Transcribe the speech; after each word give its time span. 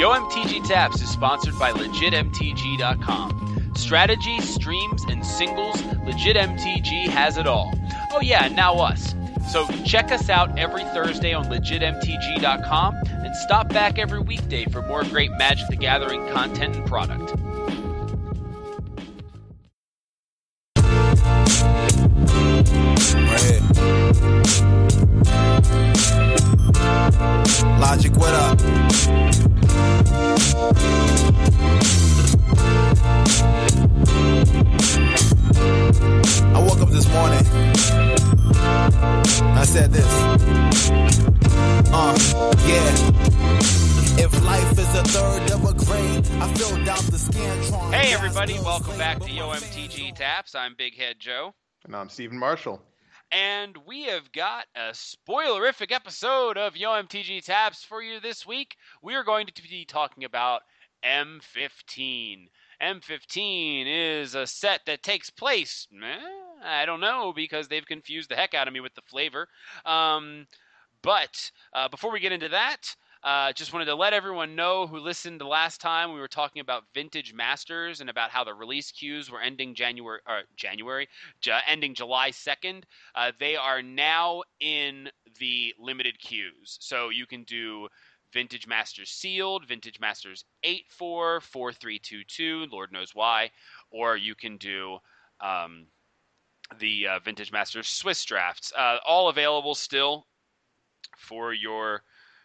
YoMTG 0.00 0.66
Taps 0.66 1.02
is 1.02 1.10
sponsored 1.10 1.58
by 1.58 1.72
LegitMTG.com. 1.72 3.72
Strategy, 3.76 4.40
streams, 4.40 5.04
and 5.04 5.26
singles, 5.26 5.76
LegitMTG 5.76 7.08
has 7.08 7.36
it 7.36 7.46
all. 7.46 7.78
Oh, 8.10 8.22
yeah, 8.22 8.48
now 8.48 8.76
us. 8.76 9.14
So 9.52 9.66
check 9.84 10.10
us 10.10 10.30
out 10.30 10.58
every 10.58 10.84
Thursday 10.84 11.34
on 11.34 11.50
legitmtg.com 11.50 12.94
and 12.94 13.36
stop 13.36 13.68
back 13.68 13.98
every 13.98 14.20
weekday 14.20 14.64
for 14.64 14.80
more 14.80 15.04
great 15.04 15.32
Magic 15.32 15.68
the 15.68 15.76
Gathering 15.76 16.26
content 16.28 16.76
and 16.76 16.86
product. 16.86 17.34
I'm 50.70 50.76
Big 50.76 50.96
Head 50.96 51.16
Joe. 51.18 51.52
And 51.84 51.96
I'm 51.96 52.08
Stephen 52.08 52.38
Marshall. 52.38 52.80
And 53.32 53.76
we 53.88 54.04
have 54.04 54.30
got 54.30 54.66
a 54.76 54.92
spoilerific 54.92 55.90
episode 55.90 56.56
of 56.56 56.74
YoMTG 56.74 57.44
Taps 57.44 57.82
for 57.82 58.00
you 58.00 58.20
this 58.20 58.46
week. 58.46 58.76
We 59.02 59.16
are 59.16 59.24
going 59.24 59.48
to 59.48 59.62
be 59.62 59.84
talking 59.84 60.22
about 60.22 60.62
M15. 61.04 62.46
M15 62.80 63.84
is 64.22 64.36
a 64.36 64.46
set 64.46 64.82
that 64.86 65.02
takes 65.02 65.28
place. 65.28 65.88
Eh, 65.92 66.18
I 66.64 66.86
don't 66.86 67.00
know 67.00 67.32
because 67.34 67.66
they've 67.66 67.84
confused 67.84 68.30
the 68.30 68.36
heck 68.36 68.54
out 68.54 68.68
of 68.68 68.72
me 68.72 68.78
with 68.78 68.94
the 68.94 69.02
flavor. 69.02 69.48
Um, 69.84 70.46
but 71.02 71.50
uh, 71.74 71.88
before 71.88 72.12
we 72.12 72.20
get 72.20 72.30
into 72.30 72.50
that, 72.50 72.94
uh, 73.22 73.52
just 73.52 73.72
wanted 73.72 73.84
to 73.84 73.94
let 73.94 74.12
everyone 74.12 74.56
know 74.56 74.86
who 74.86 74.98
listened 74.98 75.40
the 75.40 75.46
last 75.46 75.80
time 75.80 76.12
we 76.12 76.20
were 76.20 76.28
talking 76.28 76.60
about 76.60 76.84
vintage 76.94 77.34
masters 77.34 78.00
and 78.00 78.08
about 78.08 78.30
how 78.30 78.42
the 78.42 78.54
release 78.54 78.90
queues 78.90 79.30
were 79.30 79.40
ending 79.40 79.74
January 79.74 80.20
or 80.26 80.42
January, 80.56 81.06
ending 81.66 81.94
July 81.94 82.30
2nd. 82.30 82.84
Uh, 83.14 83.32
they 83.38 83.56
are 83.56 83.82
now 83.82 84.42
in 84.60 85.08
the 85.38 85.74
limited 85.78 86.18
queues, 86.18 86.78
so 86.80 87.10
you 87.10 87.26
can 87.26 87.42
do 87.44 87.88
Vintage 88.32 88.66
Masters 88.66 89.10
sealed, 89.10 89.66
Vintage 89.66 90.00
Masters 90.00 90.44
8-4, 90.64 90.80
4-3-2-2, 91.00 92.70
Lord 92.70 92.92
knows 92.92 93.14
why, 93.14 93.50
or 93.90 94.16
you 94.16 94.34
can 94.34 94.56
do 94.56 94.98
um, 95.40 95.86
the 96.78 97.08
uh, 97.08 97.18
Vintage 97.18 97.52
Masters 97.52 97.88
Swiss 97.88 98.24
drafts. 98.24 98.72
Uh, 98.76 98.98
all 99.06 99.28
available 99.28 99.74
still 99.74 100.26
for 101.16 101.52
your 101.52 102.02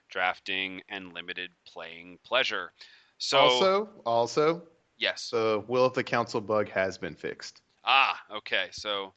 drafting 0.09 0.81
and 0.89 1.13
limited 1.13 1.51
playing 1.65 2.19
pleasure. 2.23 2.71
So 3.17 3.37
also, 3.37 3.89
also, 4.05 4.63
yes, 4.97 5.29
the 5.29 5.63
will 5.67 5.85
of 5.85 5.93
the 5.93 6.03
council 6.03 6.41
bug 6.41 6.69
has 6.69 6.97
been 6.97 7.15
fixed. 7.15 7.61
Ah, 7.85 8.19
okay. 8.31 8.67
So, 8.71 9.13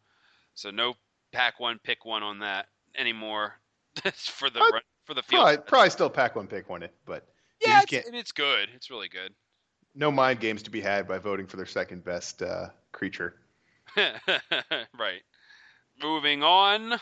so 0.54 0.70
no 0.70 0.94
pack 1.32 1.58
one, 1.60 1.78
pick 1.82 2.04
one 2.04 2.22
on 2.22 2.38
that 2.40 2.66
anymore 2.96 3.54
for 4.14 4.50
the 4.50 4.60
Uh, 4.60 4.80
for 5.04 5.14
the 5.14 5.22
field. 5.22 5.42
Probably, 5.42 5.56
probably 5.66 5.90
still 5.90 6.10
pack 6.10 6.36
one, 6.36 6.46
pick 6.46 6.68
one 6.68 6.82
it, 6.82 6.94
but 7.06 7.26
yeah, 7.64 7.80
it's, 7.82 8.08
it's 8.08 8.32
good. 8.32 8.68
It's 8.74 8.90
really 8.90 9.08
good. 9.08 9.32
no 9.94 10.10
mind 10.10 10.38
games 10.38 10.62
to 10.62 10.70
be 10.70 10.80
had 10.80 11.08
by 11.08 11.18
voting 11.18 11.46
for 11.46 11.56
their 11.56 11.66
second 11.66 12.04
best 12.04 12.42
uh, 12.42 12.68
creature. 12.92 13.34
right. 13.96 15.22
Moving 16.00 16.42
on. 16.42 17.00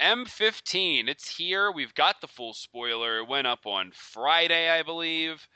M15. 0.00 1.08
It's 1.08 1.36
here. 1.36 1.70
We've 1.70 1.94
got 1.94 2.20
the 2.20 2.26
full 2.26 2.54
spoiler. 2.54 3.18
It 3.18 3.28
went 3.28 3.46
up 3.46 3.66
on 3.66 3.92
Friday, 3.94 4.68
I 4.70 4.82
believe. 4.82 5.46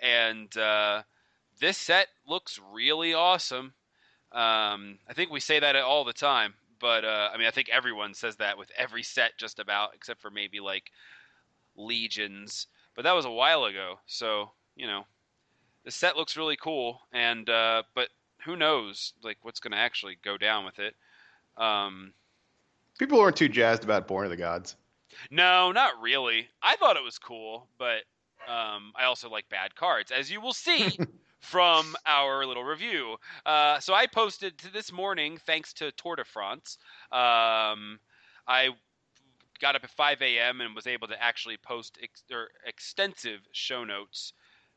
And 0.00 0.54
uh, 0.56 1.02
this 1.60 1.78
set 1.78 2.08
looks 2.26 2.60
really 2.72 3.14
awesome. 3.14 3.74
Um, 4.32 4.98
I 5.08 5.12
think 5.14 5.30
we 5.30 5.40
say 5.40 5.60
that 5.60 5.76
all 5.76 6.04
the 6.04 6.12
time. 6.12 6.54
But, 6.80 7.04
uh, 7.04 7.30
I 7.32 7.38
mean, 7.38 7.46
I 7.46 7.52
think 7.52 7.68
everyone 7.70 8.14
says 8.14 8.36
that 8.36 8.58
with 8.58 8.70
every 8.76 9.02
set 9.02 9.38
just 9.38 9.58
about, 9.58 9.90
except 9.94 10.20
for 10.20 10.30
maybe 10.30 10.60
like 10.60 10.90
Legions. 11.76 12.66
But 12.94 13.02
that 13.02 13.14
was 13.14 13.24
a 13.24 13.30
while 13.30 13.64
ago. 13.64 14.00
So, 14.06 14.50
you 14.76 14.86
know, 14.86 15.04
the 15.84 15.90
set 15.90 16.16
looks 16.16 16.36
really 16.36 16.56
cool. 16.56 17.00
And, 17.12 17.48
uh, 17.48 17.84
but 17.94 18.08
who 18.44 18.56
knows, 18.56 19.14
like, 19.22 19.38
what's 19.42 19.60
going 19.60 19.72
to 19.72 19.78
actually 19.78 20.18
go 20.22 20.36
down 20.36 20.64
with 20.64 20.78
it. 20.78 20.94
Um, 21.56 22.12
People 22.98 23.18
weren't 23.18 23.36
too 23.36 23.48
jazzed 23.48 23.84
about 23.84 24.06
Born 24.06 24.24
of 24.24 24.30
the 24.30 24.36
Gods. 24.36 24.76
no, 25.30 25.72
not 25.72 26.00
really. 26.00 26.48
I 26.62 26.76
thought 26.76 26.96
it 26.96 27.02
was 27.02 27.18
cool, 27.18 27.68
but 27.78 28.02
um, 28.48 28.92
I 28.96 29.04
also 29.04 29.28
like 29.28 29.48
bad 29.48 29.74
cards, 29.74 30.10
as 30.10 30.30
you 30.30 30.40
will 30.40 30.52
see 30.52 30.96
from 31.40 31.96
our 32.06 32.46
little 32.46 32.64
review. 32.64 33.16
Uh, 33.44 33.80
so 33.80 33.94
I 33.94 34.06
posted 34.06 34.58
to 34.58 34.72
this 34.72 34.92
morning, 34.92 35.38
thanks 35.44 35.72
to 35.74 35.90
Tour 35.92 36.16
de 36.16 36.24
France. 36.24 36.78
Um, 37.10 37.98
I 38.46 38.70
got 39.60 39.76
up 39.76 39.84
at 39.84 39.90
5 39.90 40.22
a.m. 40.22 40.60
and 40.60 40.74
was 40.74 40.86
able 40.86 41.08
to 41.08 41.22
actually 41.22 41.56
post 41.56 41.98
ex- 42.02 42.24
or 42.30 42.48
extensive 42.66 43.40
show 43.52 43.84
notes 43.84 44.32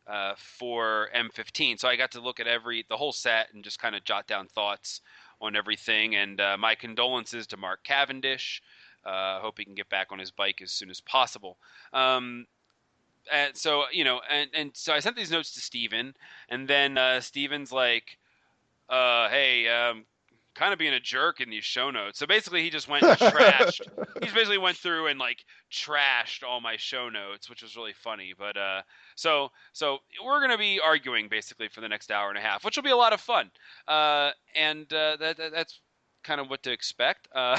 uh, 0.07 0.34
for 0.38 1.09
M15. 1.16 1.79
So 1.79 1.88
I 1.88 1.95
got 1.95 2.11
to 2.11 2.22
look 2.22 2.39
at 2.39 2.47
every 2.47 2.85
the 2.88 2.97
whole 2.97 3.11
set 3.11 3.53
and 3.53 3.63
just 3.63 3.79
kind 3.79 3.95
of 3.95 4.03
jot 4.03 4.28
down 4.28 4.47
thoughts 4.47 5.01
on 5.41 5.55
everything. 5.55 6.15
And 6.15 6.39
uh, 6.39 6.57
my 6.57 6.75
condolences 6.75 7.47
to 7.47 7.57
Mark 7.57 7.83
Cavendish. 7.83 8.61
Uh, 9.05 9.39
hope 9.39 9.57
he 9.57 9.63
can 9.63 9.75
get 9.75 9.89
back 9.89 10.07
on 10.11 10.19
his 10.19 10.31
bike 10.31 10.61
as 10.61 10.71
soon 10.71 10.89
as 10.89 10.99
possible. 10.99 11.57
Um, 11.93 12.45
and 13.31 13.55
so 13.55 13.85
you 13.91 14.03
know, 14.03 14.21
and 14.29 14.49
and 14.53 14.71
so 14.73 14.93
I 14.93 14.99
sent 14.99 15.15
these 15.15 15.31
notes 15.31 15.53
to 15.53 15.61
Steven, 15.61 16.13
and 16.49 16.67
then 16.67 16.97
uh, 16.97 17.21
Steven's 17.21 17.71
like, 17.71 18.17
uh, 18.89 19.29
"Hey, 19.29 19.67
um, 19.67 20.05
kind 20.57 20.73
of 20.73 20.79
being 20.79 20.94
a 20.94 21.00
jerk 21.00 21.40
in 21.40 21.50
these 21.50 21.63
show 21.63 21.91
notes." 21.91 22.19
So 22.19 22.28
basically, 22.28 22.63
he 22.63 22.69
just 22.69 22.88
went 22.88 23.03
and 23.03 23.18
trashed. 23.18 23.81
He 24.22 24.34
basically 24.34 24.57
went 24.57 24.78
through 24.78 25.07
and 25.07 25.19
like 25.19 25.45
trashed 25.72 26.44
all 26.44 26.59
my 26.59 26.75
show 26.78 27.07
notes, 27.09 27.50
which 27.50 27.62
was 27.62 27.75
really 27.75 27.94
funny. 27.94 28.34
But 28.38 28.57
uh, 28.57 28.81
so 29.16 29.50
so 29.72 30.00
we're 30.25 30.41
gonna 30.41 30.57
be 30.57 30.79
arguing 30.84 31.29
basically 31.29 31.67
for 31.69 31.81
the 31.81 31.88
next 31.88 32.12
hour 32.12 32.29
and 32.29 32.38
a 32.38 32.41
half, 32.41 32.66
which 32.66 32.75
will 32.75 32.84
be 32.84 32.90
a 32.90 32.97
lot 32.97 33.13
of 33.13 33.22
fun. 33.22 33.51
Uh, 33.88 34.31
and 34.56 34.91
uh, 34.91 35.17
that, 35.17 35.38
that 35.38 35.51
that's 35.53 35.79
kind 36.23 36.41
of 36.41 36.50
what 36.50 36.63
to 36.63 36.72
expect. 36.72 37.28
Uh, 37.34 37.57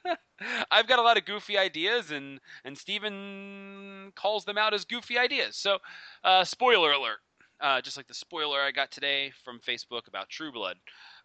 I've 0.70 0.86
got 0.86 0.98
a 0.98 1.02
lot 1.02 1.16
of 1.16 1.24
goofy 1.24 1.56
ideas, 1.56 2.10
and 2.10 2.40
and 2.64 2.76
Steven 2.76 4.12
calls 4.14 4.44
them 4.44 4.58
out 4.58 4.74
as 4.74 4.84
goofy 4.84 5.18
ideas. 5.18 5.56
So, 5.56 5.78
uh, 6.24 6.44
spoiler 6.44 6.92
alert! 6.92 7.20
Uh, 7.60 7.80
just 7.80 7.96
like 7.96 8.06
the 8.06 8.14
spoiler 8.14 8.60
I 8.60 8.70
got 8.70 8.90
today 8.90 9.32
from 9.44 9.60
Facebook 9.60 10.08
about 10.08 10.28
True 10.28 10.52
Blood. 10.52 10.76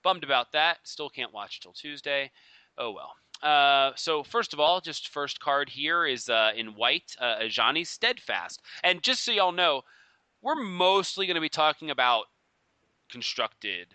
Bummed 0.04 0.24
about 0.24 0.52
that. 0.54 0.78
Still 0.84 1.10
can't 1.10 1.34
watch 1.34 1.60
till 1.60 1.74
Tuesday. 1.74 2.32
Oh 2.78 2.92
well. 2.92 3.14
Uh, 3.42 3.92
so 3.96 4.24
first 4.24 4.54
of 4.54 4.60
all, 4.60 4.82
just 4.82 5.10
first 5.10 5.40
card 5.40 5.70
here 5.70 6.06
is 6.06 6.30
uh, 6.30 6.52
in 6.56 6.76
white, 6.76 7.16
uh, 7.20 7.40
Ajani 7.40 7.86
Steadfast, 7.86 8.62
and 8.84 9.02
just 9.02 9.24
so 9.24 9.32
y'all 9.32 9.52
know, 9.52 9.82
we're 10.42 10.56
mostly 10.56 11.26
going 11.26 11.36
to 11.36 11.42
be 11.42 11.50
talking 11.50 11.90
about 11.90 12.26
constructed 13.10 13.88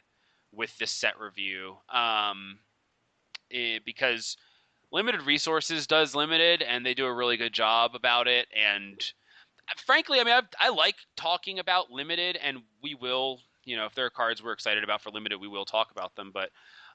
with 0.52 0.76
this 0.78 0.90
set 0.90 1.18
review, 1.20 1.76
um, 1.92 2.58
eh, 3.52 3.78
because 3.84 4.36
limited 4.90 5.22
resources 5.22 5.86
does 5.86 6.14
limited, 6.14 6.62
and 6.62 6.84
they 6.84 6.94
do 6.94 7.06
a 7.06 7.14
really 7.14 7.36
good 7.36 7.52
job 7.52 7.94
about 7.94 8.26
it. 8.26 8.48
And 8.54 9.00
frankly, 9.84 10.20
I 10.20 10.24
mean, 10.24 10.34
I've, 10.34 10.48
I 10.58 10.70
like 10.70 10.96
talking 11.16 11.58
about 11.58 11.90
limited, 11.90 12.36
and 12.36 12.58
we 12.82 12.94
will, 12.94 13.40
you 13.66 13.76
know, 13.76 13.84
if 13.84 13.94
there 13.94 14.06
are 14.06 14.10
cards 14.10 14.42
we're 14.42 14.52
excited 14.52 14.82
about 14.84 15.02
for 15.02 15.10
limited, 15.10 15.38
we 15.38 15.48
will 15.48 15.66
talk 15.66 15.90
about 15.90 16.14
them. 16.16 16.30
But 16.32 16.50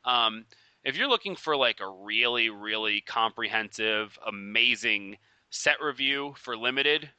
um, 0.06 0.46
if 0.84 0.98
you're 0.98 1.08
looking 1.10 1.36
for 1.36 1.56
like 1.56 1.80
a 1.80 1.88
really, 1.88 2.50
really 2.50 3.02
comprehensive, 3.02 4.18
amazing 4.26 5.18
set 5.52 5.82
review 5.82 6.34
for 6.38 6.58
limited, 6.58 7.12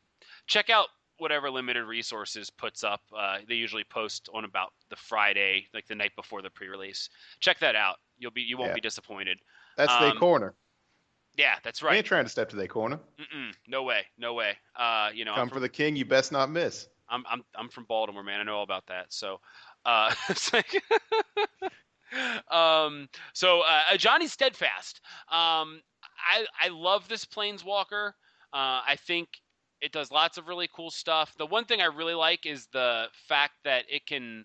check 0.47 0.71
out 0.71 0.89
whatever 1.19 1.51
limited 1.51 1.85
resources 1.85 2.51
puts 2.51 2.83
up. 2.83 3.03
Uh, 3.17 3.39
they 3.47 3.55
usually 3.55 3.85
post 3.85 4.29
on 4.35 4.45
about 4.45 4.73
the 4.91 4.97
Friday, 4.97 5.69
like 5.73 5.87
the 5.87 5.95
night 5.95 6.17
before 6.17 6.43
the 6.43 6.51
pre-release. 6.51 7.09
Check 7.39 7.61
that 7.61 7.77
out. 7.77 7.99
You'll 8.19 8.33
be 8.33 8.43
you 8.43 8.57
won't 8.57 8.71
Yeah. 8.71 8.75
be 8.75 8.81
disappointed. 8.81 9.39
That's 9.77 9.93
Um, 9.93 10.01
their 10.01 10.19
corner. 10.19 10.55
Yeah, 11.37 11.59
that's 11.63 11.83
I 11.83 11.87
right. 11.87 11.97
ain't 11.99 12.07
trying 12.07 12.25
to 12.25 12.31
step 12.31 12.51
to 12.51 12.57
their 12.57 12.67
corner. 12.67 13.01
Mm-mm, 13.19 13.55
no 13.67 13.85
way, 13.85 14.07
no 14.19 14.35
way. 14.35 14.59
Uh, 14.77 15.11
you 15.15 15.25
know, 15.25 15.35
Come 15.35 15.49
for 15.49 15.61
the 15.61 15.69
king, 15.69 15.97
you 15.97 16.05
best 16.05 16.33
not 16.33 16.51
miss. 16.51 16.89
I'm 17.13 17.25
I'm 17.31 17.43
I'm 17.57 17.69
from 17.69 17.85
Baltimore, 17.85 18.25
man. 18.25 18.41
I 18.41 18.45
know 18.45 18.57
all 18.57 18.65
about 18.65 18.87
that. 18.89 19.13
So, 19.13 19.41
uh, 19.85 20.15
like, 20.53 20.83
um, 22.51 23.09
so 23.33 23.61
uh, 23.63 23.83
Ajani 23.93 24.29
Steadfast. 24.29 25.01
Um, 25.29 25.83
I 26.19 26.47
I 26.63 26.69
love 26.69 27.09
this 27.09 27.25
Planeswalker. 27.25 28.09
Uh, 28.53 28.83
I 28.87 28.97
think 29.07 29.29
It 29.81 29.93
does 29.93 30.11
lots 30.13 30.39
of 30.39 30.49
really 30.49 30.69
cool 30.75 30.91
stuff. 30.91 31.35
The 31.39 31.47
one 31.47 31.65
thing 31.65 31.81
I 31.81 31.87
really 31.87 32.15
like 32.15 32.47
is 32.47 32.69
the 32.73 33.09
fact 33.29 33.55
that 33.65 33.85
it 33.89 34.07
can, 34.07 34.45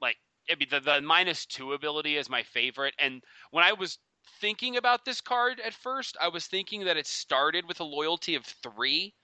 like, 0.00 0.16
I 0.50 0.56
mean, 0.56 0.68
the, 0.70 0.80
the 0.80 1.00
minus 1.02 1.46
two 1.46 1.74
ability 1.74 2.16
is 2.16 2.30
my 2.30 2.42
favorite. 2.44 2.94
And 2.98 3.22
when 3.52 3.64
I 3.64 3.72
was 3.74 3.98
thinking 4.40 4.76
about 4.78 5.04
this 5.04 5.20
card 5.22 5.60
at 5.60 5.74
first, 5.74 6.16
I 6.20 6.28
was 6.28 6.46
thinking 6.48 6.84
that 6.86 6.96
it 6.98 7.06
started 7.08 7.66
with 7.68 7.80
a 7.80 7.84
loyalty 7.84 8.34
of 8.36 8.46
three, 8.46 9.14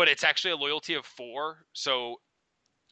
but 0.00 0.08
it's 0.08 0.24
actually 0.24 0.52
a 0.52 0.56
loyalty 0.56 0.94
of 0.94 1.04
four. 1.04 1.58
So 1.74 2.20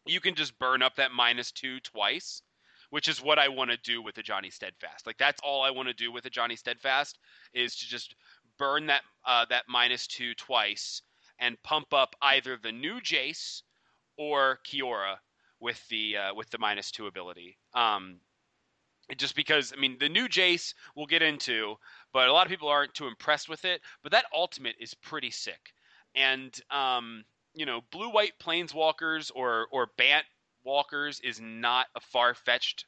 you 0.06 0.20
can 0.20 0.34
just 0.34 0.58
burn 0.58 0.82
up 0.82 0.96
that 0.96 1.10
minus 1.10 1.50
two 1.50 1.80
twice, 1.80 2.42
which 2.90 3.08
is 3.08 3.22
what 3.22 3.38
I 3.38 3.48
want 3.48 3.70
to 3.70 3.78
do 3.78 4.02
with 4.02 4.16
the 4.16 4.22
Ajani 4.22 4.52
Steadfast. 4.52 5.06
Like 5.06 5.16
that's 5.16 5.40
all 5.42 5.62
I 5.62 5.70
want 5.70 5.88
to 5.88 5.94
do 5.94 6.12
with 6.12 6.24
the 6.24 6.30
Ajani 6.30 6.58
Steadfast 6.58 7.18
is 7.54 7.76
to 7.76 7.88
just 7.88 8.14
burn 8.58 8.88
that 8.88 9.00
uh, 9.26 9.46
that 9.48 9.62
minus 9.70 10.06
two 10.06 10.34
twice 10.34 11.00
and 11.38 11.56
pump 11.62 11.94
up 11.94 12.14
either 12.20 12.58
the 12.62 12.72
new 12.72 13.00
Jace 13.00 13.62
or 14.18 14.58
Kiora 14.66 15.16
with 15.60 15.82
the 15.88 16.14
uh, 16.18 16.34
with 16.34 16.50
the 16.50 16.58
minus 16.58 16.90
two 16.90 17.06
ability. 17.06 17.56
Um, 17.72 18.20
just 19.16 19.34
because 19.34 19.72
I 19.74 19.80
mean 19.80 19.96
the 19.98 20.10
new 20.10 20.28
Jace 20.28 20.74
we'll 20.94 21.06
get 21.06 21.22
into, 21.22 21.76
but 22.12 22.28
a 22.28 22.32
lot 22.34 22.46
of 22.46 22.50
people 22.50 22.68
aren't 22.68 22.92
too 22.92 23.06
impressed 23.06 23.48
with 23.48 23.64
it. 23.64 23.80
But 24.02 24.12
that 24.12 24.26
ultimate 24.34 24.76
is 24.78 24.92
pretty 24.92 25.30
sick, 25.30 25.72
and 26.18 26.60
um, 26.70 27.24
you 27.54 27.66
know, 27.66 27.80
blue 27.90 28.10
white 28.10 28.34
planeswalkers 28.42 29.30
or 29.34 29.66
or 29.70 29.88
Bant 29.96 30.24
walkers 30.64 31.20
is 31.20 31.40
not 31.40 31.86
a 31.96 32.00
far 32.00 32.34
fetched 32.34 32.84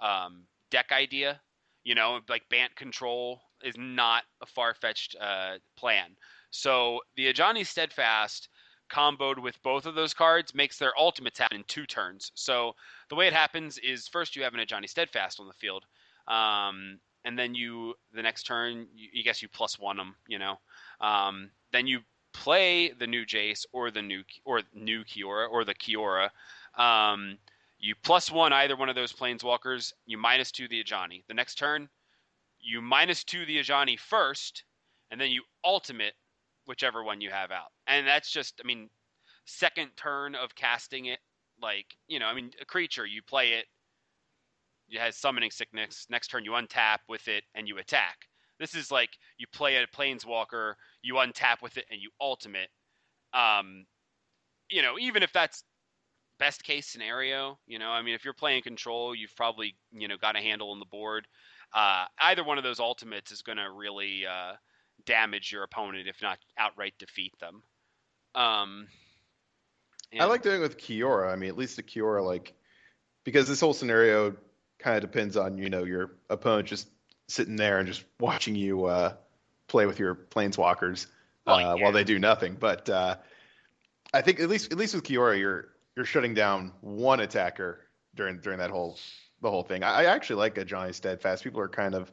um, 0.00 0.44
deck 0.70 0.92
idea. 0.92 1.40
You 1.84 1.94
know, 1.94 2.20
like 2.28 2.48
Bant 2.50 2.74
control 2.76 3.40
is 3.62 3.74
not 3.78 4.24
a 4.40 4.46
far 4.46 4.74
fetched 4.74 5.16
uh, 5.20 5.54
plan. 5.76 6.16
So 6.50 7.00
the 7.16 7.32
Ajani 7.32 7.66
Steadfast 7.66 8.48
comboed 8.92 9.38
with 9.38 9.60
both 9.62 9.86
of 9.86 9.94
those 9.94 10.12
cards 10.12 10.54
makes 10.54 10.78
their 10.78 10.92
ultimates 10.98 11.38
happen 11.38 11.58
in 11.58 11.64
two 11.64 11.86
turns. 11.86 12.30
So 12.34 12.74
the 13.08 13.14
way 13.14 13.26
it 13.26 13.32
happens 13.32 13.78
is 13.78 14.06
first 14.06 14.36
you 14.36 14.42
have 14.42 14.54
an 14.54 14.60
Ajani 14.60 14.88
Steadfast 14.88 15.40
on 15.40 15.46
the 15.46 15.54
field, 15.54 15.86
um, 16.28 17.00
and 17.24 17.38
then 17.38 17.54
you 17.54 17.94
the 18.12 18.22
next 18.22 18.44
turn 18.44 18.86
you, 18.94 19.22
guess 19.24 19.42
you 19.42 19.48
plus 19.48 19.78
one 19.78 19.96
them. 19.96 20.14
You 20.28 20.38
know, 20.38 20.56
um, 21.00 21.50
then 21.72 21.86
you 21.86 22.00
play 22.32 22.90
the 22.90 23.06
new 23.06 23.24
Jace 23.24 23.64
or 23.72 23.90
the 23.90 24.02
new 24.02 24.22
or 24.44 24.62
new 24.74 25.04
Kiora 25.04 25.48
or 25.50 25.64
the 25.64 25.74
Kiora. 25.74 26.30
Um, 26.76 27.38
you 27.78 27.94
plus 28.02 28.30
one 28.30 28.52
either 28.52 28.76
one 28.76 28.88
of 28.88 28.94
those 28.94 29.12
planeswalkers. 29.12 29.92
You 30.06 30.18
minus 30.18 30.52
two 30.52 30.68
the 30.68 30.82
Ajani. 30.82 31.24
The 31.28 31.34
next 31.34 31.56
turn, 31.56 31.88
you 32.60 32.80
minus 32.80 33.24
two 33.24 33.44
the 33.44 33.58
Ajani 33.58 33.98
first, 33.98 34.64
and 35.10 35.20
then 35.20 35.30
you 35.30 35.42
ultimate 35.64 36.14
whichever 36.66 37.02
one 37.02 37.20
you 37.20 37.30
have 37.30 37.50
out. 37.50 37.72
And 37.86 38.06
that's 38.06 38.30
just, 38.30 38.60
I 38.62 38.66
mean, 38.66 38.88
second 39.44 39.90
turn 39.96 40.34
of 40.34 40.54
casting 40.54 41.06
it. 41.06 41.18
Like, 41.60 41.86
you 42.08 42.18
know, 42.18 42.26
I 42.26 42.34
mean, 42.34 42.50
a 42.60 42.64
creature, 42.64 43.06
you 43.06 43.22
play 43.22 43.52
it, 43.52 43.66
it 44.88 44.98
has 45.00 45.16
summoning 45.16 45.50
sickness. 45.50 46.06
Next 46.10 46.28
turn, 46.28 46.44
you 46.44 46.52
untap 46.52 46.98
with 47.08 47.28
it 47.28 47.44
and 47.54 47.68
you 47.68 47.78
attack. 47.78 48.28
This 48.62 48.76
is 48.76 48.92
like 48.92 49.10
you 49.38 49.46
play 49.52 49.74
a 49.74 49.86
planeswalker, 49.88 50.74
you 51.02 51.14
untap 51.14 51.62
with 51.62 51.76
it, 51.76 51.84
and 51.90 52.00
you 52.00 52.10
ultimate. 52.20 52.68
Um, 53.34 53.86
you 54.70 54.82
know, 54.82 55.00
even 55.00 55.24
if 55.24 55.32
that's 55.32 55.64
best 56.38 56.62
case 56.62 56.86
scenario, 56.86 57.58
you 57.66 57.80
know, 57.80 57.90
I 57.90 58.02
mean, 58.02 58.14
if 58.14 58.24
you're 58.24 58.34
playing 58.34 58.62
control, 58.62 59.16
you've 59.16 59.34
probably 59.34 59.74
you 59.90 60.06
know 60.06 60.16
got 60.16 60.36
a 60.36 60.38
handle 60.38 60.70
on 60.70 60.78
the 60.78 60.86
board. 60.86 61.26
Uh, 61.74 62.04
either 62.20 62.44
one 62.44 62.56
of 62.56 62.62
those 62.62 62.78
ultimates 62.78 63.32
is 63.32 63.42
going 63.42 63.58
to 63.58 63.68
really 63.68 64.26
uh, 64.26 64.52
damage 65.06 65.50
your 65.50 65.64
opponent, 65.64 66.06
if 66.06 66.22
not 66.22 66.38
outright 66.56 66.94
defeat 67.00 67.32
them. 67.40 67.64
Um, 68.36 68.86
I 70.20 70.26
like 70.26 70.42
doing 70.42 70.56
it 70.56 70.60
with 70.60 70.78
Kiora. 70.78 71.32
I 71.32 71.36
mean, 71.36 71.48
at 71.48 71.58
least 71.58 71.74
the 71.74 71.82
Kiora, 71.82 72.24
like, 72.24 72.54
because 73.24 73.48
this 73.48 73.58
whole 73.58 73.74
scenario 73.74 74.36
kind 74.78 74.96
of 74.96 75.02
depends 75.02 75.36
on 75.36 75.58
you 75.58 75.68
know 75.68 75.82
your 75.82 76.12
opponent 76.30 76.68
just 76.68 76.88
sitting 77.32 77.56
there 77.56 77.78
and 77.78 77.88
just 77.88 78.04
watching 78.20 78.54
you 78.54 78.84
uh, 78.84 79.14
play 79.66 79.86
with 79.86 79.98
your 79.98 80.14
planeswalkers 80.14 81.06
uh, 81.46 81.56
yeah. 81.58 81.74
while 81.74 81.92
they 81.92 82.04
do 82.04 82.18
nothing. 82.18 82.56
But 82.58 82.88
uh, 82.88 83.16
I 84.12 84.20
think 84.20 84.40
at 84.40 84.48
least 84.48 84.72
at 84.72 84.78
least 84.78 84.94
with 84.94 85.04
Kiora, 85.04 85.38
you're 85.38 85.68
you're 85.96 86.04
shutting 86.04 86.34
down 86.34 86.72
one 86.80 87.20
attacker 87.20 87.80
during 88.14 88.38
during 88.38 88.58
that 88.58 88.70
whole 88.70 88.98
the 89.40 89.50
whole 89.50 89.62
thing. 89.62 89.82
I, 89.82 90.02
I 90.02 90.04
actually 90.04 90.36
like 90.36 90.58
a 90.58 90.64
Ajani 90.64 90.94
Steadfast. 90.94 91.42
People 91.42 91.60
are 91.60 91.68
kind 91.68 91.94
of 91.94 92.12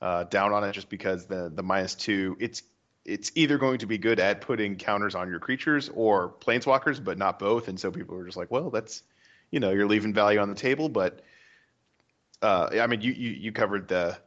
uh, 0.00 0.24
down 0.24 0.52
on 0.52 0.64
it 0.64 0.72
just 0.72 0.88
because 0.88 1.26
the 1.26 1.50
the 1.54 1.62
minus 1.62 1.94
two. 1.94 2.36
It's 2.40 2.62
it's 3.04 3.30
either 3.34 3.58
going 3.58 3.78
to 3.78 3.86
be 3.86 3.98
good 3.98 4.18
at 4.18 4.40
putting 4.40 4.76
counters 4.76 5.14
on 5.14 5.28
your 5.28 5.38
creatures 5.38 5.90
or 5.92 6.30
planeswalkers, 6.40 7.04
but 7.04 7.18
not 7.18 7.38
both. 7.38 7.68
And 7.68 7.78
so 7.78 7.90
people 7.90 8.16
are 8.16 8.24
just 8.24 8.38
like, 8.38 8.50
well, 8.50 8.70
that's 8.70 9.02
you 9.50 9.60
know 9.60 9.70
you're 9.70 9.86
leaving 9.86 10.14
value 10.14 10.40
on 10.40 10.48
the 10.48 10.54
table, 10.54 10.88
but 10.88 11.20
uh, 12.42 12.70
I 12.80 12.86
mean 12.86 13.02
you, 13.02 13.12
you 13.12 13.30
you 13.30 13.52
covered 13.52 13.88
the 13.88 14.18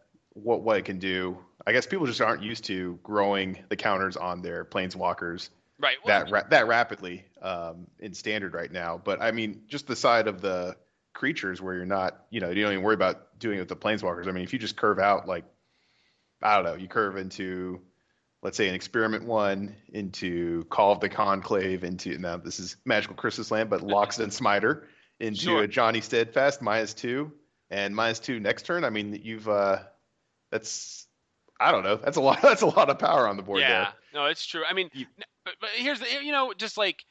what 0.43 0.61
what 0.61 0.77
it 0.77 0.85
can 0.85 0.99
do. 0.99 1.37
I 1.65 1.73
guess 1.73 1.85
people 1.85 2.05
just 2.05 2.21
aren't 2.21 2.43
used 2.43 2.65
to 2.65 2.97
growing 3.03 3.63
the 3.69 3.75
counters 3.75 4.15
on 4.15 4.41
their 4.41 4.63
planeswalkers 4.63 5.49
right 5.79 5.97
well, 6.03 6.25
that 6.25 6.31
ra- 6.31 6.47
that 6.49 6.67
rapidly 6.67 7.25
um, 7.41 7.87
in 7.99 8.13
standard 8.13 8.53
right 8.53 8.71
now. 8.71 8.99
But 9.03 9.21
I 9.21 9.31
mean, 9.31 9.63
just 9.67 9.87
the 9.87 9.95
side 9.95 10.27
of 10.27 10.41
the 10.41 10.75
creatures 11.13 11.61
where 11.61 11.75
you're 11.75 11.85
not, 11.85 12.25
you 12.29 12.39
know, 12.39 12.49
you 12.49 12.63
don't 12.63 12.73
even 12.73 12.83
worry 12.83 12.93
about 12.93 13.39
doing 13.39 13.57
it 13.57 13.61
with 13.61 13.69
the 13.69 13.75
planeswalkers. 13.75 14.27
I 14.27 14.31
mean, 14.31 14.43
if 14.43 14.53
you 14.53 14.59
just 14.59 14.75
curve 14.77 14.99
out 14.99 15.27
like, 15.27 15.45
I 16.41 16.55
don't 16.55 16.63
know, 16.63 16.75
you 16.75 16.87
curve 16.87 17.17
into, 17.17 17.81
let's 18.43 18.55
say, 18.55 18.69
an 18.69 18.75
experiment 18.75 19.25
one 19.25 19.75
into 19.91 20.63
Call 20.65 20.91
of 20.91 20.99
the 20.99 21.09
Conclave 21.09 21.83
into 21.83 22.17
now 22.17 22.37
this 22.37 22.59
is 22.59 22.77
Magical 22.85 23.15
Christmas 23.15 23.51
Land, 23.51 23.69
but 23.69 23.81
Loxodon 23.81 24.31
Smiter 24.31 24.87
into 25.19 25.41
sure. 25.41 25.63
a 25.63 25.67
Ajani 25.67 26.03
Steadfast 26.03 26.61
minus 26.61 26.93
two 26.93 27.31
and 27.69 27.95
minus 27.95 28.19
two 28.19 28.39
next 28.39 28.65
turn. 28.65 28.83
I 28.83 28.89
mean, 28.89 29.19
you've 29.23 29.49
uh, 29.49 29.79
that's 30.51 31.07
I 31.59 31.71
don't 31.71 31.83
know. 31.83 31.95
That's 31.95 32.17
a 32.17 32.21
lot. 32.21 32.41
That's 32.43 32.61
a 32.61 32.67
lot 32.67 32.89
of 32.89 32.99
power 32.99 33.27
on 33.27 33.37
the 33.37 33.43
board. 33.43 33.61
Yeah, 33.61 33.85
there. 33.85 33.93
no, 34.13 34.25
it's 34.25 34.45
true. 34.45 34.63
I 34.67 34.73
mean, 34.73 34.89
you, 34.93 35.05
but, 35.43 35.55
but 35.59 35.69
here's 35.75 35.99
the 35.99 36.05
you 36.23 36.31
know 36.31 36.53
just 36.55 36.77
like 36.77 37.03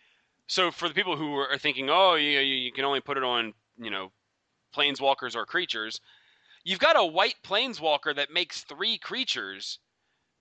so 0.46 0.70
for 0.70 0.88
the 0.88 0.94
people 0.94 1.16
who 1.16 1.34
are 1.34 1.58
thinking, 1.58 1.88
oh, 1.90 2.14
you 2.14 2.40
you 2.40 2.72
can 2.72 2.84
only 2.84 3.00
put 3.00 3.16
it 3.16 3.24
on 3.24 3.52
you 3.78 3.90
know 3.90 4.12
planeswalkers 4.74 5.34
or 5.34 5.46
creatures. 5.46 6.00
You've 6.64 6.80
got 6.80 6.96
a 6.96 7.04
white 7.04 7.36
planeswalker 7.44 8.14
that 8.16 8.32
makes 8.32 8.62
three 8.62 8.98
creatures 8.98 9.78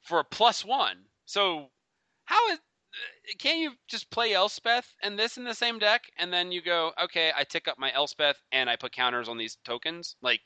for 0.01 0.19
a 0.19 0.24
plus 0.24 0.65
one. 0.65 0.98
So 1.25 1.69
how 2.25 2.50
is 2.50 2.57
uh, 2.57 3.33
can't 3.39 3.59
you 3.59 3.71
just 3.88 4.09
play 4.09 4.33
Elspeth 4.33 4.86
and 5.03 5.18
this 5.18 5.38
in 5.38 5.44
the 5.44 5.53
same 5.53 5.80
deck, 5.80 6.03
and 6.18 6.31
then 6.31 6.51
you 6.51 6.62
go, 6.62 6.91
okay, 7.03 7.31
I 7.36 7.44
tick 7.44 7.68
up 7.68 7.77
my 7.77 7.91
Elspeth 7.94 8.38
and 8.51 8.70
I 8.70 8.75
put 8.75 8.91
counters 8.91 9.29
on 9.29 9.38
these 9.38 9.58
tokens? 9.65 10.15
Like 10.22 10.41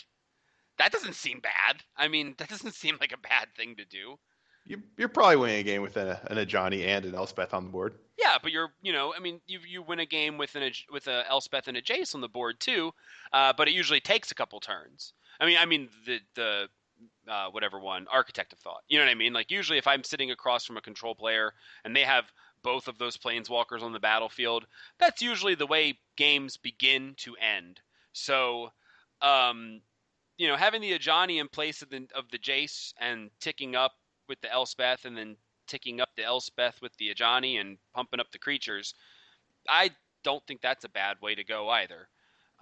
that 0.80 0.92
doesn't 0.92 1.16
seem 1.16 1.40
bad. 1.40 1.84
I 1.96 2.08
mean, 2.08 2.34
that 2.38 2.50
doesn't 2.50 2.74
seem 2.74 2.98
like 3.00 3.12
a 3.12 3.18
bad 3.18 3.50
thing 3.56 3.76
to 3.76 3.86
do. 3.86 4.18
You, 4.66 4.82
you're 4.98 5.10
probably 5.10 5.38
winning 5.38 5.60
a 5.60 5.64
game 5.64 5.82
with 5.82 5.98
a, 5.98 6.20
an 6.30 6.38
Ajani 6.38 6.86
and 6.86 7.06
an 7.06 7.16
Elspeth 7.16 7.54
on 7.54 7.66
the 7.66 7.70
board. 7.70 7.96
Yeah, 8.18 8.38
but 8.42 8.52
you're, 8.52 8.70
you 8.82 8.92
know, 8.92 9.14
I 9.16 9.20
mean, 9.20 9.42
you 9.48 9.60
you 9.68 9.82
win 9.82 10.00
a 10.00 10.06
game 10.06 10.38
with 10.38 10.56
an 10.56 10.72
with 10.92 11.08
a 11.08 11.26
Elspeth 11.30 11.68
and 11.68 11.78
a 11.78 11.82
Jace 11.82 12.14
on 12.14 12.22
the 12.22 12.28
board 12.28 12.60
too, 12.60 12.92
uh, 13.34 13.54
but 13.56 13.68
it 13.68 13.74
usually 13.74 14.00
takes 14.00 14.32
a 14.32 14.36
couple 14.36 14.60
turns. 14.60 15.14
I 15.40 15.46
mean, 15.46 15.58
I 15.60 15.66
mean 15.66 15.90
the 16.06 16.20
the 16.36 16.70
uh, 17.28 17.50
whatever 17.50 17.80
one 17.80 18.08
Architect 18.12 18.54
of 18.54 18.60
Thought. 18.60 18.84
You 18.88 19.00
know 19.00 19.06
what 19.06 19.12
I 19.12 19.16
mean? 19.16 19.34
Like 19.34 19.52
usually, 19.52 19.78
if 19.78 19.88
I'm 19.88 20.04
sitting 20.04 20.32
across 20.32 20.66
from 20.66 20.78
a 20.78 20.82
control 20.82 21.16
player 21.16 21.54
and 21.84 21.96
they 21.96 22.04
have 22.04 22.32
both 22.62 22.88
of 22.88 22.98
those 22.98 23.18
planeswalkers 23.18 23.82
on 23.82 23.94
the 23.94 24.00
battlefield, 24.00 24.68
that's 25.00 25.22
usually 25.22 25.56
the 25.56 25.68
way 25.68 25.98
games 26.18 26.58
begin 26.58 27.14
to 27.18 27.36
end. 27.38 27.80
So, 28.12 28.72
um, 29.22 29.82
you 30.40 30.48
know, 30.48 30.56
having 30.56 30.82
the 30.82 30.98
Ajani 30.98 31.40
in 31.40 31.50
place 31.50 31.84
of 31.84 31.90
the 31.90 32.08
of 32.16 32.30
the 32.32 32.40
Jace 32.40 32.94
and 33.00 33.30
ticking 33.42 33.76
up 33.76 33.92
with 34.28 34.40
the 34.42 34.52
Elspeth 34.52 35.06
and 35.06 35.16
then 35.16 35.36
ticking 35.68 36.00
up 36.00 36.10
the 36.16 36.24
Elspeth 36.24 36.82
with 36.82 36.96
the 36.98 37.14
Ajani 37.14 37.60
and 37.60 37.78
pumping 37.94 38.22
up 38.22 38.32
the 38.32 38.40
creatures, 38.40 38.96
I 39.68 39.92
don't 40.24 40.42
think 40.48 40.62
that's 40.62 40.86
a 40.86 40.90
bad 40.90 41.18
way 41.22 41.36
to 41.36 41.44
go 41.44 41.70
either. 41.70 42.08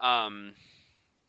Um, 0.01 0.53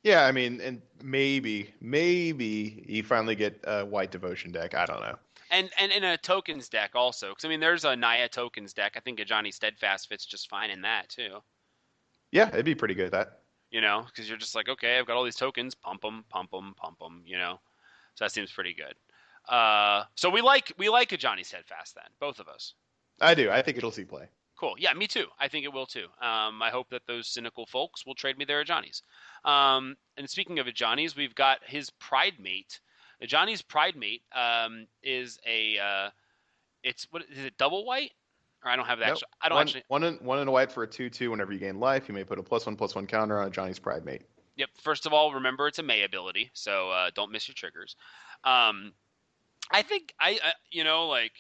yeah, 0.03 0.25
I 0.25 0.33
mean, 0.33 0.61
and 0.63 0.81
maybe, 1.03 1.75
maybe 1.81 2.85
you 2.89 3.03
finally 3.03 3.35
get 3.35 3.61
a 3.65 3.85
white 3.85 4.11
devotion 4.11 4.51
deck. 4.51 4.75
I 4.75 4.87
don't 4.87 5.03
know. 5.03 5.17
And 5.51 5.71
and 5.79 5.93
in 5.93 6.05
a 6.05 6.17
tokens 6.17 6.71
deck 6.71 6.93
also, 6.95 7.29
because 7.29 7.45
I 7.45 7.49
mean, 7.49 7.61
there's 7.61 7.85
a 7.85 7.95
Naya 7.95 8.29
tokens 8.29 8.73
deck. 8.73 8.95
I 8.97 9.01
think 9.01 9.19
Ajani 9.19 9.53
Steadfast 9.53 10.09
fits 10.09 10.25
just 10.25 10.49
fine 10.49 10.71
in 10.71 10.81
that 10.83 11.11
too. 11.11 11.41
Yeah, 12.33 12.49
it'd 12.49 12.65
be 12.65 12.75
pretty 12.75 12.95
good 12.95 13.07
at 13.07 13.13
that 13.13 13.38
you 13.71 13.81
know, 13.81 14.05
because 14.07 14.29
you're 14.29 14.39
just 14.39 14.55
like, 14.55 14.69
okay, 14.69 14.99
I've 14.99 15.07
got 15.07 15.17
all 15.17 15.25
these 15.25 15.37
tokens, 15.37 15.75
pump 15.75 16.03
them, 16.03 16.25
pump 16.29 16.51
them, 16.51 16.75
pump 16.77 16.99
them, 16.99 17.23
you 17.27 17.39
know. 17.39 17.61
So 18.15 18.25
that 18.25 18.33
seems 18.33 18.51
pretty 18.51 18.75
good. 18.75 18.95
Uh, 19.49 20.05
so 20.15 20.29
we 20.31 20.41
like 20.41 20.73
we 20.79 20.89
like 20.89 21.13
a 21.13 21.19
Ajani 21.19 21.45
Steadfast 21.45 21.95
then, 21.95 22.11
both 22.21 22.39
of 22.39 22.49
us. 22.49 22.75
I 23.21 23.35
do. 23.35 23.51
I 23.51 23.63
think 23.63 23.77
it'll 23.77 23.91
see 23.91 24.05
play. 24.05 24.29
Cool. 24.59 24.75
Yeah, 24.77 24.93
me 24.93 25.07
too. 25.07 25.27
I 25.39 25.47
think 25.49 25.65
it 25.65 25.73
will 25.73 25.87
too. 25.87 26.07
Um, 26.21 26.61
I 26.61 26.71
hope 26.71 26.89
that 26.91 27.03
those 27.07 27.29
cynical 27.29 27.65
folks 27.67 28.05
will 28.05 28.17
trade 28.17 28.37
me 28.37 28.45
their 28.45 28.65
Johnnies. 28.65 29.03
Um, 29.45 29.97
and 30.17 30.29
speaking 30.29 30.59
of 30.59 30.73
Johnnies, 30.75 31.15
we've 31.15 31.35
got 31.35 31.59
his 31.65 31.91
Pride 31.91 32.35
Mate. 32.41 32.81
Ajani's 33.23 33.63
Pride 33.63 33.95
Mate 33.95 34.23
um, 34.35 34.87
is 35.03 35.39
a 35.47 35.79
uh, 35.79 36.11
it's 36.83 37.07
what 37.11 37.23
is 37.31 37.45
it 37.45 37.57
double 37.57 37.85
white? 37.85 38.13
Or 38.65 38.71
I 38.71 38.77
don't 38.77 38.87
have 38.87 38.99
that. 38.99 39.09
Nope. 39.09 39.19
I 39.41 39.49
don't 39.49 39.57
one, 39.57 39.67
actually. 39.67 39.85
one 39.89 40.05
in, 40.05 40.15
one 40.15 40.39
in 40.41 40.49
a 40.49 40.51
white 40.51 40.73
for 40.73 40.83
a 40.83 40.87
two-two. 40.87 41.31
Whenever 41.31 41.53
you 41.53 41.59
gain 41.59 41.79
life, 41.79 42.09
you 42.09 42.15
may 42.15 42.25
put 42.25 42.39
a 42.39 42.43
plus 42.43 42.67
one 42.67 42.77
plus 42.77 42.95
one 42.95 43.07
counter 43.07 43.41
on 43.41 43.51
Ajani's 43.51 43.79
Pride 43.79 44.05
Mate. 44.05 44.23
Yep. 44.57 44.71
First 44.83 45.07
of 45.07 45.13
all, 45.13 45.33
remember 45.33 45.69
it's 45.69 45.79
a 45.79 45.83
May 45.85 46.03
ability, 46.03 46.51
so 46.53 46.91
uh, 46.91 47.11
don't 47.15 47.31
miss 47.31 47.47
your 47.47 47.55
triggers. 47.55 47.95
Um, 48.43 48.93
I 49.71 49.83
think 49.83 50.13
I, 50.21 50.41
uh, 50.45 50.51
you 50.73 50.83
know, 50.83 51.07
like 51.07 51.33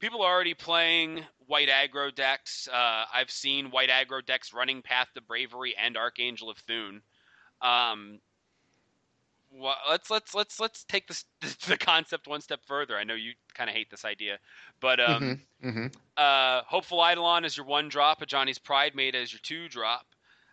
people 0.00 0.22
are 0.22 0.32
already 0.32 0.54
playing 0.54 1.22
white 1.46 1.68
aggro 1.68 2.14
decks. 2.14 2.68
Uh, 2.72 3.04
I've 3.12 3.30
seen 3.30 3.70
white 3.70 3.90
aggro 3.90 4.24
decks 4.24 4.54
running 4.54 4.80
Path 4.80 5.08
to 5.14 5.20
Bravery 5.20 5.74
and 5.76 5.96
Archangel 5.96 6.48
of 6.48 6.56
Thune. 6.58 7.02
Um, 7.60 8.20
well, 9.58 9.76
let's 9.88 10.10
let's 10.10 10.34
let's 10.34 10.60
let's 10.60 10.84
take 10.84 11.06
this 11.08 11.24
the 11.66 11.76
concept 11.76 12.26
one 12.26 12.40
step 12.40 12.60
further. 12.66 12.96
I 12.96 13.04
know 13.04 13.14
you 13.14 13.32
kind 13.54 13.70
of 13.70 13.76
hate 13.76 13.90
this 13.90 14.04
idea, 14.04 14.38
but 14.80 15.00
um, 15.00 15.40
mm-hmm. 15.64 15.86
uh, 16.16 16.62
Hopeful 16.66 16.98
Eidolon 16.98 17.44
is 17.44 17.56
your 17.56 17.66
one 17.66 17.88
drop, 17.88 18.22
a 18.22 18.26
Ajani's 18.26 18.58
Pride 18.58 18.94
Mate 18.94 19.14
as 19.14 19.32
your 19.32 19.40
two 19.42 19.68
drop, 19.68 20.06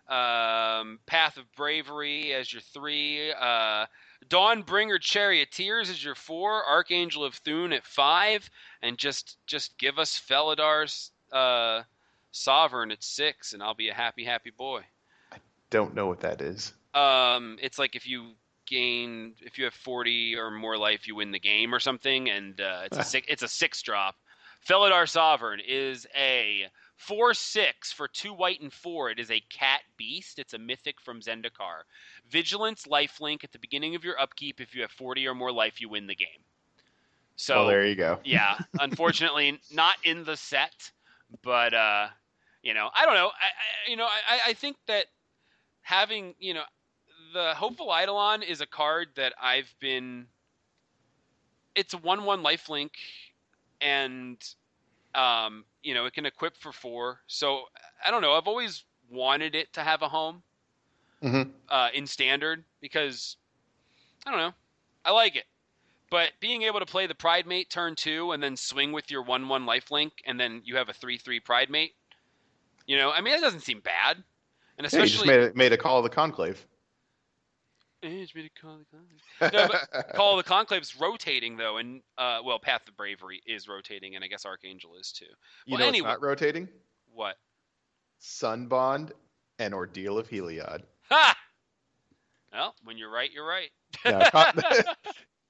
um, 0.08 1.00
Path 1.06 1.38
of 1.38 1.52
Bravery 1.56 2.34
as 2.34 2.52
your 2.52 2.62
three, 2.62 3.32
uh, 3.32 3.86
Dawnbringer 4.30 5.00
Charioteers 5.00 5.90
as 5.90 6.04
your 6.04 6.16
four, 6.16 6.66
Archangel 6.66 7.24
of 7.24 7.36
Thune 7.36 7.74
at 7.74 7.86
five, 7.86 8.50
and 8.82 8.98
just 8.98 9.38
just 9.46 9.78
give 9.78 10.00
us 10.00 10.18
Felidar's 10.18 11.12
uh, 11.32 11.84
Sovereign 12.32 12.92
at 12.92 13.04
six, 13.04 13.54
and 13.54 13.62
I'll 13.62 13.74
be 13.74 13.90
a 13.90 13.94
happy 13.94 14.24
happy 14.24 14.52
boy. 14.52 14.82
I 15.32 15.38
don't 15.70 15.94
know 15.94 16.08
what 16.08 16.22
that 16.22 16.42
is. 16.42 16.74
Um, 16.94 17.58
it's 17.62 17.80
like 17.80 17.96
if 17.96 18.08
you 18.08 18.34
gain 18.66 19.34
if 19.42 19.58
you 19.58 19.66
have 19.66 19.74
40 19.74 20.36
or 20.36 20.52
more 20.52 20.78
life 20.78 21.08
you 21.08 21.16
win 21.16 21.32
the 21.32 21.40
game 21.40 21.74
or 21.74 21.80
something 21.80 22.30
and 22.30 22.60
uh, 22.60 22.82
it's 22.86 22.98
a 22.98 23.04
six 23.04 23.28
it's 23.30 23.44
a 23.44 23.48
six 23.48 23.82
drop. 23.82 24.16
Felidar 24.68 25.10
Sovereign 25.10 25.60
is 25.68 26.08
a 26.18 26.64
4-6 27.10 27.94
for 27.94 28.08
2 28.08 28.34
white 28.34 28.62
and 28.62 28.72
4 28.72 29.12
it 29.12 29.20
is 29.20 29.30
a 29.30 29.42
cat 29.50 29.82
beast. 29.98 30.40
It's 30.40 30.54
a 30.54 30.58
mythic 30.58 31.02
from 31.02 31.20
Zendikar. 31.22 31.84
Vigilance 32.30 32.86
lifelink 32.86 33.44
at 33.44 33.52
the 33.52 33.60
beginning 33.60 33.96
of 33.96 34.04
your 34.04 34.20
upkeep. 34.20 34.62
If 34.62 34.74
you 34.74 34.82
have 34.82 34.92
40 34.92 35.28
or 35.28 35.36
more 35.36 35.52
life 35.52 35.82
you 35.82 35.90
win 35.90 36.08
the 36.08 36.16
game. 36.16 36.28
So 37.36 37.58
well, 37.58 37.68
there 37.68 37.86
you 37.86 37.96
go. 37.96 38.20
yeah 38.26 38.58
unfortunately 38.80 39.60
not 39.72 39.96
in 40.04 40.24
the 40.24 40.38
set 40.38 40.92
but 41.44 41.74
uh 41.74 42.08
you 42.62 42.74
know 42.74 42.90
i 42.98 43.06
don't 43.06 43.16
know. 43.16 43.28
I, 43.28 43.30
I 43.30 43.90
you 43.90 43.98
know 43.98 44.06
I, 44.06 44.52
I 44.52 44.54
think 44.54 44.78
that 44.88 45.08
having 45.84 46.34
you 46.40 46.54
know 46.54 46.64
the 47.34 47.54
Hopeful 47.56 47.88
Eidolon 47.88 48.44
is 48.44 48.62
a 48.62 48.66
card 48.66 49.10
that 49.16 49.34
I've 49.42 49.74
been. 49.80 50.28
It's 51.76 51.94
a 51.94 51.98
one-one 51.98 52.44
lifelink, 52.44 52.92
and 53.82 54.38
um, 55.16 55.66
you 55.82 55.94
know 55.94 56.06
it 56.06 56.14
can 56.14 56.26
equip 56.26 56.58
for 56.58 56.72
four. 56.72 57.20
So 57.28 57.64
I 58.06 58.12
don't 58.12 58.22
know. 58.22 58.34
I've 58.34 58.48
always 58.48 58.84
wanted 59.10 59.56
it 59.56 59.74
to 59.74 59.82
have 59.82 60.02
a 60.02 60.08
home 60.08 60.44
mm-hmm. 61.22 61.50
uh, 61.70 61.90
in 61.94 62.08
standard 62.08 62.64
because 62.80 63.38
I 64.26 64.32
don't 64.32 64.40
know. 64.40 64.54
I 65.04 65.12
like 65.12 65.36
it, 65.36 65.46
but 66.10 66.32
being 66.40 66.62
able 66.62 66.80
to 66.80 66.86
play 66.86 67.08
the 67.08 67.16
Pride 67.16 67.46
Mate 67.46 67.70
turn 67.70 67.96
two 67.96 68.32
and 68.32 68.42
then 68.42 68.56
swing 68.56 68.94
with 68.94 69.12
your 69.12 69.24
one-one 69.24 69.66
lifelink, 69.66 70.12
and 70.26 70.40
then 70.40 70.62
you 70.64 70.78
have 70.78 70.90
a 70.90 70.94
three-three 70.94 71.42
Pride 71.42 71.70
Mate. 71.70 71.94
You 72.86 72.98
know, 72.98 73.12
I 73.12 73.22
mean, 73.22 73.34
it 73.34 73.42
doesn't 73.42 73.62
seem 73.62 73.80
bad, 73.80 74.18
and 74.78 74.86
Yeah, 74.92 75.00
you 75.00 75.04
especially 75.04 75.10
just 75.10 75.26
made 75.26 75.40
a, 75.40 75.54
made 75.56 75.74
a 75.74 75.78
call 75.78 75.98
of 75.98 76.04
the 76.04 76.10
conclave. 76.10 76.66
It's 78.04 78.36
really 78.36 78.52
Call 78.62 78.78
the 78.80 78.86
Conclave. 78.86 79.54
No, 79.54 79.68
but 79.92 80.08
Call 80.16 80.38
the 80.38 80.44
Conclave's 80.44 80.96
rotating 81.00 81.58
though, 81.58 81.78
and 81.78 82.02
uh, 82.18 82.40
well, 82.44 82.60
Path 82.60 82.88
of 82.88 82.98
Bravery 82.98 83.42
is 83.46 83.68
rotating, 83.68 84.16
and 84.16 84.24
I 84.24 84.28
guess 84.28 84.46
Archangel 84.46 84.96
is 85.00 85.12
too. 85.12 85.26
you 85.66 85.72
Well, 85.74 85.80
know 85.80 85.88
anyway- 85.88 86.10
it's 86.12 86.22
not 86.22 86.28
rotating? 86.28 86.68
What? 87.14 87.36
Sunbond 88.22 89.12
and 89.60 89.74
Ordeal 89.74 90.18
of 90.18 90.30
Heliod. 90.30 90.82
Ha! 91.10 91.36
Well, 92.52 92.76
when 92.84 92.98
you're 92.98 93.12
right, 93.12 93.32
you're 93.32 93.48
right. 93.48 93.70
No, 94.06 94.22
Con- 94.32 94.62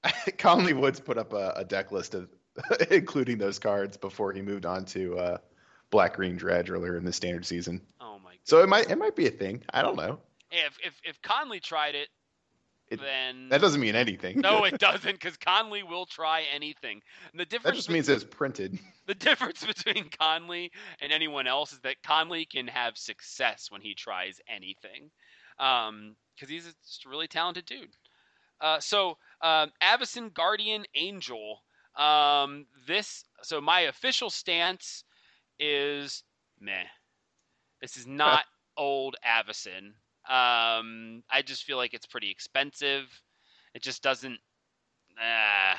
Conley 0.38 0.72
Woods 0.74 1.00
put 1.00 1.18
up 1.18 1.32
a, 1.32 1.52
a 1.56 1.64
deck 1.64 1.92
list 1.92 2.14
of 2.14 2.28
including 2.90 3.38
those 3.38 3.58
cards 3.58 3.96
before 3.96 4.32
he 4.32 4.42
moved 4.42 4.66
on 4.66 4.84
to 4.86 5.16
uh, 5.18 5.38
Black 5.90 6.16
Green 6.16 6.36
Dredge 6.36 6.70
earlier 6.70 6.96
in 6.96 7.04
the 7.04 7.12
standard 7.12 7.44
season. 7.46 7.80
oh 8.00 8.18
my 8.22 8.32
god. 8.32 8.38
So 8.44 8.62
it 8.62 8.68
might 8.68 8.90
it 8.90 8.96
might 8.98 9.16
be 9.16 9.26
a 9.26 9.30
thing. 9.30 9.62
I 9.72 9.82
don't 9.82 9.96
know. 9.96 10.18
If 10.50 10.76
if 10.84 11.00
if 11.04 11.22
Conley 11.22 11.60
tried 11.60 11.94
it, 11.94 12.08
It- 12.90 13.00
then 13.00 13.48
That 13.48 13.60
doesn't 13.60 13.80
mean 13.80 13.94
anything. 13.96 14.40
no, 14.40 14.64
it 14.64 14.78
doesn't, 14.78 15.12
because 15.12 15.36
Conley 15.36 15.82
will 15.82 16.06
try 16.06 16.42
anything. 16.54 17.00
And 17.32 17.40
the 17.40 17.44
that 17.44 17.50
difference 17.50 17.78
just 17.78 17.90
means 17.90 18.08
it's 18.08 18.24
printed. 18.24 18.78
the 19.06 19.14
difference 19.14 19.64
between 19.64 20.10
Conley 20.10 20.70
and 21.00 21.12
anyone 21.12 21.46
else 21.46 21.72
is 21.72 21.80
that 21.80 22.02
Conley 22.02 22.44
can 22.44 22.66
have 22.68 22.96
success 22.98 23.70
when 23.70 23.80
he 23.80 23.94
tries 23.94 24.40
anything, 24.48 25.10
because 25.56 26.48
he's 26.48 26.64
just 26.86 27.06
a 27.06 27.08
really 27.08 27.28
talented 27.28 27.64
dude. 27.64 27.96
Uh, 28.60 28.80
so, 28.80 29.18
um, 29.40 29.72
Avacyn 29.82 30.32
Guardian 30.32 30.84
Angel. 30.94 31.62
Um, 31.96 32.66
this 32.86 33.24
so 33.42 33.60
my 33.60 33.80
official 33.82 34.30
stance 34.30 35.04
is 35.58 36.22
meh. 36.60 36.84
This 37.80 37.96
is 37.96 38.06
not 38.06 38.44
old 38.76 39.16
Avacyn. 39.26 39.92
Um, 40.28 41.22
I 41.30 41.42
just 41.44 41.64
feel 41.64 41.76
like 41.76 41.94
it's 41.94 42.06
pretty 42.06 42.30
expensive. 42.30 43.04
It 43.74 43.82
just 43.82 44.02
doesn't. 44.02 44.38
Uh, 45.20 45.76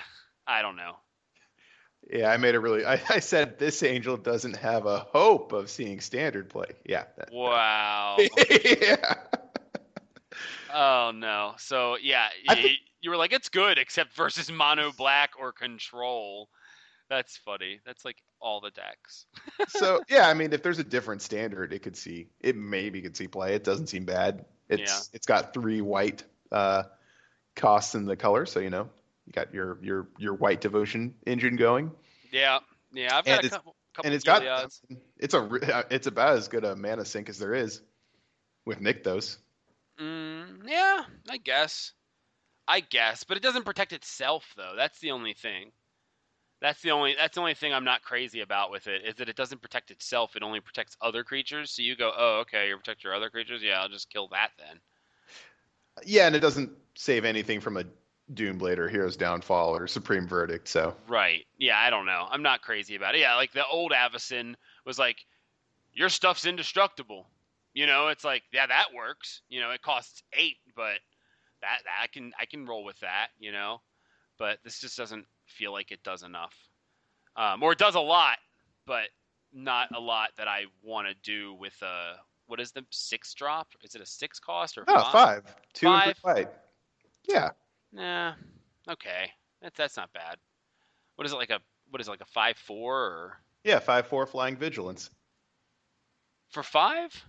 I 0.47 0.61
don't 0.61 0.75
know. 0.75 0.93
Yeah, 2.11 2.29
I 2.29 2.37
made 2.37 2.55
a 2.55 2.59
really. 2.59 2.85
I, 2.85 2.99
I 3.09 3.19
said 3.19 3.57
this 3.57 3.81
angel 3.83 4.17
doesn't 4.17 4.57
have 4.57 4.85
a 4.85 4.99
hope 4.99 5.51
of 5.53 5.69
seeing 5.69 5.99
standard 6.01 6.49
play. 6.49 6.67
Yeah. 6.85 7.05
that- 7.17 7.29
Wow. 7.31 8.17
yeah. 8.49 9.15
Oh 10.73 11.11
no. 11.15 11.53
So 11.57 11.97
yeah, 12.01 12.27
think- 12.49 12.79
you 13.01 13.09
were 13.09 13.17
like 13.17 13.33
it's 13.33 13.49
good 13.49 13.77
except 13.77 14.13
versus 14.13 14.51
mono 14.51 14.91
black 14.91 15.31
or 15.39 15.51
control. 15.51 16.49
That's 17.09 17.37
funny. 17.37 17.79
That's 17.85 18.03
like 18.03 18.17
all 18.41 18.61
the 18.61 18.71
decks. 18.71 19.25
So 19.69 20.01
yeah, 20.09 20.27
I 20.27 20.33
mean, 20.33 20.53
if 20.53 20.63
there's 20.63 20.79
a 20.79 20.83
different 20.83 21.21
standard, 21.21 21.71
it 21.73 21.81
could 21.83 21.95
see. 21.97 22.27
It 22.39 22.55
maybe 22.55 23.01
could 23.01 23.15
see 23.15 23.27
play. 23.27 23.53
It 23.55 23.63
doesn't 23.63 23.87
seem 23.87 24.05
bad. 24.05 24.45
It's 24.69 24.81
Yeah. 24.81 24.99
it's 25.13 25.27
got 25.27 25.53
three 25.53 25.81
white 25.81 26.23
uh, 26.51 26.83
costs 27.55 27.95
in 27.95 28.05
the 28.05 28.15
color, 28.15 28.45
so 28.45 28.59
you 28.59 28.69
know 28.69 28.89
you 29.25 29.33
got 29.33 29.53
your 29.53 29.77
your 29.81 30.07
your 30.17 30.33
white 30.33 30.61
devotion 30.61 31.13
engine 31.25 31.55
going, 31.55 31.91
Yeah. 32.31 32.59
Yeah, 32.93 33.17
I've 33.17 33.25
And 33.27 33.35
got 33.35 33.43
a 33.43 33.45
it's- 33.45 33.51
couple 33.51 33.75
couple 33.93 34.07
and 34.07 34.13
it's 34.15 34.23
got 34.25 34.43
it's 35.17 35.33
a 35.33 35.39
uh, 35.39 35.83
it's 35.89 36.07
about 36.07 36.37
as 36.37 36.47
good 36.47 36.63
a 36.65 36.75
mana 36.75 37.05
sink 37.05 37.29
as 37.29 37.37
there 37.39 37.53
is 37.53 37.81
with 38.65 38.79
Nykthos. 38.81 39.37
Mm, 39.99 40.67
yeah, 40.67 41.03
I 41.29 41.37
guess. 41.37 41.91
I 42.67 42.79
guess, 42.79 43.23
but 43.23 43.37
it 43.37 43.43
doesn't 43.43 43.63
protect 43.63 43.93
itself 43.93 44.43
though. 44.57 44.73
That's 44.75 44.99
the 44.99 45.11
only 45.11 45.33
thing. 45.33 45.71
That's 46.65 46.81
the 46.81 46.89
only 46.89 47.13
that's 47.15 47.35
the 47.35 47.41
only 47.41 47.53
thing 47.53 47.75
I'm 47.75 47.83
not 47.83 48.01
crazy 48.01 48.41
about 48.41 48.71
with 48.71 48.87
it 48.87 49.03
is 49.05 49.13
that 49.17 49.29
it 49.29 49.35
doesn't 49.35 49.61
protect 49.61 49.91
itself. 49.91 50.35
It 50.35 50.41
only 50.41 50.61
protects 50.61 50.97
other 50.99 51.23
creatures. 51.23 51.69
So 51.69 51.83
you 51.83 51.95
go, 51.95 52.11
oh, 52.17 52.39
okay, 52.39 52.69
you 52.69 52.75
protect 52.75 53.03
your 53.03 53.13
other 53.13 53.29
creatures. 53.29 53.61
Yeah, 53.61 53.79
I'll 53.79 53.87
just 53.87 54.09
kill 54.09 54.29
that 54.29 54.49
then. 54.57 54.79
Yeah, 56.03 56.25
and 56.25 56.35
it 56.35 56.39
doesn't 56.39 56.71
save 56.95 57.23
anything 57.23 57.61
from 57.61 57.77
a 57.77 57.83
Doomblade 58.33 58.79
or 58.79 58.89
Hero's 58.89 59.15
Downfall 59.15 59.75
or 59.77 59.85
Supreme 59.85 60.27
Verdict. 60.27 60.67
So 60.67 60.95
Right. 61.07 61.45
Yeah, 61.59 61.77
I 61.77 61.91
don't 61.91 62.07
know. 62.07 62.25
I'm 62.31 62.41
not 62.41 62.63
crazy 62.63 62.95
about 62.95 63.13
it. 63.13 63.19
Yeah, 63.19 63.35
like 63.35 63.53
the 63.53 63.67
old 63.67 63.91
Avacyn 63.91 64.55
was 64.87 64.97
like, 64.97 65.17
your 65.93 66.09
stuff's 66.09 66.47
indestructible. 66.47 67.27
You 67.75 67.85
know, 67.85 68.07
it's 68.07 68.23
like, 68.23 68.41
yeah, 68.51 68.65
that 68.65 68.87
works. 68.95 69.43
You 69.49 69.59
know, 69.59 69.69
it 69.69 69.83
costs 69.83 70.23
eight, 70.33 70.57
but 70.75 70.97
that, 71.61 71.81
that 71.83 72.01
I 72.01 72.07
can 72.07 72.31
I 72.39 72.45
can 72.45 72.65
roll 72.65 72.83
with 72.83 72.99
that. 73.01 73.27
You 73.37 73.51
know, 73.51 73.81
but 74.39 74.57
this 74.63 74.81
just 74.81 74.97
doesn't 74.97 75.27
feel 75.45 75.71
like 75.71 75.91
it 75.91 76.03
does 76.03 76.23
enough, 76.23 76.55
um, 77.35 77.63
or 77.63 77.71
it 77.73 77.79
does 77.79 77.95
a 77.95 77.99
lot, 77.99 78.37
but 78.85 79.09
not 79.53 79.95
a 79.95 79.99
lot 79.99 80.29
that 80.37 80.47
I 80.47 80.63
want 80.83 81.07
to 81.07 81.13
do 81.23 81.53
with 81.53 81.79
a 81.81 82.15
what 82.47 82.59
is 82.59 82.71
the 82.71 82.85
six 82.91 83.33
drop? 83.33 83.67
Is 83.83 83.95
it 83.95 84.01
a 84.01 84.05
six 84.05 84.39
cost 84.39 84.77
or 84.77 84.83
oh, 84.87 85.09
five, 85.11 85.43
two 85.73 85.87
Five. 85.87 86.17
three 86.17 86.33
white. 86.33 86.47
Yeah, 87.27 87.49
Nah, 87.91 88.33
okay, 88.89 89.31
that's 89.61 89.77
that's 89.77 89.97
not 89.97 90.13
bad. 90.13 90.37
What 91.15 91.25
is 91.25 91.33
it 91.33 91.37
like 91.37 91.49
a 91.49 91.59
what 91.89 92.01
is 92.01 92.07
it 92.07 92.11
like 92.11 92.21
a 92.21 92.25
five 92.25 92.57
four 92.57 92.95
or 92.99 93.37
yeah, 93.63 93.79
five 93.79 94.05
four 94.07 94.25
flying 94.27 94.55
vigilance. 94.57 95.09
for 96.49 96.61
five? 96.63 97.25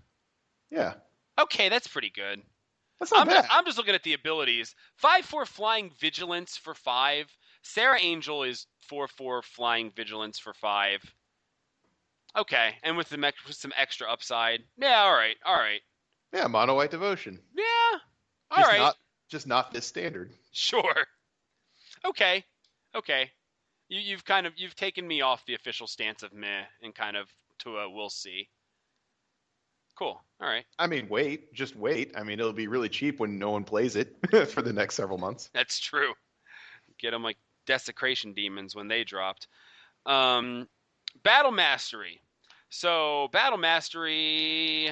Yeah, 0.71 0.95
Okay, 1.39 1.69
that's 1.69 1.87
pretty 1.87 2.11
good. 2.11 2.43
that's 2.99 3.13
not 3.13 3.21
I'm 3.21 3.27
bad. 3.29 3.43
just, 3.45 3.49
I'm 3.57 3.65
just 3.65 3.79
looking 3.79 3.95
at 3.95 4.03
the 4.03 4.15
abilities. 4.15 4.75
Five 4.97 5.25
four 5.25 5.47
flying 5.47 5.91
vigilance 5.99 6.57
for 6.57 6.75
five. 6.75 7.35
Serra 7.67 8.01
Angel 8.01 8.45
is 8.45 8.67
four 8.89 9.09
four 9.09 9.43
flying 9.43 9.91
vigilance 9.91 10.39
for 10.39 10.55
five. 10.55 11.01
Okay, 12.37 12.75
and 12.83 12.97
with, 12.97 13.09
the, 13.09 13.33
with 13.47 13.57
some 13.57 13.73
extra 13.77 14.11
upside. 14.11 14.63
Yeah, 14.79 15.01
all 15.01 15.13
right, 15.13 15.37
all 15.45 15.57
right. 15.57 15.81
yeah, 16.33 16.47
mono 16.47 16.77
white 16.77 16.91
devotion. 16.91 17.41
Yeah, 17.57 17.99
all 18.51 18.59
Just 18.59 18.71
right. 18.71 18.79
not 18.79 18.97
just 19.29 19.47
not 19.47 19.73
this 19.73 19.87
standard. 19.87 20.33
Sure. 20.53 21.07
Okay. 22.05 22.45
Okay. 22.95 23.31
You, 23.89 24.01
you've 24.01 24.25
kind 24.25 24.47
of 24.47 24.53
you've 24.57 24.77
taken 24.77 25.07
me 25.07 25.21
off 25.23 25.45
the 25.47 25.55
official 25.55 25.87
stance 25.87 26.23
of 26.23 26.33
meh 26.33 26.65
and 26.83 26.95
kind 26.95 27.17
of 27.17 27.29
to 27.61 27.79
a 27.79 27.91
we'll 27.91 28.11
see. 28.11 28.49
Cool. 29.99 30.21
All 30.41 30.49
right. 30.49 30.65
I 30.79 30.87
mean, 30.87 31.09
wait, 31.09 31.53
just 31.55 31.75
wait. 31.75 32.13
I 32.17 32.23
mean, 32.23 32.39
it'll 32.39 32.53
be 32.53 32.69
really 32.69 32.91
cheap 32.91 33.19
when 33.19 33.39
no 33.39 33.51
one 33.51 33.65
plays 33.65 33.97
it 33.97 34.15
for 34.51 34.63
the 34.63 34.73
next 34.73 34.95
several 34.95 35.19
months. 35.19 35.49
That's 35.55 35.79
true. 35.81 36.13
Get 37.01 37.11
them 37.13 37.23
like 37.23 37.39
desecration 37.67 38.33
demons 38.33 38.75
when 38.75 38.89
they 38.89 39.05
dropped. 39.05 39.49
Um, 40.07 40.69
Battle 41.23 41.53
Mastery. 41.53 42.21
So 42.71 43.29
Battle 43.33 43.59
Mastery 43.59 44.91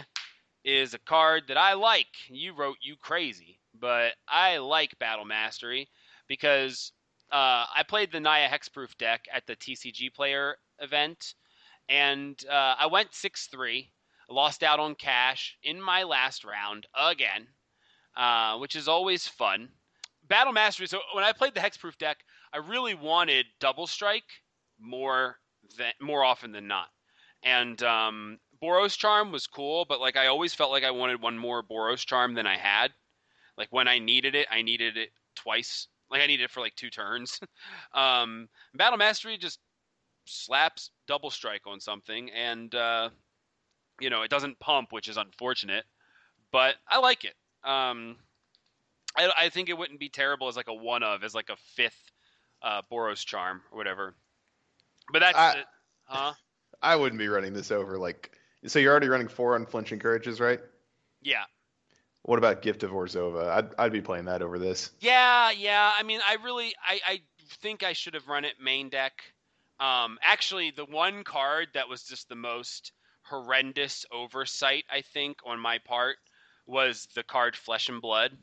is 0.64 0.94
a 0.94 0.98
card 0.98 1.44
that 1.48 1.56
I 1.56 1.74
like. 1.74 2.06
You 2.28 2.54
wrote 2.54 2.76
you 2.82 2.96
crazy, 2.96 3.58
but 3.78 4.12
I 4.28 4.58
like 4.58 4.98
Battle 4.98 5.24
Mastery 5.24 5.88
because 6.28 6.92
uh, 7.32 7.66
I 7.74 7.82
played 7.86 8.12
the 8.12 8.20
Naya 8.20 8.48
Hexproof 8.48 8.96
deck 8.98 9.24
at 9.32 9.46
the 9.46 9.56
TCG 9.56 10.14
Player 10.14 10.56
event, 10.78 11.34
and 11.88 12.42
uh, 12.50 12.74
I 12.78 12.86
went 12.86 13.14
six 13.14 13.46
three 13.46 13.90
lost 14.30 14.62
out 14.62 14.80
on 14.80 14.94
cash 14.94 15.56
in 15.62 15.80
my 15.80 16.02
last 16.02 16.44
round 16.44 16.86
again, 16.98 17.46
uh, 18.16 18.56
which 18.58 18.76
is 18.76 18.88
always 18.88 19.28
fun. 19.28 19.68
Battle 20.26 20.52
Mastery. 20.52 20.86
So 20.86 21.00
when 21.12 21.24
I 21.24 21.32
played 21.32 21.54
the 21.54 21.60
Hexproof 21.60 21.98
deck, 21.98 22.24
I 22.54 22.58
really 22.58 22.94
wanted 22.94 23.46
Double 23.58 23.86
Strike 23.86 24.42
more 24.78 25.38
than 25.76 25.92
more 26.00 26.22
often 26.22 26.52
than 26.52 26.68
not, 26.68 26.88
and 27.42 27.82
um, 27.82 28.38
Boros 28.62 28.96
Charm 28.96 29.32
was 29.32 29.46
cool, 29.46 29.84
but 29.84 30.00
like 30.00 30.16
I 30.16 30.28
always 30.28 30.54
felt 30.54 30.70
like 30.70 30.84
I 30.84 30.92
wanted 30.92 31.20
one 31.20 31.36
more 31.36 31.62
Boros 31.62 32.06
Charm 32.06 32.34
than 32.34 32.46
I 32.46 32.56
had. 32.56 32.92
Like 33.58 33.68
when 33.70 33.88
I 33.88 33.98
needed 33.98 34.34
it, 34.34 34.46
I 34.50 34.62
needed 34.62 34.96
it 34.96 35.10
twice. 35.34 35.88
Like 36.10 36.22
I 36.22 36.26
needed 36.26 36.44
it 36.44 36.50
for 36.50 36.60
like 36.60 36.76
two 36.76 36.90
turns. 36.90 37.40
um, 37.94 38.48
Battle 38.74 38.98
Mastery 38.98 39.36
just 39.36 39.58
slaps 40.26 40.90
double 41.08 41.30
strike 41.30 41.66
on 41.66 41.80
something, 41.80 42.30
and 42.30 42.72
uh, 42.74 43.10
you 44.00 44.10
know, 44.10 44.22
it 44.22 44.30
doesn't 44.30 44.60
pump, 44.60 44.92
which 44.92 45.08
is 45.08 45.16
unfortunate, 45.16 45.84
but 46.52 46.76
I 46.88 46.98
like 46.98 47.24
it. 47.24 47.34
Um, 47.68 48.16
I, 49.16 49.30
I 49.38 49.48
think 49.48 49.68
it 49.68 49.78
wouldn't 49.78 50.00
be 50.00 50.08
terrible 50.08 50.48
as 50.48 50.56
like 50.56 50.68
a 50.68 50.74
one 50.74 51.02
of, 51.02 51.22
as 51.24 51.34
like 51.34 51.50
a 51.50 51.56
fifth 51.56 52.03
uh, 52.64 52.82
Boros 52.90 53.24
charm 53.24 53.60
or 53.70 53.78
whatever. 53.78 54.14
But 55.12 55.20
that's 55.20 55.38
I, 55.38 55.52
it. 55.58 55.66
Huh? 56.04 56.32
I 56.82 56.96
wouldn't 56.96 57.18
be 57.18 57.28
running 57.28 57.52
this 57.52 57.70
over 57.70 57.98
like. 57.98 58.32
So 58.66 58.78
you're 58.78 58.90
already 58.90 59.08
running 59.08 59.28
four 59.28 59.56
unflinching 59.56 59.98
courages, 59.98 60.40
right? 60.40 60.60
Yeah. 61.22 61.44
What 62.22 62.38
about 62.38 62.62
Gift 62.62 62.82
of 62.82 62.90
Orzhova? 62.90 63.48
I'd 63.50 63.68
I'd 63.78 63.92
be 63.92 64.00
playing 64.00 64.24
that 64.24 64.40
over 64.40 64.58
this. 64.58 64.90
Yeah, 65.00 65.50
yeah. 65.50 65.92
I 65.96 66.02
mean, 66.02 66.20
I 66.26 66.38
really, 66.42 66.72
I, 66.82 67.00
I 67.06 67.20
think 67.60 67.82
I 67.82 67.92
should 67.92 68.14
have 68.14 68.28
run 68.28 68.46
it 68.46 68.54
main 68.60 68.88
deck. 68.88 69.12
Um, 69.78 70.18
actually, 70.22 70.70
the 70.70 70.86
one 70.86 71.24
card 71.24 71.68
that 71.74 71.88
was 71.88 72.04
just 72.04 72.30
the 72.30 72.36
most 72.36 72.92
horrendous 73.22 74.06
oversight, 74.10 74.84
I 74.90 75.02
think, 75.02 75.38
on 75.44 75.60
my 75.60 75.78
part 75.78 76.16
was 76.66 77.08
the 77.14 77.22
card 77.22 77.56
Flesh 77.56 77.90
and 77.90 78.00
Blood. 78.00 78.36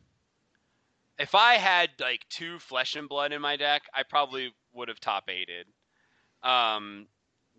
If 1.21 1.35
I 1.35 1.53
had 1.53 1.89
like 1.99 2.25
two 2.29 2.57
Flesh 2.57 2.95
and 2.95 3.07
Blood 3.07 3.31
in 3.31 3.41
my 3.41 3.55
deck, 3.55 3.83
I 3.93 4.01
probably 4.01 4.55
would 4.73 4.87
have 4.87 4.99
top 4.99 5.29
aided. 5.29 5.67
Um, 6.41 7.05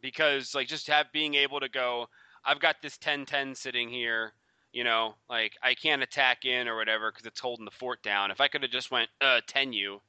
because 0.00 0.52
like 0.52 0.66
just 0.66 0.88
have 0.88 1.12
being 1.12 1.34
able 1.34 1.60
to 1.60 1.68
go, 1.68 2.08
I've 2.44 2.58
got 2.58 2.82
this 2.82 2.98
10-10 2.98 3.56
sitting 3.56 3.88
here, 3.88 4.32
you 4.72 4.82
know, 4.82 5.14
like 5.30 5.52
I 5.62 5.74
can't 5.74 6.02
attack 6.02 6.44
in 6.44 6.66
or 6.66 6.76
whatever 6.76 7.12
because 7.12 7.24
it's 7.24 7.38
holding 7.38 7.64
the 7.64 7.70
fort 7.70 8.02
down. 8.02 8.32
If 8.32 8.40
I 8.40 8.48
could 8.48 8.62
have 8.62 8.72
just 8.72 8.90
went 8.90 9.08
uh 9.20 9.40
10 9.46 9.72
you, 9.72 10.00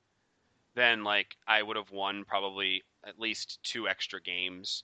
then 0.73 1.03
like 1.03 1.35
I 1.47 1.61
would 1.61 1.77
have 1.77 1.91
won 1.91 2.25
probably 2.25 2.81
at 3.05 3.19
least 3.19 3.59
two 3.61 3.87
extra 3.87 4.19
games 4.19 4.83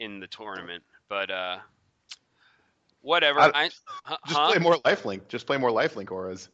in 0.00 0.18
the 0.18 0.26
tournament. 0.26 0.82
But 1.08 1.30
uh, 1.30 1.58
whatever. 3.02 3.38
I, 3.38 3.50
I, 3.54 3.70
huh? 4.02 4.16
just 4.26 4.52
play 4.52 4.58
more 4.58 4.74
lifelink. 4.78 5.28
Just 5.28 5.46
play 5.46 5.56
more 5.56 5.70
lifelink 5.70 6.10
auras. 6.10 6.48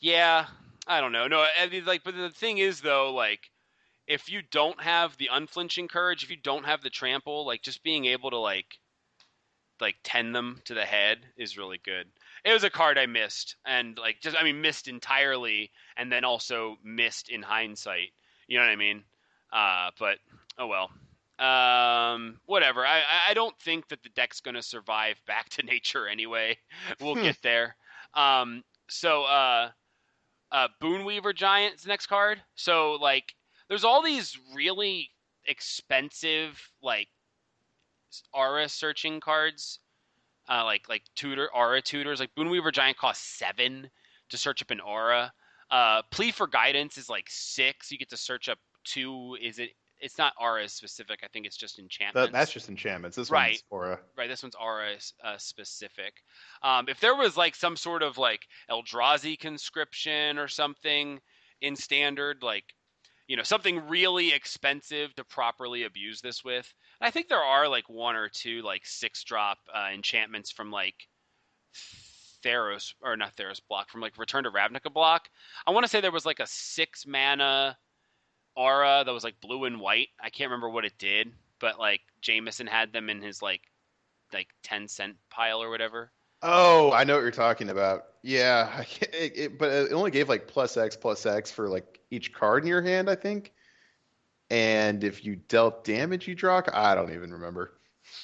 Yeah, 0.00 0.46
I 0.86 1.00
don't 1.00 1.12
know. 1.12 1.26
No, 1.26 1.44
I 1.58 1.68
mean, 1.68 1.84
like, 1.84 2.04
but 2.04 2.16
the 2.16 2.30
thing 2.30 2.58
is 2.58 2.80
though, 2.80 3.12
like, 3.12 3.50
if 4.06 4.30
you 4.30 4.42
don't 4.50 4.80
have 4.80 5.16
the 5.16 5.30
unflinching 5.32 5.88
courage, 5.88 6.22
if 6.22 6.30
you 6.30 6.36
don't 6.36 6.64
have 6.64 6.82
the 6.82 6.90
trample, 6.90 7.46
like, 7.46 7.62
just 7.62 7.82
being 7.82 8.04
able 8.06 8.30
to 8.30 8.38
like, 8.38 8.78
like, 9.80 9.96
tend 10.04 10.34
them 10.34 10.60
to 10.64 10.74
the 10.74 10.84
head 10.84 11.18
is 11.36 11.58
really 11.58 11.80
good. 11.84 12.06
It 12.44 12.52
was 12.52 12.64
a 12.64 12.70
card 12.70 12.98
I 12.98 13.06
missed, 13.06 13.56
and 13.64 13.98
like, 13.98 14.20
just 14.20 14.36
I 14.38 14.44
mean, 14.44 14.60
missed 14.60 14.86
entirely, 14.86 15.72
and 15.96 16.12
then 16.12 16.24
also 16.24 16.76
missed 16.84 17.28
in 17.28 17.42
hindsight. 17.42 18.10
You 18.46 18.58
know 18.58 18.64
what 18.64 18.70
I 18.70 18.76
mean? 18.76 19.02
Uh, 19.52 19.90
but 19.98 20.18
oh 20.58 20.66
well. 20.66 20.90
Um, 21.38 22.40
whatever. 22.46 22.86
I 22.86 23.02
I 23.28 23.34
don't 23.34 23.58
think 23.60 23.88
that 23.88 24.02
the 24.02 24.08
deck's 24.10 24.40
going 24.40 24.54
to 24.54 24.62
survive 24.62 25.20
back 25.26 25.48
to 25.50 25.62
nature 25.66 26.06
anyway. 26.06 26.58
We'll 27.00 27.16
hmm. 27.16 27.22
get 27.22 27.42
there. 27.42 27.76
Um, 28.14 28.62
so 28.88 29.24
uh, 29.24 29.70
uh, 30.56 30.68
Boonweaver 30.82 31.34
Giant's 31.34 31.86
next 31.86 32.06
card. 32.06 32.40
So 32.54 32.94
like, 32.94 33.34
there's 33.68 33.84
all 33.84 34.02
these 34.02 34.38
really 34.54 35.10
expensive 35.44 36.58
like 36.82 37.08
aura 38.32 38.68
searching 38.68 39.20
cards. 39.20 39.80
Uh, 40.48 40.64
like 40.64 40.88
like 40.88 41.02
tutor 41.14 41.52
aura 41.54 41.82
tutors. 41.82 42.20
Like 42.20 42.34
Boonweaver 42.34 42.72
Giant 42.72 42.96
costs 42.96 43.38
seven 43.38 43.90
to 44.30 44.38
search 44.38 44.62
up 44.62 44.70
an 44.70 44.80
aura. 44.80 45.30
Uh, 45.70 46.00
plea 46.10 46.30
for 46.30 46.46
guidance 46.46 46.96
is 46.96 47.10
like 47.10 47.26
six. 47.28 47.92
You 47.92 47.98
get 47.98 48.08
to 48.10 48.16
search 48.16 48.48
up 48.48 48.58
two. 48.84 49.36
Is 49.42 49.58
it 49.58 49.70
it's 50.00 50.18
not 50.18 50.32
aura 50.40 50.68
specific. 50.68 51.20
I 51.24 51.28
think 51.28 51.46
it's 51.46 51.56
just 51.56 51.78
enchantments. 51.78 52.26
That, 52.26 52.32
that's 52.32 52.52
just 52.52 52.68
enchantments. 52.68 53.16
This 53.16 53.30
right. 53.30 53.50
one's 53.50 53.64
aura. 53.70 54.00
Right. 54.16 54.28
This 54.28 54.42
one's 54.42 54.54
aura 54.54 54.94
uh, 55.24 55.38
specific. 55.38 56.14
Um, 56.62 56.86
if 56.88 57.00
there 57.00 57.16
was 57.16 57.36
like 57.36 57.54
some 57.54 57.76
sort 57.76 58.02
of 58.02 58.18
like 58.18 58.46
Eldrazi 58.70 59.38
conscription 59.38 60.38
or 60.38 60.48
something 60.48 61.20
in 61.60 61.76
standard, 61.76 62.42
like 62.42 62.64
you 63.26 63.36
know 63.36 63.42
something 63.42 63.88
really 63.88 64.32
expensive 64.32 65.14
to 65.16 65.24
properly 65.24 65.84
abuse 65.84 66.20
this 66.20 66.44
with, 66.44 66.72
and 67.00 67.08
I 67.08 67.10
think 67.10 67.28
there 67.28 67.38
are 67.38 67.68
like 67.68 67.88
one 67.88 68.16
or 68.16 68.28
two 68.28 68.62
like 68.62 68.84
six 68.84 69.24
drop 69.24 69.58
uh, 69.74 69.88
enchantments 69.94 70.50
from 70.50 70.70
like. 70.70 70.94
Theros 72.44 72.94
or 73.02 73.16
not 73.16 73.34
Theros 73.34 73.60
block 73.68 73.90
from 73.90 74.00
like 74.00 74.18
Return 74.18 74.44
to 74.44 74.50
Ravnica 74.50 74.92
block. 74.92 75.28
I 75.66 75.72
want 75.72 75.84
to 75.84 75.88
say 75.88 76.00
there 76.00 76.12
was 76.12 76.26
like 76.26 76.38
a 76.38 76.46
six 76.46 77.04
mana 77.04 77.76
aura 78.56 79.02
that 79.04 79.12
was 79.12 79.24
like 79.24 79.40
blue 79.40 79.64
and 79.64 79.80
white. 79.80 80.08
I 80.20 80.30
can't 80.30 80.50
remember 80.50 80.68
what 80.68 80.84
it 80.84 80.98
did, 80.98 81.32
but 81.60 81.78
like 81.78 82.00
Jameson 82.20 82.66
had 82.66 82.92
them 82.92 83.10
in 83.10 83.22
his 83.22 83.42
like 83.42 83.62
like 84.32 84.48
ten 84.62 84.88
cent 84.88 85.16
pile 85.30 85.62
or 85.62 85.70
whatever. 85.70 86.10
Oh, 86.42 86.92
I 86.92 87.04
know 87.04 87.14
what 87.14 87.22
you're 87.22 87.30
talking 87.30 87.70
about. 87.70 88.04
Yeah, 88.22 88.82
it, 89.12 89.32
it, 89.36 89.58
but 89.58 89.70
it 89.70 89.92
only 89.92 90.10
gave 90.10 90.28
like 90.28 90.46
plus 90.46 90.76
X 90.76 90.96
plus 90.96 91.26
X 91.26 91.50
for 91.50 91.68
like 91.68 92.00
each 92.10 92.32
card 92.32 92.62
in 92.62 92.68
your 92.68 92.82
hand, 92.82 93.08
I 93.08 93.14
think. 93.14 93.52
And 94.50 95.02
if 95.02 95.24
you 95.24 95.36
dealt 95.36 95.84
damage, 95.84 96.28
you 96.28 96.34
draw. 96.34 96.62
I 96.72 96.94
don't 96.94 97.12
even 97.12 97.32
remember. 97.32 97.72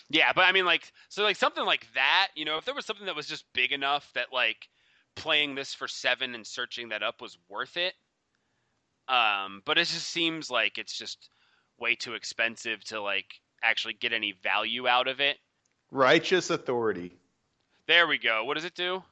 Yeah, 0.09 0.33
but 0.33 0.42
I 0.42 0.53
mean, 0.53 0.64
like, 0.64 0.92
so 1.09 1.25
like 1.25 1.37
something 1.37 1.64
like 1.64 1.87
that. 1.95 2.29
You 2.37 2.45
know, 2.45 2.59
if 2.59 2.64
there 2.64 2.75
was 2.75 2.87
something 2.87 3.07
that 3.07 3.16
was 3.16 3.27
just 3.27 3.45
big 3.53 3.73
enough 3.73 4.09
that 4.14 4.33
like 4.33 4.68
playing 5.16 5.55
this 5.55 5.75
for 5.75 5.88
seven 5.88 6.35
and 6.35 6.47
searching 6.47 6.90
that 6.90 7.03
up 7.03 7.21
was 7.21 7.38
worth 7.49 7.77
it, 7.77 7.95
um, 9.12 9.61
but 9.66 9.77
it 9.77 9.85
just 9.85 10.09
seems 10.09 10.51
like 10.51 10.79
it's 10.79 10.96
just 10.96 11.29
way 11.79 11.94
too 11.94 12.14
expensive 12.14 12.83
to 12.85 13.01
like 13.03 13.27
actually 13.62 13.94
get 13.94 14.14
any 14.14 14.35
value 14.42 14.88
out 14.88 15.07
of 15.07 15.20
it. 15.20 15.37
Righteous 15.90 16.48
authority. 16.48 17.12
There 17.87 18.07
we 18.07 18.16
go. 18.16 18.44
What 18.44 18.55
does 18.55 18.64
it 18.64 18.75
do? 18.75 19.03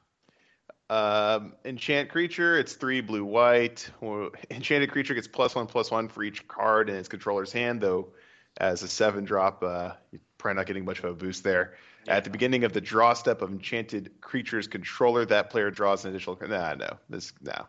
Um, 0.89 1.53
enchant 1.63 2.09
creature. 2.09 2.57
It's 2.57 2.73
three 2.73 3.01
blue 3.01 3.23
white. 3.23 3.87
Enchanted 4.49 4.91
creature 4.91 5.13
gets 5.13 5.27
plus 5.27 5.53
one 5.53 5.67
plus 5.67 5.91
one 5.91 6.07
for 6.07 6.23
each 6.23 6.47
card 6.47 6.89
in 6.89 6.95
its 6.95 7.07
controller's 7.07 7.51
hand. 7.51 7.79
Though, 7.79 8.09
as 8.57 8.81
a 8.81 8.87
seven 8.87 9.23
drop, 9.23 9.61
uh, 9.63 9.91
you're 10.11 10.21
probably 10.39 10.57
not 10.57 10.65
getting 10.65 10.83
much 10.83 10.99
of 10.99 11.05
a 11.05 11.13
boost 11.13 11.43
there. 11.43 11.75
Yeah. 12.07 12.15
At 12.15 12.23
the 12.23 12.31
beginning 12.31 12.63
of 12.63 12.73
the 12.73 12.81
draw 12.81 13.13
step 13.13 13.43
of 13.43 13.51
enchanted 13.51 14.19
creature's 14.19 14.67
controller, 14.67 15.25
that 15.25 15.51
player 15.51 15.69
draws 15.69 16.03
an 16.03 16.09
additional. 16.09 16.39
Nah, 16.41 16.73
no, 16.73 16.97
this 17.07 17.33
no. 17.39 17.67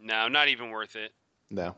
No, 0.00 0.28
not 0.28 0.48
even 0.48 0.70
worth 0.70 0.94
it. 0.94 1.12
No. 1.52 1.76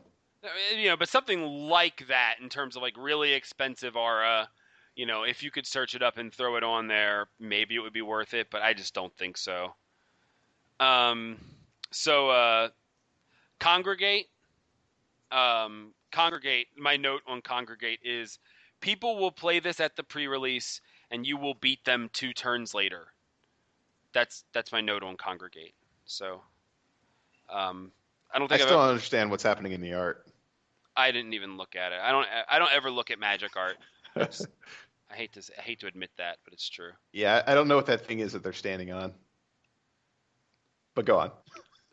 You 0.75 0.89
know, 0.89 0.97
but 0.97 1.09
something 1.09 1.43
like 1.43 2.07
that 2.07 2.35
in 2.41 2.49
terms 2.49 2.75
of 2.75 2.81
like 2.81 2.95
really 2.97 3.33
expensive 3.33 3.95
aura, 3.95 4.47
you 4.95 5.05
know, 5.05 5.23
if 5.23 5.43
you 5.43 5.51
could 5.51 5.67
search 5.67 5.95
it 5.95 6.01
up 6.01 6.17
and 6.17 6.33
throw 6.33 6.55
it 6.55 6.63
on 6.63 6.87
there, 6.87 7.27
maybe 7.39 7.75
it 7.75 7.79
would 7.79 7.93
be 7.93 8.01
worth 8.01 8.33
it, 8.33 8.47
but 8.49 8.61
I 8.61 8.73
just 8.73 8.93
don't 8.93 9.15
think 9.17 9.37
so. 9.37 9.73
Um, 10.79 11.37
so, 11.91 12.29
uh, 12.29 12.69
congregate, 13.59 14.29
um, 15.31 15.93
congregate, 16.11 16.67
my 16.77 16.95
note 16.95 17.21
on 17.27 17.41
congregate 17.41 17.99
is 18.03 18.39
people 18.79 19.17
will 19.17 19.31
play 19.31 19.59
this 19.59 19.79
at 19.79 19.95
the 19.97 20.03
pre-release 20.03 20.79
and 21.11 21.25
you 21.25 21.37
will 21.37 21.55
beat 21.55 21.83
them 21.83 22.09
two 22.13 22.31
turns 22.31 22.73
later. 22.73 23.07
That's, 24.13 24.45
that's 24.53 24.71
my 24.71 24.79
note 24.79 25.03
on 25.03 25.17
congregate. 25.17 25.73
So, 26.05 26.41
um, 27.49 27.91
I 28.35 28.39
don't 28.39 28.49
think 28.49 28.61
I 28.61 28.65
still 28.65 28.79
don't 28.79 28.89
understand 28.89 29.31
what's 29.31 29.43
happening 29.43 29.71
in 29.71 29.79
the 29.79 29.93
art. 29.93 30.25
I 30.97 31.11
didn't 31.11 31.33
even 31.33 31.55
look 31.55 31.77
at 31.77 31.93
it. 31.93 31.99
I 32.03 32.11
don't. 32.11 32.27
I 32.49 32.59
don't 32.59 32.71
ever 32.73 32.91
look 32.91 33.09
at 33.09 33.17
magic 33.17 33.55
art. 33.55 33.77
I 34.17 35.15
hate 35.15 35.31
to. 35.33 35.43
I 35.57 35.61
hate 35.61 35.79
to 35.79 35.87
admit 35.87 36.09
that, 36.17 36.39
but 36.43 36.53
it's 36.53 36.67
true. 36.67 36.91
Yeah, 37.13 37.43
I 37.47 37.53
don't 37.53 37.69
know 37.69 37.77
what 37.77 37.85
that 37.85 38.05
thing 38.05 38.19
is 38.19 38.33
that 38.33 38.43
they're 38.43 38.51
standing 38.51 38.91
on. 38.91 39.13
But 40.95 41.05
go 41.05 41.17
on. 41.17 41.31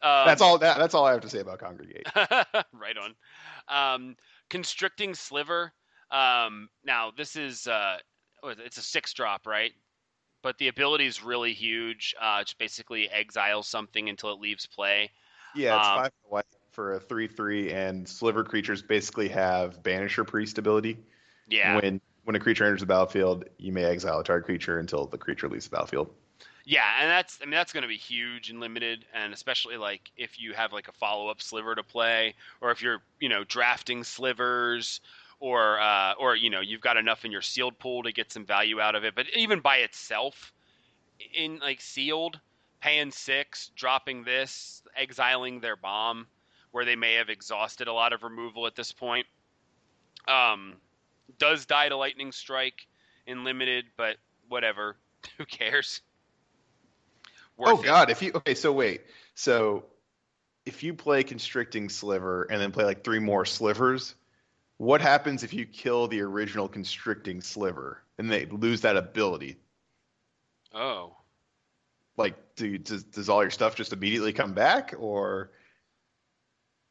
Um, 0.02 0.26
that's 0.26 0.42
all. 0.42 0.58
That, 0.58 0.78
that's 0.78 0.94
all 0.94 1.04
I 1.06 1.12
have 1.12 1.20
to 1.20 1.30
say 1.30 1.38
about 1.38 1.60
Congregate. 1.60 2.08
right 2.16 2.96
on. 3.00 3.14
Um, 3.68 4.16
constricting 4.50 5.14
sliver. 5.14 5.72
Um, 6.10 6.68
now 6.84 7.12
this 7.16 7.36
is 7.36 7.68
uh, 7.68 7.98
what 8.40 8.54
is 8.54 8.58
it? 8.58 8.66
it's 8.66 8.78
a 8.78 8.82
six 8.82 9.12
drop, 9.12 9.46
right? 9.46 9.70
But 10.42 10.58
the 10.58 10.66
ability 10.66 11.06
is 11.06 11.22
really 11.22 11.52
huge. 11.52 12.16
Uh, 12.20 12.38
it's 12.40 12.52
basically 12.52 13.08
exile 13.08 13.62
something 13.62 14.08
until 14.08 14.32
it 14.32 14.40
leaves 14.40 14.66
play. 14.66 15.12
Yeah, 15.52 15.76
it's 15.76 15.88
Um, 15.88 15.88
five 15.88 16.12
white 16.22 16.46
for 16.72 16.94
a 16.94 17.00
three-three, 17.00 17.72
and 17.72 18.08
sliver 18.08 18.44
creatures 18.44 18.82
basically 18.82 19.28
have 19.28 19.82
Banisher 19.82 20.26
Priest 20.26 20.58
ability. 20.58 20.98
Yeah, 21.46 21.80
When 21.80 22.00
when 22.24 22.36
a 22.36 22.40
creature 22.40 22.64
enters 22.64 22.80
the 22.80 22.86
battlefield, 22.86 23.46
you 23.58 23.72
may 23.72 23.84
exile 23.84 24.20
a 24.20 24.24
target 24.24 24.46
creature 24.46 24.78
until 24.78 25.06
the 25.06 25.18
creature 25.18 25.48
leaves 25.48 25.66
the 25.66 25.70
battlefield. 25.72 26.14
yeah, 26.64 27.00
and 27.00 27.10
that's 27.10 27.38
I 27.42 27.44
mean 27.44 27.52
that's 27.52 27.72
going 27.72 27.82
to 27.82 27.88
be 27.88 27.96
huge 27.96 28.50
and 28.50 28.60
limited, 28.60 29.04
and 29.12 29.32
especially 29.32 29.76
like 29.76 30.10
if 30.16 30.38
you 30.40 30.52
have 30.54 30.72
like 30.72 30.88
a 30.88 30.92
follow 30.92 31.28
up 31.28 31.42
sliver 31.42 31.74
to 31.74 31.82
play, 31.82 32.34
or 32.60 32.70
if 32.70 32.82
you're 32.82 33.02
you 33.20 33.28
know 33.28 33.44
drafting 33.44 34.04
slivers. 34.04 35.00
Or, 35.44 35.80
uh, 35.80 36.12
or 36.20 36.36
you 36.36 36.50
know, 36.50 36.60
you've 36.60 36.80
got 36.82 36.96
enough 36.96 37.24
in 37.24 37.32
your 37.32 37.42
sealed 37.42 37.76
pool 37.80 38.04
to 38.04 38.12
get 38.12 38.30
some 38.30 38.46
value 38.46 38.80
out 38.80 38.94
of 38.94 39.02
it. 39.02 39.16
But 39.16 39.26
even 39.34 39.58
by 39.58 39.78
itself, 39.78 40.52
in 41.34 41.58
like 41.60 41.80
sealed, 41.80 42.40
paying 42.82 43.12
six, 43.12 43.70
dropping 43.76 44.24
this, 44.24 44.82
exiling 44.96 45.60
their 45.60 45.76
bomb, 45.76 46.26
where 46.72 46.84
they 46.84 46.96
may 46.96 47.14
have 47.14 47.30
exhausted 47.30 47.86
a 47.88 47.92
lot 47.92 48.12
of 48.12 48.22
removal 48.22 48.66
at 48.66 48.74
this 48.74 48.92
point. 48.92 49.26
Um, 50.26 50.74
does 51.38 51.64
die 51.64 51.88
to 51.88 51.96
lightning 51.96 52.32
strike 52.32 52.86
in 53.26 53.44
limited, 53.44 53.86
but 53.96 54.16
whatever. 54.48 54.96
Who 55.38 55.44
cares? 55.44 56.00
oh 57.64 57.76
Worth 57.76 57.84
it. 57.84 57.86
God! 57.86 58.10
If 58.10 58.20
you 58.22 58.32
okay, 58.34 58.54
so 58.54 58.72
wait, 58.72 59.02
so 59.34 59.84
if 60.66 60.82
you 60.82 60.94
play 60.94 61.22
constricting 61.22 61.88
sliver 61.88 62.44
and 62.44 62.60
then 62.60 62.72
play 62.72 62.84
like 62.84 63.04
three 63.04 63.18
more 63.20 63.44
slivers, 63.44 64.14
what 64.78 65.00
happens 65.00 65.42
if 65.44 65.52
you 65.52 65.66
kill 65.66 66.08
the 66.08 66.20
original 66.20 66.68
constricting 66.68 67.40
sliver 67.40 68.02
and 68.18 68.30
they 68.30 68.46
lose 68.46 68.80
that 68.80 68.96
ability? 68.96 69.56
Oh, 70.74 71.16
Like, 72.16 72.36
do 72.56 72.78
does 72.78 73.04
does 73.04 73.28
all 73.28 73.42
your 73.42 73.50
stuff 73.50 73.76
just 73.76 73.92
immediately 73.92 74.32
come 74.32 74.52
back, 74.54 74.94
or 74.98 75.52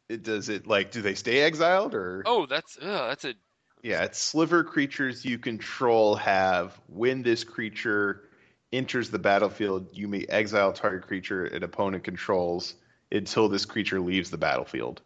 it, 0.10 0.24
does 0.24 0.50
it 0.50 0.68
like 0.68 0.92
do 0.92 1.02
they 1.02 1.16
stay 1.16 1.42
exiled 1.42 1.96
or? 1.96 2.26
oh, 2.26 2.46
that's 2.46 2.78
uh, 2.78 3.08
that's 3.08 3.26
a 3.26 3.36
Yeah, 3.84 4.04
it's 4.04 4.20
sliver 4.20 4.64
creatures 4.64 5.26
you 5.26 5.38
control 5.40 6.16
have 6.16 6.80
when 6.88 7.24
this 7.24 7.44
creature 7.44 8.30
enters 8.72 9.10
the 9.10 9.20
battlefield, 9.20 9.90
you 9.94 10.08
may 10.08 10.26
exile 10.30 10.72
target 10.72 11.08
creature 11.08 11.46
an 11.46 11.64
opponent 11.64 12.04
controls 12.04 12.76
until 13.12 13.50
this 13.50 13.66
creature 13.66 14.00
leaves 14.00 14.30
the 14.30 14.38
battlefield. 14.38 15.02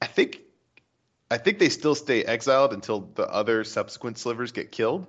I 0.00 0.06
think 0.06 0.40
I 1.30 1.38
think 1.38 1.58
they 1.58 1.70
still 1.70 1.94
stay 1.94 2.24
exiled 2.24 2.72
until 2.72 3.00
the 3.00 3.28
other 3.28 3.64
subsequent 3.64 4.18
slivers 4.18 4.52
get 4.52 4.72
killed. 4.72 5.06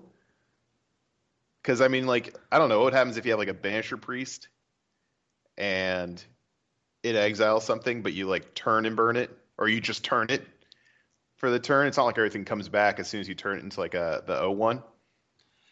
Cuz 1.63 1.81
I 1.81 1.87
mean 1.87 2.05
like 2.05 2.35
I 2.51 2.57
don't 2.59 2.69
know 2.69 2.81
what 2.81 2.93
happens 2.93 3.17
if 3.17 3.25
you 3.25 3.31
have 3.31 3.39
like 3.39 3.47
a 3.49 3.53
banisher 3.53 3.99
priest 3.99 4.49
and 5.57 6.23
it 7.03 7.15
exiles 7.15 7.65
something 7.65 8.03
but 8.03 8.13
you 8.13 8.27
like 8.27 8.55
turn 8.55 8.85
and 8.85 8.95
burn 8.95 9.17
it 9.17 9.31
or 9.57 9.69
you 9.69 9.81
just 9.81 10.03
turn 10.05 10.29
it 10.29 10.47
for 11.37 11.51
the 11.51 11.59
turn. 11.59 11.87
It's 11.87 11.97
not 11.97 12.05
like 12.05 12.17
everything 12.17 12.45
comes 12.45 12.69
back 12.69 12.99
as 12.99 13.09
soon 13.09 13.21
as 13.21 13.29
you 13.29 13.35
turn 13.35 13.57
it 13.59 13.63
into 13.63 13.79
like 13.79 13.95
a 13.95 14.23
the 14.27 14.39
O1. 14.39 14.83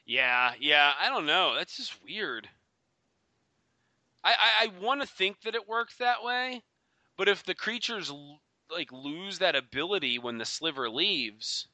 yeah, 0.05 0.53
yeah. 0.59 0.93
I 0.99 1.09
don't 1.09 1.25
know. 1.25 1.55
That's 1.55 1.77
just 1.77 2.03
weird. 2.03 2.49
I 4.23 4.33
I, 4.33 4.63
I 4.63 4.67
want 4.79 5.01
to 5.01 5.07
think 5.07 5.41
that 5.41 5.53
it 5.53 5.67
works 5.67 5.95
that 5.97 6.23
way, 6.23 6.63
but 7.17 7.29
if 7.29 7.43
the 7.43 7.53
creatures 7.55 8.09
l- 8.09 8.41
like 8.69 8.91
lose 8.91 9.37
that 9.39 9.55
ability 9.55 10.17
when 10.19 10.39
the 10.39 10.45
sliver 10.45 10.89
leaves, 10.89 11.67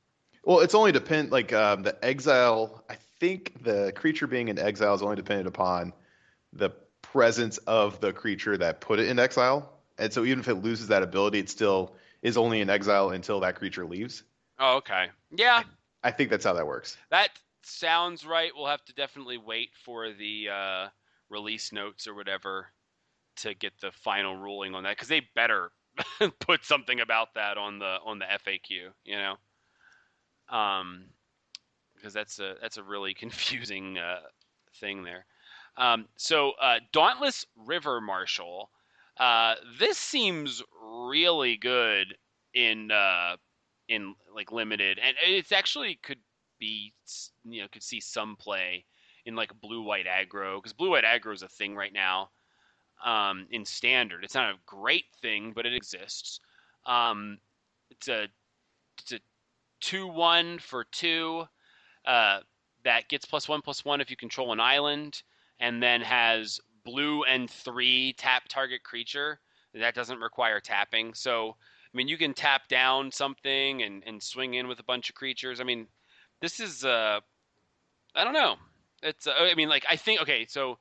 Well, 0.43 0.59
it's 0.61 0.75
only 0.75 0.91
depend 0.91 1.31
like 1.31 1.51
um, 1.53 1.83
the 1.83 2.03
exile. 2.03 2.83
I 2.89 2.97
think 3.19 3.63
the 3.63 3.91
creature 3.95 4.27
being 4.27 4.47
in 4.47 4.59
exile 4.59 4.93
is 4.93 5.01
only 5.01 5.15
dependent 5.15 5.47
upon 5.47 5.93
the 6.53 6.71
presence 7.01 7.57
of 7.59 7.99
the 7.99 8.13
creature 8.13 8.57
that 8.57 8.81
put 8.81 8.99
it 8.99 9.07
in 9.09 9.19
exile. 9.19 9.73
And 9.97 10.11
so 10.11 10.25
even 10.25 10.39
if 10.39 10.47
it 10.47 10.55
loses 10.55 10.87
that 10.87 11.03
ability, 11.03 11.39
it 11.39 11.49
still 11.49 11.95
is 12.21 12.37
only 12.37 12.61
in 12.61 12.69
exile 12.69 13.11
until 13.11 13.39
that 13.41 13.55
creature 13.55 13.85
leaves. 13.85 14.23
oh 14.59 14.77
okay, 14.77 15.07
yeah. 15.31 15.63
I 16.03 16.11
think 16.11 16.29
that's 16.29 16.45
how 16.45 16.53
that 16.53 16.65
works. 16.65 16.97
That 17.09 17.29
sounds 17.63 18.25
right. 18.25 18.51
We'll 18.55 18.67
have 18.67 18.85
to 18.85 18.93
definitely 18.93 19.37
wait 19.37 19.69
for 19.83 20.11
the 20.11 20.49
uh, 20.49 20.87
release 21.29 21.71
notes 21.71 22.07
or 22.07 22.15
whatever 22.15 22.67
to 23.37 23.53
get 23.53 23.73
the 23.81 23.91
final 23.91 24.35
ruling 24.35 24.73
on 24.73 24.83
that 24.83 24.95
because 24.95 25.07
they 25.07 25.21
better 25.35 25.71
put 26.39 26.63
something 26.63 26.99
about 26.99 27.33
that 27.35 27.57
on 27.57 27.79
the 27.79 27.97
on 28.05 28.19
the 28.19 28.25
FAQ. 28.25 28.91
You 29.03 29.17
know, 29.17 30.55
um, 30.55 31.05
because 31.97 32.13
that's 32.13 32.39
a 32.39 32.55
that's 32.61 32.77
a 32.77 32.83
really 32.83 33.13
confusing 33.25 33.97
uh, 33.97 34.21
thing 34.79 35.03
there. 35.03 35.25
Um, 35.77 36.05
so 36.15 36.53
uh, 36.61 36.79
Dauntless 36.91 37.45
River 37.55 38.01
Marshal. 38.01 38.69
Uh, 39.19 39.55
this 39.79 39.97
seems 39.97 40.61
really 40.79 41.57
good 41.57 42.15
in 42.53 42.91
uh, 42.91 43.35
in 43.89 44.15
like 44.33 44.51
limited, 44.51 44.99
and 45.03 45.15
it's 45.25 45.51
actually 45.51 45.95
could 46.03 46.19
be 46.59 46.93
you 47.43 47.61
know 47.61 47.67
could 47.71 47.83
see 47.83 47.99
some 47.99 48.35
play 48.35 48.85
in 49.25 49.35
like 49.35 49.59
blue 49.59 49.81
white 49.81 50.05
aggro 50.05 50.57
because 50.57 50.73
blue 50.73 50.91
white 50.91 51.03
aggro 51.03 51.33
is 51.33 51.41
a 51.41 51.47
thing 51.47 51.75
right 51.75 51.93
now 51.93 52.29
um, 53.03 53.47
in 53.51 53.65
standard. 53.65 54.23
It's 54.23 54.35
not 54.35 54.53
a 54.53 54.57
great 54.65 55.05
thing, 55.21 55.51
but 55.55 55.65
it 55.65 55.73
exists. 55.73 56.39
Um, 56.85 57.37
it's 57.89 58.07
a 58.07 58.27
it's 58.99 59.11
a 59.13 59.19
two 59.79 60.07
one 60.07 60.59
for 60.59 60.85
two 60.85 61.47
uh, 62.07 62.39
that 62.83 63.09
gets 63.09 63.25
plus 63.25 63.47
one 63.47 63.61
plus 63.61 63.85
one 63.85 64.01
if 64.01 64.09
you 64.09 64.17
control 64.17 64.53
an 64.53 64.59
island, 64.59 65.21
and 65.59 65.83
then 65.83 66.01
has 66.01 66.59
blue 66.83 67.23
and 67.23 67.49
three 67.49 68.13
tap 68.13 68.43
target 68.47 68.83
creature. 68.83 69.39
That 69.73 69.93
doesn't 69.93 70.19
require 70.19 70.59
tapping. 70.59 71.13
So 71.13 71.55
I 71.93 71.97
mean, 71.97 72.07
you 72.07 72.17
can 72.17 72.33
tap 72.33 72.67
down 72.67 73.11
something 73.11 73.81
and, 73.81 74.03
and 74.05 74.21
swing 74.21 74.55
in 74.55 74.67
with 74.67 74.79
a 74.79 74.83
bunch 74.83 75.09
of 75.09 75.15
creatures. 75.15 75.59
I 75.59 75.63
mean, 75.63 75.87
this 76.41 76.59
is 76.59 76.83
uh, 76.83 77.19
I 78.15 78.23
don't 78.23 78.33
know. 78.33 78.55
It's 79.03 79.27
uh, 79.27 79.33
I 79.37 79.53
mean, 79.55 79.69
like 79.69 79.85
I 79.89 79.95
think 79.95 80.21
okay, 80.21 80.45
so 80.47 80.77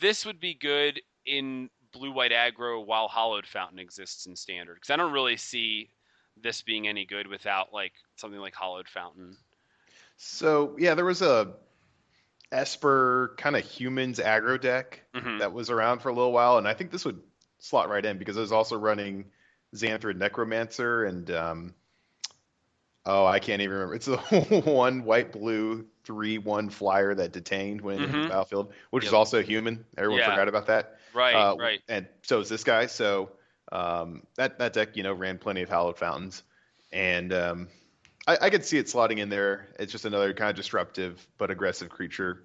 this 0.00 0.24
would 0.26 0.40
be 0.40 0.54
good 0.54 1.00
in 1.26 1.70
blue 1.92 2.12
white 2.12 2.32
aggro 2.32 2.84
while 2.84 3.08
Hallowed 3.08 3.46
Fountain 3.46 3.78
exists 3.78 4.26
in 4.26 4.36
standard 4.36 4.74
because 4.74 4.90
I 4.90 4.96
don't 4.96 5.12
really 5.12 5.36
see 5.36 5.90
this 6.40 6.62
being 6.62 6.88
any 6.88 7.04
good 7.04 7.26
without 7.26 7.72
like 7.72 7.92
something 8.16 8.40
like 8.40 8.54
Hallowed 8.54 8.88
Fountain. 8.88 9.36
So 10.24 10.76
yeah, 10.78 10.94
there 10.94 11.04
was 11.04 11.20
a 11.20 11.54
Esper 12.52 13.34
kind 13.38 13.56
of 13.56 13.64
humans 13.64 14.18
aggro 14.18 14.60
deck 14.60 15.02
Mhm. 15.14 15.38
that 15.40 15.52
was 15.52 15.68
around 15.70 16.00
for 16.00 16.10
a 16.10 16.12
little 16.12 16.32
while, 16.32 16.58
and 16.58 16.68
I 16.68 16.74
think 16.74 16.90
this 16.90 17.04
would 17.04 17.20
slot 17.58 17.88
right 17.88 18.04
in 18.04 18.18
because 18.18 18.36
it 18.36 18.40
was 18.40 18.52
also 18.52 18.76
running 18.76 19.30
Xathrid 19.74 20.16
Necromancer 20.16 21.04
and 21.04 21.30
um, 21.30 21.74
oh, 23.04 23.26
I 23.26 23.40
can't 23.40 23.62
even 23.62 23.72
remember. 23.74 23.94
It's 23.94 24.06
the 24.06 24.62
one 24.64 25.04
white 25.04 25.32
blue 25.32 25.86
three 26.04 26.38
one 26.38 26.68
flyer 26.70 27.14
that 27.14 27.32
detained 27.32 27.80
when 27.80 28.04
in 28.04 28.10
Mhm. 28.10 28.22
the 28.22 28.28
battlefield, 28.28 28.72
which 28.90 29.04
is 29.04 29.12
Yep. 29.12 29.18
also 29.18 29.42
human. 29.42 29.84
Everyone 29.96 30.20
Yeah. 30.20 30.30
forgot 30.30 30.48
about 30.48 30.66
that. 30.66 30.98
Right, 31.12 31.34
Uh, 31.34 31.56
right. 31.58 31.80
And 31.88 32.06
so 32.22 32.40
is 32.40 32.48
this 32.48 32.64
guy. 32.64 32.86
So 32.86 33.30
um, 33.72 34.22
that 34.36 34.58
that 34.58 34.72
deck, 34.72 34.96
you 34.96 35.02
know, 35.02 35.14
ran 35.14 35.38
plenty 35.38 35.62
of 35.62 35.68
hallowed 35.68 35.98
fountains, 35.98 36.42
and 36.92 37.32
um, 37.32 37.68
I, 38.26 38.38
I 38.42 38.50
could 38.50 38.64
see 38.64 38.78
it 38.78 38.86
slotting 38.86 39.18
in 39.18 39.28
there. 39.28 39.68
It's 39.78 39.92
just 39.92 40.04
another 40.04 40.32
kind 40.34 40.50
of 40.50 40.56
disruptive 40.56 41.26
but 41.38 41.50
aggressive 41.50 41.88
creature, 41.88 42.44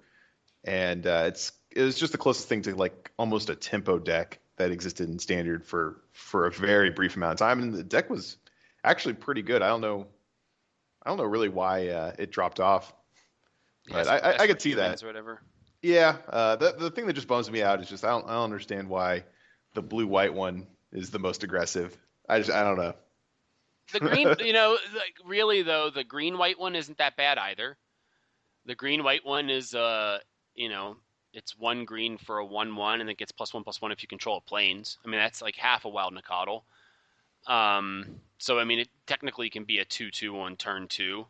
and 0.64 1.06
uh, 1.06 1.24
it's 1.26 1.52
it 1.70 1.82
was 1.82 1.98
just 1.98 2.12
the 2.12 2.18
closest 2.18 2.48
thing 2.48 2.62
to 2.62 2.74
like 2.74 3.10
almost 3.18 3.50
a 3.50 3.54
tempo 3.54 3.98
deck 3.98 4.40
that 4.56 4.70
existed 4.72 5.08
in 5.08 5.18
standard 5.18 5.64
for 5.64 6.02
for 6.12 6.46
a 6.46 6.50
very 6.50 6.90
brief 6.90 7.16
amount 7.16 7.32
of 7.32 7.38
time, 7.38 7.60
and 7.62 7.72
the 7.74 7.84
deck 7.84 8.10
was 8.10 8.36
actually 8.82 9.14
pretty 9.14 9.42
good. 9.42 9.62
I 9.62 9.68
don't 9.68 9.80
know, 9.80 10.06
I 11.04 11.10
don't 11.10 11.18
know 11.18 11.24
really 11.24 11.48
why 11.48 11.88
uh, 11.88 12.12
it 12.18 12.30
dropped 12.32 12.58
off. 12.60 12.92
But 13.88 14.06
Yeah, 14.06 14.12
I- 14.12 14.30
I- 14.32 14.38
I 14.40 14.46
could 14.46 14.60
see 14.60 14.74
that. 14.74 15.00
Whatever. 15.02 15.40
Yeah, 15.80 16.16
uh, 16.28 16.56
the 16.56 16.72
the 16.72 16.90
thing 16.90 17.06
that 17.06 17.12
just 17.12 17.28
bums 17.28 17.48
me 17.50 17.62
out 17.62 17.80
is 17.80 17.88
just 17.88 18.04
I 18.04 18.08
don't 18.08 18.26
I 18.26 18.32
don't 18.34 18.44
understand 18.44 18.88
why 18.88 19.24
the 19.74 19.82
blue 19.82 20.08
white 20.08 20.34
one 20.34 20.66
is 20.92 21.10
the 21.10 21.20
most 21.20 21.44
aggressive. 21.44 21.96
I 22.28 22.38
just 22.40 22.50
I 22.50 22.64
don't 22.64 22.76
know. 22.78 22.94
The 23.92 24.00
green, 24.00 24.34
you 24.40 24.52
know, 24.52 24.76
like 24.94 25.14
really 25.24 25.62
though, 25.62 25.90
the 25.90 26.04
green 26.04 26.38
white 26.38 26.58
one 26.58 26.74
isn't 26.76 26.98
that 26.98 27.16
bad 27.16 27.38
either. 27.38 27.76
The 28.66 28.74
green 28.74 29.02
white 29.02 29.24
one 29.24 29.48
is, 29.50 29.74
uh, 29.74 30.18
you 30.54 30.68
know, 30.68 30.96
it's 31.32 31.58
one 31.58 31.84
green 31.84 32.18
for 32.18 32.38
a 32.38 32.44
one 32.44 32.76
one, 32.76 33.00
and 33.00 33.08
it 33.08 33.16
gets 33.18 33.32
plus 33.32 33.54
one 33.54 33.64
plus 33.64 33.80
one 33.80 33.92
if 33.92 34.02
you 34.02 34.08
control 34.08 34.40
planes. 34.40 34.98
I 35.04 35.08
mean, 35.08 35.20
that's 35.20 35.40
like 35.42 35.56
half 35.56 35.84
a 35.84 35.88
wild 35.88 36.14
Nacatl. 36.14 36.62
Um, 37.46 38.20
so 38.38 38.58
I 38.58 38.64
mean, 38.64 38.80
it 38.80 38.88
technically 39.06 39.48
can 39.50 39.64
be 39.64 39.78
a 39.78 39.84
two-two 39.84 40.38
on 40.38 40.56
turn 40.56 40.88
two. 40.88 41.26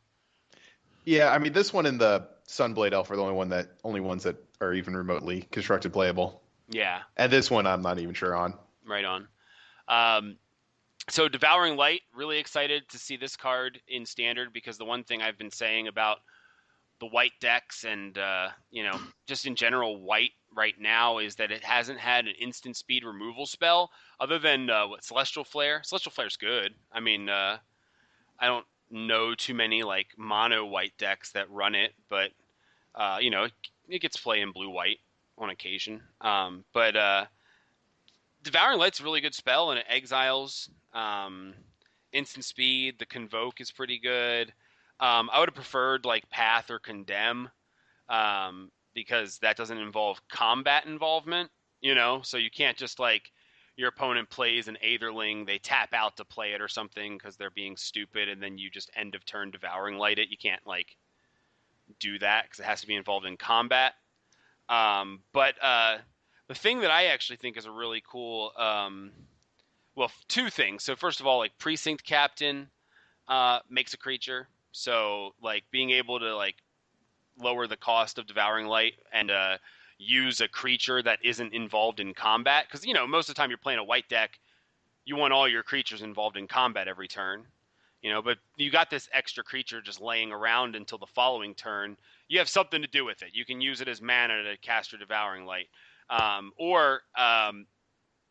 Yeah, 1.05 1.31
I 1.31 1.39
mean, 1.39 1.53
this 1.53 1.73
one 1.73 1.87
and 1.87 2.01
the 2.01 2.29
Sunblade 2.49 2.93
Elf 2.93 3.11
are 3.11 3.17
the 3.17 3.23
only 3.23 3.35
one 3.35 3.51
that 3.51 3.69
only 3.85 4.01
ones 4.01 4.25
that 4.25 4.37
are 4.61 4.75
even 4.75 4.97
remotely 4.97 5.43
constructed 5.53 5.93
playable. 5.93 6.43
Yeah, 6.71 7.01
And 7.17 7.33
this 7.33 7.51
one, 7.51 7.67
I'm 7.67 7.81
not 7.81 7.99
even 7.99 8.13
sure 8.15 8.37
on. 8.37 8.55
right 8.87 9.05
on. 9.05 9.29
Um, 9.89 10.37
so 11.09 11.29
Devouring 11.29 11.77
Light, 11.77 12.03
really 12.15 12.39
excited 12.39 12.89
to 12.91 12.99
see 12.99 13.17
this 13.17 13.37
card 13.37 13.81
in 13.89 14.05
standard 14.05 14.53
because 14.53 14.79
the 14.79 14.85
one 14.85 15.05
thing 15.05 15.23
I've 15.23 15.39
been 15.39 15.51
saying 15.51 15.89
about 15.89 16.19
the 17.01 17.07
white 17.07 17.33
decks 17.41 17.85
and 17.85 18.19
uh, 18.19 18.49
you 18.71 18.83
know 18.83 18.99
just 19.27 19.47
in 19.47 19.55
general 19.55 20.01
white 20.01 20.33
right 20.55 20.75
now 20.81 21.19
is 21.19 21.37
that 21.37 21.53
it 21.53 21.63
hasn't 21.63 21.99
had 21.99 22.27
an 22.27 22.35
instant 22.41 22.77
speed 22.77 23.05
removal 23.05 23.47
spell 23.47 23.91
other 24.19 24.39
than 24.39 24.69
uh, 24.69 24.87
what 24.87 25.05
Celestial 25.05 25.45
Flare. 25.45 25.83
Celestial 25.85 26.13
Flare's 26.13 26.37
good. 26.37 26.75
I 26.93 27.01
mean, 27.01 27.29
uh, 27.29 27.59
I 28.39 28.47
don't 28.47 28.67
know 28.91 29.35
too 29.35 29.55
many 29.55 29.83
like 29.83 30.09
mono 30.17 30.65
white 30.65 30.93
decks 30.99 31.33
that 31.33 31.51
run 31.51 31.75
it, 31.75 31.95
but 32.09 32.31
uh, 32.95 33.19
you 33.21 33.31
know 33.31 33.45
it, 33.45 33.53
it 33.89 34.01
gets 34.01 34.17
play 34.17 34.41
in 34.41 34.53
blue 34.53 34.71
white 34.71 34.99
on 35.37 35.51
occasion. 35.51 36.03
Um, 36.21 36.65
but 36.73 36.97
uh, 36.97 37.27
Devouring 38.43 38.79
Light's 38.79 39.01
a 39.01 39.05
really 39.05 39.21
good 39.21 39.35
spell, 39.35 39.71
and 39.71 39.79
it 39.79 39.87
exiles 39.89 40.69
um, 40.93 41.55
instant 42.13 42.45
speed. 42.45 42.97
The 42.99 43.07
Convoke 43.07 43.61
is 43.61 43.71
pretty 43.71 43.99
good. 43.99 44.53
Um, 45.01 45.31
I 45.33 45.39
would 45.39 45.49
have 45.49 45.55
preferred 45.55 46.05
like 46.05 46.29
Path 46.31 46.71
or 46.71 46.79
Condemn 46.79 47.49
um, 48.09 48.71
because 48.95 49.39
that 49.39 49.57
doesn't 49.57 49.79
involve 49.79 50.21
combat 50.29 50.87
involvement, 50.87 51.51
you 51.81 51.95
know. 51.95 52.21
So 52.23 52.37
you 52.37 52.51
can't 52.51 52.77
just 52.77 52.99
like 52.99 53.31
your 53.79 53.89
opponent 53.89 54.29
plays 54.29 54.67
an 54.67 54.77
Aetherling, 54.85 55.47
they 55.47 55.59
tap 55.59 55.95
out 55.95 56.17
to 56.17 56.25
play 56.25 56.53
it 56.53 56.61
or 56.61 56.67
something 56.67 57.17
because 57.17 57.37
they're 57.37 57.51
being 57.51 57.77
stupid, 57.77 58.29
and 58.29 58.43
then 58.43 58.59
you 58.59 58.69
just 58.69 58.91
end 58.97 59.15
of 59.15 59.25
turn 59.25 59.53
Devouring 59.53 59.97
Light 59.97 60.19
it. 60.19 60.31
You 60.31 60.37
can't 60.37 60.67
like 60.67 60.97
do 62.01 62.19
that 62.19 62.45
because 62.45 62.59
it 62.59 62.67
has 62.67 62.81
to 62.81 62.89
be 62.89 62.97
involved 62.97 63.25
in 63.25 63.37
combat. 63.37 63.95
Um, 64.69 65.21
but 65.33 65.55
uh, 65.63 65.99
the 66.49 66.55
thing 66.55 66.81
that 66.81 66.91
I 66.91 67.07
actually 67.07 67.37
think 67.37 67.57
is 67.57 67.67
a 67.67 67.71
really 67.71 68.03
cool, 68.05 68.53
um, 68.59 69.13
well, 69.99 70.13
two 70.29 70.49
things. 70.49 70.85
So 70.85 70.95
first 70.95 71.19
of 71.19 71.27
all, 71.27 71.39
like 71.39 71.59
Precinct 71.59 72.05
Captain 72.05 72.69
uh, 73.27 73.59
makes 73.69 73.95
a 73.95 73.97
creature, 73.97 74.47
so 74.71 75.35
like 75.43 75.65
being 75.73 75.91
able 75.91 76.21
to 76.21 76.37
like 76.37 76.55
lower 77.37 77.67
the 77.67 77.77
cost 77.77 78.17
of 78.17 78.27
Devouring 78.27 78.67
Light 78.67 78.95
and 79.13 79.31
uh, 79.31 79.59
use 79.99 80.41
a 80.41 80.47
creature 80.47 81.03
that 81.03 81.19
isn't 81.25 81.53
involved 81.53 81.99
in 81.99 82.15
combat, 82.15 82.67
because 82.69 82.87
you 82.87 82.95
know 82.95 83.09
most 83.09 83.29
of 83.29 83.35
the 83.35 83.39
time 83.41 83.51
you're 83.51 83.59
playing 83.59 83.81
a 83.81 83.85
white 83.85 84.09
deck, 84.09 84.39
you 85.05 85.17
want 85.17 85.33
all 85.33 85.49
your 85.49 85.65
creatures 85.65 86.03
involved 86.03 86.37
in 86.37 86.47
combat 86.47 86.87
every 86.87 87.09
turn. 87.09 87.43
You 88.01 88.13
know, 88.13 88.23
but 88.23 88.39
you 88.57 88.71
got 88.71 88.91
this 88.91 89.09
extra 89.13 89.43
creature 89.43 89.83
just 89.83 90.01
laying 90.01 90.31
around 90.31 90.77
until 90.77 90.99
the 90.99 91.07
following 91.07 91.57
turn. 91.57 91.97
You 92.29 92.39
have 92.39 92.49
something 92.49 92.81
to 92.81 92.87
do 92.87 93.05
with 93.05 93.23
it. 93.23 93.31
You 93.33 93.45
can 93.45 93.61
use 93.61 93.81
it 93.81 93.89
as 93.89 94.01
mana 94.01 94.45
to 94.45 94.57
cast 94.59 94.93
your 94.93 95.01
Devouring 95.01 95.45
Light 95.45 95.67
um, 96.09 96.53
or 96.57 97.01
um, 97.17 97.67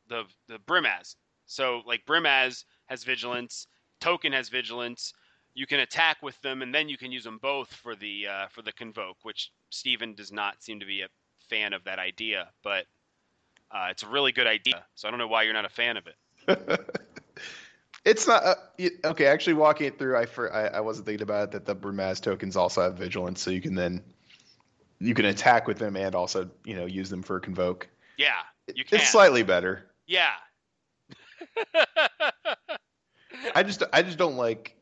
the 0.08 0.24
the 0.48 0.60
Brimaz. 0.60 1.18
So 1.48 1.82
like 1.86 2.06
Brimaz 2.06 2.64
has 2.86 3.04
vigilance, 3.04 3.68
Token 4.00 4.34
has 4.34 4.50
vigilance. 4.50 5.14
You 5.56 5.66
can 5.66 5.80
attack 5.80 6.18
with 6.22 6.40
them, 6.42 6.62
and 6.62 6.74
then 6.74 6.88
you 6.88 6.98
can 6.98 7.12
use 7.12 7.24
them 7.24 7.40
both 7.42 7.74
for 7.74 7.96
the 7.96 8.28
uh, 8.28 8.48
for 8.50 8.62
the 8.62 8.72
convoke, 8.72 9.18
which 9.24 9.52
Steven 9.72 10.14
does 10.14 10.32
not 10.32 10.62
seem 10.62 10.80
to 10.80 10.86
be 10.86 11.02
a 11.02 11.08
fan 11.50 11.74
of 11.74 11.84
that 11.86 11.98
idea, 11.98 12.50
but 12.64 12.86
uh, 13.72 13.88
it's 13.90 14.04
a 14.04 14.08
really 14.08 14.32
good 14.32 14.46
idea. 14.46 14.86
So 14.94 15.08
I 15.08 15.12
don't 15.12 15.20
know 15.20 15.28
why 15.28 15.44
you're 15.44 15.54
not 15.54 15.66
a 15.66 15.70
fan 15.70 15.98
of 15.98 16.06
it. 16.06 16.80
It's 18.08 18.26
not 18.26 18.42
uh, 18.46 18.56
okay. 19.04 19.26
Actually, 19.26 19.56
walking 19.56 19.88
it 19.88 20.00
through, 20.00 20.16
I, 20.18 20.26
for, 20.26 20.54
I 20.54 20.68
I 20.68 20.80
wasn't 20.80 21.08
thinking 21.08 21.24
about 21.24 21.50
it, 21.50 21.52
that 21.52 21.66
the 21.66 21.76
Brimaz 21.76 22.22
tokens 22.22 22.56
also 22.56 22.82
have 22.82 22.96
vigilance, 22.96 23.42
so 23.42 23.52
you 23.52 23.60
can 23.60 23.76
then 23.76 24.02
you 25.00 25.14
can 25.14 25.26
attack 25.26 25.68
with 25.68 25.78
them 25.78 25.98
and 25.98 26.16
also 26.16 26.50
you 26.64 26.74
know 26.74 26.86
use 26.86 27.10
them 27.10 27.22
for 27.22 27.38
convoke. 27.42 27.90
Yeah, 28.18 28.32
you 28.74 28.86
can. 28.86 29.00
It's 29.00 29.10
slightly 29.10 29.44
better. 29.44 29.88
yeah. 30.08 30.36
I 33.56 33.64
just 33.64 33.84
I 33.94 34.02
just 34.02 34.18
don't 34.18 34.38
like. 34.38 34.76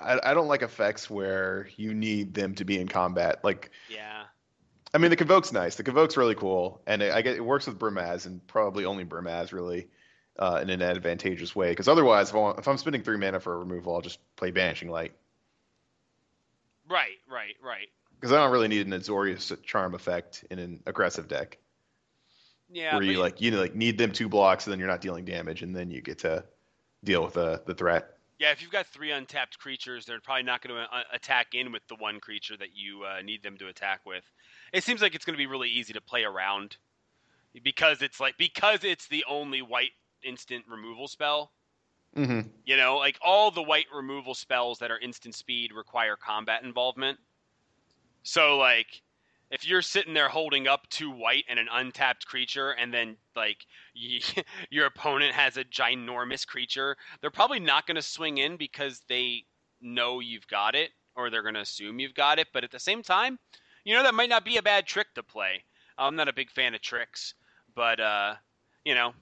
I, 0.00 0.18
I 0.22 0.34
don't 0.34 0.48
like 0.48 0.62
effects 0.62 1.08
where 1.08 1.68
you 1.76 1.94
need 1.94 2.34
them 2.34 2.54
to 2.56 2.64
be 2.64 2.80
in 2.80 2.88
combat. 2.88 3.44
Like, 3.44 3.70
yeah. 3.88 4.24
I 4.92 4.98
mean, 4.98 5.10
the 5.10 5.16
convoke's 5.16 5.52
nice. 5.52 5.76
The 5.76 5.84
convoke's 5.84 6.16
really 6.16 6.34
cool, 6.34 6.80
and 6.86 7.02
it, 7.02 7.12
I 7.12 7.22
get 7.22 7.36
it 7.36 7.44
works 7.44 7.66
with 7.66 7.78
Brimaz 7.78 8.26
and 8.26 8.44
probably 8.46 8.84
only 8.84 9.04
Brimaz 9.04 9.52
really 9.52 9.88
uh, 10.38 10.60
in 10.62 10.70
an 10.70 10.82
advantageous 10.82 11.54
way. 11.54 11.70
Because 11.70 11.88
otherwise, 11.88 12.30
if, 12.30 12.34
I 12.34 12.38
want, 12.38 12.58
if 12.58 12.66
I'm 12.66 12.78
spending 12.78 13.02
three 13.02 13.18
mana 13.18 13.40
for 13.40 13.54
a 13.54 13.58
removal, 13.58 13.94
I'll 13.94 14.00
just 14.00 14.18
play 14.36 14.50
Banishing 14.50 14.90
Light. 14.90 15.12
Right, 16.88 17.18
right, 17.30 17.54
right. 17.62 17.88
because 18.18 18.32
I 18.32 18.36
don't 18.36 18.50
really 18.50 18.68
need 18.68 18.86
an 18.86 18.92
Azorius 18.92 19.62
charm 19.62 19.94
effect 19.94 20.44
in 20.50 20.58
an 20.58 20.82
aggressive 20.86 21.28
deck 21.28 21.58
Yeah. 22.70 22.94
where 22.94 23.02
you 23.02 23.18
like 23.18 23.40
you 23.40 23.50
know, 23.50 23.60
like 23.60 23.74
need 23.74 23.96
them 23.96 24.12
two 24.12 24.28
blocks 24.28 24.66
and 24.66 24.72
then 24.72 24.78
you're 24.78 24.88
not 24.88 25.00
dealing 25.00 25.24
damage 25.24 25.62
and 25.62 25.74
then 25.74 25.90
you 25.90 26.02
get 26.02 26.18
to 26.18 26.44
deal 27.04 27.24
with 27.24 27.34
the 27.34 27.62
the 27.66 27.74
threat. 27.74 28.18
Yeah, 28.38 28.52
if 28.52 28.62
you've 28.62 28.70
got 28.70 28.86
three 28.86 29.10
untapped 29.10 29.58
creatures, 29.58 30.06
they're 30.06 30.20
probably 30.20 30.44
not 30.44 30.62
going 30.62 30.76
to 30.76 30.82
uh, 30.82 31.02
attack 31.12 31.54
in 31.54 31.72
with 31.72 31.82
the 31.88 31.96
one 31.96 32.20
creature 32.20 32.56
that 32.56 32.68
you 32.72 33.02
uh, 33.02 33.20
need 33.20 33.42
them 33.42 33.56
to 33.58 33.66
attack 33.66 34.00
with. 34.06 34.22
It 34.72 34.84
seems 34.84 35.02
like 35.02 35.16
it's 35.16 35.24
going 35.24 35.34
to 35.34 35.38
be 35.38 35.46
really 35.46 35.68
easy 35.68 35.92
to 35.94 36.00
play 36.00 36.22
around 36.22 36.76
because 37.64 38.00
it's 38.00 38.20
like 38.20 38.36
because 38.38 38.84
it's 38.84 39.08
the 39.08 39.24
only 39.28 39.62
white 39.62 39.90
instant 40.22 40.64
removal 40.68 41.08
spell. 41.08 41.52
Mm-hmm. 42.16 42.48
You 42.64 42.76
know, 42.76 42.96
like 42.96 43.18
all 43.22 43.50
the 43.50 43.62
white 43.62 43.86
removal 43.94 44.34
spells 44.34 44.78
that 44.78 44.90
are 44.90 44.98
instant 44.98 45.34
speed 45.34 45.72
require 45.72 46.16
combat 46.16 46.62
involvement. 46.62 47.18
So 48.22 48.56
like 48.56 49.02
if 49.50 49.66
you're 49.66 49.82
sitting 49.82 50.14
there 50.14 50.28
holding 50.28 50.68
up 50.68 50.88
two 50.90 51.10
white 51.10 51.44
and 51.48 51.58
an 51.58 51.68
untapped 51.72 52.26
creature 52.26 52.70
and 52.70 52.92
then 52.92 53.16
like 53.34 53.64
y 53.96 54.20
your 54.70 54.86
opponent 54.86 55.32
has 55.32 55.56
a 55.56 55.64
ginormous 55.64 56.46
creature, 56.46 56.96
they're 57.20 57.30
probably 57.30 57.60
not 57.60 57.86
going 57.86 57.96
to 57.96 58.02
swing 58.02 58.38
in 58.38 58.56
because 58.56 59.02
they 59.08 59.44
know 59.80 60.20
you've 60.20 60.46
got 60.48 60.74
it 60.74 60.90
or 61.16 61.30
they're 61.30 61.42
going 61.42 61.54
to 61.54 61.60
assume 61.60 61.98
you've 61.98 62.14
got 62.14 62.38
it, 62.38 62.48
but 62.52 62.64
at 62.64 62.70
the 62.70 62.78
same 62.78 63.02
time, 63.02 63.38
you 63.84 63.94
know 63.94 64.02
that 64.02 64.14
might 64.14 64.28
not 64.28 64.44
be 64.44 64.56
a 64.56 64.62
bad 64.62 64.86
trick 64.86 65.08
to 65.14 65.22
play. 65.22 65.64
I'm 65.96 66.16
not 66.16 66.28
a 66.28 66.32
big 66.32 66.50
fan 66.50 66.74
of 66.74 66.80
tricks, 66.80 67.34
but 67.74 67.98
uh, 67.98 68.34
you 68.84 68.94
know, 68.94 69.12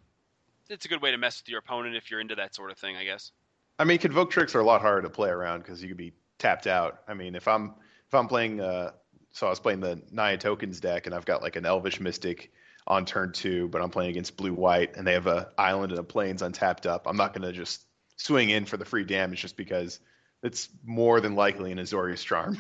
it's 0.69 0.85
a 0.85 0.89
good 0.89 1.01
way 1.01 1.11
to 1.11 1.19
mess 1.19 1.41
with 1.41 1.49
your 1.49 1.61
opponent 1.61 1.97
if 1.97 2.11
you're 2.11 2.21
into 2.21 2.35
that 2.35 2.55
sort 2.55 2.71
of 2.71 2.79
thing, 2.79 2.97
I 2.97 3.05
guess. 3.05 3.33
I 3.79 3.85
mean, 3.85 3.99
convoke 3.99 4.31
tricks 4.31 4.55
are 4.55 4.61
a 4.61 4.65
lot 4.65 4.81
harder 4.81 5.03
to 5.03 5.11
play 5.11 5.29
around 5.29 5.61
because 5.61 5.83
you 5.83 5.89
could 5.89 5.97
be 5.97 6.13
tapped 6.39 6.67
out. 6.67 7.01
I 7.09 7.15
mean, 7.15 7.35
if 7.35 7.47
I'm 7.47 7.75
if 8.07 8.15
I'm 8.15 8.29
playing, 8.29 8.61
uh, 8.61 8.93
so 9.37 9.47
I 9.47 9.51
was 9.51 9.61
playing 9.61 9.81
the 9.81 10.01
Naya 10.11 10.39
tokens 10.39 10.81
deck 10.81 11.05
and 11.05 11.15
I've 11.15 11.27
got 11.27 11.43
like 11.43 11.57
an 11.57 11.67
Elvish 11.67 12.01
Mystic 12.01 12.51
on 12.87 13.05
turn 13.05 13.33
two, 13.33 13.69
but 13.69 13.83
I'm 13.83 13.91
playing 13.91 14.09
against 14.09 14.35
blue 14.39 14.55
white 14.55 14.97
and 14.97 15.07
they 15.07 15.13
have 15.13 15.27
a 15.27 15.51
island 15.59 15.93
and 15.93 15.99
a 16.01 16.03
plains 16.03 16.41
untapped 16.41 16.87
up. 16.87 17.07
I'm 17.07 17.19
not 17.19 17.35
going 17.35 17.43
to 17.43 17.53
just 17.53 17.85
swing 18.17 18.49
in 18.49 18.65
for 18.65 18.79
the 18.79 18.87
free 18.87 19.05
damage 19.05 19.43
just 19.43 19.59
because 19.59 20.01
it's 20.43 20.71
more 20.87 21.21
than 21.21 21.35
likely 21.35 21.71
an 21.71 21.77
Azorius 21.77 22.25
charm. 22.25 22.57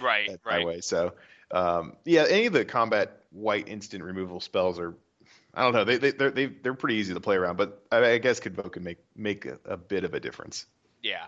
Right, 0.00 0.30
right. 0.46 0.60
that 0.60 0.66
way. 0.66 0.80
So 0.80 1.12
um, 1.50 1.96
yeah, 2.06 2.24
any 2.30 2.46
of 2.46 2.54
the 2.54 2.64
combat 2.64 3.20
white 3.30 3.68
instant 3.68 4.02
removal 4.02 4.40
spells 4.40 4.78
are, 4.78 4.94
I 5.52 5.64
don't 5.64 5.74
know, 5.74 5.84
they 5.84 5.98
they 5.98 6.12
they're 6.12 6.30
they, 6.30 6.46
they're 6.46 6.72
pretty 6.72 6.94
easy 6.94 7.12
to 7.12 7.20
play 7.20 7.36
around, 7.36 7.58
but 7.58 7.84
I, 7.92 8.12
I 8.12 8.18
guess 8.18 8.40
Convoke 8.40 8.72
can 8.72 8.84
make 8.84 9.00
make 9.16 9.44
a, 9.44 9.58
a 9.66 9.76
bit 9.76 10.04
of 10.04 10.14
a 10.14 10.20
difference. 10.20 10.64
Yeah. 11.02 11.26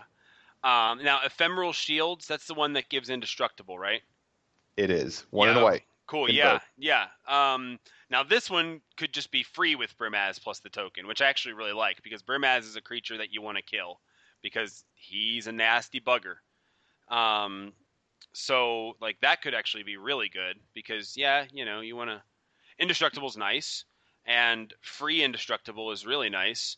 Um, 0.63 1.03
now, 1.03 1.19
ephemeral 1.23 1.73
shields, 1.73 2.25
that's 2.25 2.47
the 2.47 2.55
one 2.55 2.73
that 2.73 2.89
gives 2.89 3.11
indestructible, 3.11 3.77
right? 3.77 4.01
It 4.77 4.89
is 4.89 5.25
one 5.29 5.47
Yeah, 5.47 5.53
and 5.53 5.61
a 5.61 5.63
white. 5.63 5.83
Cool. 6.07 6.29
Yeah. 6.29 6.53
vote. 6.53 6.61
Yeah. 6.77 7.05
Um, 7.27 7.79
now 8.09 8.23
this 8.23 8.49
one 8.49 8.81
could 8.97 9.13
just 9.13 9.31
be 9.31 9.43
free 9.43 9.75
with 9.75 9.97
Brimaz 9.97 10.41
plus 10.41 10.59
the 10.59 10.69
token, 10.69 11.07
which 11.07 11.21
I 11.21 11.27
actually 11.27 11.53
really 11.53 11.73
like 11.73 12.03
because 12.03 12.21
Brimaz 12.21 12.59
is 12.59 12.75
a 12.75 12.81
creature 12.81 13.17
that 13.17 13.33
you 13.33 13.41
want 13.41 13.57
to 13.57 13.63
kill 13.63 13.99
because 14.41 14.83
he's 14.95 15.47
a 15.47 15.51
nasty 15.51 15.99
bugger. 15.99 16.35
Um, 17.09 17.73
so 18.33 18.93
like 18.99 19.19
that 19.21 19.41
could 19.41 19.53
actually 19.53 19.83
be 19.83 19.97
really 19.97 20.29
good 20.29 20.57
because 20.73 21.15
yeah, 21.15 21.45
you 21.53 21.65
know, 21.65 21.79
you 21.81 21.95
want 21.95 22.09
to 22.09 22.21
indestructible's 22.79 23.37
nice 23.37 23.85
and 24.25 24.73
free 24.81 25.23
indestructible 25.23 25.91
is 25.91 26.05
really 26.05 26.29
nice 26.29 26.77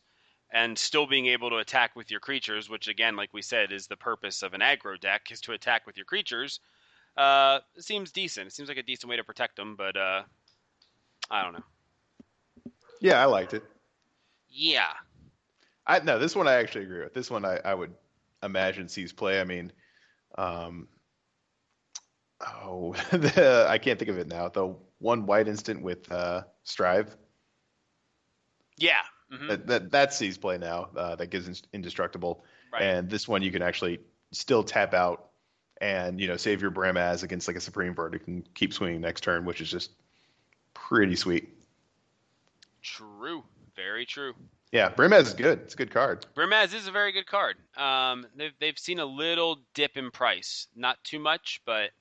and 0.51 0.77
still 0.77 1.07
being 1.07 1.27
able 1.27 1.49
to 1.49 1.57
attack 1.57 1.95
with 1.95 2.11
your 2.11 2.19
creatures, 2.19 2.69
which 2.69 2.87
again, 2.87 3.15
like 3.15 3.33
we 3.33 3.41
said, 3.41 3.71
is 3.71 3.87
the 3.87 3.97
purpose 3.97 4.43
of 4.43 4.53
an 4.53 4.61
aggro 4.61 4.99
deck 4.99 5.31
is 5.31 5.41
to 5.41 5.53
attack 5.53 5.85
with 5.85 5.97
your 5.97 6.05
creatures. 6.05 6.59
Uh, 7.17 7.59
seems 7.77 8.11
decent. 8.11 8.47
It 8.47 8.51
seems 8.53 8.67
like 8.69 8.77
a 8.77 8.83
decent 8.83 9.09
way 9.09 9.15
to 9.17 9.23
protect 9.23 9.55
them, 9.55 9.75
but 9.75 9.95
uh, 9.95 10.23
I 11.29 11.43
don't 11.43 11.53
know. 11.53 11.63
Yeah, 12.99 13.21
I 13.21 13.25
liked 13.25 13.53
it. 13.53 13.63
Yeah, 14.49 14.93
I 15.85 15.99
no, 15.99 16.17
this 16.19 16.35
one 16.35 16.47
I 16.47 16.53
actually 16.55 16.85
agree 16.85 17.03
with. 17.03 17.13
This 17.13 17.29
one 17.29 17.45
I, 17.45 17.59
I 17.63 17.73
would 17.73 17.93
imagine 18.41 18.87
sees 18.87 19.11
play. 19.11 19.39
I 19.39 19.43
mean, 19.43 19.71
um, 20.37 20.87
oh, 22.63 22.93
the, 23.11 23.65
I 23.69 23.77
can't 23.77 23.99
think 23.99 24.09
of 24.09 24.17
it 24.17 24.27
now. 24.27 24.49
The 24.49 24.75
one 24.99 25.25
white 25.25 25.47
instant 25.47 25.81
with 25.81 26.09
uh, 26.11 26.43
Strive. 26.63 27.15
yeah, 28.77 29.01
Mhm. 29.31 29.47
That, 29.47 29.67
that 29.67 29.91
that's 29.91 30.17
C's 30.17 30.37
play 30.37 30.57
now. 30.57 30.89
Uh, 30.95 31.15
that 31.15 31.27
gives 31.31 31.63
indestructible, 31.73 32.43
Right. 32.71 32.83
and 32.83 33.09
this 33.09 33.27
one 33.27 33.41
you 33.41 33.51
can 33.51 33.61
actually 33.61 33.99
still 34.31 34.63
tap 34.63 34.93
out 34.93 35.31
and 35.81 36.19
you 36.19 36.27
know 36.27 36.37
save 36.37 36.61
your 36.61 36.71
Brimaz 36.71 37.23
against 37.23 37.47
like 37.47 37.57
a 37.57 37.61
Supreme 37.61 37.93
Bird 37.93 38.13
who 38.13 38.19
can 38.19 38.45
keep 38.53 38.73
swinging 38.73 39.01
next 39.01 39.21
turn, 39.21 39.45
which 39.45 39.61
is 39.61 39.69
just 39.69 39.91
pretty 40.73 41.15
sweet. 41.15 41.49
True. 42.81 43.43
Very 43.75 44.05
true. 44.05 44.33
Yeah, 44.71 44.89
Brimaz 44.89 45.21
is 45.21 45.33
good. 45.33 45.59
It's 45.59 45.73
a 45.73 45.77
good 45.77 45.91
card. 45.91 46.25
Brimaz 46.35 46.73
is 46.73 46.87
a 46.87 46.91
very 46.91 47.11
good 47.11 47.25
card. 47.25 47.57
Um, 47.77 48.25
they've 48.35 48.53
they've 48.59 48.79
seen 48.79 48.99
a 48.99 49.05
little 49.05 49.59
dip 49.73 49.97
in 49.97 50.11
price, 50.11 50.67
not 50.75 51.03
too 51.03 51.19
much, 51.19 51.61
but 51.65 51.91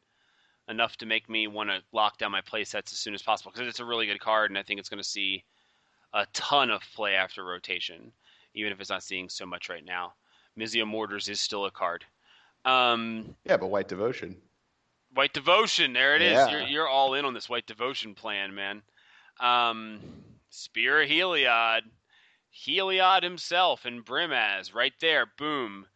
enough 0.69 0.97
to 0.97 1.07
make 1.07 1.29
me 1.29 1.47
want 1.47 1.71
to 1.71 1.83
lock 1.93 2.19
down 2.19 2.33
my 2.33 2.41
play 2.41 2.65
sets 2.65 2.93
as 2.93 2.99
soon 2.99 3.15
as 3.15 3.23
possible 3.23 3.53
because 3.53 3.69
it's 3.69 3.81
a 3.81 3.85
really 3.85 4.07
good 4.07 4.21
card, 4.21 4.51
and 4.51 4.59
I 4.59 4.63
think 4.63 4.81
it's 4.81 4.89
going 4.89 5.03
to 5.03 5.09
see 5.09 5.45
a 6.15 6.27
ton 6.33 6.71
of 6.71 6.83
play 6.95 7.15
after 7.15 7.45
rotation, 7.45 8.13
even 8.55 8.73
if 8.73 8.81
it's 8.81 8.91
not 8.91 9.03
seeing 9.03 9.29
so 9.29 9.45
much 9.45 9.69
right 9.69 9.85
now. 9.85 10.15
Mizzium 10.59 10.87
Mortars 10.87 11.29
is 11.29 11.41
still 11.41 11.67
a 11.67 11.71
card. 11.71 12.05
Um, 12.65 13.35
Yeah, 13.45 13.57
but 13.57 13.69
White 13.69 13.89
Devotion. 13.89 14.37
White 15.13 15.33
Devotion, 15.33 15.93
there 15.93 16.17
it 16.17 16.23
is. 16.23 16.33
Yeah. 16.33 16.51
You're 16.51 16.61
you're 16.63 16.89
all 16.89 17.15
in 17.15 17.25
on 17.25 17.35
this 17.35 17.49
White 17.49 17.67
Devotion 17.67 18.15
plan, 18.15 18.55
man. 18.55 18.83
Um, 19.39 20.01
Spear 20.51 21.03
of 21.03 21.09
Heliod, 21.09 21.83
Heliod 22.67 23.23
himself 23.23 23.85
and 23.85 24.05
Brimaz, 24.05 24.75
right 24.75 24.93
there. 25.01 25.27
Boom. 25.39 25.87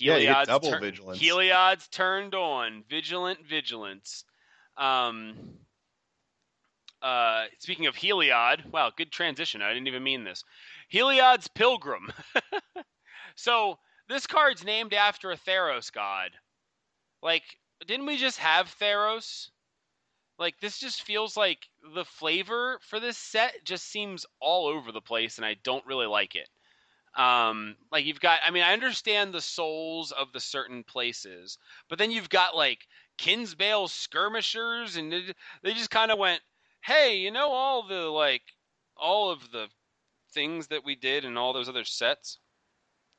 Yeah, 0.00 0.18
Heliod's 0.18 0.48
double 0.48 0.70
tur- 0.70 0.80
vigilance. 0.80 1.20
Heliod's 1.20 1.86
turned 1.88 2.34
on. 2.34 2.84
Vigilant 2.88 3.40
vigilance. 3.46 4.24
Um. 4.76 5.34
Uh, 7.00 7.44
speaking 7.58 7.86
of 7.86 7.94
Heliod, 7.94 8.72
wow, 8.72 8.90
good 8.96 9.12
transition. 9.12 9.60
I 9.60 9.74
didn't 9.74 9.88
even 9.88 10.02
mean 10.02 10.24
this. 10.24 10.42
Heliod's 10.92 11.48
Pilgrim. 11.48 12.10
so 13.34 13.78
this 14.08 14.26
card's 14.26 14.64
named 14.64 14.94
after 14.94 15.30
a 15.30 15.36
Theros 15.36 15.92
god. 15.92 16.30
Like, 17.22 17.44
didn't 17.86 18.06
we 18.06 18.16
just 18.16 18.38
have 18.38 18.74
Theros? 18.80 19.50
Like, 20.38 20.58
this 20.60 20.78
just 20.78 21.02
feels 21.02 21.36
like 21.36 21.68
the 21.94 22.04
flavor 22.04 22.78
for 22.82 23.00
this 23.00 23.18
set 23.18 23.64
just 23.64 23.86
seems 23.86 24.26
all 24.40 24.66
over 24.66 24.92
the 24.92 25.00
place, 25.00 25.38
and 25.38 25.46
I 25.46 25.54
don't 25.62 25.86
really 25.86 26.06
like 26.06 26.34
it. 26.34 26.48
Um, 27.16 27.76
like 27.92 28.04
you've 28.04 28.20
got, 28.20 28.40
I 28.44 28.50
mean, 28.50 28.64
I 28.64 28.72
understand 28.72 29.32
the 29.32 29.40
souls 29.40 30.12
of 30.12 30.32
the 30.32 30.40
certain 30.40 30.82
places, 30.84 31.58
but 31.88 31.98
then 31.98 32.10
you've 32.10 32.28
got 32.28 32.56
like 32.56 32.86
Kinsbaile 33.18 33.88
skirmishers, 33.88 34.96
and 34.96 35.12
it, 35.14 35.36
they 35.62 35.74
just 35.74 35.90
kind 35.90 36.10
of 36.10 36.18
went, 36.18 36.42
"Hey, 36.82 37.18
you 37.18 37.30
know 37.30 37.50
all 37.52 37.84
the 37.84 38.02
like, 38.10 38.42
all 38.96 39.30
of 39.30 39.50
the 39.52 39.68
things 40.32 40.66
that 40.68 40.84
we 40.84 40.96
did 40.96 41.24
and 41.24 41.38
all 41.38 41.52
those 41.52 41.68
other 41.68 41.84
sets. 41.84 42.38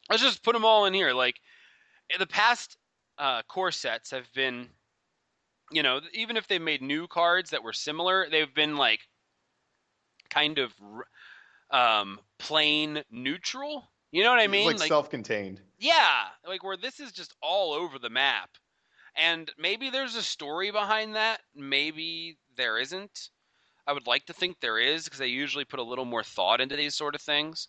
Let's 0.09 0.21
just 0.21 0.43
put 0.43 0.53
them 0.53 0.65
all 0.65 0.85
in 0.85 0.93
here." 0.93 1.13
Like 1.13 1.39
the 2.17 2.27
past 2.27 2.77
uh, 3.17 3.41
core 3.43 3.71
sets 3.71 4.11
have 4.11 4.31
been, 4.33 4.67
you 5.71 5.83
know, 5.83 6.01
even 6.13 6.37
if 6.37 6.47
they 6.47 6.59
made 6.59 6.81
new 6.81 7.07
cards 7.07 7.51
that 7.51 7.63
were 7.63 7.73
similar, 7.73 8.27
they've 8.29 8.53
been 8.53 8.77
like 8.77 8.99
kind 10.29 10.59
of 10.59 10.73
um, 11.71 12.19
plain 12.39 13.03
neutral. 13.11 13.89
You 14.11 14.23
know 14.23 14.31
what 14.31 14.39
I 14.39 14.47
mean? 14.47 14.69
It's 14.71 14.79
like, 14.79 14.87
self-contained. 14.87 15.59
Yeah, 15.77 16.27
like 16.47 16.63
where 16.63 16.77
this 16.77 16.99
is 16.99 17.11
just 17.11 17.35
all 17.41 17.73
over 17.73 17.99
the 17.99 18.09
map. 18.09 18.49
And 19.17 19.51
maybe 19.57 19.89
there's 19.89 20.15
a 20.15 20.23
story 20.23 20.71
behind 20.71 21.15
that. 21.15 21.41
Maybe 21.55 22.37
there 22.57 22.77
isn't. 22.77 23.29
I 23.87 23.93
would 23.93 24.07
like 24.07 24.25
to 24.25 24.33
think 24.33 24.59
there 24.59 24.79
is 24.79 25.05
because 25.05 25.19
they 25.19 25.27
usually 25.27 25.65
put 25.65 25.79
a 25.79 25.83
little 25.83 26.05
more 26.05 26.23
thought 26.23 26.61
into 26.61 26.75
these 26.75 26.95
sort 26.95 27.15
of 27.15 27.21
things. 27.21 27.67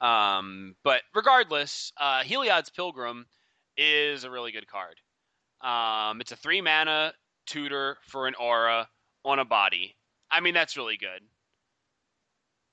Um, 0.00 0.74
but 0.84 1.02
regardless, 1.14 1.92
uh, 1.98 2.22
Heliod's 2.22 2.70
Pilgrim 2.70 3.26
is 3.76 4.24
a 4.24 4.30
really 4.30 4.52
good 4.52 4.66
card. 4.66 5.00
Um, 5.60 6.20
it's 6.20 6.32
a 6.32 6.36
three 6.36 6.60
mana 6.60 7.12
tutor 7.46 7.96
for 8.02 8.26
an 8.26 8.34
aura 8.34 8.88
on 9.24 9.38
a 9.38 9.44
body. 9.44 9.96
I 10.30 10.40
mean, 10.40 10.54
that's 10.54 10.76
really 10.76 10.96
good. 10.96 11.22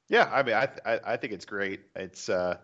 Yeah, 0.10 0.30
I 0.32 0.44
mean, 0.44 0.56
I 0.56 0.68
I, 0.86 1.00
I 1.14 1.18
think 1.18 1.34
it's 1.34 1.46
great. 1.46 1.82
It's 1.96 2.28
uh, 2.28 2.58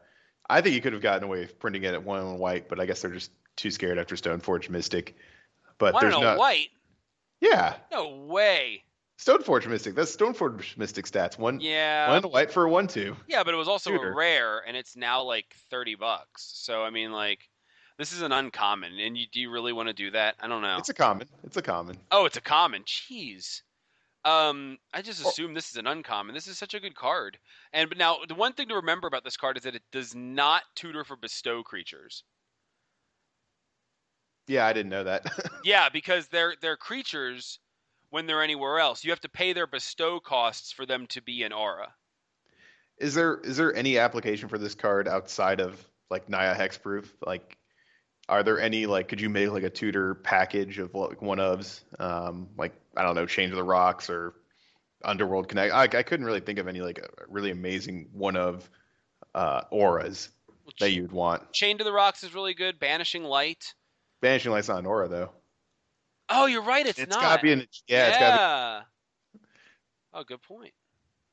I 0.49 0.61
think 0.61 0.75
you 0.75 0.81
could 0.81 0.93
have 0.93 1.01
gotten 1.01 1.23
away 1.23 1.39
with 1.39 1.59
printing 1.59 1.83
it 1.83 1.93
at 1.93 2.03
one 2.03 2.21
on 2.21 2.37
white, 2.39 2.67
but 2.67 2.79
I 2.79 2.85
guess 2.85 3.01
they're 3.01 3.11
just 3.11 3.31
too 3.55 3.71
scared 3.71 3.97
after 3.97 4.15
Stoneforge 4.15 4.69
Mystic. 4.69 5.15
But 5.77 5.93
One 5.93 6.03
there's 6.03 6.15
on 6.15 6.23
a 6.23 6.25
not. 6.25 6.37
white? 6.37 6.69
Yeah, 7.39 7.75
No 7.91 8.25
way. 8.25 8.83
Stoneforge 9.17 9.67
Mystic. 9.67 9.95
That's 9.95 10.15
Stoneforge 10.15 10.77
Mystic 10.77 11.05
stats. 11.05 11.37
One 11.39 11.59
Yeah. 11.59 12.09
one 12.09 12.23
white 12.31 12.51
for 12.51 12.65
a 12.65 12.69
one 12.69 12.87
two. 12.87 13.15
Yeah, 13.27 13.43
but 13.43 13.53
it 13.53 13.57
was 13.57 13.67
also 13.67 13.91
Tutor. 13.91 14.11
a 14.11 14.15
rare, 14.15 14.59
and 14.67 14.77
it's 14.77 14.95
now 14.95 15.23
like 15.23 15.55
thirty 15.71 15.95
bucks. 15.95 16.51
So 16.55 16.83
I 16.83 16.89
mean, 16.91 17.11
like, 17.11 17.49
this 17.97 18.11
is 18.13 18.21
an 18.21 18.31
uncommon, 18.31 18.99
and 18.99 19.17
you 19.17 19.25
do 19.31 19.39
you 19.39 19.49
really 19.49 19.73
want 19.73 19.87
to 19.87 19.93
do 19.93 20.11
that? 20.11 20.35
I 20.39 20.47
don't 20.47 20.61
know. 20.61 20.77
It's 20.77 20.89
a 20.89 20.93
common. 20.93 21.27
It's 21.43 21.57
a 21.57 21.61
common. 21.63 21.97
oh, 22.11 22.25
it's 22.25 22.37
a 22.37 22.41
common. 22.41 22.83
Jeez. 22.83 23.61
Um, 24.25 24.77
I 24.93 25.01
just 25.01 25.25
assume 25.25 25.53
this 25.53 25.69
is 25.69 25.77
an 25.77 25.87
uncommon. 25.87 26.35
This 26.35 26.47
is 26.47 26.57
such 26.57 26.73
a 26.73 26.79
good 26.81 26.95
card. 26.95 27.39
And 27.73 27.87
but 27.89 27.97
now 27.97 28.17
the 28.27 28.35
one 28.35 28.53
thing 28.53 28.67
to 28.67 28.75
remember 28.75 29.07
about 29.07 29.23
this 29.23 29.37
card 29.37 29.57
is 29.57 29.63
that 29.63 29.73
it 29.75 29.83
does 29.91 30.13
not 30.13 30.63
tutor 30.75 31.03
for 31.05 31.15
bestow 31.15 31.63
creatures. 31.63 32.23
Yeah, 34.47 34.65
I 34.65 34.73
didn't 34.73 34.89
know 34.91 35.03
that. 35.05 35.25
Yeah, 35.63 35.89
because 35.89 36.27
they're 36.27 36.55
they're 36.61 36.77
creatures 36.77 37.59
when 38.09 38.25
they're 38.25 38.43
anywhere 38.43 38.79
else. 38.79 39.03
You 39.03 39.11
have 39.11 39.21
to 39.21 39.29
pay 39.29 39.53
their 39.53 39.67
bestow 39.67 40.19
costs 40.19 40.71
for 40.71 40.85
them 40.85 41.07
to 41.07 41.21
be 41.21 41.43
an 41.43 41.53
aura. 41.53 41.93
is 42.99 43.13
there 43.13 43.39
is 43.43 43.57
there 43.57 43.75
any 43.75 43.97
application 43.97 44.49
for 44.49 44.57
this 44.57 44.75
card 44.75 45.07
outside 45.07 45.59
of 45.59 45.85
like 46.09 46.29
Naya 46.29 46.55
Hexproof? 46.55 47.05
Like, 47.25 47.57
are 48.29 48.43
there 48.43 48.59
any 48.59 48.85
like 48.85 49.07
could 49.07 49.21
you 49.21 49.29
make 49.29 49.51
like 49.51 49.63
a 49.63 49.69
tutor 49.69 50.15
package 50.15 50.79
of 50.79 50.93
like 50.95 51.21
one 51.21 51.37
ofs? 51.37 51.81
Um, 51.99 52.49
like 52.57 52.73
I 52.95 53.03
don't 53.03 53.15
know, 53.15 53.25
Chain 53.25 53.49
to 53.49 53.55
the 53.55 53.63
Rocks 53.63 54.09
or 54.09 54.33
Underworld 55.03 55.47
Connect. 55.47 55.73
I, 55.73 55.83
I 55.83 56.03
couldn't 56.03 56.25
really 56.25 56.39
think 56.39 56.59
of 56.59 56.67
any 56.67 56.81
like 56.81 57.05
really 57.27 57.51
amazing 57.51 58.09
one 58.13 58.35
of 58.35 58.69
uh, 59.35 59.61
auras 59.69 60.29
Well, 60.47 60.73
that 60.79 60.91
you'd 60.91 61.11
want. 61.11 61.53
Chain 61.53 61.77
to 61.77 61.83
the 61.83 61.91
Rocks 61.93 62.23
is 62.23 62.33
really 62.33 62.53
good. 62.55 62.79
Banishing 62.79 63.23
Light. 63.23 63.73
Banishing 64.21 64.51
Light's 64.51 64.69
not 64.69 64.79
an 64.79 64.85
aura 64.87 65.07
though. 65.07 65.31
Oh, 66.29 66.45
you're 66.45 66.61
right. 66.61 66.85
It's, 66.85 66.99
it's 66.99 67.13
not. 67.15 67.21
gotta 67.21 67.41
be 67.41 67.51
an 67.53 67.67
yeah. 67.87 68.07
It's 68.07 68.17
gotta 68.17 68.35
Yeah. 68.35 69.41
Oh, 70.13 70.23
good 70.23 70.41
point. 70.41 70.73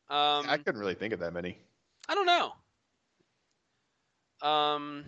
Um. 0.09 0.47
I 0.49 0.59
couldn't 0.59 0.81
really 0.81 0.95
think 0.95 1.13
of 1.13 1.21
that 1.21 1.33
many. 1.33 1.59
I 2.09 2.15
don't 2.15 2.27
know. 2.27 2.53
Um, 4.49 5.05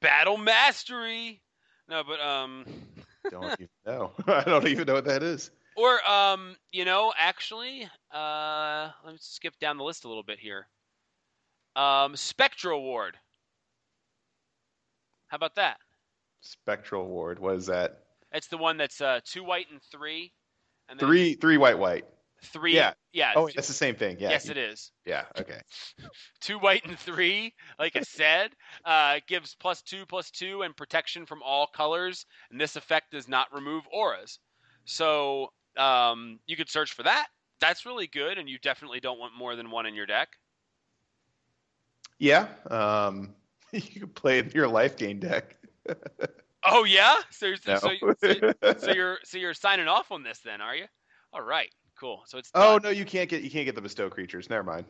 Battle 0.00 0.36
Mastery. 0.36 1.42
No, 1.88 2.02
but 2.02 2.20
um, 2.20 2.64
Don't 3.30 3.44
even 3.60 3.68
know. 3.86 4.12
I 4.26 4.42
don't 4.42 4.66
even 4.66 4.86
know 4.86 4.94
what 4.94 5.04
that 5.04 5.22
is. 5.22 5.50
or 5.76 6.08
um, 6.10 6.56
you 6.72 6.84
know, 6.84 7.12
actually, 7.18 7.88
uh, 8.12 8.90
let 9.04 9.12
me 9.12 9.18
skip 9.20 9.58
down 9.58 9.76
the 9.76 9.84
list 9.84 10.04
a 10.04 10.08
little 10.08 10.22
bit 10.22 10.38
here. 10.38 10.66
Um, 11.74 12.16
Spectral 12.16 12.82
Ward. 12.82 13.16
How 15.28 15.36
about 15.36 15.56
that? 15.56 15.78
Spectral 16.40 17.06
Ward. 17.06 17.38
What 17.38 17.56
is 17.56 17.66
that? 17.66 18.05
It's 18.36 18.48
the 18.48 18.58
one 18.58 18.76
that's 18.76 19.00
uh, 19.00 19.20
two 19.24 19.42
white 19.42 19.66
and 19.70 19.80
three, 19.90 20.32
and 20.88 21.00
Three 21.00 21.34
three 21.34 21.56
white 21.56 21.78
white. 21.78 22.04
three. 22.44 22.74
Yeah. 22.74 22.92
yeah. 23.12 23.32
Oh, 23.34 23.46
two- 23.48 23.54
that's 23.56 23.66
the 23.68 23.72
same 23.74 23.94
thing. 23.96 24.18
Yeah. 24.20 24.28
yes, 24.30 24.48
it 24.50 24.58
is. 24.58 24.92
Yeah. 25.06 25.24
Okay. 25.40 25.58
two 26.40 26.58
white 26.58 26.84
and 26.86 26.98
three, 26.98 27.54
like 27.78 27.96
I 27.96 28.02
said, 28.02 28.50
uh, 28.84 29.20
gives 29.26 29.54
plus 29.54 29.80
two, 29.80 30.04
plus 30.06 30.30
two, 30.30 30.62
and 30.62 30.76
protection 30.76 31.24
from 31.24 31.42
all 31.42 31.66
colors. 31.66 32.26
And 32.50 32.60
this 32.60 32.76
effect 32.76 33.10
does 33.12 33.26
not 33.26 33.48
remove 33.54 33.84
auras. 33.90 34.38
So 34.84 35.48
um, 35.78 36.38
you 36.46 36.56
could 36.56 36.68
search 36.68 36.92
for 36.92 37.04
that. 37.04 37.28
That's 37.60 37.86
really 37.86 38.06
good, 38.06 38.36
and 38.36 38.48
you 38.50 38.58
definitely 38.58 39.00
don't 39.00 39.18
want 39.18 39.32
more 39.34 39.56
than 39.56 39.70
one 39.70 39.86
in 39.86 39.94
your 39.94 40.06
deck. 40.06 40.28
Yeah. 42.18 42.48
Um, 42.70 43.34
you 43.72 44.00
can 44.00 44.08
play 44.08 44.40
it 44.40 44.46
in 44.46 44.52
your 44.52 44.68
life 44.68 44.96
gain 44.98 45.20
deck. 45.20 45.56
Oh 46.64 46.84
yeah, 46.84 47.22
so 47.30 47.46
you're, 47.46 47.56
No. 47.66 47.76
so, 47.76 47.94
so, 48.16 48.34
so 48.76 48.90
you're 48.90 49.18
so 49.24 49.38
you're 49.38 49.54
signing 49.54 49.88
off 49.88 50.10
on 50.10 50.22
this 50.22 50.40
then, 50.40 50.60
are 50.60 50.74
you? 50.74 50.86
All 51.32 51.42
right, 51.42 51.70
cool. 51.98 52.24
So 52.26 52.38
it's 52.38 52.52
oh 52.54 52.78
done. 52.78 52.82
no, 52.82 52.90
you 52.90 53.04
can't 53.04 53.28
get 53.30 53.42
you 53.42 53.50
can't 53.50 53.66
get 53.66 53.74
the 53.74 53.82
bestow 53.82 54.10
creatures. 54.10 54.50
Never 54.50 54.64
mind. 54.64 54.86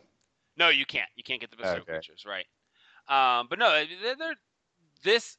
No, 0.57 0.69
you 0.69 0.87
can't. 0.87 1.11
You 1.17 1.23
can't 1.23 1.41
get 1.41 1.51
the 1.51 1.57
bestow 1.57 1.85
Okay. 1.85 2.01
creatures, 2.01 2.25
right? 2.27 2.47
Um, 3.09 3.49
but 3.49 3.59
no, 3.59 3.85
they're, 3.87 4.17
they're, 4.17 4.37
this 5.03 5.39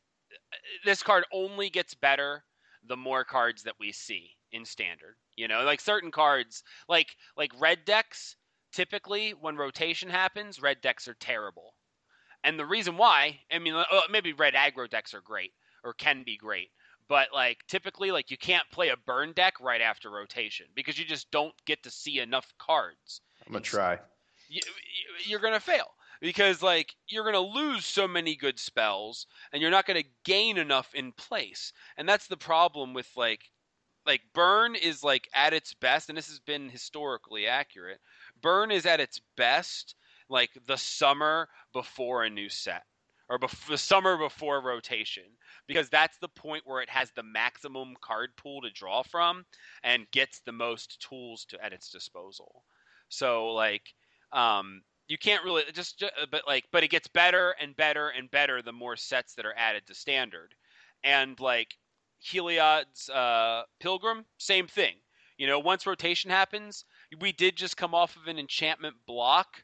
this 0.86 1.03
card 1.03 1.25
only 1.34 1.69
gets 1.69 1.95
better 1.95 2.45
the 2.84 2.97
more 2.97 3.25
cards 3.25 3.63
that 3.63 3.80
we 3.80 3.91
see 3.91 4.38
in 4.51 4.65
standard. 4.65 5.17
You 5.36 5.47
know, 5.47 5.63
like 5.63 5.82
certain 5.82 6.11
cards, 6.11 6.63
like 6.89 7.17
like 7.38 7.51
red 7.59 7.86
decks. 7.86 8.38
Typically, 8.73 9.34
when 9.34 9.57
rotation 9.57 10.09
happens, 10.09 10.61
red 10.61 10.82
decks 10.82 11.07
are 11.07 11.15
terrible, 11.15 11.75
and 12.43 12.59
the 12.59 12.65
reason 12.65 12.97
why, 12.97 13.41
I 13.51 13.59
mean, 13.59 13.73
uh, 13.75 13.86
maybe 14.09 14.34
red 14.34 14.53
aggro 14.55 14.89
decks 14.89 15.13
are 15.13 15.21
great 15.21 15.53
or 15.88 15.93
can 15.93 16.23
be 16.23 16.38
great. 16.38 16.69
But 17.07 17.29
like 17.33 17.59
typically, 17.67 18.11
like 18.11 18.29
you 18.29 18.38
can't 18.38 18.69
play 18.71 18.89
a 18.89 18.97
burn 18.97 19.31
deck 19.31 19.53
right 19.61 19.81
after 19.81 20.09
rotation 20.11 20.67
because 20.75 20.99
you 20.99 21.05
just 21.05 21.31
don't 21.31 21.53
get 21.65 21.81
to 21.83 21.89
see 21.89 22.19
enough 22.19 22.53
cards 22.59 23.21
I'm 23.45 23.53
gonna 23.53 23.63
try. 23.63 23.99
you, 24.49 24.61
you're 25.23 25.39
going 25.39 25.53
to 25.53 25.59
fail. 25.59 25.93
because 26.19 26.61
like 26.61 26.93
you're 27.07 27.23
going 27.23 27.33
to 27.33 27.59
lose 27.59 27.85
so 27.85 28.07
many 28.07 28.35
good 28.35 28.59
spells 28.59 29.25
and 29.53 29.61
you're 29.61 29.71
not 29.71 29.85
going 29.85 30.01
to 30.01 30.09
gain 30.25 30.57
enough 30.57 30.93
in 30.93 31.13
place. 31.13 31.71
And 31.97 32.09
that's 32.09 32.27
the 32.27 32.38
problem 32.38 32.93
with 32.93 33.09
like 33.15 33.49
like 34.05 34.21
burn 34.33 34.75
is 34.75 35.03
like 35.03 35.29
at 35.33 35.53
its 35.53 35.73
best 35.73 36.09
and 36.09 36.17
this 36.17 36.27
has 36.27 36.39
been 36.39 36.69
historically 36.69 37.47
accurate. 37.47 37.99
Burn 38.41 38.71
is 38.71 38.85
at 38.85 38.99
its 38.99 39.21
best 39.38 39.95
like 40.29 40.49
the 40.65 40.77
summer 40.77 41.47
before 41.71 42.23
a 42.23 42.29
new 42.29 42.49
set 42.49 42.83
or 43.30 43.39
bef- 43.39 43.67
the 43.67 43.78
summer 43.78 44.17
before 44.17 44.61
rotation 44.61 45.23
because 45.67 45.89
that's 45.89 46.17
the 46.19 46.30
point 46.30 46.63
where 46.65 46.82
it 46.82 46.89
has 46.89 47.11
the 47.11 47.23
maximum 47.23 47.93
card 48.01 48.30
pool 48.38 48.61
to 48.61 48.69
draw 48.69 49.03
from 49.03 49.45
and 49.84 50.09
gets 50.11 50.39
the 50.41 50.51
most 50.51 51.01
tools 51.01 51.45
to 51.45 51.63
at 51.63 51.73
its 51.73 51.89
disposal. 51.89 52.63
So 53.09 53.49
like 53.53 53.93
um 54.32 54.82
you 55.07 55.17
can't 55.17 55.43
really 55.43 55.63
just, 55.73 55.99
just 55.99 56.13
but 56.32 56.43
like 56.47 56.65
but 56.71 56.84
it 56.84 56.89
gets 56.89 57.07
better 57.07 57.55
and 57.61 57.75
better 57.75 58.09
and 58.09 58.30
better 58.32 58.61
the 58.61 58.73
more 58.73 58.95
sets 58.95 59.34
that 59.36 59.45
are 59.45 59.55
added 59.57 59.86
to 59.88 59.95
standard. 59.95 60.53
And 61.03 61.39
like 61.39 61.75
Heliod's 62.19 63.09
uh 63.09 63.63
Pilgrim, 63.80 64.25
same 64.38 64.67
thing. 64.67 64.95
You 65.38 65.47
know, 65.47 65.59
once 65.59 65.86
rotation 65.86 66.32
happens, 66.32 66.84
we 67.19 67.32
did 67.32 67.55
just 67.55 67.78
come 67.78 67.93
off 67.93 68.15
of 68.15 68.28
an 68.28 68.39
enchantment 68.39 68.95
block, 69.05 69.63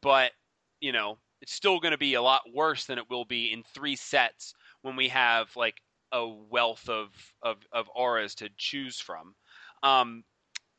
but 0.00 0.32
you 0.80 0.92
know, 0.92 1.18
it's 1.42 1.52
still 1.52 1.80
going 1.80 1.92
to 1.92 1.98
be 1.98 2.14
a 2.14 2.22
lot 2.22 2.42
worse 2.54 2.86
than 2.86 2.98
it 2.98 3.10
will 3.10 3.24
be 3.24 3.52
in 3.52 3.64
three 3.74 3.96
sets 3.96 4.54
when 4.82 4.94
we 4.96 5.08
have 5.08 5.54
like 5.56 5.82
a 6.12 6.26
wealth 6.26 6.88
of 6.88 7.08
of, 7.42 7.58
of 7.72 7.90
auras 7.94 8.36
to 8.36 8.48
choose 8.56 9.00
from. 9.00 9.34
Um, 9.82 10.22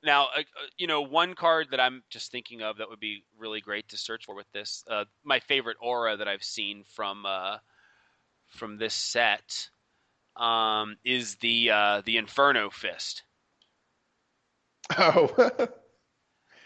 now, 0.03 0.27
uh, 0.35 0.39
uh, 0.39 0.65
you 0.77 0.87
know, 0.87 1.01
one 1.01 1.33
card 1.35 1.67
that 1.71 1.79
I'm 1.79 2.03
just 2.09 2.31
thinking 2.31 2.61
of 2.61 2.77
that 2.77 2.89
would 2.89 2.99
be 2.99 3.23
really 3.37 3.61
great 3.61 3.89
to 3.89 3.97
search 3.97 4.25
for 4.25 4.35
with 4.35 4.51
this. 4.53 4.83
Uh, 4.89 5.05
my 5.23 5.39
favorite 5.41 5.77
aura 5.81 6.17
that 6.17 6.27
I've 6.27 6.43
seen 6.43 6.83
from 6.95 7.25
uh, 7.25 7.57
from 8.47 8.77
this 8.77 8.93
set 8.93 9.69
um, 10.37 10.95
is 11.03 11.35
the 11.35 11.71
uh, 11.71 12.01
the 12.05 12.17
Inferno 12.17 12.69
Fist. 12.69 13.23
Oh. 14.97 15.67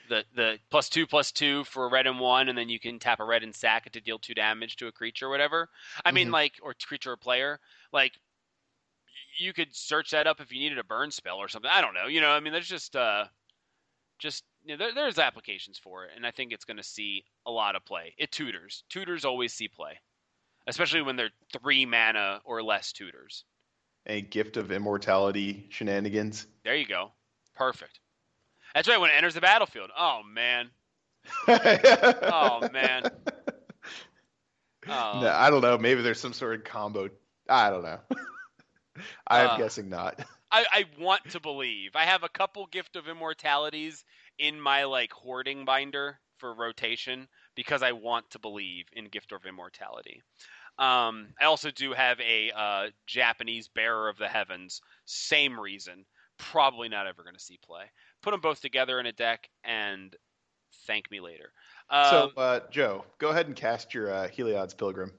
the 0.10 0.24
the 0.36 0.60
plus 0.70 0.89
two 0.89 1.05
plus 1.08 1.32
two 1.32 1.64
for 1.66 1.86
a 1.86 1.89
red 1.89 2.08
and 2.08 2.20
one, 2.20 2.49
and 2.49 2.58
then 2.58 2.70
you 2.70 2.80
can 2.80 2.99
tap 2.99 3.20
a 3.20 3.26
red 3.26 3.43
and 3.43 3.55
sack 3.55 3.88
it 3.88 3.93
to 3.93 4.01
deal 4.01 4.20
two 4.20 4.34
damage 4.34 4.76
to 4.78 4.88
a 4.88 4.91
creature 4.91 5.28
or 5.28 5.30
whatever. 5.30 5.70
I 6.03 6.12
mean, 6.12 6.28
mm-hmm. 6.28 6.34
like 6.34 6.53
or 6.62 6.74
creature 6.74 7.12
or 7.12 7.18
player. 7.18 7.60
Like 7.91 8.14
you 9.38 9.53
could 9.53 9.76
search 9.76 10.12
that 10.12 10.28
up 10.28 10.41
if 10.41 10.51
you 10.51 10.60
needed 10.60 10.78
a 10.78 10.84
burn 10.84 11.12
spell 11.12 11.38
or 11.38 11.47
something. 11.47 11.72
I 11.74 11.82
don't 11.82 11.93
know. 11.93 12.08
You 12.08 12.22
know, 12.22 12.30
I 12.30 12.39
mean, 12.39 12.53
there's 12.53 12.68
just 12.68 12.95
uh, 12.95 13.26
just 14.20 14.43
you 14.66 14.76
know, 14.76 14.78
there, 14.78 14.93
there's 14.93 15.20
applications 15.20 15.78
for 15.78 16.05
it, 16.05 16.12
and 16.16 16.26
I 16.26 16.32
think 16.32 16.51
it's 16.51 16.66
going 16.66 16.78
to 16.78 16.84
see 16.84 17.24
a 17.45 17.51
lot 17.51 17.76
of 17.76 17.86
play. 17.86 18.14
It 18.18 18.32
tutors. 18.32 18.84
Tutors 18.89 19.26
always 19.26 19.53
see 19.53 19.68
play, 19.68 19.99
especially 20.68 21.01
when 21.01 21.16
they're 21.16 21.32
three 21.62 21.86
mana 21.86 22.41
or 22.45 22.64
less 22.64 22.91
tutors. 22.91 23.43
A 24.05 24.22
gift 24.22 24.58
of 24.58 24.72
immortality 24.72 25.68
shenanigans. 25.70 26.47
There 26.64 26.76
you 26.76 26.88
go. 26.88 27.12
Perfect. 27.55 27.99
That's 28.74 28.88
right. 28.88 28.99
When 28.99 29.09
it 29.09 29.13
enters 29.15 29.34
the 29.34 29.41
battlefield. 29.41 29.89
Oh 29.97 30.22
man. 30.24 30.70
oh 31.47 32.70
man. 32.72 33.03
Oh. 34.89 35.20
No, 35.22 35.30
I 35.30 35.49
don't 35.49 35.61
know. 35.61 35.78
Maybe 35.78 36.01
there's 36.01 36.20
some 36.20 36.34
sort 36.34 36.55
of 36.55 36.63
combo. 36.63 37.09
I 37.49 37.70
don't 37.70 37.84
know. 37.84 37.99
I'm 39.28 39.49
uh, 39.49 39.57
guessing 39.57 39.89
not. 39.89 40.20
I, 40.51 40.65
I 40.72 40.86
want 40.99 41.30
to 41.32 41.39
believe. 41.39 41.91
I 41.95 42.05
have 42.05 42.24
a 42.24 42.30
couple 42.30 42.65
gift 42.68 42.95
of 42.95 43.07
immortalities 43.07 44.05
in 44.39 44.59
my 44.59 44.86
like 44.86 45.11
hoarding 45.11 45.65
binder 45.65 46.20
for 46.38 46.53
rotation 46.53 47.28
because 47.55 47.84
I 47.84 47.91
want 47.91 48.30
to 48.32 48.39
believe 48.39 48.86
in 48.93 49.05
gift 49.05 49.32
of 49.32 49.45
immortality. 49.45 50.22
Um, 50.80 51.30
I 51.41 51.45
also 51.45 51.72
do 51.72 51.93
have 51.93 52.20
a 52.20 52.51
uh, 52.55 52.88
Japanese 53.07 53.68
bearer 53.68 54.09
of 54.09 54.18
the 54.18 54.28
heavens. 54.28 54.82
Same 55.05 55.59
reason. 55.59 56.05
Probably 56.38 56.88
not 56.88 57.07
ever 57.07 57.24
going 57.24 57.36
to 57.36 57.43
see 57.43 57.57
play. 57.65 57.86
Put 58.28 58.32
them 58.32 58.41
both 58.41 58.59
together 58.59 58.99
in 58.99 59.05
a 59.05 59.13
deck 59.13 59.47
and 59.63 60.13
thank 60.86 61.09
me 61.09 61.21
later. 61.21 61.53
Um, 61.89 62.09
so, 62.09 62.32
uh, 62.36 62.59
Joe, 62.69 63.05
go 63.19 63.30
ahead 63.30 63.47
and 63.47 63.55
cast 63.55 63.93
your 63.93 64.11
uh, 64.13 64.28
Heliod's 64.28 64.73
Pilgrim. 64.73 65.13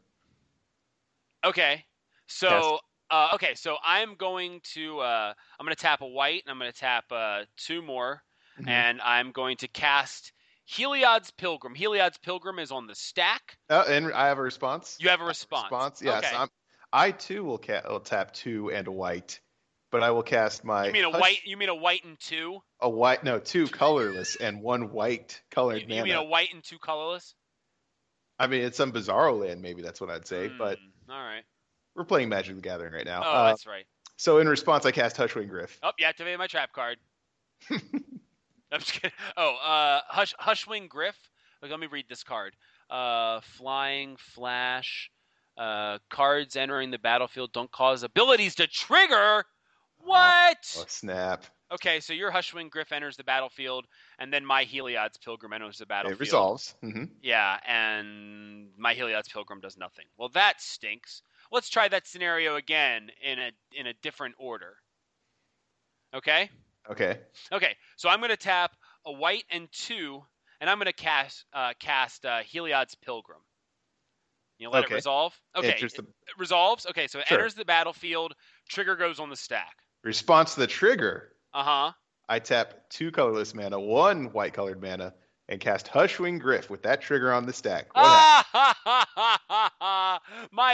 Okay. 1.43 1.87
So 2.27 2.81
uh, 3.11 3.31
okay, 3.33 3.55
so 3.55 3.79
I'm 3.83 4.15
going 4.17 4.61
to 4.75 4.99
uh, 4.99 5.33
I'm 5.59 5.65
going 5.65 5.75
to 5.75 5.81
tap 5.81 6.03
a 6.03 6.07
white, 6.07 6.43
and 6.45 6.51
I'm 6.51 6.59
going 6.59 6.71
to 6.71 6.79
tap 6.79 7.05
uh, 7.11 7.45
two 7.57 7.81
more, 7.81 8.23
mm-hmm. 8.61 8.69
and 8.69 9.01
I'm 9.01 9.33
going 9.33 9.57
to 9.59 9.69
cast 9.69 10.33
Heliod's 10.67 11.31
Pilgrim. 11.31 11.75
Heliod's 11.75 12.19
Pilgrim 12.19 12.59
is 12.59 12.71
on 12.71 12.87
the 12.87 12.95
stack. 12.95 13.57
Uh, 13.71 13.85
and 13.89 14.13
I 14.13 14.27
have 14.27 14.37
a 14.37 14.43
response. 14.43 14.99
You 15.01 15.09
have 15.09 15.23
a 15.23 15.25
response. 15.25 15.73
A 15.73 15.75
response, 15.75 16.03
yes. 16.03 16.25
Okay. 16.35 16.53
i 16.93 17.11
too 17.11 17.45
will, 17.45 17.57
ca- 17.57 17.81
will, 17.89 18.01
tap 18.01 18.35
two 18.35 18.71
and 18.71 18.87
a 18.87 18.93
white, 18.93 19.41
but 19.91 20.03
I 20.03 20.11
will 20.11 20.23
cast 20.23 20.65
my. 20.65 20.87
You 20.87 20.93
mean 20.93 21.05
a 21.05 21.11
hush- 21.11 21.21
white? 21.21 21.39
You 21.45 21.57
mean 21.57 21.69
a 21.69 21.75
white 21.75 22.05
and 22.05 22.19
two? 22.19 22.61
A 22.81 22.89
white, 22.89 23.25
no, 23.25 23.39
two 23.39 23.67
colorless 23.67 24.37
and 24.37 24.63
one 24.63 24.93
white 24.93 25.41
colored. 25.51 25.83
You, 25.89 25.97
you 25.97 26.05
mean 26.05 26.15
a 26.15 26.25
white 26.25 26.49
and 26.53 26.63
two 26.63 26.79
colorless? 26.79 27.35
I 28.39 28.47
mean, 28.47 28.63
it's 28.63 28.77
some 28.77 28.93
Bizarro 28.93 29.41
land, 29.41 29.63
maybe 29.63 29.83
that's 29.83 30.01
what 30.01 30.11
I'd 30.11 30.27
say, 30.27 30.49
mm, 30.49 30.59
but. 30.59 30.79
All 31.11 31.23
right. 31.23 31.43
We're 31.97 32.05
playing 32.05 32.29
Magic 32.29 32.55
the 32.55 32.63
Gathering 32.63 32.93
right 32.93 33.05
now. 33.05 33.23
Oh, 33.25 33.33
uh, 33.33 33.49
that's 33.49 33.67
right. 33.67 33.85
So 34.17 34.39
in 34.39 34.49
response, 34.49 34.87
I 34.87 34.93
cast 34.93 35.17
Hushwing 35.17 35.51
Gryff. 35.51 35.79
Oh, 35.83 35.91
you 35.99 36.07
activated 36.07 36.39
my 36.39 36.47
trap 36.47 36.73
card. 36.73 36.99
I'm 37.71 38.81
just 38.81 38.93
kidding. 38.93 39.11
Oh, 39.37 39.57
uh, 39.57 40.01
Hush 40.09 40.35
Hushwing 40.41 40.89
Gryff. 40.89 41.15
Look, 41.63 41.71
let 41.71 41.81
me 41.81 41.89
read 41.89 42.07
this 42.09 42.23
card. 42.23 42.55
Uh, 42.91 43.41
flying 43.41 44.17
Flash. 44.17 45.11
Uh, 45.57 45.99
cards 46.09 46.55
entering 46.55 46.93
the 46.93 46.99
battlefield 46.99 47.53
don't 47.53 47.71
cause 47.73 48.05
abilities 48.05 48.55
to 48.57 48.69
trigger. 48.69 49.45
What? 50.01 50.77
Oh, 50.79 50.85
snap. 50.89 51.45
Okay, 51.71 52.01
so 52.01 52.13
your 52.15 52.31
Hushwing 52.33 52.71
Gryff 52.71 52.93
enters 52.93 53.17
the 53.17 53.25
battlefield, 53.25 53.87
and 54.19 54.33
then 54.33 54.45
my 54.45 54.65
Heliod's 54.65 55.19
Pilgrim 55.19 55.53
enters 55.53 55.79
the 55.79 55.87
battlefield. 55.87 56.19
It 56.19 56.25
resolves. 56.25 56.75
Mm-hmm. 56.83 57.05
Yeah, 57.23 57.59
and 57.67 58.69
my 58.79 58.95
Heliod's 58.95 59.29
Pilgrim 59.29 59.61
does 59.61 59.77
nothing. 59.77 60.07
Well, 60.17 60.31
that 60.31 60.63
stinks 60.63 61.23
let's 61.51 61.69
try 61.69 61.89
that 61.89 62.07
scenario 62.07 62.57
again 62.57 63.11
in 63.23 63.39
a 63.39 63.51
in 63.73 63.87
a 63.87 63.93
different 64.03 64.35
order. 64.39 64.77
Okay? 66.15 66.51
Okay. 66.91 67.19
Okay. 67.53 67.77
So 67.97 68.09
I'm 68.09 68.21
going 68.21 68.31
to 68.31 68.37
tap 68.37 68.73
a 69.05 69.13
white 69.13 69.45
and 69.51 69.69
two, 69.73 70.23
and 70.61 70.71
I'm 70.71 70.79
going 70.79 70.87
to 70.87 70.93
cast 70.93 71.45
uh, 71.53 71.73
cast 71.79 72.25
uh, 72.25 72.39
Heliod's 72.41 72.95
Pilgrim. 72.95 73.41
You 74.59 74.71
let 74.71 74.85
okay. 74.85 74.95
it 74.95 74.97
resolve. 74.97 75.39
Okay. 75.57 75.69
It, 75.69 75.81
the... 75.95 76.03
it 76.03 76.39
resolves. 76.39 76.87
Okay. 76.87 77.07
So 77.07 77.21
it 77.21 77.29
sure. 77.29 77.39
enters 77.39 77.55
the 77.55 77.65
battlefield. 77.65 78.35
Trigger 78.69 78.97
goes 78.97 79.21
on 79.21 79.31
the 79.31 79.37
stack. 79.37 79.77
Response 80.09 80.55
to 80.55 80.61
the 80.61 80.67
trigger. 80.67 81.35
Uh 81.53 81.63
huh. 81.63 81.93
I 82.31 82.39
tap 82.39 82.89
two 82.89 83.11
colorless 83.11 83.55
mana, 83.55 83.79
one 83.79 84.33
white 84.33 84.55
colored 84.55 84.81
mana, 84.81 85.13
and 85.51 85.61
cast 85.61 85.87
Hushwing 85.87 86.41
Gryff 86.41 86.71
with 86.71 86.83
that 86.85 87.03
trigger 87.03 87.31
on 87.31 87.45
the 87.45 87.53
stack. 87.53 87.89
My 87.95 88.43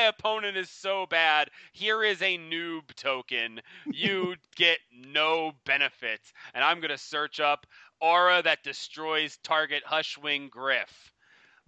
opponent 0.07 0.57
is 0.57 0.71
so 0.71 1.07
bad. 1.07 1.51
Here 1.73 2.05
is 2.05 2.23
a 2.23 2.39
noob 2.39 2.95
token. 2.95 3.61
You 3.87 4.37
get 4.55 4.79
no 4.93 5.55
benefits. 5.67 6.33
And 6.55 6.63
I'm 6.63 6.79
going 6.79 6.91
to 6.91 6.99
search 6.99 7.41
up 7.41 7.67
aura 8.01 8.41
that 8.41 8.63
destroys 8.63 9.37
target 9.43 9.83
Hushwing 9.85 10.49
Gryff. 10.49 11.11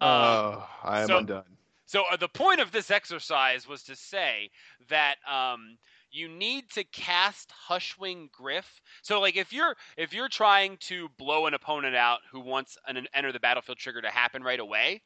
Oh, 0.01 0.53
um, 0.53 0.63
I 0.85 1.01
am 1.01 1.09
so, 1.09 1.19
undone. 1.19 1.43
So 1.87 2.05
uh, 2.13 2.17
the 2.17 2.29
point 2.29 2.61
of 2.61 2.71
this 2.71 2.93
exercise 2.93 3.67
was 3.67 3.83
to 3.85 3.97
say 3.97 4.51
that 4.89 5.17
um, 5.29 5.79
you 6.17 6.29
need 6.29 6.71
to 6.71 6.85
cast 6.85 7.53
Hushwing 7.69 8.31
Gryff. 8.31 8.65
So 9.03 9.21
like 9.21 9.37
if 9.37 9.53
you're 9.53 9.77
if 9.97 10.15
you're 10.15 10.29
trying 10.29 10.79
to 10.89 11.09
blow 11.19 11.47
an 11.47 11.55
opponent 11.55 11.95
out 11.95 12.21
who 12.33 12.41
wants 12.41 12.79
an 12.87 13.07
enter 13.13 13.33
the 13.33 13.41
battlefield 13.41 13.79
trigger 13.79 14.03
to 14.03 14.11
happen 14.11 14.43
right 14.43 14.61
away, 14.61 15.03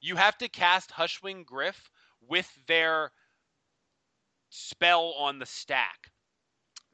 you 0.00 0.16
have 0.16 0.38
to 0.38 0.48
cast 0.48 0.90
Hushwing 0.90 1.44
Gryff 1.44 1.78
with 2.26 2.50
their 2.66 3.12
spell 4.50 5.14
on 5.18 5.38
the 5.38 5.46
stack. 5.46 6.10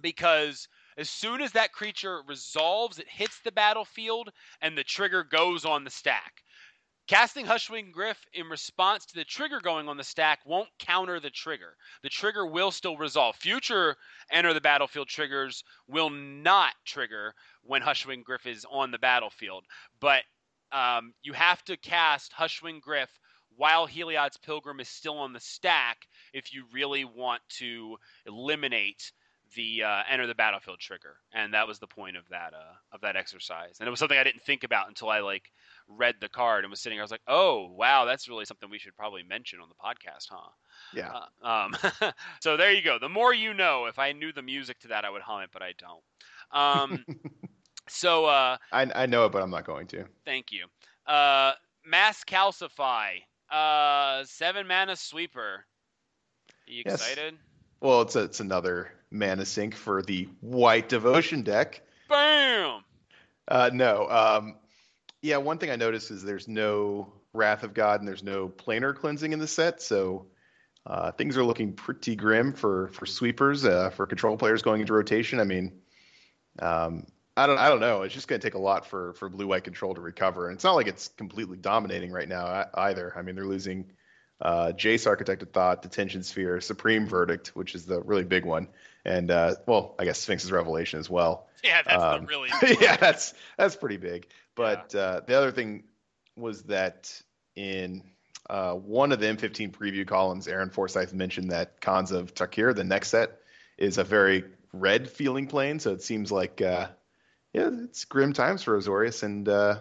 Because 0.01 0.69
as 0.99 1.09
soon 1.09 1.41
as 1.41 1.53
that 1.53 1.73
creature 1.73 2.23
resolves, 2.27 2.99
it 2.99 3.09
hits 3.09 3.41
the 3.41 3.53
battlefield 3.53 4.31
and 4.61 4.77
the 4.77 4.85
trigger 4.85 5.25
goes 5.25 5.65
on 5.65 5.85
the 5.85 5.91
stack. 5.91 6.43
Casting 7.07 7.45
Hushwing 7.45 7.93
Gryff 7.93 8.17
in 8.33 8.49
response 8.49 9.05
to 9.07 9.15
the 9.15 9.25
trigger 9.25 9.61
going 9.61 9.89
on 9.91 9.99
the 9.99 10.05
stack 10.05 10.41
won't 10.47 10.71
counter 10.79 11.21
the 11.21 11.29
trigger. 11.29 11.77
The 12.03 12.09
trigger 12.09 12.47
will 12.47 12.71
still 12.71 12.97
resolve. 12.97 13.37
Future 13.37 13.97
enter 14.31 14.55
the 14.55 14.61
battlefield 14.63 15.09
triggers 15.09 15.63
will 15.87 16.09
not 16.09 16.73
trigger 16.87 17.35
when 17.63 17.83
Hushwing 17.83 18.25
Gryff 18.25 18.47
is 18.47 18.65
on 18.71 18.91
the 18.91 18.99
battlefield. 18.99 19.65
But 20.01 20.23
um, 20.73 21.13
you 21.23 21.35
have 21.35 21.63
to 21.65 21.77
cast 21.77 22.33
Hushwing 22.33 22.81
Griff 22.81 23.11
while 23.57 23.87
Heliod's 23.87 24.39
Pilgrim 24.39 24.81
is 24.81 24.89
still 24.89 25.19
on 25.19 25.35
the 25.35 25.41
stack 25.41 26.07
if 26.33 26.55
you 26.55 26.65
really 26.73 27.05
want 27.05 27.43
to 27.59 27.99
eliminate 28.27 29.13
the 29.55 29.83
uh, 29.85 30.03
enter 30.09 30.27
the 30.27 30.35
battlefield 30.35 30.79
trigger, 30.81 31.17
and 31.33 31.55
that 31.55 31.67
was 31.67 31.79
the 31.79 31.87
point 31.87 32.17
of 32.17 32.29
that 32.31 32.53
uh, 32.55 32.75
of 32.93 33.01
that 33.03 33.17
exercise. 33.17 33.77
And 33.81 33.87
it 33.87 33.91
was 33.91 33.99
something 33.99 34.19
I 34.19 34.25
didn't 34.25 34.43
think 34.43 34.65
about 34.65 34.89
until 34.89 35.09
I 35.09 35.21
like 35.21 35.51
read 35.89 36.17
the 36.21 36.29
card 36.29 36.65
and 36.65 36.71
was 36.71 36.81
sitting. 36.81 36.99
I 36.99 37.03
was 37.03 37.11
like, 37.11 37.23
oh 37.29 37.71
wow, 37.73 38.05
that's 38.05 38.29
really 38.29 38.45
something 38.45 38.71
we 38.71 38.79
should 38.79 38.97
probably 38.97 39.23
mention 39.23 39.61
on 39.61 39.69
the 39.69 39.75
podcast, 39.75 40.29
huh? 40.31 40.51
Yeah. 40.93 41.13
Uh, 41.43 41.47
um, 41.47 41.77
so 42.41 42.57
there 42.57 42.73
you 42.73 42.83
go. 42.83 42.99
The 42.99 43.09
more 43.09 43.33
you 43.35 43.55
know. 43.55 43.87
If 43.87 43.99
I 43.99 44.13
knew 44.13 44.33
the 44.33 44.43
music 44.43 44.79
to 44.81 44.89
that, 44.89 45.05
I 45.05 45.11
would 45.11 45.23
hum 45.23 45.43
it, 45.43 45.51
but 45.53 45.63
I 45.63 45.73
don't. 45.79 46.61
Um, 46.61 47.07
so 47.89 48.27
uh, 48.27 48.57
I 48.73 48.91
I 48.95 49.07
know 49.07 49.27
it, 49.27 49.33
but 49.33 49.43
I'm 49.43 49.51
not 49.51 49.65
going 49.65 49.87
to. 49.89 50.05
Thank 50.25 50.53
you. 50.53 50.67
Uh, 51.07 51.53
Mass 51.85 52.25
Calcify, 52.25 53.23
uh, 53.51 54.25
seven 54.25 54.67
mana 54.67 54.97
sweeper. 54.97 55.65
Are 56.67 56.71
you 56.71 56.81
Yes. 56.85 57.01
excited? 57.01 57.35
Well, 57.85 58.01
it's 58.01 58.17
a, 58.17 58.21
it's 58.21 58.41
another 58.41 58.91
mana 59.11 59.45
sink 59.45 59.75
for 59.75 60.01
the 60.01 60.27
White 60.41 60.89
Devotion 60.89 61.43
deck. 61.43 61.83
Bam! 62.09 62.83
Uh, 63.47 63.71
no. 63.75 64.09
Um, 64.09 64.57
yeah, 65.21 65.37
one 65.37 65.59
thing 65.59 65.71
I 65.71 65.77
noticed 65.77 66.11
is 66.11 66.23
there's 66.23 66.49
no 66.49 67.13
Wrath 67.35 67.63
of 67.63 67.75
God 67.75 68.01
and 68.01 68.09
there's 68.09 68.23
no 68.23 68.49
planar 68.49 68.97
cleansing 68.97 69.35
in 69.35 69.39
the 69.39 69.47
set, 69.47 69.83
so 69.83 70.29
uh, 70.87 71.13
things 71.13 71.37
are 71.37 71.45
looking 71.45 71.75
pretty 71.75 72.17
grim 72.17 72.55
for 72.55 72.89
for 72.95 73.05
sweepers 73.05 73.67
uh, 73.67 73.91
for 73.91 74.07
control 74.07 74.39
players 74.39 74.63
going 74.63 74.81
into 74.81 74.95
rotation. 74.95 75.39
I 75.39 75.45
mean, 75.45 75.71
um, 76.61 77.07
I 77.37 77.47
don't 77.47 77.59
I 77.59 77.69
don't 77.69 77.81
know. 77.81 78.01
It's 78.01 78.15
just 78.15 78.29
going 78.29 78.41
to 78.41 78.47
take 78.47 78.55
a 78.55 78.59
lot 78.59 78.87
for 78.87 79.13
for 79.13 79.29
blue 79.29 79.49
white 79.49 79.65
control 79.65 79.95
to 79.95 80.01
recover, 80.01 80.49
and 80.49 80.55
it's 80.55 80.65
not 80.65 80.73
like 80.73 80.87
it's 80.87 81.09
completely 81.09 81.59
dominating 81.59 82.13
right 82.13 82.31
now 82.31 82.65
either. 82.73 83.13
I 83.15 83.21
mean, 83.21 83.35
they're 83.35 83.45
losing 83.45 83.93
uh, 84.41 84.73
Jace 84.77 85.07
Architect 85.07 85.43
of 85.43 85.51
Thought, 85.51 85.83
Detention 85.83 86.23
Sphere, 86.23 86.61
Supreme 86.61 87.07
Verdict, 87.07 87.49
which 87.55 87.75
is 87.75 87.87
the 87.87 88.01
really 88.03 88.25
big 88.25 88.45
one, 88.45 88.69
and 89.05 89.31
uh, 89.31 89.55
well, 89.67 89.95
I 89.99 90.05
guess 90.05 90.19
Sphinx's 90.19 90.51
Revelation 90.53 90.99
as 90.99 91.09
well. 91.09 91.47
Yeah, 91.63 91.83
that's 91.83 92.03
Um, 92.03 92.21
the 92.23 92.27
really. 92.27 92.51
yeah, 92.81 92.97
that's 92.97 93.35
that's 93.57 93.77
pretty 93.77 93.97
big. 93.97 94.27
But 94.55 94.95
uh, 94.95 95.23
the 95.27 95.35
other 95.37 95.51
thing 95.51 95.85
was 96.37 96.63
that 96.65 97.21
in 97.57 98.03
uh, 98.51 98.75
one 98.75 99.13
of 99.13 99.21
the 99.21 99.27
M15 99.27 99.71
preview 99.73 100.07
columns, 100.07 100.47
Aaron 100.47 100.71
Forsythe 100.71 101.13
mentioned 101.13 101.51
that 101.51 101.81
Khans 101.81 102.13
of 102.13 102.35
Tarkir, 102.35 102.75
the 102.75 102.85
next 102.85 103.09
set, 103.09 103.39
is 103.79 103.99
a 103.99 104.05
very 104.05 104.45
red 104.73 105.09
feeling 105.09 105.47
plane. 105.47 105.79
So 105.79 105.93
it 105.93 106.03
seems 106.03 106.31
like 106.31 106.61
uh, 106.61 106.89
yeah, 107.53 107.71
it's 107.85 108.05
grim 108.05 108.33
times 108.33 108.63
for 108.63 108.77
Azorius, 108.77 109.23
and 109.23 109.49
uh, 109.49 109.79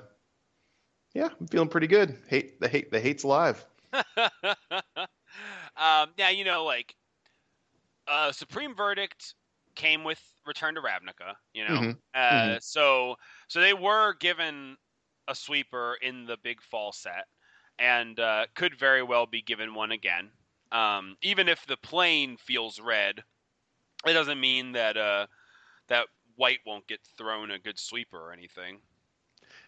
yeah, 1.14 1.30
I'm 1.40 1.48
feeling 1.48 1.70
pretty 1.70 1.88
good. 1.88 2.18
Hate 2.28 2.60
the 2.62 2.68
hate 2.68 2.92
the 2.92 3.00
hate's 3.00 3.24
alive. 3.24 3.64
um, 5.76 6.14
yeah, 6.18 6.30
you 6.30 6.44
know, 6.46 6.64
like 6.66 6.96
uh, 8.08 8.32
Supreme 8.32 8.76
Verdict 8.76 9.36
came 9.76 10.04
with 10.04 10.22
Return 10.46 10.76
to 10.76 10.82
Ravnica. 10.82 11.36
You 11.54 11.66
know, 11.66 11.84
Mhm, 11.84 12.02
uh, 12.14 12.60
mhm. 12.60 12.60
so 12.60 13.16
so 13.48 13.62
they 13.62 13.74
were 13.74 14.14
given 14.16 14.78
a 15.28 15.36
sweeper 15.36 15.98
in 16.02 16.26
the 16.26 16.38
big 16.38 16.62
fall 16.62 16.92
set, 16.92 17.28
and 17.80 18.20
uh, 18.20 18.48
could 18.56 18.76
very 18.78 19.04
well 19.04 19.26
be 19.26 19.42
given 19.42 19.74
one 19.74 19.92
again. 19.92 20.32
Um, 20.72 21.18
even 21.22 21.48
if 21.50 21.66
the 21.66 21.78
plane 21.78 22.38
feels 22.38 22.80
red, 22.80 23.24
it 24.06 24.14
doesn't 24.14 24.40
mean 24.40 24.74
that 24.74 24.98
uh, 24.98 25.28
that 25.88 26.08
white 26.36 26.60
won't 26.66 26.88
get 26.88 27.02
thrown 27.18 27.52
a 27.52 27.60
good 27.60 27.80
sweeper 27.80 28.20
or 28.20 28.34
anything. 28.34 28.82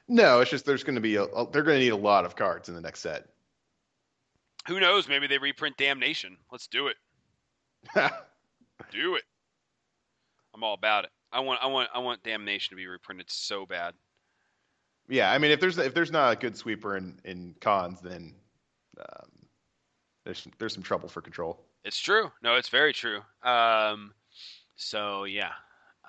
No, 0.08 0.40
it's 0.42 0.52
just 0.52 0.66
there's 0.66 0.84
going 0.84 0.96
to 0.96 1.02
be 1.02 1.16
a, 1.16 1.24
a- 1.24 1.50
they're 1.52 1.64
going 1.64 1.78
to 1.80 1.84
need 1.84 1.90
a 1.90 1.96
lot 1.96 2.26
of 2.26 2.36
cards 2.36 2.70
in 2.70 2.76
the 2.76 2.82
next 2.82 3.02
set. 3.02 3.30
Who 4.68 4.80
knows? 4.80 5.07
Maybe 5.07 5.28
they 5.28 5.38
reprint 5.38 5.78
Damnation. 5.78 6.38
Let's 6.51 6.68
do 6.68 6.88
it. 6.88 6.97
Do 8.91 9.16
it. 9.16 9.24
I'm 10.53 10.63
all 10.63 10.74
about 10.74 11.05
it. 11.05 11.11
I 11.32 11.39
want 11.39 11.59
I 11.61 11.68
want 11.68 11.89
I 11.93 11.99
want 11.99 12.24
Damnation 12.24 12.72
to 12.72 12.76
be 12.76 12.88
reprinted 12.88 13.30
so 13.30 13.66
bad. 13.66 13.93
Yeah, 15.07 15.32
I 15.32 15.38
mean, 15.38 15.51
if 15.51 15.59
there's 15.59 15.78
if 15.78 15.93
there's 15.93 16.11
not 16.11 16.34
a 16.34 16.36
good 16.36 16.57
sweeper 16.57 16.97
in 16.97 17.20
in 17.24 17.55
Khans, 17.59 18.01
then 18.01 18.34
um, 18.99 19.30
there's 20.24 20.47
there's 20.57 20.74
some 20.74 20.84
trouble 20.84 21.09
for 21.09 21.22
control. 21.22 21.59
It's 21.84 21.99
true. 21.99 22.32
No, 22.41 22.55
it's 22.55 22.70
very 22.70 22.93
true. 22.93 23.20
Um, 23.43 24.13
so 24.76 25.26
yeah. 25.26 25.51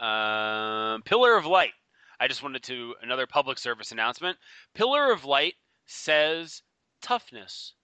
Um, 0.01 1.03
Pillar 1.03 1.37
of 1.37 1.47
Light. 1.47 1.73
I 2.19 2.29
just 2.29 2.43
wanted 2.43 2.63
to 2.65 2.95
another 3.03 3.27
public 3.27 3.59
service 3.59 3.93
announcement. 3.93 4.39
Pillar 4.75 5.13
of 5.13 5.25
Light 5.25 5.55
says 5.87 6.63
toughness, 7.03 7.75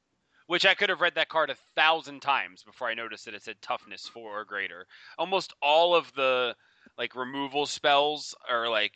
which 0.53 0.67
I 0.67 0.75
could 0.75 0.91
have 0.91 1.01
read 1.01 1.15
that 1.15 1.31
card 1.31 1.49
a 1.49 1.57
thousand 1.75 2.21
times 2.21 2.63
before 2.63 2.87
I 2.87 2.93
noticed 2.93 3.25
that 3.25 3.33
it 3.33 3.43
said 3.43 3.57
toughness 3.63 4.07
four 4.07 4.39
or 4.41 4.45
greater. 4.45 4.87
Almost 5.17 5.55
all 5.63 5.95
of 5.95 6.13
the 6.13 6.55
like 6.99 7.17
removal 7.17 7.65
spells 7.65 8.35
are 8.51 8.69
like 8.69 8.93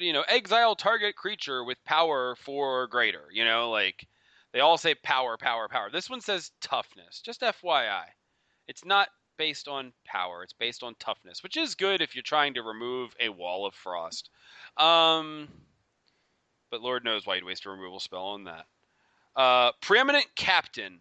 you 0.00 0.12
know 0.12 0.24
exile 0.26 0.74
target 0.74 1.14
creature 1.14 1.62
with 1.62 1.78
power 1.84 2.34
four 2.34 2.82
or 2.82 2.88
greater. 2.88 3.22
You 3.32 3.44
know 3.44 3.70
like 3.70 4.04
they 4.52 4.58
all 4.58 4.76
say 4.76 4.96
power, 4.96 5.36
power, 5.36 5.68
power. 5.68 5.90
This 5.92 6.10
one 6.10 6.20
says 6.20 6.50
toughness. 6.60 7.22
Just 7.24 7.40
FYI. 7.40 8.06
It's 8.66 8.84
not 8.84 9.08
based 9.38 9.68
on 9.68 9.92
power. 10.04 10.42
It's 10.42 10.54
based 10.54 10.82
on 10.82 10.96
toughness, 10.98 11.40
which 11.44 11.56
is 11.56 11.76
good 11.76 12.02
if 12.02 12.16
you're 12.16 12.22
trying 12.24 12.54
to 12.54 12.62
remove 12.62 13.14
a 13.20 13.28
wall 13.28 13.64
of 13.64 13.76
frost. 13.76 14.28
Um, 14.76 15.46
but 16.72 16.82
Lord 16.82 17.04
knows 17.04 17.24
why 17.24 17.36
you'd 17.36 17.44
waste 17.44 17.64
a 17.64 17.70
removal 17.70 18.00
spell 18.00 18.24
on 18.24 18.42
that. 18.44 18.66
Uh, 19.36 19.70
preeminent 19.82 20.26
captain. 20.34 20.98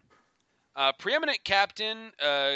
Uh, 0.76 0.92
preeminent 1.00 1.40
captain 1.46 2.12
uh, 2.22 2.56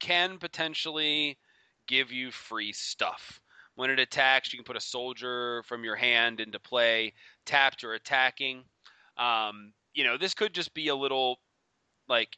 can 0.00 0.38
potentially 0.38 1.38
give 1.86 2.12
you 2.12 2.30
free 2.30 2.72
stuff. 2.72 3.40
When 3.74 3.90
it 3.90 3.98
attacks, 3.98 4.52
you 4.52 4.58
can 4.58 4.64
put 4.64 4.76
a 4.76 4.80
soldier 4.80 5.62
from 5.66 5.82
your 5.82 5.96
hand 5.96 6.40
into 6.40 6.58
play, 6.58 7.14
tapped 7.46 7.84
or 7.84 7.94
attacking. 7.94 8.64
Um, 9.16 9.72
you 9.94 10.04
know, 10.04 10.18
this 10.18 10.34
could 10.34 10.52
just 10.52 10.74
be 10.74 10.88
a 10.88 10.94
little 10.94 11.38
like 12.08 12.36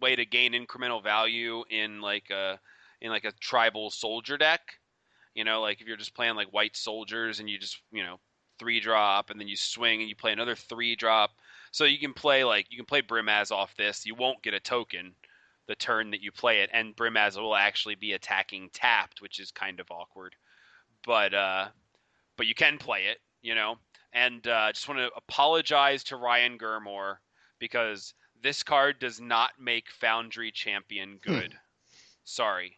way 0.00 0.16
to 0.16 0.24
gain 0.24 0.52
incremental 0.52 1.02
value 1.02 1.64
in 1.70 2.00
like 2.00 2.30
a 2.30 2.58
in 3.00 3.10
like 3.10 3.24
a 3.24 3.32
tribal 3.40 3.90
soldier 3.90 4.36
deck. 4.36 4.60
You 5.34 5.44
know, 5.44 5.60
like 5.60 5.80
if 5.80 5.86
you're 5.86 5.96
just 5.96 6.14
playing 6.14 6.34
like 6.34 6.52
white 6.52 6.76
soldiers 6.76 7.38
and 7.40 7.48
you 7.48 7.58
just 7.58 7.80
you 7.92 8.02
know 8.02 8.18
three 8.58 8.80
drop 8.80 9.30
and 9.30 9.40
then 9.40 9.48
you 9.48 9.56
swing 9.56 10.00
and 10.00 10.08
you 10.08 10.16
play 10.16 10.32
another 10.32 10.56
three 10.56 10.96
drop. 10.96 11.30
So 11.72 11.84
you 11.84 11.98
can 11.98 12.12
play 12.12 12.44
like 12.44 12.66
you 12.70 12.76
can 12.76 12.86
play 12.86 13.02
Brimaz 13.02 13.52
off 13.52 13.76
this. 13.76 14.06
You 14.06 14.14
won't 14.14 14.42
get 14.42 14.54
a 14.54 14.60
token 14.60 15.14
the 15.70 15.76
turn 15.76 16.10
that 16.10 16.20
you 16.20 16.32
play 16.32 16.62
it, 16.62 16.70
and 16.72 16.96
Brimaz 16.96 17.40
will 17.40 17.54
actually 17.54 17.94
be 17.94 18.14
attacking 18.14 18.70
tapped, 18.72 19.22
which 19.22 19.38
is 19.38 19.52
kind 19.52 19.78
of 19.78 19.88
awkward. 19.92 20.34
But 21.06 21.32
uh, 21.32 21.68
but 22.36 22.48
you 22.48 22.54
can 22.56 22.76
play 22.76 23.04
it, 23.06 23.18
you 23.40 23.54
know. 23.54 23.76
And 24.12 24.44
uh, 24.48 24.72
just 24.72 24.88
want 24.88 24.98
to 24.98 25.10
apologize 25.16 26.02
to 26.04 26.16
Ryan 26.16 26.58
Gurmore 26.58 27.18
because 27.60 28.14
this 28.42 28.64
card 28.64 28.98
does 28.98 29.20
not 29.20 29.50
make 29.60 29.90
Foundry 30.00 30.50
Champion 30.50 31.20
good. 31.22 31.54
Sorry. 32.24 32.76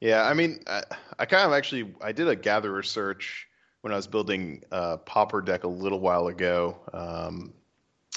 Yeah, 0.00 0.24
I 0.24 0.34
mean, 0.34 0.64
I, 0.66 0.82
I 1.20 1.26
kind 1.26 1.46
of 1.46 1.52
actually 1.52 1.94
I 2.00 2.10
did 2.10 2.26
a 2.26 2.34
gatherer 2.34 2.82
search 2.82 3.46
when 3.82 3.92
I 3.92 3.96
was 3.96 4.08
building 4.08 4.64
a 4.72 4.98
Pauper 4.98 5.40
deck 5.40 5.62
a 5.62 5.68
little 5.68 6.00
while 6.00 6.26
ago. 6.26 6.78
Um, 6.92 7.52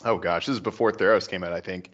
oh 0.03 0.17
gosh, 0.17 0.45
this 0.45 0.53
is 0.53 0.59
before 0.59 0.91
Theros 0.91 1.27
came 1.27 1.43
out, 1.43 1.53
I 1.53 1.61
think, 1.61 1.91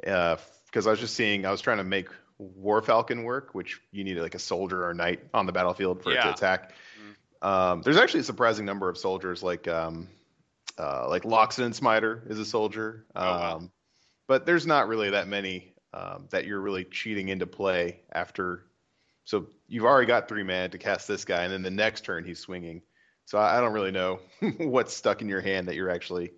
because 0.00 0.86
I 0.86 0.90
was 0.90 1.00
just 1.00 1.14
seeing 1.14 1.46
I 1.46 1.50
was 1.50 1.60
trying 1.60 1.78
to 1.78 1.84
make 1.84 2.08
War 2.38 2.80
Falcon 2.82 3.24
work, 3.24 3.54
which 3.54 3.80
you 3.90 4.04
need 4.04 4.16
like 4.18 4.34
a 4.34 4.38
soldier 4.38 4.84
or 4.84 4.90
a 4.90 4.94
knight 4.94 5.20
on 5.34 5.46
the 5.46 5.52
battlefield 5.52 6.02
for 6.02 6.10
it 6.10 6.14
to 6.14 6.18
Yeah. 6.20 6.34
attack. 6.34 6.72
Um, 7.40 7.82
there's 7.82 7.96
actually 7.96 8.20
a 8.20 8.24
surprising 8.24 8.64
number 8.66 8.88
of 8.88 8.98
soldiers, 8.98 9.42
like 9.42 9.68
um, 9.68 10.08
uh, 10.78 11.08
like 11.08 11.22
Loxodon 11.22 11.74
Smiter 11.74 12.22
is 12.28 12.38
a 12.38 12.44
soldier, 12.44 13.06
um, 13.14 13.24
Oh, 13.24 13.38
wow. 13.38 13.62
but 14.26 14.46
there's 14.46 14.66
not 14.66 14.88
really 14.88 15.10
that 15.10 15.28
many 15.28 15.72
um, 15.92 16.26
that 16.30 16.46
you're 16.46 16.60
really 16.60 16.84
cheating 16.84 17.28
into 17.28 17.46
play 17.46 18.00
after. 18.12 18.64
So 19.24 19.46
you've 19.68 19.84
already 19.84 20.06
got 20.06 20.28
three 20.28 20.42
mana 20.42 20.68
to 20.70 20.78
cast 20.78 21.06
this 21.08 21.24
guy, 21.24 21.44
and 21.44 21.52
then 21.52 21.62
the 21.62 21.70
next 21.70 22.04
turn 22.04 22.24
he's 22.24 22.38
swinging. 22.40 22.82
So 23.26 23.38
I, 23.38 23.58
I 23.58 23.60
don't 23.60 23.72
really 23.72 23.90
know 23.90 24.20
what's 24.58 24.94
stuck 24.94 25.22
in 25.22 25.28
your 25.28 25.40
hand 25.40 25.68
that 25.68 25.74
you're 25.74 25.90
actually 25.90 26.32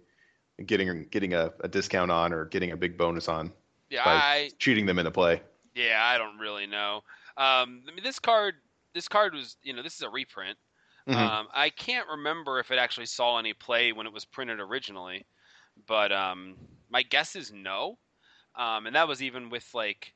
getting 0.66 1.04
getting 1.08 1.34
a, 1.34 1.52
a 1.60 1.68
discount 1.68 2.10
on 2.10 2.32
or 2.32 2.46
getting 2.46 2.72
a 2.72 2.76
big 2.76 2.96
bonus 2.98 3.28
on 3.28 3.52
Yeah, 3.88 4.04
by 4.04 4.22
I 4.24 4.52
cheating 4.58 4.86
them 4.86 4.98
into 4.98 5.10
play. 5.10 5.42
yeah, 5.74 6.00
I 6.02 6.18
don't 6.18 6.38
really 6.38 6.66
know. 6.66 6.96
Um, 7.36 7.84
I 7.88 7.92
mean, 7.94 8.02
this 8.02 8.18
card, 8.18 8.56
this 8.94 9.08
card 9.08 9.34
was, 9.34 9.56
you 9.62 9.72
know, 9.72 9.82
this 9.82 9.94
is 9.94 10.02
a 10.02 10.10
reprint. 10.10 10.58
Mhm. 11.06 11.32
Um, 11.40 11.48
I 11.52 11.70
can't 11.70 12.08
remember 12.08 12.58
if 12.58 12.70
it 12.70 12.78
actually 12.78 13.06
saw 13.06 13.38
any 13.38 13.52
play 13.54 13.92
when 13.92 14.06
it 14.06 14.12
was 14.12 14.24
printed 14.24 14.60
originally, 14.60 15.26
but 15.86 16.12
um, 16.12 16.56
my 16.88 17.02
guess 17.02 17.36
is 17.36 17.52
no. 17.52 17.98
Um, 18.56 18.86
and 18.86 18.96
that 18.96 19.08
was 19.08 19.22
even 19.22 19.50
with 19.50 19.74
like 19.74 20.14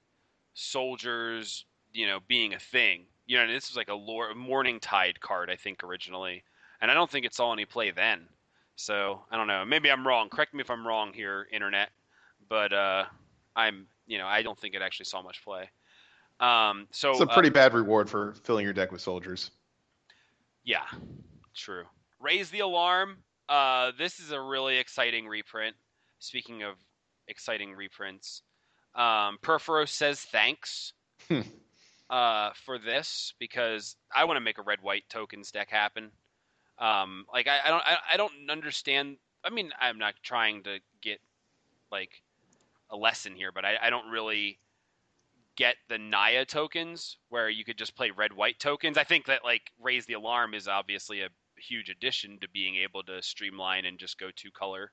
soldiers, 0.54 1.66
you 1.92 2.06
know, 2.06 2.20
being 2.28 2.54
a 2.54 2.58
thing. 2.60 3.06
You 3.26 3.38
know, 3.38 3.44
and 3.44 3.52
this 3.52 3.70
was 3.70 3.76
like 3.76 3.88
a 3.90 3.94
lore, 3.94 4.34
Morningtide 4.34 5.20
card, 5.20 5.50
I 5.50 5.56
think 5.56 5.84
originally, 5.84 6.44
and 6.80 6.90
I 6.90 6.94
don't 6.94 7.10
think 7.10 7.26
it 7.26 7.34
saw 7.34 7.52
any 7.52 7.66
play 7.66 7.90
then. 7.92 8.28
So 8.76 9.22
I 9.30 9.36
don't 9.36 9.46
know. 9.46 9.64
Maybe 9.64 9.90
I'm 9.90 10.06
wrong. 10.06 10.28
Correct 10.28 10.54
me 10.54 10.60
if 10.60 10.70
I'm 10.70 10.86
wrong 10.86 11.12
here, 11.12 11.46
internet. 11.52 11.90
But 12.48 12.72
uh, 12.72 13.04
I'm, 13.56 13.86
you 14.06 14.18
know, 14.18 14.26
I 14.26 14.42
don't 14.42 14.58
think 14.58 14.74
it 14.74 14.82
actually 14.82 15.06
saw 15.06 15.22
much 15.22 15.42
play. 15.44 15.70
Um, 16.40 16.88
so 16.90 17.12
It's 17.12 17.20
a 17.20 17.24
uh, 17.24 17.32
pretty 17.34 17.50
bad 17.50 17.72
reward 17.74 18.10
for 18.10 18.34
filling 18.42 18.64
your 18.64 18.72
deck 18.74 18.90
with 18.92 19.00
soldiers. 19.00 19.50
Yeah, 20.64 20.84
true. 21.54 21.84
Raise 22.20 22.50
the 22.50 22.60
alarm. 22.60 23.18
Uh, 23.48 23.92
this 23.98 24.18
is 24.18 24.32
a 24.32 24.40
really 24.40 24.78
exciting 24.78 25.26
reprint. 25.28 25.76
Speaking 26.18 26.62
of 26.62 26.74
exciting 27.28 27.74
reprints, 27.74 28.42
um, 28.94 29.38
Purphoros 29.42 29.90
says 29.90 30.20
thanks 30.20 30.92
Hmm. 31.28 31.40
uh, 32.10 32.50
for 32.64 32.78
this 32.78 33.34
because 33.38 33.96
I 34.14 34.24
want 34.24 34.36
to 34.38 34.40
make 34.40 34.58
a 34.58 34.62
red 34.62 34.80
white 34.80 35.04
tokens 35.08 35.50
deck 35.50 35.70
happen. 35.70 36.10
Um, 36.78 37.24
like 37.32 37.46
I, 37.46 37.60
I 37.66 37.68
don't 37.70 37.82
I, 37.86 37.96
I 38.12 38.16
don't 38.16 38.50
understand. 38.50 39.16
I 39.44 39.50
mean, 39.50 39.70
I'm 39.80 39.98
not 39.98 40.14
trying 40.22 40.62
to 40.64 40.78
get 41.02 41.20
like 41.92 42.22
a 42.90 42.96
lesson 42.96 43.34
here, 43.34 43.52
but 43.52 43.64
I, 43.64 43.74
I 43.82 43.90
don't 43.90 44.10
really 44.10 44.58
get 45.56 45.76
the 45.88 45.98
Naya 45.98 46.44
tokens 46.44 47.16
where 47.28 47.48
you 47.48 47.64
could 47.64 47.78
just 47.78 47.94
play 47.94 48.10
red 48.10 48.32
white 48.32 48.58
tokens. 48.58 48.98
I 48.98 49.04
think 49.04 49.26
that 49.26 49.44
like 49.44 49.70
raise 49.80 50.04
the 50.06 50.14
alarm 50.14 50.54
is 50.54 50.66
obviously 50.66 51.20
a 51.22 51.28
huge 51.56 51.90
addition 51.90 52.38
to 52.40 52.48
being 52.48 52.76
able 52.76 53.02
to 53.04 53.22
streamline 53.22 53.84
and 53.84 53.98
just 53.98 54.18
go 54.18 54.30
two 54.34 54.50
color. 54.50 54.90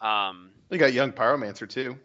Um, 0.00 0.50
You 0.70 0.78
got 0.78 0.92
Young 0.92 1.12
Pyromancer 1.12 1.68
too. 1.68 1.98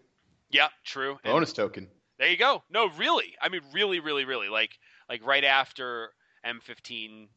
yeah, 0.49 0.67
true. 0.83 1.17
And 1.23 1.31
Bonus 1.33 1.53
token. 1.53 1.87
there 2.17 2.29
you 2.29 2.37
go. 2.37 2.63
No, 2.71 2.89
really. 2.97 3.35
I 3.41 3.49
mean, 3.49 3.61
really, 3.71 3.99
really, 3.99 4.25
really. 4.25 4.49
Like, 4.49 4.71
like 5.07 5.23
right 5.25 5.43
after 5.43 6.09
M15 6.45 7.27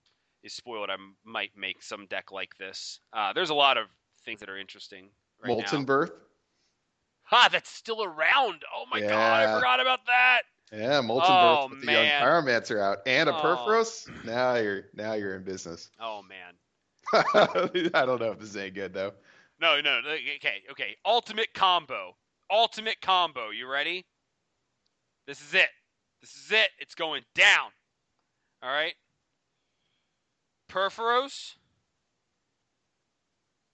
is 0.43 0.53
spoiled, 0.55 0.91
I 0.91 0.97
might 1.25 1.51
make 1.57 1.83
some 1.83 2.07
deck 2.07 2.33
like 2.33 2.57
this. 2.59 3.01
Uh, 3.13 3.33
there's 3.33 3.51
a 3.51 3.55
lot 3.55 3.77
of 3.77 3.87
things 4.25 4.41
that 4.41 4.49
are 4.49 4.59
interesting 4.59 5.09
right 5.43 5.49
Molten 5.49 5.81
now. 5.81 5.85
Birth. 5.87 6.13
Ha, 7.25 7.49
that's 7.53 7.71
still 7.71 8.03
around. 8.03 8.63
Oh 8.75 8.85
my 8.91 9.01
god, 9.01 9.13
I 9.49 9.55
forgot 9.57 9.81
about 9.81 10.01
that. 10.07 10.41
Yeah, 10.73 11.01
Molten 11.01 11.31
Oh, 11.31 11.69
Birth 11.69 11.77
with 11.79 11.85
man. 11.87 11.95
the 11.95 12.03
Young 12.03 12.23
Pyromancer 12.23 12.81
out 12.83 12.99
and 13.07 13.29
a 13.29 13.37
Oh. 13.37 13.41
Purphoros. 13.43 14.25
Now 14.25 14.55
you're 14.57 14.85
now 14.95 15.15
you're 15.15 15.35
in 15.37 15.43
business. 15.45 15.91
Oh 16.01 16.23
man. 16.23 16.55
I 17.95 18.05
don't 18.05 18.21
know 18.21 18.33
if 18.33 18.39
this 18.39 18.51
is 18.51 18.57
any 18.57 18.71
good 18.71 18.93
though. 18.93 19.13
No, 19.61 19.81
no, 19.81 20.01
no. 20.01 20.11
Okay, 20.11 20.63
okay. 20.71 20.97
Ultimate 21.05 21.53
combo. 21.55 22.15
Ultimate 22.51 23.01
combo. 23.01 23.51
You 23.51 23.67
ready? 23.67 24.05
This 25.27 25.41
is 25.41 25.53
it. 25.55 25.69
This 26.21 26.35
is 26.35 26.53
it. 26.53 26.69
It's 26.79 26.95
going 26.95 27.23
down. 27.35 27.71
All 28.63 28.71
right. 28.71 28.95
Purphoros. 30.69 31.55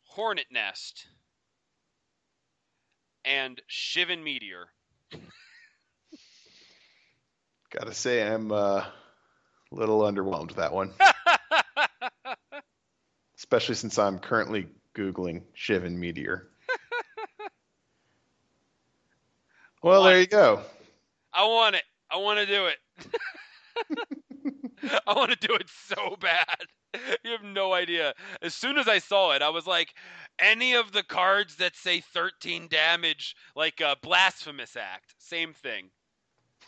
Hornet 0.04 0.46
Nest. 0.50 1.06
And 3.24 3.60
Shivan 3.68 4.22
Meteor. 4.22 4.68
Gotta 7.70 7.94
say, 7.94 8.22
I'm 8.22 8.52
uh, 8.52 8.84
a 8.86 9.72
little 9.72 10.02
underwhelmed 10.02 10.48
with 10.48 10.58
that 10.58 10.72
one, 10.72 10.92
especially 13.36 13.74
since 13.74 13.98
I'm 13.98 14.20
currently 14.20 14.68
googling 14.94 15.42
Shivan 15.56 15.96
Meteor. 15.96 16.46
well, 19.82 20.04
there 20.04 20.20
you 20.20 20.28
go. 20.28 20.62
I 21.32 21.46
want 21.46 21.74
it. 21.74 21.82
I 22.10 22.18
want 22.18 22.38
to 22.38 22.46
do 22.46 22.66
it. 22.66 22.76
I 25.06 25.14
want 25.14 25.32
to 25.32 25.48
do 25.48 25.54
it 25.54 25.68
so 25.68 26.16
bad. 26.20 26.66
You 27.24 27.32
have 27.32 27.42
no 27.42 27.72
idea. 27.72 28.12
As 28.42 28.54
soon 28.54 28.78
as 28.78 28.88
I 28.88 28.98
saw 28.98 29.32
it, 29.32 29.42
I 29.42 29.48
was 29.48 29.66
like, 29.66 29.94
any 30.38 30.74
of 30.74 30.92
the 30.92 31.02
cards 31.02 31.56
that 31.56 31.74
say 31.76 32.00
13 32.00 32.68
damage, 32.68 33.34
like 33.56 33.80
uh, 33.80 33.94
Blasphemous 34.02 34.76
Act, 34.76 35.14
same 35.18 35.54
thing. 35.54 35.90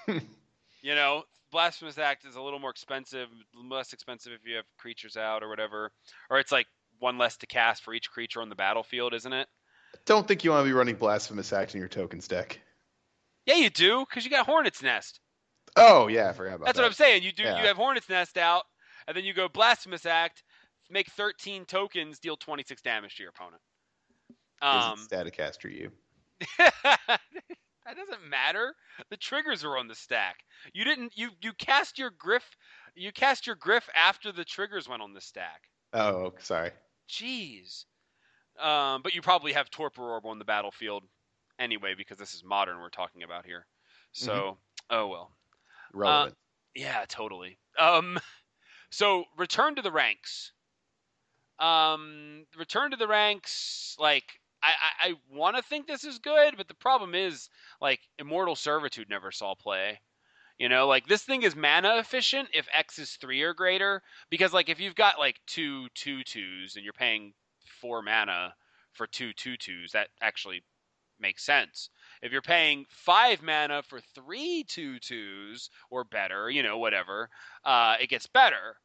you 0.83 0.95
know, 0.95 1.23
Blasphemous 1.53 1.99
Act 1.99 2.25
is 2.27 2.37
a 2.37 2.43
little 2.43 2.59
more 2.59 2.71
expensive, 2.71 3.29
less 3.71 3.93
expensive 3.93 4.33
if 4.33 4.47
you 4.49 4.57
have 4.57 4.65
creatures 4.79 5.17
out 5.17 5.43
or 5.43 5.49
whatever. 5.49 5.93
Or 6.31 6.39
it's 6.39 6.53
like 6.53 6.67
one 6.99 7.19
less 7.19 7.37
to 7.39 7.47
cast 7.47 7.83
for 7.83 7.95
each 7.95 8.11
creature 8.11 8.41
on 8.41 8.49
the 8.49 8.57
battlefield, 8.57 9.15
isn't 9.15 9.33
it? 9.33 9.49
Don't 10.05 10.27
think 10.27 10.45
you 10.45 10.51
want 10.51 10.65
to 10.65 10.69
be 10.69 10.73
running 10.73 10.97
Blasphemous 10.97 11.53
Act 11.53 11.75
in 11.75 11.81
your 11.81 11.89
tokens 11.89 12.29
deck. 12.29 12.61
Yeah, 13.47 13.57
you 13.57 13.71
do, 13.71 14.01
because 14.01 14.25
you 14.25 14.31
got 14.31 14.47
Hornet's 14.47 14.83
Nest. 14.83 15.21
Oh 15.77 16.09
yeah, 16.09 16.31
I 16.31 16.33
forgot 16.33 16.55
about 16.55 16.67
That's 16.67 16.77
that. 16.77 16.83
what 16.83 16.89
I'm 16.89 16.95
saying. 16.95 17.23
You 17.23 17.33
do. 17.33 17.43
Yeah. 17.43 17.61
You 17.61 17.67
have 17.69 17.77
Hornet's 17.77 18.09
Nest 18.09 18.39
out, 18.39 18.65
and 19.07 19.17
then 19.17 19.25
you 19.25 19.35
go 19.35 19.49
Blasphemous 19.49 20.07
Act, 20.07 20.43
make 20.91 21.11
13 21.11 21.65
tokens, 21.65 22.19
deal 22.19 22.37
26 22.37 22.83
damage 22.83 23.17
to 23.17 23.23
your 23.23 23.31
opponent. 23.31 23.63
Um, 24.63 24.99
Staticaster 24.99 25.69
you. 25.69 25.91
that 26.59 27.97
doesn't 27.97 28.29
matter. 28.29 28.75
The 29.11 29.17
triggers 29.17 29.65
are 29.65 29.77
on 29.77 29.89
the 29.89 29.95
stack. 29.95 30.37
You 30.73 30.85
didn't. 30.85 31.13
You 31.17 31.31
you 31.43 31.53
cast 31.55 31.99
your 31.99 32.11
gryff. 32.11 32.45
You 32.95 33.13
cast 33.13 33.47
your 33.47 33.57
gryff 33.57 33.83
after 33.95 34.33
the 34.33 34.45
triggers 34.45 34.89
went 34.89 35.03
on 35.03 35.13
the 35.13 35.21
stack. 35.21 35.63
Oh, 35.93 36.33
sorry. 36.39 36.71
Jeez. 37.09 37.85
Um, 38.59 39.03
but 39.03 39.15
you 39.15 39.21
probably 39.21 39.53
have 39.53 39.71
Torpor 39.71 40.03
Orb 40.03 40.25
on 40.27 40.39
the 40.39 40.45
battlefield 40.45 41.05
anyway 41.59 41.95
because 41.97 42.19
this 42.19 42.35
is 42.35 42.43
modern 42.43 42.81
we're 42.81 42.89
talking 42.89 43.23
about 43.23 43.45
here. 43.45 43.67
So, 44.13 44.57
oh 44.89 45.09
well. 45.09 45.31
Relevant. 45.93 46.37
Yeah, 46.75 47.05
totally. 47.09 47.59
Um, 47.79 48.19
so 48.97 49.25
return 49.37 49.75
to 49.75 49.83
the 49.83 49.93
ranks. 49.93 50.53
Um, 51.59 52.47
return 52.57 52.93
to 52.93 52.97
the 52.97 53.07
ranks. 53.07 53.95
Like 53.99 54.25
I, 54.63 54.69
I, 54.69 55.09
I 55.11 55.15
want 55.31 55.59
to 55.59 55.63
think 55.63 55.87
this 55.87 56.05
is 56.05 56.19
good, 56.19 56.55
but 56.57 56.67
the 56.67 56.75
problem 56.75 57.15
is 57.15 57.51
like 57.79 58.01
Immortal 58.19 58.57
Servitude 58.57 59.11
never 59.11 59.31
saw 59.31 59.55
play. 59.55 60.01
You 60.57 60.71
know, 60.71 60.87
like 60.87 61.07
this 61.07 61.23
thing 61.23 61.43
is 61.43 61.55
mana 61.55 61.99
efficient 61.99 62.49
if 62.55 62.69
X 62.73 62.99
is 62.99 63.11
three 63.11 63.43
or 63.43 63.53
greater. 63.53 64.01
Because 64.31 64.55
like 64.55 64.71
if 64.71 64.81
you've 64.81 64.95
got 64.95 65.19
like 65.19 65.41
two 65.47 65.89
two 65.95 66.23
twos 66.23 66.77
and 66.77 66.83
you're 66.83 66.95
paying 66.95 67.35
four 67.83 68.01
mana 68.01 68.55
for 68.95 69.07
two 69.07 69.35
two 69.35 69.59
twos, 69.59 69.93
that 69.93 70.09
actually 70.23 70.65
makes 71.21 71.45
sense. 71.45 71.91
If 72.23 72.33
you're 72.33 72.41
paying 72.41 72.87
five 72.89 73.43
mana 73.43 73.83
for 73.83 74.01
three 74.15 74.65
two 74.67 74.99
twos 75.01 75.69
or 75.91 76.05
better, 76.05 76.49
you 76.49 76.63
know, 76.63 76.79
whatever, 76.79 77.29
uh, 77.63 77.97
it 78.01 78.09
gets 78.09 78.27
better. 78.27 78.79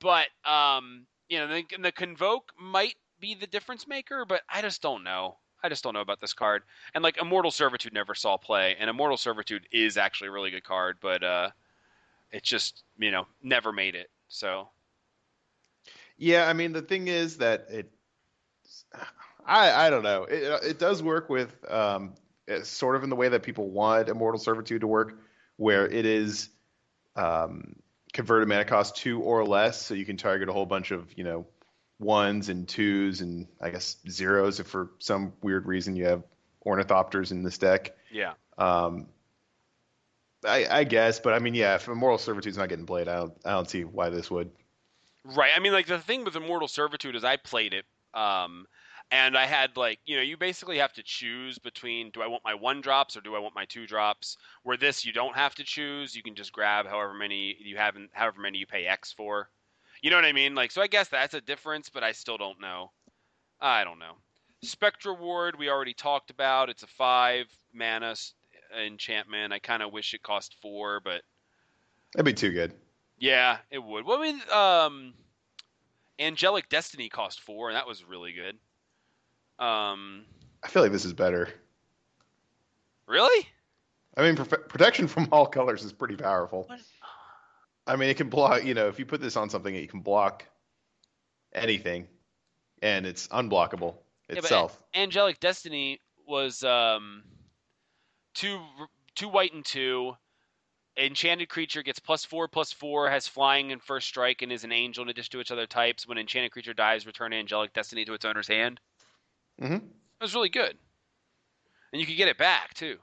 But 0.00 0.26
um, 0.44 1.06
you 1.28 1.38
know, 1.38 1.48
the, 1.48 1.64
the 1.80 1.92
convoke 1.92 2.52
might 2.58 2.96
be 3.20 3.34
the 3.34 3.46
difference 3.46 3.86
maker, 3.86 4.24
but 4.26 4.42
I 4.48 4.62
just 4.62 4.82
don't 4.82 5.04
know. 5.04 5.38
I 5.62 5.68
just 5.68 5.82
don't 5.82 5.94
know 5.94 6.00
about 6.00 6.20
this 6.20 6.34
card. 6.34 6.62
And 6.94 7.02
like 7.02 7.18
Immortal 7.20 7.50
Servitude 7.50 7.92
never 7.92 8.14
saw 8.14 8.36
play, 8.36 8.76
and 8.78 8.88
Immortal 8.90 9.16
Servitude 9.16 9.66
is 9.72 9.96
actually 9.96 10.28
a 10.28 10.32
really 10.32 10.50
good 10.50 10.64
card, 10.64 10.98
but 11.00 11.22
uh, 11.22 11.50
it 12.30 12.42
just 12.42 12.84
you 12.98 13.10
know 13.10 13.26
never 13.42 13.72
made 13.72 13.94
it. 13.94 14.10
So 14.28 14.68
Yeah, 16.18 16.48
I 16.48 16.52
mean 16.52 16.72
the 16.72 16.82
thing 16.82 17.08
is 17.08 17.38
that 17.38 17.66
it, 17.70 17.90
I 19.46 19.86
I 19.86 19.90
don't 19.90 20.02
know. 20.02 20.24
It 20.24 20.64
it 20.64 20.78
does 20.78 21.02
work 21.02 21.28
with 21.28 21.54
um 21.70 22.14
sort 22.62 22.96
of 22.96 23.02
in 23.02 23.10
the 23.10 23.16
way 23.16 23.28
that 23.28 23.42
people 23.42 23.70
want 23.70 24.08
Immortal 24.08 24.38
Servitude 24.40 24.80
to 24.82 24.86
work, 24.86 25.18
where 25.56 25.86
it 25.88 26.06
is 26.06 26.50
um 27.16 27.76
converted 28.16 28.48
mana 28.48 28.64
cost 28.64 28.96
two 28.96 29.20
or 29.20 29.44
less, 29.44 29.80
so 29.80 29.92
you 29.92 30.06
can 30.06 30.16
target 30.16 30.48
a 30.48 30.52
whole 30.52 30.64
bunch 30.64 30.90
of 30.90 31.06
you 31.16 31.22
know 31.22 31.46
ones 31.98 32.48
and 32.48 32.66
twos 32.66 33.20
and 33.20 33.46
I 33.60 33.68
guess 33.70 33.98
zeros 34.08 34.58
if 34.58 34.66
for 34.66 34.90
some 34.98 35.34
weird 35.42 35.66
reason 35.66 35.96
you 35.96 36.06
have 36.06 36.22
ornithopters 36.64 37.30
in 37.30 37.42
this 37.42 37.58
deck. 37.58 37.94
yeah, 38.10 38.32
Um, 38.56 39.06
I, 40.44 40.66
I 40.68 40.84
guess, 40.84 41.20
but 41.20 41.34
I 41.34 41.38
mean, 41.38 41.54
yeah, 41.54 41.74
if 41.74 41.88
Immortal 41.88 42.18
Servitude's 42.18 42.56
not 42.56 42.68
getting 42.68 42.86
played, 42.86 43.06
I 43.06 43.16
don't, 43.16 43.34
I 43.44 43.50
don't 43.50 43.68
see 43.68 43.84
why 43.84 44.10
this 44.10 44.30
would. 44.30 44.50
Right. 45.24 45.50
I 45.54 45.60
mean, 45.60 45.72
like 45.72 45.86
the 45.86 45.98
thing 45.98 46.24
with 46.24 46.36
Immortal 46.36 46.68
Servitude 46.68 47.16
is 47.16 47.24
I 47.24 47.36
played 47.36 47.74
it, 47.74 47.84
um, 48.14 48.66
and 49.10 49.36
I 49.36 49.46
had 49.46 49.76
like 49.76 50.00
you 50.04 50.16
know 50.16 50.22
you 50.22 50.36
basically 50.36 50.78
have 50.78 50.92
to 50.94 51.02
choose 51.02 51.58
between 51.58 52.10
do 52.10 52.22
I 52.22 52.26
want 52.26 52.42
my 52.44 52.54
one 52.54 52.80
drops 52.80 53.16
or 53.16 53.20
do 53.20 53.34
I 53.36 53.38
want 53.38 53.54
my 53.54 53.64
two 53.64 53.86
drops. 53.86 54.36
Where 54.62 54.76
this 54.76 55.04
you 55.04 55.12
don't 55.12 55.36
have 55.36 55.54
to 55.56 55.64
choose. 55.64 56.14
You 56.16 56.22
can 56.22 56.34
just 56.34 56.52
grab 56.52 56.86
however 56.86 57.14
many 57.14 57.56
you 57.60 57.76
have, 57.76 57.96
and 57.96 58.08
however 58.12 58.40
many 58.40 58.58
you 58.58 58.66
pay 58.66 58.86
X 58.86 59.12
for. 59.12 59.48
You 60.02 60.10
know 60.10 60.16
what 60.16 60.24
I 60.24 60.32
mean? 60.32 60.54
Like 60.54 60.70
so, 60.70 60.82
I 60.82 60.86
guess 60.86 61.08
that's 61.08 61.34
a 61.34 61.40
difference, 61.40 61.88
but 61.88 62.02
I 62.04 62.12
still 62.12 62.36
don't 62.36 62.60
know. 62.60 62.90
I 63.60 63.84
don't 63.84 63.98
know. 63.98 64.14
Spectral 64.62 65.16
Ward 65.16 65.58
we 65.58 65.70
already 65.70 65.94
talked 65.94 66.30
about. 66.30 66.68
It's 66.68 66.82
a 66.82 66.86
five 66.88 67.46
mana 67.72 68.14
enchantment. 68.76 69.52
I 69.52 69.58
kind 69.58 69.82
of 69.82 69.92
wish 69.92 70.14
it 70.14 70.22
cost 70.22 70.56
four, 70.60 71.00
but 71.00 71.22
That'd 72.14 72.24
be 72.26 72.32
too 72.32 72.50
good. 72.52 72.72
yeah, 73.18 73.58
it 73.70 73.78
would. 73.82 74.04
What 74.04 74.20
I 74.20 74.22
mean, 74.22 74.40
um, 74.50 75.14
Angelic 76.18 76.68
Destiny 76.68 77.08
cost 77.08 77.40
four, 77.40 77.68
and 77.68 77.76
that 77.76 77.86
was 77.86 78.04
really 78.04 78.32
good. 78.32 78.56
Um, 79.58 80.24
I 80.62 80.68
feel 80.68 80.82
like 80.82 80.92
this 80.92 81.04
is 81.04 81.12
better. 81.12 81.48
really? 83.06 83.46
I 84.16 84.22
mean, 84.22 84.36
prof- 84.36 84.68
protection 84.68 85.08
from 85.08 85.28
all 85.32 85.46
colors 85.46 85.84
is 85.84 85.92
pretty 85.92 86.16
powerful. 86.16 86.64
What? 86.66 86.80
I 87.86 87.96
mean, 87.96 88.08
it 88.08 88.16
can 88.16 88.28
block. 88.28 88.64
You 88.64 88.74
know, 88.74 88.88
if 88.88 88.98
you 88.98 89.06
put 89.06 89.20
this 89.20 89.36
on 89.36 89.48
something, 89.50 89.74
it 89.74 89.90
can 89.90 90.00
block 90.00 90.44
anything, 91.52 92.08
and 92.82 93.06
it's 93.06 93.28
unblockable 93.28 93.94
but- 94.28 94.38
itself. 94.38 94.78
Angelic 94.94 95.38
Destiny 95.40 96.00
was 96.26 96.64
um, 96.64 97.22
two 98.34 98.58
two 99.14 99.28
white 99.28 99.52
and 99.52 99.64
two, 99.64 100.16
enchanted 100.98 101.48
creature 101.48 101.82
gets 101.82 101.98
plus 101.98 102.24
four 102.24 102.48
plus 102.48 102.72
four, 102.72 103.08
has 103.10 103.28
flying 103.28 103.70
and 103.70 103.82
first 103.82 104.08
strike, 104.08 104.42
and 104.42 104.50
is 104.50 104.64
an 104.64 104.72
angel 104.72 105.04
in 105.04 105.08
addition 105.10 105.32
to 105.32 105.40
its 105.40 105.50
other 105.50 105.66
types. 105.66 106.08
When 106.08 106.18
enchanted 106.18 106.52
creature 106.52 106.74
dies, 106.74 107.06
return 107.06 107.32
angelic 107.32 107.72
destiny 107.72 108.04
to 108.06 108.14
its 108.14 108.24
owner's 108.24 108.48
hand. 108.48 108.80
Mm-hmm. 109.60 109.74
It 109.74 110.22
was 110.22 110.34
really 110.34 110.48
good, 110.48 110.76
and 111.92 112.00
you 112.00 112.06
could 112.06 112.16
get 112.16 112.28
it 112.28 112.38
back 112.38 112.74
too. 112.74 112.96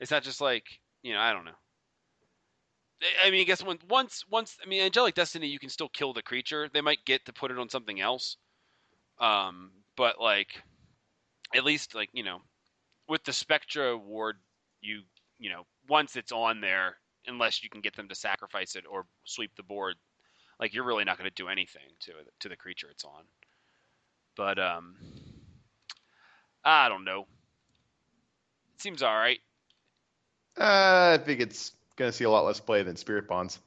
It's 0.00 0.10
not 0.10 0.22
just 0.22 0.40
like 0.40 0.64
you 1.02 1.12
know 1.12 1.20
I 1.20 1.32
don't 1.32 1.44
know. 1.44 1.52
I 3.24 3.30
mean, 3.30 3.40
I 3.40 3.44
guess 3.44 3.62
when, 3.62 3.78
once 3.88 4.24
once 4.30 4.56
I 4.64 4.68
mean 4.68 4.82
angelic 4.82 5.14
destiny, 5.14 5.48
you 5.48 5.58
can 5.58 5.70
still 5.70 5.88
kill 5.88 6.12
the 6.12 6.22
creature. 6.22 6.68
They 6.72 6.80
might 6.80 7.04
get 7.04 7.24
to 7.26 7.32
put 7.32 7.50
it 7.50 7.58
on 7.58 7.68
something 7.68 8.00
else, 8.00 8.36
um, 9.18 9.70
but 9.96 10.20
like 10.20 10.62
at 11.54 11.64
least 11.64 11.94
like 11.94 12.10
you 12.12 12.22
know 12.22 12.40
with 13.08 13.24
the 13.24 13.32
Spectral 13.32 13.98
ward, 13.98 14.36
you 14.80 15.02
you 15.38 15.50
know 15.50 15.66
once 15.88 16.16
it's 16.16 16.32
on 16.32 16.60
there, 16.60 16.96
unless 17.26 17.62
you 17.62 17.70
can 17.70 17.80
get 17.80 17.96
them 17.96 18.08
to 18.08 18.14
sacrifice 18.14 18.76
it 18.76 18.84
or 18.90 19.06
sweep 19.24 19.50
the 19.56 19.62
board, 19.62 19.96
like 20.58 20.74
you're 20.74 20.84
really 20.84 21.04
not 21.04 21.18
going 21.18 21.28
to 21.28 21.42
do 21.42 21.48
anything 21.48 21.82
to 22.00 22.12
to 22.40 22.48
the 22.48 22.56
creature 22.56 22.88
it's 22.90 23.04
on. 23.04 23.24
But 24.36 24.58
um, 24.58 24.96
I 26.64 26.88
don't 26.88 27.04
know. 27.04 27.26
It 28.74 28.82
seems 28.82 29.02
all 29.02 29.14
right. 29.14 29.40
Uh, 30.58 31.18
I 31.18 31.24
think 31.24 31.40
it's 31.40 31.72
going 31.96 32.10
to 32.10 32.16
see 32.16 32.24
a 32.24 32.30
lot 32.30 32.44
less 32.44 32.60
play 32.60 32.82
than 32.82 32.96
Spirit 32.96 33.26
Bonds. 33.28 33.58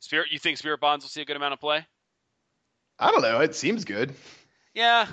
Spirit, 0.00 0.30
you 0.30 0.38
think 0.38 0.58
Spirit 0.58 0.80
Bonds 0.80 1.04
will 1.04 1.10
see 1.10 1.22
a 1.22 1.24
good 1.24 1.36
amount 1.36 1.54
of 1.54 1.60
play? 1.60 1.86
I 2.98 3.10
don't 3.10 3.22
know. 3.22 3.40
It 3.40 3.54
seems 3.54 3.84
good. 3.84 4.14
Yeah, 4.74 5.06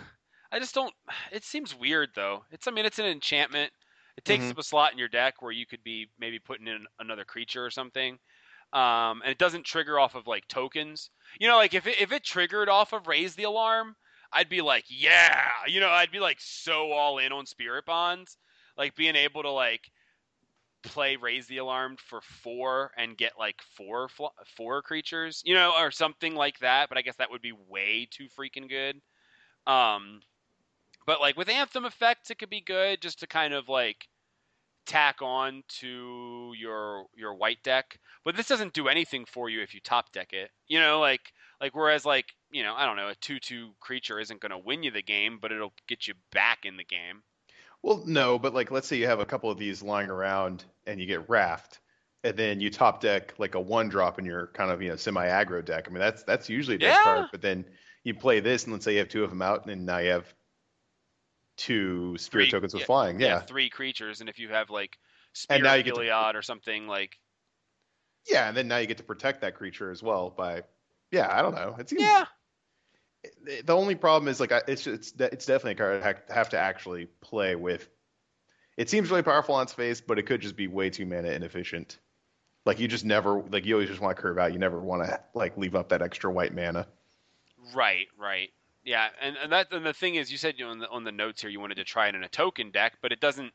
I 0.52 0.60
just 0.60 0.76
don't. 0.76 0.94
It 1.32 1.44
seems 1.44 1.76
weird 1.76 2.10
though. 2.16 2.44
It's 2.52 2.68
I 2.68 2.72
mean 2.72 2.86
it's 2.86 3.00
an 3.00 3.06
enchantment. 3.06 3.72
It 4.18 4.26
takes 4.26 4.46
Mhm. 4.46 4.52
up 4.52 4.58
a 4.60 4.64
slot 4.64 4.92
in 4.92 4.98
your 4.98 5.08
deck 5.08 5.42
where 5.42 5.52
you 5.52 5.66
could 5.66 5.84
be 5.84 6.10
maybe 6.20 6.40
putting 6.40 6.68
in 6.68 6.86
another 7.00 7.26
creature 7.26 7.66
or 7.66 7.72
something. 7.72 8.20
Um, 8.74 9.22
and 9.22 9.32
it 9.32 9.38
doesn't 9.38 9.64
trigger 9.66 10.00
off 10.00 10.16
of 10.16 10.28
like 10.28 10.48
tokens. 10.48 11.10
You 11.40 11.48
know, 11.48 11.58
like 11.58 11.74
if 11.74 11.88
it, 11.88 12.00
if 12.00 12.12
it 12.12 12.24
triggered 12.24 12.70
off 12.70 12.94
of 12.94 13.08
raise 13.08 13.36
the 13.36 13.44
alarm, 13.44 13.96
I'd 14.32 14.50
be 14.50 14.62
like, 14.62 14.86
yeah, 14.90 15.40
you 15.68 15.80
know, 15.80 15.90
I'd 15.90 16.12
be 16.12 16.20
like 16.20 16.38
so 16.40 16.92
all 16.92 17.18
in 17.18 17.32
on 17.32 17.46
Spirit 17.46 17.86
Bonds, 17.86 18.38
like 18.78 18.96
being 18.96 19.16
able 19.16 19.44
to 19.44 19.52
like 19.52 19.92
play 20.84 21.18
raise 21.18 21.48
the 21.48 21.58
alarm 21.58 21.98
for 21.98 22.22
four 22.22 22.92
and 22.98 23.18
get 23.18 23.34
like 23.38 23.62
four 23.76 24.08
fl- 24.08 24.28
four 24.56 24.82
creatures, 24.82 25.42
you 25.46 25.54
know, 25.54 25.74
or 25.78 25.92
something 25.92 26.36
like 26.36 26.60
that. 26.60 26.90
But 26.90 26.98
I 26.98 27.02
guess 27.02 27.16
that 27.18 27.32
would 27.32 27.42
be 27.42 27.54
way 27.68 28.08
too 28.10 28.28
freaking 28.38 28.70
good. 28.70 29.02
Um, 29.68 30.22
but 31.06 31.20
like 31.20 31.38
with 31.38 31.50
anthem 31.50 31.86
effects, 31.86 32.30
it 32.30 32.38
could 32.40 32.50
be 32.50 32.62
good 32.62 33.02
just 33.02 33.20
to 33.20 33.28
kind 33.28 33.54
of 33.54 33.68
like 33.68 34.08
tack 34.86 35.22
on 35.22 35.64
to 35.68 36.54
your 36.58 37.06
your 37.16 37.34
white 37.36 37.62
deck. 37.64 38.00
But 38.24 38.36
this 38.36 38.48
doesn't 38.48 38.74
do 38.74 38.88
anything 38.88 39.26
for 39.26 39.50
you 39.50 39.62
if 39.62 39.74
you 39.74 39.82
top 39.82 40.12
deck 40.12 40.34
it. 40.34 40.52
You 40.68 40.80
know, 40.80 41.00
like 41.00 41.34
like 41.62 41.76
whereas 41.76 42.06
like 42.06 42.26
you 42.52 42.64
know 42.64 42.74
I 42.76 42.86
don't 42.86 42.96
know 42.98 43.10
a 43.10 43.16
two 43.16 43.40
two 43.40 43.72
creature 43.80 44.20
isn't 44.20 44.42
going 44.42 44.52
to 44.52 44.58
win 44.58 44.84
you 44.84 44.92
the 44.92 45.02
game, 45.02 45.40
but 45.42 45.52
it'll 45.52 45.74
get 45.88 46.08
you 46.08 46.14
back 46.32 46.66
in 46.66 46.78
the 46.78 46.84
game. 46.84 47.24
Well, 47.82 48.04
no, 48.06 48.38
but 48.40 48.54
like 48.54 48.72
let's 48.72 48.88
say 48.88 48.98
you 48.98 49.08
have 49.08 49.20
a 49.20 49.26
couple 49.26 49.50
of 49.50 49.58
these 49.58 49.82
lying 49.82 50.10
around 50.10 50.66
and 50.86 51.00
you 51.00 51.06
get 51.06 51.30
raft, 51.30 51.80
and 52.24 52.36
then 52.36 52.60
you 52.60 52.70
top 52.70 53.00
deck 53.02 53.34
like 53.38 53.56
a 53.56 53.60
one 53.60 53.88
drop 53.90 54.20
in 54.20 54.26
your 54.26 54.48
kind 54.48 54.72
of 54.72 54.82
you 54.82 54.90
know 54.90 54.96
semi 54.96 55.26
aggro 55.26 55.64
deck. 55.64 55.86
I 55.88 55.92
mean 55.92 56.00
that's 56.00 56.24
that's 56.24 56.50
usually 56.50 56.76
a 56.76 56.80
dead 56.80 56.94
Yeah. 56.94 57.04
card, 57.04 57.26
but 57.32 57.42
then 57.42 57.66
you 58.04 58.14
play 58.14 58.40
this 58.40 58.64
and 58.64 58.74
let's 58.74 58.86
say 58.86 58.94
you 58.94 59.00
have 59.00 59.10
two 59.10 59.24
of 59.24 59.30
them 59.30 59.42
out, 59.42 59.66
and 59.68 59.86
now 59.86 59.98
you 60.00 60.12
have 60.12 60.34
two 61.58 62.18
spirit 62.18 62.46
Three- 62.46 62.52
tokens 62.52 62.74
with 62.74 62.82
yeah, 62.82 62.86
flying. 62.86 63.20
Yeah. 63.20 63.40
three 63.42 63.70
creatures, 63.70 64.22
and 64.22 64.30
if 64.30 64.40
you 64.40 64.50
have 64.50 64.70
like 64.70 64.98
And 65.32 65.38
Spirit 65.38 65.64
now 65.64 65.72
of 65.74 65.78
you 65.78 65.84
get 65.84 65.96
to- 65.96 66.38
or 66.38 66.42
something 66.42 66.88
like 66.88 67.18
yeah, 68.30 68.48
and 68.50 68.56
then 68.58 68.68
now 68.68 68.78
you 68.78 68.88
get 68.88 68.98
to 68.98 69.04
protect 69.04 69.42
that 69.42 69.56
creature 69.56 69.90
as 69.92 70.04
well 70.04 70.30
by 70.30 70.64
yeah, 71.12 71.28
I 71.32 71.42
don't 71.42 71.56
know. 71.56 71.76
It 71.80 71.90
seems 71.90 72.02
yeah, 72.02 72.26
the 73.66 73.76
only 73.76 73.96
problem 73.96 74.28
is 74.28 74.40
like 74.40 74.52
it's 74.68 74.88
it's 74.88 75.14
it's 75.18 75.46
definitely 75.46 75.74
a 75.74 75.76
card 75.76 76.04
I 76.04 76.14
ha- 76.14 76.34
have 76.34 76.50
to 76.50 76.58
actually 76.58 77.08
play 77.22 77.56
with. 77.56 77.90
It 78.78 78.90
seems 78.90 79.10
really 79.10 79.24
powerful 79.24 79.56
on 79.56 79.64
its 79.64 79.74
face, 79.74 80.00
but 80.00 80.20
it 80.20 80.24
could 80.24 80.42
just 80.42 80.56
be 80.56 80.68
way 80.68 80.90
too 80.90 81.06
mana 81.06 81.30
inefficient. 81.30 81.98
Like 82.66 82.80
you 82.80 82.88
just 82.88 83.06
never 83.06 83.42
like 83.42 83.66
you 83.66 83.76
always 83.76 83.90
just 83.90 84.02
want 84.02 84.16
to 84.16 84.22
curve 84.22 84.38
out. 84.38 84.54
You 84.54 84.60
never 84.60 84.80
want 84.80 85.04
to 85.04 85.20
like 85.34 85.58
leave 85.58 85.76
up 85.76 85.90
that 85.90 86.02
extra 86.02 86.32
white 86.32 86.54
mana. 86.54 86.88
Right, 87.74 88.08
right. 88.18 88.50
Yeah, 88.86 89.10
and, 89.22 89.36
and 89.38 89.52
that 89.52 89.72
and 89.72 89.86
the 89.86 89.94
thing 89.94 90.16
is, 90.16 90.32
you 90.32 90.38
said 90.38 90.56
you 90.58 90.66
know, 90.66 90.72
on 90.72 90.80
the 90.80 90.90
on 90.90 91.04
the 91.04 91.12
notes 91.12 91.42
here 91.42 91.50
you 91.50 91.60
wanted 91.60 91.76
to 91.76 91.84
try 91.84 92.08
it 92.08 92.16
in 92.16 92.24
a 92.24 92.30
token 92.30 92.72
deck, 92.72 92.98
but 93.02 93.12
it 93.12 93.20
doesn't 93.20 93.52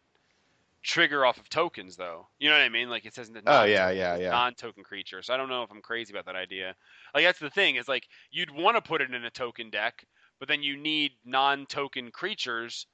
trigger 0.85 1.24
off 1.24 1.39
of 1.39 1.49
tokens 1.49 1.97
though. 1.97 2.28
You 2.39 2.51
know 2.51 2.57
what 2.57 2.62
I 2.62 2.68
mean? 2.68 2.91
Like 2.91 3.07
it 3.07 3.14
says 3.14 3.28
in 3.28 3.35
the 3.35 3.43
Oh 3.47 3.64
yeah, 3.64 3.91
yeah, 3.91 4.16
yeah. 4.16 4.30
non-token 4.30 4.85
creature. 4.85 5.22
So 5.22 5.35
I 5.35 5.37
don't 5.37 5.49
know 5.49 5.62
if 5.62 5.70
I'm 5.70 5.82
crazy 5.82 6.12
about 6.12 6.26
that 6.26 6.37
idea. 6.37 6.76
Like 7.14 7.24
that's 7.24 7.39
the 7.39 7.51
thing 7.51 7.76
is 7.76 7.89
like 7.89 8.07
you'd 8.30 8.51
want 8.51 8.76
to 8.76 8.82
put 8.82 9.01
it 9.01 9.12
in 9.12 9.24
a 9.24 9.30
token 9.30 9.70
deck, 9.70 10.07
but 10.39 10.49
then 10.49 10.62
you 10.62 10.76
need 10.76 11.12
non-token 11.24 12.11
creatures 12.12 12.87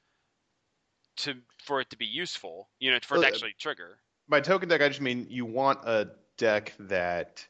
to 1.17 1.35
for 1.59 1.81
it 1.81 1.91
to 1.91 1.97
be 1.97 2.07
useful. 2.07 2.71
You 2.79 2.93
know, 2.93 2.99
for 3.03 3.17
it 3.17 3.21
to 3.21 3.27
uh, 3.27 3.29
actually 3.29 3.55
trigger. 3.59 4.01
By 4.29 4.41
token 4.41 4.69
deck, 4.69 4.81
I 4.81 4.89
just 4.89 5.01
mean 5.01 5.27
you 5.29 5.45
want 5.45 5.81
a 5.85 6.13
deck 6.37 6.75
that 6.79 7.47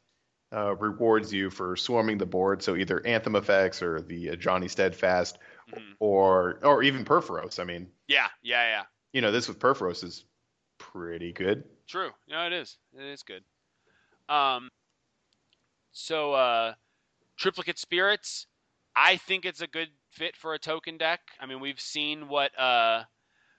uh, 0.53 0.75
rewards 0.77 1.33
you 1.33 1.51
for 1.51 1.77
swarming 1.77 2.19
the 2.19 2.27
board. 2.27 2.63
So 2.63 2.77
either 2.77 3.05
Anthem 3.07 3.37
effects 3.37 3.83
or 3.83 4.01
the 4.01 4.31
uh, 4.31 4.35
Ajani 4.37 4.71
Steadfast, 4.71 5.39
Mhm. 5.69 5.97
or 6.01 6.59
or 6.65 6.83
even 6.83 7.05
Purphoros. 7.05 7.59
I 7.61 7.65
mean, 7.65 7.93
Yeah, 8.09 8.29
yeah, 8.43 8.63
yeah. 8.71 8.85
you 9.13 9.21
know, 9.21 9.31
this 9.33 9.49
with 9.49 9.59
Purphoros 9.59 10.03
is 10.05 10.25
pretty 10.93 11.33
good. 11.33 11.65
True. 11.87 12.11
No, 12.29 12.47
it 12.47 12.53
is. 12.53 12.77
It 12.97 13.05
is 13.05 13.23
good. 13.23 13.43
Um, 14.29 14.71
so 15.93 16.33
uh, 16.33 16.75
triplicate 17.37 17.79
spirits, 17.79 18.47
I 18.97 19.17
think 19.17 19.45
it's 19.45 19.61
a 19.61 19.67
good 19.67 19.89
fit 20.11 20.37
for 20.37 20.55
a 20.55 20.59
token 20.59 20.97
deck. 20.97 21.21
I 21.41 21.47
mean, 21.47 21.61
we've 21.61 21.81
seen 21.81 22.29
what 22.29 22.57
uh, 22.59 23.05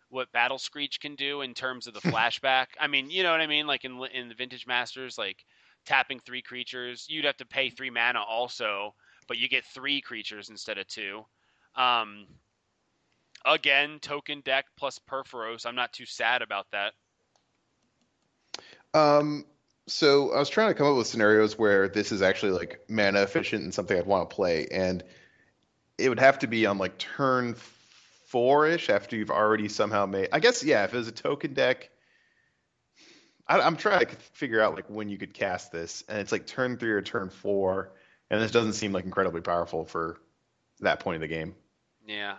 what 0.10 0.32
Battle 0.32 0.60
Screech 0.60 1.00
can 1.00 1.16
do 1.16 1.42
in 1.42 1.54
terms 1.54 1.88
of 1.88 1.94
the 1.94 2.02
flashback. 2.10 2.68
I 2.80 2.88
mean, 2.88 3.10
you 3.10 3.24
know 3.24 3.32
what 3.32 3.42
I 3.42 3.48
mean? 3.48 3.68
Like 3.68 3.86
in 3.86 4.02
in 4.14 4.30
the 4.30 4.36
Vintage 4.36 4.68
Masters, 4.68 5.18
like 5.18 5.46
tapping 5.86 6.20
three 6.20 6.42
creatures, 6.42 7.06
you'd 7.10 7.26
have 7.26 7.38
to 7.38 7.46
pay 7.46 7.70
three 7.70 7.90
mana 7.90 8.22
also, 8.22 8.94
but 9.28 9.38
you 9.38 9.50
get 9.50 9.66
three 9.66 10.02
creatures 10.02 10.50
instead 10.50 10.78
of 10.78 10.88
two. 10.88 11.26
Um, 11.76 12.28
again, 13.46 14.00
token 14.02 14.42
deck 14.42 14.66
plus 14.78 15.00
Purphoros. 15.00 15.66
I'm 15.66 15.76
not 15.76 15.94
too 15.94 16.06
sad 16.06 16.42
about 16.42 16.68
that. 16.72 16.94
Um, 18.94 19.46
so 19.88 20.32
I 20.34 20.39
was 20.39 20.50
trying 20.50 20.70
to 20.70 20.74
come 20.74 20.88
up 20.88 20.98
with 20.98 21.08
scenarios 21.08 21.58
where 21.58 21.88
this 21.88 22.12
is 22.12 22.22
actually 22.22 22.52
like 22.54 22.82
mana 22.89 23.22
efficient 23.24 23.64
and 23.64 23.74
something 23.74 23.98
I'd 23.98 24.06
want 24.06 24.30
to 24.30 24.36
play, 24.36 24.68
and 24.72 25.04
it 25.98 26.10
would 26.10 26.20
have 26.20 26.39
to 26.39 26.48
be 26.48 26.66
on 26.66 26.78
like 26.78 26.98
turn 26.98 27.56
four 28.28 28.68
ish 28.68 28.89
after 28.89 29.16
you've 29.16 29.32
already 29.32 29.68
somehow 29.68 30.06
made. 30.06 30.30
I 30.32 30.39
guess 30.39 30.64
yeah, 30.64 30.84
if 30.86 30.94
it 30.94 30.98
was 30.98 31.08
a 31.08 31.12
token 31.14 31.54
deck. 31.54 31.89
I, 33.48 33.60
I'm 33.60 33.76
trying 33.76 34.06
to 34.06 34.16
figure 34.34 34.62
out 34.62 34.76
like 34.76 34.86
when 34.89 35.10
you 35.10 35.18
could 35.18 35.34
cast 35.34 35.72
this, 35.72 36.04
and 36.08 36.20
it's 36.20 36.32
like 36.32 36.46
turn 36.46 36.78
three 36.78 36.92
or 36.92 37.02
turn 37.02 37.30
four, 37.30 37.92
and 38.30 38.42
this 38.42 38.52
doesn't 38.52 38.74
seem 38.74 38.94
like 38.94 39.04
incredibly 39.06 39.42
powerful 39.42 39.84
for 39.84 40.20
that 40.80 41.00
point 41.02 41.16
of 41.16 41.22
the 41.22 41.28
game. 41.28 41.56
Yeah. 42.06 42.36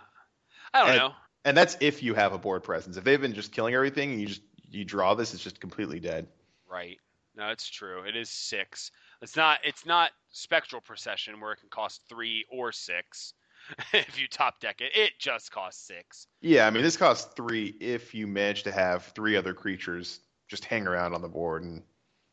I 0.73 0.79
don't 0.79 0.89
And- 0.89 0.97
know. 0.97 1.11
And 1.45 1.57
that's 1.57 1.75
if 1.81 2.01
you 2.03 2.13
have 2.13 2.31
a 2.31 2.37
board 2.37 2.63
presence. 2.63 2.95
If 2.95 3.03
they've 3.03 3.19
been 3.19 3.33
just 3.33 3.51
killing 3.51 3.75
everything 3.75 4.11
and 4.11 4.21
you 4.21 4.27
just 4.27 4.41
you 4.71 4.85
draw 4.85 5.13
this, 5.13 5.33
it's 5.33 5.43
just 5.43 5.59
completely 5.59 5.99
dead. 5.99 6.27
Right. 6.73 6.97
No, 7.35 7.49
it's 7.49 7.69
true. 7.69 8.03
It 8.03 8.15
is 8.15 8.29
six. 8.29 8.91
It's 9.21 9.35
not. 9.35 9.59
It's 9.63 9.85
not 9.85 10.11
spectral 10.31 10.81
procession 10.81 11.39
where 11.39 11.51
it 11.51 11.59
can 11.59 11.69
cost 11.69 12.01
three 12.09 12.45
or 12.51 12.71
six 12.71 13.35
if 13.93 14.19
you 14.19 14.27
top 14.27 14.59
deck 14.59 14.81
it. 14.81 14.91
It 14.95 15.11
just 15.19 15.51
costs 15.51 15.85
six. 15.85 16.27
Yeah, 16.41 16.65
I 16.65 16.71
mean 16.71 16.81
this 16.81 16.97
costs 16.97 17.31
three 17.35 17.75
if 17.79 18.15
you 18.15 18.25
manage 18.25 18.63
to 18.63 18.71
have 18.71 19.03
three 19.15 19.35
other 19.35 19.53
creatures 19.53 20.19
just 20.47 20.65
hang 20.65 20.87
around 20.87 21.13
on 21.13 21.21
the 21.21 21.27
board, 21.27 21.63
and 21.63 21.83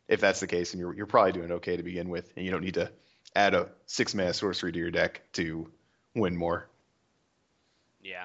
if 0.09 0.21
that's 0.21 0.41
the 0.41 0.47
case, 0.47 0.73
and 0.73 0.81
you're 0.81 0.95
you're 0.95 1.07
probably 1.07 1.33
doing 1.33 1.53
okay 1.53 1.77
to 1.77 1.83
begin 1.83 2.09
with, 2.09 2.33
and 2.37 2.45
you 2.45 2.51
don't 2.51 2.65
need 2.65 2.75
to 2.75 2.91
add 3.37 3.55
a 3.55 3.69
six 3.87 4.15
mana 4.15 4.33
sorcery 4.33 4.73
to 4.73 4.79
your 4.79 4.91
deck 4.91 5.23
to 5.35 5.71
win 6.15 6.35
more. 6.37 6.69
Yeah. 8.03 8.25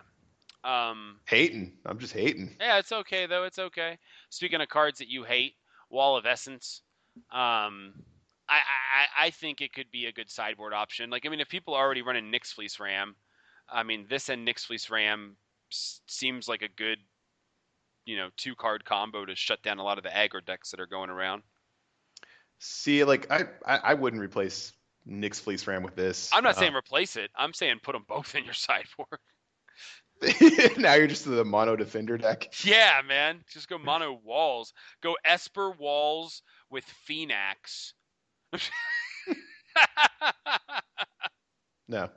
Um. 0.63 1.17
Hating, 1.25 1.73
I'm 1.85 1.99
just 1.99 2.13
hating. 2.13 2.55
Yeah, 2.59 2.79
it's 2.79 2.91
okay 2.93 3.25
though. 3.25 3.43
It's 3.43 3.59
okay. 3.59 3.97
Speaking 4.29 4.61
of 4.61 4.69
cards 4.69 4.99
that 4.99 5.09
you 5.09 5.23
hate, 5.23 5.53
Wall 5.95 6.17
of 6.17 6.25
Essence. 6.25 6.81
Um. 7.31 7.93
I, 8.47 8.57
I, 8.57 9.25
I 9.25 9.29
think 9.31 9.59
it 9.59 9.73
could 9.73 9.89
be 9.91 10.05
a 10.05 10.11
good 10.11 10.29
sideboard 10.29 10.71
option. 10.71 11.09
Like, 11.09 11.25
I 11.25 11.29
mean, 11.29 11.39
if 11.39 11.49
people 11.49 11.73
are 11.73 11.83
already 11.83 12.03
running 12.03 12.31
Nyx 12.31 12.53
Fleece 12.53 12.79
Ram, 12.79 13.15
I 13.67 13.81
mean, 13.81 14.05
this 14.07 14.29
and 14.29 14.47
Nyx 14.47 14.59
Fleece 14.67 14.91
Ram 14.91 15.35
s- 15.71 16.01
seems 16.05 16.47
like 16.47 16.61
a 16.61 16.67
good, 16.67 16.99
you 18.05 18.17
know, 18.17 18.29
two 18.37 18.53
card 18.53 18.85
combo 18.85 19.25
to 19.25 19.35
shut 19.35 19.63
down 19.63 19.79
a 19.79 19.83
lot 19.83 19.97
of 19.97 20.03
the 20.03 20.11
aggro 20.11 20.45
decks 20.45 20.69
that 20.69 20.79
are 20.79 20.85
going 20.85 21.09
around. 21.09 21.41
See, 22.59 23.03
like 23.03 23.31
I 23.31 23.45
I, 23.65 23.77
I 23.77 23.93
wouldn't 23.95 24.21
replace 24.21 24.73
Nyx 25.09 25.39
Fleece 25.41 25.65
Ram 25.65 25.81
with 25.81 25.95
this. 25.95 26.29
I'm 26.31 26.43
not 26.43 26.55
Uh, 26.55 26.59
saying 26.59 26.75
replace 26.75 27.15
it. 27.15 27.31
I'm 27.35 27.51
saying 27.51 27.79
put 27.81 27.93
them 27.93 28.05
both 28.07 28.35
in 28.35 28.45
your 28.45 28.53
sideboard. 28.67 29.19
now 30.77 30.93
you're 30.93 31.07
just 31.07 31.25
the 31.25 31.43
mono 31.43 31.75
defender 31.75 32.17
deck. 32.17 32.53
Yeah, 32.63 33.01
man. 33.07 33.43
Just 33.51 33.67
go 33.67 33.77
mono 33.77 34.19
walls. 34.23 34.73
Go 35.01 35.15
Esper 35.25 35.71
walls 35.71 36.41
with 36.69 36.85
Phenax. 37.07 37.93
no. 41.87 42.09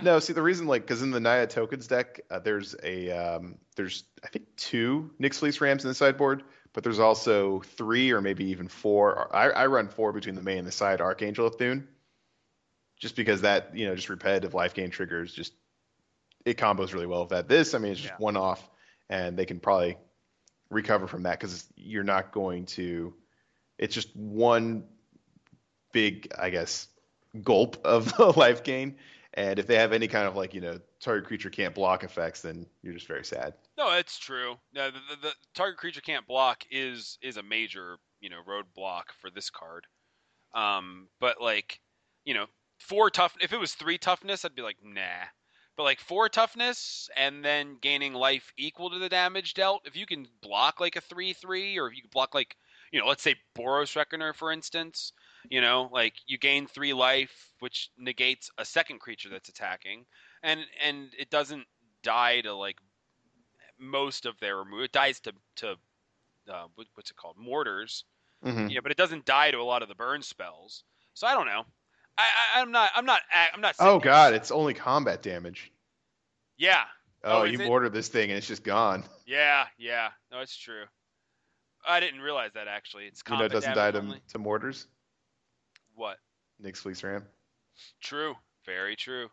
No, 0.00 0.18
see 0.20 0.32
the 0.32 0.42
reason, 0.42 0.66
like, 0.66 0.82
because 0.82 1.02
in 1.02 1.10
the 1.10 1.20
Naya 1.20 1.46
tokens 1.46 1.88
deck, 1.88 2.20
uh, 2.30 2.38
there's 2.38 2.76
a 2.84 3.10
um, 3.10 3.56
there's 3.76 4.04
I 4.24 4.28
think 4.28 4.44
two 4.56 5.10
Nyx 5.20 5.36
Fleece 5.36 5.60
Rams 5.60 5.84
in 5.84 5.88
the 5.88 5.94
sideboard, 5.94 6.44
but 6.72 6.84
there's 6.84 7.00
also 7.00 7.60
three 7.60 8.12
or 8.12 8.20
maybe 8.20 8.44
even 8.44 8.68
four. 8.68 9.34
I, 9.34 9.50
I 9.50 9.66
run 9.66 9.88
four 9.88 10.12
between 10.12 10.36
the 10.36 10.42
main 10.42 10.58
and 10.58 10.66
the 10.66 10.72
side 10.72 11.00
Archangel 11.00 11.48
of 11.48 11.56
Thune, 11.56 11.88
just 12.96 13.16
because 13.16 13.40
that 13.40 13.76
you 13.76 13.86
know 13.88 13.96
just 13.96 14.08
repetitive 14.08 14.54
life 14.54 14.72
gain 14.74 14.90
triggers 14.90 15.34
just 15.34 15.52
it 16.44 16.58
combos 16.58 16.92
really 16.92 17.06
well 17.06 17.20
with 17.20 17.30
that. 17.30 17.48
This, 17.48 17.74
I 17.74 17.78
mean, 17.78 17.92
it's 17.92 18.00
just 18.00 18.14
yeah. 18.14 18.18
one 18.24 18.36
off, 18.36 18.68
and 19.08 19.36
they 19.36 19.46
can 19.46 19.60
probably 19.60 19.96
recover 20.70 21.06
from 21.06 21.24
that 21.24 21.38
because 21.38 21.66
you're 21.76 22.04
not 22.04 22.32
going 22.32 22.66
to. 22.66 23.14
It's 23.78 23.94
just 23.94 24.14
one 24.16 24.84
big, 25.92 26.32
I 26.38 26.50
guess, 26.50 26.88
gulp 27.42 27.84
of 27.84 28.18
life 28.36 28.64
gain, 28.64 28.96
and 29.34 29.58
if 29.58 29.66
they 29.66 29.76
have 29.76 29.92
any 29.92 30.08
kind 30.08 30.26
of 30.26 30.36
like 30.36 30.54
you 30.54 30.60
know 30.60 30.78
target 31.00 31.26
creature 31.26 31.50
can't 31.50 31.74
block 31.74 32.04
effects, 32.04 32.42
then 32.42 32.66
you're 32.82 32.94
just 32.94 33.08
very 33.08 33.24
sad. 33.24 33.54
No, 33.78 33.92
it's 33.92 34.18
true. 34.18 34.56
No, 34.74 34.90
the, 34.90 34.98
the, 35.10 35.28
the 35.28 35.32
target 35.54 35.78
creature 35.78 36.00
can't 36.00 36.26
block 36.26 36.64
is 36.70 37.18
is 37.22 37.36
a 37.36 37.42
major 37.42 37.96
you 38.20 38.30
know 38.30 38.40
roadblock 38.48 39.04
for 39.20 39.30
this 39.30 39.50
card. 39.50 39.86
Um, 40.54 41.08
but 41.20 41.40
like 41.40 41.80
you 42.24 42.34
know 42.34 42.46
four 42.78 43.10
tough. 43.10 43.34
If 43.40 43.52
it 43.52 43.60
was 43.60 43.74
three 43.74 43.98
toughness, 43.98 44.44
I'd 44.44 44.54
be 44.54 44.62
like 44.62 44.76
nah. 44.82 45.26
But 45.76 45.84
like 45.84 46.00
four 46.00 46.28
toughness 46.28 47.08
and 47.16 47.44
then 47.44 47.78
gaining 47.80 48.12
life 48.12 48.52
equal 48.58 48.90
to 48.90 48.98
the 48.98 49.08
damage 49.08 49.54
dealt, 49.54 49.86
if 49.86 49.96
you 49.96 50.06
can 50.06 50.26
block 50.42 50.80
like 50.80 50.96
a 50.96 51.00
three 51.00 51.32
three, 51.32 51.78
or 51.78 51.88
if 51.88 51.96
you 51.96 52.02
can 52.02 52.10
block 52.12 52.34
like 52.34 52.56
you 52.92 53.00
know, 53.00 53.06
let's 53.06 53.22
say 53.22 53.36
Boros 53.56 53.96
Reckoner 53.96 54.34
for 54.34 54.52
instance, 54.52 55.12
you 55.48 55.60
know, 55.60 55.88
like 55.90 56.14
you 56.26 56.38
gain 56.38 56.66
three 56.66 56.92
life, 56.92 57.52
which 57.60 57.90
negates 57.98 58.50
a 58.58 58.64
second 58.64 59.00
creature 59.00 59.30
that's 59.30 59.48
attacking, 59.48 60.04
and 60.42 60.60
and 60.84 61.08
it 61.18 61.30
doesn't 61.30 61.64
die 62.02 62.42
to 62.42 62.54
like 62.54 62.76
most 63.78 64.26
of 64.26 64.38
their 64.40 64.58
remove. 64.58 64.82
It 64.82 64.92
dies 64.92 65.20
to 65.20 65.32
to 65.56 65.76
uh, 66.52 66.66
what's 66.74 67.10
it 67.10 67.16
called, 67.16 67.36
mortars. 67.38 68.04
Mm-hmm. 68.44 68.68
Yeah, 68.68 68.80
but 68.82 68.92
it 68.92 68.98
doesn't 68.98 69.24
die 69.24 69.50
to 69.50 69.58
a 69.58 69.62
lot 69.62 69.82
of 69.82 69.88
the 69.88 69.94
burn 69.94 70.22
spells. 70.22 70.84
So 71.14 71.26
I 71.26 71.34
don't 71.34 71.46
know. 71.46 71.64
I, 72.18 72.60
am 72.60 72.72
not. 72.72 72.90
I'm 72.94 73.06
not. 73.06 73.20
I'm 73.54 73.60
not. 73.60 73.74
Oh 73.78 73.98
God, 73.98 74.34
it's 74.34 74.50
only 74.50 74.74
combat 74.74 75.22
damage. 75.22 75.72
Yeah. 76.58 76.84
Oh, 77.24 77.40
oh 77.40 77.44
you 77.44 77.58
mortar 77.58 77.88
this 77.88 78.08
thing 78.08 78.30
and 78.30 78.38
it's 78.38 78.46
just 78.46 78.64
gone. 78.64 79.04
Yeah, 79.24 79.66
yeah. 79.78 80.08
No, 80.32 80.40
it's 80.40 80.56
true. 80.56 80.82
I 81.86 82.00
didn't 82.00 82.20
realize 82.20 82.50
that 82.54 82.66
actually. 82.66 83.04
It's 83.04 83.22
you 83.30 83.38
know, 83.38 83.44
it 83.44 83.52
doesn't 83.52 83.74
die 83.74 83.92
to, 83.92 84.20
to 84.32 84.38
mortars. 84.38 84.88
What? 85.94 86.18
Nyx 86.62 86.78
Fleece 86.78 87.02
Ram. 87.02 87.24
True. 88.02 88.34
Very 88.66 88.96
true. 88.96 89.28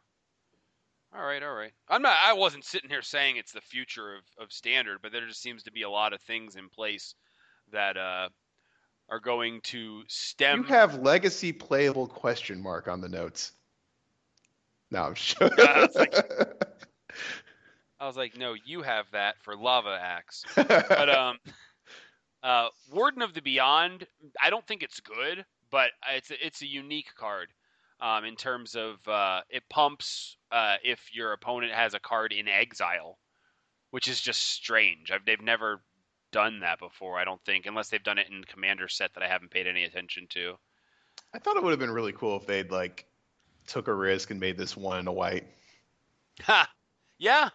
All 1.14 1.26
right, 1.26 1.42
all 1.42 1.54
right. 1.54 1.72
I'm 1.90 2.04
not. 2.04 2.16
I 2.24 2.34
wasn't 2.34 2.66
sitting 2.66 2.90
here 2.90 3.02
saying 3.02 3.38
it's 3.38 3.52
the 3.52 3.62
future 3.62 4.16
of, 4.16 4.24
of 4.40 4.52
standard, 4.52 5.00
but 5.02 5.12
there 5.12 5.28
just 5.28 5.42
seems 5.42 5.64
to 5.64 5.72
be 5.72 5.82
a 5.82 5.90
lot 5.90 6.14
of 6.14 6.22
things 6.22 6.56
in 6.56 6.70
place 6.70 7.16
that 7.72 7.98
uh, 7.98 8.30
are 9.10 9.20
going 9.20 9.62
to 9.62 10.04
stem. 10.08 10.60
You 10.60 10.64
have 10.66 11.00
legacy 11.00 11.52
playable 11.52 12.08
question 12.08 12.62
mark 12.62 12.88
on 12.88 13.02
the 13.02 13.10
notes. 13.10 13.52
No, 14.92 15.04
I'm 15.04 15.16
sure. 15.16 15.50
I, 15.58 15.82
was 15.82 15.96
like, 15.96 16.16
I 18.00 18.08
was 18.08 18.18
like, 18.18 18.38
no, 18.38 18.56
you 18.66 18.82
have 18.82 19.06
that 19.12 19.36
for 19.42 19.56
Lava 19.56 20.00
Axe. 20.02 20.44
but 20.56 21.10
um, 21.10 21.38
uh, 22.42 22.68
Warden 22.92 23.22
of 23.22 23.34
the 23.34 23.42
Beyond, 23.42 24.08
I 24.42 24.50
don't 24.50 24.66
think 24.66 24.84
it's 24.84 25.00
good, 25.00 25.46
but 25.70 25.92
it's 26.12 26.32
a, 26.32 26.46
it's 26.46 26.62
a 26.62 26.68
unique 26.68 27.14
card. 27.16 27.50
Um, 28.02 28.24
in 28.24 28.38
terms 28.38 28.76
of 28.76 29.06
uh, 29.10 29.42
it 29.50 29.64
pumps 29.70 30.38
uh, 30.54 30.76
if 30.86 31.14
your 31.14 31.34
opponent 31.34 31.74
has 31.74 31.94
a 31.94 32.00
card 32.00 32.32
in 32.32 32.48
exile, 32.48 33.20
which 33.92 34.08
is 34.08 34.22
just 34.22 34.42
strange. 34.42 35.12
I've, 35.12 35.26
they've 35.26 35.42
never 35.42 35.82
done 36.32 36.62
that 36.62 36.80
before. 36.80 37.20
I 37.20 37.26
don't 37.26 37.44
think, 37.46 37.66
unless 37.66 37.90
they've 37.90 38.04
done 38.04 38.18
it 38.18 38.28
in 38.30 38.44
Commander 38.44 38.88
set 38.88 39.14
that 39.14 39.24
I 39.24 39.28
haven't 39.28 39.52
paid 39.52 39.68
any 39.68 39.84
attention 39.84 40.28
to. 40.32 40.56
I 41.34 41.40
thought 41.40 41.58
it 41.58 41.64
would 41.64 41.72
have 41.72 41.80
been 41.80 41.92
really 41.92 42.14
cool 42.14 42.38
if 42.38 42.48
they'd 42.48 42.72
like 42.72 43.06
took 43.68 43.88
a 43.88 43.94
risk 43.94 44.32
and 44.32 44.40
made 44.40 44.58
this 44.58 44.76
one 44.76 45.00
in 45.00 45.08
a 45.08 45.12
white. 45.12 45.46
Ha! 46.44 46.70
Yeah. 47.18 47.50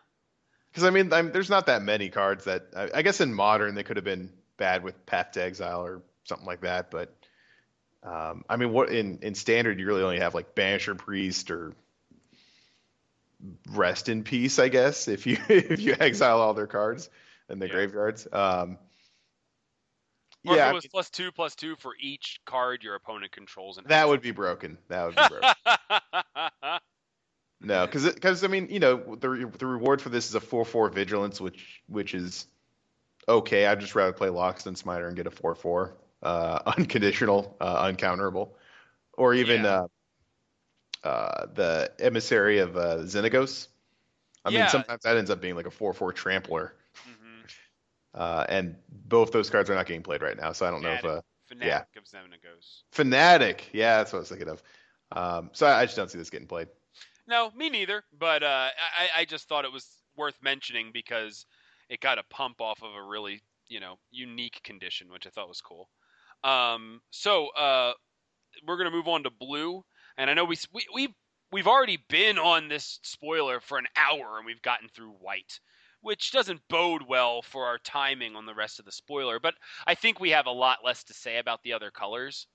Because 0.71 0.85
I 0.85 0.91
mean, 0.91 1.13
I'm, 1.13 1.33
there's 1.33 1.51
not 1.51 1.67
that 1.67 1.83
many 1.83 2.09
cards 2.09 2.45
that 2.45 2.67
I, 2.77 2.91
I, 2.97 3.03
guess 3.03 3.21
in 3.21 3.33
modern 3.33 3.75
they 3.75 3.83
could 3.83 3.97
have 3.97 4.05
been 4.05 4.31
bad 4.57 4.83
with 4.83 5.07
Path 5.07 5.33
to 5.33 5.43
Exile 5.43 5.85
or 5.85 6.03
something 6.25 6.47
like 6.47 6.63
that. 6.63 6.91
But 6.91 7.15
um, 8.03 8.45
I 8.49 8.57
mean, 8.57 8.73
what 8.73 8.91
in 8.91 9.21
in 9.23 9.35
standard 9.35 9.79
you 9.79 9.87
really 9.87 10.03
only 10.03 10.19
have 10.19 10.35
like 10.35 10.55
Banisher 10.55 10.97
Priest 10.97 11.51
or 11.51 11.75
Rest 13.71 14.09
in 14.09 14.25
Peace, 14.25 14.59
I 14.59 14.69
guess, 14.69 15.09
if 15.09 15.27
you 15.27 15.39
if 15.49 15.81
you 15.81 15.97
exile 15.99 16.41
all 16.41 16.55
their 16.55 16.67
cards 16.67 17.09
in 17.49 17.59
the 17.59 17.67
yeah. 17.67 17.73
graveyards. 17.73 18.27
Um, 18.33 18.79
or 20.47 20.57
yeah, 20.57 20.71
it 20.71 20.75
was 20.75 20.85
I 20.85 20.87
mean, 20.87 20.91
plus 20.93 21.11
two 21.11 21.33
plus 21.33 21.55
two 21.55 21.75
for 21.77 21.93
each 21.99 22.41
card 22.45 22.83
your 22.83 22.95
opponent 22.97 23.33
controls. 23.33 23.79
And 23.79 23.87
that 23.87 24.09
would 24.09 24.21
be 24.21 24.31
broken. 24.31 24.77
That 24.89 25.07
would 25.07 25.17
be 25.17 25.23
broken. 25.29 26.81
no, 27.61 27.87
because 27.87 28.13
because 28.13 28.45
I 28.45 28.49
mean 28.49 28.69
you 28.69 28.79
know 28.79 29.17
the 29.17 29.51
the 29.59 29.67
reward 29.67 30.03
for 30.03 30.11
this 30.11 30.29
is 30.29 30.35
a 30.35 30.41
four 30.41 30.67
four 30.67 30.91
vigilance, 30.91 31.41
which 31.41 31.83
which 31.89 32.15
is 32.15 32.47
okay. 33.27 33.67
I'd 33.67 33.81
just 33.81 33.95
rather 33.95 34.13
play 34.13 34.29
Loxodon 34.29 34.77
Smiter 34.77 35.07
and 35.07 35.17
get 35.17 35.27
a 35.27 35.31
four 35.31 35.55
four 35.55 35.95
uh, 36.23 36.59
unconditional, 36.77 37.57
uh, 37.61 37.91
uncounterable, 37.91 38.51
or 39.15 39.33
even 39.33 39.65
yeah. 39.65 39.87
uh, 41.05 41.09
uh, 41.09 41.47
the 41.55 41.93
emissary 42.01 42.59
of 42.59 42.77
uh, 42.77 42.99
Xenagos. 42.99 43.69
I 44.45 44.51
yeah. 44.51 44.61
mean, 44.61 44.69
sometimes 44.69 45.03
that 45.05 45.17
ends 45.17 45.31
up 45.31 45.41
being 45.41 45.57
like 45.57 45.67
a 45.67 45.71
four 45.71 45.95
four 45.95 46.13
trampler. 46.13 46.75
Uh, 48.15 48.45
and 48.49 48.77
both 48.89 49.33
those 49.33 49.51
cards 49.51 49.69
are 49.69 49.75
not 49.75 49.87
getting 49.87 50.03
played 50.03 50.23
right 50.23 50.37
now, 50.37 50.53
so 50.53 50.67
I 50.67 50.71
don't 50.71 50.81
Fanatic. 50.81 51.05
know 51.05 51.11
if. 51.11 51.19
Uh, 51.19 51.23
Fanatic 51.47 51.89
yeah. 51.95 52.01
Xenagos. 52.01 52.83
Fanatic, 52.91 53.69
yeah, 53.73 53.99
that's 53.99 54.13
what 54.13 54.19
I 54.19 54.21
was 54.21 54.29
thinking 54.31 54.49
of. 54.49 54.63
Um, 55.13 55.51
so 55.53 55.67
I, 55.67 55.81
I, 55.81 55.85
just 55.85 55.97
don't 55.97 56.11
see 56.11 56.19
this 56.19 56.31
getting 56.31 56.47
played. 56.47 56.69
No, 57.27 57.51
me 57.55 57.69
neither. 57.69 58.03
But 58.19 58.43
uh, 58.43 58.69
I, 58.99 59.21
I 59.21 59.25
just 59.25 59.49
thought 59.49 59.65
it 59.65 59.73
was 59.73 59.87
worth 60.17 60.37
mentioning 60.43 60.91
because 60.93 61.47
it 61.89 62.01
got 62.01 62.19
a 62.19 62.23
pump 62.31 62.61
off 62.61 62.83
of 62.83 62.95
a 62.95 63.03
really, 63.03 63.43
you 63.69 63.81
know, 63.81 63.99
unique 64.11 64.61
condition, 64.65 65.11
which 65.13 65.27
I 65.27 65.31
thought 65.31 65.49
was 65.49 65.61
cool. 65.61 65.89
Um, 66.43 67.01
so 67.11 67.49
uh, 67.49 67.93
we're 68.67 68.77
gonna 68.77 68.91
move 68.91 69.09
on 69.09 69.23
to 69.25 69.31
blue, 69.31 69.85
and 70.17 70.29
I 70.29 70.35
know 70.35 70.45
we 70.45 70.57
we 70.73 70.87
we 70.95 71.15
we've 71.53 71.67
already 71.67 71.99
been 72.09 72.39
on 72.39 72.69
this 72.69 72.99
spoiler 73.03 73.61
for 73.61 73.79
an 73.79 73.87
hour, 73.97 74.39
and 74.39 74.47
we've 74.47 74.63
gotten 74.63 74.89
through 74.89 75.13
white 75.21 75.61
which 76.05 76.33
doesn't 76.33 76.61
bode 76.69 77.03
well 77.09 77.41
for 77.41 77.65
our 77.65 77.79
timing 77.79 78.37
on 78.37 78.45
the 78.45 78.55
rest 78.55 78.79
of 78.79 78.85
the 78.85 78.93
spoiler. 78.93 79.41
But 79.41 79.55
I 79.87 79.95
think 79.95 80.21
we 80.21 80.31
have 80.31 80.47
a 80.47 80.51
lot 80.51 80.79
less 80.85 81.03
to 81.05 81.15
say 81.15 81.39
about 81.39 81.63
the 81.63 81.73
other 81.73 81.91
colors. 81.91 82.47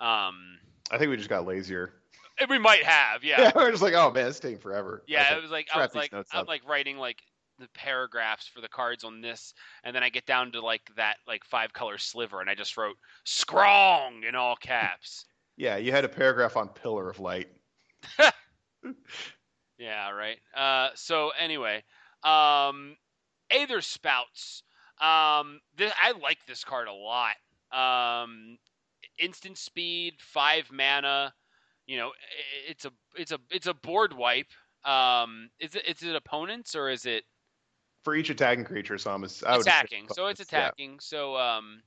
Um, 0.00 0.58
I 0.90 0.98
think 0.98 1.10
we 1.10 1.16
just 1.16 1.28
got 1.28 1.46
lazier. 1.46 1.94
We 2.48 2.58
might 2.58 2.82
have, 2.82 3.22
yeah. 3.22 3.40
yeah 3.42 3.52
we're 3.54 3.70
just 3.70 3.82
like, 3.82 3.94
oh 3.94 4.10
man, 4.10 4.26
it's 4.26 4.40
taking 4.40 4.58
forever. 4.58 5.04
Yeah, 5.06 5.36
it 5.36 5.42
was 5.42 5.50
like 5.50 5.68
I 5.74 5.80
was 5.80 5.94
like 5.94 6.12
I'm 6.32 6.46
like 6.46 6.68
writing 6.68 6.98
like 6.98 7.22
the 7.60 7.68
paragraphs 7.74 8.48
for 8.48 8.60
the 8.60 8.68
cards 8.68 9.04
on 9.04 9.20
this, 9.20 9.54
and 9.84 9.94
then 9.94 10.02
I 10.02 10.08
get 10.08 10.26
down 10.26 10.52
to 10.52 10.60
like 10.60 10.82
that 10.96 11.16
like 11.26 11.44
five 11.44 11.72
color 11.72 11.98
sliver, 11.98 12.40
and 12.40 12.50
I 12.50 12.56
just 12.56 12.76
wrote 12.76 12.96
"strong" 13.24 14.24
in 14.28 14.34
all 14.34 14.56
caps. 14.56 15.24
yeah, 15.56 15.76
you 15.76 15.92
had 15.92 16.04
a 16.04 16.08
paragraph 16.08 16.56
on 16.56 16.68
Pillar 16.68 17.10
of 17.10 17.20
Light. 17.20 17.48
yeah, 19.78 20.10
right. 20.10 20.38
Uh, 20.56 20.90
so 20.94 21.30
anyway, 21.38 21.82
um, 22.22 22.96
Aether 23.50 23.80
Spouts. 23.80 24.62
Um, 25.00 25.60
this, 25.76 25.92
I 26.00 26.12
like 26.22 26.38
this 26.46 26.64
card 26.64 26.88
a 26.88 26.92
lot. 26.92 27.34
Um, 27.72 28.58
instant 29.18 29.58
speed, 29.58 30.14
five 30.18 30.70
mana. 30.72 31.32
You 31.86 31.98
know, 31.98 32.12
it's 32.68 32.84
a 32.84 32.90
it's 33.16 33.32
a 33.32 33.38
it's 33.50 33.66
a 33.66 33.74
board 33.74 34.12
wipe. 34.12 34.52
Um, 34.84 35.50
is 35.60 35.74
it 35.74 35.86
is 35.86 36.02
it 36.02 36.14
opponents 36.14 36.74
or 36.74 36.90
is 36.90 37.06
it 37.06 37.24
for 38.04 38.14
each 38.14 38.30
attacking 38.30 38.64
creature? 38.64 38.98
So 38.98 39.10
I'm 39.10 39.24
attacking. 39.24 40.08
So 40.12 40.26
it's 40.26 40.40
attacking. 40.40 40.92
Yeah. 40.92 40.98
So 41.00 41.36
um, 41.36 41.82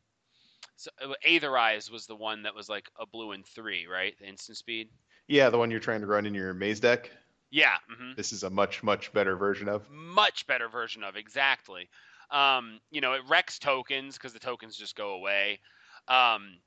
so 0.75 0.89
uh, 1.03 1.13
Aetherize 1.27 1.91
was 1.91 2.07
the 2.07 2.15
one 2.15 2.43
that 2.43 2.55
was 2.55 2.69
like 2.69 2.89
a 2.99 3.05
blue 3.05 3.31
and 3.31 3.45
three, 3.45 3.85
right? 3.85 4.15
The 4.19 4.27
instant 4.27 4.57
speed. 4.57 4.89
Yeah, 5.27 5.49
the 5.49 5.57
one 5.57 5.69
you're 5.69 5.79
trying 5.79 6.01
to 6.01 6.07
run 6.07 6.25
in 6.25 6.33
your 6.33 6.53
maze 6.53 6.79
deck. 6.79 7.11
Yeah. 7.51 7.75
Mm-hmm. 7.91 8.13
This 8.15 8.31
is 8.31 8.43
a 8.43 8.49
much 8.49 8.81
much 8.81 9.13
better 9.13 9.35
version 9.35 9.67
of. 9.67 9.83
Much 9.91 10.47
better 10.47 10.69
version 10.69 11.03
of 11.03 11.15
exactly. 11.15 11.89
Um, 12.31 12.79
you 12.89 13.01
know, 13.01 13.13
it 13.13 13.21
wrecks 13.27 13.59
tokens 13.59 14.17
because 14.17 14.33
the 14.33 14.39
tokens 14.39 14.77
just 14.77 14.95
go 14.95 15.11
away. 15.11 15.59
Um, 16.07 16.59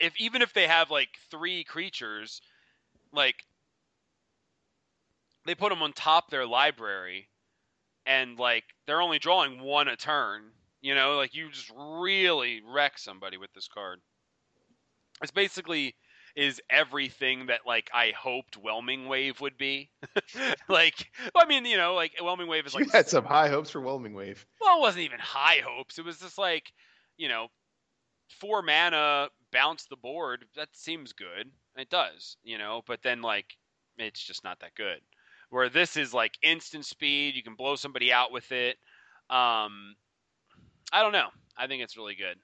if 0.00 0.14
even 0.18 0.42
if 0.42 0.52
they 0.52 0.66
have 0.66 0.90
like 0.90 1.10
three 1.30 1.62
creatures, 1.64 2.42
like 3.12 3.44
they 5.46 5.54
put 5.54 5.70
them 5.70 5.82
on 5.82 5.92
top 5.92 6.30
their 6.30 6.46
library, 6.46 7.28
and 8.04 8.36
like 8.36 8.64
they're 8.86 9.00
only 9.00 9.20
drawing 9.20 9.62
one 9.62 9.86
a 9.86 9.96
turn. 9.96 10.42
You 10.80 10.94
know, 10.96 11.16
like 11.16 11.34
you 11.34 11.50
just 11.50 11.72
really 11.76 12.62
wreck 12.66 12.98
somebody 12.98 13.36
with 13.36 13.52
this 13.52 13.68
card. 13.68 14.00
It's 15.22 15.32
basically 15.32 15.94
is 16.38 16.62
everything 16.70 17.46
that 17.46 17.62
like 17.66 17.90
I 17.92 18.12
hoped 18.16 18.56
Whelming 18.56 19.08
Wave 19.08 19.40
would 19.40 19.58
be. 19.58 19.90
like, 20.68 21.10
well, 21.34 21.42
I 21.44 21.48
mean, 21.48 21.64
you 21.64 21.76
know, 21.76 21.94
like 21.94 22.12
Whelming 22.22 22.46
Wave 22.46 22.64
is 22.64 22.76
like 22.76 22.84
you 22.84 22.90
had 22.92 23.08
some 23.08 23.24
high 23.24 23.48
hopes 23.48 23.70
for 23.70 23.80
Whelming 23.80 24.14
Wave. 24.14 24.46
Well, 24.60 24.78
it 24.78 24.80
wasn't 24.80 25.04
even 25.04 25.18
high 25.18 25.62
hopes. 25.66 25.98
It 25.98 26.04
was 26.04 26.20
just 26.20 26.38
like, 26.38 26.72
you 27.16 27.28
know, 27.28 27.48
four 28.28 28.62
mana 28.62 29.30
bounce 29.52 29.86
the 29.86 29.96
board. 29.96 30.44
That 30.54 30.68
seems 30.74 31.12
good. 31.12 31.50
It 31.76 31.90
does, 31.90 32.36
you 32.44 32.56
know, 32.56 32.82
but 32.86 33.02
then 33.02 33.20
like 33.20 33.56
it's 33.96 34.22
just 34.22 34.44
not 34.44 34.60
that 34.60 34.76
good. 34.76 35.00
Where 35.50 35.68
this 35.68 35.96
is 35.96 36.14
like 36.14 36.38
instant 36.40 36.84
speed, 36.84 37.34
you 37.34 37.42
can 37.42 37.56
blow 37.56 37.74
somebody 37.74 38.12
out 38.12 38.30
with 38.30 38.52
it. 38.52 38.76
Um, 39.28 39.96
I 40.92 41.02
don't 41.02 41.10
know. 41.10 41.30
I 41.56 41.66
think 41.66 41.82
it's 41.82 41.96
really 41.96 42.14
good. 42.14 42.38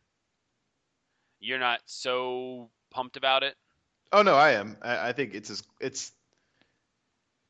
You're 1.38 1.61
not 1.61 1.78
so 1.86 2.70
pumped 2.90 3.16
about 3.16 3.45
it. 3.45 3.55
Oh 4.15 4.23
no, 4.23 4.37
I 4.37 4.53
am. 4.53 4.77
I, 4.81 5.09
I 5.09 5.12
think 5.12 5.35
it's 5.35 5.49
just, 5.49 5.67
it's. 5.81 6.12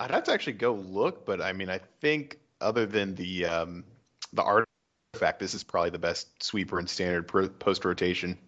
I'd 0.00 0.10
have 0.10 0.24
to 0.24 0.32
actually 0.32 0.54
go 0.54 0.72
look, 0.72 1.26
but 1.26 1.42
I 1.42 1.52
mean, 1.52 1.68
I 1.68 1.78
think 2.00 2.38
other 2.62 2.86
than 2.86 3.14
the 3.14 3.44
um, 3.44 3.84
the 4.32 4.42
artifact, 4.42 5.40
this 5.40 5.52
is 5.52 5.62
probably 5.62 5.90
the 5.90 5.98
best 5.98 6.42
sweeper 6.42 6.80
in 6.80 6.86
standard 6.86 7.28
post 7.28 7.84
rotation. 7.84 8.38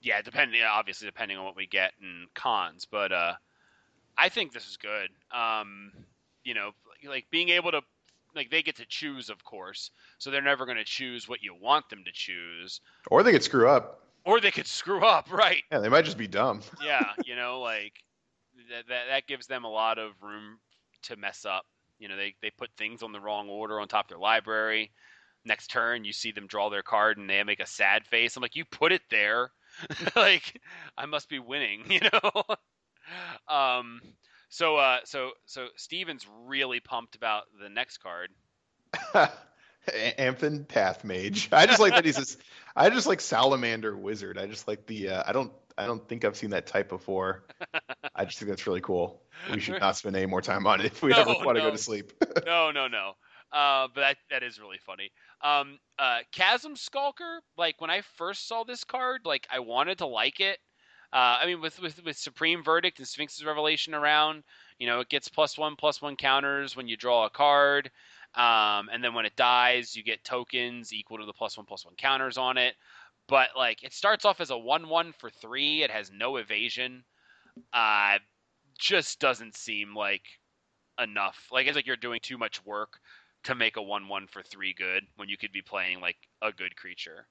Yeah, 0.00 0.22
depending 0.22 0.62
obviously 0.62 1.06
depending 1.06 1.36
on 1.36 1.44
what 1.44 1.56
we 1.56 1.66
get 1.66 1.92
in 2.00 2.26
Khans, 2.34 2.86
but 2.86 3.12
uh, 3.12 3.34
I 4.16 4.30
think 4.30 4.54
this 4.54 4.66
is 4.66 4.78
good. 4.78 5.10
Um, 5.30 5.92
you 6.42 6.54
know, 6.54 6.70
like 7.06 7.26
being 7.30 7.50
able 7.50 7.70
to 7.72 7.82
like 8.34 8.50
they 8.50 8.62
get 8.62 8.76
to 8.76 8.86
choose, 8.86 9.28
of 9.28 9.44
course, 9.44 9.90
so 10.16 10.30
they're 10.30 10.40
never 10.40 10.64
going 10.64 10.78
to 10.78 10.84
choose 10.84 11.28
what 11.28 11.42
you 11.42 11.54
want 11.54 11.90
them 11.90 12.02
to 12.04 12.12
choose. 12.12 12.80
Or 13.10 13.22
they 13.22 13.32
could 13.32 13.44
screw 13.44 13.68
up 13.68 14.05
or 14.26 14.40
they 14.40 14.50
could 14.50 14.66
screw 14.66 15.02
up, 15.06 15.28
right? 15.32 15.62
Yeah, 15.72 15.78
they 15.78 15.88
might 15.88 16.04
just 16.04 16.18
be 16.18 16.26
dumb. 16.26 16.60
yeah, 16.84 17.12
you 17.24 17.34
know, 17.34 17.60
like 17.60 17.94
that, 18.70 18.88
that 18.88 19.04
that 19.08 19.26
gives 19.26 19.46
them 19.46 19.64
a 19.64 19.70
lot 19.70 19.98
of 19.98 20.12
room 20.20 20.58
to 21.04 21.16
mess 21.16 21.46
up. 21.46 21.64
You 21.98 22.08
know, 22.08 22.16
they 22.16 22.34
they 22.42 22.50
put 22.50 22.70
things 22.76 23.02
on 23.02 23.12
the 23.12 23.20
wrong 23.20 23.48
order 23.48 23.80
on 23.80 23.88
top 23.88 24.06
of 24.06 24.08
their 24.10 24.18
library. 24.18 24.92
Next 25.44 25.68
turn, 25.68 26.04
you 26.04 26.12
see 26.12 26.32
them 26.32 26.48
draw 26.48 26.68
their 26.68 26.82
card 26.82 27.18
and 27.18 27.30
they 27.30 27.42
make 27.44 27.60
a 27.60 27.66
sad 27.66 28.04
face. 28.04 28.36
I'm 28.36 28.42
like, 28.42 28.56
you 28.56 28.64
put 28.64 28.90
it 28.90 29.02
there. 29.10 29.52
like, 30.16 30.60
I 30.98 31.06
must 31.06 31.28
be 31.28 31.38
winning, 31.38 31.84
you 31.88 32.00
know. 32.12 32.42
um, 33.48 34.00
so 34.48 34.76
uh, 34.76 34.98
so 35.04 35.30
so 35.46 35.68
Stephen's 35.76 36.26
really 36.46 36.80
pumped 36.80 37.14
about 37.14 37.44
the 37.62 37.68
next 37.68 37.98
card. 37.98 38.30
Amphin 39.88 40.66
Pathmage. 40.66 41.48
I 41.52 41.66
just 41.66 41.80
like 41.80 41.94
that 41.94 42.04
he's 42.04 42.16
this. 42.16 42.36
I 42.74 42.90
just 42.90 43.06
like 43.06 43.20
Salamander 43.20 43.96
Wizard. 43.96 44.38
I 44.38 44.46
just 44.46 44.68
like 44.68 44.86
the. 44.86 45.10
Uh, 45.10 45.22
I 45.26 45.32
don't. 45.32 45.52
I 45.78 45.86
don't 45.86 46.06
think 46.08 46.24
I've 46.24 46.36
seen 46.36 46.50
that 46.50 46.66
type 46.66 46.88
before. 46.88 47.44
I 48.14 48.24
just 48.24 48.38
think 48.38 48.48
that's 48.48 48.66
really 48.66 48.80
cool. 48.80 49.20
We 49.52 49.60
should 49.60 49.78
not 49.78 49.96
spend 49.96 50.16
any 50.16 50.24
more 50.24 50.40
time 50.40 50.66
on 50.66 50.80
it 50.80 50.86
if 50.86 51.02
we 51.02 51.10
no, 51.12 51.20
ever 51.20 51.30
want 51.32 51.44
no. 51.44 51.52
to 51.54 51.60
go 51.60 51.70
to 51.70 51.78
sleep. 51.78 52.12
no, 52.46 52.70
no, 52.70 52.88
no. 52.88 53.12
Uh, 53.52 53.88
but 53.94 54.00
that 54.00 54.16
that 54.30 54.42
is 54.42 54.58
really 54.58 54.78
funny. 54.78 55.10
Um, 55.42 55.78
uh, 55.98 56.20
Chasm 56.32 56.76
Skulker. 56.76 57.40
Like 57.56 57.80
when 57.80 57.90
I 57.90 58.02
first 58.16 58.48
saw 58.48 58.64
this 58.64 58.84
card, 58.84 59.22
like 59.24 59.46
I 59.50 59.60
wanted 59.60 59.98
to 59.98 60.06
like 60.06 60.40
it. 60.40 60.58
Uh, 61.12 61.38
I 61.40 61.46
mean, 61.46 61.60
with, 61.60 61.80
with 61.80 62.04
with 62.04 62.16
Supreme 62.16 62.64
Verdict 62.64 62.98
and 62.98 63.06
Sphinx's 63.06 63.44
Revelation 63.44 63.94
around, 63.94 64.42
you 64.78 64.86
know, 64.86 65.00
it 65.00 65.08
gets 65.08 65.28
plus 65.28 65.56
one 65.56 65.76
plus 65.76 66.02
one 66.02 66.16
counters 66.16 66.74
when 66.74 66.88
you 66.88 66.96
draw 66.96 67.26
a 67.26 67.30
card. 67.30 67.90
Um, 68.36 68.90
and 68.92 69.02
then 69.02 69.14
when 69.14 69.24
it 69.24 69.34
dies, 69.34 69.96
you 69.96 70.02
get 70.02 70.22
tokens 70.22 70.92
equal 70.92 71.18
to 71.18 71.24
the 71.24 71.32
plus 71.32 71.56
one 71.56 71.66
plus 71.66 71.86
one 71.86 71.94
counters 71.96 72.36
on 72.36 72.58
it. 72.58 72.74
But 73.28 73.48
like 73.56 73.82
it 73.82 73.94
starts 73.94 74.24
off 74.24 74.40
as 74.40 74.50
a 74.50 74.58
one 74.58 74.88
one 74.88 75.12
for 75.18 75.30
three. 75.30 75.82
It 75.82 75.90
has 75.90 76.10
no 76.12 76.36
evasion. 76.36 77.04
Uh, 77.72 78.18
just 78.78 79.18
doesn't 79.20 79.56
seem 79.56 79.94
like 79.96 80.22
enough. 81.02 81.38
Like 81.50 81.66
it's 81.66 81.76
like 81.76 81.86
you're 81.86 81.96
doing 81.96 82.20
too 82.22 82.36
much 82.38 82.64
work 82.64 83.00
to 83.44 83.54
make 83.54 83.76
a 83.76 83.82
one 83.82 84.08
one 84.08 84.26
for 84.26 84.42
three 84.42 84.74
good 84.74 85.04
when 85.16 85.28
you 85.28 85.38
could 85.38 85.52
be 85.52 85.62
playing 85.62 86.00
like 86.00 86.16
a 86.42 86.52
good 86.52 86.76
creature. 86.76 87.26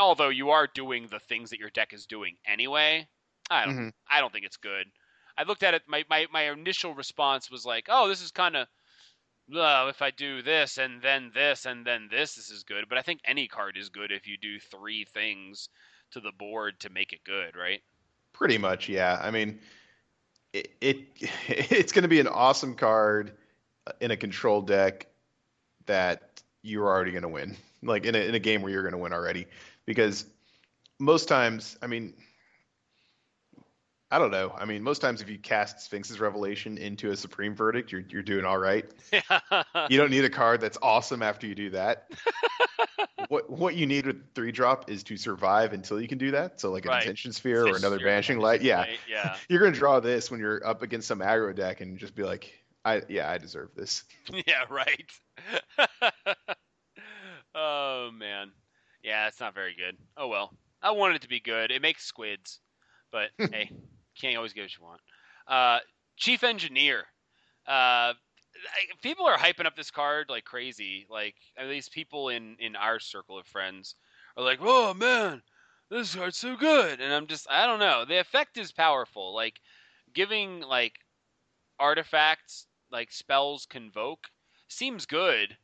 Although 0.00 0.30
you 0.30 0.50
are 0.50 0.68
doing 0.74 1.06
the 1.08 1.20
things 1.20 1.50
that 1.50 1.60
your 1.60 1.70
deck 1.70 1.92
is 1.92 2.06
doing 2.06 2.36
anyway. 2.46 3.06
I 3.48 3.64
don't. 3.64 3.74
Mm-hmm. 3.74 3.88
I 4.10 4.20
don't 4.20 4.32
think 4.32 4.44
it's 4.44 4.56
good. 4.56 4.86
I 5.38 5.44
looked 5.44 5.62
at 5.62 5.74
it. 5.74 5.82
My 5.86 6.04
my 6.10 6.26
my 6.32 6.50
initial 6.50 6.94
response 6.94 7.50
was 7.50 7.64
like, 7.64 7.86
oh, 7.88 8.08
this 8.08 8.22
is 8.22 8.32
kind 8.32 8.56
of 8.56 8.66
oh, 9.54 9.88
if 9.88 10.02
I 10.02 10.10
do 10.10 10.42
this 10.42 10.78
and 10.78 11.00
then 11.02 11.30
this 11.34 11.66
and 11.66 11.84
then 11.84 12.08
this, 12.10 12.34
this 12.34 12.50
is 12.50 12.62
good. 12.62 12.84
But 12.88 12.98
I 12.98 13.02
think 13.02 13.20
any 13.24 13.48
card 13.48 13.76
is 13.76 13.88
good 13.88 14.12
if 14.12 14.26
you 14.26 14.36
do 14.36 14.58
three 14.58 15.04
things 15.04 15.68
to 16.12 16.20
the 16.20 16.32
board 16.32 16.80
to 16.80 16.90
make 16.90 17.12
it 17.12 17.24
good, 17.24 17.56
right? 17.56 17.80
Pretty 18.32 18.58
much, 18.58 18.88
yeah. 18.88 19.18
I 19.22 19.30
mean, 19.30 19.58
it, 20.52 20.70
it 20.80 20.98
it's 21.48 21.92
going 21.92 22.02
to 22.02 22.08
be 22.08 22.20
an 22.20 22.28
awesome 22.28 22.74
card 22.74 23.32
in 24.00 24.10
a 24.10 24.16
control 24.16 24.60
deck 24.60 25.06
that 25.86 26.42
you're 26.62 26.86
already 26.86 27.12
going 27.12 27.22
to 27.22 27.28
win, 27.28 27.56
like 27.82 28.04
in 28.06 28.14
a 28.14 28.18
in 28.18 28.34
a 28.34 28.38
game 28.38 28.62
where 28.62 28.70
you're 28.70 28.82
going 28.82 28.92
to 28.92 28.98
win 28.98 29.12
already, 29.12 29.46
because 29.86 30.26
most 30.98 31.26
times, 31.28 31.76
I 31.82 31.86
mean 31.86 32.14
I 34.12 34.18
don't 34.18 34.32
know. 34.32 34.52
I 34.58 34.64
mean, 34.64 34.82
most 34.82 35.00
times 35.00 35.22
if 35.22 35.30
you 35.30 35.38
cast 35.38 35.80
Sphinx's 35.80 36.18
Revelation 36.18 36.78
into 36.78 37.12
a 37.12 37.16
Supreme 37.16 37.54
Verdict, 37.54 37.92
you're 37.92 38.02
you're 38.08 38.22
doing 38.22 38.44
all 38.44 38.58
right. 38.58 38.84
you 39.88 39.98
don't 39.98 40.10
need 40.10 40.24
a 40.24 40.30
card 40.30 40.60
that's 40.60 40.78
awesome 40.82 41.22
after 41.22 41.46
you 41.46 41.54
do 41.54 41.70
that. 41.70 42.10
what 43.28 43.48
what 43.48 43.76
you 43.76 43.86
need 43.86 44.06
with 44.06 44.34
three 44.34 44.50
drop 44.50 44.90
is 44.90 45.04
to 45.04 45.16
survive 45.16 45.72
until 45.72 46.00
you 46.00 46.08
can 46.08 46.18
do 46.18 46.32
that. 46.32 46.60
So 46.60 46.72
like 46.72 46.86
a 46.86 46.88
right. 46.88 47.18
sphere 47.18 47.64
or 47.64 47.76
another 47.76 48.00
banishing 48.00 48.40
light. 48.40 48.62
Yeah. 48.62 48.80
Light, 48.80 48.98
yeah. 49.08 49.36
you're 49.48 49.60
gonna 49.60 49.70
draw 49.70 50.00
this 50.00 50.28
when 50.30 50.40
you're 50.40 50.66
up 50.66 50.82
against 50.82 51.06
some 51.06 51.20
aggro 51.20 51.54
deck 51.54 51.80
and 51.80 51.96
just 51.96 52.16
be 52.16 52.24
like, 52.24 52.52
I 52.84 53.02
yeah, 53.08 53.30
I 53.30 53.38
deserve 53.38 53.68
this. 53.76 54.02
yeah, 54.46 54.64
right. 54.68 55.08
oh 57.54 58.10
man. 58.12 58.50
Yeah, 59.04 59.28
it's 59.28 59.38
not 59.38 59.54
very 59.54 59.76
good. 59.76 59.96
Oh 60.16 60.26
well. 60.26 60.52
I 60.82 60.90
wanted 60.92 61.16
it 61.16 61.22
to 61.22 61.28
be 61.28 61.40
good. 61.40 61.70
It 61.70 61.82
makes 61.82 62.04
squids. 62.04 62.58
But 63.12 63.30
hey, 63.38 63.70
can't 64.20 64.36
always 64.36 64.52
get 64.52 64.62
what 64.62 64.76
you 64.76 64.84
want. 64.84 65.00
Uh, 65.48 65.78
Chief 66.16 66.44
Engineer. 66.44 67.04
Uh, 67.66 68.14
people 69.02 69.26
are 69.26 69.36
hyping 69.36 69.66
up 69.66 69.76
this 69.76 69.90
card 69.90 70.28
like 70.28 70.44
crazy. 70.44 71.06
Like 71.08 71.36
at 71.56 71.68
least 71.68 71.92
people 71.92 72.28
in 72.28 72.56
in 72.58 72.76
our 72.76 72.98
circle 72.98 73.38
of 73.38 73.46
friends 73.46 73.94
are 74.36 74.44
like, 74.44 74.58
"Oh 74.62 74.94
man, 74.94 75.42
this 75.90 76.14
card's 76.14 76.38
so 76.38 76.56
good," 76.56 77.00
and 77.00 77.12
I'm 77.12 77.26
just, 77.26 77.46
I 77.50 77.66
don't 77.66 77.80
know. 77.80 78.04
The 78.04 78.20
effect 78.20 78.58
is 78.58 78.72
powerful. 78.72 79.34
Like 79.34 79.60
giving 80.14 80.60
like 80.60 80.94
artifacts 81.78 82.66
like 82.90 83.12
spells 83.12 83.66
convoke 83.66 84.26
seems 84.68 85.06
good, 85.06 85.56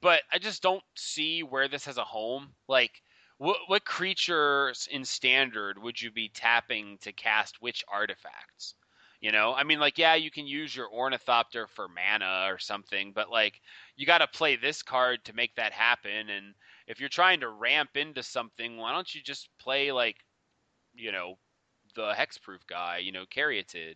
but 0.00 0.22
I 0.32 0.38
just 0.38 0.62
don't 0.62 0.84
see 0.96 1.42
where 1.42 1.68
this 1.68 1.86
has 1.86 1.98
a 1.98 2.04
home. 2.04 2.54
Like 2.68 3.01
what 3.42 3.58
what 3.66 3.84
creatures 3.84 4.88
in 4.92 5.04
standard 5.04 5.76
would 5.82 6.00
you 6.00 6.12
be 6.12 6.28
tapping 6.28 6.96
to 6.98 7.12
cast 7.12 7.60
which 7.60 7.84
artifacts? 7.92 8.74
You 9.20 9.32
know, 9.32 9.52
I 9.52 9.64
mean, 9.64 9.80
like, 9.80 9.98
yeah, 9.98 10.14
you 10.14 10.30
can 10.30 10.46
use 10.46 10.74
your 10.74 10.88
Ornithopter 10.92 11.66
for 11.66 11.88
mana 11.88 12.46
or 12.48 12.58
something, 12.58 13.12
but 13.12 13.30
like, 13.30 13.60
you 13.96 14.06
got 14.06 14.18
to 14.18 14.26
play 14.26 14.54
this 14.56 14.82
card 14.82 15.24
to 15.24 15.32
make 15.32 15.54
that 15.56 15.72
happen. 15.72 16.28
And 16.28 16.54
if 16.86 17.00
you're 17.00 17.08
trying 17.08 17.40
to 17.40 17.48
ramp 17.48 17.96
into 17.96 18.22
something, 18.22 18.76
why 18.76 18.92
don't 18.92 19.12
you 19.12 19.20
just 19.20 19.48
play 19.58 19.90
like, 19.92 20.16
you 20.94 21.10
know, 21.12 21.34
the 21.96 22.12
hexproof 22.12 22.66
guy, 22.68 22.98
you 22.98 23.12
know, 23.12 23.24
Caryatid, 23.26 23.94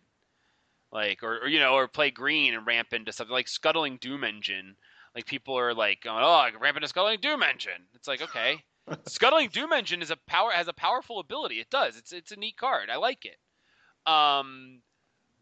like, 0.91 1.23
or, 1.23 1.39
or 1.39 1.47
you 1.47 1.59
know, 1.59 1.73
or 1.73 1.87
play 1.87 2.11
green 2.11 2.53
and 2.53 2.67
ramp 2.67 2.91
into 2.91 3.13
something 3.13 3.33
like 3.33 3.47
Scuttling 3.47 3.97
Doom 4.01 4.25
Engine. 4.25 4.75
Like 5.15 5.25
people 5.25 5.57
are 5.57 5.73
like, 5.73 6.01
going, 6.01 6.23
oh, 6.23 6.35
I 6.35 6.51
can 6.51 6.59
ramp 6.59 6.77
into 6.77 6.89
Scuttling 6.89 7.19
Doom 7.21 7.43
Engine. 7.43 7.83
It's 7.95 8.07
like, 8.09 8.21
okay. 8.21 8.61
Scuttling 9.07 9.49
Doom 9.49 9.73
Engine 9.73 10.01
is 10.01 10.11
a 10.11 10.17
power 10.27 10.51
has 10.51 10.67
a 10.67 10.73
powerful 10.73 11.19
ability. 11.19 11.59
It 11.59 11.69
does. 11.69 11.97
It's 11.97 12.11
it's 12.11 12.31
a 12.31 12.35
neat 12.37 12.57
card. 12.57 12.89
I 12.89 12.97
like 12.97 13.25
it. 13.25 13.37
Um, 14.11 14.81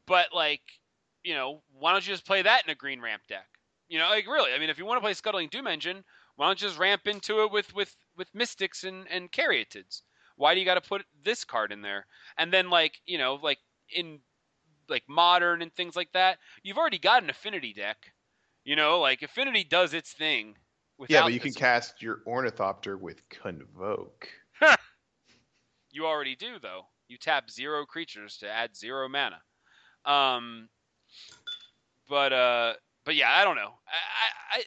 but 0.08 0.28
like, 0.34 0.62
you 1.24 1.34
know, 1.34 1.62
why 1.78 1.92
don't 1.92 2.06
you 2.06 2.14
just 2.14 2.26
play 2.26 2.42
that 2.42 2.64
in 2.66 2.72
a 2.72 2.76
green 2.76 3.02
ramp 3.02 3.24
deck? 3.28 3.48
You 3.88 4.00
know, 4.00 4.10
like 4.10 4.28
really. 4.28 4.54
I 4.54 4.60
mean, 4.60 4.70
if 4.70 4.78
you 4.78 4.86
want 4.86 4.98
to 4.98 5.02
play 5.02 5.14
Scuttling 5.14 5.50
Doom 5.50 5.68
Engine, 5.68 6.04
why 6.36 6.48
don't 6.48 6.62
you 6.62 6.68
just 6.68 6.80
ramp 6.80 7.08
into 7.08 7.44
it 7.44 7.52
with 7.52 7.74
with 7.76 7.96
with 8.18 8.34
Mystics 8.34 8.84
and 8.84 9.08
and 9.10 9.32
Caryatids? 9.32 10.02
Why 10.38 10.54
do 10.54 10.60
you 10.60 10.66
got 10.66 10.76
to 10.76 10.82
put 10.82 11.06
this 11.24 11.46
card 11.46 11.72
in 11.72 11.82
there? 11.82 12.08
And 12.38 12.52
then 12.52 12.70
like, 12.70 13.00
you 13.06 13.18
know, 13.18 13.36
like 13.42 13.60
in 13.90 14.20
like 14.90 15.04
modern 15.08 15.62
and 15.62 15.74
things 15.74 15.96
like 15.96 16.12
that, 16.14 16.40
you've 16.64 16.78
already 16.78 17.00
got 17.00 17.24
an 17.24 17.30
affinity 17.30 17.74
deck. 17.74 18.12
You 18.64 18.76
know, 18.76 19.00
like 19.00 19.22
affinity 19.22 19.64
does 19.64 19.94
its 19.94 20.12
thing 20.12 20.56
yeah, 21.08 21.24
but 21.24 21.34
you 21.34 21.40
can 21.40 21.54
cast 21.54 22.02
your 22.02 22.22
Ornithopter 22.26 22.98
with 22.98 23.28
Convoke. 23.30 24.30
you 25.92 26.06
already 26.06 26.36
do, 26.36 26.60
though. 26.62 26.88
You 27.08 27.18
tap 27.18 27.50
zero 27.50 27.86
creatures 27.86 28.38
to 28.38 28.50
add 28.50 28.76
zero 28.76 29.08
mana. 29.08 29.42
Um, 30.06 30.70
but 32.10 32.34
uh, 32.34 32.74
but 33.04 33.16
yeah, 33.16 33.30
I 33.30 33.44
don't 33.44 33.56
know. 33.56 33.74
I, 33.88 34.58
I 34.58 34.64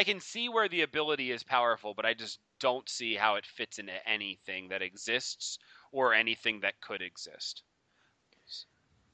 I 0.00 0.04
can 0.04 0.20
see 0.20 0.48
where 0.48 0.68
the 0.68 0.82
ability 0.82 1.30
is 1.30 1.42
powerful, 1.42 1.94
but 1.94 2.04
I 2.04 2.14
just 2.14 2.38
don't 2.60 2.88
see 2.88 3.14
how 3.14 3.36
it 3.36 3.46
fits 3.46 3.78
into 3.78 4.08
anything 4.08 4.68
that 4.68 4.82
exists 4.82 5.58
or 5.92 6.14
anything 6.14 6.60
that 6.60 6.80
could 6.80 7.02
exist. 7.02 7.62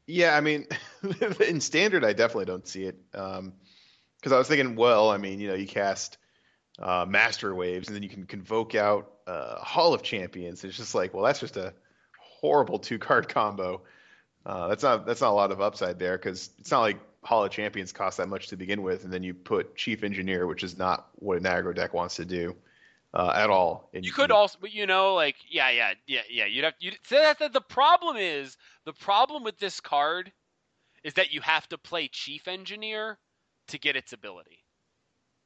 Yeah, 0.07 0.37
I 0.37 0.41
mean, 0.41 0.66
in 1.47 1.61
standard, 1.61 2.05
I 2.05 2.12
definitely 2.12 2.45
don't 2.47 2.66
see 2.66 2.85
it. 2.85 2.97
Because 3.12 3.39
um, 3.39 4.32
I 4.32 4.37
was 4.37 4.49
thinking, 4.49 4.76
well, 4.76 5.11
I 5.11 5.16
mean, 5.16 5.41
you 5.41 5.49
know, 5.49 5.55
you 5.55 5.66
cast 5.66 6.18
uh, 6.81 7.07
Master 7.09 7.55
Waves, 7.55 7.89
and 7.89 7.95
then 7.95 8.03
you 8.03 8.09
can 8.09 8.27
convoke 8.27 8.75
out 8.75 9.12
uh, 9.27 9.57
Hall 9.57 9.95
of 9.95 10.03
Champions. 10.03 10.64
It's 10.64 10.77
just 10.77 10.95
like, 10.95 11.14
well, 11.14 11.25
that's 11.25 11.41
just 11.41 11.57
a 11.57 11.72
horrible 12.18 12.79
two 12.79 12.99
card 12.99 13.29
combo. 13.29 13.83
Uh, 14.45 14.68
that's 14.68 14.83
not 14.83 15.07
that's 15.07 15.20
not 15.20 15.31
a 15.31 15.35
lot 15.35 15.53
of 15.53 15.61
upside 15.61 15.99
there 15.99 16.18
because 16.18 16.51
it's 16.59 16.70
not 16.70 16.81
like 16.81 16.99
Hall 17.22 17.45
of 17.45 17.51
Champions 17.51 17.93
cost 17.93 18.18
that 18.18 18.29
much 18.29 18.49
to 18.49 18.57
begin 18.57 18.83
with, 18.83 19.05
and 19.05 19.12
then 19.12 19.22
you 19.22 19.33
put 19.35 19.77
Chief 19.77 20.03
Engineer, 20.03 20.47
which 20.47 20.62
is 20.62 20.77
not 20.77 21.09
what 21.16 21.39
an 21.39 21.45
aggro 21.45 21.75
deck 21.75 21.95
wants 21.95 22.16
to 22.16 22.25
do 22.25 22.55
uh, 23.14 23.33
at 23.35 23.49
all. 23.49 23.89
And 23.95 24.05
you 24.05 24.12
could 24.12 24.31
also, 24.31 24.59
but 24.61 24.72
you 24.72 24.87
know, 24.87 25.14
like 25.14 25.37
yeah, 25.49 25.70
yeah, 25.70 25.95
yeah, 26.07 26.20
yeah. 26.29 26.47
You'd 26.47 26.64
have 26.64 26.75
you. 26.81 26.93
So 27.05 27.16
that, 27.16 27.39
that 27.39 27.53
the 27.53 27.61
problem 27.61 28.16
is 28.16 28.57
the 28.85 28.93
problem 28.93 29.45
with 29.45 29.59
this 29.59 29.81
card 29.81 30.33
is 31.03 31.14
that 31.14 31.33
you 31.33 31.41
have 31.41 31.68
to 31.68 31.79
play 31.79 32.09
Chief 32.09 32.49
Engineer 32.49 33.18
to 33.68 33.79
get 33.79 33.97
its 33.97 34.12
ability. 34.12 34.64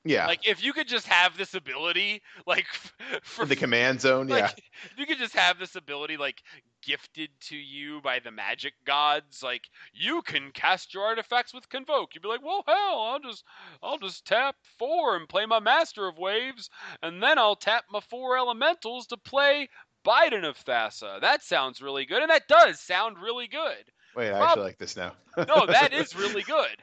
Yeah. 0.08 0.26
Like 0.26 0.48
if 0.48 0.64
you 0.64 0.72
could 0.72 0.88
just 0.88 1.06
have 1.06 1.36
this 1.36 1.52
ability, 1.52 2.22
like 2.46 2.64
for 3.22 3.44
the 3.44 3.54
command 3.54 4.00
zone, 4.00 4.28
like, 4.28 4.40
yeah. 4.40 4.64
If 4.84 4.92
you 4.96 5.04
could 5.04 5.18
just 5.18 5.36
have 5.36 5.58
this 5.58 5.76
ability, 5.76 6.16
like 6.16 6.42
gifted 6.82 7.28
to 7.40 7.56
you 7.56 8.00
by 8.00 8.18
the 8.18 8.30
magic 8.30 8.72
gods, 8.86 9.42
like 9.42 9.68
you 9.92 10.22
can 10.22 10.50
cast 10.52 10.94
your 10.94 11.04
artifacts 11.04 11.52
with 11.52 11.68
convoke. 11.68 12.14
You'd 12.14 12.22
be 12.22 12.28
like, 12.28 12.42
well, 12.42 12.64
hell, 12.66 13.00
I'll 13.00 13.20
just, 13.20 13.44
I'll 13.82 13.98
just 13.98 14.24
tap 14.24 14.56
four 14.78 15.14
and 15.14 15.28
play 15.28 15.44
my 15.44 15.60
master 15.60 16.08
of 16.08 16.16
waves, 16.16 16.70
and 17.02 17.22
then 17.22 17.38
I'll 17.38 17.56
tap 17.56 17.84
my 17.90 18.00
four 18.00 18.38
elementals 18.38 19.08
to 19.08 19.18
play 19.18 19.68
Bident 20.06 20.48
of 20.48 20.56
Thassa. 20.64 21.20
That 21.20 21.42
sounds 21.42 21.82
really 21.82 22.06
good, 22.06 22.22
and 22.22 22.30
that 22.30 22.48
does 22.48 22.80
sound 22.80 23.18
really 23.18 23.46
good. 23.46 23.84
Wait, 24.16 24.32
I 24.32 24.38
actually 24.38 24.62
like 24.62 24.78
this 24.78 24.96
now. 24.96 25.12
no, 25.36 25.66
that 25.66 25.92
is 25.92 26.16
really 26.16 26.42
good 26.42 26.76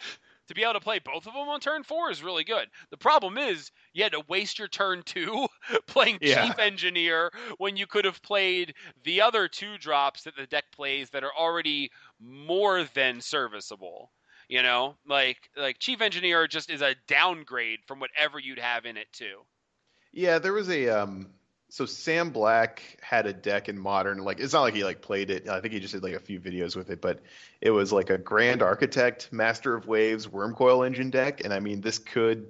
to 0.48 0.54
be 0.56 0.64
able 0.64 0.74
to 0.74 0.80
play 0.80 1.00
both 1.00 1.28
of 1.28 1.34
them 1.34 1.50
on 1.50 1.60
turn 1.60 1.84
four 1.84 2.12
is 2.12 2.24
really 2.24 2.43
good. 2.43 2.68
The 2.89 2.98
problem 2.98 3.38
is 3.38 3.72
you 3.93 4.04
had 4.04 4.12
to 4.14 4.24
waste 4.28 4.60
your 4.60 4.68
turn 4.68 5.04
two 5.04 5.48
playing 5.88 6.20
yeah. 6.22 6.48
Chief 6.48 6.60
Engineer 6.60 7.32
when 7.58 7.78
you 7.78 7.88
could 7.88 8.06
have 8.06 8.22
played 8.22 8.74
the 9.04 9.22
other 9.22 9.48
two 9.48 9.78
drops 9.78 10.24
that 10.24 10.36
the 10.36 10.48
deck 10.48 10.66
plays 10.72 11.10
that 11.12 11.24
are 11.24 11.36
already 11.38 11.91
more 12.20 12.84
than 12.93 13.22
serviceable. 13.22 14.12
You 14.48 14.62
know, 14.62 14.96
like 15.08 15.50
like 15.58 15.80
Chief 15.80 16.02
Engineer 16.02 16.48
just 16.48 16.70
is 16.70 16.82
a 16.82 16.96
downgrade 17.08 17.80
from 17.88 18.00
whatever 18.00 18.38
you'd 18.38 18.60
have 18.60 18.86
in 18.86 18.96
it 18.96 19.12
too. 19.12 19.39
Yeah, 20.12 20.38
there 20.38 20.54
was 20.54 20.70
a 20.70 20.88
um 20.89 21.30
so 21.70 21.86
Sam 21.86 22.30
Black 22.30 22.97
had 23.01 23.26
a 23.26 23.34
deck 23.34 23.70
in 23.70 23.78
modern. 23.78 24.20
Like 24.20 24.39
it's 24.39 24.53
not 24.53 24.61
like 24.61 24.76
he 24.76 24.84
like 24.84 25.01
played 25.01 25.30
it. 25.30 25.49
I 25.49 25.59
think 25.59 25.74
he 25.74 25.80
just 25.80 25.93
did 25.93 26.03
like 26.03 26.13
a 26.13 26.20
few 26.20 26.39
videos 26.39 26.76
with 26.76 26.89
it, 26.89 27.01
but 27.01 27.20
it 27.61 27.72
was 27.72 27.91
like 27.91 28.09
a 28.09 28.18
Grand 28.18 28.61
Architect, 28.61 29.30
Master 29.32 29.76
of 29.76 29.88
Waves, 29.88 30.28
Wurmcoil 30.28 30.86
Engine 30.86 31.09
deck. 31.09 31.43
And 31.43 31.53
I 31.53 31.59
mean, 31.59 31.82
this 31.82 31.99
could. 31.99 32.47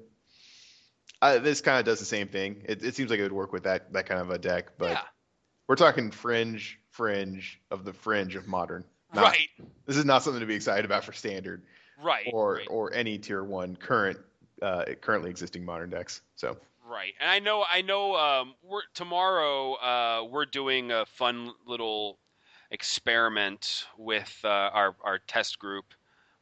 Uh, 1.21 1.39
this 1.39 1.61
kind 1.61 1.79
of 1.79 1.85
does 1.85 1.99
the 1.99 2.05
same 2.05 2.27
thing. 2.27 2.61
It, 2.65 2.83
it, 2.83 2.93
seems 2.93 3.09
like 3.09 3.19
it 3.19 3.23
would 3.23 3.31
work 3.31 3.53
with 3.53 3.63
that 3.63 3.93
that 3.93 4.05
kind 4.05 4.19
of 4.19 4.29
a 4.29 4.37
deck, 4.37 4.73
but 4.77 4.91
yeah. 4.91 5.01
we're 5.67 5.77
talking 5.77 6.11
fringe, 6.11 6.79
fringe 6.91 7.59
of 7.71 7.85
the 7.85 7.93
fringe 7.93 8.35
of 8.35 8.47
modern. 8.47 8.83
Not, 9.13 9.23
right. 9.23 9.49
This 9.85 9.95
is 9.95 10.05
not 10.05 10.23
something 10.23 10.41
to 10.41 10.45
be 10.45 10.55
excited 10.55 10.83
about 10.83 11.05
for 11.05 11.13
standard. 11.13 11.63
Right. 12.03 12.29
Or 12.31 12.55
right. 12.55 12.67
or 12.69 12.93
any 12.93 13.17
tier 13.17 13.43
one 13.43 13.77
current 13.77 14.19
uh, 14.61 14.83
currently 15.01 15.29
existing 15.29 15.63
modern 15.63 15.89
decks. 15.89 16.21
So. 16.35 16.57
Right, 16.87 17.15
and 17.19 17.27
I 17.29 17.39
know, 17.39 17.65
I 17.67 17.81
know. 17.81 18.15
Um, 18.15 18.53
we're 18.61 18.83
tomorrow. 18.93 19.73
Uh, 19.73 20.23
we're 20.29 20.45
doing 20.45 20.91
a 20.91 21.05
fun 21.07 21.51
little 21.65 22.19
experiment 22.69 23.85
with 23.97 24.39
uh, 24.43 24.47
our 24.47 24.95
our 25.03 25.17
test 25.17 25.57
group, 25.57 25.85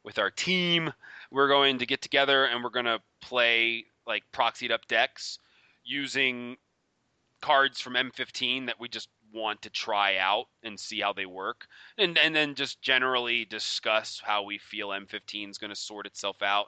with 0.04 0.18
our 0.18 0.30
team. 0.30 0.92
We're 1.30 1.48
going 1.48 1.78
to 1.78 1.86
get 1.86 2.02
together 2.02 2.44
and 2.44 2.62
we're 2.62 2.68
going 2.70 2.84
to 2.84 3.00
play 3.22 3.86
like 4.06 4.22
proxied 4.34 4.70
up 4.70 4.86
decks 4.86 5.38
using 5.82 6.56
cards 7.40 7.80
from 7.80 7.94
M15 7.94 8.66
that 8.66 8.78
we 8.78 8.88
just 8.88 9.08
want 9.32 9.62
to 9.62 9.70
try 9.70 10.18
out 10.18 10.46
and 10.62 10.78
see 10.78 11.00
how 11.00 11.14
they 11.14 11.26
work, 11.26 11.66
and 11.96 12.18
and 12.18 12.36
then 12.36 12.54
just 12.54 12.82
generally 12.82 13.46
discuss 13.46 14.20
how 14.22 14.42
we 14.42 14.58
feel 14.58 14.88
M15 14.88 15.50
is 15.50 15.58
going 15.58 15.70
to 15.70 15.76
sort 15.76 16.06
itself 16.06 16.42
out, 16.42 16.66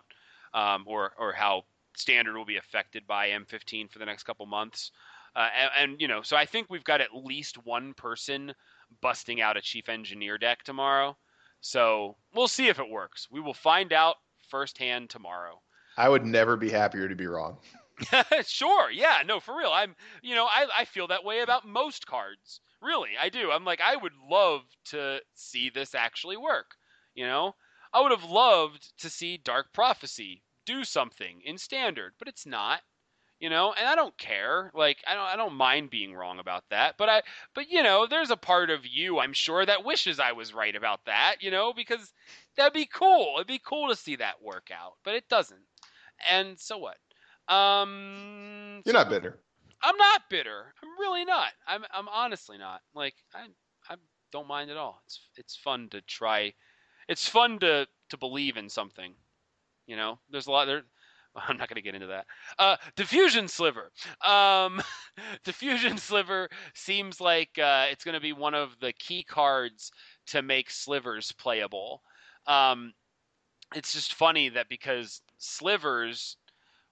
um, 0.54 0.84
or 0.86 1.12
or 1.18 1.34
how 1.34 1.64
standard 1.98 2.36
will 2.36 2.44
be 2.44 2.56
affected 2.56 3.06
by 3.06 3.28
M15 3.28 3.90
for 3.90 3.98
the 3.98 4.06
next 4.06 4.24
couple 4.24 4.46
months. 4.46 4.90
Uh, 5.34 5.48
and, 5.58 5.70
and, 5.78 6.00
you 6.00 6.08
know, 6.08 6.22
so 6.22 6.36
I 6.36 6.46
think 6.46 6.68
we've 6.70 6.84
got 6.84 7.00
at 7.00 7.14
least 7.14 7.64
one 7.64 7.92
person 7.94 8.54
busting 9.02 9.40
out 9.40 9.56
a 9.56 9.62
chief 9.62 9.88
engineer 9.88 10.38
deck 10.38 10.62
tomorrow. 10.62 11.16
So 11.60 12.16
we'll 12.34 12.48
see 12.48 12.68
if 12.68 12.78
it 12.78 12.88
works. 12.88 13.28
We 13.30 13.40
will 13.40 13.54
find 13.54 13.92
out 13.92 14.16
firsthand 14.48 15.10
tomorrow. 15.10 15.60
I 15.96 16.08
would 16.08 16.24
never 16.24 16.56
be 16.56 16.70
happier 16.70 17.08
to 17.08 17.14
be 17.14 17.26
wrong. 17.26 17.58
sure, 18.46 18.90
yeah, 18.90 19.22
no, 19.24 19.40
for 19.40 19.56
real. 19.56 19.70
I'm, 19.72 19.96
you 20.22 20.34
know, 20.34 20.44
I, 20.44 20.66
I 20.78 20.84
feel 20.84 21.06
that 21.08 21.24
way 21.24 21.40
about 21.40 21.66
most 21.66 22.06
cards. 22.06 22.60
Really, 22.82 23.10
I 23.20 23.30
do. 23.30 23.50
I'm 23.50 23.64
like, 23.64 23.80
I 23.80 23.96
would 23.96 24.12
love 24.30 24.62
to 24.86 25.20
see 25.34 25.70
this 25.70 25.94
actually 25.94 26.36
work. 26.36 26.76
You 27.14 27.26
know, 27.26 27.54
I 27.92 28.02
would 28.02 28.10
have 28.10 28.24
loved 28.24 28.92
to 29.00 29.08
see 29.08 29.38
Dark 29.38 29.72
Prophecy 29.72 30.42
do 30.66 30.84
something 30.84 31.40
in 31.44 31.58
standard, 31.58 32.12
but 32.18 32.28
it's 32.28 32.46
not. 32.46 32.82
You 33.38 33.50
know, 33.50 33.74
and 33.74 33.86
I 33.86 33.94
don't 33.94 34.16
care. 34.16 34.70
Like 34.74 34.98
I 35.06 35.14
don't 35.14 35.24
I 35.24 35.36
don't 35.36 35.54
mind 35.54 35.90
being 35.90 36.14
wrong 36.14 36.38
about 36.38 36.64
that. 36.70 36.96
But 36.96 37.10
I 37.10 37.22
but 37.54 37.68
you 37.70 37.82
know, 37.82 38.06
there's 38.06 38.30
a 38.30 38.36
part 38.36 38.70
of 38.70 38.86
you, 38.86 39.18
I'm 39.18 39.34
sure, 39.34 39.64
that 39.66 39.84
wishes 39.84 40.18
I 40.18 40.32
was 40.32 40.54
right 40.54 40.74
about 40.74 41.04
that, 41.04 41.36
you 41.40 41.50
know, 41.50 41.74
because 41.74 42.14
that'd 42.56 42.72
be 42.72 42.86
cool. 42.86 43.34
It'd 43.36 43.46
be 43.46 43.60
cool 43.62 43.90
to 43.90 43.96
see 43.96 44.16
that 44.16 44.42
work 44.42 44.70
out, 44.72 44.94
but 45.04 45.14
it 45.14 45.28
doesn't. 45.28 45.60
And 46.30 46.58
so 46.58 46.78
what? 46.78 46.96
Um 47.54 48.80
You're 48.86 48.94
so 48.94 48.98
not 49.00 49.10
bitter. 49.10 49.38
I'm 49.82 49.96
not 49.98 50.22
bitter. 50.30 50.72
I'm 50.82 50.98
really 50.98 51.26
not. 51.26 51.52
I'm 51.66 51.84
I'm 51.92 52.08
honestly 52.08 52.56
not. 52.56 52.80
Like 52.94 53.14
I 53.34 53.46
I 53.90 53.96
don't 54.32 54.48
mind 54.48 54.70
at 54.70 54.78
all. 54.78 55.02
It's 55.04 55.20
it's 55.36 55.56
fun 55.56 55.90
to 55.90 56.00
try. 56.00 56.54
It's 57.06 57.28
fun 57.28 57.58
to 57.58 57.86
to 58.08 58.16
believe 58.16 58.56
in 58.56 58.70
something. 58.70 59.14
You 59.86 59.96
know, 59.96 60.18
there's 60.30 60.46
a 60.46 60.50
lot 60.50 60.66
there. 60.66 60.82
I'm 61.48 61.56
not 61.58 61.68
going 61.68 61.76
to 61.76 61.82
get 61.82 61.94
into 61.94 62.08
that. 62.08 62.26
Uh, 62.58 62.76
diffusion 62.96 63.48
sliver. 63.48 63.90
Um, 64.24 64.80
diffusion 65.44 65.98
sliver 65.98 66.48
seems 66.74 67.20
like 67.20 67.58
uh, 67.58 67.86
it's 67.90 68.04
going 68.04 68.14
to 68.14 68.20
be 68.20 68.32
one 68.32 68.54
of 68.54 68.76
the 68.80 68.92
key 68.92 69.22
cards 69.22 69.90
to 70.28 70.42
make 70.42 70.70
slivers 70.70 71.32
playable. 71.32 72.02
Um, 72.46 72.92
it's 73.74 73.92
just 73.92 74.14
funny 74.14 74.48
that 74.50 74.68
because 74.68 75.20
slivers 75.38 76.36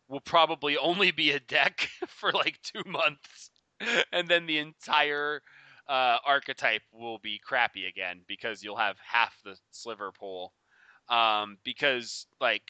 will 0.08 0.20
probably 0.20 0.76
only 0.76 1.10
be 1.10 1.30
a 1.30 1.40
deck 1.40 1.88
for 2.08 2.32
like 2.32 2.58
two 2.62 2.82
months, 2.86 3.50
and 4.12 4.28
then 4.28 4.46
the 4.46 4.58
entire 4.58 5.42
uh, 5.88 6.18
archetype 6.26 6.82
will 6.92 7.18
be 7.18 7.40
crappy 7.42 7.86
again 7.86 8.20
because 8.26 8.62
you'll 8.62 8.76
have 8.76 8.96
half 9.06 9.34
the 9.44 9.56
sliver 9.70 10.12
pool. 10.12 10.52
Um, 11.08 11.58
because 11.64 12.26
like 12.40 12.62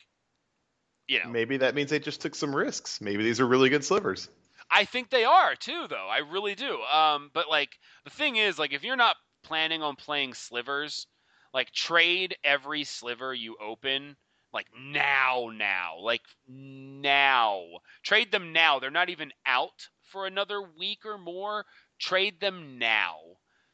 you 1.09 1.21
know, 1.23 1.31
maybe 1.31 1.57
that 1.59 1.75
means 1.75 1.91
they 1.91 1.99
just 1.99 2.21
took 2.21 2.35
some 2.35 2.55
risks. 2.55 3.01
Maybe 3.01 3.23
these 3.23 3.41
are 3.41 3.47
really 3.47 3.69
good 3.69 3.85
slivers. 3.85 4.29
I 4.71 4.85
think 4.85 5.11
they 5.11 5.25
are 5.25 5.55
too, 5.55 5.87
though. 5.89 6.09
I 6.09 6.19
really 6.19 6.55
do. 6.55 6.81
Um, 6.83 7.31
but 7.35 7.49
like 7.49 7.71
the 8.05 8.11
thing 8.11 8.37
is, 8.37 8.59
like 8.59 8.73
if 8.73 8.83
you're 8.83 8.97
not 8.97 9.17
planning 9.43 9.83
on 9.83 9.97
playing 9.97 10.35
slivers, 10.35 11.07
like 11.53 11.71
trade 11.73 12.37
every 12.45 12.85
sliver 12.85 13.35
you 13.35 13.57
open 13.61 14.17
like 14.55 14.69
now 14.79 15.51
now. 15.53 15.99
Like 16.01 16.23
now. 16.49 17.65
Trade 18.05 18.31
them 18.31 18.53
now. 18.53 18.79
They're 18.79 18.91
not 18.91 19.11
even 19.11 19.33
out 19.45 19.89
for 20.11 20.27
another 20.27 20.63
week 20.79 21.01
or 21.05 21.19
more. 21.19 21.67
Trade 21.99 22.41
them 22.41 22.79
now. 22.79 23.17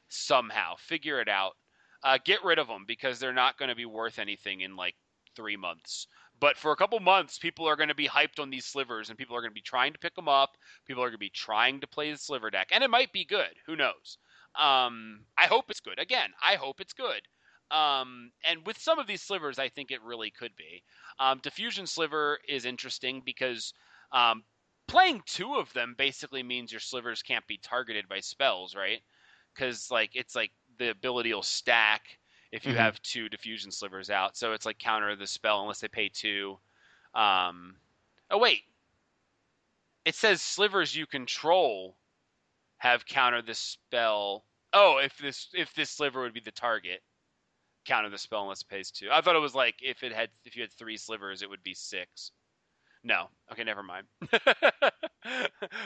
Somehow. 0.09 0.77
Figure 0.78 1.20
it 1.20 1.28
out. 1.28 1.52
Uh, 2.02 2.19
get 2.24 2.43
rid 2.43 2.59
of 2.59 2.66
them 2.66 2.86
because 2.89 3.19
they're 3.19 3.35
not 3.35 3.59
going 3.59 3.69
to 3.69 3.74
be 3.74 3.85
worth 3.85 4.19
anything 4.19 4.62
in 4.62 4.74
like 4.74 4.94
three 5.36 5.59
months 5.59 6.09
but 6.40 6.56
for 6.56 6.72
a 6.72 6.76
couple 6.76 6.98
months, 7.00 7.38
people 7.38 7.66
are 7.66 7.76
going 7.76 7.88
to 7.90 7.94
be 7.94 8.08
hyped 8.08 8.40
on 8.40 8.50
these 8.50 8.64
slivers, 8.64 9.08
and 9.08 9.18
people 9.18 9.36
are 9.36 9.40
going 9.40 9.50
to 9.50 9.54
be 9.54 9.60
trying 9.60 9.92
to 9.92 9.98
pick 9.98 10.14
them 10.14 10.28
up. 10.28 10.56
People 10.86 11.02
are 11.02 11.08
going 11.08 11.14
to 11.14 11.18
be 11.18 11.30
trying 11.30 11.80
to 11.80 11.86
play 11.86 12.10
the 12.10 12.18
sliver 12.18 12.50
deck, 12.50 12.68
and 12.72 12.82
it 12.82 12.90
might 12.90 13.12
be 13.12 13.24
good. 13.24 13.50
Who 13.66 13.76
knows? 13.76 14.18
Um, 14.58 15.20
I 15.38 15.46
hope 15.46 15.66
it's 15.68 15.80
good. 15.80 15.98
Again, 15.98 16.30
I 16.42 16.56
hope 16.56 16.80
it's 16.80 16.94
good. 16.94 17.20
Um, 17.70 18.32
and 18.48 18.66
with 18.66 18.78
some 18.78 18.98
of 18.98 19.06
these 19.06 19.22
slivers, 19.22 19.58
I 19.58 19.68
think 19.68 19.90
it 19.90 20.02
really 20.02 20.30
could 20.30 20.56
be. 20.56 20.82
Um, 21.18 21.38
Diffusion 21.42 21.86
Sliver 21.86 22.38
is 22.48 22.64
interesting 22.64 23.22
because 23.24 23.72
um, 24.12 24.42
playing 24.88 25.22
two 25.26 25.54
of 25.54 25.72
them 25.72 25.94
basically 25.96 26.42
means 26.42 26.72
your 26.72 26.80
slivers 26.80 27.22
can't 27.22 27.46
be 27.46 27.58
targeted 27.62 28.08
by 28.08 28.20
spells, 28.20 28.74
right? 28.74 29.00
Because 29.54 29.90
like 29.90 30.10
it's 30.14 30.34
like 30.34 30.50
the 30.78 30.90
ability 30.90 31.32
will 31.32 31.42
stack 31.42 32.02
if 32.52 32.64
you 32.64 32.72
mm-hmm. 32.72 32.81
have 32.81 33.01
two 33.02 33.28
diffusion 33.28 33.70
slivers 33.70 34.10
out. 34.10 34.36
So 34.36 34.52
it's 34.52 34.66
like 34.66 34.78
counter 34.78 35.14
the 35.16 35.27
spell 35.27 35.60
unless 35.60 35.81
they 35.81 35.89
pay 35.89 36.09
two. 36.09 36.59
Um, 37.14 37.77
oh 38.31 38.39
wait, 38.39 38.62
it 40.05 40.14
says 40.14 40.43
slivers 40.43 40.94
you 40.94 41.06
control 41.06 41.97
have 42.78 43.06
counter 43.06 43.43
the 43.43 43.55
spell. 43.55 44.44
Oh, 44.72 44.98
if 44.98 45.16
this 45.18 45.48
if 45.55 45.74
this 45.74 45.90
sliver 45.90 46.22
would 46.22 46.35
be 46.35 46.40
the 46.40 46.51
target, 46.51 47.02
counter 47.85 48.10
the 48.10 48.18
spell 48.18 48.43
unless 48.43 48.62
it 48.62 48.68
pays 48.68 48.90
two. 48.90 49.09
I 49.12 49.20
thought 49.20 49.36
it 49.36 49.40
was 49.40 49.55
like 49.55 49.77
if 49.82 50.02
it 50.02 50.12
had 50.12 50.31
if 50.44 50.56
you 50.56 50.62
had 50.62 50.72
three 50.72 50.97
slivers, 50.97 51.43
it 51.43 51.51
would 51.51 51.62
be 51.62 51.74
six. 51.74 52.32
No. 53.02 53.28
Okay, 53.51 53.64
never 53.64 53.82
mind. 53.82 54.06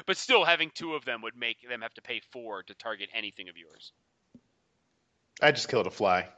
but 0.06 0.16
still, 0.16 0.44
having 0.44 0.70
two 0.74 0.94
of 0.94 1.04
them 1.04 1.22
would 1.22 1.36
make 1.36 1.68
them 1.68 1.80
have 1.82 1.94
to 1.94 2.02
pay 2.02 2.20
four 2.32 2.62
to 2.64 2.74
target 2.74 3.08
anything 3.14 3.48
of 3.48 3.56
yours. 3.56 3.92
I 5.40 5.52
just 5.52 5.68
killed 5.68 5.86
a 5.86 5.90
fly. 5.90 6.28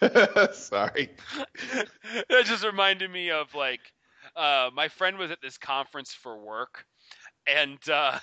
Sorry. 0.52 1.10
that 2.28 2.44
just 2.44 2.64
reminded 2.64 3.10
me 3.10 3.30
of 3.30 3.54
like 3.54 3.80
uh, 4.36 4.70
my 4.74 4.88
friend 4.88 5.18
was 5.18 5.30
at 5.30 5.40
this 5.42 5.58
conference 5.58 6.12
for 6.12 6.38
work, 6.38 6.84
and 7.46 7.78
uh, 7.88 8.18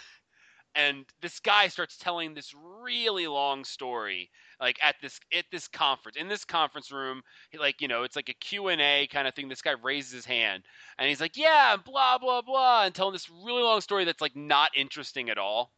and 0.76 1.06
this 1.22 1.40
guy 1.40 1.68
starts 1.68 1.98
telling 1.98 2.34
this 2.34 2.54
really 2.84 3.28
long 3.28 3.64
story 3.64 4.30
like 4.60 4.78
at 4.84 4.96
this 5.02 5.20
at 5.38 5.46
this 5.52 5.68
conference 5.68 6.18
in 6.18 6.28
this 6.28 6.46
conference 6.46 6.92
room 6.92 7.22
like 7.60 7.82
you 7.82 7.88
know 7.88 8.04
it's 8.04 8.16
like 8.16 8.30
a 8.30 8.34
q&a 8.34 9.08
kind 9.12 9.28
of 9.28 9.34
thing 9.34 9.50
this 9.50 9.62
guy 9.62 9.74
raises 9.84 10.12
his 10.12 10.26
hand 10.26 10.64
and 10.98 11.10
he's 11.10 11.22
like 11.22 11.36
yeah 11.36 11.76
blah 11.84 12.18
blah 12.18 12.42
blah 12.42 12.86
and 12.86 12.96
telling 12.96 13.14
this 13.14 13.30
really 13.46 13.64
long 13.64 13.82
story 13.82 14.06
that's 14.06 14.22
like 14.22 14.36
not 14.36 14.72
interesting 14.76 15.30
at 15.30 15.38
all 15.38 15.72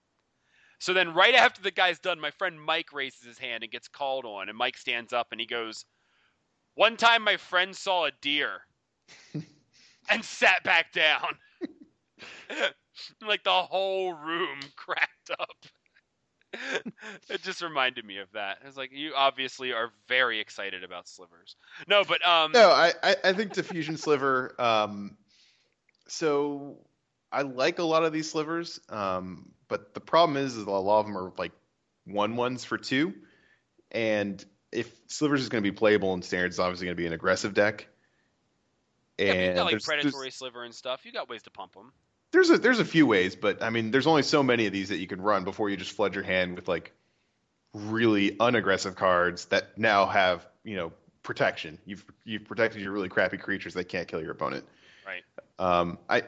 so 0.84 0.94
then 0.94 1.14
right 1.14 1.34
after 1.34 1.62
the 1.62 1.72
guy's 1.72 2.00
done 2.00 2.20
my 2.20 2.32
friend 2.32 2.60
mike 2.60 2.92
raises 2.92 3.26
his 3.26 3.38
hand 3.38 3.64
and 3.64 3.72
gets 3.72 3.88
called 3.88 4.26
on 4.26 4.50
and 4.50 4.58
mike 4.58 4.78
stands 4.78 5.14
up 5.14 5.28
and 5.32 5.40
he 5.40 5.48
goes 5.48 5.86
one 6.76 6.98
time 6.98 7.24
my 7.24 7.38
friend 7.38 7.74
saw 7.74 8.06
a 8.06 8.12
deer 8.22 8.62
and 10.10 10.26
sat 10.26 10.62
back 10.64 10.92
down 10.92 11.38
like 13.26 13.44
the 13.44 13.50
whole 13.50 14.14
room 14.14 14.60
cracked 14.76 15.32
up. 15.40 15.56
it 17.30 17.42
just 17.42 17.62
reminded 17.64 18.06
me 18.06 18.18
of 18.20 18.32
that. 18.34 18.60
It's 18.66 18.78
like 18.78 18.92
you 18.92 19.14
obviously 19.16 19.74
are 19.74 19.90
very 20.08 20.40
excited 20.40 20.84
about 20.84 21.08
slivers. 21.08 21.56
No, 21.88 22.04
but 22.04 22.26
um 22.28 22.52
No, 22.52 22.70
I 22.70 22.94
I 23.24 23.34
think 23.34 23.54
diffusion 23.54 23.98
sliver 23.98 24.54
um 24.60 25.18
so 26.08 26.78
I 27.34 27.42
like 27.42 27.80
a 27.80 27.84
lot 27.84 28.04
of 28.04 28.14
these 28.14 28.30
slivers, 28.30 28.80
um, 28.90 29.52
but 29.74 29.94
the 29.94 30.00
problem 30.00 30.38
is, 30.38 30.56
is 30.56 30.64
a 30.64 30.70
lot 30.70 31.00
of 31.00 31.06
them 31.08 31.18
are 31.18 31.32
like 31.38 31.52
one 32.06 32.36
ones 32.36 32.64
for 32.64 32.78
two, 32.78 33.14
and 33.92 34.44
if 34.72 34.92
slivers 35.08 35.42
is 35.42 35.50
going 35.50 35.64
to 35.64 35.70
be 35.70 35.76
playable 35.76 36.14
in 36.14 36.22
standard, 36.22 36.48
it's 36.48 36.60
obviously 36.60 36.86
going 36.86 36.96
to 36.96 37.02
be 37.02 37.08
an 37.08 37.14
aggressive 37.14 37.54
deck. 37.54 37.88
And 39.20 39.28
yeah, 39.28 39.50
you 39.50 39.54
got 39.56 39.72
like 39.72 39.84
predatory 39.84 40.32
sliver 40.32 40.64
and 40.64 40.74
stuff. 40.74 41.06
You 41.06 41.12
got 41.12 41.30
ways 41.30 41.44
to 41.44 41.52
pump 41.52 41.74
them 41.74 41.92
there's 42.34 42.50
a 42.50 42.58
there's 42.58 42.80
a 42.80 42.86
few 42.86 43.06
ways, 43.06 43.36
but 43.36 43.64
I 43.64 43.70
mean, 43.70 43.92
there's 43.92 44.08
only 44.08 44.24
so 44.24 44.44
many 44.44 44.66
of 44.66 44.74
these 44.74 44.90
that 44.90 44.98
you 44.98 45.08
can 45.08 45.22
run 45.22 45.44
before 45.44 45.70
you 45.70 45.78
just 45.78 45.92
flood 45.92 46.16
your 46.16 46.24
hand 46.24 46.56
with 46.56 46.68
like 46.68 46.92
really 47.74 48.36
unaggressive 48.40 48.96
cards 48.96 49.46
that 49.46 49.78
now 49.78 50.08
have 50.08 50.46
you 50.64 50.76
know 50.76 50.92
protection. 51.22 51.78
You've 51.86 52.04
you've 52.26 52.46
protected 52.46 52.82
your 52.82 52.92
really 52.92 53.08
crappy 53.08 53.38
creatures 53.38 53.76
that 53.76 53.86
can't 53.86 54.08
kill 54.08 54.22
your 54.22 54.32
opponent. 54.32 54.66
Right. 55.06 55.24
Um, 55.60 56.00
I 56.10 56.24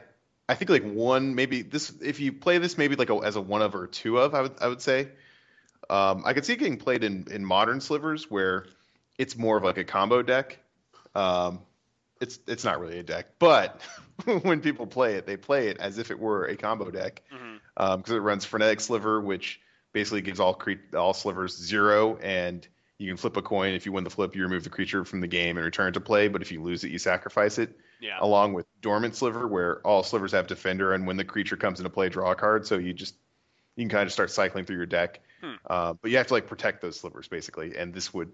I 0.48 0.54
think 0.54 0.70
like 0.70 0.84
one 0.84 1.34
maybe 1.34 1.62
this 1.62 1.92
if 2.02 2.20
you 2.20 2.32
play 2.32 2.58
this 2.58 2.78
maybe 2.78 2.96
like 2.96 3.10
a, 3.10 3.16
as 3.16 3.36
a 3.36 3.40
one 3.40 3.62
of 3.62 3.74
or 3.74 3.86
two 3.86 4.18
of 4.18 4.34
I 4.34 4.42
would 4.42 4.54
I 4.60 4.68
would 4.68 4.80
say. 4.80 5.08
Um, 5.88 6.24
I 6.26 6.32
could 6.32 6.44
see 6.44 6.54
it 6.54 6.58
getting 6.58 6.78
played 6.78 7.04
in 7.04 7.26
in 7.30 7.44
modern 7.44 7.80
slivers 7.80 8.30
where 8.30 8.66
it's 9.18 9.36
more 9.36 9.56
of 9.56 9.64
like 9.64 9.78
a 9.78 9.84
combo 9.84 10.22
deck. 10.22 10.58
Um, 11.14 11.60
it's 12.20 12.38
it's 12.46 12.64
not 12.64 12.80
really 12.80 12.98
a 12.98 13.02
deck, 13.02 13.26
but 13.38 13.80
when 14.42 14.60
people 14.60 14.86
play 14.86 15.14
it, 15.14 15.26
they 15.26 15.36
play 15.36 15.68
it 15.68 15.78
as 15.78 15.98
if 15.98 16.10
it 16.10 16.18
were 16.18 16.46
a 16.46 16.56
combo 16.56 16.90
deck 16.90 17.22
because 17.28 17.40
mm-hmm. 17.40 18.12
um, 18.12 18.16
it 18.16 18.20
runs 18.20 18.44
frenetic 18.44 18.80
sliver, 18.80 19.20
which 19.20 19.60
basically 19.92 20.22
gives 20.22 20.40
all 20.40 20.54
cre- 20.54 20.94
all 20.96 21.14
slivers 21.14 21.56
zero, 21.56 22.16
and 22.16 22.66
you 22.98 23.08
can 23.08 23.16
flip 23.16 23.36
a 23.36 23.42
coin. 23.42 23.74
If 23.74 23.86
you 23.86 23.92
win 23.92 24.04
the 24.04 24.10
flip, 24.10 24.34
you 24.34 24.42
remove 24.42 24.64
the 24.64 24.70
creature 24.70 25.04
from 25.04 25.20
the 25.20 25.26
game 25.26 25.56
and 25.56 25.64
return 25.64 25.92
to 25.92 26.00
play. 26.00 26.28
But 26.28 26.42
if 26.42 26.52
you 26.52 26.62
lose 26.62 26.84
it, 26.84 26.90
you 26.90 26.98
sacrifice 26.98 27.58
it. 27.58 27.78
Yeah. 28.00 28.18
Along 28.20 28.52
with 28.52 28.66
dormant 28.80 29.16
sliver, 29.16 29.46
where 29.48 29.80
all 29.80 30.02
slivers 30.02 30.32
have 30.32 30.46
defender, 30.46 30.92
and 30.92 31.06
when 31.06 31.16
the 31.16 31.24
creature 31.24 31.56
comes 31.56 31.80
into 31.80 31.90
play, 31.90 32.08
draw 32.08 32.32
a 32.32 32.34
card. 32.34 32.66
So 32.66 32.78
you 32.78 32.92
just 32.92 33.14
you 33.76 33.82
can 33.82 33.90
kind 33.90 34.06
of 34.06 34.12
start 34.12 34.30
cycling 34.30 34.64
through 34.64 34.76
your 34.76 34.86
deck. 34.86 35.20
Hmm. 35.40 35.54
Uh, 35.68 35.94
but 35.94 36.10
you 36.10 36.16
have 36.16 36.26
to 36.28 36.34
like 36.34 36.46
protect 36.46 36.82
those 36.82 36.98
slivers 36.98 37.28
basically, 37.28 37.76
and 37.76 37.94
this 37.94 38.12
would 38.12 38.32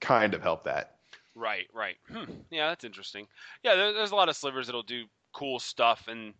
kind 0.00 0.34
of 0.34 0.42
help 0.42 0.64
that. 0.64 0.96
Right, 1.34 1.66
right. 1.72 1.96
Hmm. 2.10 2.24
Yeah, 2.50 2.68
that's 2.68 2.84
interesting. 2.84 3.26
Yeah, 3.62 3.76
there, 3.76 3.92
there's 3.92 4.10
a 4.10 4.16
lot 4.16 4.28
of 4.28 4.36
slivers 4.36 4.66
that'll 4.66 4.82
do 4.82 5.04
cool 5.32 5.58
stuff, 5.60 6.06
and 6.08 6.34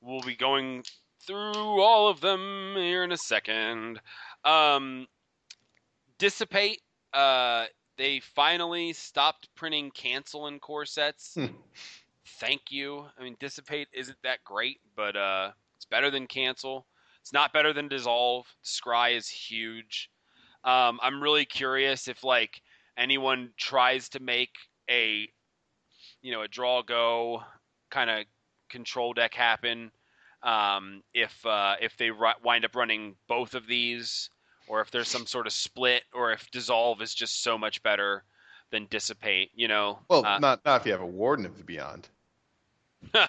we'll 0.00 0.20
be 0.20 0.36
going 0.36 0.84
through 1.26 1.80
all 1.80 2.08
of 2.08 2.20
them 2.20 2.74
here 2.76 3.02
in 3.02 3.12
a 3.12 3.16
second. 3.16 4.00
Um, 4.44 5.06
Dissipate. 6.18 6.80
Uh, 7.12 7.66
they 7.96 8.20
finally 8.20 8.92
stopped 8.92 9.48
printing 9.54 9.90
cancel 9.90 10.46
in 10.46 10.58
core 10.58 10.86
sets. 10.86 11.34
Hmm. 11.34 11.46
Thank 12.40 12.70
you. 12.70 13.06
I 13.18 13.22
mean, 13.22 13.36
Dissipate 13.38 13.88
isn't 13.92 14.18
that 14.22 14.44
great, 14.44 14.80
but 14.96 15.16
uh, 15.16 15.52
it's 15.76 15.84
better 15.86 16.10
than 16.10 16.26
cancel. 16.26 16.86
It's 17.20 17.32
not 17.32 17.52
better 17.52 17.72
than 17.72 17.88
dissolve. 17.88 18.46
Scry 18.64 19.16
is 19.16 19.28
huge. 19.28 20.10
Um, 20.64 20.98
I'm 21.02 21.22
really 21.22 21.44
curious 21.44 22.08
if 22.08 22.24
like 22.24 22.60
anyone 22.96 23.50
tries 23.56 24.08
to 24.10 24.20
make 24.20 24.56
a 24.90 25.28
you 26.22 26.32
know 26.32 26.42
a 26.42 26.48
draw 26.48 26.82
go 26.82 27.42
kind 27.90 28.10
of 28.10 28.24
control 28.68 29.12
deck 29.12 29.34
happen 29.34 29.90
um, 30.42 31.02
if 31.14 31.44
uh, 31.46 31.76
if 31.80 31.96
they 31.96 32.10
ri- 32.10 32.34
wind 32.44 32.64
up 32.64 32.74
running 32.74 33.16
both 33.28 33.54
of 33.54 33.66
these 33.66 34.30
or 34.68 34.80
if 34.80 34.90
there's 34.90 35.08
some 35.08 35.26
sort 35.26 35.46
of 35.46 35.52
split 35.52 36.02
or 36.14 36.32
if 36.32 36.50
dissolve 36.50 37.00
is 37.02 37.14
just 37.14 37.42
so 37.42 37.56
much 37.56 37.82
better 37.82 38.24
than 38.70 38.86
dissipate 38.86 39.50
you 39.54 39.68
know 39.68 39.98
well 40.08 40.24
uh, 40.24 40.38
not 40.38 40.64
not 40.64 40.80
if 40.80 40.86
you 40.86 40.92
have 40.92 41.00
a 41.00 41.06
warden 41.06 41.46
of 41.46 41.56
the 41.56 41.64
beyond 41.64 42.08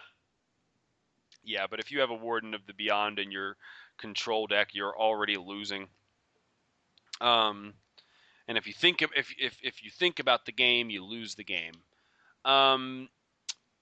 yeah 1.44 1.68
but 1.70 1.80
if 1.80 1.92
you 1.92 2.00
have 2.00 2.10
a 2.10 2.16
warden 2.16 2.54
of 2.54 2.66
the 2.66 2.74
beyond 2.74 3.20
in 3.20 3.32
your 3.32 3.56
control 3.98 4.48
deck 4.48 4.70
you're 4.74 4.98
already 4.98 5.38
losing 5.38 5.88
um 7.22 7.74
and 8.48 8.58
if 8.58 8.66
you 8.66 8.74
think 8.74 9.02
of, 9.02 9.12
if 9.16 9.34
if 9.38 9.58
if 9.62 9.84
you 9.84 9.90
think 9.90 10.20
about 10.20 10.46
the 10.46 10.52
game, 10.52 10.90
you 10.90 11.04
lose 11.04 11.36
the 11.36 11.44
game. 11.44 11.74
Um, 12.46 13.10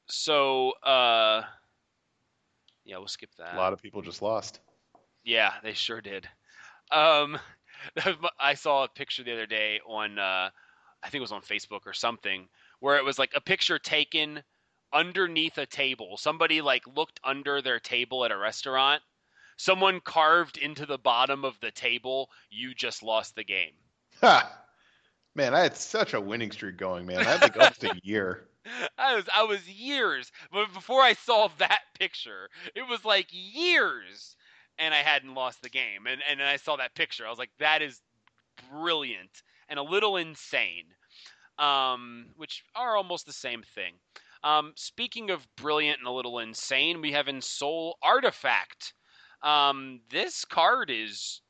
so 0.07 0.71
uh, 0.83 1.43
yeah, 2.83 2.97
we'll 2.97 3.07
skip 3.07 3.29
that. 3.37 3.53
A 3.53 3.57
lot 3.57 3.73
of 3.73 3.81
people 3.81 4.01
just 4.01 4.21
lost. 4.21 4.59
Yeah, 5.23 5.53
they 5.63 5.73
sure 5.73 6.01
did. 6.01 6.27
Um, 6.91 7.37
I 8.39 8.53
saw 8.55 8.83
a 8.83 8.87
picture 8.87 9.23
the 9.23 9.33
other 9.33 9.45
day 9.45 9.79
on, 9.87 10.19
uh, 10.19 10.49
I 11.03 11.09
think 11.09 11.15
it 11.15 11.21
was 11.21 11.31
on 11.31 11.41
Facebook 11.41 11.85
or 11.85 11.93
something, 11.93 12.47
where 12.79 12.97
it 12.97 13.05
was 13.05 13.19
like 13.19 13.31
a 13.35 13.41
picture 13.41 13.79
taken 13.79 14.43
underneath 14.93 15.57
a 15.57 15.65
table. 15.65 16.17
Somebody 16.17 16.61
like 16.61 16.83
looked 16.95 17.19
under 17.23 17.61
their 17.61 17.79
table 17.79 18.25
at 18.25 18.31
a 18.31 18.37
restaurant. 18.37 19.01
Someone 19.57 20.01
carved 20.01 20.57
into 20.57 20.85
the 20.85 20.97
bottom 20.97 21.45
of 21.45 21.59
the 21.59 21.71
table. 21.71 22.29
You 22.49 22.73
just 22.73 23.03
lost 23.03 23.35
the 23.35 23.43
game. 23.43 23.73
Ha! 24.21 24.61
Man, 25.35 25.53
I 25.53 25.59
had 25.59 25.75
such 25.75 26.13
a 26.13 26.21
winning 26.21 26.51
streak 26.51 26.77
going, 26.77 27.05
man. 27.05 27.19
I 27.19 27.23
had 27.23 27.41
like 27.41 27.57
almost 27.57 27.83
a 27.83 27.93
year. 28.03 28.47
I 28.97 29.15
was 29.15 29.25
I 29.33 29.43
was 29.43 29.67
years, 29.69 30.31
but 30.51 30.73
before 30.73 31.01
I 31.01 31.13
saw 31.13 31.49
that 31.59 31.81
picture, 31.99 32.49
it 32.73 32.87
was 32.87 33.05
like 33.05 33.27
years, 33.31 34.35
and 34.77 34.93
I 34.93 34.97
hadn't 34.97 35.33
lost 35.33 35.61
the 35.61 35.69
game. 35.69 36.07
And 36.07 36.21
and 36.29 36.41
I 36.41 36.57
saw 36.57 36.75
that 36.77 36.95
picture, 36.95 37.25
I 37.25 37.29
was 37.29 37.39
like, 37.39 37.51
that 37.59 37.81
is 37.81 38.01
brilliant 38.71 39.43
and 39.69 39.79
a 39.79 39.83
little 39.83 40.17
insane, 40.17 40.85
um, 41.57 42.27
which 42.35 42.63
are 42.75 42.95
almost 42.95 43.25
the 43.25 43.33
same 43.33 43.63
thing. 43.63 43.93
Um, 44.43 44.73
speaking 44.75 45.31
of 45.31 45.47
brilliant 45.55 45.99
and 45.99 46.07
a 46.07 46.11
little 46.11 46.39
insane, 46.39 47.01
we 47.01 47.13
have 47.13 47.25
Ensoul 47.25 47.93
Artifact. 48.03 48.93
Um, 49.41 50.01
this 50.11 50.45
card 50.45 50.91
is 50.91 51.41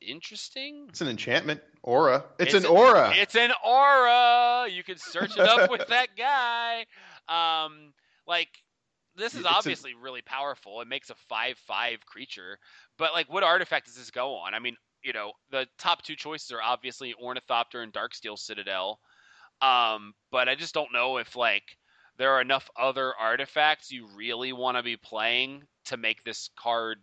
interesting. 0.00 0.86
It's 0.88 1.00
an 1.00 1.08
enchantment 1.08 1.60
aura. 1.82 2.24
It's, 2.38 2.54
it's 2.54 2.64
an, 2.64 2.70
aura. 2.70 3.12
It's 3.16 3.34
an 3.34 3.50
aura. 3.64 4.68
You 4.70 4.84
can 4.84 4.98
search 4.98 5.32
it 5.36 5.40
up 5.40 5.70
with 5.70 5.86
that 5.88 6.08
guy. 6.16 6.86
Um, 7.28 7.92
like 8.26 8.50
this 9.16 9.34
is 9.34 9.44
obviously 9.44 9.92
a, 9.92 9.96
really 9.96 10.22
powerful. 10.22 10.80
It 10.80 10.88
makes 10.88 11.10
a 11.10 11.14
five-five 11.28 12.06
creature, 12.06 12.58
but 12.98 13.12
like, 13.12 13.30
what 13.32 13.42
artifact 13.42 13.86
does 13.86 13.96
this 13.96 14.10
go 14.10 14.34
on? 14.36 14.54
I 14.54 14.58
mean, 14.58 14.76
you 15.02 15.12
know, 15.12 15.32
the 15.50 15.66
top 15.78 16.02
two 16.02 16.16
choices 16.16 16.52
are 16.52 16.62
obviously 16.62 17.14
Ornithopter 17.14 17.82
and 17.82 17.92
Darksteel 17.92 18.38
Citadel. 18.38 19.00
Um, 19.60 20.14
but 20.30 20.48
I 20.48 20.54
just 20.54 20.74
don't 20.74 20.92
know 20.92 21.18
if 21.18 21.36
like 21.36 21.76
there 22.18 22.32
are 22.32 22.40
enough 22.40 22.70
other 22.76 23.14
artifacts 23.14 23.90
you 23.90 24.08
really 24.16 24.52
want 24.52 24.76
to 24.76 24.82
be 24.82 24.96
playing 24.96 25.62
to 25.86 25.96
make 25.96 26.24
this 26.24 26.50
card 26.58 26.98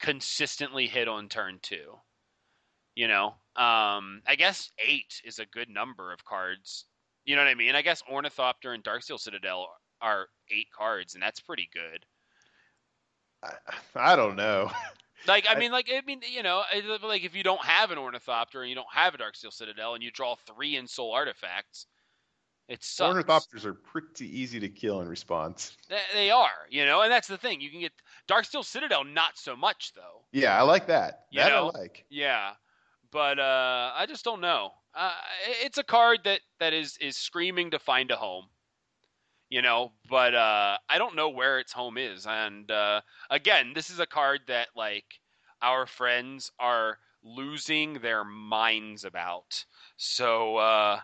consistently 0.00 0.86
hit 0.86 1.08
on 1.08 1.28
turn 1.28 1.58
two. 1.62 1.98
You 2.94 3.08
know, 3.08 3.26
um, 3.56 4.22
I 4.26 4.36
guess 4.36 4.70
eight 4.78 5.20
is 5.24 5.38
a 5.38 5.46
good 5.46 5.68
number 5.68 6.12
of 6.12 6.24
cards 6.24 6.86
You 7.26 7.34
know 7.34 7.42
what 7.42 7.48
I 7.48 7.54
mean? 7.54 7.74
I 7.74 7.82
guess 7.82 8.02
Ornithopter 8.10 8.72
and 8.72 8.84
Darksteel 8.84 9.18
Citadel 9.18 9.66
are 10.00 10.28
eight 10.50 10.68
cards, 10.76 11.14
and 11.14 11.22
that's 11.22 11.40
pretty 11.40 11.68
good. 11.72 12.04
I, 13.42 14.12
I 14.12 14.16
don't 14.16 14.36
know. 14.36 14.70
Like 15.26 15.46
I 15.48 15.58
mean, 15.58 15.72
like 15.72 15.90
I 15.92 16.02
mean, 16.06 16.20
you 16.30 16.42
know, 16.42 16.62
like 17.02 17.24
if 17.24 17.34
you 17.34 17.42
don't 17.42 17.64
have 17.64 17.90
an 17.90 17.98
Ornithopter 17.98 18.60
and 18.60 18.68
you 18.68 18.76
don't 18.76 18.86
have 18.92 19.14
a 19.14 19.18
Darksteel 19.18 19.52
Citadel 19.52 19.94
and 19.94 20.02
you 20.02 20.10
draw 20.10 20.36
three 20.36 20.74
Ensoul 20.74 21.12
Artifacts, 21.14 21.86
it 22.68 22.84
sucks. 22.84 23.14
Ornithopters 23.14 23.64
are 23.64 23.74
pretty 23.74 24.26
easy 24.26 24.60
to 24.60 24.68
kill 24.68 25.00
in 25.00 25.08
response. 25.08 25.76
They 26.12 26.30
are, 26.30 26.66
you 26.70 26.84
know, 26.84 27.02
and 27.02 27.10
that's 27.10 27.28
the 27.28 27.38
thing. 27.38 27.60
You 27.60 27.70
can 27.70 27.80
get 27.80 27.92
Darksteel 28.28 28.64
Citadel, 28.64 29.04
not 29.04 29.36
so 29.36 29.56
much 29.56 29.92
though. 29.94 30.22
Yeah, 30.32 30.58
I 30.58 30.62
like 30.62 30.86
that. 30.88 31.24
You 31.30 31.40
that 31.40 31.48
know? 31.48 31.70
I 31.74 31.78
like. 31.78 32.04
Yeah, 32.08 32.52
but 33.10 33.38
uh, 33.38 33.92
I 33.94 34.06
just 34.06 34.24
don't 34.24 34.40
know. 34.40 34.70
Uh, 34.94 35.12
it's 35.62 35.78
a 35.78 35.84
card 35.84 36.20
that 36.24 36.40
that 36.60 36.72
is 36.72 36.96
is 37.00 37.16
screaming 37.16 37.70
to 37.70 37.78
find 37.78 38.10
a 38.10 38.16
home 38.16 38.46
you 39.48 39.62
know 39.62 39.92
but 40.08 40.34
uh 40.34 40.76
i 40.88 40.98
don't 40.98 41.16
know 41.16 41.28
where 41.28 41.58
its 41.58 41.72
home 41.72 41.96
is 41.98 42.26
and 42.26 42.70
uh 42.70 43.00
again 43.30 43.72
this 43.74 43.90
is 43.90 44.00
a 44.00 44.06
card 44.06 44.40
that 44.48 44.68
like 44.76 45.20
our 45.62 45.86
friends 45.86 46.50
are 46.58 46.98
losing 47.22 47.94
their 47.94 48.24
minds 48.24 49.04
about. 49.04 49.64
So 49.96 50.56
uh 50.56 51.00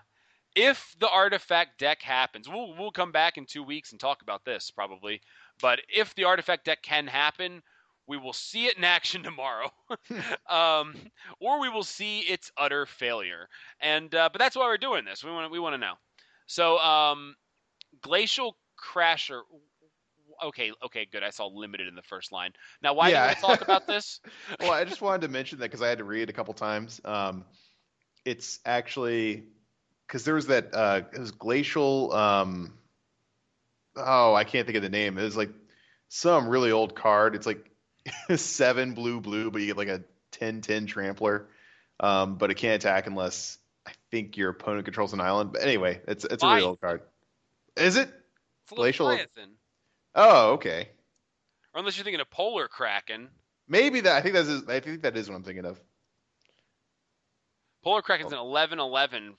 if 0.55 0.94
the 1.01 1.09
artifact 1.09 1.78
deck 1.78 2.02
happens 2.02 2.48
we'll 2.48 2.74
we'll 2.77 2.90
come 2.90 3.12
back 3.12 3.39
in 3.39 3.47
2 3.47 3.62
weeks 3.62 3.93
and 3.93 4.01
talk 4.01 4.23
about 4.23 4.44
this 4.44 4.70
probably 4.70 5.20
but 5.60 5.81
if 5.89 6.14
the 6.14 6.24
artifact 6.24 6.64
deck 6.66 6.82
can 6.82 7.06
happen 7.06 7.62
we 8.06 8.19
will 8.19 8.32
see 8.35 8.66
it 8.66 8.77
in 8.77 8.85
action 8.85 9.23
tomorrow. 9.24 9.70
Um, 10.51 10.94
or 11.40 11.60
we 11.60 11.69
will 11.70 11.85
see 11.85 12.20
its 12.20 12.52
utter 12.59 12.85
failure 12.85 13.48
and 13.81 14.14
uh, 14.14 14.28
but 14.32 14.39
that's 14.39 14.55
why 14.56 14.64
we're 14.64 14.77
doing 14.77 15.05
this. 15.05 15.24
We 15.24 15.31
want 15.31 15.51
we 15.51 15.59
want 15.59 15.74
to 15.74 15.78
know. 15.78 15.94
So 16.47 16.78
um 16.78 17.35
Glacial 18.01 18.56
Crasher. 18.78 19.43
Okay, 20.43 20.73
okay, 20.85 21.06
good. 21.10 21.23
I 21.23 21.31
saw 21.31 21.47
limited 21.47 21.86
in 21.89 21.94
the 21.94 22.02
first 22.02 22.32
line. 22.32 22.52
Now, 22.82 22.94
why 22.94 23.10
Yeah. 23.10 23.28
do 23.28 23.35
we 23.36 23.48
talk 23.48 23.62
about 23.62 23.86
this? 23.86 24.20
well, 24.60 24.73
I 24.73 24.85
just 24.85 25.01
wanted 25.01 25.23
to 25.23 25.28
mention 25.28 25.59
that 25.59 25.66
because 25.66 25.82
I 25.82 25.89
had 25.89 25.98
to 25.98 26.05
read 26.05 26.23
it 26.23 26.31
a 26.31 26.32
couple 26.32 26.55
times. 26.55 27.01
Um, 27.05 27.44
it's 28.24 28.59
actually 28.64 29.44
because 30.06 30.24
there 30.24 30.35
was 30.35 30.47
that 30.47 30.74
uh, 30.74 31.02
it 31.12 31.19
was 31.19 31.31
glacial. 31.31 32.12
Um, 32.12 32.74
oh, 33.97 34.35
I 34.35 34.44
can't 34.44 34.66
think 34.66 34.77
of 34.77 34.82
the 34.82 34.89
name. 34.89 35.19
It 35.19 35.23
was 35.23 35.36
like 35.36 35.51
some 36.09 36.48
really 36.48 36.73
old 36.73 36.94
card. 36.94 37.35
It's 37.35 37.47
like 37.47 37.70
seven 38.36 38.94
blue 38.94 39.20
blue, 39.20 39.51
but 39.51 39.60
you 39.60 39.69
get 39.69 39.77
like 39.77 39.89
a 39.89 40.02
10-10 40.32 40.86
trampler. 40.86 41.48
Um, 42.01 42.36
but 42.36 42.51
it 42.51 42.55
can't 42.55 42.82
attack 42.82 43.06
unless 43.06 43.59
I 43.86 43.93
think 44.10 44.36
your 44.36 44.51
opponent 44.51 44.85
controls 44.85 45.12
an 45.12 45.20
island. 45.20 45.52
But 45.52 45.62
anyway, 45.62 46.01
it's 46.09 46.24
it's 46.24 46.43
a 46.43 46.47
really 46.48 46.62
old 46.62 46.81
card. 46.81 47.02
Is 47.76 47.96
it? 47.96 48.10
Glacial- 48.68 49.06
Leviathan. 49.06 49.50
Oh, 50.14 50.52
okay. 50.52 50.88
Or 51.74 51.80
unless 51.80 51.96
you're 51.96 52.04
thinking 52.04 52.20
of 52.20 52.30
Polar 52.30 52.68
Kraken. 52.68 53.28
Maybe 53.68 54.00
that. 54.00 54.16
I 54.16 54.20
think 54.20 54.34
that's. 54.34 54.68
I 54.68 54.80
think 54.80 55.02
that 55.02 55.16
is 55.16 55.28
what 55.28 55.36
I'm 55.36 55.44
thinking 55.44 55.64
of. 55.64 55.80
Polar 57.82 58.02
Kraken's 58.02 58.32
an 58.32 58.38
11 58.38 58.78
11 58.78 59.34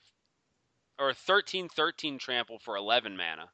or 0.98 1.14
13 1.14 1.68
13 1.68 2.18
trample 2.18 2.58
for 2.58 2.76
11 2.76 3.16
mana. 3.16 3.48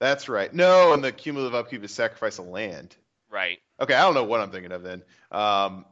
That's 0.00 0.28
right. 0.28 0.52
No, 0.52 0.92
and 0.92 1.02
the 1.02 1.12
cumulative 1.12 1.54
upkeep 1.54 1.84
is 1.84 1.92
sacrifice 1.92 2.38
a 2.38 2.42
land. 2.42 2.94
Right. 3.30 3.58
Okay, 3.80 3.94
I 3.94 4.02
don't 4.02 4.14
know 4.14 4.24
what 4.24 4.40
I'm 4.40 4.50
thinking 4.50 4.72
of 4.72 4.82
then. 4.82 5.02
Um, 5.30 5.86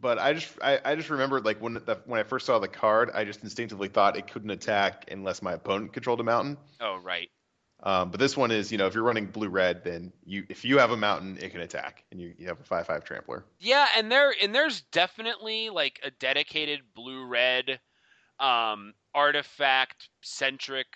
but 0.00 0.18
I 0.18 0.34
just 0.34 0.58
I, 0.62 0.80
I 0.84 0.94
just 0.94 1.10
remembered 1.10 1.44
like 1.44 1.60
when 1.60 1.74
the, 1.74 2.00
when 2.06 2.20
I 2.20 2.24
first 2.24 2.46
saw 2.46 2.58
the 2.58 2.68
card, 2.68 3.10
I 3.14 3.24
just 3.24 3.42
instinctively 3.42 3.88
thought 3.88 4.16
it 4.16 4.28
couldn't 4.30 4.50
attack 4.50 5.06
unless 5.10 5.42
my 5.42 5.52
opponent 5.54 5.92
controlled 5.92 6.20
a 6.20 6.24
mountain. 6.24 6.58
Oh, 6.80 6.96
right. 6.96 7.30
Um, 7.82 8.10
but 8.10 8.20
this 8.20 8.36
one 8.36 8.50
is, 8.50 8.72
you 8.72 8.78
know, 8.78 8.86
if 8.86 8.94
you're 8.94 9.04
running 9.04 9.26
blue 9.26 9.48
red, 9.48 9.84
then 9.84 10.12
you 10.24 10.46
if 10.48 10.64
you 10.64 10.78
have 10.78 10.90
a 10.90 10.96
mountain, 10.96 11.36
it 11.38 11.50
can 11.50 11.60
attack, 11.60 12.04
and 12.10 12.20
you, 12.20 12.34
you 12.38 12.48
have 12.48 12.60
a 12.60 12.64
five 12.64 12.86
five 12.86 13.04
trampler. 13.04 13.44
Yeah, 13.58 13.86
and 13.96 14.10
there 14.10 14.34
and 14.42 14.54
there's 14.54 14.82
definitely 14.82 15.70
like 15.70 16.00
a 16.02 16.10
dedicated 16.10 16.80
blue 16.94 17.24
red 17.26 17.80
um 18.38 18.94
artifact 19.14 20.10
centric 20.22 20.88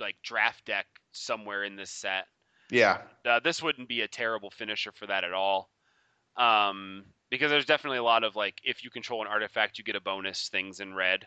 like 0.00 0.16
draft 0.22 0.64
deck 0.66 0.86
somewhere 1.12 1.64
in 1.64 1.76
this 1.76 1.90
set. 1.90 2.26
Yeah, 2.70 3.02
Uh, 3.24 3.40
this 3.40 3.62
wouldn't 3.62 3.88
be 3.88 4.00
a 4.02 4.08
terrible 4.08 4.50
finisher 4.50 4.92
for 4.92 5.06
that 5.06 5.24
at 5.24 5.32
all. 5.32 5.70
Um 6.36 7.06
because 7.32 7.50
there's 7.50 7.66
definitely 7.66 7.98
a 7.98 8.02
lot 8.04 8.22
of 8.22 8.36
like 8.36 8.60
if 8.62 8.84
you 8.84 8.90
control 8.90 9.22
an 9.22 9.26
artifact 9.26 9.78
you 9.78 9.84
get 9.84 9.96
a 9.96 10.00
bonus 10.00 10.48
things 10.48 10.78
in 10.78 10.94
red, 10.94 11.26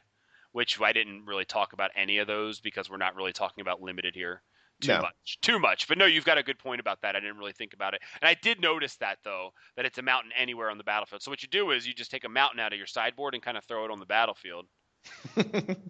which 0.54 0.80
I 0.80 0.94
didn't 0.94 1.26
really 1.26 1.44
talk 1.46 1.74
about 1.74 1.92
any 1.96 2.20
of 2.20 2.28
those 2.28 2.62
because 2.62 2.90
we're 2.90 2.96
not 2.98 3.16
really 3.16 3.34
talking 3.34 3.62
about 3.62 3.82
limited 3.82 4.16
here 4.16 4.42
too 4.82 4.94
No. 4.94 5.02
much. 5.02 5.38
Too 5.42 5.58
much. 5.58 5.88
But 5.88 5.98
no, 5.98 6.06
you've 6.06 6.26
got 6.26 6.38
a 6.38 6.44
good 6.44 6.60
point 6.60 6.80
about 6.82 7.02
that. 7.02 7.16
I 7.16 7.20
didn't 7.20 7.38
really 7.38 7.54
think 7.54 7.74
about 7.74 7.94
it. 7.94 8.02
And 8.22 8.28
I 8.30 8.34
did 8.36 8.62
notice 8.62 8.96
that 8.98 9.20
though, 9.24 9.52
that 9.76 9.86
it's 9.86 9.98
a 9.98 10.02
mountain 10.02 10.32
anywhere 10.38 10.70
on 10.70 10.78
the 10.78 10.84
battlefield. 10.84 11.22
So 11.22 11.32
what 11.32 11.42
you 11.42 11.50
do 11.50 11.72
is 11.72 11.88
you 11.88 11.94
just 11.94 12.12
take 12.12 12.24
a 12.26 12.30
mountain 12.30 12.60
out 12.60 12.72
of 12.74 12.78
your 12.78 12.88
sideboard 12.88 13.34
and 13.34 13.42
kind 13.44 13.58
of 13.58 13.64
throw 13.66 13.86
it 13.86 13.92
on 13.92 14.00
the 14.00 14.06
battlefield. 14.06 14.66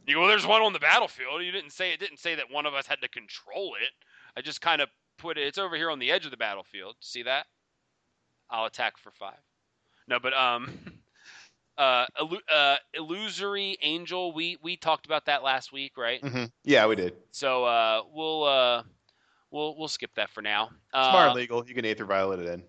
You 0.07 0.13
go, 0.15 0.19
well, 0.19 0.29
there's 0.29 0.45
one 0.45 0.61
on 0.61 0.71
the 0.71 0.79
battlefield. 0.79 1.41
You 1.43 1.51
didn't 1.51 1.71
say 1.71 1.91
it 1.91 1.99
didn't 1.99 2.19
say 2.19 2.35
that 2.35 2.51
one 2.51 2.67
of 2.67 2.75
us 2.75 2.85
had 2.85 3.01
to 3.01 3.07
control 3.09 3.73
it. 3.81 3.89
I 4.37 4.41
just 4.41 4.61
kind 4.61 4.81
of 4.81 4.89
put 5.17 5.37
it. 5.39 5.47
It's 5.47 5.57
over 5.57 5.75
here 5.75 5.89
on 5.89 5.97
the 5.97 6.11
edge 6.11 6.25
of 6.25 6.31
the 6.31 6.37
battlefield. 6.37 6.95
See 6.99 7.23
that? 7.23 7.47
I'll 8.51 8.65
attack 8.65 8.99
for 8.99 9.11
five. 9.11 9.39
No, 10.07 10.19
but 10.19 10.33
um, 10.33 10.71
uh, 11.77 12.05
uh, 12.53 12.75
illusory 12.93 13.77
angel. 13.81 14.33
We 14.33 14.57
we 14.61 14.77
talked 14.77 15.05
about 15.05 15.25
that 15.25 15.43
last 15.43 15.71
week, 15.71 15.97
right? 15.97 16.21
hmm 16.21 16.45
yeah, 16.63 16.87
we 16.87 16.95
did. 16.95 17.13
So 17.31 17.65
uh, 17.65 18.01
we'll 18.13 18.43
uh, 18.43 18.83
we'll 19.51 19.77
we'll 19.77 19.87
skip 19.87 20.11
that 20.15 20.29
for 20.29 20.41
now. 20.41 20.69
Uh, 20.93 21.11
Smart 21.11 21.35
legal. 21.35 21.65
You 21.67 21.75
can 21.75 21.85
Aether 21.85 22.05
Violet 22.05 22.39
it 22.39 22.47
in. 22.47 22.63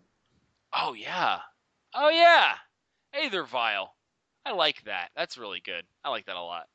Oh 0.75 0.95
yeah. 0.95 1.39
Oh 1.95 2.09
yeah. 2.09 2.55
Aether 3.15 3.45
Vial. 3.45 3.95
I 4.45 4.53
like 4.53 4.83
that. 4.85 5.09
That's 5.17 5.39
really 5.39 5.61
good. 5.65 5.85
I 6.05 6.11
like 6.11 6.27
that 6.27 6.37
a 6.37 6.43
lot. 6.43 6.67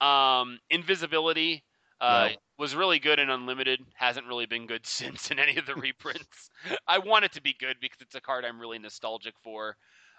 Um, 0.00 0.58
invisibility 0.70 1.62
uh, 2.00 2.28
No. 2.30 2.36
was 2.58 2.74
really 2.74 2.98
good 2.98 3.18
in 3.18 3.30
Unlimited. 3.30 3.80
Hasn't 3.94 4.26
really 4.26 4.46
been 4.46 4.66
good 4.66 4.86
since 4.86 5.30
in 5.30 5.38
any 5.38 5.56
of 5.56 5.66
the 5.66 5.74
reprints. 5.74 6.50
I 6.86 6.98
want 6.98 7.24
it 7.24 7.32
to 7.32 7.42
be 7.42 7.54
good 7.58 7.76
because 7.80 8.00
it's 8.00 8.14
a 8.14 8.20
card 8.20 8.44
I'm 8.44 8.60
really 8.60 8.78
nostalgic 8.78 9.34
for, 9.42 9.76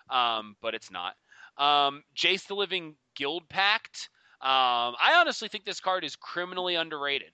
um, 0.09 0.55
but 0.61 0.73
it's 0.73 0.91
not. 0.91 1.15
Um, 1.57 2.03
Jace 2.15 2.47
the 2.47 2.55
Living 2.55 2.95
Guildpact. 3.19 4.09
Um, 4.41 4.95
I 5.01 5.17
honestly 5.19 5.47
think 5.47 5.65
this 5.65 5.79
card 5.79 6.03
is 6.03 6.15
criminally 6.15 6.75
underrated. 6.75 7.31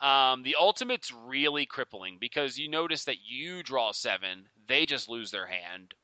Um, 0.00 0.42
the 0.42 0.56
ultimate's 0.58 1.12
really 1.12 1.64
crippling 1.64 2.18
because 2.20 2.58
you 2.58 2.68
notice 2.68 3.04
that 3.04 3.18
you 3.24 3.62
draw 3.62 3.92
seven, 3.92 4.46
they 4.66 4.84
just 4.84 5.08
lose 5.08 5.30
their 5.30 5.46
hand. 5.46 5.94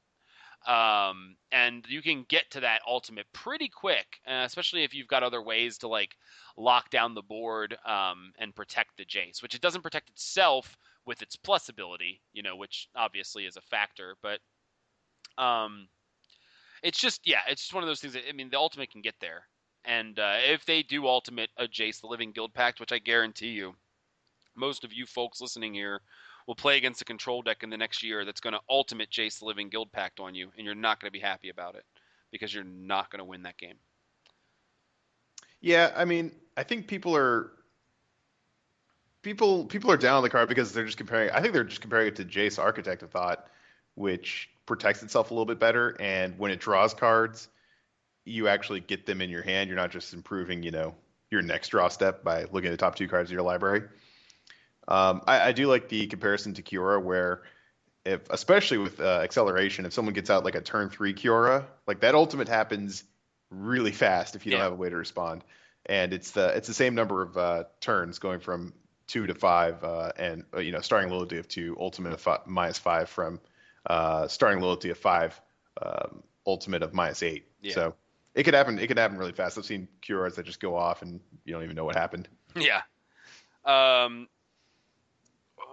Um, 0.66 1.36
and 1.52 1.84
you 1.88 2.02
can 2.02 2.24
get 2.28 2.50
to 2.52 2.60
that 2.60 2.82
ultimate 2.86 3.26
pretty 3.32 3.68
quick, 3.68 4.20
uh, 4.26 4.42
especially 4.44 4.84
if 4.84 4.94
you've 4.94 5.08
got 5.08 5.22
other 5.22 5.42
ways 5.42 5.78
to 5.78 5.88
like 5.88 6.14
lock 6.56 6.90
down 6.90 7.14
the 7.14 7.22
board 7.22 7.76
um, 7.86 8.32
and 8.38 8.54
protect 8.54 8.96
the 8.96 9.04
Jace, 9.04 9.42
which 9.42 9.54
it 9.54 9.60
doesn't 9.60 9.82
protect 9.82 10.10
itself 10.10 10.76
with 11.06 11.22
its 11.22 11.36
plus 11.36 11.68
ability, 11.68 12.20
you 12.32 12.42
know, 12.42 12.54
which 12.56 12.88
obviously 12.94 13.46
is 13.46 13.56
a 13.56 13.62
factor, 13.62 14.16
but 14.22 14.40
um, 15.42 15.88
it's 16.82 17.00
just 17.00 17.26
yeah, 17.26 17.40
it's 17.48 17.62
just 17.62 17.74
one 17.74 17.82
of 17.82 17.88
those 17.88 18.00
things. 18.00 18.14
That, 18.14 18.24
I 18.28 18.32
mean, 18.32 18.50
the 18.50 18.58
ultimate 18.58 18.90
can 18.90 19.02
get 19.02 19.14
there, 19.20 19.42
and 19.84 20.18
uh, 20.18 20.36
if 20.48 20.64
they 20.64 20.82
do 20.82 21.06
ultimate 21.06 21.50
a 21.56 21.66
Jace 21.66 22.00
the 22.00 22.06
Living 22.06 22.32
Guildpact, 22.32 22.80
which 22.80 22.92
I 22.92 22.98
guarantee 22.98 23.48
you, 23.48 23.74
most 24.56 24.84
of 24.84 24.92
you 24.92 25.06
folks 25.06 25.40
listening 25.40 25.74
here 25.74 26.00
will 26.46 26.54
play 26.54 26.76
against 26.76 27.02
a 27.02 27.04
control 27.04 27.42
deck 27.42 27.62
in 27.62 27.70
the 27.70 27.76
next 27.76 28.02
year 28.02 28.24
that's 28.24 28.40
going 28.40 28.54
to 28.54 28.60
ultimate 28.70 29.10
Jace 29.10 29.38
the 29.38 29.44
Living 29.44 29.70
Guildpact 29.70 30.20
on 30.20 30.34
you, 30.34 30.50
and 30.56 30.64
you're 30.64 30.74
not 30.74 31.00
going 31.00 31.08
to 31.08 31.12
be 31.12 31.20
happy 31.20 31.50
about 31.50 31.74
it 31.74 31.84
because 32.30 32.54
you're 32.54 32.64
not 32.64 33.10
going 33.10 33.18
to 33.18 33.24
win 33.24 33.42
that 33.42 33.58
game. 33.58 33.76
Yeah, 35.60 35.92
I 35.96 36.04
mean, 36.04 36.32
I 36.56 36.62
think 36.62 36.86
people 36.86 37.16
are 37.16 37.52
people 39.22 39.66
people 39.66 39.90
are 39.90 39.96
down 39.96 40.16
on 40.16 40.22
the 40.22 40.30
card 40.30 40.48
because 40.48 40.72
they're 40.72 40.84
just 40.84 40.98
comparing. 40.98 41.30
I 41.30 41.40
think 41.40 41.52
they're 41.52 41.64
just 41.64 41.80
comparing 41.80 42.08
it 42.08 42.16
to 42.16 42.24
Jace 42.24 42.58
Architect 42.58 43.02
of 43.02 43.10
Thought, 43.10 43.46
which 43.94 44.48
protects 44.68 45.02
itself 45.02 45.30
a 45.30 45.34
little 45.34 45.46
bit 45.46 45.58
better, 45.58 45.96
and 45.98 46.38
when 46.38 46.52
it 46.52 46.60
draws 46.60 46.94
cards, 46.94 47.48
you 48.24 48.46
actually 48.46 48.80
get 48.80 49.06
them 49.06 49.20
in 49.20 49.30
your 49.30 49.42
hand. 49.42 49.68
You're 49.68 49.76
not 49.76 49.90
just 49.90 50.14
improving, 50.14 50.62
you 50.62 50.70
know, 50.70 50.94
your 51.30 51.42
next 51.42 51.68
draw 51.68 51.88
step 51.88 52.22
by 52.22 52.44
looking 52.44 52.66
at 52.66 52.70
the 52.70 52.76
top 52.76 52.94
two 52.94 53.08
cards 53.08 53.30
of 53.30 53.32
your 53.32 53.42
library. 53.42 53.82
Um, 54.86 55.22
I, 55.26 55.48
I 55.48 55.52
do 55.52 55.66
like 55.66 55.88
the 55.88 56.06
comparison 56.06 56.54
to 56.54 56.62
Kiora, 56.62 57.02
where 57.02 57.42
if, 58.04 58.20
especially 58.30 58.78
with 58.78 59.00
uh, 59.00 59.20
acceleration, 59.22 59.86
if 59.86 59.92
someone 59.92 60.14
gets 60.14 60.30
out 60.30 60.44
like 60.44 60.54
a 60.54 60.60
turn 60.60 60.90
three 60.90 61.14
Kiora, 61.14 61.64
like 61.86 62.00
that 62.00 62.14
ultimate 62.14 62.48
happens 62.48 63.04
really 63.50 63.92
fast 63.92 64.36
if 64.36 64.44
you 64.44 64.52
don't 64.52 64.60
have 64.60 64.72
a 64.72 64.76
way 64.76 64.90
to 64.90 64.96
respond, 64.96 65.42
and 65.86 66.12
it's 66.12 66.30
the 66.32 66.48
it's 66.48 66.68
the 66.68 66.74
same 66.74 66.94
number 66.94 67.22
of 67.22 67.36
uh, 67.36 67.64
turns 67.80 68.18
going 68.18 68.40
from 68.40 68.74
two 69.06 69.26
to 69.26 69.34
five, 69.34 69.82
uh, 69.82 70.12
and 70.16 70.44
uh, 70.54 70.60
you 70.60 70.72
know 70.72 70.80
starting 70.80 71.10
loyalty 71.10 71.38
of 71.38 71.48
two, 71.48 71.76
ultimate 71.80 72.12
of 72.12 72.20
fi- 72.20 72.40
minus 72.46 72.78
five 72.78 73.08
from 73.08 73.40
uh, 73.88 74.28
starting 74.28 74.60
loyalty 74.60 74.90
of 74.90 74.98
five, 74.98 75.40
um, 75.82 76.22
ultimate 76.46 76.82
of 76.82 76.94
minus 76.94 77.22
eight. 77.22 77.46
Yeah. 77.60 77.74
So 77.74 77.94
it 78.34 78.44
could 78.44 78.54
happen. 78.54 78.78
It 78.78 78.86
could 78.86 78.98
happen 78.98 79.18
really 79.18 79.32
fast. 79.32 79.58
I've 79.58 79.64
seen 79.64 79.88
Kioras 80.02 80.36
that 80.36 80.46
just 80.46 80.60
go 80.60 80.76
off 80.76 81.02
and 81.02 81.20
you 81.44 81.52
don't 81.52 81.64
even 81.64 81.74
know 81.74 81.84
what 81.84 81.96
happened. 81.96 82.28
Yeah. 82.54 82.82
Um. 83.64 84.28
uh, 85.58 85.64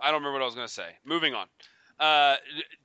I 0.00 0.10
don't 0.10 0.20
remember 0.20 0.34
what 0.34 0.42
I 0.42 0.46
was 0.46 0.54
gonna 0.54 0.68
say. 0.68 0.90
Moving 1.04 1.34
on. 1.34 1.46
Uh, 1.98 2.36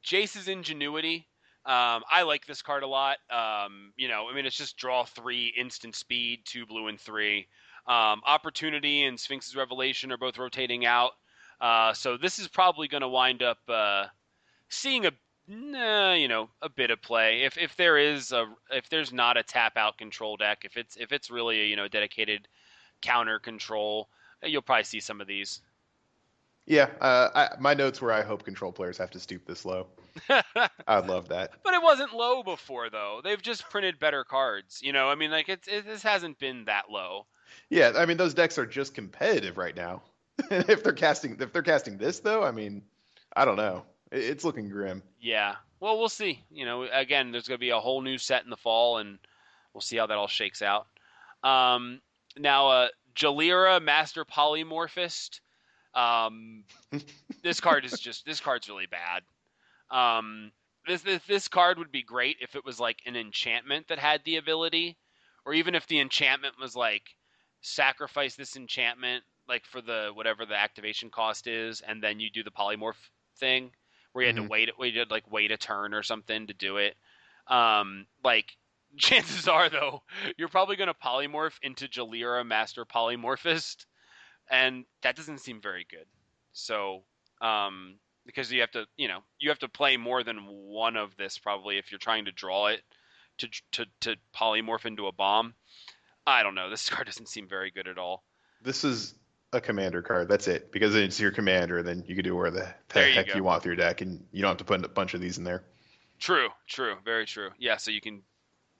Jace's 0.01 0.47
ingenuity. 0.47 1.27
Um, 1.63 2.01
I 2.09 2.23
like 2.23 2.47
this 2.47 2.63
card 2.63 2.81
a 2.81 2.87
lot. 2.87 3.17
Um, 3.29 3.93
you 3.95 4.07
know, 4.07 4.27
I 4.31 4.33
mean, 4.33 4.47
it's 4.47 4.57
just 4.57 4.77
draw 4.77 5.03
three, 5.03 5.53
instant 5.55 5.95
speed, 5.95 6.39
two 6.43 6.65
blue 6.65 6.87
and 6.87 6.99
three. 6.99 7.47
Um, 7.85 8.21
Opportunity 8.25 9.03
and 9.03 9.19
Sphinx's 9.19 9.55
Revelation 9.55 10.11
are 10.11 10.17
both 10.17 10.39
rotating 10.39 10.85
out. 10.85 11.11
Uh, 11.61 11.93
so 11.93 12.17
this 12.17 12.39
is 12.39 12.47
probably 12.47 12.89
going 12.89 13.01
to 13.01 13.07
wind 13.07 13.41
up 13.41 13.59
uh, 13.69 14.05
seeing 14.67 15.05
a 15.05 15.11
nah, 15.47 16.13
you 16.13 16.27
know 16.27 16.49
a 16.61 16.69
bit 16.69 16.91
of 16.91 17.01
play 17.01 17.43
if 17.43 17.57
if 17.57 17.77
there 17.77 17.97
is 17.97 18.31
a 18.31 18.47
if 18.71 18.89
there's 18.89 19.13
not 19.13 19.37
a 19.37 19.43
tap 19.43 19.77
out 19.77 19.97
control 19.97 20.37
deck 20.37 20.63
if 20.65 20.75
it's 20.75 20.97
if 20.97 21.11
it's 21.11 21.29
really 21.29 21.61
a 21.61 21.65
you 21.65 21.75
know 21.75 21.87
dedicated 21.87 22.47
counter 23.01 23.37
control 23.37 24.09
you'll 24.43 24.61
probably 24.61 24.83
see 24.83 24.99
some 24.99 25.21
of 25.21 25.27
these. 25.27 25.61
Yeah, 26.65 26.89
uh, 27.01 27.29
I, 27.33 27.49
my 27.59 27.73
notes 27.73 28.01
were 28.01 28.11
I 28.11 28.21
hope 28.21 28.43
control 28.43 28.71
players 28.71 28.97
have 28.97 29.11
to 29.11 29.19
stoop 29.19 29.45
this 29.45 29.65
low. 29.65 29.87
I'd 30.87 31.07
love 31.07 31.29
that. 31.29 31.53
But 31.63 31.73
it 31.73 31.81
wasn't 31.81 32.13
low 32.13 32.43
before 32.43 32.89
though. 32.89 33.21
They've 33.23 33.41
just 33.41 33.69
printed 33.69 33.99
better 33.99 34.23
cards. 34.23 34.79
You 34.83 34.93
know, 34.93 35.09
I 35.09 35.15
mean, 35.15 35.31
like 35.31 35.49
it's 35.49 35.67
it, 35.67 35.85
this 35.85 36.03
hasn't 36.03 36.39
been 36.39 36.65
that 36.65 36.89
low. 36.89 37.25
Yeah, 37.69 37.93
I 37.95 38.05
mean 38.05 38.17
those 38.17 38.33
decks 38.33 38.57
are 38.57 38.65
just 38.65 38.93
competitive 38.93 39.57
right 39.57 39.75
now. 39.75 40.03
if 40.51 40.83
they're 40.83 40.93
casting 40.93 41.37
if 41.39 41.53
they're 41.53 41.61
casting 41.61 41.97
this 41.97 42.19
though, 42.19 42.43
I 42.43 42.51
mean, 42.51 42.81
I 43.35 43.45
don't 43.45 43.57
know. 43.57 43.83
It's 44.11 44.43
looking 44.43 44.69
grim. 44.69 45.01
Yeah. 45.19 45.55
Well, 45.79 45.97
we'll 45.97 46.09
see. 46.09 46.43
You 46.51 46.65
know, 46.65 46.83
again, 46.91 47.31
there's 47.31 47.47
going 47.47 47.57
to 47.57 47.61
be 47.61 47.69
a 47.69 47.79
whole 47.79 48.01
new 48.01 48.17
set 48.17 48.43
in 48.43 48.49
the 48.49 48.57
fall, 48.57 48.97
and 48.97 49.17
we'll 49.73 49.81
see 49.81 49.97
how 49.97 50.07
that 50.07 50.17
all 50.17 50.27
shakes 50.27 50.61
out. 50.61 50.87
Um, 51.43 52.01
now, 52.37 52.67
uh, 52.69 52.87
Jalira, 53.15 53.81
Master 53.81 54.25
Polymorphist. 54.25 55.39
Um, 55.93 56.63
this 57.43 57.59
card 57.59 57.85
is 57.85 57.99
just 57.99 58.25
this 58.25 58.39
card's 58.39 58.69
really 58.69 58.87
bad. 58.87 59.23
Um, 59.89 60.51
this, 60.87 61.01
this 61.01 61.21
this 61.27 61.47
card 61.47 61.77
would 61.79 61.91
be 61.91 62.03
great 62.03 62.37
if 62.41 62.55
it 62.55 62.65
was 62.65 62.79
like 62.79 62.99
an 63.05 63.15
enchantment 63.15 63.87
that 63.87 63.99
had 63.99 64.21
the 64.23 64.37
ability, 64.37 64.97
or 65.45 65.53
even 65.53 65.75
if 65.75 65.87
the 65.87 65.99
enchantment 65.99 66.55
was 66.59 66.75
like 66.75 67.03
sacrifice 67.61 68.35
this 68.35 68.55
enchantment 68.55 69.23
like 69.51 69.65
for 69.65 69.81
the 69.81 70.11
whatever 70.13 70.45
the 70.45 70.55
activation 70.55 71.09
cost 71.11 71.45
is, 71.45 71.81
and 71.81 72.01
then 72.01 72.21
you 72.21 72.29
do 72.31 72.41
the 72.43 72.51
polymorph 72.51 72.95
thing 73.37 73.71
where 74.13 74.23
you 74.23 74.27
had 74.27 74.37
Mhm. 74.37 74.43
to 74.43 74.49
wait 74.49 74.69
we 74.79 74.91
did 74.91 75.11
like 75.11 75.29
wait 75.29 75.51
a 75.51 75.57
turn 75.57 75.93
or 75.93 76.03
something 76.03 76.47
to 76.47 76.53
do 76.53 76.77
it. 76.77 76.95
Um, 77.47 78.07
like 78.23 78.57
chances 78.97 79.49
are 79.49 79.69
though, 79.69 80.03
you're 80.37 80.47
probably 80.47 80.77
going 80.77 80.87
to 80.87 80.93
polymorph 80.93 81.59
into 81.61 81.87
Jalira 81.87 82.45
Master 82.47 82.85
Polymorphist, 82.85 83.85
and 84.49 84.85
that 85.03 85.17
doesn't 85.17 85.39
seem 85.39 85.61
very 85.61 85.85
good. 85.89 86.07
So, 86.53 87.03
um, 87.41 87.99
because 88.25 88.51
you 88.51 88.61
have 88.61 88.71
to, 88.71 88.85
you 88.97 89.09
know, 89.09 89.19
you 89.39 89.49
have 89.49 89.59
to 89.59 89.69
play 89.69 89.97
more 89.97 90.23
than 90.23 90.45
one 90.47 90.95
of 90.95 91.17
this 91.17 91.37
probably 91.37 91.77
if 91.77 91.91
you're 91.91 91.99
trying 91.99 92.25
to 92.25 92.31
draw 92.31 92.67
it 92.67 92.81
to 93.39 93.49
to 93.73 93.85
to 94.01 94.15
polymorph 94.33 94.85
into 94.85 95.07
a 95.07 95.11
bomb. 95.11 95.55
I 96.25 96.43
don't 96.43 96.55
know. 96.55 96.69
This 96.69 96.89
card 96.89 97.07
doesn't 97.07 97.27
seem 97.27 97.47
very 97.49 97.71
good 97.71 97.87
at 97.87 97.97
all. 97.97 98.23
This 98.61 98.83
is 98.83 99.15
a 99.53 99.61
commander 99.61 100.01
card. 100.01 100.27
That's 100.27 100.47
it. 100.47 100.71
Because 100.71 100.95
it's 100.95 101.19
your 101.19 101.31
commander, 101.31 101.83
then 101.83 102.03
you 102.07 102.15
can 102.15 102.23
do 102.23 102.35
where 102.35 102.51
the, 102.51 102.73
There 102.93 103.07
you 103.07 103.13
heck 103.13 103.27
go. 103.27 103.35
you 103.35 103.43
want 103.43 103.61
with 103.61 103.65
your 103.65 103.75
deck, 103.75 104.01
and 104.01 104.23
you 104.31 104.41
don't 104.41 104.49
have 104.49 104.57
to 104.57 104.63
put 104.63 104.83
a 104.83 104.87
bunch 104.87 105.13
of 105.13 105.21
these 105.21 105.37
in 105.37 105.43
there. 105.43 105.63
True, 106.19 106.49
true, 106.67 106.95
very 107.03 107.25
true. 107.25 107.49
Yeah, 107.57 107.77
so 107.77 107.91
you 107.91 108.01
can 108.01 108.21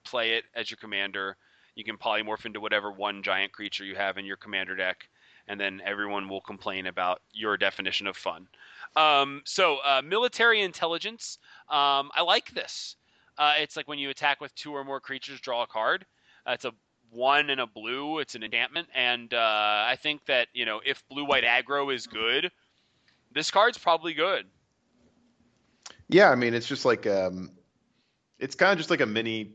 play 0.04 0.34
it 0.34 0.44
as 0.54 0.70
your 0.70 0.78
commander. 0.78 1.36
You 1.74 1.84
can 1.84 1.96
polymorph 1.96 2.46
into 2.46 2.60
whatever 2.60 2.92
one 2.92 3.22
giant 3.22 3.52
creature 3.52 3.84
you 3.84 3.96
have 3.96 4.16
in 4.16 4.24
your 4.24 4.36
commander 4.36 4.76
deck, 4.76 5.08
and 5.48 5.60
then 5.60 5.82
everyone 5.84 6.28
will 6.28 6.40
complain 6.40 6.86
about 6.86 7.20
your 7.32 7.56
definition 7.56 8.06
of 8.06 8.16
fun. 8.16 8.46
Um, 8.96 9.42
so, 9.44 9.78
uh, 9.84 10.02
military 10.02 10.62
intelligence. 10.62 11.38
Um, 11.68 12.10
I 12.14 12.22
like 12.22 12.50
this. 12.52 12.96
Uh, 13.38 13.54
it's 13.58 13.76
like 13.76 13.88
when 13.88 13.98
you 13.98 14.10
attack 14.10 14.40
with 14.40 14.54
two 14.54 14.72
or 14.72 14.84
more 14.84 15.00
creatures, 15.00 15.40
draw 15.40 15.62
a 15.62 15.66
card. 15.66 16.06
Uh, 16.46 16.52
it's 16.52 16.64
a 16.64 16.72
one 17.12 17.50
and 17.50 17.60
a 17.60 17.66
blue. 17.66 18.18
It's 18.18 18.34
an 18.34 18.42
enchantment, 18.42 18.88
and 18.94 19.32
uh, 19.32 19.36
I 19.86 19.96
think 20.02 20.24
that 20.26 20.48
you 20.52 20.64
know 20.64 20.80
if 20.84 21.06
blue 21.08 21.24
white 21.24 21.44
aggro 21.44 21.94
is 21.94 22.06
good, 22.06 22.50
this 23.32 23.50
card's 23.50 23.78
probably 23.78 24.14
good. 24.14 24.46
Yeah, 26.08 26.30
I 26.30 26.34
mean 26.34 26.54
it's 26.54 26.66
just 26.66 26.84
like 26.84 27.06
um, 27.06 27.50
it's 28.38 28.54
kind 28.54 28.72
of 28.72 28.78
just 28.78 28.90
like 28.90 29.00
a 29.00 29.06
mini 29.06 29.52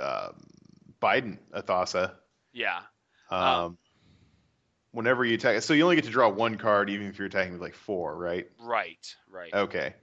um, 0.00 0.34
Biden 1.00 1.38
Athasa. 1.52 2.12
Yeah. 2.52 2.80
Um, 3.30 3.42
Um, 3.42 3.78
whenever 4.92 5.24
you 5.24 5.34
attack, 5.34 5.62
so 5.62 5.74
you 5.74 5.84
only 5.84 5.96
get 5.96 6.04
to 6.04 6.10
draw 6.10 6.28
one 6.28 6.56
card, 6.56 6.90
even 6.90 7.06
if 7.06 7.18
you're 7.18 7.26
attacking 7.26 7.52
with 7.52 7.62
like 7.62 7.74
four, 7.74 8.16
right? 8.16 8.48
Right. 8.60 9.14
Right. 9.30 9.52
Okay, 9.52 9.94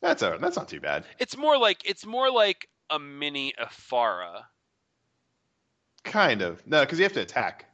that's 0.00 0.22
a, 0.22 0.38
that's 0.40 0.56
not 0.56 0.68
too 0.68 0.80
bad. 0.80 1.04
It's 1.18 1.36
more 1.36 1.58
like 1.58 1.88
it's 1.88 2.04
more 2.06 2.30
like 2.30 2.68
a 2.90 2.98
mini 2.98 3.54
Afara. 3.60 4.42
Kind 6.06 6.42
of 6.42 6.66
no, 6.66 6.80
because 6.80 6.98
you 6.98 7.04
have 7.04 7.12
to 7.14 7.20
attack. 7.20 7.66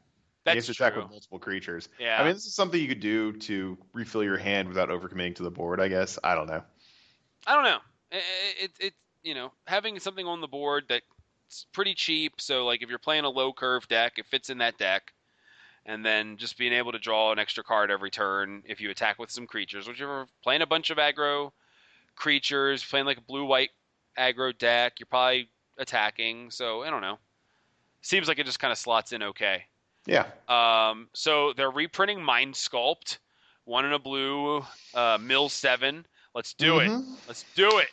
That's 0.44 0.56
you 0.56 0.60
have 0.60 0.66
to 0.66 0.72
attack 0.72 0.96
with 0.96 1.10
multiple 1.10 1.38
creatures. 1.38 1.88
Yeah. 2.00 2.20
I 2.20 2.24
mean, 2.24 2.34
this 2.34 2.46
is 2.46 2.54
something 2.54 2.80
you 2.80 2.88
could 2.88 3.00
do 3.00 3.32
to 3.32 3.78
refill 3.92 4.24
your 4.24 4.38
hand 4.38 4.68
without 4.68 4.88
overcommitting 4.88 5.36
to 5.36 5.42
the 5.42 5.50
board. 5.50 5.80
I 5.80 5.88
guess 5.88 6.18
I 6.24 6.34
don't 6.34 6.48
know. 6.48 6.62
I 7.46 7.54
don't 7.54 7.64
know. 7.64 7.78
It, 8.10 8.22
it, 8.60 8.70
it 8.80 8.94
you 9.22 9.34
know 9.34 9.52
having 9.66 9.98
something 10.00 10.26
on 10.26 10.40
the 10.40 10.48
board 10.48 10.84
that's 10.88 11.66
pretty 11.72 11.94
cheap. 11.94 12.40
So 12.40 12.64
like 12.64 12.82
if 12.82 12.88
you're 12.88 12.98
playing 12.98 13.24
a 13.24 13.30
low 13.30 13.52
curve 13.52 13.86
deck, 13.88 14.14
it 14.18 14.26
fits 14.26 14.50
in 14.50 14.58
that 14.58 14.78
deck. 14.78 15.12
And 15.84 16.04
then 16.04 16.36
just 16.36 16.56
being 16.58 16.72
able 16.72 16.92
to 16.92 16.98
draw 16.98 17.32
an 17.32 17.40
extra 17.40 17.64
card 17.64 17.90
every 17.90 18.10
turn 18.10 18.62
if 18.66 18.80
you 18.80 18.90
attack 18.90 19.18
with 19.18 19.32
some 19.32 19.48
creatures, 19.48 19.88
which 19.88 19.98
you're 19.98 20.26
playing 20.42 20.62
a 20.62 20.66
bunch 20.66 20.90
of 20.90 20.98
aggro 20.98 21.50
creatures, 22.14 22.84
playing 22.84 23.06
like 23.06 23.18
a 23.18 23.22
blue 23.22 23.44
white 23.44 23.70
aggro 24.16 24.56
deck, 24.56 24.94
you're 25.00 25.06
probably 25.06 25.48
attacking. 25.78 26.50
So 26.50 26.82
I 26.82 26.90
don't 26.90 27.00
know. 27.00 27.18
Seems 28.02 28.28
like 28.28 28.38
it 28.38 28.46
just 28.46 28.58
kind 28.58 28.72
of 28.72 28.78
slots 28.78 29.12
in 29.12 29.22
okay. 29.22 29.64
Yeah, 30.04 30.26
Um, 30.48 31.08
so 31.14 31.52
they're 31.52 31.70
reprinting 31.70 32.22
Mind 32.22 32.54
Sculpt, 32.54 33.18
one 33.64 33.84
in 33.84 33.92
a 33.92 33.98
blue, 34.00 34.64
uh, 34.94 35.16
Mill 35.20 35.48
Seven. 35.48 36.04
Let's 36.34 36.54
do 36.54 36.80
it. 36.80 36.88
Mhm. 36.88 37.18
Let's 37.28 37.44
do 37.54 37.78
it. 37.78 37.88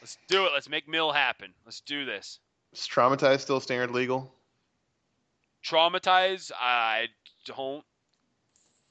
Let's 0.00 0.18
do 0.26 0.44
it. 0.46 0.52
Let's 0.52 0.68
make 0.68 0.88
Mill 0.88 1.12
happen. 1.12 1.54
Let's 1.64 1.80
do 1.80 2.04
this. 2.04 2.40
Is 2.72 2.80
traumatized 2.80 3.40
still 3.42 3.60
standard 3.60 3.92
legal? 3.92 4.34
Traumatize? 5.62 6.50
I 6.58 7.08
don't 7.44 7.84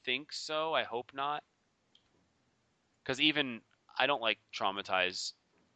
think 0.06 0.31
so. 0.31 0.73
I 0.73 0.84
hope 0.84 1.11
not. 1.14 1.43
Because 3.03 3.19
even 3.19 3.61
I 3.98 4.07
don't 4.07 4.22
like 4.22 4.39
traumatize. 4.53 5.34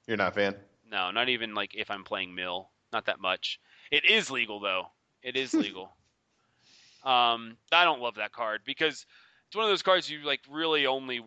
You're 0.08 0.18
not 0.18 0.30
a 0.30 0.36
fan. 0.36 0.56
No, 0.90 1.12
not 1.12 1.28
even 1.28 1.54
like 1.54 1.76
if 1.76 1.92
I'm 1.92 2.06
playing 2.06 2.34
Mill. 2.36 2.72
Not 2.94 3.06
that 3.06 3.20
much. 3.20 3.60
It 3.96 4.10
is 4.10 4.30
legal 4.30 4.60
though. 4.60 4.88
It 5.24 5.36
is 5.38 5.54
legal. 5.66 5.96
um, 7.04 7.58
I 7.72 7.84
don't 7.84 8.02
love 8.02 8.16
that 8.16 8.32
card 8.32 8.62
because 8.66 9.06
it's 9.48 9.56
one 9.56 9.64
of 9.66 9.72
those 9.72 9.84
cards 9.84 10.10
you 10.10 10.20
like 10.26 10.42
really 10.50 10.86
only 10.86 11.20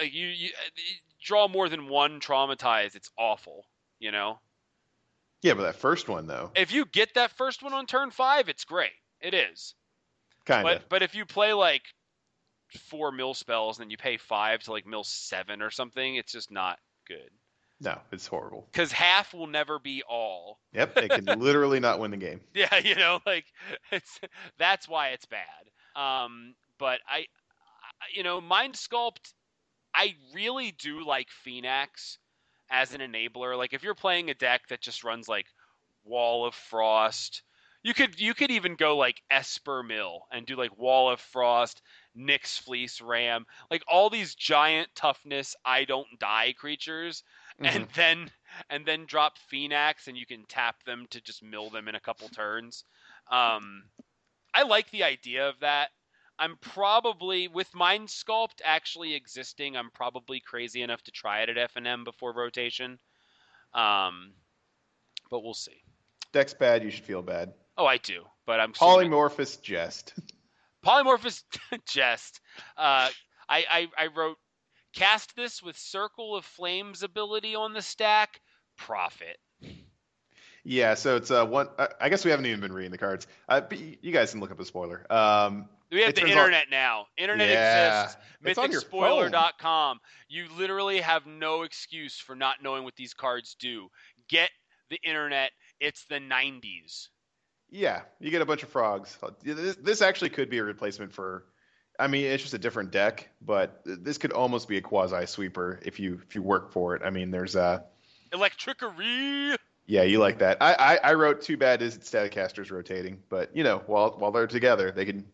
like 0.00 0.12
you, 0.12 0.26
you, 0.26 0.48
you 0.48 0.94
draw 1.22 1.48
more 1.48 1.68
than 1.68 1.88
one 1.88 2.20
traumatized. 2.20 2.96
It's 2.96 3.10
awful. 3.18 3.64
You 3.98 4.12
know. 4.12 4.38
Yeah, 5.42 5.54
but 5.54 5.62
that 5.62 5.76
first 5.76 6.08
one 6.08 6.26
though, 6.26 6.50
If 6.54 6.72
you 6.72 6.84
get 6.86 7.14
that 7.14 7.30
first 7.30 7.62
one 7.62 7.72
on 7.72 7.86
turn 7.86 8.10
five, 8.10 8.48
it's 8.48 8.64
great. 8.64 8.90
It 9.20 9.32
is. 9.32 9.74
kind 10.44 10.68
of. 10.68 10.80
But 10.80 10.88
but 10.88 11.02
if 11.02 11.14
you 11.14 11.24
play 11.24 11.52
like 11.52 11.82
four 12.90 13.12
mill 13.12 13.32
spells 13.32 13.78
and 13.78 13.84
then 13.84 13.90
you 13.90 13.96
pay 13.96 14.16
five 14.16 14.60
to 14.64 14.72
like 14.72 14.86
mill 14.86 15.04
seven 15.04 15.62
or 15.62 15.70
something, 15.70 16.16
it's 16.16 16.32
just 16.32 16.50
not 16.50 16.78
good. 17.06 17.30
No, 17.80 17.98
it's 18.10 18.26
horrible. 18.26 18.66
Because 18.72 18.90
half 18.90 19.34
will 19.34 19.46
never 19.46 19.78
be 19.78 20.02
all. 20.08 20.60
Yep, 20.72 20.96
it 20.96 21.10
can 21.10 21.24
literally 21.38 21.80
not 21.80 22.00
win 22.00 22.10
the 22.10 22.16
game. 22.16 22.40
Yeah, 22.54 22.74
you 22.78 22.94
know, 22.94 23.20
like 23.26 23.44
it's 23.92 24.18
that's 24.58 24.88
why 24.88 25.10
it's 25.10 25.26
bad. 25.26 25.42
Um, 25.94 26.54
but 26.78 27.00
I, 27.08 27.18
I 27.18 27.24
you 28.14 28.22
know, 28.22 28.40
Mind 28.40 28.74
Sculpt, 28.74 29.32
I 29.94 30.14
really 30.34 30.72
do 30.72 31.06
like 31.06 31.28
Phenax 31.46 32.18
as 32.70 32.94
an 32.94 33.00
enabler. 33.00 33.56
Like 33.56 33.74
if 33.74 33.82
you're 33.82 33.94
playing 33.94 34.30
a 34.30 34.34
deck 34.34 34.68
that 34.68 34.80
just 34.80 35.04
runs 35.04 35.28
like 35.28 35.46
Wall 36.04 36.46
of 36.46 36.54
Frost, 36.54 37.42
you 37.82 37.94
could 37.94 38.18
you 38.18 38.34
could 38.34 38.50
even 38.50 38.76
go 38.76 38.96
like 38.96 39.22
Esper 39.30 39.82
Mill 39.82 40.22
and 40.32 40.46
do 40.46 40.56
like 40.56 40.76
Wall 40.78 41.10
of 41.10 41.20
Frost, 41.20 41.82
Nyx 42.16 42.58
Fleece 42.58 43.00
Ram, 43.00 43.44
like 43.70 43.82
all 43.86 44.08
these 44.08 44.34
giant 44.34 44.88
toughness 44.94 45.54
I 45.64 45.84
don't 45.84 46.18
die 46.18 46.54
creatures 46.56 47.22
and 47.60 47.86
then 47.94 48.30
and 48.70 48.84
then 48.86 49.04
drop 49.06 49.34
Phenax 49.52 50.06
and 50.08 50.16
you 50.16 50.26
can 50.26 50.44
tap 50.48 50.82
them 50.84 51.06
to 51.10 51.20
just 51.20 51.42
mill 51.42 51.70
them 51.70 51.88
in 51.88 51.94
a 51.94 52.00
couple 52.00 52.28
turns. 52.28 52.84
Um, 53.30 53.84
I 54.54 54.62
like 54.62 54.90
the 54.90 55.04
idea 55.04 55.48
of 55.48 55.60
that. 55.60 55.90
I'm 56.38 56.56
probably 56.60 57.48
with 57.48 57.74
Mind 57.74 58.08
Sculpt 58.08 58.60
actually 58.64 59.14
existing. 59.14 59.76
I'm 59.76 59.90
probably 59.90 60.40
crazy 60.40 60.82
enough 60.82 61.02
to 61.04 61.10
try 61.10 61.40
it 61.42 61.48
at 61.48 61.56
F 61.58 61.72
and 61.76 61.86
M 61.86 62.04
before 62.04 62.32
rotation. 62.34 62.98
Um, 63.74 64.32
but 65.30 65.42
we'll 65.42 65.54
see. 65.54 65.82
Deck's 66.32 66.54
bad. 66.54 66.84
You 66.84 66.90
should 66.90 67.04
feel 67.04 67.22
bad. 67.22 67.52
Oh, 67.78 67.86
I 67.86 67.96
do. 67.98 68.24
but 68.46 68.60
I'm 68.60 68.72
assuming- 68.72 69.10
Polymorphist's 69.10 69.56
Jest. 69.58 70.14
polymorphist's 70.86 71.44
jest. 71.86 72.40
Uh, 72.76 73.08
I, 73.48 73.64
I 73.70 73.86
I 73.98 74.06
wrote 74.14 74.36
cast 74.96 75.36
this 75.36 75.62
with 75.62 75.78
Circle 75.78 76.34
of 76.34 76.44
Flames 76.44 77.02
ability 77.04 77.54
on 77.54 77.72
the 77.72 77.82
stack. 77.82 78.40
Profit. 78.76 79.38
Yeah, 80.64 80.94
so 80.94 81.16
it's 81.16 81.30
uh 81.30 81.46
one. 81.46 81.68
I, 81.78 81.88
I 82.00 82.08
guess 82.08 82.24
we 82.24 82.30
haven't 82.32 82.46
even 82.46 82.60
been 82.60 82.72
reading 82.72 82.90
the 82.90 82.98
cards. 82.98 83.26
Uh, 83.48 83.60
but 83.60 83.78
you 83.78 84.10
guys 84.12 84.32
can 84.32 84.40
look 84.40 84.50
up 84.50 84.58
the 84.58 84.64
spoiler. 84.64 85.06
Um, 85.10 85.68
We 85.92 86.02
have 86.02 86.14
the 86.14 86.26
internet 86.26 86.64
now. 86.70 87.06
Internet 87.16 87.48
Yeah, 87.48 88.02
exists. 88.04 88.22
it's 88.44 88.58
on 88.58 88.72
your 88.72 88.80
phone. 88.80 89.30
MythicSpoiler.com. 89.30 90.00
You 90.28 90.46
literally 90.58 91.00
have 91.00 91.24
no 91.26 91.62
excuse 91.62 92.18
for 92.18 92.34
not 92.34 92.56
knowing 92.62 92.82
what 92.82 92.96
these 92.96 93.14
cards 93.14 93.54
do. 93.60 93.88
Get 94.28 94.50
the 94.90 94.98
internet. 95.04 95.52
It's 95.78 96.04
the 96.06 96.16
90s. 96.18 97.08
yeah, 97.70 98.00
you 98.18 98.30
get 98.30 98.42
a 98.42 98.46
bunch 98.46 98.62
of 98.64 98.68
frogs. 98.68 99.16
This, 99.44 99.76
this 99.76 100.02
actually 100.02 100.30
could 100.30 100.50
be 100.50 100.58
a 100.58 100.64
replacement 100.64 101.12
for. 101.12 101.44
I 101.98 102.06
mean, 102.06 102.24
it's 102.26 102.42
just 102.42 102.54
a 102.54 102.58
different 102.58 102.90
deck, 102.90 103.28
but 103.40 103.80
this 103.84 104.18
could 104.18 104.32
almost 104.32 104.68
be 104.68 104.76
a 104.76 104.80
quasi 104.80 105.26
sweeper 105.26 105.80
if 105.82 105.98
you 105.98 106.20
if 106.26 106.34
you 106.34 106.42
work 106.42 106.72
for 106.72 106.94
it. 106.94 107.02
I 107.04 107.10
mean, 107.10 107.30
there's 107.30 107.56
uh 107.56 107.80
Electrickery. 108.32 109.56
yeah, 109.86 110.02
you 110.02 110.18
like 110.18 110.38
that. 110.38 110.58
I 110.60 110.74
I, 110.74 111.10
I 111.10 111.14
wrote 111.14 111.40
too 111.40 111.56
bad 111.56 111.82
is 111.82 111.98
Staticasters 111.98 112.70
rotating, 112.70 113.22
but 113.28 113.54
you 113.56 113.64
know, 113.64 113.82
while 113.86 114.16
while 114.18 114.30
they're 114.32 114.46
together, 114.46 114.90
they 114.90 115.04
can 115.04 115.24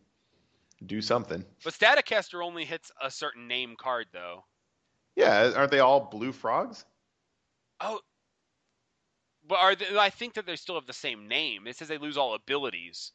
do 0.85 1.01
something. 1.01 1.43
But 1.63 1.73
Staticaster 1.73 2.41
only 2.43 2.65
hits 2.65 2.91
a 3.01 3.09
certain 3.09 3.47
name 3.47 3.75
card, 3.77 4.07
though. 4.11 4.43
Yeah, 5.15 5.51
aren't 5.55 5.71
they 5.71 5.79
all 5.79 6.01
blue 6.01 6.31
frogs? 6.31 6.85
Oh. 7.79 7.99
But 9.47 9.59
are 9.59 9.75
they, 9.75 9.97
I 9.97 10.09
think 10.09 10.35
that 10.35 10.45
they 10.45 10.55
still 10.55 10.75
have 10.75 10.87
the 10.87 10.93
same 10.93 11.27
name. 11.27 11.67
It 11.67 11.75
says 11.75 11.87
they 11.87 11.97
lose 11.97 12.17
all 12.17 12.33
abilities. 12.33 13.11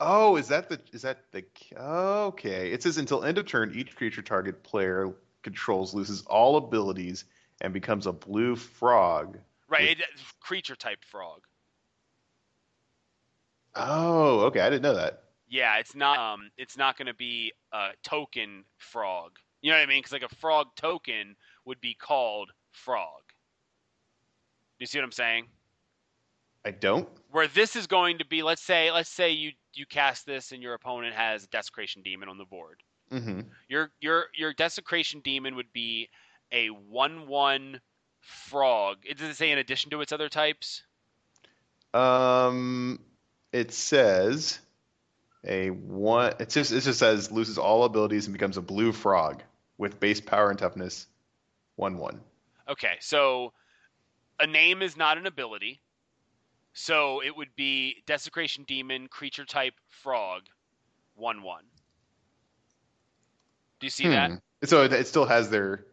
Oh, 0.00 0.36
is 0.36 0.48
that 0.48 0.68
the 0.68 0.80
is 0.92 1.02
that 1.02 1.30
the 1.32 1.44
okay? 1.78 2.72
It 2.72 2.82
says 2.82 2.98
until 2.98 3.24
end 3.24 3.38
of 3.38 3.46
turn, 3.46 3.72
each 3.74 3.94
creature 3.94 4.22
target 4.22 4.62
player 4.62 5.12
controls 5.42 5.94
loses 5.94 6.22
all 6.26 6.56
abilities 6.56 7.24
and 7.60 7.72
becomes 7.72 8.06
a 8.06 8.12
blue 8.12 8.56
frog. 8.56 9.38
Right, 9.68 9.98
it, 9.98 10.04
creature 10.40 10.76
type 10.76 11.04
frog. 11.04 11.42
Oh, 13.74 14.40
okay, 14.40 14.60
I 14.60 14.68
didn't 14.68 14.82
know 14.82 14.96
that. 14.96 15.22
Yeah, 15.48 15.78
it's 15.78 15.94
not 15.94 16.18
um 16.18 16.50
it's 16.56 16.76
not 16.76 16.96
going 16.96 17.06
to 17.06 17.14
be 17.14 17.52
a 17.72 17.90
token 18.02 18.64
frog. 18.78 19.38
You 19.60 19.70
know 19.70 19.78
what 19.78 19.84
I 19.84 19.86
mean? 19.86 20.02
Cuz 20.02 20.12
like 20.12 20.22
a 20.22 20.34
frog 20.36 20.68
token 20.76 21.36
would 21.64 21.80
be 21.80 21.94
called 21.94 22.50
frog. 22.72 23.22
Do 23.28 24.82
you 24.82 24.86
see 24.86 24.98
what 24.98 25.04
I'm 25.04 25.12
saying? 25.12 25.48
I 26.64 26.70
don't. 26.70 27.08
Where 27.30 27.48
this 27.48 27.76
is 27.76 27.86
going 27.86 28.18
to 28.18 28.26
be 28.26 28.42
let's 28.42 28.62
say 28.62 28.90
let's 28.90 29.10
say 29.10 29.30
you 29.30 29.52
you 29.74 29.86
cast 29.86 30.26
this 30.26 30.52
and 30.52 30.62
your 30.62 30.74
opponent 30.74 31.14
has 31.14 31.44
a 31.44 31.48
desecration 31.48 32.02
demon 32.02 32.28
on 32.28 32.38
the 32.38 32.44
board. 32.44 32.82
Mm-hmm. 33.10 33.40
Your 33.68 33.90
your 34.00 34.26
your 34.34 34.52
desecration 34.52 35.20
demon 35.20 35.56
would 35.56 35.72
be 35.72 36.08
a 36.50 36.68
1/1 36.68 37.80
frog. 38.20 38.98
It 39.04 39.18
does 39.18 39.30
it 39.30 39.36
say 39.36 39.50
in 39.50 39.58
addition 39.58 39.90
to 39.90 40.00
its 40.00 40.12
other 40.12 40.28
types? 40.28 40.82
Um, 41.92 43.00
it 43.52 43.72
says 43.72 44.58
a 45.44 45.70
one. 45.70 46.34
It 46.38 46.48
just 46.48 46.72
it 46.72 46.80
just 46.80 46.98
says 46.98 47.30
loses 47.30 47.58
all 47.58 47.84
abilities 47.84 48.26
and 48.26 48.32
becomes 48.32 48.56
a 48.56 48.62
blue 48.62 48.92
frog 48.92 49.42
with 49.78 50.00
base 50.00 50.20
power 50.20 50.50
and 50.50 50.58
toughness, 50.58 51.06
one 51.76 51.98
one. 51.98 52.20
Okay, 52.68 52.96
so 53.00 53.52
a 54.40 54.46
name 54.46 54.82
is 54.82 54.96
not 54.96 55.18
an 55.18 55.26
ability. 55.26 55.80
So 56.72 57.22
it 57.22 57.36
would 57.36 57.54
be 57.56 58.02
Desecration 58.06 58.64
Demon, 58.64 59.08
creature 59.08 59.44
type 59.44 59.74
frog, 59.88 60.42
1 61.14 61.42
1. 61.42 61.64
Do 63.80 63.86
you 63.86 63.90
see 63.90 64.08
that? 64.08 64.30
Hmm. 64.30 64.36
So 64.64 64.84
it, 64.84 65.06
still 65.06 65.26
has 65.26 65.50
their. 65.50 65.86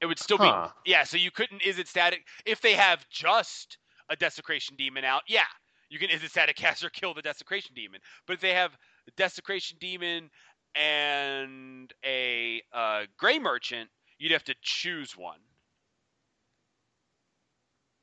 It 0.00 0.06
would 0.06 0.18
still 0.18 0.38
Huh. 0.38 0.70
be. 0.84 0.90
Yeah, 0.90 1.04
so 1.04 1.16
you 1.16 1.30
couldn't. 1.30 1.62
Is 1.62 1.78
it 1.78 1.86
static? 1.86 2.26
If 2.44 2.60
they 2.60 2.74
have 2.74 3.06
just 3.10 3.78
a 4.08 4.16
Desecration 4.16 4.76
Demon 4.76 5.04
out, 5.04 5.22
yeah. 5.28 5.44
You 5.88 5.98
can, 5.98 6.08
Izzet 6.08 6.30
Staticaster 6.30 6.90
kill 6.90 7.14
the 7.14 7.22
Desecration 7.22 7.72
Demon? 7.74 8.00
But 8.26 8.34
if 8.34 8.40
they 8.40 8.54
have 8.54 8.76
Desecration 9.16 9.78
Demon 9.80 10.30
and 10.74 11.92
a 12.04 12.62
uh, 12.72 13.02
Gray 13.16 13.38
Merchant, 13.38 13.88
you'd 14.18 14.32
have 14.32 14.44
to 14.44 14.54
choose 14.62 15.16
one. 15.16 15.38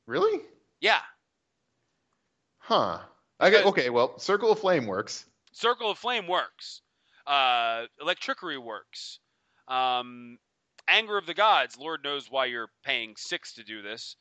Really? 0.06 0.42
Yeah. 0.80 1.02
Huh. 2.64 3.00
Okay. 3.42 3.64
Okay. 3.64 3.90
Well, 3.90 4.18
Circle 4.20 4.52
of 4.52 4.60
Flame 4.60 4.86
works. 4.88 5.26
Circle 5.52 5.92
of 5.92 5.98
Flame 5.98 6.28
works. 6.28 6.82
Uh, 7.28 7.88
Electrickery 8.02 8.58
works. 8.58 9.20
Um, 9.68 10.38
Anger 10.88 11.18
of 11.18 11.26
the 11.26 11.34
Gods. 11.34 11.78
Lord 11.78 12.04
knows 12.04 12.32
why 12.32 12.46
you're 12.46 12.70
paying 12.86 13.16
six 13.18 13.54
to 13.56 13.64
do 13.64 13.82
this, 13.82 14.16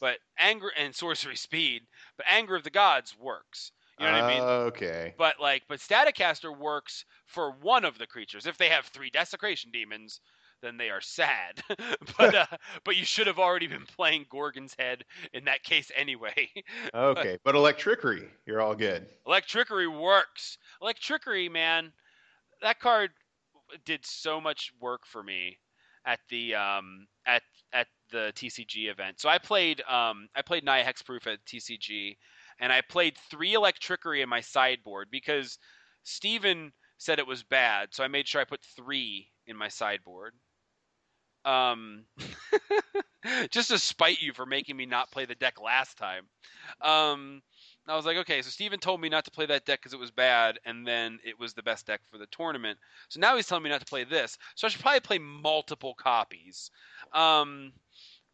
but 0.00 0.18
anger 0.38 0.70
and 0.78 0.94
sorcery 0.94 1.36
speed. 1.48 1.82
But 2.16 2.26
Anger 2.28 2.54
of 2.54 2.62
the 2.62 2.70
Gods 2.70 3.16
works. 3.18 3.72
You 3.98 4.06
know 4.06 4.12
what 4.12 4.22
I 4.22 4.28
mean? 4.34 4.42
Okay. 4.42 5.14
But 5.18 5.40
like, 5.40 5.64
but 5.68 5.80
Staticaster 5.80 6.52
works 6.52 7.04
for 7.26 7.50
one 7.50 7.84
of 7.84 7.98
the 7.98 8.06
creatures. 8.06 8.46
If 8.46 8.56
they 8.56 8.68
have 8.68 8.86
three 8.86 9.10
Desecration 9.10 9.72
Demons, 9.72 10.20
then 10.62 10.76
they 10.76 10.90
are 10.90 11.00
sad. 11.00 11.62
but 12.18 12.34
uh, 12.34 12.46
but 12.84 12.96
you 12.96 13.04
should 13.04 13.26
have 13.26 13.38
already 13.38 13.66
been 13.66 13.86
playing 13.86 14.26
Gorgon's 14.30 14.74
Head 14.78 15.04
in 15.32 15.44
that 15.44 15.62
case 15.62 15.90
anyway. 15.96 16.34
Okay. 16.94 17.38
But 17.44 17.54
Electrickery, 17.54 18.28
you're 18.46 18.60
all 18.60 18.74
good. 18.74 19.06
Electrickery 19.26 19.88
works. 19.88 20.58
Electrickery, 20.82 21.50
man, 21.50 21.92
that 22.62 22.80
card 22.80 23.10
did 23.84 24.04
so 24.04 24.40
much 24.40 24.72
work 24.80 25.02
for 25.06 25.22
me 25.22 25.58
at 26.04 26.20
the 26.30 26.54
um 26.54 27.06
at 27.26 27.42
at 27.72 27.86
the 28.10 28.32
TCG 28.34 28.90
event. 28.90 29.20
So 29.20 29.28
I 29.28 29.38
played 29.38 29.82
um 29.88 30.28
I 30.34 30.42
played 30.42 30.64
Naya 30.64 30.84
Hexproof 30.84 31.26
at 31.26 31.44
TCG, 31.46 32.16
and 32.60 32.72
I 32.72 32.80
played 32.80 33.16
three 33.30 33.54
Electrickery 33.54 34.22
in 34.22 34.28
my 34.28 34.40
sideboard 34.40 35.08
because 35.10 35.58
Stephen 36.04 36.72
said 36.98 37.18
it 37.18 37.26
was 37.26 37.42
bad, 37.44 37.90
so 37.92 38.02
I 38.02 38.08
made 38.08 38.26
sure 38.26 38.40
I 38.40 38.44
put 38.44 38.60
three 38.76 39.28
in 39.46 39.56
my 39.56 39.68
sideboard. 39.68 40.34
Um, 41.48 42.04
just 43.50 43.70
to 43.70 43.78
spite 43.78 44.20
you 44.20 44.32
for 44.32 44.46
making 44.46 44.76
me 44.76 44.86
not 44.86 45.10
play 45.10 45.24
the 45.24 45.34
deck 45.34 45.60
last 45.60 45.96
time. 45.96 46.24
Um, 46.80 47.42
I 47.86 47.96
was 47.96 48.04
like, 48.04 48.18
okay, 48.18 48.42
so 48.42 48.50
Stephen 48.50 48.78
told 48.78 49.00
me 49.00 49.08
not 49.08 49.24
to 49.24 49.30
play 49.30 49.46
that 49.46 49.64
deck 49.64 49.80
because 49.80 49.94
it 49.94 49.98
was 49.98 50.10
bad, 50.10 50.58
and 50.66 50.86
then 50.86 51.18
it 51.24 51.38
was 51.38 51.54
the 51.54 51.62
best 51.62 51.86
deck 51.86 52.00
for 52.10 52.18
the 52.18 52.26
tournament. 52.26 52.78
So 53.08 53.18
now 53.18 53.34
he's 53.34 53.46
telling 53.46 53.64
me 53.64 53.70
not 53.70 53.80
to 53.80 53.86
play 53.86 54.04
this. 54.04 54.36
So 54.56 54.66
I 54.66 54.70
should 54.70 54.82
probably 54.82 55.00
play 55.00 55.18
multiple 55.18 55.94
copies. 55.94 56.70
Um, 57.14 57.72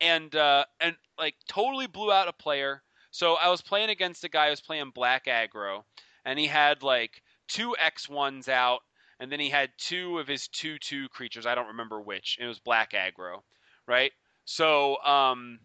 and 0.01 0.35
uh, 0.35 0.65
and 0.81 0.97
like 1.19 1.37
totally 1.49 1.87
blew 1.87 2.11
out 2.11 2.29
a 2.29 2.33
player. 2.33 2.83
So 3.11 3.37
I 3.41 3.49
was 3.49 3.63
playing 3.63 3.91
against 3.91 4.25
a 4.25 4.29
guy 4.29 4.47
who 4.47 4.51
was 4.51 4.61
playing 4.61 4.91
black 4.91 5.27
aggro, 5.27 5.83
and 6.25 6.37
he 6.39 6.47
had 6.47 6.83
like 6.83 7.23
two 7.47 7.77
X 7.79 8.09
ones 8.09 8.49
out, 8.49 8.81
and 9.21 9.31
then 9.31 9.41
he 9.41 9.51
had 9.51 9.71
two 9.79 10.19
of 10.19 10.29
his 10.29 10.49
two 10.49 10.79
two 10.79 11.09
creatures. 11.09 11.47
I 11.47 11.55
don't 11.55 11.69
remember 11.69 12.01
which. 12.01 12.39
It 12.41 12.47
was 12.47 12.59
black 12.61 12.93
aggro, 12.93 13.43
right? 13.87 14.13
So 14.45 15.03
um, 15.03 15.61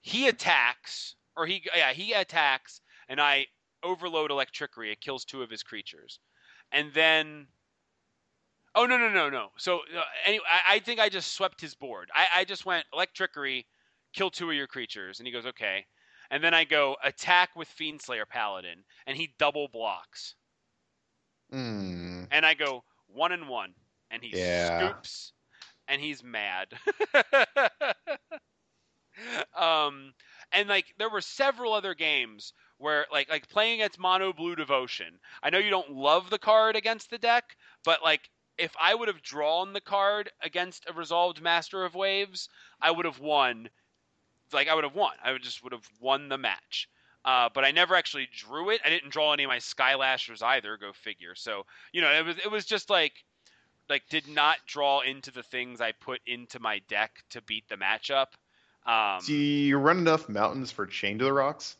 he 0.00 0.28
attacks, 0.28 1.16
or 1.36 1.46
he 1.46 1.62
yeah 1.74 1.92
he 1.92 2.12
attacks, 2.12 2.80
and 3.08 3.20
I 3.20 3.46
overload 3.82 4.30
Electrickery. 4.30 4.92
It 4.92 5.00
kills 5.00 5.24
two 5.24 5.42
of 5.42 5.50
his 5.50 5.62
creatures, 5.62 6.20
and 6.72 6.92
then. 6.92 7.48
Oh 8.74 8.84
no 8.84 8.98
no 8.98 9.08
no 9.08 9.30
no! 9.30 9.48
So 9.56 9.80
uh, 9.96 10.02
anyway, 10.26 10.44
I, 10.50 10.74
I 10.74 10.78
think 10.80 11.00
I 11.00 11.08
just 11.08 11.32
swept 11.32 11.60
his 11.62 11.74
board. 11.74 12.10
I, 12.14 12.26
I 12.36 12.44
just 12.44 12.66
went 12.66 12.84
Electrickery, 12.92 13.64
kill 14.12 14.30
two 14.30 14.50
of 14.50 14.56
your 14.56 14.66
creatures, 14.66 15.18
and 15.18 15.26
he 15.26 15.32
goes 15.32 15.46
okay, 15.46 15.86
and 16.30 16.44
then 16.44 16.52
I 16.52 16.64
go 16.64 16.96
attack 17.02 17.56
with 17.56 17.68
Fiendslayer 17.68 18.28
Paladin, 18.28 18.84
and 19.06 19.16
he 19.16 19.34
double 19.38 19.68
blocks, 19.68 20.34
Hmm. 21.50 22.05
And 22.30 22.44
I 22.46 22.54
go 22.54 22.84
one 23.06 23.32
and 23.32 23.48
one, 23.48 23.74
and 24.10 24.22
he 24.22 24.32
Yeah. 24.32 24.34
scoops, 24.34 25.32
and 25.88 26.00
he's 26.00 26.22
mad. 26.22 26.72
um, 29.54 30.12
and 30.52 30.68
like 30.68 30.86
there 30.98 31.10
were 31.10 31.20
several 31.20 31.72
other 31.72 31.94
games 31.94 32.52
where 32.78 33.06
like 33.12 33.28
like 33.30 33.48
playing 33.48 33.80
against 33.80 33.98
Mono 33.98 34.32
Blue 34.32 34.56
Devotion. 34.56 35.18
I 35.42 35.50
know 35.50 35.58
you 35.58 35.70
don't 35.70 35.92
love 35.92 36.30
the 36.30 36.38
card 36.38 36.76
against 36.76 37.10
the 37.10 37.18
deck, 37.18 37.56
but 37.84 38.02
like 38.02 38.30
if 38.58 38.72
I 38.80 38.94
would 38.94 39.08
have 39.08 39.22
drawn 39.22 39.72
the 39.72 39.80
card 39.80 40.30
against 40.42 40.84
a 40.88 40.92
resolved 40.92 41.42
Master 41.42 41.84
of 41.84 41.94
Waves, 41.94 42.48
I 42.80 42.90
would 42.90 43.04
have 43.04 43.20
won. 43.20 43.68
Like 44.52 44.68
I 44.68 44.74
would 44.74 44.84
have 44.84 44.94
won. 44.94 45.12
I 45.22 45.32
would 45.32 45.42
just 45.42 45.62
would 45.62 45.72
have 45.72 45.88
won 46.00 46.28
the 46.28 46.38
match. 46.38 46.88
Uh, 47.26 47.48
but 47.52 47.64
I 47.64 47.72
never 47.72 47.96
actually 47.96 48.28
drew 48.32 48.70
it. 48.70 48.80
I 48.84 48.88
didn't 48.88 49.10
draw 49.10 49.32
any 49.32 49.42
of 49.42 49.48
my 49.48 49.58
Skylashers 49.58 50.42
either. 50.42 50.76
Go 50.76 50.92
figure. 50.92 51.34
So 51.34 51.66
you 51.92 52.00
know, 52.00 52.12
it 52.12 52.24
was 52.24 52.38
it 52.38 52.50
was 52.50 52.64
just 52.64 52.88
like 52.88 53.24
like 53.88 54.04
did 54.08 54.28
not 54.28 54.58
draw 54.66 55.00
into 55.00 55.32
the 55.32 55.42
things 55.42 55.80
I 55.80 55.92
put 55.92 56.20
into 56.26 56.60
my 56.60 56.80
deck 56.88 57.22
to 57.30 57.42
beat 57.42 57.68
the 57.68 57.76
matchup. 57.76 58.26
Um, 58.86 59.20
Do 59.26 59.34
you 59.34 59.76
run 59.78 59.98
enough 59.98 60.28
mountains 60.28 60.70
for 60.70 60.86
Chain 60.86 61.18
to 61.18 61.24
the 61.24 61.32
Rocks? 61.32 61.76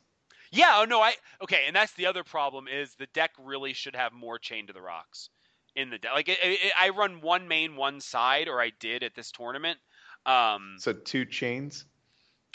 Yeah, 0.50 0.78
oh 0.78 0.84
no, 0.84 1.00
I 1.00 1.14
okay, 1.42 1.64
and 1.66 1.74
that's 1.74 1.92
the 1.92 2.06
other 2.06 2.24
problem 2.24 2.66
is 2.68 2.94
the 2.94 3.06
deck 3.06 3.32
really 3.38 3.72
should 3.72 3.96
have 3.96 4.12
more 4.12 4.38
chain 4.38 4.66
to 4.68 4.72
the 4.72 4.80
rocks 4.80 5.28
in 5.74 5.90
the 5.90 5.98
deck. 5.98 6.12
Like 6.14 6.28
it, 6.28 6.38
it, 6.42 6.72
I 6.80 6.90
run 6.90 7.20
one 7.20 7.48
main, 7.48 7.76
one 7.76 8.00
side, 8.00 8.48
or 8.48 8.60
I 8.60 8.70
did 8.80 9.02
at 9.02 9.14
this 9.14 9.30
tournament. 9.32 9.78
Um, 10.24 10.76
So 10.78 10.92
two 10.92 11.24
chains. 11.24 11.84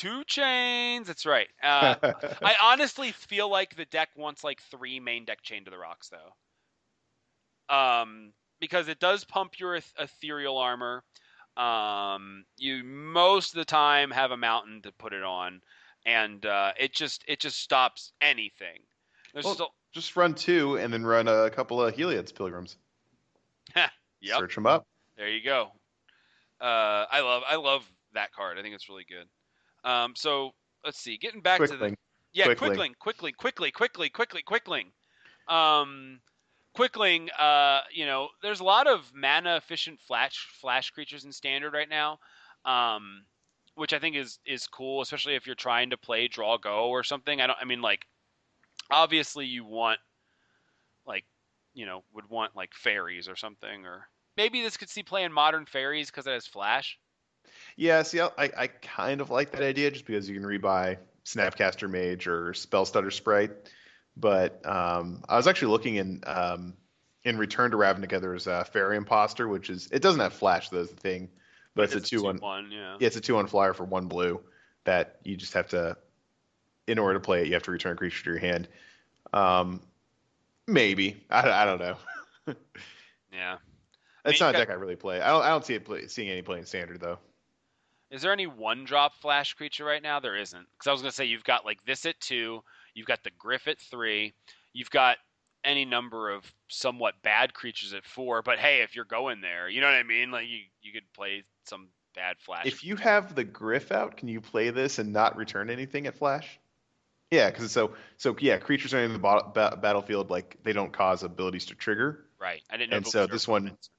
Two 0.02 0.24
chains. 0.26 1.08
That's 1.08 1.26
right. 1.26 1.48
Uh, 1.64 1.96
I 2.42 2.56
honestly 2.64 3.12
feel 3.12 3.50
like 3.50 3.76
the 3.76 3.86
deck 3.86 4.10
wants 4.16 4.44
like 4.44 4.62
three 4.72 5.00
main 5.00 5.26
deck 5.26 5.42
chain 5.42 5.66
to 5.66 5.72
the 5.72 5.78
rocks 5.78 6.10
though. 6.10 7.76
Um, 7.76 8.34
because 8.60 8.88
it 8.88 9.00
does 9.00 9.24
pump 9.24 9.60
your 9.60 9.76
eth- 9.76 9.94
ethereal 10.00 10.58
armor. 10.58 11.04
Um, 11.56 12.46
you 12.58 12.84
most 12.84 13.54
of 13.54 13.58
the 13.58 13.66
time 13.66 14.12
have 14.12 14.32
a 14.32 14.38
mountain 14.38 14.82
to 14.84 14.92
put 14.92 15.14
it 15.14 15.24
on, 15.24 15.62
and 16.06 16.46
uh, 16.46 16.72
it 16.80 16.94
just 16.94 17.24
it 17.28 17.40
just 17.40 17.60
stops 17.60 18.12
anything. 18.22 18.80
There's 19.34 19.46
Well, 19.46 19.54
still 19.54 19.74
Just 19.94 20.16
run 20.16 20.34
two 20.34 20.78
and 20.78 20.92
then 20.94 21.06
run 21.06 21.28
a 21.28 21.50
couple 21.50 21.82
of 21.82 21.96
Heliod's 21.96 22.32
pilgrims. 22.32 22.78
yep. 23.76 23.92
Search 24.24 24.56
them 24.56 24.66
up. 24.66 24.86
There 25.18 25.30
you 25.30 25.44
go. 25.44 25.72
Uh, 26.60 27.06
I 27.12 27.22
love 27.22 27.44
I 27.48 27.56
love 27.58 27.90
that 28.14 28.34
card. 28.34 28.58
I 28.58 28.62
think 28.62 28.76
it's 28.76 28.90
really 28.90 29.06
good. 29.08 29.28
Um, 29.84 30.14
so 30.16 30.52
let's 30.86 31.00
see. 31.00 31.18
Getting 31.18 31.42
back 31.42 31.60
to 31.62 31.78
the 31.78 31.96
Yeah, 32.34 32.46
Quickling. 32.46 32.58
quickling, 32.58 32.96
quickly, 33.00 33.32
quickly, 33.32 33.72
quickly, 33.72 34.10
quickly, 34.10 34.42
quickling. 34.42 34.92
Um, 35.48 36.22
quickling. 36.74 37.30
Uh, 37.38 37.82
you 37.92 38.06
know, 38.06 38.30
there's 38.42 38.60
a 38.60 38.64
lot 38.64 38.88
of 38.88 39.12
mana 39.14 39.58
efficient 39.58 40.00
flash 40.00 40.48
flash 40.60 40.92
creatures 40.92 41.26
in 41.26 41.32
standard 41.32 41.74
right 41.74 41.90
now, 41.90 42.20
um, 42.66 43.26
which 43.76 43.94
I 43.94 44.00
think 44.00 44.16
is 44.16 44.40
is 44.46 44.68
cool, 44.68 45.02
especially 45.02 45.36
if 45.36 45.46
you're 45.46 45.56
trying 45.56 45.90
to 45.90 45.98
play 45.98 46.28
draw 46.28 46.58
go 46.58 46.90
or 46.90 47.04
something. 47.04 47.42
I 47.42 47.48
don't. 47.48 47.58
I 47.60 47.66
mean, 47.66 47.82
like, 47.82 48.06
obviously 48.90 49.46
you 49.46 49.66
want, 49.66 50.00
like, 51.06 51.26
you 51.74 51.86
know, 51.86 52.04
would 52.14 52.30
want 52.30 52.56
like 52.56 52.74
fairies 52.74 53.28
or 53.28 53.36
something, 53.36 53.86
or 53.86 54.08
maybe 54.38 54.62
this 54.62 54.78
could 54.78 54.90
see 54.90 55.04
play 55.04 55.24
in 55.24 55.34
modern 55.34 55.66
fairies 55.66 56.10
because 56.10 56.28
it 56.28 56.32
has 56.32 56.48
flash. 56.48 56.98
Yeah, 57.76 58.04
see, 58.04 58.20
I, 58.20 58.32
I 58.38 58.68
kind 58.68 59.22
of 59.22 59.30
like 59.30 59.52
that 59.52 59.64
idea 59.64 59.92
just 59.92 60.06
because 60.06 60.30
you 60.30 60.40
can 60.40 60.44
rebuy 60.44 60.98
Snapcaster 61.26 61.90
Mage 61.90 62.28
or 62.28 62.52
Spellstutter 62.52 63.12
Sprite. 63.12 63.52
But 64.18 64.66
um, 64.66 65.24
I 65.28 65.38
was 65.38 65.48
actually 65.48 65.72
looking 65.72 65.96
in 65.96 66.24
um, 66.26 66.74
in 67.24 67.38
Return 67.38 67.72
to 67.72 67.78
Ravnica. 67.78 68.20
There's 68.20 68.48
a 68.48 68.66
Faerie 68.66 68.98
Impostor, 68.98 69.48
which 69.48 69.70
is 69.70 69.90
it 69.92 70.02
doesn't 70.02 70.20
have 70.20 70.34
flash, 70.34 70.70
though, 70.70 70.80
is 70.80 70.90
the 70.90 70.96
thing, 70.96 71.30
but 71.76 71.86
it's, 71.86 71.96
a 71.96 72.02
two 72.02 72.24
one. 72.24 72.38
one. 72.38 72.72
Yeah. 72.72 72.98
Yeah, 73.00 73.08
it's 73.08 73.16
a 73.16 73.22
two 73.22 73.36
one 73.36 73.48
flyer 73.48 73.74
for 73.74 73.86
one 73.86 74.08
blue 74.08 74.42
that 74.84 75.20
you 75.24 75.38
just 75.38 75.54
have 75.54 75.70
to, 75.70 75.96
in 76.88 77.00
order 77.00 77.14
to 77.14 77.20
play 77.20 77.42
it, 77.42 77.48
you 77.48 77.54
have 77.54 77.64
to 77.64 77.72
return 77.72 77.94
a 77.94 77.96
creature 77.96 78.24
to 78.24 78.30
your 78.32 78.40
hand. 78.40 78.68
Um, 79.32 79.82
maybe 80.68 81.24
I, 81.30 81.50
I 81.50 81.66
don't 81.66 81.80
know. 81.80 81.98
Yeah. 83.32 83.58
That's 84.24 84.40
mean, 84.40 84.48
not 84.48 84.56
a 84.56 84.58
deck 84.60 84.70
I 84.70 84.74
really 84.74 84.96
play. 84.96 85.22
I 85.22 85.30
don't 85.30 85.44
I 85.44 85.50
don't 85.50 85.66
see 85.66 85.74
it 85.74 85.86
play, 85.86 86.08
seeing 86.08 86.30
any 86.30 86.42
play 86.42 86.60
in 86.60 86.66
standard 86.66 87.00
though. 87.00 87.18
Is 88.12 88.22
there 88.22 88.34
any 88.34 88.48
one 88.48 88.84
drop 88.84 89.16
flash 89.16 89.54
creature 89.54 89.86
right 89.86 90.04
now? 90.04 90.20
There 90.20 90.36
isn't. 90.36 90.66
Because 90.74 90.88
I 90.88 90.92
was 90.92 91.02
going 91.02 91.12
to 91.12 91.16
say 91.16 91.26
you've 91.26 91.44
got 91.44 91.66
like 91.66 91.84
this 91.86 92.06
at 92.06 92.20
two, 92.20 92.62
you've 92.94 93.08
got 93.08 93.24
the 93.24 93.32
Gryff 93.32 93.68
at 93.68 93.80
three, 93.80 94.34
you've 94.74 94.90
got 94.90 95.18
any 95.64 95.86
number 95.86 96.30
of 96.30 96.44
somewhat 96.68 97.14
bad 97.24 97.54
creatures 97.54 97.94
at 97.94 98.04
four. 98.06 98.42
But 98.42 98.60
hey, 98.60 98.82
if 98.82 98.96
you're 98.96 99.06
going 99.06 99.42
there, 99.42 99.70
you 99.70 99.80
know 99.80 99.88
what 99.88 99.96
I 99.96 100.04
mean? 100.04 100.30
Like 100.32 100.48
you, 100.48 100.60
you 100.82 100.92
could 100.92 101.12
play 101.16 101.44
some 101.66 101.88
bad 102.14 102.36
flash. 102.40 102.66
If 102.66 102.84
you 102.84 102.98
have 102.98 103.34
the 103.36 103.46
Gryff 103.46 103.92
out, 103.92 104.18
can 104.18 104.28
you 104.28 104.42
play 104.42 104.70
this 104.72 105.00
and 105.00 105.14
not 105.14 105.38
return 105.38 105.70
anything 105.70 106.08
at 106.08 106.18
Flash? 106.18 106.60
Yeah, 107.30 107.50
because 107.50 107.72
so 107.72 107.94
so 108.18 108.36
yeah, 108.40 108.58
creatures 108.58 108.94
are 108.94 109.00
in 109.00 109.14
the 109.14 109.20
ba- 109.20 109.50
ba- 109.54 109.80
battlefield 109.82 110.30
like 110.30 110.58
they 110.64 110.74
don't 110.74 110.92
cause 110.92 111.24
abilities 111.24 111.68
to 111.68 111.76
trigger. 111.76 112.26
right. 112.40 112.62
I 112.70 112.76
didn't 112.76 112.92
know. 112.92 112.98
and 112.98 113.08
so 113.08 113.26
this 113.26 113.48
one- 113.48 113.62
opponents 113.62 113.90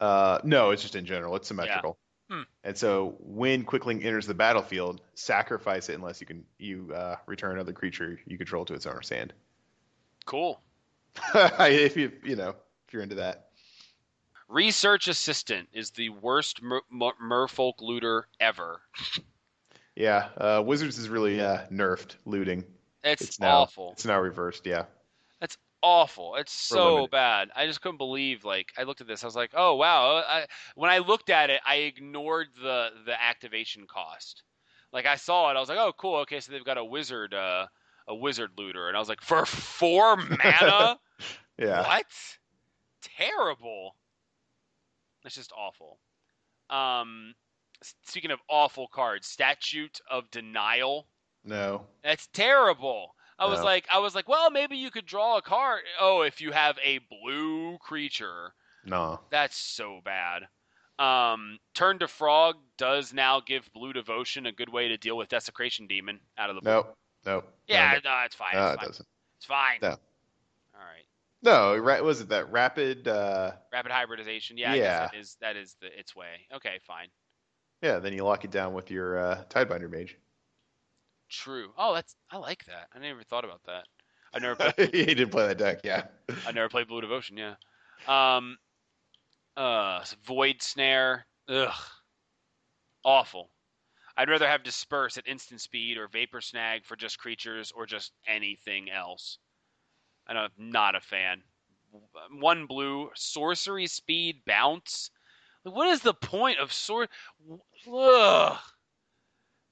or 0.00 0.06
not. 0.06 0.08
Uh, 0.08 0.40
no, 0.42 0.70
it's 0.70 0.82
just 0.82 0.96
in 0.96 1.06
general. 1.06 1.36
It's 1.36 1.46
symmetrical. 1.46 1.98
Hmm. 2.32 2.42
And 2.64 2.78
so 2.78 3.16
when 3.18 3.62
Quickling 3.62 4.02
enters 4.02 4.26
the 4.26 4.32
battlefield, 4.32 5.02
sacrifice 5.14 5.90
it 5.90 5.94
unless 5.94 6.18
you 6.18 6.26
can 6.26 6.44
you 6.58 6.90
uh, 6.94 7.16
return 7.26 7.52
another 7.52 7.74
creature 7.74 8.18
you 8.26 8.38
control 8.38 8.64
to 8.64 8.74
its 8.74 8.86
owner's 8.86 9.10
hand. 9.10 9.34
Cool. 10.24 10.58
if 11.34 11.94
you 11.94 12.10
you 12.24 12.36
know 12.36 12.54
if 12.86 12.94
you're 12.94 13.02
into 13.02 13.16
that. 13.16 13.48
Research 14.48 15.08
assistant 15.08 15.68
is 15.74 15.90
the 15.90 16.08
worst 16.08 16.62
mer- 16.62 16.80
mer- 16.90 17.12
merfolk 17.22 17.80
looter 17.80 18.28
ever. 18.40 18.80
Yeah, 19.94 20.28
uh, 20.38 20.62
Wizards 20.64 20.96
is 20.96 21.10
really 21.10 21.38
uh, 21.38 21.58
nerfed 21.70 22.14
looting. 22.24 22.64
It's, 23.04 23.20
It's 23.20 23.40
now 23.40 23.58
awful. 23.58 23.92
It's 23.92 24.06
now 24.06 24.18
reversed. 24.18 24.64
Yeah. 24.64 24.84
That's 25.82 25.88
awful. 25.90 26.36
It's 26.36 26.52
so 26.52 27.06
bad. 27.06 27.50
I 27.56 27.66
just 27.66 27.80
couldn't 27.80 27.98
believe. 27.98 28.44
Like 28.44 28.72
I 28.78 28.84
looked 28.84 29.00
at 29.00 29.06
this, 29.06 29.22
I 29.22 29.26
was 29.26 29.36
like, 29.36 29.50
oh 29.54 29.76
wow. 29.76 30.22
I, 30.26 30.46
when 30.74 30.90
I 30.90 30.98
looked 30.98 31.30
at 31.30 31.50
it, 31.50 31.60
I 31.66 31.76
ignored 31.76 32.48
the 32.62 32.90
the 33.04 33.20
activation 33.20 33.86
cost. 33.86 34.42
Like 34.92 35.06
I 35.06 35.16
saw 35.16 35.50
it, 35.50 35.56
I 35.56 35.60
was 35.60 35.68
like, 35.68 35.78
oh 35.78 35.92
cool. 35.96 36.16
Okay, 36.20 36.40
so 36.40 36.52
they've 36.52 36.64
got 36.64 36.78
a 36.78 36.84
wizard, 36.84 37.34
uh, 37.34 37.66
a 38.08 38.14
wizard 38.14 38.50
looter, 38.58 38.88
and 38.88 38.96
I 38.96 39.00
was 39.00 39.08
like, 39.08 39.20
for 39.22 39.44
four 39.46 40.16
mana, 40.44 40.98
Yeah. 41.58 41.82
what? 41.86 42.06
Terrible. 43.02 43.96
It's 45.24 45.34
just 45.34 45.52
awful. 45.56 45.98
Um, 46.70 47.34
speaking 48.02 48.30
of 48.30 48.40
awful 48.48 48.88
cards, 48.88 49.26
Statute 49.26 50.00
of 50.10 50.30
Denial. 50.30 51.06
No. 51.44 51.86
That's 52.04 52.28
terrible. 52.28 53.14
I 53.42 53.46
was 53.48 53.58
No. 53.60 53.64
like, 53.64 53.86
I 53.92 53.98
was 53.98 54.14
like, 54.14 54.28
well, 54.28 54.50
maybe 54.50 54.76
you 54.76 54.90
could 54.90 55.06
draw 55.06 55.36
a 55.36 55.42
card. 55.42 55.82
Oh, 56.00 56.22
if 56.22 56.40
you 56.40 56.52
have 56.52 56.78
a 56.84 56.98
blue 56.98 57.78
creature, 57.78 58.52
No. 58.84 59.20
that's 59.30 59.56
so 59.56 60.00
bad. 60.04 60.48
Um, 60.98 61.58
Turn 61.74 61.98
to 62.00 62.08
Frog 62.08 62.56
does 62.76 63.12
now 63.12 63.40
give 63.40 63.72
Blue 63.72 63.92
Devotion 63.92 64.46
a 64.46 64.52
good 64.52 64.68
way 64.68 64.88
to 64.88 64.96
deal 64.96 65.16
with 65.16 65.28
Desecration 65.28 65.86
Demon 65.86 66.20
out 66.38 66.50
of 66.50 66.54
the 66.56 66.62
blue. 66.62 66.70
Nope. 66.70 66.98
Nope. 67.24 67.52
Yeah, 67.66 67.98
No, 68.04 68.10
no, 68.10 68.22
it's 68.24 68.34
fine. 68.36 68.54
no, 68.54 68.66
it's 68.66 68.74
it 68.74 68.78
fine. 68.78 68.86
doesn't. 68.88 69.08
It's 69.38 69.46
fine. 69.46 69.78
No. 69.82 69.88
All 69.90 70.80
right. 70.80 71.04
No. 71.42 71.76
Ra- 71.76 72.00
was 72.02 72.20
it 72.20 72.28
that 72.28 72.52
rapid? 72.52 73.08
Uh, 73.08 73.52
Rapid 73.72 73.90
hybridization. 73.90 74.56
Yeah, 74.58 74.74
Yeah. 74.74 74.98
that 75.06 75.14
is 75.14 75.36
that 75.40 75.56
is 75.56 75.76
the 75.80 75.98
its 75.98 76.14
way. 76.14 76.46
Okay, 76.54 76.78
fine. 76.86 77.08
yeah. 77.80 77.98
Then 77.98 78.12
you 78.12 78.22
lock 78.24 78.44
it 78.44 78.50
down 78.52 78.72
with 78.74 78.90
your 78.90 79.18
uh, 79.18 79.44
Tidebinder 79.48 79.90
Mage. 79.90 80.16
True. 81.32 81.72
Oh, 81.78 81.94
that's 81.94 82.14
I 82.30 82.36
like 82.36 82.64
that. 82.66 82.88
I 82.94 82.98
never 82.98 83.22
thought 83.22 83.44
about 83.44 83.62
that. 83.64 83.84
I 84.34 84.38
never 84.38 84.54
played 84.54 84.74
he 84.94 85.06
didn't 85.06 85.30
play 85.30 85.46
that 85.46 85.58
deck. 85.58 85.80
Yeah. 85.82 86.04
I 86.46 86.52
never 86.52 86.68
played 86.68 86.88
Blue 86.88 87.00
Devotion. 87.00 87.38
Yeah. 87.38 87.54
Um. 88.06 88.58
Uh. 89.56 90.04
Void 90.26 90.60
Snare. 90.60 91.26
Ugh. 91.48 91.72
Awful. 93.04 93.48
I'd 94.16 94.28
rather 94.28 94.46
have 94.46 94.62
Disperse 94.62 95.16
at 95.16 95.26
instant 95.26 95.62
speed 95.62 95.96
or 95.96 96.06
Vapor 96.06 96.42
Snag 96.42 96.84
for 96.84 96.96
just 96.96 97.18
creatures 97.18 97.72
or 97.74 97.86
just 97.86 98.12
anything 98.26 98.90
else. 98.90 99.38
I'm 100.26 100.50
not 100.58 100.94
a 100.94 101.00
fan. 101.00 101.42
One 102.30 102.66
blue 102.66 103.10
sorcery 103.14 103.86
speed 103.86 104.42
bounce. 104.46 105.10
What 105.62 105.88
is 105.88 106.00
the 106.00 106.14
point 106.14 106.58
of 106.58 106.72
sor? 106.72 107.08
Ugh. 107.90 108.58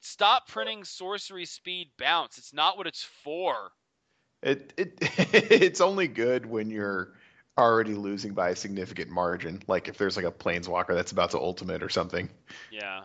Stop 0.01 0.49
printing 0.49 0.85
sorcery 0.85 1.45
speed 1.45 1.91
bounce. 1.99 2.39
It's 2.39 2.55
not 2.55 2.77
what 2.77 2.87
it's 2.87 3.03
for. 3.03 3.71
It 4.43 4.73
it 4.77 4.99
it's 5.51 5.81
only 5.81 6.09
good 6.09 6.47
when 6.47 6.71
you're 6.71 7.13
already 7.59 7.95
losing 7.95 8.33
by 8.33 8.51
a 8.51 8.57
significant 8.57 9.11
margin. 9.11 9.63
Like 9.67 9.89
if 9.89 9.99
there's 9.99 10.17
like 10.17 10.25
a 10.25 10.33
planeswalker 10.33 10.95
that's 10.95 11.13
about 11.13 11.31
to 11.33 11.39
ultimate 11.39 11.83
or 11.83 11.91
something. 11.91 12.29
Yeah. 12.71 13.03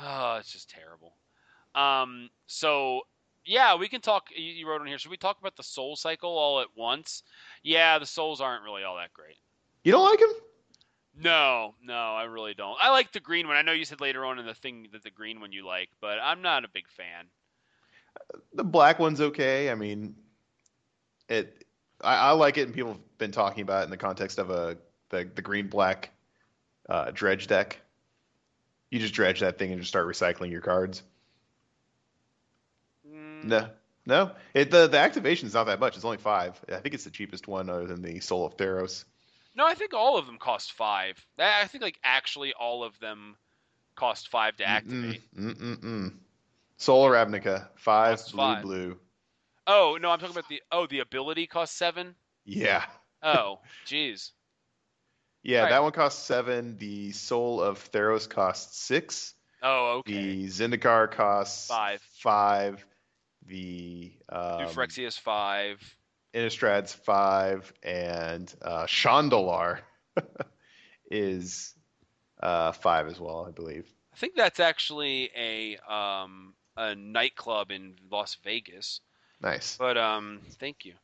Oh, 0.00 0.36
it's 0.38 0.52
just 0.52 0.70
terrible. 0.70 1.14
Um, 1.74 2.30
so 2.46 3.02
yeah, 3.44 3.76
we 3.76 3.88
can 3.88 4.00
talk. 4.00 4.28
You, 4.34 4.44
you 4.44 4.68
wrote 4.68 4.80
on 4.80 4.86
here. 4.86 4.98
Should 4.98 5.10
we 5.10 5.16
talk 5.16 5.38
about 5.40 5.56
the 5.56 5.62
soul 5.62 5.96
cycle 5.96 6.30
all 6.30 6.60
at 6.60 6.68
once? 6.76 7.22
Yeah, 7.62 7.98
the 7.98 8.06
souls 8.06 8.40
aren't 8.40 8.64
really 8.64 8.84
all 8.84 8.96
that 8.96 9.12
great. 9.12 9.36
You 9.84 9.92
don't 9.92 10.04
like 10.04 10.20
him? 10.20 10.30
No, 11.20 11.74
no, 11.82 11.94
I 12.14 12.24
really 12.24 12.54
don't. 12.54 12.76
I 12.80 12.90
like 12.90 13.12
the 13.12 13.20
green 13.20 13.48
one. 13.48 13.56
I 13.56 13.62
know 13.62 13.72
you 13.72 13.84
said 13.84 14.00
later 14.00 14.24
on 14.24 14.38
in 14.38 14.46
the 14.46 14.54
thing 14.54 14.88
that 14.92 15.02
the 15.02 15.10
green 15.10 15.40
one 15.40 15.52
you 15.52 15.66
like, 15.66 15.90
but 16.00 16.18
I'm 16.22 16.42
not 16.42 16.64
a 16.64 16.68
big 16.68 16.88
fan. 16.88 17.26
The 18.54 18.64
black 18.64 18.98
one's 18.98 19.20
okay. 19.20 19.70
I 19.70 19.74
mean, 19.74 20.14
it. 21.28 21.64
I, 22.00 22.16
I 22.16 22.30
like 22.32 22.58
it, 22.58 22.62
and 22.66 22.74
people 22.74 22.92
have 22.92 23.18
been 23.18 23.32
talking 23.32 23.62
about 23.62 23.82
it 23.82 23.84
in 23.84 23.90
the 23.90 23.96
context 23.96 24.38
of 24.38 24.50
a 24.50 24.76
the 25.10 25.28
the 25.34 25.42
green 25.42 25.68
black 25.68 26.10
uh, 26.88 27.10
dredge 27.12 27.46
deck. 27.46 27.80
You 28.90 28.98
just 28.98 29.14
dredge 29.14 29.40
that 29.40 29.58
thing 29.58 29.72
and 29.72 29.80
just 29.80 29.90
start 29.90 30.06
recycling 30.06 30.50
your 30.50 30.60
cards. 30.60 31.02
Mm, 33.06 33.44
No, 33.44 33.68
no. 34.06 34.32
It 34.54 34.70
the 34.70 34.86
the 34.86 34.98
activation's 34.98 35.54
not 35.54 35.64
that 35.64 35.80
much. 35.80 35.96
It's 35.96 36.04
only 36.04 36.18
five. 36.18 36.60
I 36.68 36.76
think 36.76 36.94
it's 36.94 37.04
the 37.04 37.10
cheapest 37.10 37.48
one 37.48 37.68
other 37.68 37.86
than 37.86 38.02
the 38.02 38.20
Soul 38.20 38.46
of 38.46 38.56
Theros. 38.56 39.04
No, 39.54 39.66
I 39.66 39.74
think 39.74 39.94
all 39.94 40.16
of 40.18 40.26
them 40.26 40.38
cost 40.38 40.72
five. 40.72 41.24
I 41.38 41.66
think 41.66 41.82
like 41.82 41.98
actually 42.04 42.52
all 42.52 42.84
of 42.84 42.98
them 43.00 43.36
cost 43.96 44.28
five 44.28 44.56
to 44.56 44.68
activate. 44.68 45.22
Mm, 45.36 45.54
mm, 45.54 45.60
mm, 45.60 45.76
mm. 45.84 46.12
Soul 46.76 47.06
of 47.06 47.12
Ravnica, 47.12 47.68
five 47.74 48.18
Costs 48.18 48.32
blue 48.32 48.40
five. 48.40 48.62
blue. 48.62 48.98
Oh 49.66 49.98
no, 50.00 50.10
I'm 50.10 50.18
talking 50.18 50.34
about 50.34 50.48
the 50.48 50.62
oh 50.70 50.86
the 50.86 51.00
ability 51.00 51.46
costs 51.46 51.76
seven. 51.76 52.14
Yeah. 52.44 52.84
Oh, 53.22 53.60
jeez. 53.86 54.30
Yeah, 55.42 55.62
Right. 55.62 55.70
that 55.70 55.82
one 55.82 55.92
costs 55.92 56.22
seven. 56.24 56.76
The 56.78 57.12
Soul 57.12 57.60
of 57.60 57.90
Theros 57.90 58.28
costs 58.28 58.78
six. 58.80 59.34
Oh, 59.62 59.98
okay. 59.98 60.12
The 60.12 60.46
Zendikar 60.46 61.10
costs 61.10 61.66
Five. 61.68 62.00
Five. 62.20 62.84
The 63.46 64.12
um, 64.28 64.58
New 64.58 64.66
Phyrexia's 64.66 65.18
five. 65.18 65.80
Innistrad's 66.34 66.92
five, 66.92 67.72
and 67.82 68.52
uh, 68.62 68.86
is 71.10 71.74
uh, 72.40 72.72
five 72.72 73.08
as 73.08 73.18
well, 73.18 73.46
I 73.46 73.50
believe. 73.50 73.86
I 74.12 74.16
think 74.16 74.34
that's 74.34 74.60
actually 74.60 75.30
a 75.36 75.76
um 75.92 76.54
a 76.76 76.94
nightclub 76.94 77.70
in 77.70 77.96
Las 78.10 78.36
Vegas. 78.44 79.00
Nice. 79.40 79.76
But 79.76 79.96
um, 79.96 80.40
thank 80.58 80.84
you. 80.84 80.94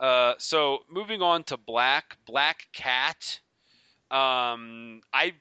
Uh, 0.00 0.34
so 0.38 0.80
moving 0.90 1.22
on 1.22 1.44
to 1.44 1.56
Black 1.56 2.16
Black 2.26 2.66
Cat. 2.72 3.40
Um, 4.10 5.00
I 5.12 5.34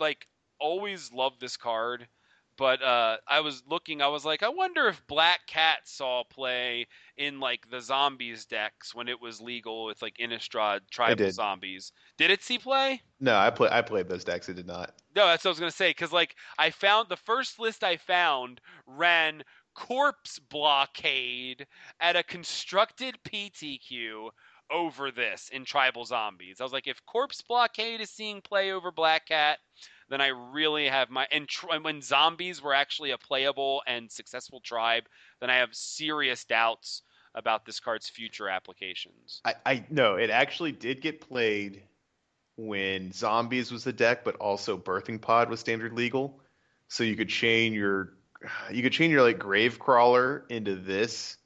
like 0.00 0.26
always 0.58 1.12
love 1.12 1.34
this 1.38 1.56
card, 1.56 2.08
but 2.56 2.82
uh, 2.82 3.18
I 3.28 3.40
was 3.40 3.62
looking. 3.68 4.00
I 4.00 4.08
was 4.08 4.24
like, 4.24 4.42
I 4.42 4.48
wonder 4.48 4.86
if 4.88 5.06
Black 5.06 5.46
Cat 5.46 5.80
saw 5.84 6.24
play 6.24 6.86
in 7.16 7.40
like 7.40 7.68
the 7.70 7.80
zombies 7.80 8.46
decks 8.46 8.94
when 8.94 9.08
it 9.08 9.20
was 9.20 9.40
legal 9.40 9.84
with 9.86 10.00
like 10.02 10.16
Innistrad 10.18 10.80
tribal 10.90 11.16
did. 11.16 11.34
zombies. 11.34 11.92
Did 12.18 12.30
it 12.30 12.42
see 12.42 12.58
play? 12.58 13.02
No, 13.20 13.36
I 13.36 13.50
play. 13.50 13.68
I 13.70 13.82
played 13.82 14.08
those 14.08 14.24
decks. 14.24 14.48
It 14.48 14.54
did 14.54 14.66
not. 14.66 14.94
No, 15.14 15.26
that's 15.26 15.44
what 15.44 15.50
I 15.50 15.52
was 15.52 15.60
gonna 15.60 15.70
say. 15.70 15.90
Because 15.90 16.12
like 16.12 16.34
I 16.58 16.70
found 16.70 17.08
the 17.08 17.16
first 17.16 17.58
list 17.58 17.84
I 17.84 17.96
found 17.96 18.60
ran 18.86 19.42
corpse 19.74 20.38
blockade 20.38 21.66
at 22.00 22.16
a 22.16 22.22
constructed 22.22 23.18
PTQ 23.24 24.30
over 24.70 25.10
this 25.10 25.48
in 25.52 25.64
tribal 25.64 26.04
zombies. 26.04 26.60
I 26.60 26.64
was 26.64 26.72
like, 26.72 26.86
if 26.86 27.04
corpse 27.06 27.42
blockade 27.42 28.00
is 28.00 28.10
seeing 28.10 28.40
play 28.40 28.72
over 28.72 28.90
Black 28.90 29.26
Cat, 29.26 29.58
then 30.08 30.20
I 30.20 30.28
really 30.28 30.88
have 30.88 31.10
my 31.10 31.26
and, 31.30 31.48
tr- 31.48 31.78
when 31.80 32.02
zombies 32.02 32.62
were 32.62 32.74
actually 32.74 33.10
a 33.10 33.18
playable 33.18 33.82
and 33.86 34.10
successful 34.10 34.60
tribe, 34.60 35.04
then 35.40 35.50
I 35.50 35.56
have 35.56 35.74
serious 35.74 36.44
doubts 36.44 37.02
about 37.34 37.66
this 37.66 37.80
card's 37.80 38.08
future 38.08 38.48
applications. 38.48 39.40
I, 39.44 39.54
I 39.64 39.84
it 40.16 40.30
actually 40.30 40.72
did 40.72 41.02
get 41.02 41.20
played 41.20 41.82
when 42.56 43.12
Zombies 43.12 43.70
was 43.70 43.84
the 43.84 43.92
deck, 43.92 44.24
but 44.24 44.36
also 44.36 44.78
Birthing 44.78 45.20
Pod 45.20 45.50
was 45.50 45.60
standard 45.60 45.92
legal. 45.92 46.40
So 46.88 47.04
you 47.04 47.14
could 47.14 47.28
chain 47.28 47.72
your 47.72 48.14
you 48.70 48.82
could 48.82 48.92
chain 48.92 49.10
your 49.10 49.22
like 49.22 49.38
Gravecrawler 49.38 50.42
into 50.50 50.76
this, 50.76 51.36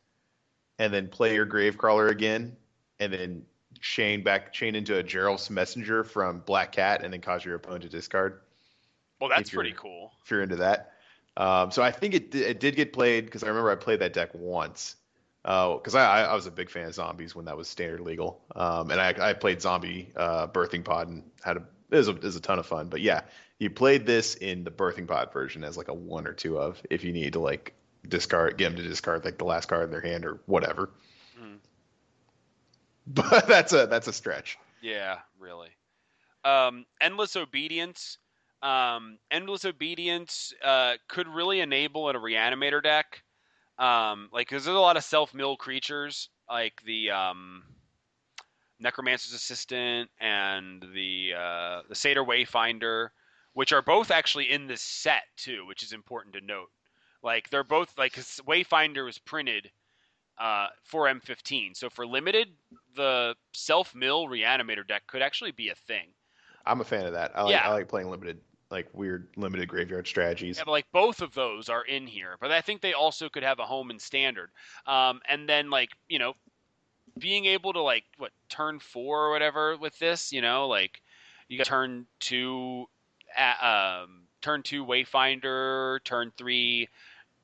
and 0.78 0.92
then 0.92 1.08
play 1.08 1.34
your 1.34 1.46
Gravecrawler 1.46 2.10
again, 2.10 2.56
and 3.00 3.12
then 3.12 3.42
chain 3.80 4.22
back 4.22 4.52
chain 4.52 4.74
into 4.74 4.98
a 4.98 5.02
Geralf's 5.02 5.50
Messenger 5.50 6.04
from 6.04 6.40
Black 6.40 6.72
Cat, 6.72 7.02
and 7.02 7.12
then 7.12 7.20
cause 7.20 7.44
your 7.44 7.56
opponent 7.56 7.82
to 7.82 7.88
discard 7.88 8.40
Well, 9.20 9.30
that's 9.30 9.50
pretty 9.50 9.72
cool. 9.76 10.12
if 10.24 10.30
you're 10.30 10.42
into 10.42 10.56
that. 10.56 10.92
Um, 11.36 11.70
so 11.70 11.82
I 11.82 11.90
think 11.90 12.14
it 12.14 12.34
it 12.34 12.60
did 12.60 12.76
get 12.76 12.92
played 12.92 13.24
because 13.24 13.42
I 13.42 13.48
remember 13.48 13.70
I 13.70 13.76
played 13.76 14.00
that 14.00 14.12
deck 14.12 14.30
once. 14.34 14.96
Because 15.42 15.94
I, 15.94 16.04
I 16.04 16.22
I 16.24 16.34
was 16.34 16.46
a 16.46 16.50
big 16.50 16.68
fan 16.68 16.86
of 16.86 16.94
zombies 16.94 17.34
when 17.34 17.46
that 17.46 17.56
was 17.56 17.66
standard 17.66 18.00
legal, 18.00 18.42
um, 18.54 18.90
and 18.90 19.00
I, 19.00 19.30
I 19.30 19.32
played 19.32 19.62
zombie 19.62 20.12
uh, 20.14 20.46
birthing 20.48 20.84
pod 20.84 21.08
and 21.08 21.22
had 21.42 21.56
a 21.56 21.62
it 21.90 21.96
was, 21.96 22.08
a 22.08 22.10
it 22.10 22.22
was 22.22 22.36
a 22.36 22.40
ton 22.40 22.58
of 22.58 22.66
fun. 22.66 22.88
But 22.88 23.00
yeah, 23.00 23.22
you 23.58 23.70
played 23.70 24.04
this 24.04 24.34
in 24.34 24.64
the 24.64 24.70
birthing 24.70 25.08
pod 25.08 25.32
version 25.32 25.64
as 25.64 25.78
like 25.78 25.88
a 25.88 25.94
one 25.94 26.26
or 26.26 26.34
two 26.34 26.58
of 26.58 26.82
if 26.90 27.04
you 27.04 27.12
need 27.12 27.32
to 27.32 27.40
like 27.40 27.72
discard 28.06 28.58
get 28.58 28.64
them 28.64 28.76
to 28.76 28.82
discard 28.82 29.24
like 29.24 29.38
the 29.38 29.44
last 29.44 29.66
card 29.66 29.84
in 29.84 29.90
their 29.90 30.02
hand 30.02 30.26
or 30.26 30.40
whatever. 30.44 30.90
But 33.14 33.48
that's 33.48 33.72
a 33.72 33.86
that's 33.86 34.06
a 34.06 34.12
stretch. 34.12 34.56
Yeah, 34.80 35.18
really. 35.38 35.70
Um, 36.44 36.86
endless 37.00 37.36
obedience. 37.36 38.18
Um, 38.62 39.18
endless 39.30 39.64
obedience 39.64 40.52
uh, 40.62 40.94
could 41.08 41.26
really 41.28 41.60
enable 41.60 42.08
in 42.10 42.16
a 42.16 42.20
reanimator 42.20 42.82
deck. 42.82 43.22
Um, 43.78 44.28
like, 44.32 44.48
'cause 44.48 44.64
there's 44.64 44.76
a 44.76 44.80
lot 44.80 44.96
of 44.98 45.04
self 45.04 45.34
mill 45.34 45.56
creatures, 45.56 46.28
like 46.48 46.82
the 46.84 47.10
um, 47.10 47.64
Necromancer's 48.78 49.32
Assistant 49.32 50.10
and 50.20 50.82
the 50.94 51.32
uh, 51.36 51.82
the 51.88 51.94
Satyr 51.94 52.24
Wayfinder, 52.24 53.08
which 53.54 53.72
are 53.72 53.82
both 53.82 54.10
actually 54.10 54.50
in 54.50 54.66
this 54.66 54.82
set 54.82 55.24
too, 55.36 55.66
which 55.66 55.82
is 55.82 55.92
important 55.92 56.34
to 56.34 56.40
note. 56.40 56.70
Like, 57.22 57.50
they're 57.50 57.64
both 57.64 57.96
like 57.98 58.14
Wayfinder 58.14 59.04
was 59.04 59.18
printed 59.18 59.70
uh, 60.38 60.68
for 60.84 61.06
M15, 61.08 61.74
so 61.76 61.90
for 61.90 62.06
limited, 62.06 62.48
the 62.96 63.34
self 63.52 63.94
mill 63.94 64.26
reanimator 64.26 64.86
deck 64.86 65.06
could 65.06 65.22
actually 65.22 65.52
be 65.52 65.68
a 65.68 65.74
thing. 65.74 66.08
I'm 66.66 66.80
a 66.80 66.84
fan 66.84 67.06
of 67.06 67.12
that. 67.12 67.32
I 67.34 67.42
like 67.42 67.52
Yeah. 67.52 67.68
I 67.68 67.72
like 67.72 67.88
playing 67.88 68.10
limited 68.10 68.40
like 68.70 68.88
weird 68.92 69.28
limited 69.36 69.68
graveyard 69.68 70.06
strategies. 70.06 70.58
Yeah, 70.58 70.64
but 70.64 70.72
like 70.72 70.86
both 70.92 71.22
of 71.22 71.34
those 71.34 71.68
are 71.68 71.84
in 71.84 72.06
here, 72.06 72.36
but 72.40 72.52
I 72.52 72.60
think 72.60 72.80
they 72.80 72.92
also 72.92 73.28
could 73.28 73.42
have 73.42 73.58
a 73.58 73.64
home 73.64 73.90
in 73.90 73.98
standard. 73.98 74.50
Um, 74.86 75.20
and 75.28 75.48
then 75.48 75.70
like 75.70 75.90
you 76.08 76.18
know, 76.18 76.34
being 77.18 77.46
able 77.46 77.72
to 77.72 77.82
like 77.82 78.04
what 78.18 78.32
turn 78.48 78.78
four 78.78 79.26
or 79.26 79.30
whatever 79.30 79.76
with 79.76 79.98
this, 79.98 80.32
you 80.32 80.40
know, 80.40 80.68
like 80.68 81.02
you 81.48 81.58
got 81.58 81.66
turn 81.66 82.06
two, 82.20 82.86
uh, 83.36 84.02
um, 84.04 84.22
turn 84.40 84.62
two 84.62 84.86
Wayfinder, 84.86 86.02
turn 86.04 86.32
three. 86.36 86.88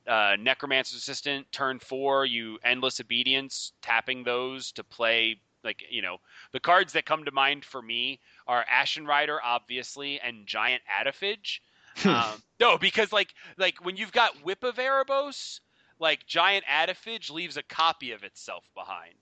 Uh, 0.06 0.36
Necromancer's 0.38 0.98
Assistant, 0.98 1.50
turn 1.52 1.78
four, 1.78 2.24
you 2.24 2.58
Endless 2.64 3.00
Obedience, 3.00 3.72
tapping 3.82 4.22
those 4.24 4.72
to 4.72 4.84
play, 4.84 5.40
like, 5.64 5.82
you 5.90 6.02
know, 6.02 6.18
the 6.52 6.60
cards 6.60 6.92
that 6.92 7.06
come 7.06 7.24
to 7.24 7.32
mind 7.32 7.64
for 7.64 7.82
me 7.82 8.20
are 8.46 8.64
Ashen 8.70 9.06
Rider, 9.06 9.38
obviously, 9.42 10.20
and 10.20 10.46
Giant 10.46 10.82
Adephage. 10.88 11.62
um, 12.04 12.42
no, 12.60 12.78
because 12.78 13.12
like 13.12 13.34
like 13.56 13.84
when 13.84 13.96
you've 13.96 14.12
got 14.12 14.44
Whip 14.44 14.62
of 14.64 14.76
Erebos, 14.76 15.60
like 15.98 16.26
Giant 16.26 16.64
Adephage 16.68 17.30
leaves 17.30 17.56
a 17.56 17.62
copy 17.62 18.12
of 18.12 18.22
itself 18.22 18.68
behind, 18.74 19.14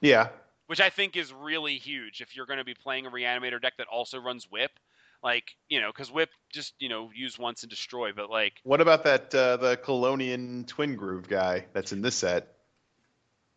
Yeah, 0.00 0.28
which 0.66 0.80
I 0.80 0.90
think 0.90 1.16
is 1.16 1.32
really 1.32 1.78
huge 1.78 2.20
if 2.20 2.36
you're 2.36 2.46
going 2.46 2.58
to 2.58 2.64
be 2.64 2.74
playing 2.74 3.06
a 3.06 3.10
Reanimator 3.10 3.60
deck 3.60 3.74
that 3.78 3.86
also 3.86 4.18
runs 4.18 4.44
Whip. 4.50 4.72
Like 5.22 5.56
you 5.68 5.80
know, 5.80 5.90
because 5.92 6.10
Whip 6.12 6.30
just 6.52 6.74
you 6.78 6.88
know 6.88 7.10
use 7.14 7.38
once 7.38 7.62
and 7.62 7.70
destroy, 7.70 8.12
but 8.12 8.30
like 8.30 8.62
What 8.62 8.80
about 8.80 9.02
that 9.02 9.34
uh, 9.34 9.56
the 9.56 9.76
Kalonian 9.76 10.64
Twingrove 10.66 11.26
guy 11.26 11.66
that's 11.72 11.90
in 11.90 12.02
this 12.02 12.14
set? 12.14 12.56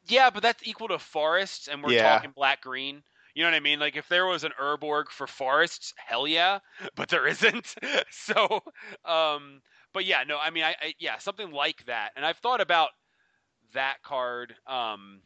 yeah, 0.07 0.29
but 0.29 0.43
that's 0.43 0.65
equal 0.67 0.87
to 0.89 0.99
forests, 0.99 1.67
and 1.67 1.83
we're 1.83 1.93
Yeah. 1.93 1.93
talking 1.93 2.31
black 2.31 2.61
green. 2.61 3.03
You 3.33 3.43
know 3.43 3.49
what 3.51 3.55
I 3.55 3.59
mean? 3.61 3.79
Like 3.79 3.95
if 3.95 4.09
there 4.09 4.25
was 4.25 4.43
an 4.43 4.51
Urborg 4.59 5.09
for 5.09 5.27
forests, 5.27 5.93
hell 5.97 6.27
yeah, 6.27 6.59
but 6.95 7.09
there 7.09 7.27
isn't. 7.27 7.75
so, 8.11 8.61
um, 9.05 9.61
but 9.93 10.05
yeah, 10.05 10.23
no, 10.27 10.37
I 10.37 10.49
mean, 10.49 10.63
I, 10.63 10.75
I 10.81 10.93
yeah, 10.99 11.17
something 11.19 11.51
like 11.51 11.85
that. 11.85 12.11
And 12.15 12.25
I've 12.25 12.37
thought 12.37 12.61
about 12.61 12.89
that 13.73 13.97
card 14.03 14.55
um, 14.67 15.21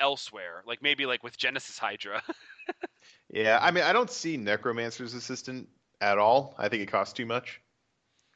elsewhere, 0.00 0.62
like 0.66 0.82
maybe 0.82 1.06
like 1.06 1.22
with 1.24 1.38
Genesis 1.38 1.78
Hydra. 1.78 2.22
Yeah, 3.32 3.58
I 3.60 3.70
mean 3.70 3.84
I 3.84 3.92
don't 3.92 4.10
see 4.10 4.36
Necromancer's 4.36 5.14
Assistant 5.14 5.68
at 6.00 6.18
all. 6.18 6.54
I 6.58 6.68
think 6.68 6.82
it 6.82 6.86
costs 6.86 7.14
too 7.14 7.26
much. 7.26 7.60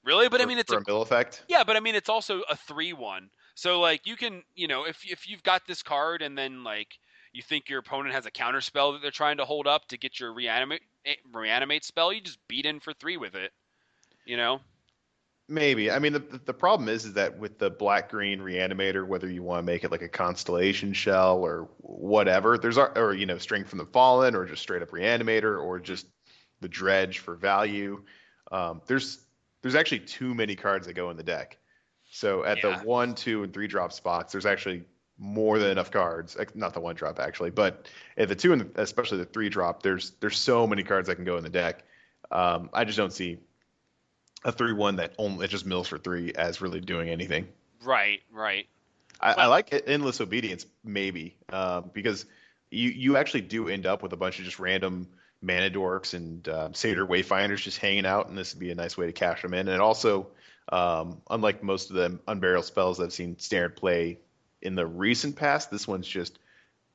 really, 0.05 0.29
but 0.29 0.41
I 0.41 0.47
mean, 0.47 0.59
it's 0.59 0.73
for 0.73 0.79
a 0.79 0.83
a 0.83 0.85
mill 0.87 1.03
effect. 1.03 1.45
yeah, 1.49 1.65
but 1.65 1.77
I 1.77 1.81
mean, 1.81 1.95
it's 1.95 2.09
also 2.09 2.43
a 2.49 2.57
three-one. 2.57 3.31
So 3.55 3.81
like 3.81 4.07
you 4.07 4.17
can, 4.17 4.43
you 4.55 4.69
know, 4.69 4.85
if 4.85 5.05
if 5.05 5.29
you've 5.29 5.43
got 5.43 5.67
this 5.67 5.83
card 5.83 6.23
and 6.23 6.37
then 6.37 6.65
like 6.65 6.99
you 7.33 7.43
think 7.43 7.69
your 7.69 7.81
opponent 7.81 8.15
has 8.15 8.25
a 8.25 8.31
counter 8.31 8.61
spell 8.61 8.93
that 8.93 9.03
they're 9.03 9.11
trying 9.11 9.37
to 9.37 9.45
hold 9.45 9.67
up 9.67 9.87
to 9.89 9.99
get 9.99 10.19
your 10.19 10.33
reanimate 10.33 10.83
eh, 11.05 11.15
reanimate 11.33 11.85
spell, 11.85 12.13
you 12.13 12.21
just 12.21 12.39
beat 12.49 12.67
in 12.67 12.81
for 12.81 12.93
three 12.95 13.17
with 13.17 13.35
it. 13.35 13.53
You 14.25 14.37
know? 14.37 14.61
Maybe. 15.49 15.93
I 15.93 16.01
mean, 16.01 16.13
the, 16.13 16.41
the 16.45 16.53
problem 16.53 16.89
is, 16.89 17.05
is 17.05 17.13
that 17.13 17.39
with 17.39 17.59
the 17.59 17.71
black 17.71 18.11
green 18.11 18.41
reanimator, 18.41 19.07
whether 19.07 19.31
you 19.31 19.45
want 19.45 19.61
to 19.61 19.63
make 19.63 19.85
it 19.85 19.93
like 19.93 20.03
a 20.03 20.09
constellation 20.09 20.93
shell 20.93 21.39
or 21.39 21.69
whatever, 21.79 22.59
there's 22.59 22.79
or 22.79 23.15
you 23.15 23.27
know, 23.27 23.39
Strength 23.39 23.71
from 23.71 23.79
the 23.79 23.87
Fallen, 23.87 24.35
or 24.35 24.45
just 24.45 24.63
straight 24.63 24.83
up 24.83 24.91
reanimator, 24.91 25.63
or 25.63 25.79
just 25.79 26.07
the 26.61 26.69
dredge 26.69 27.21
for 27.21 27.37
value. 27.37 28.03
Um, 28.51 28.83
there's 28.87 29.21
there's 29.63 29.77
actually 29.77 30.01
too 30.01 30.35
many 30.35 30.57
cards 30.57 30.87
that 30.89 30.95
go 30.95 31.11
in 31.11 31.17
the 31.17 31.23
deck. 31.23 31.59
So 32.11 32.45
at 32.45 32.59
Yeah. 32.59 32.79
the 32.79 32.85
one, 32.85 33.15
two, 33.15 33.45
and 33.45 33.53
three 33.53 33.69
drop 33.69 33.93
spots, 33.93 34.33
there's 34.33 34.47
actually 34.47 34.85
more 35.17 35.61
than 35.61 35.71
enough 35.71 35.93
cards. 35.93 36.37
Not 36.57 36.75
the 36.75 36.81
one 36.81 36.97
drop 36.97 37.21
actually, 37.21 37.51
but 37.51 37.89
at 38.17 38.29
the 38.29 38.35
two 38.35 38.53
and 38.53 38.63
the, 38.63 38.83
especially 38.83 39.19
the 39.19 39.25
three 39.27 39.49
drop, 39.49 39.83
there's 39.83 40.11
there's 40.19 40.39
so 40.39 40.67
many 40.67 40.83
cards 40.83 41.07
that 41.07 41.15
can 41.15 41.25
go 41.25 41.37
in 41.37 41.45
the 41.45 41.51
deck. 41.51 41.85
Um, 42.33 42.69
I 42.73 42.85
just 42.85 42.99
don't 42.99 43.13
see 43.13 43.39
a 44.45 44.53
three 44.53 44.73
one 44.73 44.97
that 44.97 45.15
only 45.19 45.39
that 45.39 45.51
just 45.51 45.67
mills 45.67 45.89
for 45.89 45.99
three 45.99 46.33
as 46.35 46.61
really 46.61 46.81
doing 46.81 47.09
anything. 47.09 47.49
Right, 47.83 48.21
right. 48.33 48.67
I, 49.21 49.33
I 49.33 49.47
like 49.47 49.73
it- 49.73 49.85
endless 49.87 50.21
obedience 50.21 50.67
maybe 50.85 51.37
um, 51.51 51.91
because 51.93 52.27
you 52.71 52.91
you 52.91 53.17
actually 53.17 53.43
do 53.43 53.69
end 53.69 53.87
up 53.87 54.03
with 54.03 54.13
a 54.13 54.17
bunch 54.17 54.39
of 54.39 54.45
just 54.45 54.59
random 54.59 55.09
mana 55.43 55.71
dorks 55.71 56.15
and 56.15 56.49
um, 56.49 56.75
satyr 56.75 57.07
wayfinders 57.07 57.59
just 57.59 57.79
hanging 57.79 58.07
out, 58.07 58.29
and 58.29 58.37
this 58.37 58.55
would 58.55 58.61
be 58.61 58.71
a 58.71 58.75
nice 58.75 58.97
way 58.97 59.07
to 59.07 59.13
cash 59.13 59.43
them 59.43 59.55
in. 59.55 59.69
And 59.69 59.81
also, 59.81 60.29
um, 60.71 61.21
unlike 61.31 61.63
most 61.63 61.91
of 61.91 61.97
the 61.97 62.19
unburial 62.27 62.65
spells 62.65 63.01
I've 63.01 63.13
seen 63.13 63.39
standard 63.39 63.77
play 63.77 64.19
in 64.63 64.75
the 64.75 64.87
recent 64.87 65.37
past. 65.37 65.71
This 65.71 65.87
one's 65.87 66.09
just 66.09 66.39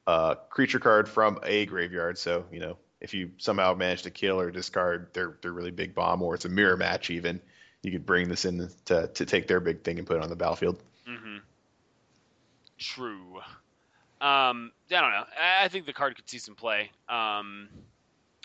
a 0.07 0.38
creature 0.49 0.80
card 0.80 1.07
from 1.07 1.39
a 1.43 1.65
graveyard. 1.65 2.18
So 2.18 2.45
you 2.51 2.59
know, 2.59 2.77
if 3.02 3.14
you 3.14 3.32
somehow 3.38 3.73
manage 3.73 4.03
to 4.03 4.11
kill 4.11 4.40
or 4.40 4.52
discard 4.52 5.14
their 5.14 5.38
their 5.41 5.52
really 5.52 5.72
big 5.72 5.94
bomb, 5.94 6.22
or 6.22 6.36
it's 6.36 6.45
a 6.45 6.49
mirror 6.49 6.78
match, 6.78 7.10
even 7.10 7.41
you 7.82 7.91
could 7.91 8.06
bring 8.06 8.30
this 8.30 8.45
in 8.45 8.69
to 8.86 9.07
to 9.07 9.26
take 9.26 9.48
their 9.48 9.60
big 9.60 9.84
thing 9.84 9.98
and 9.98 10.07
put 10.07 10.18
it 10.18 10.23
on 10.23 10.30
the 10.30 10.36
battlefield. 10.36 10.82
Mm-hmm. 11.10 11.38
True. 12.78 13.38
Um, 14.22 14.72
I 14.91 15.02
don't 15.02 15.11
know. 15.11 15.23
I 15.40 15.68
think 15.68 15.88
the 15.88 15.94
card 15.94 16.15
could 16.15 16.30
see 16.30 16.38
some 16.38 16.56
play. 16.56 16.91
Um, 17.10 17.69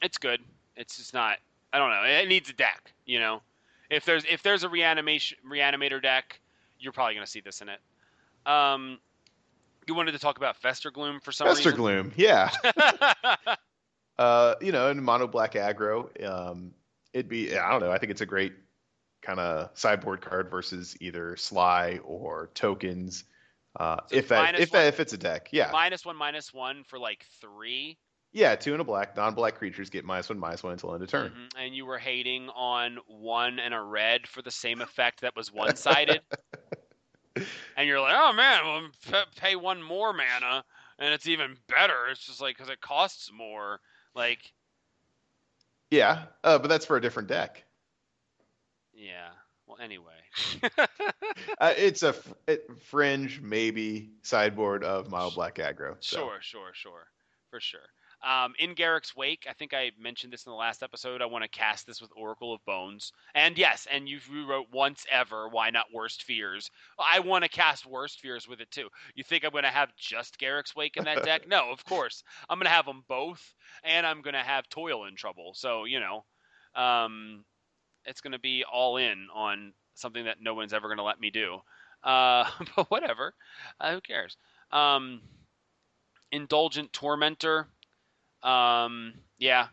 it's 0.03 0.17
good. 0.17 0.41
It's 0.75 0.97
just 0.97 1.13
not. 1.13 1.39
I 1.73 1.79
don't 1.79 1.91
know. 1.91 2.03
It 2.05 2.29
needs 2.29 2.49
a 2.49 2.55
deck. 2.55 2.93
You 3.05 3.21
know, 3.21 3.43
if 3.91 4.05
there's 4.07 4.25
if 4.25 4.43
there's 4.43 4.65
a 4.65 4.69
reanimation 4.69 5.37
reanimator 5.47 6.03
deck, 6.03 6.41
you're 6.81 6.93
probably 6.93 7.15
going 7.15 7.27
to 7.27 7.31
see 7.31 7.41
this 7.41 7.61
in 7.61 7.69
it. 7.69 7.81
Um, 8.51 8.99
you 9.87 9.95
wanted 9.95 10.13
to 10.13 10.19
talk 10.19 10.39
about 10.39 10.61
Festergloom 10.61 11.23
for 11.23 11.31
some 11.31 11.47
Fester 11.47 11.71
reason. 11.71 11.85
Festergloom, 11.85 12.13
yeah. 12.17 12.51
uh, 14.19 14.55
you 14.61 14.73
know, 14.73 14.91
in 14.91 15.03
mono 15.03 15.27
black 15.27 15.53
aggro, 15.55 16.09
um, 16.27 16.73
it'd 17.13 17.29
be 17.29 17.57
I 17.57 17.71
don't 17.71 17.81
know. 17.81 17.91
I 17.93 17.99
think 17.99 18.11
it's 18.13 18.21
a 18.23 18.27
great 18.27 18.53
kind 19.23 19.41
of 19.41 19.71
sideboard 19.75 20.21
card 20.21 20.51
versus 20.51 20.97
either 21.01 21.37
Sly 21.37 21.99
or 22.05 22.51
tokens. 22.55 23.25
Uh, 23.79 24.01
So 24.09 24.17
if 24.17 24.29
that 24.29 24.55
if 24.59 24.73
one- 24.73 24.81
that, 24.83 24.87
if 24.89 25.01
it's 25.01 25.13
a 25.13 25.19
deck, 25.19 25.49
yeah, 25.53 25.71
minus 25.73 26.05
one, 26.07 26.17
minus 26.17 26.53
one 26.55 26.85
for 26.85 26.99
like 26.99 27.27
three. 27.41 27.99
yeah. 28.33 28.55
Two 28.57 28.73
and 28.73 28.81
a 28.81 28.85
black, 28.85 29.17
non-black 29.17 29.57
creatures 29.57 29.91
get 29.91 30.05
minus 30.05 30.29
one, 30.29 30.39
minus 30.39 30.63
one 30.63 30.73
until 30.73 30.95
end 30.95 31.03
of 31.03 31.09
turn. 31.11 31.31
Mhm. 31.31 31.49
And 31.59 31.75
you 31.75 31.85
were 31.87 31.99
hating 31.99 32.49
on 32.51 32.99
one 33.07 33.59
and 33.59 33.75
a 33.75 33.81
red 33.81 34.27
for 34.27 34.41
the 34.43 34.51
same 34.51 34.81
effect 34.81 35.21
that 35.23 35.35
was 35.37 35.53
one 35.53 35.77
sided. 35.77 36.21
and 37.77 37.87
you're 37.87 38.01
like, 38.01 38.15
oh 38.17 38.33
man, 38.33 38.65
well, 39.13 39.25
pay 39.37 39.57
one 39.57 39.83
more 39.83 40.13
mana 40.13 40.65
and 40.99 41.13
it's 41.13 41.27
even 41.27 41.57
better. 41.69 42.07
It's 42.11 42.25
just 42.27 42.41
like 42.41 42.57
because 42.57 42.71
it 42.71 42.81
costs 42.81 43.31
more. 43.33 43.81
Like, 44.17 44.53
Yeah, 45.91 46.25
uh, 46.43 46.59
but 46.59 46.69
that's 46.69 46.87
for 46.87 46.97
a 46.97 47.01
different 47.01 47.29
deck. 47.29 47.65
yeah. 48.95 49.29
Well, 49.67 49.79
anyway. 49.81 50.13
Uh, 51.59 51.73
it's 51.77 52.03
a 52.03 52.13
fr- 52.13 52.33
it, 52.47 52.67
fringe, 52.83 53.41
maybe 53.41 54.11
sideboard 54.23 54.85
of 54.85 55.11
mild 55.11 55.35
black 55.35 55.57
aggro. 55.57 55.97
so. 56.01 56.17
Sure, 56.17 56.39
sure, 56.41 56.71
sure, 56.75 57.07
for 57.51 57.61
sure. 57.61 57.81
Um, 58.25 58.55
in 58.59 58.75
Garruk's 58.75 59.15
wake, 59.15 59.47
I 59.49 59.53
think 59.53 59.75
I 59.75 59.93
mentioned 59.99 60.33
this 60.33 60.47
in 60.47 60.51
the 60.51 60.57
last 60.57 60.83
episode. 60.83 61.23
I 61.23 61.27
want 61.27 61.45
to 61.45 61.49
cast 61.51 61.87
this 61.87 62.01
with 62.01 62.11
Oracle 62.17 62.53
of 62.53 62.65
Bones, 62.65 63.13
and 63.35 63.57
yes, 63.59 63.87
and 63.91 64.09
you 64.09 64.19
rewrote 64.31 64.67
once 64.73 65.05
ever. 65.11 65.49
Why 65.49 65.71
not 65.71 65.93
Worst 65.93 66.25
Fears? 66.25 66.71
I 66.99 67.21
want 67.21 67.45
to 67.45 67.51
cast 67.51 67.87
Worst 67.87 68.21
Fears 68.21 68.49
with 68.49 68.61
it 68.61 68.71
too. 68.71 68.89
You 69.15 69.23
think 69.23 69.45
I'm 69.45 69.51
going 69.51 69.65
to 69.65 69.71
have 69.71 69.95
just 69.97 70.39
Garruk's 70.39 70.75
wake 70.75 70.97
in 70.97 71.05
that 71.05 71.25
deck? 71.25 71.43
no, 71.49 71.71
of 71.71 71.85
course. 71.85 72.23
I'm 72.49 72.59
going 72.59 72.67
to 72.67 72.71
have 72.71 72.87
them 72.87 73.05
both, 73.07 73.55
and 73.85 74.07
I'm 74.07 74.23
going 74.23 74.35
to 74.35 74.41
have 74.41 74.69
Toil 74.69 75.05
in 75.05 75.15
trouble. 75.15 75.53
So 75.55 75.85
you 75.85 76.01
know, 76.01 76.25
um, 76.75 77.45
it's 78.07 78.21
going 78.21 78.33
to 78.33 78.39
be 78.39 78.65
all 78.65 78.97
in 78.97 79.29
on 79.35 79.73
something 79.95 80.25
that 80.25 80.41
no 80.41 80.55
one's 80.55 80.73
ever 80.73 80.89
going 80.89 80.99
to 80.99 81.05
let 81.05 81.21
me 81.21 81.31
do. 81.31 81.61
Uh, 82.03 82.49
but 82.77 82.91
whatever. 82.91 83.35
Uh, 83.81 83.93
who 83.93 84.01
cares? 84.01 84.37
Um, 84.73 85.21
indulgent 86.33 86.93
tormentor. 86.93 87.69
Um, 88.47 89.15
yeah. 89.39 89.69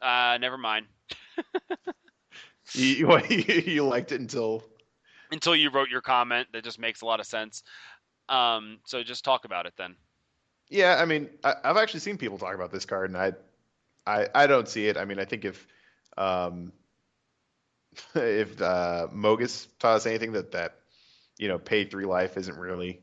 Uh, 0.00 0.38
never 0.40 0.58
mind. 0.58 0.86
You, 2.74 3.18
you 3.28 3.84
liked 3.86 4.12
it 4.12 4.20
until 4.20 4.64
Until 5.32 5.56
you 5.56 5.70
wrote 5.70 5.90
your 5.90 6.02
comment, 6.02 6.48
that 6.52 6.64
just 6.64 6.78
makes 6.78 7.02
a 7.02 7.06
lot 7.06 7.20
of 7.20 7.26
sense. 7.26 7.62
Um, 8.28 8.80
so 8.84 9.02
just 9.04 9.24
talk 9.24 9.44
about 9.44 9.66
it 9.66 9.74
then. 9.76 9.96
yeah. 10.70 10.96
I 11.00 11.06
mean, 11.06 11.30
I, 11.44 11.54
I've 11.64 11.76
actually 11.78 12.00
seen 12.00 12.18
people 12.18 12.38
talk 12.38 12.54
about 12.54 12.72
this 12.72 12.86
card, 12.86 13.10
and 13.10 13.18
I 13.18 13.32
I 14.06 14.28
I 14.34 14.46
don't 14.46 14.68
see 14.68 14.88
it. 14.88 14.96
I 14.98 15.04
mean, 15.04 15.18
I 15.20 15.24
think 15.26 15.44
if 15.44 15.66
um 16.18 16.72
if 18.14 18.60
uh, 18.60 19.08
Mogis 19.12 19.68
taught 19.78 19.96
us 19.96 20.06
anything 20.06 20.32
that 20.32 20.52
that 20.52 20.80
you 21.38 21.48
know 21.48 21.58
pay 21.58 21.84
three 21.84 22.06
life 22.06 22.36
isn't 22.36 22.58
really. 22.58 23.00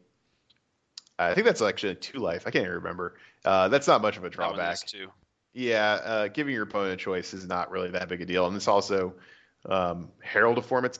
I 1.19 1.33
think 1.33 1.45
that's 1.45 1.61
actually 1.61 1.91
a 1.93 1.95
two 1.95 2.19
life. 2.19 2.43
I 2.47 2.51
can't 2.51 2.63
even 2.63 2.75
remember. 2.75 3.15
Uh, 3.45 3.67
that's 3.69 3.87
not 3.87 4.01
much 4.01 4.17
of 4.17 4.23
a 4.23 4.29
drawback. 4.29 4.79
too. 4.79 5.09
Yeah, 5.53 5.93
uh, 6.03 6.27
giving 6.29 6.53
your 6.53 6.63
opponent 6.63 6.93
a 6.93 6.97
choice 6.97 7.33
is 7.33 7.47
not 7.47 7.69
really 7.69 7.91
that 7.91 8.09
big 8.09 8.21
a 8.21 8.25
deal, 8.25 8.47
and 8.47 8.55
it's 8.55 8.67
also 8.67 9.13
um, 9.69 10.09
Herald 10.21 10.57
of 10.57 10.67
Torment. 10.67 10.97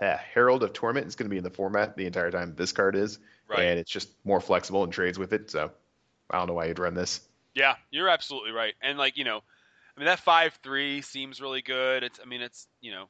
Herald 0.00 0.64
of 0.64 0.72
Torment 0.72 1.06
is 1.06 1.14
going 1.14 1.26
to 1.26 1.30
be 1.30 1.38
in 1.38 1.44
the 1.44 1.50
format 1.50 1.96
the 1.96 2.06
entire 2.06 2.32
time 2.32 2.54
this 2.56 2.72
card 2.72 2.96
is, 2.96 3.20
Right. 3.46 3.60
and 3.60 3.78
it's 3.78 3.90
just 3.90 4.10
more 4.24 4.40
flexible 4.40 4.82
and 4.82 4.92
trades 4.92 5.16
with 5.18 5.32
it. 5.32 5.48
So 5.50 5.70
I 6.28 6.38
don't 6.38 6.48
know 6.48 6.54
why 6.54 6.66
you'd 6.66 6.80
run 6.80 6.94
this. 6.94 7.20
Yeah, 7.54 7.76
you're 7.92 8.08
absolutely 8.08 8.50
right. 8.50 8.74
And 8.82 8.98
like 8.98 9.16
you 9.16 9.22
know, 9.24 9.38
I 9.96 10.00
mean 10.00 10.06
that 10.06 10.18
five 10.18 10.58
three 10.64 11.00
seems 11.02 11.40
really 11.40 11.62
good. 11.62 12.02
It's 12.02 12.18
I 12.20 12.26
mean 12.26 12.42
it's 12.42 12.66
you 12.80 12.90
know 12.90 13.08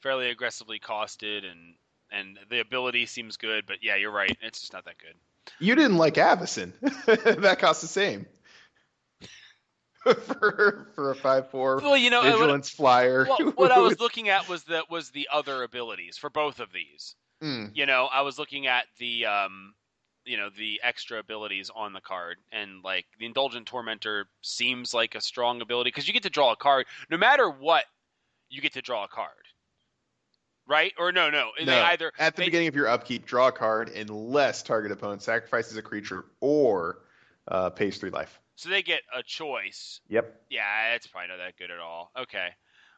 fairly 0.00 0.30
aggressively 0.30 0.78
costed 0.78 1.38
and 1.44 1.74
and 2.12 2.38
the 2.48 2.60
ability 2.60 3.06
seems 3.06 3.36
good. 3.36 3.66
But 3.66 3.78
yeah, 3.82 3.96
you're 3.96 4.12
right. 4.12 4.36
It's 4.40 4.60
just 4.60 4.72
not 4.72 4.84
that 4.84 4.98
good. 4.98 5.14
You 5.60 5.74
didn't 5.74 5.96
like 5.98 6.14
Avacyn. 6.14 6.72
that 7.40 7.58
costs 7.58 7.82
the 7.82 7.88
same. 7.88 8.26
for 10.04 10.88
for 10.94 11.10
a 11.10 11.14
five 11.16 11.50
four 11.50 11.78
Well, 11.82 11.96
you 11.96 12.10
know, 12.10 12.20
uh, 12.20 12.24
what- 12.30 12.38
vigilance 12.38 12.70
flyer. 12.70 13.26
Well, 13.28 13.52
what 13.56 13.72
I 13.72 13.78
was 13.80 13.98
looking 14.00 14.28
at 14.28 14.48
was 14.48 14.64
that 14.64 14.90
was 14.90 15.10
the 15.10 15.28
other 15.32 15.62
abilities 15.62 16.16
for 16.16 16.30
both 16.30 16.60
of 16.60 16.68
these. 16.72 17.14
Mm, 17.42 17.70
You 17.74 17.86
know, 17.86 18.08
I 18.10 18.22
was 18.22 18.38
looking 18.38 18.66
at 18.66 18.86
the 18.98 19.26
um, 19.26 19.74
you 20.24 20.36
know, 20.36 20.50
the 20.56 20.80
extra 20.82 21.18
abilities 21.18 21.70
on 21.74 21.92
the 21.92 22.00
card, 22.00 22.36
and 22.52 22.82
like 22.82 23.06
the 23.18 23.26
indulgent 23.26 23.66
tormentor 23.66 24.26
seems 24.42 24.94
like 24.94 25.14
a 25.14 25.20
strong 25.20 25.60
ability 25.60 25.88
because 25.88 26.06
you 26.06 26.14
get 26.14 26.22
to 26.24 26.30
draw 26.30 26.52
a 26.52 26.56
card 26.56 26.86
no 27.10 27.16
matter 27.16 27.48
what. 27.48 27.84
You 28.50 28.62
get 28.62 28.72
to 28.74 28.82
draw 28.82 29.04
a 29.04 29.08
card, 29.08 29.28
right? 30.68 30.92
Or 30.98 31.10
no, 31.10 31.30
no, 31.30 31.50
they 31.64 31.72
either 31.80 32.12
at 32.18 32.36
the 32.36 32.42
they- 32.42 32.46
beginning 32.46 32.68
of 32.68 32.76
your 32.76 32.86
upkeep, 32.88 33.26
draw 33.26 33.48
a 33.48 33.52
card 33.52 33.88
unless 33.88 34.62
target 34.62 34.92
opponent 34.92 35.22
sacrifices 35.22 35.76
a 35.76 35.82
creature 35.82 36.24
or 36.40 36.98
uh, 37.48 37.70
pays 37.70 37.98
three 37.98 38.10
life. 38.10 38.38
so 38.54 38.68
they 38.68 38.82
get 38.82 39.00
a 39.16 39.22
choice. 39.22 40.00
Yep. 40.08 40.42
Yeah, 40.50 40.94
it's 40.94 41.06
probably 41.06 41.28
not 41.28 41.38
that 41.38 41.56
good 41.58 41.70
at 41.70 41.80
all. 41.80 42.10
Okay. 42.16 42.48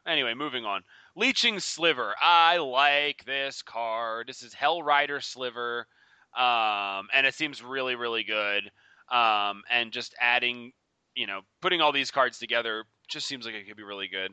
Anyway, 0.05 0.33
moving 0.33 0.65
on. 0.65 0.81
Leeching 1.15 1.59
Sliver. 1.59 2.13
I 2.21 2.57
like 2.57 3.23
this 3.25 3.61
card. 3.61 4.27
This 4.27 4.41
is 4.41 4.53
Hell 4.53 4.81
Rider 4.81 5.21
Sliver. 5.21 5.85
Um, 6.35 7.07
and 7.13 7.25
it 7.27 7.35
seems 7.35 7.61
really, 7.63 7.95
really 7.95 8.23
good. 8.23 8.63
Um, 9.11 9.61
and 9.69 9.91
just 9.91 10.15
adding, 10.19 10.71
you 11.13 11.27
know, 11.27 11.41
putting 11.61 11.81
all 11.81 11.91
these 11.91 12.09
cards 12.09 12.39
together 12.39 12.85
just 13.09 13.27
seems 13.27 13.45
like 13.45 13.53
it 13.53 13.67
could 13.67 13.77
be 13.77 13.83
really 13.83 14.07
good. 14.07 14.31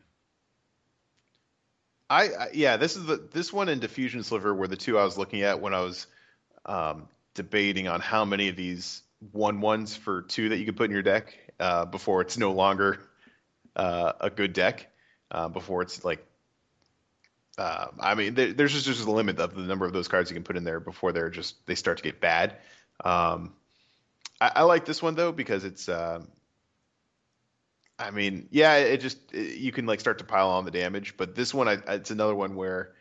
I, 2.10 2.22
I 2.28 2.48
yeah, 2.54 2.76
this 2.76 2.96
is 2.96 3.04
the 3.04 3.16
this 3.32 3.52
one 3.52 3.68
and 3.68 3.80
diffusion 3.80 4.22
sliver 4.22 4.54
were 4.54 4.68
the 4.68 4.76
two 4.76 4.98
I 4.98 5.04
was 5.04 5.18
looking 5.18 5.42
at 5.42 5.60
when 5.60 5.74
I 5.74 5.80
was 5.80 6.06
um, 6.64 7.08
debating 7.34 7.88
on 7.88 8.00
how 8.00 8.24
many 8.24 8.48
of 8.48 8.56
these 8.56 9.02
one 9.32 9.60
ones 9.60 9.96
for 9.96 10.22
two 10.22 10.50
that 10.50 10.58
you 10.58 10.64
could 10.64 10.76
put 10.76 10.84
in 10.84 10.90
your 10.92 11.02
deck 11.02 11.36
uh, 11.60 11.84
before 11.84 12.20
it's 12.20 12.38
no 12.38 12.52
longer 12.52 13.00
uh, 13.76 14.12
a 14.20 14.30
good 14.30 14.52
deck. 14.52 14.88
Uh, 15.30 15.46
before 15.46 15.82
it's 15.82 16.02
like, 16.06 16.24
uh, 17.58 17.88
I 18.00 18.14
mean, 18.14 18.32
there, 18.32 18.54
there's 18.54 18.72
just 18.72 18.86
just 18.86 19.06
a 19.06 19.10
limit 19.10 19.38
of 19.38 19.54
the 19.54 19.60
number 19.62 19.84
of 19.84 19.92
those 19.92 20.08
cards 20.08 20.30
you 20.30 20.34
can 20.34 20.44
put 20.44 20.56
in 20.56 20.64
there 20.64 20.80
before 20.80 21.12
they're 21.12 21.28
just 21.28 21.66
they 21.66 21.74
start 21.74 21.98
to 21.98 22.02
get 22.02 22.20
bad. 22.20 22.56
Um, 23.04 23.52
I, 24.40 24.52
I 24.56 24.62
like 24.62 24.86
this 24.86 25.02
one 25.02 25.14
though 25.14 25.32
because 25.32 25.64
it's. 25.64 25.88
Um, 25.88 26.28
I 27.98 28.10
mean, 28.10 28.48
yeah, 28.50 28.76
it 28.76 29.00
just 29.00 29.18
it, 29.32 29.56
you 29.56 29.72
can 29.72 29.86
like 29.86 30.00
start 30.00 30.18
to 30.18 30.24
pile 30.24 30.50
on 30.50 30.64
the 30.64 30.70
damage, 30.70 31.16
but 31.16 31.34
this 31.34 31.52
one, 31.52 31.68
I, 31.68 31.78
it's 31.88 32.10
another 32.10 32.34
one 32.34 32.54
where 32.54 32.92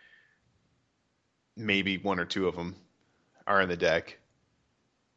maybe 1.55 1.97
one 1.97 2.19
or 2.19 2.25
two 2.25 2.47
of 2.47 2.55
them 2.55 2.75
are 3.45 3.61
in 3.61 3.69
the 3.69 3.77
deck. 3.77 4.17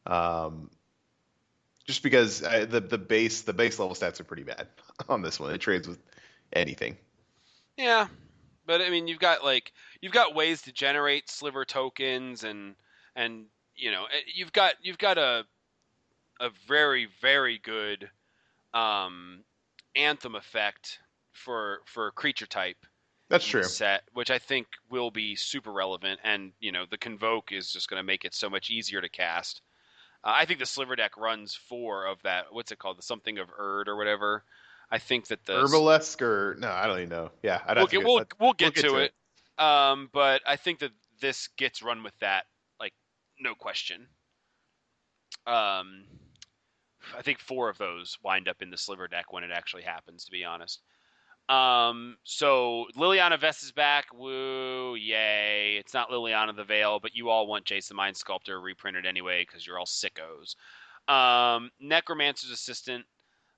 Um, 0.07 0.71
just 1.87 2.03
because 2.03 2.43
I, 2.43 2.65
the 2.67 2.81
the 2.81 2.99
base 2.99 3.43
the 3.43 3.53
base 3.53 3.79
level 3.79 3.95
stats 3.95 4.21
are 4.21 4.25
pretty 4.25 4.43
bad 4.43 4.69
on 5.09 5.23
this 5.23 5.41
one. 5.41 5.53
It 5.53 5.59
trades 5.59 5.89
with 5.89 5.99
anything. 6.53 6.97
Yeah. 7.77 8.09
But 8.67 8.83
I 8.83 8.91
mean, 8.91 9.09
you've 9.09 9.19
got 9.19 9.43
like 9.43 9.73
you've 10.01 10.13
got 10.13 10.35
ways 10.35 10.63
to 10.63 10.73
generate 10.73 11.29
sliver 11.31 11.65
tokens 11.65 12.45
and 12.45 12.75
and 13.17 13.47
you 13.75 13.91
know, 13.91 14.05
eh, 14.05 14.21
you've 14.35 14.53
got 14.53 14.75
you've 14.83 14.99
got 14.99 15.17
a 15.17 15.45
a 16.39 16.51
very 16.69 17.09
very 17.21 17.59
good 17.59 18.09
um 18.73 19.43
anthem 19.97 20.35
effect 20.35 20.99
for 21.33 21.81
for 21.87 22.11
creature 22.13 22.47
type 22.47 22.77
That's 23.29 23.47
true. 23.47 23.63
set, 23.63 24.03
which 24.13 24.31
I 24.31 24.39
think 24.39 24.67
will 24.91 25.11
be 25.11 25.37
super 25.37 25.73
relevant. 25.73 26.21
And 26.25 26.53
you 26.61 26.73
know, 26.73 26.85
the 26.91 26.99
convoke 26.99 27.53
is 27.53 27.73
just 27.73 27.89
going 27.89 27.99
to 27.99 28.05
make 28.07 28.25
it 28.25 28.35
so 28.35 28.51
much 28.51 28.71
easier 28.71 29.01
to 29.01 29.09
cast. 29.09 29.63
Uh, 30.23 30.33
I 30.37 30.45
think 30.45 30.59
the 30.59 30.67
sliver 30.67 30.97
deck 30.97 31.17
runs 31.17 31.55
four 31.55 32.07
of 32.07 32.21
that. 32.23 32.47
What's 32.53 32.73
it 32.73 32.79
called? 32.79 32.99
The 32.99 33.03
something 33.03 33.39
of 33.39 33.49
Urd 33.59 33.89
or 33.89 33.97
whatever. 33.97 34.45
I 34.91 34.99
think 34.99 35.29
that 35.29 35.45
the 35.47 35.63
Obelisk 35.63 36.21
or 36.21 36.57
no, 36.59 36.69
I 36.69 36.87
don't 36.87 36.99
even 36.99 37.09
know. 37.11 37.31
Yeah, 37.43 37.61
I'd 37.67 37.77
we'll 37.77 37.87
get, 37.87 37.99
get- 38.01 38.05
we'll, 38.07 38.19
I'd- 38.19 38.29
we'll 38.41 38.53
get, 38.55 38.75
get 38.75 38.83
to, 38.83 38.89
to 38.89 38.97
it. 38.97 39.13
Um, 39.59 40.11
but 40.13 40.43
I 40.47 40.57
think 40.57 40.81
that 40.81 40.91
this 41.21 41.49
gets 41.57 41.83
run 41.83 42.03
with 42.03 42.19
that, 42.21 42.45
like 42.81 42.93
no 43.39 43.55
question. 43.55 44.07
um, 45.47 46.05
I 47.17 47.23
think 47.23 47.39
four 47.39 47.69
of 47.69 47.79
those 47.79 48.19
wind 48.23 48.49
up 48.49 48.63
in 48.63 48.71
the 48.71 48.77
sliver 48.77 49.09
deck 49.09 49.33
when 49.33 49.45
it 49.45 49.51
actually 49.53 49.83
happens. 49.83 50.25
To 50.25 50.31
be 50.31 50.45
honest. 50.45 50.83
Um, 51.49 52.17
so 52.23 52.87
Liliana 52.97 53.37
Vess 53.37 53.65
is 53.65 53.73
back. 53.73 54.07
Woo, 54.15 54.95
yay! 54.95 55.77
It's 55.81 55.93
not 55.93 56.09
Liliana 56.11 56.55
the 56.55 56.63
Veil, 56.63 57.01
but 57.01 57.17
you 57.17 57.29
all 57.29 57.49
want 57.49 57.65
Jason 57.65 57.97
Mind 57.97 58.17
Sculptor 58.17 58.61
reprinted 58.61 59.05
anyway 59.05 59.45
because 59.45 59.67
you're 59.67 59.79
all 59.79 59.87
sickos. 59.87 60.55
Um, 61.13 61.71
Necromancer's 61.81 62.53
Assistant. 62.53 63.05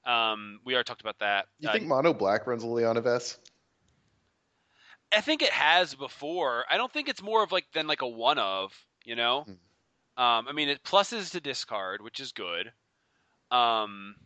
Um, 0.06 0.58
we 0.64 0.72
already 0.72 0.86
talked 0.86 1.02
about 1.02 1.18
that. 1.18 1.46
You 1.58 1.68
Uh, 1.68 1.72
think 1.72 1.84
Mono 1.84 2.14
Black 2.14 2.46
runs 2.46 2.64
Liliana 2.64 3.02
Vess? 3.02 3.38
I 5.14 5.20
think 5.20 5.42
it 5.42 5.50
has 5.50 5.94
before. 5.94 6.64
I 6.70 6.78
don't 6.78 6.90
think 6.90 7.08
it's 7.08 7.22
more 7.22 7.42
of 7.42 7.52
like 7.52 7.66
than 7.74 7.86
like 7.86 8.00
a 8.00 8.08
one 8.08 8.38
of, 8.38 8.72
you 9.04 9.16
know. 9.16 9.42
Hmm. 9.42 10.22
Um, 10.22 10.48
I 10.48 10.52
mean, 10.52 10.70
it 10.70 10.82
pluses 10.82 11.30
to 11.32 11.40
discard, 11.40 12.02
which 12.02 12.20
is 12.20 12.32
good. 12.32 12.72
Um, 13.52 14.16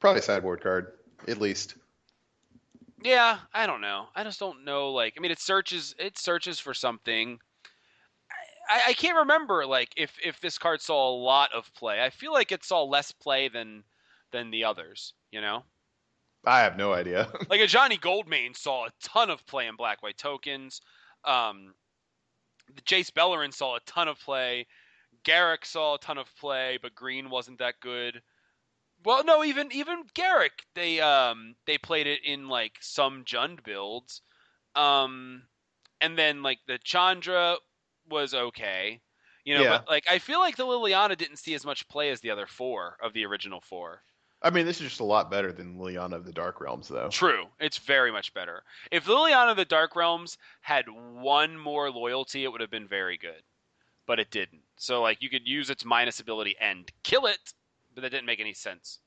Probably 0.00 0.18
a 0.18 0.22
sideboard 0.22 0.62
card, 0.62 0.92
at 1.28 1.40
least. 1.40 1.76
yeah, 3.04 3.38
I 3.54 3.66
don't 3.66 3.80
know. 3.80 4.06
I 4.16 4.24
just 4.24 4.40
don't 4.40 4.64
know. 4.64 4.90
Like, 4.90 5.14
I 5.16 5.20
mean, 5.20 5.30
it 5.30 5.38
searches 5.38 5.94
it 5.98 6.18
searches 6.18 6.58
for 6.58 6.74
something. 6.74 7.38
I, 8.68 8.82
I 8.88 8.92
can't 8.94 9.18
remember 9.18 9.64
like 9.64 9.90
if 9.96 10.12
if 10.24 10.40
this 10.40 10.58
card 10.58 10.80
saw 10.80 11.10
a 11.10 11.16
lot 11.16 11.52
of 11.54 11.72
play. 11.74 12.02
I 12.02 12.10
feel 12.10 12.32
like 12.32 12.52
it 12.52 12.64
saw 12.64 12.82
less 12.82 13.12
play 13.12 13.48
than 13.48 13.84
than 14.32 14.50
the 14.50 14.64
others. 14.64 15.14
You 15.30 15.40
know. 15.40 15.62
I 16.44 16.60
have 16.60 16.76
no 16.76 16.92
idea. 16.92 17.28
like 17.50 17.60
a 17.60 17.66
Ajani 17.66 18.00
Goldmane 18.00 18.56
saw 18.56 18.86
a 18.86 18.90
ton 19.00 19.30
of 19.30 19.46
play 19.46 19.68
in 19.68 19.76
black 19.76 20.02
white 20.02 20.18
tokens. 20.18 20.80
Um, 21.24 21.74
the 22.74 22.82
Jace 22.82 23.12
Beleren 23.12 23.54
saw 23.54 23.76
a 23.76 23.80
ton 23.86 24.08
of 24.08 24.18
play. 24.18 24.66
Garruk 25.24 25.64
saw 25.64 25.94
a 25.94 25.98
ton 25.98 26.18
of 26.18 26.26
play, 26.36 26.78
but 26.82 26.96
green 26.96 27.30
wasn't 27.30 27.60
that 27.60 27.74
good. 27.80 28.20
Well, 29.04 29.24
no, 29.24 29.44
even 29.44 29.72
even 29.72 30.04
Garruk, 30.14 30.50
they 30.74 31.00
um 31.00 31.54
they 31.66 31.78
played 31.78 32.06
it 32.06 32.24
in 32.24 32.48
like 32.48 32.76
some 32.80 33.24
Jund 33.24 33.64
builds, 33.64 34.20
um, 34.74 35.42
and 36.00 36.16
then 36.16 36.42
like 36.42 36.58
the 36.66 36.78
Chandra 36.78 37.56
was 38.08 38.34
okay, 38.34 39.00
you 39.44 39.54
know. 39.54 39.62
Yeah. 39.62 39.78
But 39.78 39.88
like 39.88 40.04
I 40.08 40.18
feel 40.18 40.38
like 40.38 40.56
the 40.56 40.66
Liliana 40.66 41.16
didn't 41.16 41.38
see 41.38 41.54
as 41.54 41.64
much 41.64 41.88
play 41.88 42.10
as 42.10 42.20
the 42.20 42.30
other 42.30 42.46
four 42.46 42.96
of 43.02 43.12
the 43.12 43.24
original 43.26 43.60
four. 43.60 44.02
I 44.44 44.50
mean, 44.50 44.66
this 44.66 44.80
is 44.80 44.88
just 44.88 45.00
a 45.00 45.04
lot 45.04 45.30
better 45.30 45.52
than 45.52 45.78
Liliana 45.78 46.14
of 46.14 46.24
the 46.24 46.32
Dark 46.32 46.60
Realms, 46.60 46.88
though. 46.88 47.08
True. 47.08 47.44
It's 47.60 47.78
very 47.78 48.10
much 48.10 48.34
better. 48.34 48.64
If 48.90 49.06
Liliana 49.06 49.52
of 49.52 49.56
the 49.56 49.64
Dark 49.64 49.94
Realms 49.94 50.36
had 50.62 50.86
one 50.88 51.56
more 51.56 51.90
loyalty, 51.90 52.42
it 52.42 52.50
would 52.50 52.60
have 52.60 52.70
been 52.70 52.88
very 52.88 53.16
good. 53.16 53.42
But 54.04 54.18
it 54.18 54.32
didn't. 54.32 54.62
So 54.76 55.00
like 55.00 55.22
you 55.22 55.30
could 55.30 55.46
use 55.46 55.70
its 55.70 55.84
minus 55.84 56.18
ability 56.18 56.56
and 56.60 56.90
kill 57.04 57.26
it, 57.26 57.38
but 57.94 58.02
that 58.02 58.10
didn't 58.10 58.26
make 58.26 58.40
any 58.40 58.54
sense. 58.54 58.98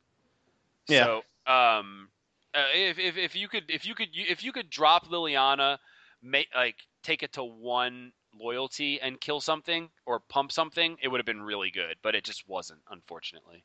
Yeah. 0.88 1.06
So 1.06 1.52
um 1.52 2.10
uh, 2.54 2.64
if, 2.74 2.98
if 3.00 3.18
if 3.18 3.36
you 3.36 3.48
could 3.48 3.66
if 3.70 3.86
you 3.86 3.96
could 3.96 4.10
if 4.14 4.44
you 4.44 4.52
could 4.52 4.70
drop 4.70 5.08
Liliana, 5.08 5.78
make 6.22 6.48
like 6.56 6.78
take 7.04 7.22
it 7.24 7.34
to 7.34 7.44
one 7.44 8.12
loyalty 8.40 9.00
and 9.02 9.20
kill 9.20 9.40
something 9.40 9.90
or 10.06 10.20
pump 10.20 10.52
something, 10.52 10.98
it 11.02 11.08
would 11.08 11.20
have 11.20 11.26
been 11.26 11.42
really 11.42 11.72
good, 11.72 11.96
but 12.02 12.16
it 12.16 12.24
just 12.24 12.48
wasn't, 12.48 12.82
unfortunately. 12.90 13.64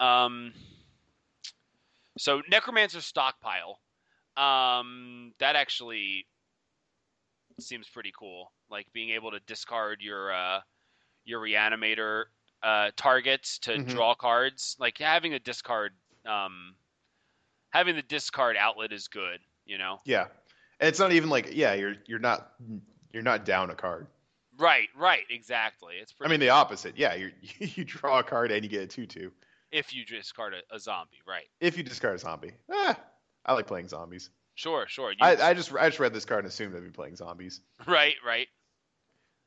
Um, 0.00 0.52
so 2.16 2.42
Necromancer 2.50 3.00
stockpile, 3.00 3.80
um, 4.36 5.32
that 5.38 5.56
actually 5.56 6.26
seems 7.60 7.88
pretty 7.88 8.12
cool. 8.18 8.52
Like 8.70 8.86
being 8.92 9.10
able 9.10 9.30
to 9.30 9.40
discard 9.46 10.00
your 10.00 10.32
uh, 10.32 10.60
your 11.24 11.40
reanimator 11.40 12.24
uh, 12.62 12.90
targets 12.96 13.58
to 13.60 13.72
Mhm. 13.72 13.88
draw 13.88 14.14
cards. 14.14 14.76
Like 14.78 14.98
having 14.98 15.34
a 15.34 15.38
discard, 15.38 15.92
um, 16.26 16.74
having 17.70 17.96
the 17.96 18.02
discard 18.02 18.56
outlet 18.56 18.92
is 18.92 19.08
good. 19.08 19.40
You 19.64 19.78
know. 19.78 20.00
Yeah, 20.04 20.28
and 20.80 20.88
it's 20.88 20.98
not 20.98 21.12
even 21.12 21.28
like 21.30 21.50
yeah, 21.52 21.74
you're 21.74 21.94
you're 22.06 22.18
not 22.18 22.52
you're 23.12 23.22
not 23.22 23.44
down 23.44 23.70
a 23.70 23.74
card. 23.74 24.06
Right. 24.56 24.88
Right. 24.96 25.24
Exactly. 25.30 25.94
It's 26.00 26.12
I 26.20 26.26
mean, 26.28 26.40
the 26.40 26.48
opposite. 26.50 26.96
Yeah, 26.96 27.14
you 27.14 27.30
you 27.58 27.84
draw 27.84 28.18
a 28.18 28.22
card 28.24 28.50
and 28.50 28.64
you 28.64 28.68
get 28.70 28.82
a 28.82 28.86
two-two. 28.86 29.30
if 29.70 29.94
you 29.94 30.04
discard 30.04 30.54
a, 30.54 30.74
a 30.74 30.78
zombie, 30.80 31.20
right? 31.26 31.44
If 31.60 31.76
you 31.76 31.82
discard 31.84 32.16
a 32.16 32.18
zombie, 32.18 32.52
ah, 32.72 32.98
I 33.44 33.52
like 33.52 33.66
playing 33.66 33.88
zombies. 33.88 34.30
Sure. 34.56 34.86
Sure. 34.88 35.12
I, 35.20 35.36
I 35.36 35.54
just 35.54 35.72
I 35.74 35.88
just 35.88 36.00
read 36.00 36.12
this 36.12 36.24
card 36.24 36.44
and 36.44 36.48
assumed 36.50 36.74
I'd 36.74 36.82
be 36.82 36.90
playing 36.90 37.14
zombies. 37.14 37.60
right. 37.86 38.16
Right. 38.26 38.48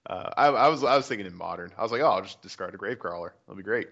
Uh, 0.07 0.29
I, 0.35 0.47
I 0.47 0.67
was 0.67 0.83
I 0.83 0.97
was 0.97 1.07
thinking 1.07 1.27
in 1.27 1.35
modern. 1.35 1.71
I 1.77 1.83
was 1.83 1.91
like, 1.91 2.01
oh, 2.01 2.07
I'll 2.07 2.21
just 2.21 2.41
discard 2.41 2.73
a 2.73 2.77
Gravecrawler. 2.77 3.31
That'll 3.45 3.57
be 3.57 3.63
great. 3.63 3.87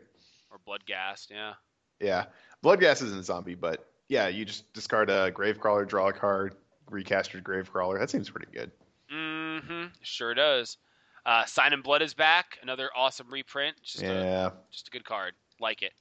Or 0.51 0.59
Bloodghast. 0.67 1.29
Yeah. 1.29 1.53
Yeah, 1.99 2.25
Bloodghast 2.63 3.03
isn't 3.03 3.19
a 3.19 3.23
zombie, 3.23 3.55
but 3.55 3.85
yeah, 4.07 4.27
you 4.27 4.45
just 4.45 4.71
discard 4.73 5.09
a 5.09 5.31
Gravecrawler, 5.31 5.87
draw 5.87 6.07
a 6.07 6.13
card, 6.13 6.55
recast 6.89 7.33
your 7.33 7.41
Gravecrawler. 7.41 7.99
That 7.99 8.09
seems 8.09 8.29
pretty 8.29 8.47
good. 8.53 8.71
Mm-hmm. 9.13 9.87
Sure 10.01 10.33
does. 10.33 10.77
Uh, 11.25 11.45
Sign 11.45 11.73
in 11.73 11.81
Blood 11.81 12.01
is 12.01 12.13
back. 12.13 12.57
Another 12.61 12.89
awesome 12.95 13.27
reprint. 13.31 13.75
Just 13.83 14.01
a 14.01 14.05
yeah, 14.05 14.49
just 14.71 14.87
a 14.87 14.91
good 14.91 15.03
card. 15.03 15.33
Like 15.59 15.81
it. 15.81 15.91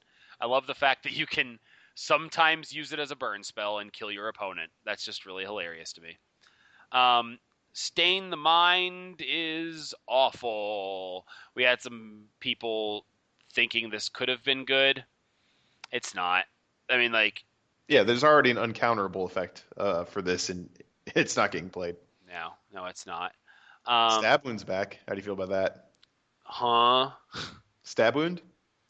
I 0.40 0.46
love 0.46 0.66
the 0.66 0.74
fact 0.74 1.02
that 1.02 1.12
you 1.12 1.26
can 1.26 1.58
sometimes 1.96 2.72
use 2.72 2.92
it 2.92 3.00
as 3.00 3.10
a 3.10 3.16
burn 3.16 3.42
spell 3.42 3.80
and 3.80 3.92
kill 3.92 4.10
your 4.10 4.28
opponent. 4.28 4.70
That's 4.84 5.04
just 5.04 5.26
really 5.26 5.44
hilarious 5.44 5.92
to 5.94 6.00
me. 6.00 6.16
Um, 6.92 7.38
Stain 7.78 8.30
the 8.30 8.36
Mind 8.36 9.22
is 9.24 9.94
awful. 10.08 11.24
We 11.54 11.62
had 11.62 11.80
some 11.80 12.24
people 12.40 13.06
thinking 13.52 13.88
this 13.88 14.08
could 14.08 14.28
have 14.28 14.42
been 14.42 14.64
good. 14.64 15.04
It's 15.92 16.12
not. 16.12 16.46
I 16.90 16.96
mean, 16.96 17.12
like, 17.12 17.44
yeah. 17.86 18.02
There's 18.02 18.24
already 18.24 18.50
an 18.50 18.56
uncounterable 18.56 19.26
effect 19.26 19.64
uh, 19.76 20.04
for 20.04 20.22
this, 20.22 20.50
and 20.50 20.68
it's 21.14 21.36
not 21.36 21.52
getting 21.52 21.70
played. 21.70 21.94
no, 22.28 22.50
no, 22.74 22.86
it's 22.86 23.06
not. 23.06 23.32
Um, 23.86 24.18
Stab 24.22 24.44
wound's 24.44 24.64
back. 24.64 24.98
How 25.06 25.14
do 25.14 25.18
you 25.18 25.24
feel 25.24 25.34
about 25.34 25.50
that? 25.50 25.90
huh? 26.42 27.10
Stab 27.84 28.16
wound 28.16 28.42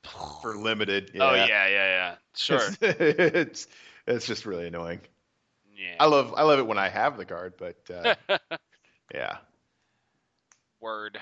for 0.41 0.57
limited. 0.57 1.11
Oh 1.21 1.35
yeah, 1.35 1.47
yeah, 1.47 1.67
yeah. 1.69 2.15
Sure. 2.35 2.69
it's 2.81 3.69
it's 4.07 4.27
just 4.27 4.47
really 4.47 4.67
annoying. 4.67 5.03
yeah. 5.77 5.97
I 6.01 6.07
love 6.07 6.33
I 6.39 6.43
love 6.45 6.59
it 6.59 6.67
when 6.67 6.79
I 6.79 6.89
have 6.89 7.19
the 7.19 7.27
card, 7.27 7.53
but 7.59 7.77
uh, 7.95 8.39
yeah, 9.15 9.39
Word. 10.81 11.19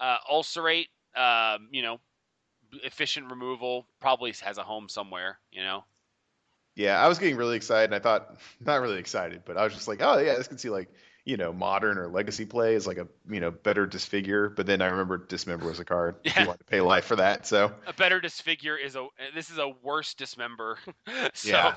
Uh, 0.00 0.18
ulcerate, 0.30 0.88
um, 1.16 1.68
you 1.70 1.82
know, 1.82 2.00
efficient 2.84 3.30
removal 3.30 3.86
probably 4.00 4.32
has 4.42 4.58
a 4.58 4.62
home 4.62 4.88
somewhere. 4.88 5.38
You 5.50 5.62
know. 5.62 5.84
yeah. 6.76 7.02
I 7.02 7.08
was 7.08 7.18
getting 7.18 7.36
really 7.36 7.56
excited, 7.56 7.86
and 7.86 7.94
I 7.94 7.98
thought 7.98 8.38
not 8.60 8.80
really 8.80 8.98
excited, 8.98 9.42
but 9.44 9.56
I 9.56 9.64
was 9.64 9.74
just 9.74 9.88
like, 9.88 10.00
oh 10.02 10.18
yeah, 10.18 10.34
this 10.36 10.48
can 10.48 10.58
see 10.58 10.70
like 10.70 10.88
you 11.24 11.36
know 11.36 11.52
modern 11.52 11.98
or 11.98 12.08
legacy 12.08 12.46
play 12.46 12.74
is 12.74 12.86
like 12.86 12.96
a 12.98 13.06
you 13.30 13.40
know 13.40 13.50
better 13.50 13.86
disfigure. 13.86 14.48
But 14.48 14.66
then 14.66 14.80
I 14.82 14.86
remember 14.86 15.18
dismember 15.18 15.66
was 15.66 15.80
a 15.80 15.84
card. 15.84 16.16
Yeah. 16.24 16.42
You 16.42 16.46
want 16.48 16.60
to 16.60 16.64
pay 16.64 16.80
life 16.80 17.04
for 17.04 17.16
that, 17.16 17.46
so 17.46 17.72
A 17.86 17.92
better 17.92 18.20
disfigure 18.20 18.76
is 18.76 18.96
a. 18.96 19.06
This 19.34 19.50
is 19.50 19.58
a 19.58 19.68
worse 19.82 20.14
dismember. 20.14 20.78
so, 21.34 21.48
Yeah. 21.48 21.76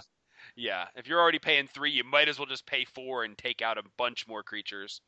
Yeah. 0.55 0.85
If 0.95 1.07
you're 1.07 1.19
already 1.19 1.39
paying 1.39 1.67
three, 1.67 1.91
you 1.91 2.03
might 2.03 2.27
as 2.29 2.37
well 2.39 2.45
just 2.45 2.65
pay 2.65 2.85
four 2.85 3.23
and 3.23 3.37
take 3.37 3.61
out 3.61 3.77
a 3.77 3.83
bunch 3.97 4.27
more 4.27 4.43
creatures. 4.43 5.01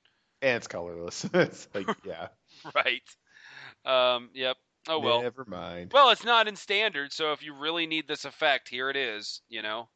And 0.44 0.58
it's 0.58 0.68
colorless. 0.68 1.26
it's 1.34 1.68
like 1.74 1.88
yeah. 2.06 2.28
Right. 2.76 3.02
Um. 3.86 4.30
Yep. 4.34 4.58
Oh 4.90 5.00
well. 5.00 5.22
Never 5.22 5.46
mind. 5.48 5.92
Well, 5.94 6.10
it's 6.10 6.26
not 6.26 6.48
in 6.48 6.56
standard, 6.56 7.12
so 7.12 7.32
if 7.32 7.42
you 7.42 7.56
really 7.56 7.88
need 7.88 8.08
this 8.08 8.26
effect, 8.26 8.70
here 8.70 8.90
it 8.90 8.98
is, 8.98 9.42
you 9.50 9.62
know. 9.62 9.90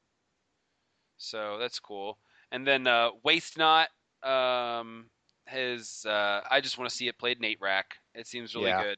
So 1.17 1.57
that's 1.59 1.79
cool. 1.79 2.17
And 2.51 2.65
then 2.65 2.87
uh, 2.87 3.09
Waste 3.23 3.57
Not, 3.57 3.89
um, 4.23 5.09
his 5.47 6.05
uh, 6.07 6.41
I 6.49 6.61
just 6.61 6.77
want 6.77 6.89
to 6.89 6.95
see 6.95 7.07
it 7.07 7.17
played 7.17 7.43
eight 7.43 7.59
rack. 7.61 7.95
It 8.15 8.27
seems 8.27 8.55
really 8.55 8.67
Yeah. 8.67 8.83
good. 8.83 8.97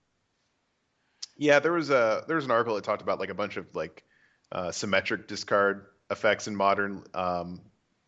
Yeah, 1.38 1.60
there 1.60 1.72
was 1.72 1.90
a 1.90 2.26
there 2.28 2.36
was 2.36 2.46
an 2.46 2.52
article 2.52 2.76
that 2.76 2.84
talked 2.84 3.02
about 3.02 3.20
like 3.20 3.30
a 3.30 3.34
bunch 3.34 3.56
of 3.58 3.74
like 3.74 4.04
uh, 4.52 4.72
symmetric 4.72 5.28
discard 5.28 5.86
effects 6.12 6.48
in 6.48 6.56
modern, 6.56 7.06
um, 7.14 7.62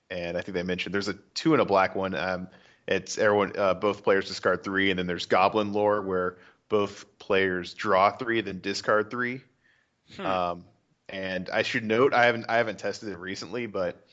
and 0.09 0.37
I 0.37 0.41
think 0.41 0.53
they 0.53 0.63
mentioned 0.63 0.93
there's 0.93 1.07
a 1.07 1.13
two 1.33 1.53
and 1.53 1.61
a 1.61 1.65
black 1.65 1.95
one. 1.95 2.13
Um, 2.13 2.49
it's 2.91 3.17
everyone 3.17 3.53
uh, 3.57 3.73
both 3.73 4.03
players 4.03 4.27
discard 4.27 4.63
three, 4.63 4.89
and 4.89 4.99
then 4.99 5.07
there's 5.07 5.25
Goblin 5.25 5.73
lore 5.73 6.01
where 6.01 6.37
both 6.69 7.05
players 7.19 7.73
draw 7.73 8.11
three, 8.11 8.41
then 8.41 8.59
discard 8.61 9.09
three. 9.11 9.41
Hmm. 10.15 10.25
Um, 10.25 10.65
and 11.09 11.49
I 11.49 11.63
should 11.63 11.83
note 11.83 12.13
I 12.13 12.25
haven't 12.25 12.45
I 12.49 12.57
haven't 12.57 12.79
tested 12.79 13.09
it 13.09 13.17
recently, 13.17 13.65
but 13.65 14.05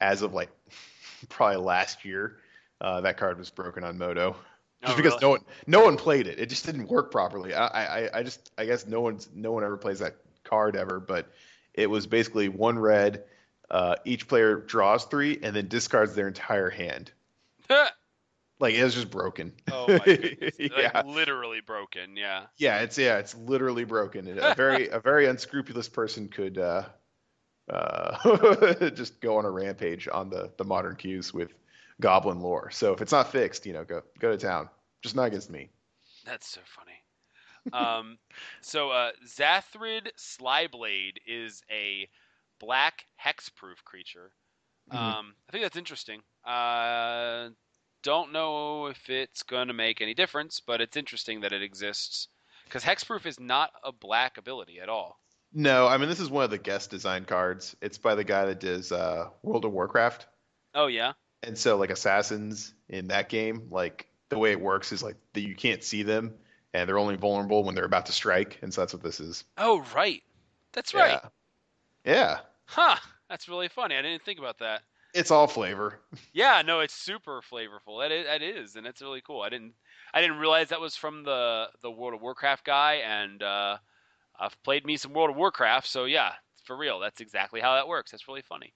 as 0.00 0.22
of 0.22 0.34
like 0.34 0.50
probably 1.28 1.56
last 1.56 2.04
year, 2.04 2.38
uh, 2.80 3.00
that 3.02 3.16
card 3.16 3.38
was 3.38 3.50
broken 3.50 3.84
on 3.84 3.98
Moto 3.98 4.36
just 4.82 4.92
Oh, 4.92 4.96
because 4.96 5.12
really? 5.12 5.22
no 5.22 5.30
one 5.30 5.40
no 5.66 5.84
one 5.84 5.96
played 5.96 6.26
it. 6.26 6.38
It 6.38 6.48
just 6.48 6.66
didn't 6.66 6.88
work 6.88 7.10
properly. 7.10 7.54
I, 7.54 7.66
I 8.06 8.18
I 8.18 8.22
just 8.22 8.52
I 8.58 8.66
guess 8.66 8.86
no 8.86 9.00
one's 9.00 9.28
no 9.34 9.52
one 9.52 9.64
ever 9.64 9.76
plays 9.76 9.98
that 10.00 10.16
card 10.44 10.76
ever, 10.76 11.00
but 11.00 11.30
it 11.74 11.88
was 11.88 12.06
basically 12.06 12.48
one 12.48 12.78
red. 12.78 13.24
Uh, 13.68 13.96
each 14.04 14.28
player 14.28 14.56
draws 14.56 15.04
three 15.06 15.40
and 15.42 15.56
then 15.56 15.66
discards 15.66 16.14
their 16.14 16.28
entire 16.28 16.70
hand. 16.70 17.10
Like 18.58 18.74
it 18.74 18.82
was 18.82 18.94
just 18.94 19.10
broken. 19.10 19.52
Oh 19.70 19.86
my 19.88 19.98
goodness. 20.04 20.56
yeah. 20.58 20.90
Like 20.94 21.06
literally 21.06 21.60
broken. 21.60 22.16
Yeah. 22.16 22.46
Yeah, 22.56 22.80
it's 22.80 22.96
yeah, 22.96 23.18
it's 23.18 23.34
literally 23.34 23.84
broken. 23.84 24.38
A 24.38 24.54
very 24.54 24.88
a 24.88 24.98
very 24.98 25.26
unscrupulous 25.26 25.88
person 25.88 26.28
could 26.28 26.56
uh, 26.58 26.84
uh, 27.70 28.74
just 28.90 29.20
go 29.20 29.36
on 29.36 29.44
a 29.44 29.50
rampage 29.50 30.08
on 30.10 30.30
the 30.30 30.50
the 30.56 30.64
modern 30.64 30.96
queues 30.96 31.34
with 31.34 31.52
goblin 32.00 32.40
lore. 32.40 32.70
So 32.70 32.92
if 32.92 33.02
it's 33.02 33.12
not 33.12 33.30
fixed, 33.30 33.66
you 33.66 33.72
know, 33.74 33.84
go 33.84 34.02
go 34.18 34.30
to 34.30 34.38
town. 34.38 34.68
Just 35.02 35.14
not 35.16 35.24
against 35.24 35.50
me. 35.50 35.68
That's 36.24 36.48
so 36.48 36.60
funny. 36.64 37.02
um, 37.72 38.18
so 38.62 38.90
uh, 38.90 39.10
Xathrid 39.26 40.08
Slyblade 40.16 41.18
is 41.26 41.62
a 41.70 42.08
black 42.58 43.04
hexproof 43.22 43.84
creature. 43.84 44.32
Mhm. 44.90 44.96
Um, 44.96 45.34
I 45.48 45.52
think 45.52 45.64
that's 45.64 45.76
interesting. 45.76 46.22
Uh, 46.44 47.50
don't 48.06 48.32
know 48.32 48.86
if 48.86 49.10
it's 49.10 49.42
going 49.42 49.66
to 49.66 49.74
make 49.74 50.00
any 50.00 50.14
difference, 50.14 50.62
but 50.64 50.80
it's 50.80 50.96
interesting 50.96 51.40
that 51.40 51.52
it 51.52 51.60
exists 51.60 52.28
because 52.64 52.84
hexproof 52.84 53.26
is 53.26 53.40
not 53.40 53.72
a 53.82 53.90
black 53.90 54.38
ability 54.38 54.78
at 54.78 54.88
all. 54.88 55.18
No, 55.52 55.88
I 55.88 55.98
mean 55.98 56.08
this 56.08 56.20
is 56.20 56.30
one 56.30 56.44
of 56.44 56.50
the 56.50 56.58
guest 56.58 56.88
design 56.88 57.24
cards. 57.24 57.74
It's 57.82 57.98
by 57.98 58.14
the 58.14 58.22
guy 58.22 58.46
that 58.46 58.60
does 58.60 58.92
uh, 58.92 59.30
World 59.42 59.64
of 59.64 59.72
Warcraft. 59.72 60.24
Oh 60.72 60.86
yeah. 60.86 61.14
And 61.42 61.58
so 61.58 61.76
like 61.78 61.90
assassins 61.90 62.74
in 62.88 63.08
that 63.08 63.28
game, 63.28 63.66
like 63.72 64.06
the 64.28 64.38
way 64.38 64.52
it 64.52 64.60
works 64.60 64.92
is 64.92 65.02
like 65.02 65.16
that 65.32 65.40
you 65.40 65.56
can't 65.56 65.82
see 65.82 66.04
them 66.04 66.34
and 66.72 66.88
they're 66.88 66.98
only 66.98 67.16
vulnerable 67.16 67.64
when 67.64 67.74
they're 67.74 67.84
about 67.84 68.06
to 68.06 68.12
strike, 68.12 68.60
and 68.62 68.72
so 68.72 68.82
that's 68.82 68.92
what 68.92 69.02
this 69.02 69.18
is. 69.18 69.42
Oh 69.58 69.84
right. 69.96 70.22
That's 70.72 70.94
right. 70.94 71.18
Yeah. 72.04 72.12
Yeah. 72.12 72.38
Huh. 72.66 72.98
That's 73.28 73.48
really 73.48 73.68
funny. 73.68 73.96
I 73.96 74.02
didn't 74.02 74.22
think 74.22 74.38
about 74.38 74.60
that. 74.60 74.82
It's 75.16 75.30
all 75.30 75.46
flavor. 75.46 75.98
Yeah, 76.32 76.60
no, 76.60 76.80
it's 76.80 76.92
super 76.92 77.40
flavorful. 77.40 78.02
That 78.02 78.12
is, 78.12 78.26
that 78.26 78.42
is, 78.42 78.76
and 78.76 78.86
it's 78.86 79.00
really 79.00 79.22
cool. 79.22 79.40
I 79.40 79.48
didn't, 79.48 79.72
I 80.12 80.20
didn't 80.20 80.36
realize 80.36 80.68
that 80.68 80.80
was 80.82 80.94
from 80.94 81.24
the 81.24 81.68
the 81.80 81.90
World 81.90 82.12
of 82.14 82.20
Warcraft 82.20 82.64
guy, 82.64 82.96
and 82.96 83.42
uh, 83.42 83.78
I've 84.38 84.62
played 84.62 84.84
me 84.84 84.98
some 84.98 85.14
World 85.14 85.30
of 85.30 85.36
Warcraft, 85.36 85.86
so 85.86 86.04
yeah, 86.04 86.32
for 86.64 86.76
real, 86.76 87.00
that's 87.00 87.22
exactly 87.22 87.60
how 87.60 87.74
that 87.74 87.88
works. 87.88 88.10
That's 88.10 88.28
really 88.28 88.42
funny. 88.42 88.74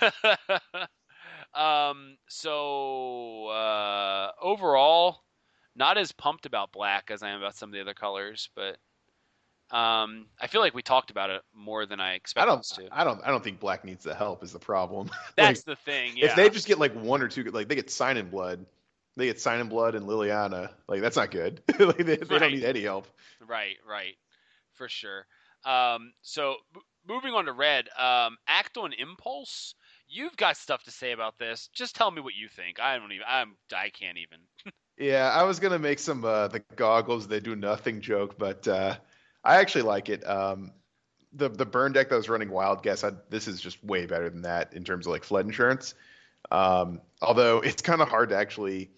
um, 1.54 2.16
so 2.28 3.46
uh, 3.46 4.32
overall, 4.42 5.22
not 5.76 5.98
as 5.98 6.10
pumped 6.10 6.46
about 6.46 6.72
black 6.72 7.10
as 7.12 7.22
I 7.22 7.30
am 7.30 7.38
about 7.38 7.54
some 7.54 7.68
of 7.68 7.74
the 7.74 7.80
other 7.80 7.94
colors, 7.94 8.50
but 8.56 8.78
um, 9.70 10.26
I 10.40 10.46
feel 10.48 10.60
like 10.60 10.74
we 10.74 10.82
talked 10.82 11.10
about 11.10 11.30
it 11.30 11.42
more 11.54 11.86
than 11.86 12.00
I 12.00 12.14
I 12.36 12.44
expected 12.44 12.46
don't. 12.46 12.60
us 12.60 12.70
to. 12.72 12.88
I 12.90 13.04
don't. 13.04 13.20
I 13.24 13.30
don't 13.30 13.42
think 13.42 13.60
Black 13.60 13.84
needs 13.84 14.04
the 14.04 14.14
help. 14.14 14.42
Is 14.44 14.52
the 14.52 14.58
problem? 14.58 15.10
That's 15.36 15.62
Like, 15.62 15.64
the 15.64 15.76
thing. 15.76 16.16
Yeah. 16.16 16.26
If 16.26 16.34
they 16.36 16.48
just 16.50 16.66
get 16.66 16.78
like 16.78 16.94
one 16.94 17.22
or 17.22 17.28
two, 17.28 17.44
like 17.44 17.68
they 17.68 17.74
get 17.74 17.90
Sign 17.90 18.16
in 18.16 18.30
Blood, 18.30 18.66
they 19.16 19.26
get 19.26 19.40
Sign 19.40 19.60
in 19.60 19.68
Blood 19.68 19.94
and 19.94 20.06
Liliana. 20.06 20.70
Like 20.88 21.00
that's 21.00 21.16
not 21.16 21.30
good. 21.30 21.62
like 21.78 21.96
they, 21.98 22.16
they 22.16 22.38
don't 22.38 22.52
need 22.52 22.64
any 22.64 22.82
help. 22.82 23.06
Right, 23.46 23.76
right, 23.88 24.14
for 24.74 24.88
sure. 24.88 25.26
Um, 25.64 26.12
so 26.22 26.56
m- 26.74 26.82
moving 27.08 27.34
on 27.34 27.46
to 27.46 27.52
red, 27.52 27.88
um, 27.98 28.36
act 28.46 28.76
on 28.76 28.92
impulse. 28.92 29.74
You've 30.08 30.36
got 30.36 30.56
stuff 30.56 30.84
to 30.84 30.90
say 30.90 31.12
about 31.12 31.38
this. 31.38 31.68
Just 31.72 31.96
tell 31.96 32.10
me 32.10 32.20
what 32.22 32.34
you 32.34 32.48
think. 32.48 32.80
I 32.80 32.98
don't 32.98 33.12
even. 33.12 33.26
I'm. 33.28 33.56
I 33.74 33.90
can't 33.90 34.18
even. 34.18 34.38
Yeah, 34.98 35.28
I 35.30 35.42
was 35.42 35.60
gonna 35.60 35.78
make 35.78 35.98
some 35.98 36.24
uh, 36.24 36.48
the 36.48 36.60
goggles 36.60 37.28
they 37.28 37.40
do 37.40 37.54
nothing 37.54 38.00
joke, 38.00 38.38
but 38.38 38.66
uh, 38.66 38.96
I 39.46 39.56
actually 39.56 39.82
like 39.82 40.08
it. 40.08 40.26
Um, 40.28 40.72
the 41.32 41.48
the 41.48 41.66
burn 41.66 41.92
deck 41.92 42.08
that 42.08 42.16
was 42.16 42.28
running 42.28 42.50
Wild 42.50 42.82
Guess, 42.82 43.04
I, 43.04 43.12
this 43.30 43.46
is 43.48 43.60
just 43.60 43.82
way 43.84 44.06
better 44.06 44.28
than 44.30 44.42
that 44.42 44.72
in 44.74 44.84
terms 44.84 45.06
of 45.06 45.12
like 45.12 45.24
flood 45.24 45.46
insurance. 45.46 45.94
Um, 46.50 47.00
although 47.22 47.60
it's 47.60 47.82
kind 47.82 48.00
of 48.00 48.08
hard 48.08 48.30
to 48.30 48.36
actually 48.36 48.90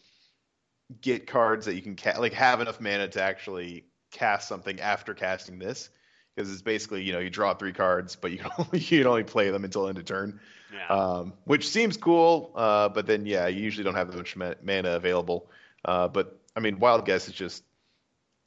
get 1.01 1.27
cards 1.27 1.67
that 1.67 1.75
you 1.75 1.83
can 1.83 1.97
ca- 1.97 2.19
like 2.19 2.33
have 2.33 2.61
enough 2.61 2.81
mana 2.81 3.09
to 3.09 3.23
actually 3.23 3.85
cast 4.11 4.49
something 4.49 4.81
after 4.81 5.15
casting 5.15 5.59
this, 5.59 5.91
because 6.35 6.51
it's 6.53 6.63
basically 6.63 7.03
you 7.03 7.13
know 7.13 7.19
you 7.19 7.31
draw 7.31 7.55
three 7.55 7.73
cards, 7.73 8.17
but 8.17 8.31
you 8.31 8.39
can 8.39 8.51
only, 8.59 8.79
you 8.79 8.99
can 8.99 9.07
only 9.07 9.25
play 9.25 9.51
them 9.51 9.65
until 9.65 9.89
end 9.89 9.99
of 9.99 10.05
turn 10.05 10.41
Yeah. 10.73 10.87
um, 10.89 11.33
which 11.45 11.69
seems 11.69 11.97
cool. 11.97 12.53
Uh, 12.55 12.89
but 12.89 13.07
then, 13.07 13.27
yeah, 13.27 13.49
you 13.49 13.63
usually 13.63 13.85
don't 13.85 13.95
have 13.95 14.11
that 14.11 14.17
much 14.17 14.37
ma- 14.37 14.55
mana 14.63 14.93
available. 14.93 15.51
Uh, 15.85 16.09
but 16.09 16.39
I 16.57 16.61
mean, 16.61 16.79
Wild 16.79 17.05
Guess 17.05 17.29
is 17.29 17.35
just 17.35 17.65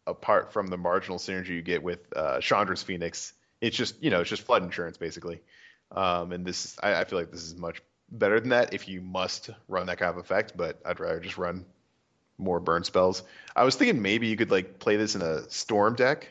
apart 0.07 0.52
from 0.52 0.68
the 0.68 0.78
marginal 0.78 1.18
synergy 1.18 1.49
you 1.49 1.61
get 1.61 1.84
with 1.84 1.99
uh, 2.15 2.40
Chandra's 2.40 2.84
Phoenix. 2.84 3.34
It's 3.60 3.76
just 3.76 4.02
you 4.03 4.10
know 4.10 4.22
it's 4.22 4.30
just 4.30 4.44
flood 4.44 4.64
insurance 4.64 4.98
basically. 4.98 5.41
Um, 5.91 6.32
and 6.32 6.45
this 6.45 6.78
I, 6.82 6.95
I 6.95 7.03
feel 7.06 7.19
like 7.19 7.32
this 7.32 7.44
is 7.44 7.56
much 7.56 7.82
better 8.10 8.40
than 8.40 8.49
that 8.49 8.73
if 8.73 8.88
you 8.88 9.02
must 9.02 9.49
run 9.68 9.88
that 9.88 9.98
kind 9.98 10.11
of 10.11 10.18
effect. 10.18 10.56
But 10.56 10.80
I'd 10.86 10.99
rather 10.99 11.19
just 11.19 11.38
run 11.38 11.65
more 12.38 12.60
burn 12.60 12.84
spells. 12.84 13.23
I 13.56 13.64
was 13.64 13.76
thinking 13.76 14.02
maybe 14.02 14.28
you 14.28 14.36
could 14.36 14.52
like 14.52 14.80
play 14.80 14.98
this 14.98 15.15
in 15.15 15.22
a 15.22 15.49
storm 15.49 15.95
deck 15.95 16.28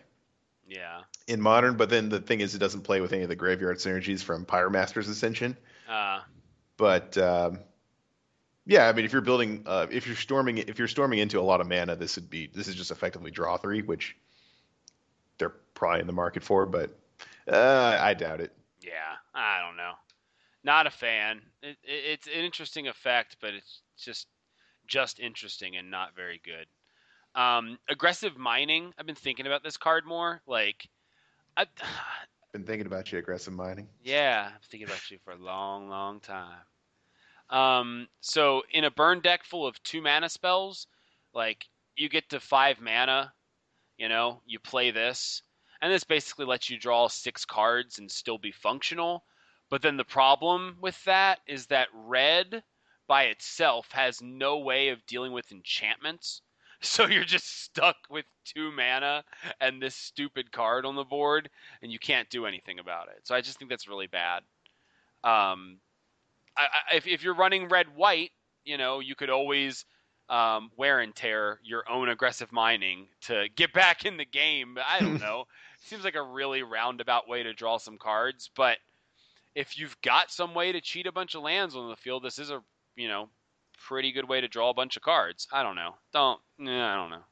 yeah. 0.67 1.03
in 1.27 1.41
modern, 1.41 1.77
but 1.77 1.91
then 1.91 2.09
the 2.09 2.21
thing 2.21 2.41
is 2.41 2.55
it 2.55 2.59
doesn't 2.59 2.83
play 2.83 3.01
with 3.01 3.13
any 3.13 3.23
of 3.23 3.29
the 3.29 3.37
graveyard 3.37 3.79
synergies 3.79 4.23
from 4.23 4.45
Pyromancer's 4.45 5.09
Ascension. 5.09 5.57
Uh, 5.89 6.21
But 6.77 7.19
um, 7.19 7.59
yeah, 8.71 8.89
I 8.89 8.93
mean, 8.93 9.05
if 9.05 9.13
you're 9.13 9.21
building, 9.21 9.65
uh, 9.67 9.89
if 9.91 10.07
you're 10.07 10.15
storming, 10.15 10.59
if 10.59 10.79
you're 10.79 10.87
storming 10.87 11.19
into 11.19 11.41
a 11.41 11.43
lot 11.43 11.61
of 11.61 11.67
mana, 11.67 11.97
this 11.97 12.15
would 12.15 12.31
be 12.31 12.47
this 12.47 12.69
is 12.69 12.77
just 12.77 12.93
effectively 12.93 13.33
draw 13.33 13.57
three, 13.57 13.83
which 13.83 14.17
they're 15.39 15.55
probably 15.75 16.03
in 16.03 16.07
the 16.07 16.13
market 16.13 16.45
for, 16.45 16.67
but 16.67 16.97
uh, 17.49 17.99
I 18.01 18.15
doubt 18.15 18.41
it. 18.41 18.53
yeah. 18.81 19.17
I 19.35 19.61
don't 19.67 19.77
know. 19.77 19.95
Not 20.63 20.87
a 20.87 20.91
fan. 20.91 21.41
It, 21.65 21.79
it, 21.83 22.05
it's 22.13 22.27
an 22.29 22.45
interesting 22.45 22.87
effect, 22.87 23.39
but 23.41 23.55
it's 23.55 23.83
just 23.99 24.29
just 24.87 25.19
interesting 25.19 25.77
and 25.77 25.91
not 25.91 26.15
very 26.15 26.41
good. 26.45 26.67
Um, 27.35 27.77
aggressive 27.89 28.39
mining. 28.39 28.95
I've 28.97 29.07
been 29.07 29.17
thinking 29.17 29.49
about 29.49 29.65
this 29.65 29.79
card 29.79 30.07
more. 30.07 30.43
Like, 30.47 30.89
I've 31.57 31.67
Been 32.53 32.65
thinking 32.65 32.87
about 32.87 33.11
you, 33.11 33.19
aggressive 33.19 33.53
mining. 33.53 33.89
Yeah, 34.05 34.47
I'm 34.47 34.61
thinking 34.71 34.87
about 34.87 35.11
you 35.11 35.19
for 35.25 35.33
a 35.33 35.37
long, 35.37 35.89
long 35.89 36.21
time. 36.21 36.70
Um, 37.51 38.09
so 38.21 38.63
in 38.73 38.85
a 38.85 38.91
burn 38.91 39.21
deck 39.21 39.45
full 39.45 39.67
of 39.67 39.83
two 39.83 40.01
mana 40.01 40.29
spells, 40.29 40.87
like 41.35 41.67
you 41.97 42.09
get 42.09 42.31
to 42.31 42.41
five 42.41 42.81
mana, 42.81 43.33
you 43.99 44.09
know, 44.09 44.41
you 44.47 44.59
play 44.59 44.91
this, 44.93 45.43
and 45.83 45.93
this 45.93 46.05
basically 46.05 46.47
lets 46.47 46.71
you 46.71 46.79
draw 46.79 47.09
six 47.09 47.45
cards 47.45 47.99
and 47.99 48.11
still 48.11 48.39
be 48.39 48.53
functional. 48.53 49.25
But 49.69 49.83
then 49.83 49.97
the 49.97 50.05
problem 50.05 50.77
with 50.81 51.03
that 51.05 51.41
is 51.47 51.67
that 51.67 51.89
red 51.93 52.63
by 53.07 53.25
itself 53.25 53.91
has 53.93 54.23
no 54.23 54.59
way 54.59 54.89
of 54.89 55.05
dealing 55.07 55.33
with 55.33 55.53
enchantments. 55.53 56.43
So 56.83 57.05
you're 57.05 57.25
just 57.25 57.63
stuck 57.65 57.97
with 58.09 58.25
two 58.47 58.73
mana 58.73 59.23
and 59.61 59.83
this 59.83 59.95
stupid 59.95 60.51
card 60.51 60.87
on 60.87 60.97
the 60.97 61.05
board, 61.05 61.51
and 61.83 61.93
you 61.93 61.99
can't 61.99 62.31
do 62.31 62.47
anything 62.47 62.79
about 62.79 63.09
it. 63.09 63.21
So 63.25 63.35
I 63.35 63.43
just 63.43 63.59
think 63.59 63.69
that's 63.69 63.87
really 63.87 64.07
bad. 64.07 64.45
Um, 65.23 65.77
I, 66.57 66.63
I, 66.63 66.97
if 66.97 67.07
if 67.07 67.23
you're 67.23 67.35
running 67.35 67.69
red 67.69 67.95
white, 67.95 68.31
you 68.65 68.79
know 68.79 69.01
you 69.01 69.15
could 69.15 69.31
always 69.31 69.85
um, 70.29 70.71
wear 70.77 71.01
and 71.01 71.15
tear 71.15 71.59
your 71.63 71.85
own 71.91 72.09
aggressive 72.09 72.53
mining 72.53 73.09
to 73.23 73.49
get 73.57 73.73
back 73.73 74.05
in 74.05 74.17
the 74.17 74.25
game. 74.25 74.79
I 74.87 75.01
don't 75.01 75.21
know. 75.21 75.45
Seems 75.83 76.05
like 76.05 76.15
a 76.15 76.23
really 76.23 76.63
roundabout 76.63 77.29
way 77.29 77.43
to 77.43 77.53
draw 77.53 77.79
some 77.79 77.99
cards, 77.99 78.51
but 78.55 78.79
if 79.55 79.79
you've 79.79 80.01
got 80.03 80.31
some 80.31 80.55
way 80.55 80.73
to 80.73 80.81
cheat 80.81 81.07
a 81.07 81.13
bunch 81.13 81.35
of 81.35 81.43
lands 81.43 81.75
on 81.75 81.89
the 81.89 81.97
field, 81.97 82.23
this 82.23 82.39
is 82.39 82.51
a 82.51 82.63
you 82.97 83.09
know 83.09 83.29
pretty 83.81 84.13
good 84.13 84.29
way 84.29 84.41
to 84.41 84.49
draw 84.49 84.71
a 84.71 84.75
bunch 84.75 84.97
of 84.97 85.03
cards. 85.03 85.49
I 85.53 85.63
don't 85.63 85.77
know. 85.77 85.95
Don't. 86.13 86.41
Nah, 86.59 86.93
I 86.93 86.97
don't 86.97 87.11
know. 87.11 87.25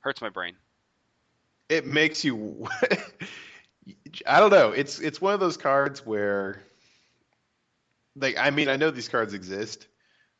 Hurts 0.00 0.20
my 0.20 0.28
brain. 0.28 0.54
It 1.68 1.86
makes 1.86 2.24
you. 2.24 2.68
I 4.26 4.40
don't 4.40 4.50
know. 4.50 4.70
It's 4.70 5.00
it's 5.00 5.20
one 5.20 5.34
of 5.34 5.40
those 5.40 5.56
cards 5.56 6.04
where, 6.06 6.62
like, 8.16 8.36
I 8.38 8.50
mean, 8.50 8.68
I 8.68 8.76
know 8.76 8.90
these 8.90 9.08
cards 9.08 9.34
exist, 9.34 9.86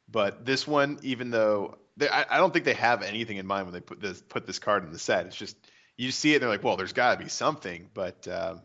but 0.09 0.45
this 0.45 0.67
one, 0.67 0.99
even 1.03 1.31
though 1.31 1.79
they, 1.97 2.09
I, 2.09 2.37
I 2.37 2.39
don't 2.39 2.53
think 2.53 2.65
they 2.65 2.75
have 2.75 3.03
anything 3.03 3.37
in 3.37 3.47
mind 3.47 3.67
when 3.67 3.75
they 3.75 3.81
put 3.81 4.01
this 4.01 4.21
put 4.23 4.47
this 4.47 4.59
card 4.59 4.85
in 4.85 4.93
the 4.93 4.99
set. 4.99 5.27
It's 5.27 5.37
just 5.37 5.57
you 5.97 6.11
see 6.11 6.33
it, 6.33 6.37
and 6.37 6.43
they're 6.43 6.51
like, 6.51 6.65
well, 6.65 6.77
there's 6.77 6.93
got 6.93 7.19
to 7.19 7.23
be 7.23 7.29
something, 7.29 7.89
but 7.95 8.27
um, 8.29 8.63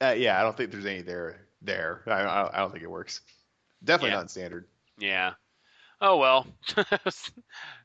uh, 0.00 0.14
yeah, 0.16 0.38
I 0.38 0.42
don't 0.42 0.56
think 0.56 0.70
there's 0.70 0.86
any 0.86 1.02
there 1.02 1.48
there. 1.62 2.02
I, 2.06 2.22
I, 2.22 2.56
I 2.56 2.58
don't 2.58 2.70
think 2.70 2.84
it 2.84 2.90
works. 2.90 3.20
Definitely 3.82 4.10
Yeah. 4.10 4.16
not 4.16 4.30
standard. 4.30 4.66
Yeah. 4.98 5.34
Oh 6.00 6.16
well. 6.18 6.46
it 6.76 7.00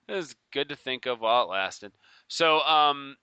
was 0.07 0.35
good 0.51 0.69
to 0.69 0.76
think 0.76 1.05
of 1.05 1.22
while 1.22 1.43
it 1.43 1.49
lasted. 1.49 1.91
So, 2.27 2.60
um, 2.61 3.15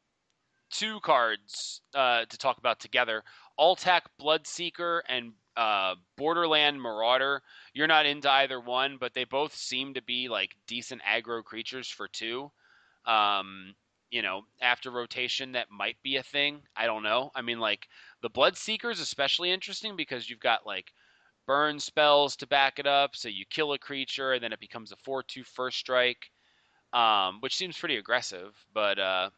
two 0.70 1.00
cards 1.00 1.82
uh, 1.94 2.24
to 2.24 2.38
talk 2.38 2.58
about 2.58 2.80
together: 2.80 3.22
Altac 3.58 4.02
Bloodseeker 4.20 5.00
and 5.08 5.32
uh, 5.60 5.94
Borderland 6.16 6.80
Marauder. 6.80 7.42
You're 7.74 7.86
not 7.86 8.06
into 8.06 8.30
either 8.30 8.58
one, 8.58 8.96
but 8.98 9.12
they 9.12 9.24
both 9.24 9.54
seem 9.54 9.92
to 9.92 10.02
be 10.02 10.30
like 10.30 10.56
decent 10.66 11.02
aggro 11.02 11.44
creatures 11.44 11.86
for 11.86 12.08
two. 12.08 12.50
Um, 13.04 13.74
you 14.10 14.22
know, 14.22 14.40
after 14.62 14.90
rotation, 14.90 15.52
that 15.52 15.70
might 15.70 15.98
be 16.02 16.16
a 16.16 16.22
thing. 16.22 16.62
I 16.74 16.86
don't 16.86 17.02
know. 17.02 17.30
I 17.34 17.42
mean, 17.42 17.60
like 17.60 17.86
the 18.22 18.30
Bloodseeker 18.30 18.90
is 18.90 19.00
especially 19.00 19.52
interesting 19.52 19.96
because 19.96 20.30
you've 20.30 20.40
got 20.40 20.64
like 20.64 20.94
burn 21.46 21.78
spells 21.78 22.36
to 22.36 22.46
back 22.46 22.78
it 22.78 22.86
up. 22.86 23.14
So 23.14 23.28
you 23.28 23.44
kill 23.50 23.74
a 23.74 23.78
creature, 23.78 24.32
and 24.32 24.42
then 24.42 24.54
it 24.54 24.60
becomes 24.60 24.92
a 24.92 24.96
4 24.96 25.22
2 25.22 25.44
first 25.44 25.76
strike, 25.76 26.30
um, 26.94 27.36
which 27.40 27.54
seems 27.54 27.76
pretty 27.76 27.98
aggressive. 27.98 28.54
But 28.72 28.98
uh, 28.98 29.28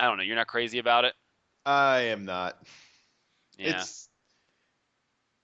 I 0.00 0.06
don't 0.06 0.16
know. 0.16 0.24
You're 0.24 0.34
not 0.34 0.46
crazy 0.46 0.78
about 0.78 1.04
it? 1.04 1.12
I 1.66 2.00
am 2.00 2.24
not. 2.24 2.56
Yeah. 3.58 3.80
It's 3.80 4.08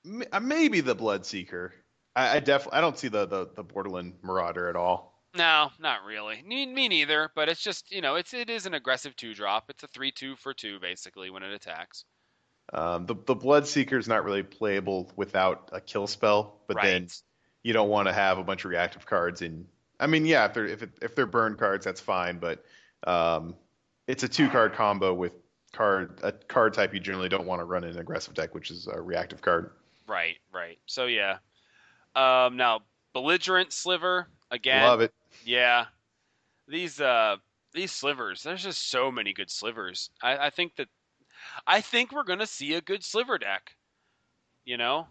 maybe 0.05 0.81
the 0.81 0.97
Bloodseeker. 0.97 1.71
I, 2.17 2.37
I 2.37 2.41
definitely 2.41 2.79
I 2.79 2.81
don't 2.81 2.99
see 2.99 3.09
the, 3.09 3.27
the 3.27 3.49
the 3.55 3.63
Borderland 3.63 4.15
Marauder 4.23 4.69
at 4.69 4.77
all. 4.77 5.11
No, 5.37 5.71
not 5.79 6.05
really. 6.05 6.43
Me, 6.45 6.67
me 6.67 6.89
neither. 6.89 7.31
But 7.35 7.49
it's 7.49 7.63
just 7.63 7.91
you 7.93 8.01
know, 8.01 8.17
it's 8.17 8.35
it 8.35 8.51
is 8.51 8.67
an 8.67 8.75
aggressive 8.75 9.17
two 9.17 9.35
drop. 9.35 9.65
It's 9.69 9.83
a 9.83 9.89
three 9.89 10.13
two 10.13 10.37
for 10.37 10.53
two 10.53 10.81
basically 10.81 11.31
when 11.31 11.43
it 11.43 11.53
attacks. 11.53 12.05
Um, 12.73 13.07
the 13.07 13.15
the 13.15 13.37
Bloodseeker 13.37 13.99
is 13.99 14.09
not 14.09 14.25
really 14.25 14.43
playable 14.43 15.11
without 15.17 15.71
a 15.73 15.81
kill 15.81 16.07
spell, 16.07 16.61
but 16.67 16.79
then 16.83 17.09
you 17.63 17.73
don't 17.73 17.89
want 17.89 18.09
to 18.09 18.13
have 18.13 18.39
a 18.39 18.45
bunch 18.45 18.65
of 18.65 18.71
reactive 18.71 19.07
cards 19.07 19.43
in. 19.43 19.67
I 19.99 20.07
mean, 20.07 20.25
yeah, 20.25 20.47
if 20.47 20.55
they're 20.55 20.67
if 20.67 20.83
it, 20.83 20.91
if 21.03 21.15
they're 21.15 21.27
burn 21.27 21.57
cards, 21.57 21.85
that's 21.85 22.01
fine, 22.01 22.39
but 22.39 22.65
um, 23.05 23.55
it's 24.07 24.23
a 24.23 24.29
two 24.29 24.49
card 24.49 24.75
combo 24.75 25.13
with 25.13 25.33
card 25.73 26.21
a 26.23 26.33
card 26.33 26.75
type 26.75 26.95
you 26.95 27.01
generally 27.01 27.29
don't 27.29 27.47
want 27.47 27.61
to 27.61 27.65
run 27.65 27.85
in 27.85 27.91
an 27.91 27.99
aggressive 27.99 28.35
deck, 28.35 28.55
which 28.55 28.71
is 28.71 28.87
a 28.87 29.01
reactive 29.01 29.41
card. 29.41 29.71
Right, 30.11 30.39
right. 30.53 30.77
So 30.87 31.07
yeah. 31.07 31.39
Um, 32.17 32.57
now 32.57 32.81
belligerent 33.15 33.73
sliver 33.73 34.27
again. 34.51 34.83
Love 34.83 35.01
it. 35.03 35.15
Yeah. 35.45 35.85
These 36.67 37.01
uh 37.01 37.37
these 37.73 37.93
slivers, 37.93 38.43
there's 38.43 38.65
just 38.65 38.91
so 38.91 39.13
many 39.13 39.33
good 39.33 39.51
slivers. 39.51 40.11
I, 40.21 40.47
I 40.47 40.51
think 40.51 40.75
that 40.77 40.89
I 41.65 41.81
think 41.81 42.11
we're 42.11 42.25
gonna 42.25 42.47
see 42.47 42.75
a 42.75 42.81
good 42.81 43.05
sliver 43.05 43.39
deck. 43.39 43.77
You 44.65 44.77
know? 44.79 45.07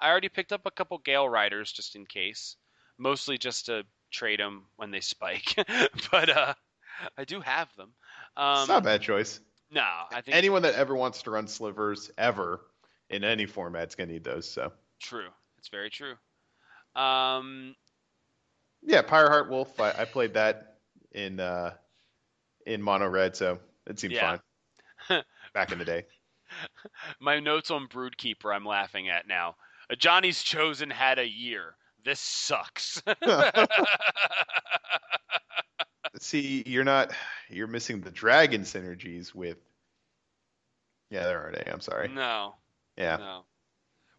I 0.00 0.10
already 0.10 0.28
picked 0.28 0.52
up 0.52 0.64
a 0.64 0.70
couple 0.70 0.98
Gale 0.98 1.28
Riders 1.28 1.72
just 1.72 1.96
in 1.96 2.06
case. 2.06 2.54
Mostly 2.98 3.38
just 3.38 3.66
to 3.66 3.82
trade 4.12 4.38
them 4.38 4.66
when 4.76 4.92
they 4.92 5.00
spike. 5.00 5.54
but 6.12 6.30
uh 6.30 6.54
I 7.18 7.24
do 7.24 7.40
have 7.40 7.68
them. 7.76 7.90
Um 8.36 8.60
it's 8.60 8.68
not 8.68 8.82
a 8.82 8.84
bad 8.84 9.02
choice. 9.02 9.40
No, 9.72 9.82
I 10.12 10.20
think 10.20 10.36
Anyone 10.36 10.62
that 10.62 10.74
ever 10.74 10.94
wants 10.94 11.22
to 11.22 11.32
run 11.32 11.48
slivers 11.48 12.12
ever 12.16 12.60
in 13.10 13.24
any 13.24 13.46
format 13.46 13.54
format's 13.54 13.94
gonna 13.94 14.12
need 14.12 14.24
those. 14.24 14.48
So 14.48 14.72
true. 15.00 15.28
It's 15.58 15.68
very 15.68 15.90
true. 15.90 16.14
Um 16.94 17.74
yeah, 18.82 19.02
Pyreheart 19.02 19.48
Wolf. 19.48 19.80
I, 19.80 19.92
I 19.98 20.04
played 20.04 20.34
that 20.34 20.76
in 21.12 21.40
uh, 21.40 21.72
in 22.66 22.80
mono 22.82 23.08
red, 23.08 23.34
so 23.34 23.58
it 23.86 23.98
seemed 23.98 24.12
Yeah. 24.14 24.38
fine 25.08 25.22
back 25.54 25.72
in 25.72 25.78
the 25.78 25.84
day. 25.84 26.04
My 27.20 27.40
notes 27.40 27.70
on 27.72 27.88
Broodkeeper 27.88 28.54
I'm 28.54 28.64
laughing 28.64 29.08
at 29.08 29.26
now. 29.26 29.56
Ajani's 29.90 30.42
Chosen 30.42 30.90
had 30.90 31.18
a 31.18 31.26
year. 31.28 31.74
This 32.04 32.20
sucks. 32.20 33.02
See, 36.20 36.62
you're 36.66 36.84
not. 36.84 37.12
You're 37.50 37.66
missing 37.66 38.00
the 38.00 38.10
dragon 38.10 38.62
synergies 38.62 39.34
with. 39.34 39.58
Yeah, 41.10 41.24
there 41.24 41.42
aren't 41.42 41.58
any. 41.58 41.70
I'm 41.70 41.80
sorry. 41.80 42.08
no, 42.08 42.54
Yeah. 42.96 43.18
no. 43.18 43.46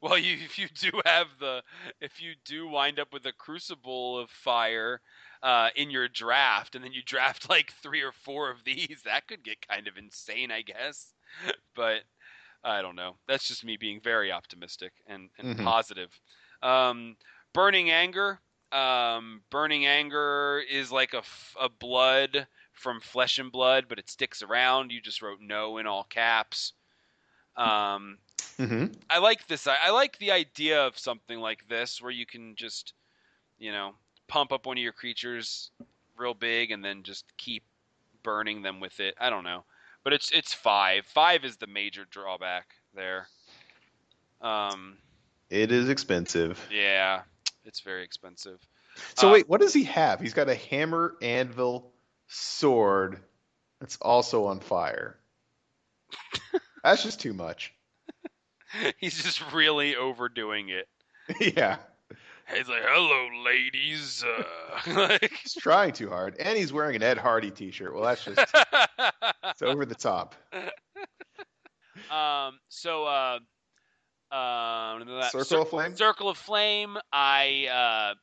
Well, 0.01 0.17
you 0.19 0.35
if 0.45 0.57
you 0.59 0.67
do 0.69 1.01
have 1.05 1.27
the 1.39 1.63
if 2.01 2.21
you 2.21 2.35
do 2.45 2.67
wind 2.67 2.99
up 2.99 3.13
with 3.13 3.25
a 3.25 3.33
Crucible 3.33 4.19
of 4.19 4.29
Fire 4.31 5.01
uh, 5.43 5.69
in 5.75 5.91
your 5.91 6.07
draft, 6.07 6.75
and 6.75 6.83
then 6.83 6.93
you 6.93 7.03
draft 7.03 7.49
like 7.49 7.73
three 7.83 8.01
or 8.01 8.11
four 8.13 8.51
of 8.51 8.63
these, 8.63 9.01
that 9.05 9.27
could 9.27 9.43
get 9.43 9.67
kind 9.67 9.87
of 9.87 9.97
insane, 9.97 10.51
I 10.51 10.61
guess. 10.63 11.13
But 11.75 12.03
I 12.63 12.81
don't 12.81 12.95
know. 12.95 13.17
That's 13.27 13.47
just 13.47 13.65
me 13.65 13.77
being 13.77 14.01
very 14.01 14.31
optimistic 14.31 14.93
and, 15.07 15.29
and 15.37 15.47
Mhm. 15.47 15.57
positive. 15.57 16.19
Um, 16.61 17.17
Burning 17.53 17.91
Anger. 17.91 18.39
Um, 18.71 19.43
Burning 19.49 19.85
Anger 19.85 20.63
is 20.69 20.91
like 20.91 21.13
a, 21.13 21.19
f- 21.19 21.55
a 21.59 21.69
blood 21.69 22.47
from 22.73 22.99
Flesh 23.01 23.39
and 23.39 23.51
Blood, 23.51 23.85
but 23.89 23.99
it 23.99 24.09
sticks 24.09 24.41
around. 24.43 24.91
You 24.91 25.01
just 25.01 25.21
wrote 25.21 25.39
no 25.41 25.77
in 25.77 25.87
all 25.87 26.03
caps. 26.03 26.73
Um, 27.55 28.19
hmm 28.57 28.85
I 29.09 29.19
like 29.19 29.47
this. 29.47 29.67
I, 29.67 29.77
I 29.85 29.91
like 29.91 30.17
the 30.17 30.31
idea 30.31 30.85
of 30.85 30.97
something 30.97 31.39
like 31.39 31.67
this 31.67 32.01
where 32.01 32.11
you 32.11 32.25
can 32.25 32.55
just, 32.55 32.93
you 33.57 33.71
know, 33.71 33.93
pump 34.27 34.51
up 34.51 34.65
one 34.65 34.77
of 34.77 34.83
your 34.83 34.91
creatures 34.93 35.71
real 36.17 36.33
big 36.33 36.71
and 36.71 36.83
then 36.83 37.03
just 37.03 37.25
keep 37.37 37.63
burning 38.23 38.61
them 38.61 38.79
with 38.79 38.99
it. 38.99 39.15
I 39.19 39.29
don't 39.29 39.43
know, 39.43 39.63
but 40.03 40.13
it's 40.13 40.31
it's 40.31 40.53
five. 40.53 41.05
Five 41.05 41.45
is 41.45 41.57
the 41.57 41.67
major 41.67 42.05
drawback 42.05 42.75
there. 42.93 43.27
Um, 44.41 44.97
It 45.49 45.71
is 45.71 45.89
expensive. 45.89 46.59
yeah, 46.69 47.23
it's 47.65 47.81
very 47.81 48.03
expensive. 48.03 48.59
So 49.15 49.29
Uh, 49.29 49.31
wait, 49.31 49.47
what 49.49 49.61
does 49.61 49.73
he 49.73 49.83
have? 49.85 50.19
He's 50.19 50.33
got 50.33 50.49
a 50.49 50.55
hammer, 50.55 51.15
anvil, 51.21 51.93
sword. 52.27 53.23
That's 53.79 53.97
also 54.01 54.45
on 54.45 54.59
fire. 54.59 55.19
That's 56.83 57.03
just 57.03 57.19
too 57.19 57.33
much. 57.33 57.73
He's 58.97 59.21
just 59.23 59.51
really 59.51 59.95
overdoing 59.95 60.69
it. 60.69 60.87
yeah, 61.57 61.77
He's 62.55 62.69
like, 62.69 62.83
"Hello, 62.85 63.43
ladies." 63.43 64.23
Uh, 64.23 64.93
like, 65.09 65.31
he's 65.43 65.53
trying 65.55 65.91
too 65.91 66.09
hard, 66.09 66.37
and 66.39 66.57
he's 66.57 66.71
wearing 66.71 66.95
an 66.95 67.03
Ed 67.03 67.17
Hardy 67.17 67.51
T-shirt. 67.51 67.93
Well, 67.93 68.03
that's 68.03 68.23
just 68.23 68.39
it's 68.39 69.61
over 69.61 69.85
the 69.85 69.95
top. 69.95 70.35
um. 72.09 72.59
So, 72.69 73.03
uh, 73.05 73.39
um, 74.31 75.05
that- 75.07 75.29
Circle 75.31 75.45
Cir- 75.45 75.59
of 75.59 75.69
Flame. 75.69 75.95
Circle 75.95 76.29
of 76.29 76.37
Flame. 76.37 76.97
I 77.11 77.67
uh, 77.69 78.15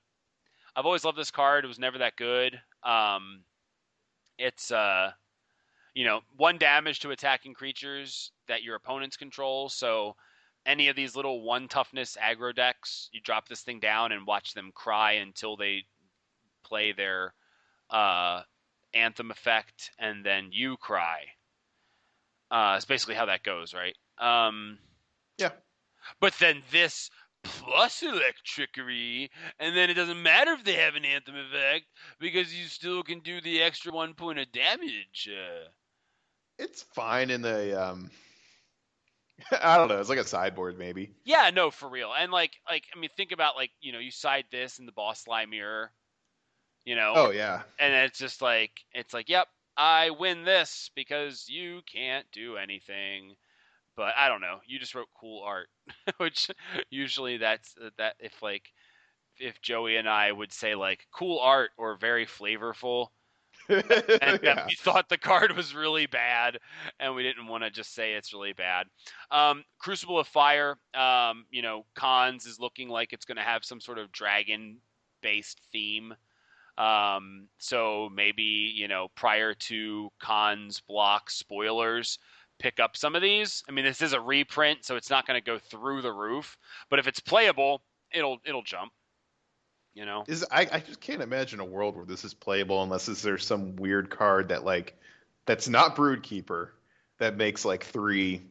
I've 0.75 0.87
always 0.87 1.05
loved 1.05 1.19
this 1.19 1.31
card. 1.31 1.65
It 1.65 1.69
was 1.69 1.79
never 1.79 1.99
that 1.99 2.17
good. 2.17 2.59
Um, 2.83 3.43
it's 4.39 4.71
uh, 4.71 5.11
you 5.95 6.05
know, 6.07 6.21
one 6.37 6.57
damage 6.57 7.01
to 7.01 7.11
attacking 7.11 7.53
creatures 7.53 8.33
that 8.49 8.63
your 8.63 8.75
opponents 8.77 9.19
control. 9.19 9.69
So 9.69 10.17
any 10.67 10.89
of 10.89 10.97
these 10.97 11.17
little 11.17 11.43
one 11.43 11.69
toughness 11.69 12.17
aggro 12.21 12.55
decks, 12.55 13.09
you 13.13 13.21
drop 13.21 13.49
this 13.49 13.63
thing 13.63 13.81
down 13.81 14.13
and 14.13 14.27
watch 14.27 14.55
them 14.55 14.73
cry 14.75 15.13
until 15.13 15.57
they 15.57 15.85
play 16.65 16.93
their 16.93 17.35
uh, 17.91 18.43
anthem 18.95 19.31
effect, 19.31 19.91
and 19.99 20.25
then 20.25 20.49
you 20.51 20.77
cry. 20.77 21.21
Uh, 22.51 22.75
it's 22.77 22.87
basically 22.87 23.15
how 23.15 23.27
that 23.27 23.43
goes, 23.43 23.75
right? 23.75 23.97
Um, 24.19 24.79
Yeah. 25.39 25.51
But 26.21 26.35
then 26.39 26.63
this 26.71 27.11
plus 27.43 28.03
Electrickery, 28.03 29.29
and 29.59 29.77
then 29.77 29.91
it 29.91 29.95
doesn't 29.95 30.23
matter 30.23 30.53
if 30.53 30.65
they 30.65 30.75
have 30.75 30.95
an 30.95 31.05
anthem 31.05 31.37
effect 31.37 31.87
because 32.19 32.55
you 32.55 32.67
still 32.67 33.03
can 33.03 33.21
do 33.21 33.41
the 33.41 33.63
extra 33.63 33.93
one 33.93 34.15
point 34.15 34.39
of 34.39 34.51
damage. 34.53 35.29
Uh, 35.31 35.69
It's 36.59 36.83
fine 36.83 37.31
in 37.31 37.43
the 37.43 37.81
um. 37.81 38.11
I 39.63 39.77
don't 39.77 39.89
know. 39.89 39.99
It's 40.01 40.09
like 40.09 40.19
a 40.19 40.27
sideboard, 40.27 40.79
maybe. 40.79 41.15
yeah, 41.25 41.51
no, 41.51 41.71
for 41.71 41.89
real. 41.89 42.13
And 42.17 42.33
like, 42.33 42.53
like 42.69 42.85
I 42.95 42.99
mean, 42.99 43.11
think 43.17 43.33
about 43.33 43.57
like 43.57 43.71
you 43.81 43.93
know, 43.93 43.99
you 43.99 44.11
side 44.11 44.45
this 44.51 44.79
in 44.79 44.87
the 44.87 44.93
boss 44.93 45.23
slime 45.23 45.51
mirror, 45.51 45.93
you 46.85 46.97
know, 46.97 47.21
Oh 47.21 47.31
yeah. 47.31 47.63
and 47.79 47.95
it's 47.95 48.19
just 48.19 48.43
like 48.43 48.73
it's 48.93 49.15
like, 49.15 49.29
yep, 49.29 49.49
I 49.77 50.11
win 50.11 50.45
this 50.45 50.91
because 50.97 51.47
you 51.49 51.83
can't 51.93 52.27
do 52.33 52.57
anything. 52.57 53.37
But 53.97 54.15
I 54.19 54.29
don't 54.29 54.41
know. 54.43 54.61
You 54.67 54.79
just 54.81 54.95
wrote 54.95 55.09
cool 55.21 55.43
art, 55.45 55.69
which 56.19 56.51
usually 56.91 57.39
that's 57.39 57.75
that 57.99 58.17
if 58.21 58.43
like 58.43 58.73
if 59.39 59.61
Joey 59.63 59.97
and 59.97 60.09
I 60.09 60.33
would 60.33 60.53
say 60.53 60.75
like 60.75 61.07
cool 61.13 61.39
art 61.41 61.71
or 61.79 61.97
very 61.97 62.27
flavorful, 62.27 63.09
and 63.69 64.41
yeah. 64.43 64.67
we 64.67 64.75
thought 64.77 65.09
the 65.09 65.19
card 65.19 65.57
was 65.57 65.75
really 65.75 66.07
bad, 66.07 66.59
and 67.01 67.15
we 67.15 67.23
didn't 67.23 67.47
want 67.47 67.65
to 67.65 67.71
just 67.71 67.95
say 67.95 68.15
it's 68.15 68.33
really 68.33 68.53
bad. 68.53 68.87
Um, 69.31 69.65
Crucible 69.79 70.19
of 70.19 70.27
Fire, 70.27 70.77
um, 70.95 71.47
you 71.51 71.63
know, 71.63 71.85
Khans 71.97 72.47
is 72.47 72.61
looking 72.61 72.89
like 72.89 73.13
it's 73.13 73.25
going 73.25 73.37
to 73.37 73.43
have 73.43 73.65
some 73.65 73.81
sort 73.81 73.99
of 73.99 74.13
dragon-based 74.13 75.61
theme. 75.73 76.15
Um, 76.77 77.49
so 77.59 78.11
maybe 78.13 78.43
you 78.43 78.89
know, 78.89 79.09
prior 79.15 79.55
to 79.55 80.11
Khans 80.21 80.81
block 80.81 81.31
spoilers, 81.31 82.19
pick 82.59 82.81
up 82.81 82.97
some 82.97 83.15
of 83.15 83.23
these. 83.23 83.63
I 83.69 83.73
mean, 83.73 83.85
this 83.85 84.03
is 84.03 84.13
a 84.13 84.21
reprint, 84.21 84.85
so 84.85 84.97
it's 84.97 85.11
not 85.11 85.27
going 85.27 85.41
to 85.41 85.45
go 85.45 85.59
through 85.59 86.03
the 86.03 86.13
roof, 86.13 86.57
but 86.91 86.99
if 86.99 87.07
it's 87.07 87.21
playable, 87.21 87.83
it'll 88.13 88.39
it'll 88.45 88.63
jump. 88.63 88.93
You 89.95 90.07
know. 90.07 90.25
Is 90.27 90.45
I, 90.51 90.67
I 90.71 90.81
just 90.81 91.01
can't 91.01 91.23
imagine 91.23 91.61
a 91.61 91.65
world 91.65 91.97
where 91.97 92.05
this 92.05 92.25
is 92.25 92.35
playable 92.35 92.83
unless 92.83 93.09
is 93.09 93.23
there 93.23 93.39
some 93.39 93.77
weird 93.77 94.11
card 94.11 94.49
that 94.49 94.65
like 94.65 94.99
that's 95.47 95.69
not 95.69 95.97
Broodkeeper 95.97 96.71
that 97.19 97.37
makes 97.37 97.65
like 97.65 97.85
three 97.85 98.43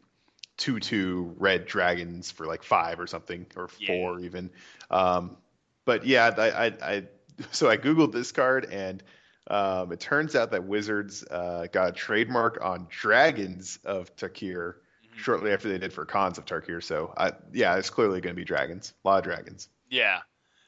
two 0.57 0.79
two 0.79 1.35
red 1.37 1.65
dragons 1.65 2.31
for 2.31 2.45
like 2.45 2.63
five 2.63 2.99
or 2.99 3.07
something 3.07 3.45
or 3.55 3.69
Yeah. 3.77 3.87
four 3.87 4.19
even. 4.19 4.51
Um, 4.89 5.37
but 5.85 6.05
yeah, 6.05 6.31
I, 6.37 6.49
I, 6.49 6.65
I 6.81 7.03
so 7.51 7.69
I 7.69 7.77
googled 7.77 8.11
this 8.13 8.31
card 8.31 8.65
and 8.71 9.03
um, 9.47 9.91
it 9.91 9.99
turns 9.99 10.35
out 10.35 10.51
that 10.51 10.63
Wizards 10.63 11.23
uh, 11.29 11.67
got 11.71 11.89
a 11.89 11.91
trademark 11.91 12.63
on 12.63 12.87
dragons 12.89 13.77
of 13.83 14.15
Tarkir, 14.15 14.75
shortly 15.17 15.51
after 15.51 15.67
they 15.67 15.77
did 15.77 15.91
for 15.91 16.05
Khans 16.05 16.37
of 16.37 16.45
Tarkir. 16.45 16.81
So 16.81 17.13
I, 17.17 17.33
yeah, 17.51 17.75
it's 17.75 17.89
clearly 17.89 18.21
going 18.21 18.35
to 18.35 18.39
be 18.39 18.45
dragons, 18.45 18.93
a 19.03 19.07
lot 19.07 19.17
of 19.17 19.23
dragons. 19.25 19.67
Yeah. 19.89 20.19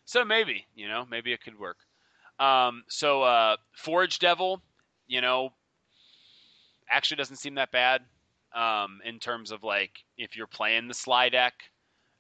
So 0.06 0.24
maybe, 0.24 0.66
you 0.76 0.88
know, 0.88 1.06
maybe 1.10 1.34
it 1.34 1.42
could 1.44 1.60
work. 1.60 1.78
Um, 2.40 2.84
so 2.88 3.24
uh, 3.24 3.58
Forge 3.74 4.20
Devil, 4.20 4.62
you 5.08 5.22
know, 5.22 5.50
actually 6.90 7.18
doesn't 7.18 7.38
seem 7.38 7.56
that 7.56 7.72
bad 7.72 8.02
um, 8.54 9.02
in 9.04 9.20
terms 9.20 9.52
of 9.52 9.64
like 9.64 9.92
if 10.18 10.36
you're 10.38 10.48
playing 10.48 10.88
the 10.88 10.94
slide 10.94 11.32
deck, 11.32 11.54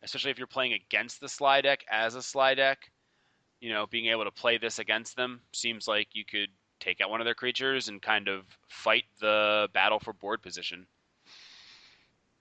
especially 0.03 0.31
if 0.31 0.37
you're 0.37 0.47
playing 0.47 0.73
against 0.73 1.19
the 1.21 1.29
slide 1.29 1.61
deck 1.61 1.85
as 1.91 2.15
a 2.15 2.21
slide 2.21 2.55
deck. 2.55 2.91
You 3.61 3.71
know, 3.71 3.87
being 3.87 4.07
able 4.07 4.25
to 4.25 4.31
play 4.31 4.57
this 4.57 4.79
against 4.79 5.15
them 5.15 5.41
seems 5.53 5.87
like 5.87 6.09
you 6.13 6.25
could 6.25 6.49
take 6.79 7.01
out 7.01 7.09
one 7.09 7.21
of 7.21 7.25
their 7.25 7.33
creatures 7.33 7.87
and 7.87 8.01
kind 8.01 8.27
of 8.27 8.43
fight 8.67 9.05
the 9.19 9.69
battle 9.73 9.99
for 9.99 10.13
board 10.13 10.41
position. 10.41 10.85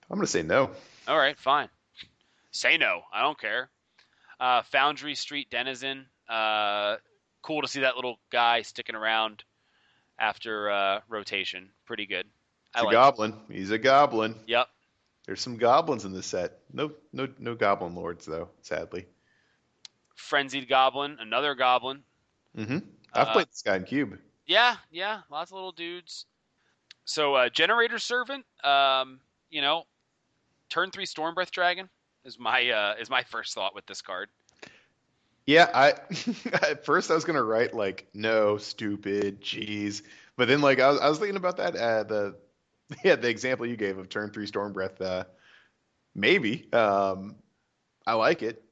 I'm 0.09 0.17
going 0.17 0.25
to 0.25 0.31
say 0.31 0.43
no. 0.43 0.69
All 1.07 1.17
right, 1.17 1.37
fine. 1.37 1.69
Say 2.51 2.77
no. 2.77 3.01
I 3.11 3.21
don't 3.21 3.39
care. 3.39 3.69
Uh, 4.45 4.61
Foundry 4.61 5.15
Street 5.15 5.49
Denizen. 5.49 6.05
Uh, 6.29 6.97
cool 7.41 7.63
to 7.63 7.67
see 7.67 7.79
that 7.79 7.95
little 7.95 8.19
guy 8.31 8.61
sticking 8.61 8.93
around 8.93 9.43
after 10.19 10.69
uh, 10.69 10.99
rotation. 11.09 11.71
Pretty 11.87 12.05
good. 12.05 12.27
It's 12.67 12.75
I 12.75 12.81
a 12.81 12.83
like 12.83 12.91
goblin. 12.91 13.33
He's 13.49 13.71
a 13.71 13.79
goblin. 13.79 14.35
Yep. 14.45 14.67
There's 15.25 15.41
some 15.41 15.57
goblins 15.57 16.05
in 16.05 16.13
the 16.13 16.21
set. 16.21 16.59
No, 16.71 16.91
no, 17.11 17.27
no 17.39 17.55
goblin 17.55 17.95
lords 17.95 18.27
though. 18.27 18.49
Sadly. 18.61 19.07
Frenzied 20.13 20.69
Goblin, 20.69 21.17
another 21.19 21.55
goblin. 21.55 22.03
Mm-hmm. 22.55 22.77
I've 23.13 23.27
uh, 23.27 23.33
played 23.33 23.47
this 23.47 23.63
guy 23.63 23.77
in 23.77 23.83
Cube. 23.83 24.19
Yeah, 24.45 24.75
yeah, 24.91 25.21
lots 25.31 25.49
of 25.49 25.55
little 25.55 25.71
dudes. 25.71 26.27
So, 27.03 27.33
uh, 27.33 27.49
Generator 27.49 27.97
Servant. 27.97 28.45
Um, 28.63 29.21
you 29.49 29.61
know, 29.61 29.85
turn 30.69 30.91
three 30.91 31.07
Stormbreath 31.07 31.49
Dragon 31.49 31.89
is 32.25 32.39
my 32.39 32.69
uh, 32.69 32.95
is 32.99 33.09
my 33.09 33.23
first 33.23 33.53
thought 33.53 33.75
with 33.75 33.85
this 33.85 34.01
card. 34.01 34.29
Yeah, 35.45 35.69
I 35.73 35.89
at 36.53 36.85
first 36.85 37.11
I 37.11 37.15
was 37.15 37.23
gonna 37.23 37.43
write 37.43 37.73
like 37.73 38.07
no 38.13 38.57
stupid 38.57 39.41
jeez, 39.41 40.01
but 40.35 40.47
then 40.47 40.61
like 40.61 40.79
I 40.79 40.89
was, 40.89 40.99
I 40.99 41.09
was 41.09 41.19
thinking 41.19 41.37
about 41.37 41.57
that 41.57 41.75
uh, 41.75 42.03
the 42.03 42.35
yeah 43.03 43.15
the 43.15 43.29
example 43.29 43.65
you 43.65 43.77
gave 43.77 43.97
of 43.97 44.09
turn 44.09 44.31
three 44.31 44.47
Stormbreath. 44.47 44.99
Uh, 44.99 45.25
maybe 46.15 46.71
um, 46.73 47.35
I 48.05 48.13
like 48.13 48.41
it. 48.41 48.63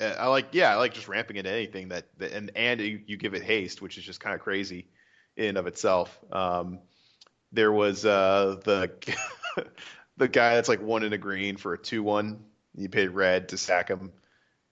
Uh, 0.00 0.14
I 0.18 0.26
like 0.26 0.48
yeah 0.52 0.72
I 0.72 0.76
like 0.76 0.94
just 0.94 1.08
ramping 1.08 1.36
into 1.36 1.50
anything 1.50 1.88
that, 1.88 2.06
that 2.18 2.32
and 2.32 2.50
and 2.56 2.80
you, 2.80 3.00
you, 3.06 3.16
give 3.16 3.34
it 3.34 3.42
haste, 3.42 3.80
which 3.80 3.96
is 3.96 4.04
just 4.04 4.20
kind 4.20 4.34
of 4.34 4.40
crazy 4.40 4.88
in 5.36 5.56
of 5.56 5.66
itself. 5.68 6.18
Um, 6.32 6.80
there 7.52 7.72
was 7.72 8.04
uh, 8.04 8.56
the 8.64 8.90
the 10.16 10.28
guy 10.28 10.56
that's 10.56 10.68
like 10.68 10.82
one 10.82 11.04
in 11.04 11.12
a 11.12 11.18
green 11.18 11.56
for 11.56 11.74
a 11.74 11.78
two 11.78 12.02
one. 12.02 12.44
You 12.74 12.88
pay 12.88 13.08
red 13.08 13.48
to 13.50 13.58
sack 13.58 13.88
him, 13.88 14.12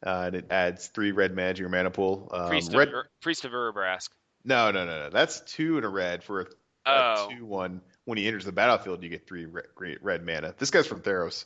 uh, 0.04 0.24
and 0.26 0.36
it 0.36 0.46
adds 0.50 0.86
three 0.88 1.12
red 1.12 1.34
mana 1.34 1.54
to 1.54 1.60
your 1.60 1.68
mana 1.68 1.90
pool. 1.90 2.28
Um, 2.32 2.48
Priest, 2.48 2.74
red... 2.74 2.88
of, 2.88 2.94
Ur- 2.94 3.10
Priest 3.20 3.44
of 3.44 3.52
Urabrask. 3.52 4.10
No, 4.44 4.70
no, 4.70 4.84
no, 4.84 5.04
no. 5.04 5.10
That's 5.10 5.40
two 5.40 5.78
in 5.78 5.84
a 5.84 5.88
red 5.88 6.22
for 6.22 6.42
a, 6.42 6.46
oh. 6.86 7.28
two 7.30 7.44
one. 7.44 7.80
When 8.04 8.16
he 8.16 8.26
enters 8.26 8.44
the 8.44 8.52
battlefield, 8.52 9.02
you 9.02 9.08
get 9.08 9.26
three 9.26 9.46
red, 9.46 9.66
red 10.00 10.24
mana. 10.24 10.54
This 10.56 10.70
guy's 10.70 10.86
from 10.86 11.00
Theros. 11.00 11.44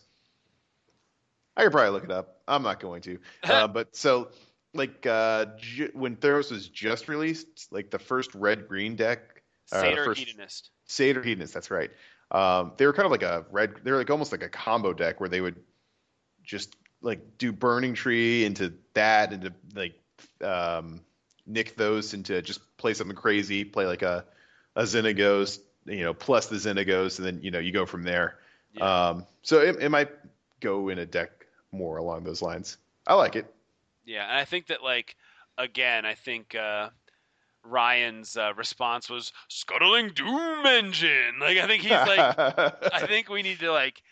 I 1.57 1.63
could 1.63 1.73
probably 1.73 1.91
look 1.91 2.05
it 2.05 2.11
up. 2.11 2.41
I'm 2.47 2.63
not 2.63 2.81
going 2.81 3.03
to. 3.03 3.19
uh, 3.45 3.67
but 3.67 3.97
so, 3.97 4.29
like, 4.75 5.07
uh, 5.07 5.47
ju- 5.59 5.91
when 5.95 6.17
Theros 6.17 6.51
was 6.51 6.69
just 6.69 7.09
released, 7.09 7.73
like 7.73 7.91
the 7.91 7.99
first 7.99 8.35
red 8.35 8.69
green 8.69 8.97
deck. 8.97 9.43
Uh, 9.73 9.81
Satyr 9.81 10.05
first, 10.05 10.21
Hedonist. 10.21 10.71
Satyr 10.87 11.23
Hedonist, 11.23 11.55
that's 11.55 11.71
right. 11.71 11.91
Um, 12.31 12.73
they 12.77 12.87
were 12.87 12.93
kind 12.93 13.07
of 13.07 13.13
like 13.13 13.23
a 13.23 13.47
red. 13.51 13.75
They 13.83 13.91
were 13.91 13.99
like 13.99 14.11
almost 14.11 14.33
like 14.33 14.43
a 14.43 14.49
combo 14.49 14.93
deck 14.93 15.21
where 15.21 15.29
they 15.29 15.41
would 15.41 15.57
just 16.45 16.77
like 17.03 17.39
do 17.39 17.53
Burning 17.53 17.95
Tree 17.95 18.45
into 18.45 18.75
that 18.95 19.33
into 19.33 19.53
like 19.75 19.95
um, 20.43 21.01
nick 21.47 21.77
those 21.77 22.15
into 22.15 22.41
just 22.43 22.61
play 22.77 22.95
something 22.95 23.17
crazy, 23.17 23.65
play 23.65 23.87
like 23.87 24.03
a 24.03 24.25
a 24.77 24.83
Xenagos, 24.83 25.61
you 25.87 26.03
know, 26.03 26.15
plus 26.15 26.47
the 26.47 26.57
Xenagos, 26.57 27.19
and 27.19 27.27
then 27.27 27.43
you 27.43 27.51
know 27.51 27.59
you 27.59 27.73
go 27.73 27.87
from 27.87 28.03
there. 28.03 28.39
Yeah. 28.75 29.09
Um, 29.09 29.27
so 29.43 29.61
it, 29.61 29.77
it 29.81 29.89
might 29.89 30.11
go 30.61 30.89
in 30.89 30.99
a 30.99 31.07
deck 31.07 31.47
more 31.73 31.97
along 31.97 32.25
those 32.25 32.43
lines. 32.43 32.77
I 33.07 33.15
like 33.15 33.37
it. 33.37 33.53
Yeah, 34.05 34.25
and 34.25 34.37
I 34.37 34.45
think 34.45 34.69
that 34.69 34.83
like 34.83 35.17
again, 35.59 36.05
I 36.05 36.15
think 36.15 36.55
uh, 36.55 36.91
Ryan's 37.65 38.37
uh, 38.37 38.53
response 38.57 39.11
was 39.11 39.33
scuttling 39.49 40.11
doom 40.11 40.67
engine. 40.67 41.39
Like 41.41 41.59
I 41.59 41.67
think 41.67 41.83
he's 41.83 41.91
like 41.91 42.39
I 42.93 43.07
think 43.07 43.29
we 43.29 43.43
need 43.43 43.61
to 43.61 43.73
like 43.73 44.03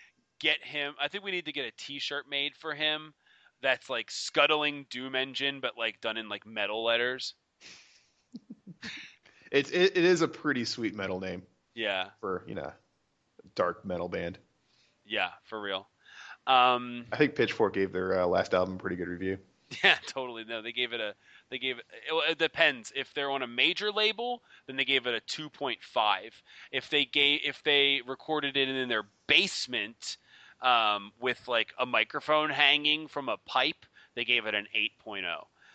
get 0.41 0.63
him 0.63 0.95
I 1.01 1.09
think 1.09 1.25
we 1.25 1.31
need 1.31 1.47
to 1.47 1.53
get 1.53 1.67
a 1.67 1.73
t-shirt 1.77 2.29
made 2.29 2.57
for 2.57 2.75
him 2.75 3.15
that's 3.63 3.91
like 3.91 4.11
scuttling 4.11 4.87
doom 4.91 5.15
engine 5.15 5.61
but 5.61 5.77
like 5.77 6.01
done 6.01 6.17
in 6.17 6.29
like 6.29 6.47
metal 6.47 6.85
letters. 6.85 7.35
it's 9.51 9.71
it, 9.71 9.97
it 9.97 10.05
is 10.05 10.23
a 10.23 10.29
pretty 10.29 10.65
sweet 10.65 10.95
metal 10.95 11.21
name. 11.21 11.43
Yeah. 11.75 12.09
For, 12.21 12.45
you 12.47 12.55
know, 12.55 12.73
dark 13.55 13.85
metal 13.85 14.09
band. 14.09 14.39
Yeah, 15.07 15.31
for 15.45 15.61
real. 15.61 15.89
Um, 16.47 17.07
I 17.13 17.17
think 17.17 17.35
Pitchfork 17.35 17.75
gave 17.75 17.93
their 17.93 18.21
uh, 18.21 18.27
last 18.27 18.55
album 18.55 18.77
a 18.77 18.79
pretty 18.79 18.97
good 18.97 19.09
review. 19.09 19.39
Yeah, 19.85 19.99
totally. 20.07 20.45
No, 20.45 20.63
they 20.63 20.73
gave 20.73 20.95
it 20.95 21.01
a. 21.01 21.15
They 21.51 21.59
gave 21.59 21.77
it. 21.77 21.85
It, 22.11 22.31
it 22.31 22.39
depends. 22.39 22.91
If 22.97 23.13
they're 23.13 23.31
on 23.31 23.43
a 23.43 23.47
major 23.47 23.93
label, 23.93 24.43
then 24.67 24.77
they 24.77 24.85
gave 24.87 25.07
it 25.07 25.13
a 25.13 25.21
two 25.21 25.51
point 25.51 25.81
five. 25.83 26.33
If 26.73 26.89
they 26.89 27.05
gave, 27.05 27.41
if 27.45 27.63
they 27.65 28.01
recorded 28.07 28.57
it 28.57 28.67
in 28.67 28.89
their 28.89 29.05
basement, 29.27 30.17
um, 30.63 31.13
with 31.21 31.41
like 31.49 31.73
a 31.79 31.87
microphone 31.87 32.51
hanging 32.51 33.09
from 33.09 33.29
a 33.29 33.37
pipe, 33.47 33.87
they 34.15 34.25
gave 34.25 34.47
it 34.47 34.55
an 34.55 34.67
8.0. 35.07 35.23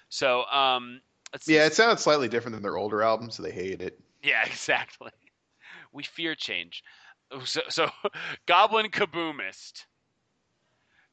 So, 0.09 0.45
um, 0.45 1.01
yeah, 1.45 1.65
it 1.65 1.73
sounded 1.73 1.99
slightly 1.99 2.27
different 2.27 2.55
than 2.55 2.63
their 2.63 2.77
older 2.77 3.01
albums, 3.01 3.35
so 3.35 3.43
they 3.43 3.51
hated 3.51 3.81
it. 3.81 3.99
Yeah, 4.21 4.43
exactly. 4.45 5.11
We 5.91 6.03
fear 6.03 6.35
change. 6.35 6.83
So, 7.45 7.61
so 7.69 7.89
Goblin 8.45 8.87
Kaboomist. 8.87 9.85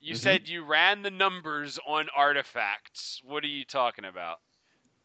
You 0.03 0.15
mm-hmm. 0.15 0.23
said 0.23 0.49
you 0.49 0.65
ran 0.65 1.03
the 1.03 1.11
numbers 1.11 1.79
on 1.87 2.09
artifacts. 2.17 3.21
What 3.23 3.45
are 3.45 3.49
you 3.49 3.65
talking 3.65 4.07
about? 4.07 4.39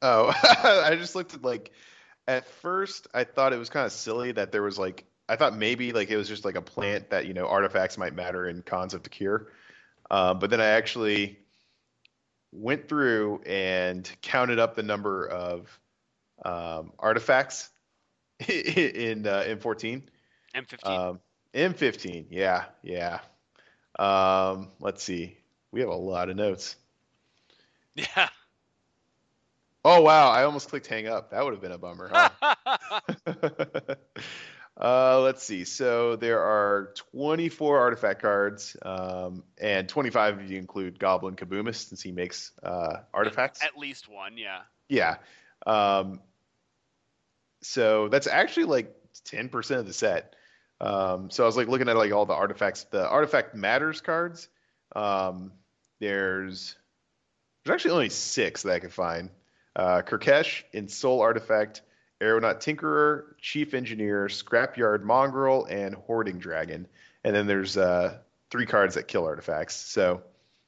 Oh, 0.01 0.33
I 0.85 0.95
just 0.95 1.15
looked 1.15 1.33
at 1.33 1.43
like 1.43 1.71
at 2.27 2.47
first 2.47 3.07
I 3.13 3.23
thought 3.23 3.53
it 3.53 3.59
was 3.59 3.69
kind 3.69 3.85
of 3.85 3.91
silly 3.91 4.31
that 4.33 4.51
there 4.51 4.63
was 4.63 4.77
like 4.77 5.05
I 5.27 5.35
thought 5.35 5.57
maybe 5.57 5.91
like 5.91 6.09
it 6.09 6.17
was 6.17 6.27
just 6.27 6.45
like 6.45 6.55
a 6.55 6.61
plant 6.61 7.09
that 7.09 7.25
you 7.25 7.33
know 7.33 7.47
artifacts 7.47 7.97
might 7.97 8.13
matter 8.13 8.47
in 8.47 8.61
Khans 8.61 8.93
of 8.93 9.03
Tarkir, 9.03 9.47
uh, 10.11 10.33
but 10.33 10.49
then 10.49 10.61
I 10.61 10.67
actually 10.67 11.39
went 12.51 12.87
through 12.87 13.41
and 13.45 14.09
counted 14.21 14.59
up 14.59 14.75
the 14.75 14.83
number 14.83 15.27
of 15.27 15.79
um, 16.43 16.91
artifacts 16.99 17.69
in 18.47 19.25
uh, 19.27 19.43
M14. 19.47 20.01
M15. 20.55 20.87
Um, 20.87 21.19
M15. 21.53 22.25
Yeah, 22.29 22.65
yeah. 22.83 23.19
Um, 23.97 24.69
let's 24.79 25.03
see. 25.03 25.37
We 25.71 25.81
have 25.81 25.89
a 25.89 25.95
lot 25.95 26.29
of 26.29 26.35
notes. 26.35 26.75
Yeah. 27.95 28.27
Oh 29.85 30.01
wow! 30.01 30.29
I 30.29 30.43
almost 30.43 30.67
clicked 30.67 30.87
hang 30.87 31.07
up. 31.07 31.29
That 31.29 31.45
would 31.45 31.53
have 31.53 31.61
been 31.61 31.71
a 31.71 31.77
bummer, 31.77 32.09
huh? 32.11 32.29
uh, 34.79 35.21
let's 35.21 35.43
see. 35.43 35.63
So 35.63 36.15
there 36.15 36.41
are 36.41 36.93
24 37.13 37.79
artifact 37.79 38.21
cards, 38.21 38.75
um, 38.81 39.43
and 39.57 39.87
25 39.87 40.41
if 40.41 40.51
you 40.51 40.57
include 40.57 40.99
Goblin 40.99 41.35
Kaboomist, 41.35 41.87
since 41.89 42.01
he 42.01 42.11
makes 42.11 42.51
uh, 42.61 42.97
artifacts. 43.13 43.63
At 43.63 43.77
least 43.77 44.09
one, 44.09 44.37
yeah. 44.37 44.61
Yeah. 44.89 45.17
Um, 45.65 46.19
so 47.61 48.09
that's 48.09 48.27
actually 48.27 48.65
like 48.65 48.95
10% 49.25 49.79
of 49.79 49.87
the 49.87 49.93
set. 49.93 50.35
Um, 50.81 51.29
so 51.29 51.43
I 51.43 51.45
was 51.45 51.55
like 51.55 51.67
looking 51.67 51.87
at 51.87 51.95
like 51.95 52.11
all 52.11 52.25
the 52.25 52.33
artifacts, 52.33 52.83
the 52.85 53.07
artifact 53.07 53.55
matters 53.55 54.01
cards. 54.01 54.49
Um, 54.95 55.53
there's 55.99 56.75
there's 57.63 57.75
actually 57.75 57.91
only 57.91 58.09
six 58.09 58.63
that 58.63 58.73
I 58.73 58.79
could 58.79 58.93
find. 58.93 59.29
Uh, 59.75 60.01
Kurkesh, 60.01 60.63
Ensoul 60.73 61.21
Artifact, 61.21 61.81
Aeronaut 62.21 62.61
Tinkerer, 62.61 63.37
Chief 63.39 63.73
Engineer, 63.73 64.27
Scrapyard 64.27 65.03
Mongrel, 65.03 65.65
and 65.65 65.95
Hoarding 65.95 66.39
Dragon. 66.39 66.87
And 67.23 67.35
then 67.35 67.47
there's 67.47 67.77
uh, 67.77 68.17
three 68.49 68.65
cards 68.65 68.95
that 68.95 69.07
kill 69.07 69.25
artifacts. 69.25 69.75
So 69.75 70.21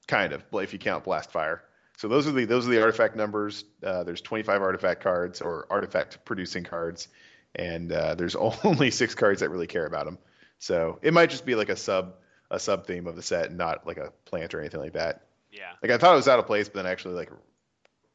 kind 0.07 0.33
of, 0.33 0.43
if 0.53 0.73
you 0.73 0.79
count 0.79 1.03
Blast 1.03 1.31
Fire. 1.31 1.63
So 1.97 2.07
those 2.07 2.27
are 2.27 2.31
the 2.31 2.45
those 2.45 2.67
are 2.67 2.69
the 2.69 2.81
artifact 2.81 3.15
numbers. 3.15 3.63
Uh, 3.83 4.03
there's 4.03 4.21
25 4.21 4.61
artifact 4.61 5.01
cards 5.01 5.41
or 5.41 5.65
artifact 5.69 6.23
producing 6.25 6.63
cards, 6.63 7.07
and 7.55 7.91
uh, 7.91 8.13
there's 8.13 8.35
only 8.63 8.91
six 8.91 9.15
cards 9.15 9.41
that 9.41 9.49
really 9.49 9.67
care 9.67 9.85
about 9.85 10.05
them. 10.05 10.19
So 10.59 10.99
it 11.01 11.13
might 11.13 11.29
just 11.29 11.45
be 11.45 11.55
like 11.55 11.69
a 11.69 11.75
sub 11.75 12.15
a 12.49 12.59
sub 12.59 12.85
theme 12.85 13.07
of 13.07 13.15
the 13.15 13.21
set, 13.21 13.53
not 13.53 13.85
like 13.85 13.97
a 13.97 14.11
plant 14.25 14.53
or 14.53 14.59
anything 14.59 14.79
like 14.79 14.93
that. 14.93 15.23
Yeah. 15.51 15.71
Like 15.81 15.91
I 15.91 15.97
thought 15.97 16.13
it 16.13 16.17
was 16.17 16.27
out 16.27 16.39
of 16.39 16.45
place, 16.45 16.69
but 16.69 16.75
then 16.75 16.85
I 16.85 16.91
actually 16.91 17.15
like 17.15 17.31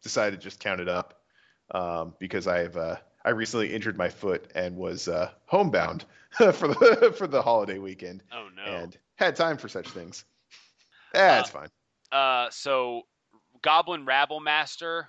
decided 0.03 0.41
to 0.41 0.45
just 0.45 0.61
count 0.61 0.81
it 0.81 0.89
up 0.89 1.21
um, 1.73 2.15
because 2.19 2.47
I've 2.47 2.77
uh, 2.77 2.97
I 3.24 3.31
recently 3.31 3.73
injured 3.73 3.97
my 3.97 4.09
foot 4.09 4.51
and 4.55 4.77
was 4.77 5.09
uh, 5.09 5.31
homebound 5.47 6.05
for 6.36 6.69
the 6.69 7.15
for 7.16 7.27
the 7.27 7.43
holiday 7.43 7.78
weekend. 7.78 8.23
Oh 8.32 8.49
no! 8.55 8.62
And 8.62 8.97
had 9.16 9.36
time 9.36 9.57
for 9.57 9.69
such 9.69 9.89
things. 9.89 10.24
Yeah, 11.15 11.40
it's 11.40 11.51
fine. 11.51 11.69
Uh, 12.11 12.49
so 12.51 13.03
Goblin 13.62 14.07
Rabblemaster. 14.07 15.07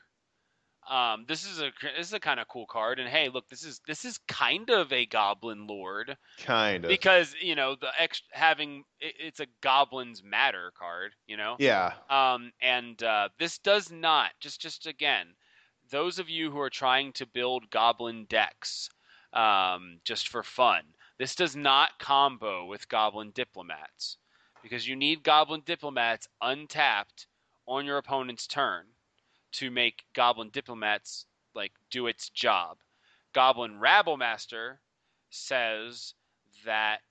Um, 0.90 1.24
this 1.30 1.46
is 1.46 1.62
a 1.62 1.72
this 1.98 2.08
is 2.08 2.14
a 2.14 2.20
kind 2.20 2.42
of 2.42 2.50
cool 2.50 2.66
card, 2.66 3.00
and 3.00 3.08
hey, 3.08 3.30
look, 3.30 3.48
this 3.48 3.64
is 3.64 3.80
this 3.88 4.04
is 4.04 4.20
kind 4.28 4.70
of 4.70 4.92
a 4.92 5.06
Goblin 5.06 5.66
Lord, 5.66 6.18
kind 6.40 6.84
of 6.84 6.90
because 6.90 7.34
you 7.42 7.56
know 7.56 7.76
the 7.80 7.88
ex 7.98 8.22
having 8.32 8.84
it, 9.00 9.14
it's 9.18 9.40
a 9.40 9.48
Goblins 9.62 10.24
Matter 10.24 10.74
card, 10.78 11.14
you 11.26 11.38
know. 11.38 11.56
Yeah. 11.58 11.94
Um, 12.10 12.52
and 12.62 13.02
uh, 13.02 13.30
this 13.40 13.60
does 13.60 13.94
not 13.94 14.32
just 14.42 14.60
just 14.60 14.86
again, 14.86 15.28
those 15.94 16.18
of 16.18 16.28
you 16.28 16.50
who 16.50 16.60
are 16.60 16.72
trying 16.72 17.14
to 17.14 17.28
build 17.28 17.70
Goblin 17.70 18.26
decks, 18.28 18.90
um, 19.32 20.00
just 20.04 20.28
for 20.28 20.42
fun, 20.42 20.82
this 21.20 21.36
does 21.36 21.56
not 21.56 22.00
combo 22.00 22.66
with 22.66 22.90
Goblin 22.90 23.30
Diplomats 23.36 24.18
because 24.64 24.88
you 24.88 24.96
need 24.96 25.22
Goblin 25.22 25.62
Diplomats 25.64 26.28
untapped 26.42 27.28
on 27.68 27.86
your 27.86 28.00
opponent's 28.00 28.48
turn 28.48 28.86
to 29.52 29.70
make 29.70 30.04
Goblin 30.16 30.50
Diplomats 30.52 31.28
like 31.54 31.74
do 31.92 32.08
its 32.08 32.30
job. 32.30 32.78
Goblin 33.36 33.80
Rabblemaster 33.80 34.78
says 35.30 36.16
that 36.66 37.02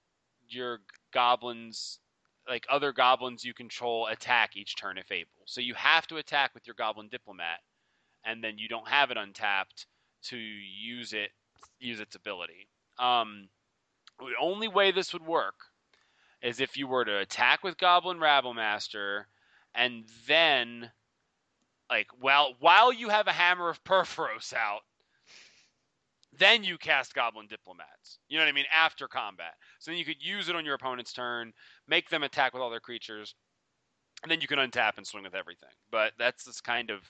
your 0.48 0.80
goblins 1.12 2.00
like 2.48 2.66
other 2.68 2.92
goblins 2.92 3.44
you 3.44 3.54
control 3.54 4.08
attack 4.08 4.56
each 4.56 4.74
turn 4.74 4.98
if 4.98 5.12
able. 5.12 5.30
So 5.44 5.60
you 5.60 5.74
have 5.74 6.08
to 6.08 6.16
attack 6.16 6.52
with 6.52 6.66
your 6.66 6.74
goblin 6.74 7.08
diplomat 7.08 7.60
and 8.24 8.42
then 8.42 8.58
you 8.58 8.68
don't 8.68 8.88
have 8.88 9.10
it 9.10 9.16
untapped 9.16 9.86
to 10.24 10.36
use 10.36 11.12
it 11.12 11.30
use 11.78 12.00
its 12.00 12.14
ability. 12.14 12.68
Um, 12.98 13.48
the 14.18 14.34
only 14.40 14.68
way 14.68 14.92
this 14.92 15.12
would 15.12 15.26
work 15.26 15.54
is 16.42 16.60
if 16.60 16.76
you 16.76 16.86
were 16.86 17.04
to 17.04 17.18
attack 17.18 17.62
with 17.64 17.78
Goblin 17.78 18.18
Rabblemaster 18.18 19.24
and 19.74 20.04
then 20.26 20.90
like 21.90 22.08
while 22.18 22.54
while 22.60 22.92
you 22.92 23.08
have 23.08 23.26
a 23.26 23.32
hammer 23.32 23.68
of 23.68 23.82
Purphoros 23.84 24.52
out, 24.54 24.80
then 26.38 26.64
you 26.64 26.78
cast 26.78 27.14
Goblin 27.14 27.46
Diplomats. 27.48 28.18
You 28.28 28.38
know 28.38 28.44
what 28.44 28.50
I 28.50 28.54
mean? 28.54 28.64
After 28.74 29.08
combat. 29.08 29.54
So 29.78 29.90
then 29.90 29.98
you 29.98 30.04
could 30.04 30.22
use 30.22 30.48
it 30.48 30.56
on 30.56 30.64
your 30.64 30.74
opponent's 30.74 31.12
turn, 31.12 31.52
make 31.86 32.08
them 32.08 32.22
attack 32.22 32.54
with 32.54 32.62
all 32.62 32.70
their 32.70 32.80
creatures, 32.80 33.34
and 34.22 34.30
then 34.30 34.40
you 34.40 34.46
can 34.46 34.58
untap 34.58 34.96
and 34.96 35.06
swing 35.06 35.24
with 35.24 35.34
everything. 35.34 35.68
But 35.90 36.12
that's 36.18 36.44
this 36.44 36.60
kind 36.60 36.90
of 36.90 37.00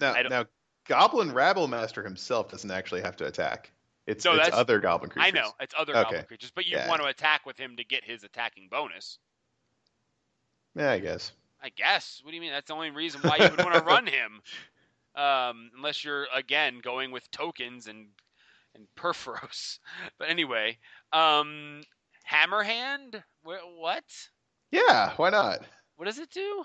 now, 0.00 0.14
now 0.28 0.44
Goblin 0.86 1.30
Rabblemaster 1.30 2.04
himself 2.04 2.50
doesn't 2.50 2.70
actually 2.70 3.02
have 3.02 3.16
to 3.16 3.26
attack. 3.26 3.70
It's, 4.06 4.24
no, 4.24 4.34
it's 4.34 4.50
other 4.52 4.80
goblin 4.80 5.10
creatures. 5.10 5.32
I 5.32 5.40
know, 5.40 5.50
it's 5.60 5.74
other 5.78 5.92
okay. 5.92 6.02
goblin 6.02 6.24
creatures, 6.24 6.52
but 6.52 6.66
you 6.66 6.76
yeah. 6.76 6.88
want 6.88 7.00
to 7.02 7.06
attack 7.06 7.46
with 7.46 7.56
him 7.56 7.76
to 7.76 7.84
get 7.84 8.04
his 8.04 8.24
attacking 8.24 8.68
bonus. 8.68 9.18
Yeah, 10.74 10.90
I 10.90 10.98
guess. 10.98 11.32
I 11.62 11.68
guess. 11.68 12.20
What 12.22 12.30
do 12.30 12.34
you 12.34 12.40
mean? 12.40 12.50
That's 12.50 12.66
the 12.66 12.74
only 12.74 12.90
reason 12.90 13.20
why 13.20 13.36
you 13.36 13.44
would 13.44 13.64
want 13.64 13.74
to 13.74 13.80
run 13.84 14.06
him. 14.06 14.40
Um, 15.14 15.70
unless 15.76 16.02
you're 16.02 16.26
again 16.34 16.80
going 16.82 17.12
with 17.12 17.30
tokens 17.30 17.86
and 17.86 18.06
and 18.74 18.86
Purphoros. 18.96 19.78
But 20.18 20.30
anyway, 20.30 20.78
um, 21.12 21.82
Hammerhand. 22.30 23.22
What? 23.42 24.04
Yeah, 24.70 25.12
why 25.16 25.30
not? 25.30 25.60
What 25.96 26.06
does 26.06 26.18
it 26.18 26.30
do? 26.30 26.64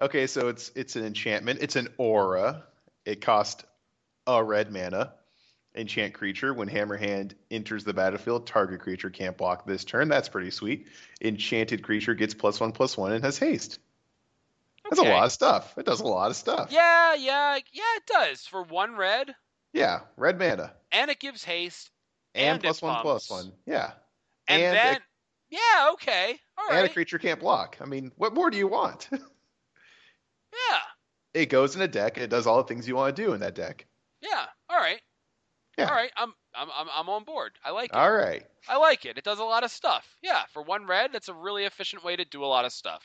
Okay, 0.00 0.26
so 0.26 0.48
it's 0.48 0.72
it's 0.74 0.96
an 0.96 1.04
enchantment. 1.04 1.60
It's 1.62 1.76
an 1.76 1.88
aura. 1.98 2.64
It 3.04 3.20
costs 3.20 3.64
a 4.26 4.42
red 4.42 4.72
mana. 4.72 5.14
Enchant 5.76 6.14
creature. 6.14 6.54
When 6.54 6.68
Hammerhand 6.68 7.34
enters 7.50 7.82
the 7.82 7.92
battlefield, 7.92 8.46
target 8.46 8.80
creature 8.80 9.10
can't 9.10 9.36
block 9.36 9.66
this 9.66 9.84
turn. 9.84 10.08
That's 10.08 10.28
pretty 10.28 10.52
sweet. 10.52 10.86
Enchanted 11.20 11.82
creature 11.82 12.14
gets 12.14 12.32
plus 12.32 12.60
one 12.60 12.70
plus 12.70 12.96
one 12.96 13.12
and 13.12 13.24
has 13.24 13.38
haste. 13.38 13.80
That's 14.84 15.00
okay. 15.00 15.10
a 15.10 15.14
lot 15.14 15.24
of 15.24 15.32
stuff. 15.32 15.76
It 15.76 15.84
does 15.86 16.00
a 16.00 16.06
lot 16.06 16.30
of 16.30 16.36
stuff. 16.36 16.70
Yeah, 16.70 17.14
yeah, 17.14 17.58
yeah, 17.72 17.82
it 17.96 18.06
does. 18.06 18.46
For 18.46 18.62
one 18.62 18.96
red. 18.96 19.34
Yeah, 19.72 20.00
red 20.16 20.38
mana. 20.38 20.72
And 20.92 21.10
it 21.10 21.18
gives 21.18 21.42
haste. 21.42 21.90
And, 22.34 22.54
and 22.54 22.62
plus 22.62 22.80
one 22.80 23.00
plus 23.02 23.28
one. 23.28 23.52
Yeah. 23.66 23.92
And, 24.46 24.62
and 24.62 24.76
then, 24.76 24.96
a, 24.96 25.00
yeah, 25.50 25.90
okay. 25.94 26.38
All 26.58 26.68
right. 26.68 26.78
And 26.78 26.86
a 26.86 26.92
creature 26.92 27.18
can't 27.18 27.40
block. 27.40 27.78
I 27.80 27.86
mean, 27.86 28.12
what 28.16 28.34
more 28.34 28.50
do 28.50 28.58
you 28.58 28.68
want? 28.68 29.08
yeah. 29.12 29.18
It 31.34 31.46
goes 31.46 31.74
in 31.76 31.82
a 31.82 31.88
deck 31.88 32.16
and 32.16 32.24
it 32.24 32.30
does 32.30 32.46
all 32.46 32.58
the 32.58 32.64
things 32.64 32.88
you 32.88 32.96
want 32.96 33.14
to 33.14 33.22
do 33.22 33.32
in 33.32 33.40
that 33.40 33.54
deck. 33.54 33.86
Yeah. 34.20 34.46
All 34.70 34.78
right. 34.78 35.00
Yeah. 35.76 35.88
All 35.88 35.94
right. 35.94 36.10
I'm 36.16 36.32
I'm 36.54 36.68
I'm, 36.74 36.86
I'm 36.94 37.08
on 37.08 37.24
board. 37.24 37.52
I 37.64 37.72
like 37.72 37.90
it. 37.90 37.96
All 37.96 38.12
right. 38.12 38.44
I 38.68 38.78
like 38.78 39.04
it. 39.04 39.18
It 39.18 39.24
does 39.24 39.40
a 39.40 39.44
lot 39.44 39.64
of 39.64 39.70
stuff. 39.70 40.16
Yeah. 40.22 40.42
For 40.52 40.62
one 40.62 40.86
red, 40.86 41.12
that's 41.12 41.28
a 41.28 41.34
really 41.34 41.64
efficient 41.64 42.04
way 42.04 42.16
to 42.16 42.24
do 42.24 42.44
a 42.44 42.46
lot 42.46 42.64
of 42.64 42.72
stuff. 42.72 43.02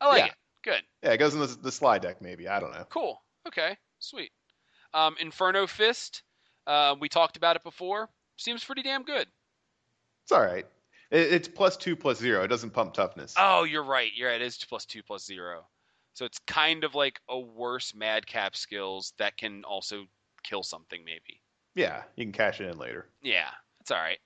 I 0.00 0.08
like 0.08 0.18
yeah. 0.18 0.26
it. 0.26 0.34
Good. 0.62 0.82
Yeah, 1.02 1.12
it 1.12 1.16
goes 1.16 1.34
in 1.34 1.40
the, 1.40 1.46
the 1.46 1.72
slide 1.72 2.02
deck, 2.02 2.20
maybe. 2.20 2.46
I 2.46 2.60
don't 2.60 2.72
know. 2.72 2.84
Cool. 2.90 3.22
Okay. 3.48 3.76
Sweet. 3.98 4.30
Um, 4.92 5.16
Inferno 5.18 5.66
Fist. 5.66 6.22
Uh, 6.66 6.94
we 7.00 7.08
talked 7.08 7.36
about 7.38 7.56
it 7.56 7.64
before. 7.64 8.08
Seems 8.36 8.62
pretty 8.62 8.82
damn 8.82 9.02
good. 9.02 9.26
It's 10.24 10.32
all 10.32 10.42
right. 10.42 10.66
It, 11.10 11.32
it's 11.32 11.48
plus 11.48 11.76
two 11.76 11.96
plus 11.96 12.18
zero. 12.18 12.44
It 12.44 12.48
doesn't 12.48 12.70
pump 12.70 12.92
toughness. 12.92 13.34
Oh, 13.38 13.64
you're 13.64 13.84
right. 13.84 14.10
You're 14.14 14.30
right. 14.30 14.40
It 14.40 14.44
is 14.44 14.58
plus 14.58 14.84
two 14.84 15.02
plus 15.02 15.24
zero. 15.24 15.64
So 16.12 16.24
it's 16.24 16.38
kind 16.46 16.84
of 16.84 16.94
like 16.94 17.20
a 17.28 17.38
worse 17.38 17.94
madcap 17.94 18.56
skills 18.56 19.12
that 19.18 19.36
can 19.36 19.64
also 19.64 20.04
kill 20.42 20.62
something, 20.62 21.04
maybe. 21.04 21.40
Yeah, 21.74 22.02
you 22.16 22.24
can 22.24 22.32
cash 22.32 22.60
it 22.60 22.68
in 22.68 22.78
later. 22.78 23.08
Yeah, 23.22 23.50
it's 23.80 23.90
all 23.90 23.98
right. 23.98 24.18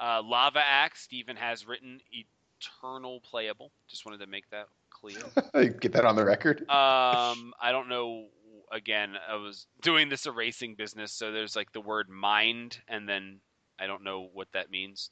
Uh, 0.00 0.22
Lava 0.24 0.60
Axe, 0.60 1.02
Stephen 1.02 1.36
has 1.36 1.66
written 1.66 2.00
eternal 2.12 3.20
playable. 3.20 3.72
Just 3.88 4.04
wanted 4.04 4.20
to 4.20 4.26
make 4.26 4.48
that 4.50 4.66
clear. 4.90 5.18
Get 5.80 5.92
that 5.92 6.04
on 6.04 6.16
the 6.16 6.24
record. 6.24 6.60
Um, 6.62 7.54
I 7.60 7.70
don't 7.70 7.88
know. 7.88 8.26
Again, 8.70 9.14
I 9.28 9.36
was 9.36 9.66
doing 9.80 10.08
this 10.08 10.26
erasing 10.26 10.74
business, 10.74 11.12
so 11.12 11.32
there's 11.32 11.56
like 11.56 11.72
the 11.72 11.80
word 11.80 12.10
mind, 12.10 12.78
and 12.86 13.08
then 13.08 13.40
I 13.78 13.86
don't 13.86 14.04
know 14.04 14.28
what 14.32 14.48
that 14.52 14.70
means. 14.70 15.10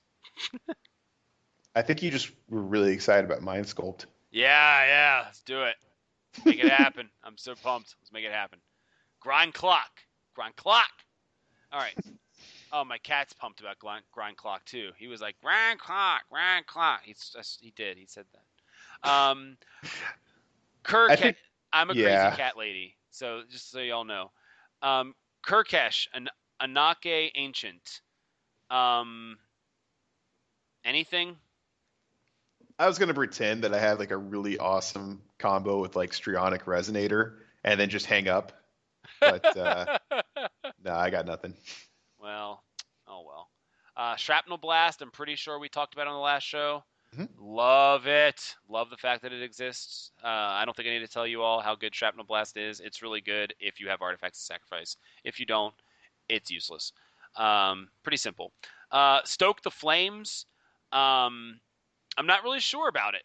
I 1.74 1.82
think 1.82 2.02
you 2.02 2.10
just 2.10 2.30
were 2.48 2.62
really 2.62 2.92
excited 2.92 3.24
about 3.24 3.42
Mind 3.42 3.66
Sculpt. 3.66 4.06
Yeah, 4.30 4.84
yeah, 4.86 5.22
let's 5.24 5.40
do 5.42 5.62
it. 5.62 5.76
Make 6.44 6.58
it 6.58 6.70
happen. 6.70 7.08
I'm 7.24 7.36
so 7.36 7.54
pumped. 7.54 7.94
Let's 8.00 8.12
make 8.12 8.24
it 8.24 8.32
happen. 8.32 8.58
Grind 9.20 9.54
clock. 9.54 9.90
Grind 10.34 10.56
clock. 10.56 10.90
All 11.72 11.80
right. 11.80 11.94
Oh, 12.72 12.84
my 12.84 12.98
cat's 12.98 13.32
pumped 13.32 13.60
about 13.60 13.78
grind, 13.78 14.04
grind 14.12 14.36
clock 14.36 14.64
too. 14.64 14.90
He 14.98 15.06
was 15.06 15.20
like 15.20 15.36
grind 15.40 15.78
clock, 15.78 16.22
grind 16.30 16.66
clock. 16.66 17.00
He's 17.04 17.58
he 17.60 17.72
did. 17.76 17.96
He 17.96 18.06
said 18.06 18.24
that. 18.32 19.08
Um, 19.08 19.56
Kirk, 20.82 21.18
think, 21.18 21.36
I'm 21.72 21.90
a 21.90 21.94
yeah. 21.94 22.28
crazy 22.28 22.42
cat 22.42 22.56
lady, 22.56 22.96
so 23.10 23.42
just 23.50 23.70
so 23.70 23.80
y'all 23.80 24.04
know. 24.04 24.30
Um, 24.82 25.14
Kirkesh, 25.46 26.08
an 26.12 26.28
Anake 26.60 27.30
Ancient. 27.34 28.00
Um, 28.70 29.38
anything? 30.84 31.36
I 32.78 32.86
was 32.86 32.98
gonna 32.98 33.14
pretend 33.14 33.64
that 33.64 33.72
I 33.72 33.78
had 33.78 33.98
like 33.98 34.10
a 34.10 34.16
really 34.16 34.58
awesome 34.58 35.22
combo 35.38 35.80
with 35.80 35.96
like 35.96 36.10
Strionic 36.10 36.64
Resonator, 36.64 37.34
and 37.64 37.80
then 37.80 37.88
just 37.88 38.06
hang 38.06 38.28
up. 38.28 38.52
But 39.20 39.56
uh, 39.56 39.98
no, 40.84 40.92
I 40.92 41.10
got 41.10 41.26
nothing. 41.26 41.54
Well, 42.20 42.62
oh 43.08 43.22
well. 43.26 43.48
Uh, 43.96 44.16
Shrapnel 44.16 44.58
Blast. 44.58 45.00
I'm 45.00 45.10
pretty 45.10 45.36
sure 45.36 45.58
we 45.58 45.68
talked 45.68 45.94
about 45.94 46.06
on 46.06 46.14
the 46.14 46.20
last 46.20 46.42
show. 46.42 46.84
Mm-hmm. 47.14 47.24
Love 47.38 48.06
it. 48.06 48.54
Love 48.68 48.90
the 48.90 48.96
fact 48.96 49.22
that 49.22 49.32
it 49.32 49.42
exists. 49.42 50.10
Uh, 50.22 50.26
I 50.26 50.64
don't 50.64 50.76
think 50.76 50.88
I 50.88 50.92
need 50.92 51.06
to 51.06 51.08
tell 51.08 51.26
you 51.26 51.40
all 51.40 51.60
how 51.60 51.74
good 51.74 51.94
Shrapnel 51.94 52.26
Blast 52.26 52.56
is. 52.58 52.80
It's 52.80 53.00
really 53.00 53.22
good 53.22 53.54
if 53.58 53.80
you 53.80 53.88
have 53.88 54.02
Artifacts 54.02 54.38
of 54.38 54.42
Sacrifice. 54.42 54.96
If 55.24 55.40
you 55.40 55.46
don't, 55.46 55.74
it's 56.28 56.50
useless. 56.50 56.92
Um, 57.36 57.88
pretty 58.02 58.18
simple. 58.18 58.52
Uh, 58.90 59.20
Stoke 59.24 59.62
the 59.62 59.70
Flames. 59.70 60.46
Um, 60.92 61.60
I'm 62.16 62.26
not 62.26 62.42
really 62.42 62.60
sure 62.60 62.88
about 62.88 63.14
it. 63.14 63.22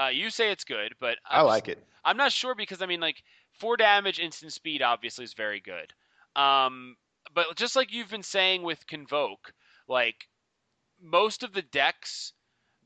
Uh, 0.00 0.08
you 0.08 0.30
say 0.30 0.52
it's 0.52 0.64
good, 0.64 0.94
but 1.00 1.18
I'm 1.28 1.40
i 1.40 1.42
like 1.42 1.66
just, 1.66 1.78
it. 1.78 1.84
I'm 2.04 2.16
not 2.16 2.32
sure 2.32 2.54
because 2.54 2.82
I 2.82 2.86
mean, 2.86 3.00
like 3.00 3.22
four 3.58 3.76
damage, 3.76 4.20
instant 4.20 4.52
speed, 4.52 4.82
obviously 4.82 5.24
is 5.24 5.34
very 5.34 5.60
good. 5.60 5.92
Um, 6.40 6.96
but 7.34 7.56
just 7.56 7.74
like 7.76 7.92
you've 7.92 8.10
been 8.10 8.22
saying 8.22 8.62
with 8.62 8.86
Convoke, 8.86 9.52
like 9.88 10.28
most 11.02 11.42
of 11.42 11.52
the 11.52 11.62
decks 11.62 12.32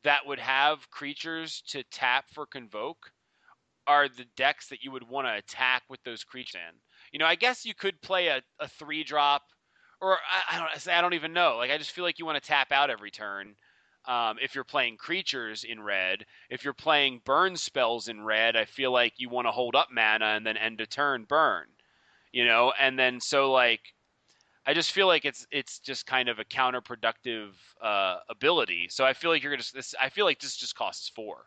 that 0.04 0.26
would 0.26 0.38
have 0.38 0.90
creatures 0.90 1.62
to 1.68 1.82
tap 1.84 2.24
for 2.32 2.46
convoke 2.46 3.12
are 3.86 4.08
the 4.08 4.26
decks 4.36 4.68
that 4.68 4.82
you 4.82 4.90
would 4.90 5.08
want 5.08 5.26
to 5.26 5.34
attack 5.34 5.82
with 5.88 6.02
those 6.04 6.24
creatures 6.24 6.54
in. 6.54 6.76
You 7.12 7.18
know, 7.18 7.26
I 7.26 7.34
guess 7.34 7.64
you 7.64 7.74
could 7.74 8.00
play 8.00 8.28
a, 8.28 8.42
a 8.60 8.68
three 8.68 9.04
drop, 9.04 9.42
or 10.00 10.14
I, 10.14 10.56
I 10.56 10.58
don't 10.58 10.88
I 10.88 11.00
don't 11.00 11.14
even 11.14 11.32
know. 11.32 11.56
Like 11.56 11.70
I 11.70 11.78
just 11.78 11.90
feel 11.90 12.04
like 12.04 12.18
you 12.18 12.26
want 12.26 12.42
to 12.42 12.46
tap 12.46 12.72
out 12.72 12.90
every 12.90 13.10
turn. 13.10 13.54
Um, 14.06 14.36
if 14.42 14.54
you're 14.54 14.64
playing 14.64 14.96
creatures 14.96 15.64
in 15.64 15.80
red, 15.80 16.26
if 16.50 16.64
you're 16.64 16.72
playing 16.72 17.20
burn 17.24 17.56
spells 17.56 18.08
in 18.08 18.24
red, 18.24 18.56
I 18.56 18.64
feel 18.64 18.90
like 18.90 19.14
you 19.16 19.28
want 19.28 19.46
to 19.46 19.52
hold 19.52 19.76
up 19.76 19.88
mana 19.92 20.26
and 20.26 20.44
then 20.44 20.56
end 20.56 20.80
a 20.80 20.86
turn 20.86 21.24
burn. 21.24 21.66
You 22.32 22.44
know, 22.44 22.72
and 22.78 22.98
then 22.98 23.20
so 23.20 23.52
like 23.52 23.80
I 24.66 24.74
just 24.74 24.92
feel 24.92 25.06
like 25.06 25.24
it's 25.24 25.46
it's 25.50 25.78
just 25.80 26.06
kind 26.06 26.28
of 26.28 26.38
a 26.38 26.44
counterproductive 26.44 27.50
uh, 27.80 28.18
ability. 28.28 28.88
So 28.90 29.04
I 29.04 29.12
feel 29.12 29.30
like 29.30 29.42
you're 29.42 29.52
gonna. 29.52 29.64
This, 29.74 29.94
I 30.00 30.08
feel 30.08 30.24
like 30.24 30.40
this 30.40 30.56
just 30.56 30.76
costs 30.76 31.08
four. 31.08 31.46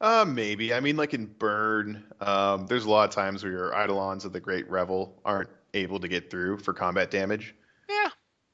Uh, 0.00 0.24
maybe. 0.26 0.72
I 0.72 0.80
mean, 0.80 0.96
like 0.96 1.12
in 1.12 1.26
Burn, 1.26 2.02
um, 2.20 2.66
there's 2.66 2.86
a 2.86 2.90
lot 2.90 3.06
of 3.06 3.14
times 3.14 3.42
where 3.42 3.52
your 3.52 3.74
Eidolons 3.74 4.24
of 4.24 4.32
the 4.32 4.40
Great 4.40 4.68
Revel 4.70 5.20
aren't 5.26 5.50
able 5.74 6.00
to 6.00 6.08
get 6.08 6.30
through 6.30 6.58
for 6.58 6.72
combat 6.72 7.10
damage. 7.10 7.54
Yeah. 7.86 8.08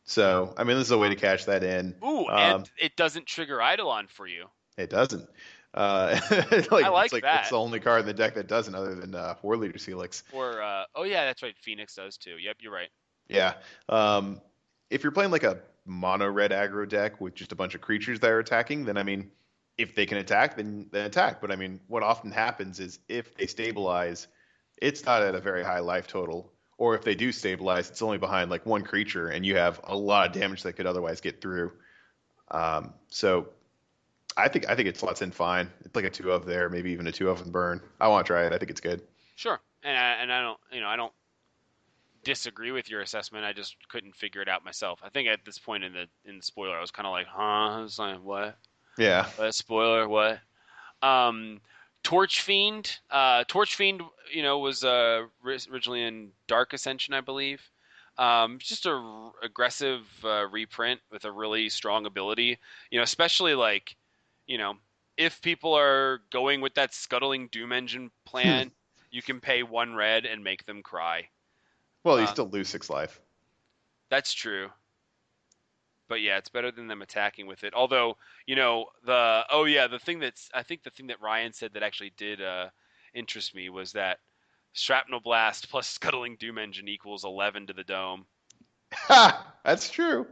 So, 0.06 0.54
I 0.56 0.64
mean, 0.64 0.78
this 0.78 0.86
is 0.86 0.92
a 0.92 0.98
way 0.98 1.08
to 1.08 1.16
cash 1.16 1.44
that 1.46 1.64
in. 1.64 1.94
Ooh, 2.02 2.26
Um, 2.26 2.60
and 2.60 2.70
it 2.78 2.96
doesn't 2.96 3.26
trigger 3.26 3.60
Eidolon 3.60 4.06
for 4.06 4.26
you. 4.26 4.46
It 4.78 4.88
doesn't. 4.88 5.28
Uh, 5.74 6.18
like, 6.70 6.84
I 6.84 6.88
like 6.88 7.04
it's 7.06 7.12
like 7.12 7.22
that. 7.22 7.40
It's 7.40 7.50
the 7.50 7.58
only 7.58 7.80
card 7.80 8.00
in 8.00 8.06
the 8.06 8.14
deck 8.14 8.34
that 8.34 8.46
doesn't, 8.46 8.74
other 8.74 8.94
than 8.94 9.14
uh, 9.14 9.34
Warleader's 9.42 9.84
Helix. 9.84 10.22
Or 10.32 10.62
uh, 10.62 10.84
oh 10.94 11.02
yeah, 11.02 11.24
that's 11.24 11.42
right. 11.42 11.54
Phoenix 11.60 11.94
does 11.94 12.16
too. 12.16 12.36
Yep, 12.38 12.56
you're 12.60 12.72
right. 12.72 12.88
Yeah. 13.28 13.54
Um, 13.88 14.40
if 14.90 15.02
you're 15.02 15.12
playing 15.12 15.32
like 15.32 15.42
a 15.42 15.58
mono 15.84 16.28
red 16.30 16.52
aggro 16.52 16.88
deck 16.88 17.20
with 17.20 17.34
just 17.34 17.52
a 17.52 17.56
bunch 17.56 17.74
of 17.74 17.80
creatures 17.80 18.20
that 18.20 18.30
are 18.30 18.38
attacking, 18.38 18.84
then 18.84 18.96
I 18.96 19.02
mean, 19.02 19.30
if 19.76 19.94
they 19.94 20.06
can 20.06 20.18
attack, 20.18 20.56
then 20.56 20.88
then 20.92 21.04
attack. 21.06 21.40
But 21.40 21.50
I 21.50 21.56
mean, 21.56 21.80
what 21.88 22.02
often 22.02 22.30
happens 22.30 22.80
is 22.80 22.98
if 23.08 23.34
they 23.34 23.46
stabilize, 23.46 24.28
it's 24.80 25.04
not 25.04 25.22
at 25.22 25.34
a 25.34 25.40
very 25.40 25.64
high 25.64 25.80
life 25.80 26.06
total. 26.06 26.52
Or 26.78 26.94
if 26.94 27.02
they 27.02 27.14
do 27.14 27.32
stabilize, 27.32 27.88
it's 27.88 28.02
only 28.02 28.18
behind 28.18 28.50
like 28.50 28.66
one 28.66 28.82
creature, 28.82 29.28
and 29.28 29.46
you 29.46 29.56
have 29.56 29.80
a 29.84 29.96
lot 29.96 30.26
of 30.26 30.32
damage 30.32 30.62
that 30.64 30.74
could 30.74 30.86
otherwise 30.86 31.20
get 31.20 31.40
through. 31.40 31.72
Um, 32.50 32.92
so 33.08 33.48
I 34.36 34.48
think 34.48 34.68
I 34.68 34.74
think 34.74 34.88
it 34.88 34.96
slots 34.98 35.22
in 35.22 35.30
fine. 35.30 35.70
It's 35.84 35.96
like 35.96 36.04
a 36.04 36.10
two 36.10 36.30
of 36.30 36.44
there, 36.44 36.68
maybe 36.68 36.90
even 36.90 37.06
a 37.06 37.12
two 37.12 37.30
of 37.30 37.40
in 37.40 37.50
burn. 37.50 37.80
I 38.00 38.08
want 38.08 38.26
to 38.26 38.32
try 38.32 38.44
it. 38.44 38.52
I 38.52 38.58
think 38.58 38.70
it's 38.70 38.80
good. 38.80 39.02
Sure, 39.36 39.58
and 39.82 39.96
I, 39.96 40.12
and 40.22 40.32
I 40.32 40.42
don't, 40.42 40.58
you 40.70 40.80
know, 40.80 40.88
I 40.88 40.96
don't 40.96 41.12
disagree 42.24 42.72
with 42.72 42.90
your 42.90 43.00
assessment. 43.00 43.44
I 43.44 43.52
just 43.52 43.76
couldn't 43.88 44.14
figure 44.14 44.42
it 44.42 44.48
out 44.48 44.64
myself. 44.64 45.00
I 45.02 45.08
think 45.08 45.28
at 45.28 45.44
this 45.44 45.58
point 45.58 45.84
in 45.84 45.92
the 45.92 46.06
in 46.28 46.36
the 46.36 46.42
spoiler, 46.42 46.76
I 46.76 46.80
was 46.80 46.90
kind 46.90 47.06
of 47.06 47.12
like, 47.12 47.26
huh? 47.26 47.78
I 47.78 47.80
was 47.80 47.98
like, 47.98 48.22
what? 48.22 48.58
Yeah. 48.98 49.26
What 49.36 49.54
spoiler? 49.54 50.08
What? 50.08 50.40
Um, 51.02 51.60
Torch 52.02 52.40
Fiend. 52.42 52.98
Uh, 53.10 53.44
Torch 53.48 53.74
Fiend, 53.74 54.02
you 54.32 54.42
know, 54.42 54.58
was 54.58 54.84
uh, 54.84 55.26
originally 55.44 56.02
in 56.02 56.32
Dark 56.46 56.72
Ascension, 56.72 57.14
I 57.14 57.20
believe. 57.20 57.70
Um, 58.18 58.58
just 58.58 58.86
a 58.86 58.92
r- 58.92 59.32
aggressive 59.42 60.06
uh, 60.24 60.46
reprint 60.46 61.00
with 61.10 61.24
a 61.24 61.32
really 61.32 61.68
strong 61.68 62.06
ability. 62.06 62.58
You 62.90 62.98
know, 62.98 63.02
especially 63.04 63.54
like, 63.54 63.96
you 64.46 64.58
know, 64.58 64.74
if 65.16 65.40
people 65.42 65.74
are 65.74 66.22
going 66.30 66.60
with 66.60 66.74
that 66.74 66.94
scuttling 66.94 67.48
Doom 67.48 67.72
Engine 67.72 68.10
plan, 68.24 68.72
you 69.10 69.22
can 69.22 69.40
pay 69.40 69.62
one 69.62 69.94
red 69.94 70.24
and 70.26 70.42
make 70.44 70.64
them 70.66 70.82
cry. 70.82 71.28
Well, 72.04 72.20
you 72.20 72.26
Uh, 72.26 72.32
still 72.32 72.48
lose 72.48 72.68
six 72.68 72.88
life. 72.88 73.20
That's 74.10 74.32
true. 74.34 74.70
But 76.08 76.20
yeah, 76.20 76.38
it's 76.38 76.48
better 76.48 76.70
than 76.70 76.88
them 76.88 77.02
attacking 77.02 77.46
with 77.46 77.64
it. 77.64 77.74
Although, 77.74 78.16
you 78.46 78.56
know, 78.56 78.86
the 79.04 79.44
oh 79.50 79.64
yeah, 79.64 79.86
the 79.86 79.98
thing 79.98 80.20
that's 80.20 80.48
I 80.54 80.62
think 80.62 80.82
the 80.82 80.90
thing 80.90 81.08
that 81.08 81.20
Ryan 81.20 81.52
said 81.52 81.72
that 81.74 81.82
actually 81.82 82.12
did 82.16 82.40
uh, 82.40 82.68
interest 83.14 83.54
me 83.54 83.68
was 83.68 83.92
that 83.92 84.18
shrapnel 84.72 85.20
blast 85.20 85.68
plus 85.70 85.88
scuttling 85.88 86.36
doom 86.36 86.58
engine 86.58 86.88
equals 86.88 87.24
11 87.24 87.68
to 87.68 87.72
the 87.72 87.84
dome. 87.84 88.26
Ha! 88.92 89.54
That's 89.64 89.90
true. 89.90 90.26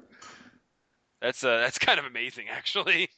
That's 1.20 1.42
uh 1.42 1.56
that's 1.56 1.78
kind 1.78 1.98
of 1.98 2.04
amazing 2.04 2.46
actually. 2.50 3.08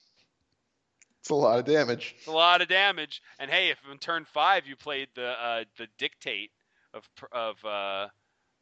It's 1.21 1.31
a 1.31 1.35
lot 1.35 1.59
of 1.59 1.65
damage. 1.65 2.15
It's 2.19 2.29
a 2.29 2.33
lot 2.33 2.63
of 2.63 2.69
damage. 2.69 3.21
And 3.41 3.51
hey, 3.51 3.71
if 3.71 3.79
in 3.91 3.99
turn 3.99 4.25
5 4.25 4.67
you 4.67 4.77
played 4.77 5.09
the 5.17 5.27
uh 5.27 5.65
the 5.77 5.89
dictate 5.99 6.53
of 6.95 7.05
of 7.33 7.65
uh 7.65 8.07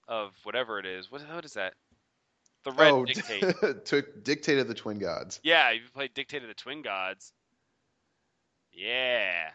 of 0.09 0.33
whatever 0.45 0.79
it 0.79 0.87
is. 0.87 1.11
What 1.11 1.23
what 1.31 1.45
is 1.45 1.53
that? 1.53 1.75
The 2.65 2.73
red 2.73 2.93
oh, 2.93 3.05
dictate. 3.07 3.85
took 3.85 4.25
dictated 4.25 4.69
the 4.69 4.75
twin 4.75 4.99
gods. 4.99 5.41
Yeah, 5.43 5.71
you 5.71 5.83
played 5.93 6.15
Dictate 6.15 6.43
of 6.43 6.49
the 6.49 6.55
Twin 6.55 6.83
Gods. 6.83 7.33
Yeah. 8.73 9.51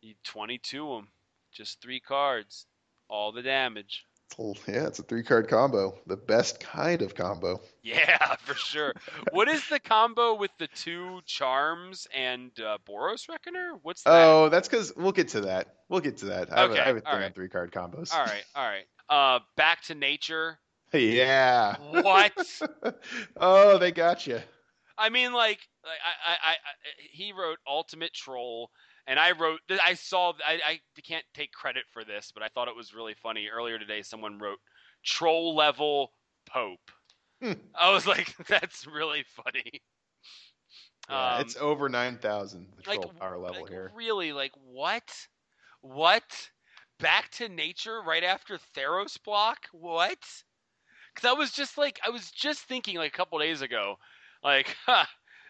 You 0.00 0.14
22 0.24 0.86
them. 0.88 1.08
Just 1.52 1.80
three 1.80 2.00
cards. 2.00 2.66
All 3.08 3.32
the 3.32 3.42
damage. 3.42 4.04
Yeah, 4.38 4.86
it's 4.86 4.98
a 4.98 5.02
three 5.02 5.22
card 5.22 5.48
combo. 5.48 5.98
The 6.06 6.16
best 6.16 6.60
kind 6.60 7.02
of 7.02 7.14
combo. 7.14 7.60
Yeah, 7.82 8.36
for 8.38 8.54
sure. 8.54 8.94
what 9.32 9.48
is 9.48 9.66
the 9.68 9.80
combo 9.80 10.34
with 10.34 10.50
the 10.58 10.68
two 10.68 11.20
Charms 11.26 12.06
and 12.14 12.50
uh, 12.60 12.78
Boros 12.86 13.28
Reckoner? 13.28 13.72
What's 13.82 14.02
that? 14.02 14.12
Oh, 14.12 14.48
that's 14.48 14.68
because 14.68 14.92
we'll 14.96 15.12
get 15.12 15.28
to 15.28 15.40
that. 15.42 15.74
We'll 15.88 16.00
get 16.00 16.18
to 16.18 16.26
that. 16.26 16.52
I 16.52 16.60
have, 16.60 16.70
a- 16.70 16.72
Okay, 16.74 16.82
I 16.82 16.86
have 16.86 16.96
a 16.96 17.00
thing 17.00 17.12
right. 17.12 17.24
on 17.24 17.32
three 17.32 17.48
card 17.48 17.72
combos. 17.72 18.12
All 18.12 18.24
right, 18.24 18.44
all 18.54 18.68
right. 18.68 18.84
Uh, 19.08 19.40
Back 19.56 19.82
to 19.84 19.94
Nature. 19.94 20.58
yeah. 20.92 21.76
What? 21.90 22.32
oh, 23.36 23.78
they 23.78 23.92
got 23.92 24.26
you. 24.26 24.40
I 24.96 25.10
mean, 25.10 25.32
like, 25.32 25.60
I, 25.84 26.32
I, 26.32 26.50
I, 26.52 26.54
he 27.12 27.32
wrote 27.32 27.58
Ultimate 27.66 28.12
Troll, 28.12 28.70
and 29.06 29.18
I 29.18 29.32
wrote. 29.32 29.60
I 29.84 29.94
saw. 29.94 30.32
I, 30.46 30.58
I 30.66 30.80
can't 31.06 31.24
take 31.34 31.52
credit 31.52 31.84
for 31.92 32.04
this, 32.04 32.32
but 32.34 32.42
I 32.42 32.48
thought 32.48 32.68
it 32.68 32.76
was 32.76 32.94
really 32.94 33.14
funny. 33.14 33.48
Earlier 33.48 33.78
today, 33.78 34.02
someone 34.02 34.38
wrote 34.38 34.58
Troll 35.04 35.54
level 35.54 36.12
Pope. 36.48 36.90
Hmm. 37.42 37.52
I 37.74 37.92
was 37.92 38.06
like, 38.06 38.34
that's 38.48 38.86
really 38.86 39.24
funny. 39.44 39.82
Yeah, 41.08 41.36
Um, 41.36 41.40
it's 41.40 41.56
over 41.56 41.88
nine 41.88 42.18
thousand. 42.18 42.66
The 42.76 42.90
like, 42.90 43.00
troll 43.00 43.14
power 43.18 43.38
level 43.38 43.62
like, 43.62 43.70
here. 43.70 43.92
Really, 43.94 44.32
like 44.32 44.52
what? 44.64 45.08
What? 45.80 46.50
Back 46.98 47.30
to 47.32 47.48
nature 47.48 48.02
right 48.04 48.24
after 48.24 48.58
Theros 48.76 49.22
block? 49.22 49.58
What? 49.70 50.18
Because 51.18 51.34
I 51.34 51.36
was 51.36 51.50
just 51.50 51.76
like, 51.76 51.98
I 52.06 52.10
was 52.10 52.30
just 52.30 52.60
thinking 52.60 52.96
like 52.96 53.12
a 53.12 53.16
couple 53.16 53.40
days 53.40 53.60
ago, 53.60 53.98
like, 54.44 54.76
huh, 54.86 55.04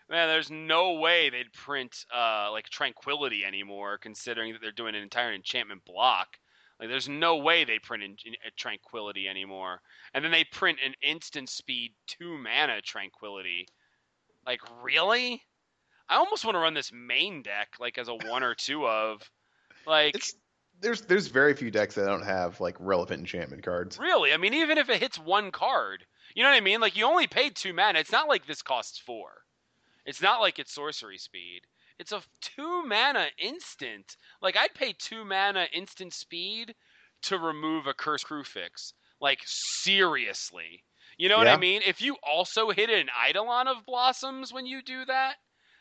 man, 0.08 0.28
there's 0.28 0.50
no 0.50 0.94
way 0.94 1.28
they'd 1.28 1.52
print 1.52 2.06
uh, 2.14 2.48
like 2.50 2.70
Tranquility 2.70 3.44
anymore, 3.44 3.98
considering 3.98 4.54
that 4.54 4.62
they're 4.62 4.72
doing 4.72 4.94
an 4.94 5.02
entire 5.02 5.34
enchantment 5.34 5.84
block. 5.84 6.38
Like, 6.80 6.88
there's 6.88 7.08
no 7.08 7.36
way 7.36 7.64
they 7.64 7.78
print 7.78 8.02
in, 8.02 8.16
in, 8.24 8.32
uh, 8.46 8.50
Tranquility 8.56 9.28
anymore. 9.28 9.82
And 10.14 10.24
then 10.24 10.32
they 10.32 10.44
print 10.44 10.78
an 10.82 10.94
instant 11.02 11.50
speed 11.50 11.92
two 12.06 12.38
mana 12.38 12.80
Tranquility. 12.80 13.68
Like, 14.46 14.60
really? 14.82 15.42
I 16.08 16.16
almost 16.16 16.46
want 16.46 16.54
to 16.54 16.60
run 16.60 16.72
this 16.72 16.92
main 16.94 17.42
deck 17.42 17.74
like 17.78 17.98
as 17.98 18.08
a 18.08 18.14
one 18.14 18.42
or 18.42 18.54
two 18.54 18.86
of. 18.86 19.20
Like, 19.86 20.14
It's 20.14 20.34
there's 20.80 21.02
there's 21.02 21.28
very 21.28 21.54
few 21.54 21.70
decks 21.70 21.94
that 21.94 22.06
don't 22.06 22.24
have 22.24 22.60
like 22.60 22.76
relevant 22.78 23.20
enchantment 23.20 23.62
cards. 23.62 23.98
Really? 23.98 24.32
I 24.32 24.36
mean, 24.36 24.54
even 24.54 24.78
if 24.78 24.88
it 24.88 25.00
hits 25.00 25.18
one 25.18 25.50
card, 25.50 26.04
you 26.34 26.42
know 26.42 26.50
what 26.50 26.56
I 26.56 26.60
mean? 26.60 26.80
Like, 26.80 26.96
you 26.96 27.04
only 27.04 27.26
paid 27.26 27.56
two 27.56 27.72
mana. 27.72 27.98
It's 27.98 28.12
not 28.12 28.28
like 28.28 28.46
this 28.46 28.62
costs 28.62 28.98
four. 28.98 29.30
It's 30.04 30.22
not 30.22 30.40
like 30.40 30.58
it's 30.58 30.72
sorcery 30.72 31.18
speed. 31.18 31.62
It's 31.98 32.12
a 32.12 32.22
two 32.40 32.84
mana 32.86 33.26
instant. 33.38 34.16
Like, 34.40 34.56
I'd 34.56 34.74
pay 34.74 34.94
two 34.96 35.24
mana 35.24 35.66
instant 35.72 36.14
speed 36.14 36.74
to 37.22 37.38
remove 37.38 37.86
a 37.86 37.94
curse 37.94 38.22
crew 38.22 38.44
fix. 38.44 38.94
Like, 39.20 39.40
seriously. 39.44 40.84
You 41.16 41.28
know 41.28 41.38
what 41.38 41.48
I 41.48 41.56
mean? 41.56 41.82
If 41.84 42.00
you 42.00 42.16
also 42.22 42.70
hit 42.70 42.90
an 42.90 43.08
Eidolon 43.28 43.66
of 43.66 43.84
Blossoms 43.84 44.52
when 44.52 44.66
you 44.66 44.80
do 44.82 45.04
that, 45.06 45.34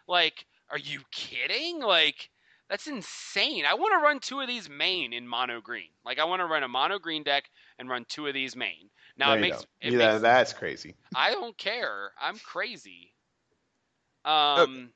like, 0.08 0.48
are 0.72 0.80
you 0.80 1.02
kidding? 1.12 1.80
Like, 1.80 2.32
that's 2.70 2.88
insane. 2.88 3.66
I 3.66 3.74
want 3.76 3.94
to 3.94 4.04
run 4.04 4.20
two 4.20 4.40
of 4.42 4.48
these 4.48 4.70
main 4.70 5.14
in 5.14 5.28
mono 5.28 5.62
green. 5.62 5.90
Like 6.06 6.20
I 6.20 6.26
want 6.26 6.42
to 6.42 6.46
run 6.46 6.64
a 6.64 6.68
mono 6.68 7.00
green 7.00 7.24
deck 7.24 7.50
and 7.80 7.90
run 7.90 8.06
two 8.06 8.28
of 8.28 8.34
these 8.34 8.56
main. 8.56 8.90
Now 9.18 9.32
No, 9.32 9.34
it 9.34 9.40
makes 9.40 9.66
it 9.82 9.94
yeah, 9.94 9.98
makes 9.98 10.20
that's 10.20 10.54
crazy. 10.54 10.96
I 11.16 11.32
don't 11.32 11.58
care. 11.58 12.14
I'm 12.20 12.40
crazy. 12.40 13.14
Um 14.26 14.94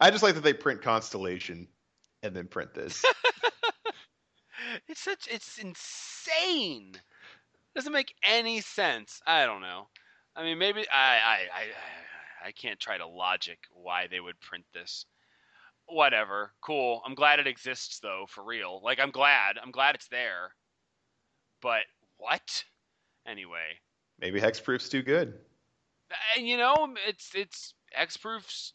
I 0.00 0.10
just 0.10 0.22
like 0.22 0.34
that 0.34 0.42
they 0.42 0.52
print 0.54 0.82
Constellation 0.82 1.68
and 2.22 2.34
then 2.34 2.48
print 2.48 2.74
this. 2.74 3.04
it's 4.88 5.00
such 5.00 5.28
it's 5.30 5.58
insane. 5.58 6.94
Doesn't 7.74 7.92
make 7.92 8.14
any 8.22 8.60
sense. 8.60 9.20
I 9.26 9.46
don't 9.46 9.60
know. 9.60 9.88
I 10.36 10.42
mean 10.42 10.58
maybe 10.58 10.86
I 10.90 11.18
I 11.18 11.48
I 11.60 12.48
I 12.48 12.52
can't 12.52 12.78
try 12.80 12.98
to 12.98 13.06
logic 13.06 13.58
why 13.72 14.06
they 14.08 14.20
would 14.20 14.40
print 14.40 14.64
this. 14.72 15.06
Whatever. 15.88 16.52
Cool. 16.60 17.02
I'm 17.06 17.14
glad 17.14 17.40
it 17.40 17.46
exists 17.46 17.98
though, 18.00 18.26
for 18.28 18.44
real. 18.44 18.80
Like 18.84 19.00
I'm 19.00 19.10
glad. 19.10 19.56
I'm 19.62 19.70
glad 19.70 19.94
it's 19.94 20.08
there. 20.08 20.50
But 21.62 21.82
what? 22.18 22.64
Anyway. 23.26 23.78
Maybe 24.20 24.40
Hexproof's 24.40 24.88
too 24.88 25.02
good. 25.02 25.34
And 26.36 26.46
you 26.46 26.56
know, 26.56 26.94
it's 27.06 27.30
it's 27.34 27.74
Hexproof's 27.98 28.72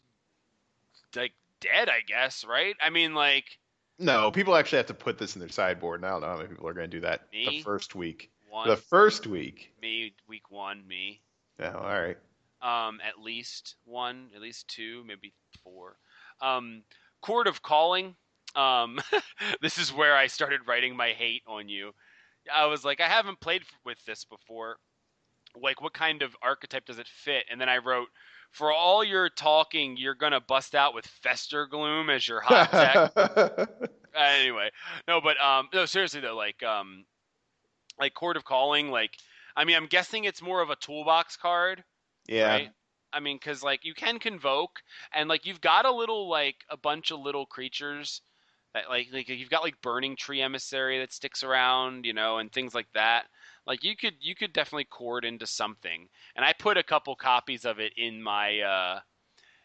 like 1.16 1.32
dead, 1.60 1.88
I 1.88 2.00
guess, 2.06 2.44
right? 2.44 2.74
I 2.84 2.90
mean 2.90 3.14
like 3.14 3.44
No, 3.98 4.30
people 4.30 4.56
actually 4.56 4.78
have 4.78 4.86
to 4.86 4.94
put 4.94 5.18
this 5.18 5.36
in 5.36 5.40
their 5.40 5.48
sideboard. 5.48 6.00
And 6.00 6.06
I 6.06 6.10
don't 6.10 6.20
know 6.22 6.28
how 6.28 6.36
many 6.36 6.48
people 6.48 6.66
are 6.68 6.74
going 6.74 6.90
to 6.90 6.96
do 6.96 7.00
that 7.02 7.28
Me? 7.32 7.46
the 7.48 7.62
first 7.62 7.94
week. 7.94 8.30
one 8.50 8.68
The 8.68 8.76
first 8.76 9.26
week. 9.26 9.72
me 9.80 10.14
week 10.28 10.50
1, 10.50 10.86
me. 10.86 11.20
Oh, 11.60 11.66
all 11.70 11.82
right. 12.02 12.16
um, 12.62 12.98
at 13.06 13.20
least 13.22 13.76
one, 13.84 14.30
at 14.34 14.40
least 14.42 14.66
two, 14.68 15.04
maybe 15.06 15.32
four. 15.62 15.96
Um, 16.40 16.82
Chord 17.24 17.46
of 17.46 17.62
Calling. 17.62 18.14
Um, 18.54 19.00
this 19.62 19.78
is 19.78 19.92
where 19.92 20.14
I 20.14 20.26
started 20.26 20.60
writing 20.68 20.94
my 20.94 21.08
hate 21.08 21.42
on 21.46 21.70
you. 21.70 21.92
I 22.54 22.66
was 22.66 22.84
like, 22.84 23.00
I 23.00 23.08
haven't 23.08 23.40
played 23.40 23.62
with 23.84 23.96
this 24.04 24.26
before. 24.26 24.76
like 25.60 25.80
what 25.80 25.94
kind 25.94 26.20
of 26.20 26.36
archetype 26.42 26.84
does 26.84 26.98
it 26.98 27.08
fit? 27.08 27.44
And 27.50 27.58
then 27.58 27.70
I 27.70 27.78
wrote, 27.78 28.08
for 28.50 28.70
all 28.70 29.02
your 29.02 29.30
talking, 29.30 29.96
you're 29.96 30.14
gonna 30.14 30.40
bust 30.40 30.74
out 30.74 30.94
with 30.94 31.08
Festergloom 31.24 32.14
as 32.14 32.28
your 32.28 32.40
hot 32.40 32.70
tech. 32.70 33.68
anyway, 34.14 34.70
no, 35.08 35.22
but 35.22 35.40
um, 35.40 35.68
no, 35.72 35.86
seriously 35.86 36.20
though, 36.20 36.36
like 36.36 36.62
um, 36.62 37.06
like 37.98 38.12
Chord 38.12 38.36
of 38.36 38.44
Calling, 38.44 38.90
like 38.90 39.16
I 39.56 39.64
mean, 39.64 39.76
I'm 39.76 39.86
guessing 39.86 40.24
it's 40.24 40.42
more 40.42 40.60
of 40.60 40.68
a 40.68 40.76
toolbox 40.76 41.36
card. 41.36 41.82
yeah. 42.28 42.48
Right? 42.48 42.70
I 43.14 43.20
mean, 43.20 43.36
because 43.36 43.62
like 43.62 43.84
you 43.84 43.94
can 43.94 44.18
convoke, 44.18 44.82
and 45.12 45.28
like 45.28 45.46
you've 45.46 45.60
got 45.60 45.86
a 45.86 45.92
little 45.92 46.28
like 46.28 46.56
a 46.68 46.76
bunch 46.76 47.10
of 47.10 47.20
little 47.20 47.46
creatures 47.46 48.20
that 48.74 48.88
like 48.88 49.08
like 49.12 49.28
you've 49.28 49.50
got 49.50 49.62
like 49.62 49.80
burning 49.82 50.16
tree 50.16 50.42
emissary 50.42 50.98
that 50.98 51.12
sticks 51.12 51.42
around, 51.42 52.04
you 52.04 52.12
know, 52.12 52.38
and 52.38 52.52
things 52.52 52.74
like 52.74 52.88
that. 52.94 53.24
Like 53.66 53.84
you 53.84 53.96
could 53.96 54.14
you 54.20 54.34
could 54.34 54.52
definitely 54.52 54.84
chord 54.84 55.24
into 55.24 55.46
something, 55.46 56.08
and 56.36 56.44
I 56.44 56.52
put 56.52 56.76
a 56.76 56.82
couple 56.82 57.14
copies 57.16 57.64
of 57.64 57.78
it 57.78 57.92
in 57.96 58.22
my 58.22 58.60
uh, 58.60 59.00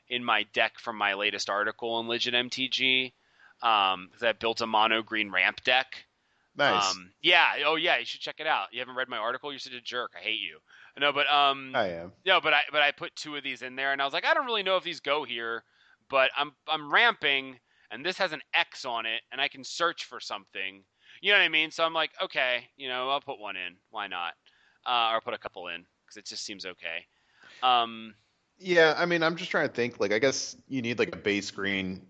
in 0.09 0.23
my 0.23 0.43
deck 0.53 0.79
from 0.79 0.97
my 0.97 1.13
latest 1.13 1.49
article 1.49 1.99
in 1.99 2.07
Legit 2.07 2.33
MTG. 2.33 3.13
Um, 3.61 4.09
I 4.21 4.31
built 4.39 4.61
a 4.61 4.67
mono 4.67 5.01
green 5.01 5.31
ramp 5.31 5.63
deck. 5.63 6.05
Nice. 6.55 6.91
Um, 6.91 7.11
yeah. 7.21 7.51
Oh, 7.65 7.75
yeah. 7.75 7.97
You 7.97 8.05
should 8.05 8.21
check 8.21 8.39
it 8.39 8.47
out. 8.47 8.67
You 8.71 8.79
haven't 8.79 8.95
read 8.95 9.09
my 9.09 9.17
article. 9.17 9.51
You're 9.51 9.59
such 9.59 9.73
a 9.73 9.81
jerk. 9.81 10.11
I 10.17 10.21
hate 10.21 10.39
you. 10.39 10.59
No, 10.99 11.13
but 11.13 11.31
um, 11.31 11.71
I 11.73 11.87
am. 11.87 12.11
no, 12.25 12.41
but 12.41 12.53
I 12.53 12.61
but 12.71 12.81
I 12.81 12.91
put 12.91 13.15
two 13.15 13.35
of 13.35 13.43
these 13.43 13.61
in 13.61 13.75
there, 13.75 13.93
and 13.93 14.01
I 14.01 14.05
was 14.05 14.13
like, 14.13 14.25
I 14.25 14.33
don't 14.33 14.45
really 14.45 14.63
know 14.63 14.77
if 14.77 14.83
these 14.83 14.99
go 14.99 15.23
here, 15.23 15.63
but 16.09 16.29
I'm 16.37 16.51
I'm 16.67 16.91
ramping, 16.91 17.57
and 17.91 18.05
this 18.05 18.17
has 18.17 18.33
an 18.33 18.41
X 18.53 18.85
on 18.85 19.05
it, 19.05 19.21
and 19.31 19.39
I 19.39 19.47
can 19.47 19.63
search 19.63 20.05
for 20.05 20.19
something. 20.19 20.83
You 21.21 21.31
know 21.31 21.37
what 21.37 21.43
I 21.45 21.49
mean? 21.49 21.71
So 21.71 21.83
I'm 21.83 21.93
like, 21.93 22.11
okay, 22.23 22.67
you 22.77 22.87
know, 22.87 23.09
I'll 23.09 23.21
put 23.21 23.39
one 23.39 23.55
in. 23.55 23.75
Why 23.91 24.07
not? 24.07 24.33
Uh, 24.85 25.11
or 25.13 25.21
put 25.21 25.33
a 25.33 25.37
couple 25.37 25.67
in 25.67 25.85
because 26.05 26.17
it 26.17 26.25
just 26.25 26.45
seems 26.45 26.65
okay. 26.65 27.05
Um, 27.61 28.15
Yeah, 28.57 28.93
I 28.97 29.05
mean, 29.05 29.23
I'm 29.23 29.35
just 29.35 29.51
trying 29.51 29.67
to 29.67 29.73
think. 29.73 29.99
Like, 29.99 30.13
I 30.13 30.19
guess 30.19 30.55
you 30.67 30.81
need 30.81 30.99
like 30.99 31.13
a 31.13 31.17
base 31.17 31.51
green 31.51 32.01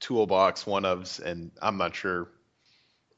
toolbox 0.00 0.66
one 0.66 0.82
ofs, 0.82 1.20
and 1.20 1.50
I'm 1.62 1.76
not 1.76 1.94
sure. 1.94 2.28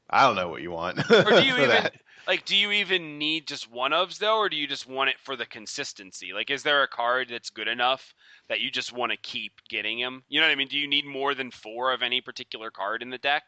I 0.09 0.25
don't 0.27 0.35
know 0.35 0.47
what 0.49 0.61
you 0.61 0.71
want. 0.71 0.99
or 1.09 1.23
do 1.23 1.43
you 1.43 1.53
even 1.57 1.69
that. 1.69 1.95
Like? 2.27 2.45
Do 2.45 2.55
you 2.55 2.71
even 2.71 3.17
need 3.17 3.47
just 3.47 3.71
one 3.71 3.91
ofs 3.91 4.17
though, 4.17 4.37
or 4.37 4.49
do 4.49 4.55
you 4.55 4.67
just 4.67 4.87
want 4.87 5.09
it 5.09 5.19
for 5.19 5.35
the 5.35 5.45
consistency? 5.45 6.31
Like, 6.33 6.49
is 6.49 6.63
there 6.63 6.83
a 6.83 6.87
card 6.87 7.29
that's 7.29 7.49
good 7.49 7.67
enough 7.67 8.13
that 8.49 8.59
you 8.59 8.71
just 8.71 8.93
want 8.93 9.11
to 9.11 9.17
keep 9.17 9.53
getting 9.69 9.99
him? 9.99 10.23
You 10.29 10.39
know 10.39 10.47
what 10.47 10.53
I 10.53 10.55
mean? 10.55 10.67
Do 10.67 10.77
you 10.77 10.87
need 10.87 11.05
more 11.05 11.35
than 11.35 11.51
four 11.51 11.93
of 11.93 12.01
any 12.01 12.21
particular 12.21 12.71
card 12.71 13.01
in 13.01 13.09
the 13.09 13.17
deck? 13.17 13.43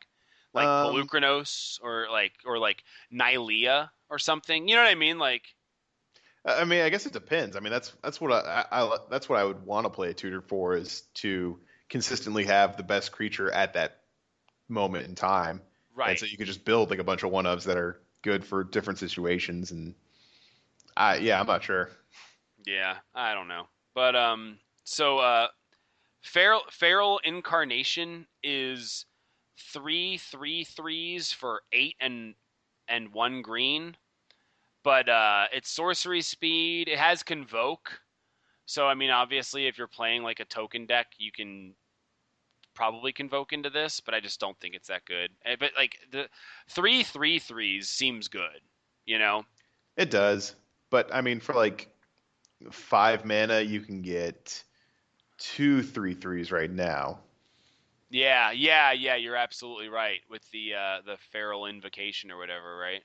like 0.56 0.68
Um, 0.68 0.96
Polukranos 0.96 1.80
or 1.84 2.08
like 2.10 2.34
or 2.46 2.58
like 2.58 2.84
Nylea 3.14 3.90
or 4.10 4.18
something. 4.18 4.68
You 4.68 4.76
know 4.76 4.82
what 4.82 4.90
I 4.90 4.96
mean? 4.96 5.20
Like 5.20 5.44
I 6.46 6.64
mean, 6.64 6.82
I 6.82 6.90
guess 6.90 7.06
it 7.06 7.14
depends. 7.14 7.56
I 7.56 7.60
mean, 7.60 7.72
that's 7.72 7.92
that's 8.02 8.20
what 8.22 8.32
I, 8.32 8.66
I, 8.72 8.84
I 8.84 8.98
that's 9.12 9.28
what 9.30 9.40
I 9.40 9.44
would 9.44 9.64
want 9.66 9.86
to 9.86 9.90
play 9.90 10.10
a 10.10 10.14
tutor 10.14 10.42
for 10.42 10.76
is 10.76 11.02
to 11.16 11.60
consistently 11.90 12.46
have 12.46 12.78
the 12.78 12.84
best 12.84 13.12
creature 13.12 13.52
at 13.52 13.74
that 13.74 14.00
moment 14.68 15.08
in 15.08 15.16
time. 15.16 15.62
right. 15.96 16.12
And 16.12 16.20
so 16.20 16.26
you 16.26 16.38
could 16.38 16.48
just 16.48 16.66
build 16.66 16.90
like 16.90 17.00
a 17.00 17.04
bunch 17.04 17.24
of 17.24 17.32
one 17.32 17.46
ofs 17.46 17.64
that 17.64 17.78
are 17.78 18.00
good 18.26 18.44
for 18.44 18.64
different 18.64 18.98
situations. 19.00 19.72
And 19.72 19.94
I 20.98 21.18
yeah, 21.18 21.40
I'm 21.40 21.46
not 21.48 21.64
sure. 21.64 21.92
yeah, 22.66 22.98
I 23.14 23.36
don't 23.36 23.48
know. 23.48 23.68
But 23.94 24.16
um 24.16 24.58
so 24.84 25.20
uh 25.20 25.48
Feral 26.24 26.62
Feral 26.72 27.22
Incarnation 27.24 28.26
is 28.44 29.06
three 29.72 30.18
three 30.18 30.64
threes 30.66 31.32
for 31.32 31.62
eight 31.72 31.96
and 32.02 32.34
and 32.88 33.14
one 33.14 33.44
green. 33.44 33.96
But 34.84 35.08
uh 35.08 35.46
it's 35.54 35.70
sorcery 35.70 36.22
speed. 36.22 36.90
It 36.90 36.98
has 36.98 37.22
convoke. 37.22 38.02
So 38.66 38.88
I 38.88 38.96
mean 38.96 39.12
obviously 39.12 39.68
if 39.68 39.78
you're 39.78 39.88
playing 39.88 40.24
like 40.24 40.40
a 40.40 40.46
token 40.46 40.88
deck, 40.88 41.08
you 41.20 41.32
can 41.32 41.76
probably 42.76 43.14
convoke 43.14 43.54
into 43.54 43.70
this, 43.70 44.00
but 44.00 44.14
I 44.14 44.20
just 44.20 44.40
don't 44.40 44.60
think 44.60 44.76
it's 44.76 44.90
that 44.90 45.06
good. 45.06 45.32
Eh, 45.46 45.56
But 45.60 45.72
like 45.76 45.98
the 46.12 46.30
three 46.70 47.04
three 47.04 47.40
threes 47.40 47.90
seems 47.90 48.28
good, 48.28 48.62
you 49.06 49.18
know? 49.18 49.44
It 49.98 50.12
does, 50.12 50.56
but 50.90 51.14
I 51.14 51.22
mean, 51.22 51.40
for 51.40 51.54
like 51.54 51.88
five 52.72 53.26
mana, 53.26 53.62
you 53.62 53.82
can 53.82 54.02
get 54.02 54.64
two 55.38 55.82
three 55.82 56.14
threes 56.14 56.52
right 56.52 56.70
now. 56.70 57.20
Yeah, 58.10 58.52
yeah, 58.52 58.92
yeah. 58.92 59.16
You're 59.16 59.36
absolutely 59.36 59.90
right 59.90 60.22
with 60.30 60.50
the 60.52 60.76
uh, 60.76 61.02
the 61.06 61.18
feral 61.32 61.66
invocation 61.66 62.32
or 62.32 62.38
whatever, 62.38 62.78
right? 62.78 63.04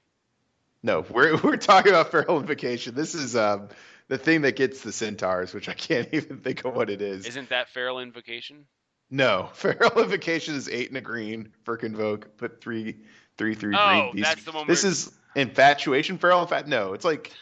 No, 0.82 1.04
we're 1.10 1.36
we're 1.42 1.56
talking 1.56 1.92
about 1.92 2.10
feral 2.10 2.38
invocation. 2.38 2.94
This 2.94 3.14
is 3.14 3.36
um 3.36 3.68
the 4.08 4.18
thing 4.18 4.42
that 4.42 4.56
gets 4.56 4.82
the 4.82 4.92
centaurs, 4.92 5.54
which 5.54 5.68
I 5.68 5.74
can't 5.74 6.08
even 6.12 6.38
think 6.38 6.64
of 6.64 6.74
what 6.74 6.90
it 6.90 7.00
is. 7.00 7.26
Isn't 7.26 7.48
that 7.50 7.68
feral 7.68 8.00
invocation? 8.00 8.66
No, 9.10 9.50
feral 9.54 10.00
invocation 10.02 10.54
is 10.54 10.68
eight 10.68 10.88
and 10.88 10.96
a 10.96 11.00
green 11.00 11.52
for 11.64 11.76
convoke. 11.76 12.36
Put 12.36 12.60
three, 12.60 12.98
three, 13.36 13.54
three 13.54 13.74
Oh, 13.76 14.10
green. 14.12 14.22
that's 14.22 14.44
the 14.44 14.52
one 14.52 14.66
This 14.66 14.84
is 14.84 15.10
infatuation. 15.34 16.18
Feral 16.18 16.46
infat. 16.46 16.66
No, 16.66 16.92
it's 16.92 17.04
like 17.04 17.32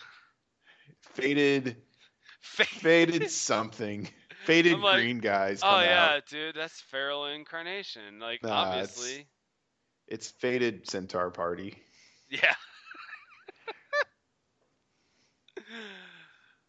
faded, 1.13 1.77
faded 2.41 3.31
something. 3.31 4.09
Faded 4.45 4.79
like, 4.79 4.97
green 4.97 5.19
guys. 5.19 5.61
oh 5.63 5.81
yeah, 5.81 6.13
out. 6.17 6.27
dude, 6.27 6.55
that's 6.55 6.81
feral 6.81 7.27
incarnation. 7.27 8.19
Like 8.19 8.43
Nah, 8.43 8.51
obviously, 8.53 9.27
It's 10.07 10.31
faded 10.31 10.89
centaur 10.89 11.31
party. 11.31 11.75
yeah. 12.31 12.55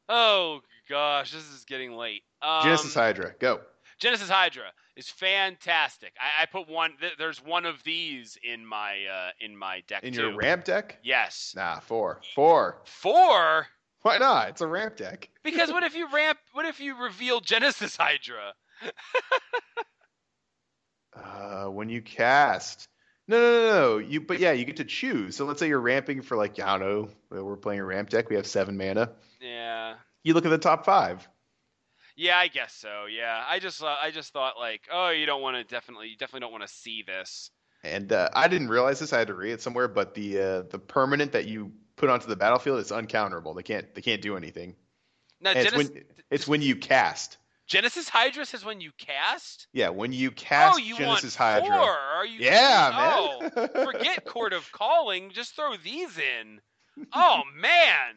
oh 0.09 0.59
gosh, 0.89 1.31
this 1.31 1.47
is 1.49 1.63
getting 1.65 1.93
late. 1.93 2.23
Um, 2.41 2.63
Genesis 2.63 2.93
Hydra, 2.93 3.33
go. 3.39 3.61
Genesis 3.99 4.29
Hydra 4.29 4.71
is 4.99 5.09
fantastic. 5.09 6.13
I, 6.19 6.43
I 6.43 6.45
put 6.45 6.69
one. 6.69 6.91
Th- 6.99 7.13
there's 7.17 7.43
one 7.43 7.65
of 7.65 7.81
these 7.83 8.37
in 8.43 8.65
my 8.65 8.97
uh, 9.11 9.29
in 9.39 9.55
my 9.57 9.81
deck 9.87 10.03
In 10.03 10.13
too. 10.13 10.21
your 10.21 10.35
ramp 10.35 10.65
deck? 10.65 10.97
Yes, 11.03 11.53
Nah, 11.55 11.79
four. 11.79 12.19
Four. 12.35 12.81
four. 12.85 13.65
Why 14.01 14.17
not? 14.17 14.49
It's 14.49 14.61
a 14.61 14.67
ramp 14.67 14.95
deck. 14.97 15.29
Because 15.43 15.71
what 15.71 15.83
if 15.83 15.95
you 15.95 16.07
ramp? 16.13 16.37
What 16.53 16.65
if 16.65 16.79
you 16.79 17.01
reveal 17.01 17.39
Genesis 17.39 17.95
Hydra? 17.95 18.53
Uh, 21.15 21.65
when 21.65 21.89
you 21.89 22.01
cast. 22.01 22.87
No, 23.27 23.37
no, 23.37 23.51
no, 23.51 23.71
no. 23.71 23.97
You, 23.97 24.21
but 24.21 24.39
yeah, 24.39 24.51
you 24.53 24.63
get 24.65 24.77
to 24.77 24.83
choose. 24.85 25.35
So 25.35 25.45
let's 25.45 25.59
say 25.59 25.67
you're 25.67 25.79
ramping 25.79 26.21
for 26.21 26.37
like 26.37 26.59
I 26.59 26.77
don't 26.77 27.09
know. 27.31 27.41
We're 27.43 27.57
playing 27.57 27.79
a 27.81 27.85
ramp 27.85 28.09
deck. 28.09 28.29
We 28.29 28.35
have 28.35 28.47
seven 28.47 28.77
mana. 28.77 29.11
Yeah, 29.41 29.95
You 30.23 30.33
look 30.33 30.45
at 30.45 30.49
the 30.49 30.57
top 30.57 30.85
five. 30.85 31.27
Yeah, 32.19 32.37
I 32.37 32.49
guess 32.49 32.73
so. 32.73 33.05
Yeah, 33.05 33.41
I 33.47 33.59
just 33.59 33.81
uh, 33.81 33.95
I 34.01 34.11
just 34.11 34.33
thought 34.33 34.55
like, 34.59 34.81
oh, 34.91 35.09
you 35.09 35.25
don't 35.25 35.41
want 35.41 35.55
to 35.55 35.63
definitely, 35.63 36.09
you 36.09 36.17
definitely 36.17 36.41
don't 36.41 36.51
want 36.51 36.67
to 36.67 36.73
see 36.73 37.01
this. 37.01 37.49
And 37.81 38.11
uh, 38.11 38.27
I 38.33 38.49
didn't 38.49 38.67
realize 38.67 38.99
this. 38.99 39.13
I 39.13 39.19
had 39.19 39.27
to 39.27 39.33
read 39.33 39.53
it 39.53 39.61
somewhere. 39.61 39.87
But 39.87 40.15
the 40.15 40.37
uh, 40.37 40.61
the 40.63 40.79
permanent 40.79 41.31
that 41.31 41.45
you 41.45 41.71
put 41.95 42.09
onto 42.09 42.27
the 42.27 42.35
battlefield 42.35 42.79
is 42.79 42.91
uncounterable. 42.91 43.55
They 43.55 43.63
can't 43.63 43.95
they 43.95 44.01
can't 44.01 44.21
do 44.21 44.35
anything. 44.35 44.75
Now, 45.39 45.51
And 45.51 45.65
it's 45.65 45.77
when 45.77 46.03
it's 46.29 46.45
when 46.45 46.61
you 46.61 46.75
cast. 46.75 47.37
Genesis 47.67 48.09
Hydra 48.09 48.45
is 48.53 48.65
when 48.65 48.81
you 48.81 48.91
cast. 48.97 49.67
Yeah, 49.71 49.89
when 49.89 50.11
you 50.11 50.31
cast 50.31 50.75
oh, 50.75 50.77
you 50.77 50.97
Genesis 50.97 51.39
want 51.39 51.63
Hydra. 51.63 51.77
four? 51.77 51.89
Are 51.89 52.25
you? 52.25 52.39
Yeah, 52.39 53.15
oh, 53.17 53.49
man. 53.55 53.69
forget 53.85 54.25
Chord 54.25 54.51
of 54.51 54.69
Calling. 54.73 55.29
Just 55.31 55.55
throw 55.55 55.77
these 55.77 56.17
in. 56.17 56.59
Oh 57.13 57.43
man. 57.55 58.15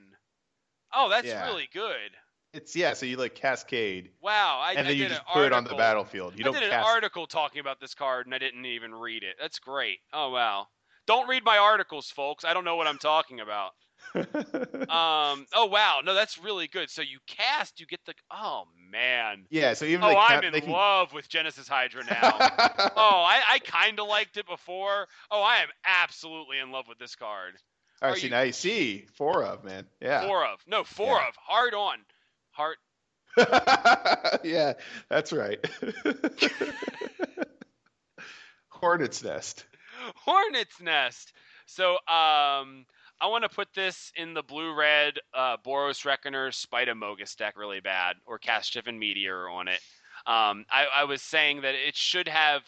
Oh, 0.93 1.09
that's 1.09 1.29
Yeah. 1.29 1.47
really 1.47 1.69
good. 1.73 2.11
It's 2.53 2.77
yeah. 2.77 2.93
So 2.93 3.07
you 3.07 3.17
like 3.17 3.35
cascade, 3.35 4.11
Wow, 4.21 4.61
I, 4.63 4.71
and 4.73 4.81
I 4.81 4.83
then 4.83 4.93
you 4.93 5.03
did 5.05 5.09
just 5.11 5.21
an 5.23 5.27
put 5.33 5.45
it 5.47 5.53
on 5.53 5.65
the 5.65 5.75
battlefield. 5.75 6.35
You 6.39 6.43
I 6.43 6.45
don't 6.45 6.55
did 6.55 6.65
an 6.65 6.71
cast. 6.71 6.87
article 6.87 7.27
talking 7.27 7.61
about 7.61 7.81
this 7.81 7.95
card 7.95 8.27
and 8.27 8.35
I 8.35 8.39
didn't 8.39 8.67
even 8.67 8.95
read 8.95 9.23
it. 9.23 9.37
That's 9.41 9.59
great. 9.59 9.99
Oh 10.13 10.31
wow. 10.31 10.67
Don't 11.07 11.29
read 11.29 11.45
my 11.45 11.59
articles, 11.59 12.11
folks. 12.11 12.45
I 12.45 12.55
don't 12.55 12.65
know 12.65 12.77
what 12.77 12.87
I'm 12.87 12.99
talking 12.99 13.41
about. 13.41 13.71
Um. 14.93 15.47
Oh 15.55 15.67
wow. 15.71 16.01
No, 16.05 16.13
that's 16.15 16.37
really 16.39 16.67
good. 16.69 16.91
So 16.91 17.03
you 17.03 17.19
cast, 17.27 17.81
you 17.81 17.87
get 17.87 18.01
the. 18.05 18.15
Oh 18.31 18.65
man. 18.91 19.45
yeah. 19.51 19.73
So 19.75 19.85
even 19.85 20.05
Oh, 20.05 20.09
like, 20.13 20.31
I'm 20.31 20.45
in 20.45 20.61
can... 20.61 20.71
love 20.71 21.13
with 21.13 21.29
Genesis 21.29 21.67
Hydra 21.69 22.05
now. 22.05 22.21
oh, 22.97 23.25
I, 23.25 23.41
I 23.53 23.59
kind 23.61 23.99
of 24.01 24.09
liked 24.09 24.37
it 24.37 24.47
before. 24.47 25.07
Oh, 25.31 25.43
I 25.43 25.59
am 25.59 25.69
absolutely 25.87 26.59
in 26.59 26.73
love 26.73 26.87
with 26.89 26.99
this 26.99 27.15
card. 27.17 27.55
All 28.03 28.11
are 28.11 28.17
see 28.17 28.25
you- 28.25 28.31
now 28.31 28.43
you 28.43 28.53
see 28.53 29.07
four 29.15 29.45
of 29.45 29.65
man. 29.65 29.87
Yeah. 30.01 30.27
Four 30.27 30.45
of. 30.45 30.59
No, 30.67 30.85
four 30.85 31.15
Yeah. 31.17 31.29
of. 31.29 31.35
Hard 31.37 31.73
on. 31.75 31.97
Heart. 32.53 32.79
yeah, 34.45 34.75
that's 35.09 35.33
right. 35.33 35.59
Hornet's 38.69 39.23
nest. 39.23 39.65
Hornet's 40.27 40.81
Nest. 40.81 41.33
So, 41.67 41.93
um, 41.93 42.85
I 43.21 43.29
want 43.29 43.45
to 43.45 43.49
put 43.49 43.69
this 43.73 44.11
in 44.17 44.35
the 44.35 44.43
blue 44.43 44.75
red 44.75 45.15
uh, 45.33 45.57
Boros 45.65 46.05
Reckoner 46.05 46.51
Spider-Mogus 46.51 47.37
deck 47.37 47.57
really 47.57 47.79
bad, 47.81 48.17
or 48.27 48.39
Cast 48.39 48.75
Shivan 48.75 48.99
Meteor 48.99 49.49
on 49.49 49.69
it. 49.69 49.81
Um, 50.27 50.65
I, 50.71 50.87
I 50.97 51.05
was 51.05 51.23
saying 51.23 51.63
that 51.63 51.75
it 51.77 51.97
should 51.97 52.27
have 52.27 52.63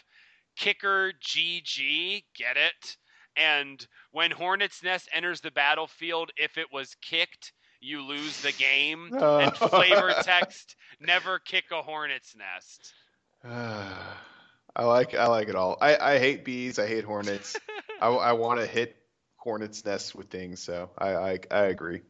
Kicker 0.57 1.13
GG, 1.21 2.25
get 2.37 2.57
it? 2.57 2.97
And 3.37 3.85
when 4.13 4.31
Hornet's 4.31 4.83
Nest 4.83 5.09
enters 5.13 5.41
the 5.41 5.51
battlefield, 5.51 6.31
if 6.37 6.57
it 6.57 6.73
was 6.73 6.95
kicked, 7.03 7.53
you 7.85 8.03
lose 8.03 8.41
the 8.43 8.53
game, 8.53 9.11
Oh. 9.13 9.39
and 9.39 9.57
flavor 9.57 10.15
text 10.23 10.77
never 11.01 11.39
kick 11.39 11.65
a 11.71 11.83
hornet's 11.83 12.35
nest. 12.37 12.93
I 14.77 14.85
like 14.85 15.15
I 15.15 15.27
like 15.27 15.49
it 15.49 15.55
all. 15.55 15.77
I, 15.81 15.97
I 16.15 16.19
hate 16.19 16.45
bees. 16.45 16.79
I 16.79 16.87
hate 16.87 17.05
hornets. 17.05 17.57
I, 18.01 18.09
I 18.09 18.33
want 18.33 18.61
to 18.61 18.67
hit 18.67 18.97
hornets' 19.37 19.85
nests 19.85 20.15
with 20.15 20.29
things. 20.31 20.61
So 20.61 20.91
I 20.99 21.15
I, 21.15 21.39
I 21.51 21.61
agree. 21.67 22.01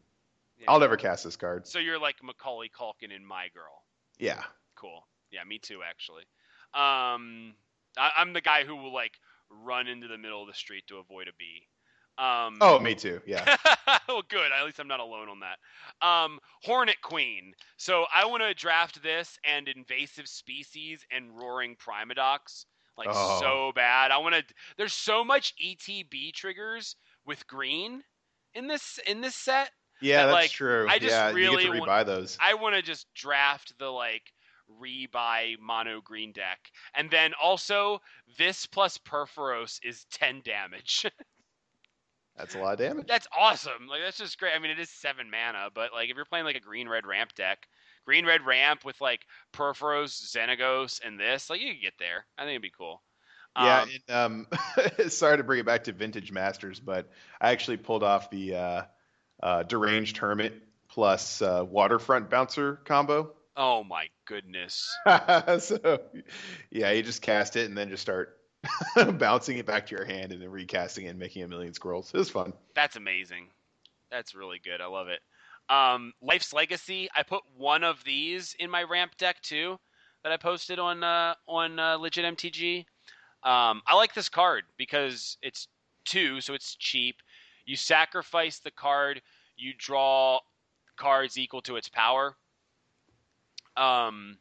Yeah. 0.58 0.66
I'll 0.68 0.80
never 0.80 0.96
cast 0.96 1.24
this 1.24 1.36
card. 1.36 1.66
So 1.66 1.78
you're 1.78 1.98
like 1.98 2.16
Macaulay 2.22 2.70
Culkin 2.70 3.14
in 3.14 3.24
My 3.26 3.48
Girl. 3.52 3.82
Yeah. 4.18 4.42
Cool. 4.76 5.06
Yeah, 5.30 5.42
me 5.44 5.58
too, 5.58 5.80
actually. 5.88 6.22
Um, 6.72 7.54
I, 7.98 8.10
I'm 8.18 8.32
the 8.32 8.40
guy 8.40 8.64
who 8.64 8.76
will 8.76 8.92
like 8.94 9.12
run 9.50 9.88
into 9.88 10.08
the 10.08 10.16
middle 10.16 10.40
of 10.40 10.46
the 10.48 10.54
street 10.54 10.84
to 10.88 10.98
avoid 10.98 11.28
a 11.28 11.32
bee. 11.38 11.66
Um, 12.18 12.58
Oh, 12.60 12.78
me 12.78 12.94
too. 12.94 13.20
Yeah. 13.26 13.56
well, 14.08 14.22
good. 14.28 14.50
At 14.52 14.64
least 14.64 14.78
I'm 14.78 14.88
not 14.88 15.00
alone 15.00 15.28
on 15.28 15.40
that. 15.40 16.06
Um, 16.06 16.38
Hornet 16.62 17.00
Queen. 17.02 17.52
So 17.76 18.04
I 18.14 18.26
want 18.26 18.42
to 18.42 18.54
draft 18.54 19.02
this 19.02 19.38
and 19.44 19.66
invasive 19.68 20.28
species 20.28 21.00
and 21.10 21.36
roaring 21.36 21.76
primadox 21.76 22.66
like 22.96 23.08
Oh. 23.10 23.40
so 23.40 23.72
bad. 23.74 24.10
I 24.12 24.18
want 24.18 24.34
to. 24.36 24.44
There's 24.76 24.92
so 24.92 25.24
much 25.24 25.54
ETB 25.64 26.32
triggers 26.32 26.94
with 27.26 27.46
green 27.48 28.02
in 28.54 28.68
this 28.68 28.98
in 29.06 29.20
this 29.20 29.34
set. 29.34 29.70
Yeah, 30.00 30.26
That, 30.26 30.32
that's 30.32 30.34
like, 30.44 30.50
true. 30.50 30.86
I 30.88 30.98
just 30.98 31.10
yeah, 31.12 31.30
really 31.32 31.64
you 31.64 31.72
get 31.72 31.72
to 31.74 31.80
want- 31.80 31.90
rebuy 31.90 32.06
those. 32.06 32.38
I 32.40 32.54
want 32.54 32.74
to 32.76 32.82
just 32.82 33.06
draft 33.14 33.74
the 33.78 33.88
like 33.90 34.22
rebuy 34.80 35.56
mono 35.60 36.00
green 36.00 36.32
deck, 36.32 36.58
and 36.94 37.10
then 37.10 37.32
also 37.42 38.00
this 38.38 38.66
plus 38.66 38.98
Purphoros 38.98 39.78
is 39.82 40.04
10 40.12 40.42
damage. 40.44 41.06
That's 42.36 42.54
a 42.54 42.58
lot 42.58 42.72
of 42.74 42.78
damage. 42.80 43.06
that's 43.06 43.28
awesome. 43.38 43.86
Like 43.88 44.00
that's 44.04 44.18
just 44.18 44.38
great. 44.38 44.52
I 44.54 44.58
mean, 44.58 44.70
it 44.70 44.78
is 44.78 44.90
seven 44.90 45.30
mana, 45.30 45.68
but 45.72 45.92
like 45.92 46.10
if 46.10 46.16
you're 46.16 46.24
playing 46.24 46.44
like 46.44 46.56
a 46.56 46.60
green 46.60 46.88
red 46.88 47.06
ramp 47.06 47.34
deck, 47.34 47.66
green 48.04 48.26
red 48.26 48.44
ramp 48.44 48.84
with 48.84 49.00
like 49.00 49.20
Purphoros, 49.52 50.34
Xenagos, 50.34 51.00
and 51.04 51.18
this, 51.18 51.48
like 51.48 51.60
you 51.60 51.72
could 51.74 51.82
get 51.82 51.94
there. 51.98 52.26
I 52.36 52.42
think 52.42 52.50
it'd 52.50 52.62
be 52.62 52.72
cool. 52.76 53.02
Yeah, 53.56 53.82
Um, 53.82 53.88
and, 54.08 54.16
um, 54.16 55.08
sorry 55.08 55.36
to 55.36 55.44
bring 55.44 55.60
it 55.60 55.66
back 55.66 55.84
to 55.84 55.92
Vintage 55.92 56.32
Masters, 56.32 56.80
but 56.80 57.08
I 57.40 57.52
actually 57.52 57.76
pulled 57.76 58.02
off 58.02 58.28
the 58.30 58.56
uh, 58.56 58.82
uh, 59.40 59.62
Deranged 59.62 60.16
Hermit 60.16 60.60
plus 60.88 61.40
uh, 61.40 61.64
Waterfront 61.64 62.30
Bouncer 62.30 62.80
combo. 62.84 63.32
oh 63.56 63.84
my 63.84 64.08
goodness. 64.26 64.96
so, 65.60 66.00
yeah, 66.72 66.90
you 66.90 67.04
just 67.04 67.22
cast 67.22 67.54
it 67.54 67.68
and 67.68 67.78
then 67.78 67.90
just 67.90 68.02
start 68.02 68.36
bouncing 69.18 69.58
it 69.58 69.66
back 69.66 69.86
to 69.86 69.96
your 69.96 70.04
hand 70.04 70.32
and 70.32 70.40
then 70.40 70.50
recasting 70.50 71.06
it 71.06 71.10
and 71.10 71.18
making 71.18 71.42
a 71.42 71.48
million 71.48 71.72
scrolls. 71.72 72.10
It 72.14 72.18
was 72.18 72.30
fun. 72.30 72.52
That's 72.74 72.96
amazing. 72.96 73.48
That's 74.10 74.34
really 74.34 74.60
good. 74.62 74.80
I 74.80 74.86
love 74.86 75.08
it. 75.08 75.20
Um, 75.68 76.12
Life's 76.20 76.52
Legacy. 76.52 77.08
I 77.16 77.22
put 77.22 77.42
one 77.56 77.84
of 77.84 78.02
these 78.04 78.54
in 78.58 78.70
my 78.70 78.82
ramp 78.82 79.16
deck 79.16 79.40
too, 79.42 79.78
that 80.22 80.32
I 80.32 80.36
posted 80.36 80.78
on 80.78 81.02
uh, 81.02 81.34
on 81.46 81.78
uh, 81.78 81.96
Legit 81.96 82.24
MTG. 82.24 82.80
Um, 83.42 83.82
I 83.86 83.94
like 83.94 84.14
this 84.14 84.28
card 84.28 84.64
because 84.78 85.36
it's 85.42 85.68
two, 86.04 86.40
so 86.40 86.54
it's 86.54 86.76
cheap. 86.76 87.16
You 87.66 87.76
sacrifice 87.76 88.58
the 88.58 88.70
card, 88.70 89.22
you 89.56 89.72
draw 89.76 90.40
cards 90.96 91.38
equal 91.38 91.62
to 91.62 91.76
its 91.76 91.88
power. 91.88 92.36
Um, 93.76 94.38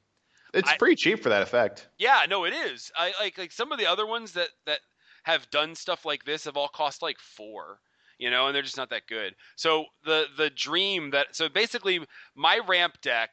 It's 0.53 0.69
I- 0.69 0.77
pretty 0.77 0.95
cheap 0.95 1.21
for 1.21 1.29
that 1.29 1.41
effect. 1.41 1.87
yeah, 1.97 2.21
no, 2.29 2.45
it 2.45 2.53
is. 2.53 2.91
I 2.95 3.13
like 3.19 3.37
like 3.37 3.51
some 3.51 3.71
of 3.71 3.79
the 3.79 3.87
other 3.87 4.05
ones 4.05 4.33
that 4.33 4.49
that 4.65 4.79
have 5.23 5.49
done 5.51 5.73
stuff 5.75 6.05
like 6.05 6.25
this 6.25 6.45
have 6.45 6.57
all 6.57 6.67
cost 6.67 7.01
like 7.01 7.17
four, 7.19 7.79
you 8.19 8.29
know, 8.29 8.47
and 8.47 8.55
they're 8.55 8.61
just 8.61 8.77
not 8.77 8.89
that 8.91 9.07
good. 9.07 9.35
So 9.55 9.85
the 10.05 10.25
the 10.37 10.49
dream 10.49 11.11
that 11.11 11.35
so 11.35 11.49
basically 11.49 12.01
my 12.35 12.59
ramp 12.67 12.97
deck 13.01 13.31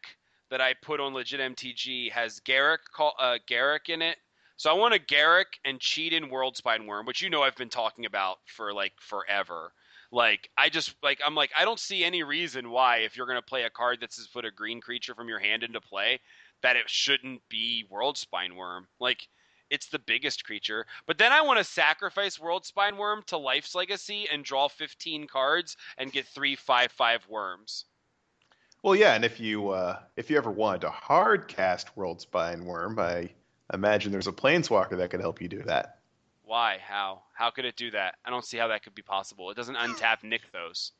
that 0.50 0.60
I 0.60 0.74
put 0.82 1.00
on 1.00 1.14
legit 1.14 1.40
MTG 1.40 2.10
has 2.12 2.40
Garruk 2.40 2.78
call 2.92 3.14
uh, 3.18 3.38
Garruk 3.48 3.88
in 3.88 4.02
it. 4.02 4.16
So 4.56 4.70
I 4.70 4.74
want 4.74 4.94
a 4.94 4.98
Garruk 4.98 5.46
and 5.64 5.80
cheat 5.80 6.12
in 6.12 6.24
Worldspine 6.30 6.86
Wurm, 6.86 7.06
which 7.06 7.22
you 7.22 7.30
know 7.30 7.42
I've 7.42 7.56
been 7.56 7.70
talking 7.70 8.04
about 8.04 8.38
for 8.46 8.72
like 8.72 8.92
forever. 9.00 9.72
Like 10.12 10.50
I 10.58 10.68
just 10.68 10.94
like 11.02 11.20
I'm 11.24 11.34
like 11.34 11.50
I 11.58 11.64
don't 11.64 11.78
see 11.78 12.04
any 12.04 12.22
reason 12.24 12.70
why 12.70 12.98
if 12.98 13.16
you're 13.16 13.26
gonna 13.28 13.42
play 13.42 13.62
a 13.62 13.70
card 13.70 13.98
that's 14.00 14.16
just 14.16 14.32
put 14.32 14.44
a 14.44 14.50
green 14.50 14.80
creature 14.80 15.14
from 15.14 15.28
your 15.28 15.38
hand 15.38 15.62
into 15.62 15.80
play 15.80 16.18
that 16.62 16.76
it 16.76 16.88
shouldn't 16.88 17.46
be 17.48 17.84
Worldspine 17.90 18.56
Wurm. 18.56 18.86
Like 18.98 19.28
it's 19.70 19.86
the 19.86 19.98
biggest 19.98 20.44
creature. 20.44 20.86
But 21.06 21.18
then 21.18 21.32
I 21.32 21.42
want 21.42 21.58
to 21.58 21.64
sacrifice 21.64 22.38
Worldspine 22.38 22.96
Wurm 22.96 23.24
to 23.26 23.38
Life's 23.38 23.74
Legacy 23.74 24.28
and 24.30 24.44
draw 24.44 24.68
15 24.68 25.26
cards 25.26 25.76
and 25.96 26.12
get 26.12 26.26
three 26.26 26.56
five 26.56 26.92
five 26.92 27.26
worms. 27.28 27.84
Well, 28.82 28.96
yeah, 28.96 29.14
and 29.14 29.24
if 29.24 29.38
you 29.38 29.70
uh, 29.70 29.98
if 30.16 30.30
you 30.30 30.36
ever 30.36 30.50
wanted 30.50 30.82
to 30.82 30.90
hard 30.90 31.48
cast 31.48 31.94
Worldspine 31.96 32.64
Wurm, 32.64 32.98
I 32.98 33.30
imagine 33.72 34.10
there's 34.10 34.26
a 34.26 34.32
Planeswalker 34.32 34.96
that 34.98 35.10
could 35.10 35.20
help 35.20 35.40
you 35.40 35.48
do 35.48 35.62
that. 35.62 35.98
Why? 36.44 36.78
How? 36.82 37.22
How 37.34 37.50
could 37.50 37.64
it 37.64 37.76
do 37.76 37.92
that? 37.92 38.16
I 38.24 38.30
don't 38.30 38.44
see 38.44 38.56
how 38.56 38.68
that 38.68 38.82
could 38.82 38.94
be 38.94 39.02
possible. 39.02 39.50
It 39.50 39.56
doesn't 39.56 39.76
untap 39.76 40.22
Nykthos. 40.24 40.90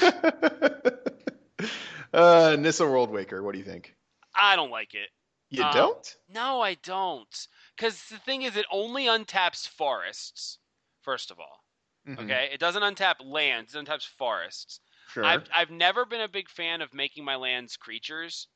uh, 2.12 2.56
Nissa 2.58 2.84
Worldwaker, 2.84 3.42
what 3.42 3.52
do 3.52 3.58
you 3.58 3.64
think? 3.64 3.94
I 4.38 4.56
don't 4.56 4.70
like 4.70 4.94
it. 4.94 5.10
You 5.50 5.62
Um, 5.62 5.64
don't? 5.64 6.16
No, 6.28 6.60
I 6.62 6.74
don't. 6.74 7.48
Because 7.76 8.08
the 8.08 8.18
thing 8.18 8.42
is, 8.42 8.56
it 8.56 8.66
only 8.70 9.04
untaps 9.04 9.68
forests. 9.68 10.58
First 11.02 11.30
of 11.30 11.38
all, 11.40 11.64
Mhm, 12.04 12.38
okay, 12.38 12.50
it 12.52 12.58
doesn't 12.60 12.82
untap 12.82 13.16
lands. 13.20 13.74
It 13.74 13.84
untaps 13.84 14.06
forests. 14.06 14.80
Sure. 15.06 15.44
I've 15.44 15.48
I've 15.54 15.70
never 15.70 16.04
been 16.06 16.20
a 16.22 16.28
big 16.28 16.48
fan 16.50 16.82
of 16.82 16.94
making 16.94 17.24
my 17.24 17.36
lands 17.36 17.76
creatures. 17.76 18.48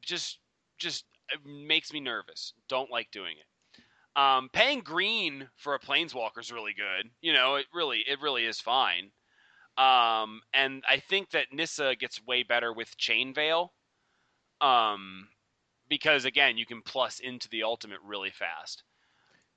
Just 0.00 0.40
just 0.78 1.06
it 1.30 1.44
makes 1.44 1.92
me 1.92 2.00
nervous. 2.00 2.54
Don't 2.68 2.90
like 2.90 3.10
doing 3.10 3.36
it. 3.38 3.46
Um, 4.20 4.50
paying 4.50 4.80
green 4.82 5.50
for 5.56 5.74
a 5.74 5.80
planeswalker 5.80 6.38
is 6.40 6.52
really 6.52 6.74
good. 6.74 7.10
You 7.20 7.32
know, 7.32 7.56
it 7.56 7.66
really 7.72 8.00
it 8.08 8.20
really 8.20 8.46
is 8.46 8.60
fine. 8.60 9.12
Um, 9.78 10.42
and 10.54 10.84
I 10.88 11.00
think 11.00 11.30
that 11.30 11.52
Nissa 11.52 11.96
gets 11.96 12.22
way 12.22 12.42
better 12.44 12.72
with 12.72 12.96
Chain 12.98 13.34
Veil. 13.34 13.74
Um, 14.62 15.28
because 15.88 16.24
again, 16.24 16.56
you 16.56 16.64
can 16.64 16.80
plus 16.82 17.18
into 17.20 17.48
the 17.50 17.64
ultimate 17.64 17.98
really 18.06 18.30
fast. 18.30 18.82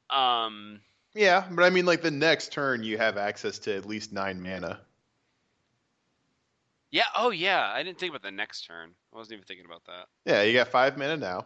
Um, 0.10 0.82
Yeah, 1.14 1.46
but 1.52 1.64
I 1.64 1.70
mean, 1.70 1.86
like 1.86 2.02
the 2.02 2.12
next 2.12 2.52
turn, 2.52 2.84
you 2.84 2.98
have 2.98 3.18
access 3.18 3.60
to 3.60 3.76
at 3.76 3.86
least 3.86 4.12
nine 4.12 4.42
mana. 4.42 4.80
yeah. 6.92 7.04
Oh 7.16 7.30
yeah. 7.32 7.72
I 7.74 7.84
didn't 7.84 8.00
think 8.00 8.12
about 8.12 8.24
the 8.24 8.32
next 8.32 8.66
turn. 8.66 8.92
I 9.14 9.18
wasn't 9.18 9.34
even 9.34 9.46
thinking 9.46 9.66
about 9.66 9.86
that. 9.86 10.08
Yeah, 10.26 10.42
you 10.44 10.54
got 10.54 10.70
five 10.70 10.98
mana 10.98 11.18
now. 11.18 11.46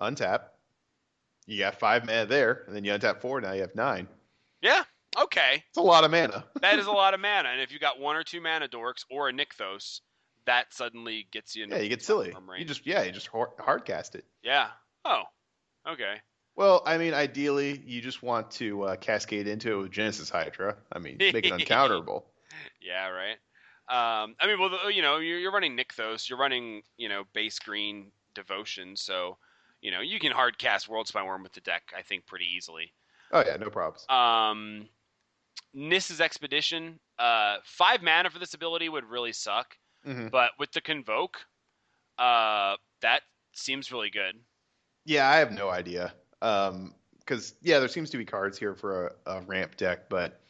Untap. 0.00 0.40
You 1.46 1.58
got 1.58 1.78
five 1.78 2.04
mana 2.06 2.26
there, 2.26 2.64
and 2.66 2.74
then 2.74 2.84
you 2.84 2.92
untap 2.92 3.20
four. 3.20 3.40
Now 3.40 3.52
you 3.52 3.60
have 3.60 3.74
nine. 3.74 4.08
Yeah. 4.62 4.82
Okay. 5.18 5.62
It's 5.68 5.76
a 5.78 5.82
lot 5.82 6.04
of 6.04 6.10
mana. 6.10 6.44
that 6.62 6.78
is 6.78 6.86
a 6.86 6.92
lot 7.02 7.14
of 7.14 7.20
mana. 7.20 7.50
And 7.50 7.60
if 7.60 7.70
you 7.72 7.78
got 7.78 8.00
one 8.00 8.16
or 8.16 8.22
two 8.24 8.40
mana 8.40 8.66
dorks 8.68 9.04
or 9.10 9.28
a 9.28 9.32
Nykthos, 9.32 10.00
that 10.46 10.72
suddenly 10.72 11.26
gets 11.32 11.56
you. 11.56 11.66
yeah, 11.68 11.78
you 11.78 11.88
get 11.88 12.02
silly. 12.02 12.32
You 12.58 12.64
just 12.64 12.86
yeah, 12.86 13.02
you 13.02 13.12
just 13.12 13.26
hard, 13.28 13.50
hard 13.58 13.84
cast 13.84 14.14
it. 14.14 14.24
yeah. 14.42 14.68
Oh. 15.04 15.22
Okay. 15.86 16.14
Well, 16.56 16.82
I 16.86 16.98
mean, 16.98 17.14
ideally, 17.14 17.82
you 17.84 18.00
just 18.00 18.22
want 18.22 18.52
to 18.52 18.82
uh, 18.84 18.96
cascade 18.96 19.48
into 19.48 19.72
it 19.78 19.82
with 19.82 19.90
Genesis 19.90 20.30
Hydra. 20.30 20.76
I 20.92 20.98
mean, 20.98 21.16
make 21.18 21.34
it 21.44 21.44
uncounterable. 21.52 22.22
Yeah. 22.80 23.08
Right. 23.08 23.36
Um. 23.88 24.34
I 24.40 24.46
mean, 24.46 24.58
well, 24.58 24.90
you 24.90 25.02
know, 25.02 25.18
you're, 25.18 25.38
you're 25.38 25.52
running 25.52 25.76
Nykthos. 25.76 26.28
You're 26.28 26.38
running, 26.38 26.82
you 26.96 27.08
know, 27.08 27.24
base 27.34 27.58
green 27.58 28.12
devotion. 28.34 28.96
So, 28.96 29.36
you 29.82 29.90
know, 29.90 30.00
you 30.00 30.18
can 30.18 30.32
hard 30.32 30.58
cast 30.58 30.88
Worldspine 30.88 31.26
Wurm 31.26 31.42
with 31.42 31.52
the 31.52 31.60
deck. 31.60 31.92
I 31.96 32.02
think 32.02 32.26
pretty 32.26 32.46
easily. 32.56 32.92
Oh 33.32 33.42
yeah, 33.44 33.56
no 33.56 33.68
problems. 33.68 34.06
Um, 34.08 34.88
Nissa's 35.74 36.20
Expedition. 36.20 36.98
Uh, 37.18 37.56
five 37.64 38.02
mana 38.02 38.30
for 38.30 38.38
this 38.38 38.54
ability 38.54 38.88
would 38.88 39.04
really 39.04 39.32
suck. 39.32 39.76
Hmm 40.04 40.28
But 40.28 40.50
with 40.58 40.72
the 40.72 40.80
Convoke, 40.80 41.38
uh, 42.18 42.76
that 43.00 43.22
seems 43.52 43.90
really 43.90 44.10
good. 44.10 44.36
Yeah, 45.04 45.28
I 45.28 45.36
have 45.36 45.52
no 45.52 45.68
idea. 45.68 46.12
Um, 46.42 46.94
because 47.18 47.54
yeah, 47.62 47.78
there 47.78 47.88
seems 47.88 48.10
to 48.10 48.18
be 48.18 48.24
cards 48.24 48.58
here 48.58 48.74
for 48.74 49.06
a, 49.26 49.36
a 49.36 49.40
ramp 49.42 49.76
deck, 49.76 50.10
but 50.10 50.40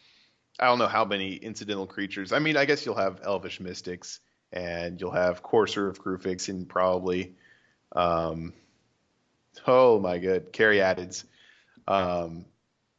I 0.59 0.67
don't 0.67 0.79
know 0.79 0.89
how 0.89 1.05
many 1.05 1.35
incidental 1.35 1.87
creatures. 1.87 2.33
I 2.33 2.39
mean, 2.39 2.57
I 2.57 2.65
guess 2.65 2.85
you'll 2.85 2.97
have 2.97 3.21
Elvish 3.25 3.61
Mystics 3.61 4.21
and 4.53 5.01
you'll 5.01 5.13
have 5.13 5.43
Courser 5.43 5.89
of 5.89 6.03
Kruphix 6.03 6.49
and 6.49 6.69
probably, 6.69 7.35
um, 7.95 8.53
oh 9.67 9.99
my 10.01 10.19
god, 10.19 10.53
Caryatids. 10.53 11.25
Um, 11.87 12.47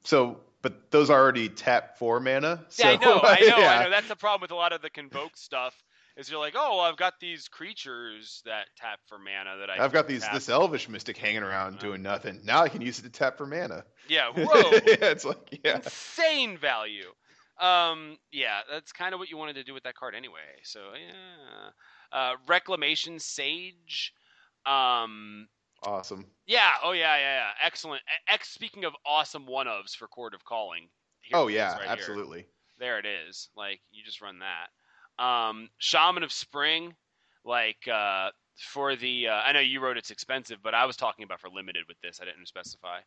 so, 0.03 0.39
but 0.61 0.91
those 0.91 1.09
are 1.09 1.19
already 1.21 1.49
tap 1.49 1.97
four 1.97 2.19
mana. 2.19 2.65
So, 2.69 2.87
Yeah, 2.87 2.97
I 2.99 3.05
know, 3.05 3.19
I 3.23 3.39
know, 3.41 3.57
yeah. 3.59 3.69
I 3.69 3.83
know. 3.83 3.89
That's 3.89 4.07
the 4.07 4.15
problem 4.15 4.41
with 4.41 4.51
a 4.51 4.55
lot 4.55 4.73
of 4.73 4.81
the 4.81 4.89
Convoke 4.89 5.37
stuff. 5.37 5.75
Is 6.17 6.29
you're 6.29 6.39
like, 6.39 6.53
oh, 6.55 6.77
well, 6.77 6.85
I've 6.85 6.95
got 6.95 7.19
these 7.19 7.49
creatures 7.49 8.41
that 8.45 8.67
tap 8.77 8.99
for 9.07 9.17
mana 9.17 9.57
that 9.59 9.69
I. 9.69 9.83
I've 9.83 9.91
got 9.91 10.07
these 10.07 10.23
tap. 10.23 10.33
this 10.33 10.47
Elvish 10.47 10.87
Mystic 10.87 11.17
hanging 11.17 11.43
around 11.43 11.79
doing 11.79 12.01
nothing. 12.01 12.39
Now 12.45 12.61
I 12.61 12.69
can 12.69 12.81
use 12.81 12.99
it 12.99 13.03
to 13.03 13.09
tap 13.09 13.37
for 13.37 13.45
mana. 13.45 13.83
Yeah, 14.07 14.29
whoa, 14.33 14.71
yeah, 14.85 14.95
it's 15.01 15.25
like 15.25 15.59
yeah. 15.63 15.75
insane 15.77 16.57
value. 16.57 17.11
Um, 17.59 18.17
yeah, 18.31 18.61
that's 18.71 18.93
kind 18.93 19.13
of 19.13 19.19
what 19.19 19.29
you 19.29 19.35
wanted 19.35 19.55
to 19.55 19.63
do 19.63 19.73
with 19.73 19.83
that 19.83 19.95
card 19.95 20.15
anyway. 20.15 20.39
So 20.63 20.79
yeah, 20.93 22.17
uh, 22.17 22.35
Reclamation 22.47 23.19
Sage. 23.19 24.13
Um, 24.65 25.49
awesome. 25.83 26.25
Yeah. 26.47 26.71
Oh 26.81 26.93
yeah, 26.93 27.17
yeah, 27.17 27.35
yeah. 27.35 27.49
Excellent. 27.61 28.01
X. 28.29 28.49
Speaking 28.49 28.85
of 28.85 28.93
awesome 29.05 29.45
one 29.45 29.67
ofs 29.67 29.95
for 29.97 30.07
Chord 30.07 30.33
of 30.33 30.45
Calling. 30.45 30.87
oh 31.33 31.47
yeah, 31.49 31.77
right 31.77 31.87
absolutely. 31.87 32.39
Here. 32.39 32.47
There 32.79 32.99
it 32.99 33.05
is. 33.05 33.49
Like 33.57 33.81
you 33.91 34.01
just 34.03 34.21
run 34.21 34.39
that. 34.39 34.67
Um, 35.19 35.69
Shaman 35.77 36.23
of 36.23 36.31
Spring. 36.31 36.95
Like 37.43 37.87
uh, 37.87 38.29
for 38.57 38.95
the, 38.95 39.27
uh, 39.27 39.33
I 39.33 39.51
know 39.51 39.59
you 39.59 39.79
wrote 39.79 39.97
it's 39.97 40.11
expensive, 40.11 40.57
but 40.63 40.73
I 40.73 40.85
was 40.85 40.97
talking 40.97 41.23
about 41.23 41.39
for 41.39 41.49
limited 41.49 41.83
with 41.87 41.99
this. 42.01 42.19
I 42.21 42.25
didn't 42.25 42.47
specify. 42.47 42.99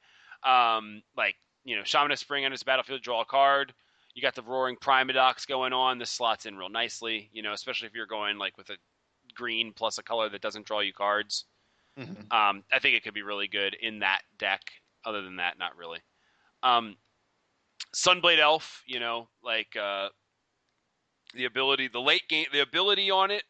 Um, 0.45 1.03
like 1.17 1.35
you 1.65 1.77
know, 1.77 1.83
Shaman 1.85 2.12
of 2.12 2.19
Spring 2.19 2.45
on 2.45 2.53
his 2.53 2.62
battlefield, 2.62 3.03
draw 3.03 3.23
a 3.23 3.25
card. 3.25 3.75
You 4.15 4.23
got 4.23 4.35
the 4.35 4.43
Roaring 4.43 4.77
Primadox 4.77 5.47
going 5.47 5.73
on. 5.73 5.99
This 5.99 6.11
slots 6.11 6.47
in 6.47 6.57
real 6.57 6.69
nicely. 6.69 7.31
You 7.33 7.43
know, 7.43 7.53
especially 7.53 7.89
if 7.89 7.95
you're 7.95 8.07
going 8.07 8.39
like 8.39 8.57
with 8.57 8.70
a 8.70 8.77
green 9.35 9.73
plus 9.73 9.99
a 9.99 10.03
color 10.03 10.28
that 10.28 10.41
doesn't 10.41 10.67
draw 10.67 10.81
you 10.81 10.93
cards. 10.93 11.45
Mm-hmm. 11.99 12.33
Um, 12.33 12.62
I 12.73 12.78
think 12.78 12.95
it 12.95 13.03
could 13.03 13.15
be 13.15 13.23
really 13.23 13.49
good 13.49 13.75
in 13.75 14.01
that 14.01 14.20
deck. 14.39 14.62
Other 15.05 15.23
than 15.23 15.37
that, 15.37 15.59
not 15.59 15.77
really. 15.77 16.01
Um, 16.62 16.97
Sunblade 17.95 18.41
Elf, 18.41 18.83
you 18.87 19.01
know, 19.01 19.28
like 19.43 19.77
uh, 19.81 20.09
the 21.34 21.44
ability, 21.44 21.89
the 21.89 22.00
late 22.00 22.28
game, 22.28 22.47
the 22.52 22.60
ability 22.60 23.10
on 23.10 23.31
it 23.31 23.44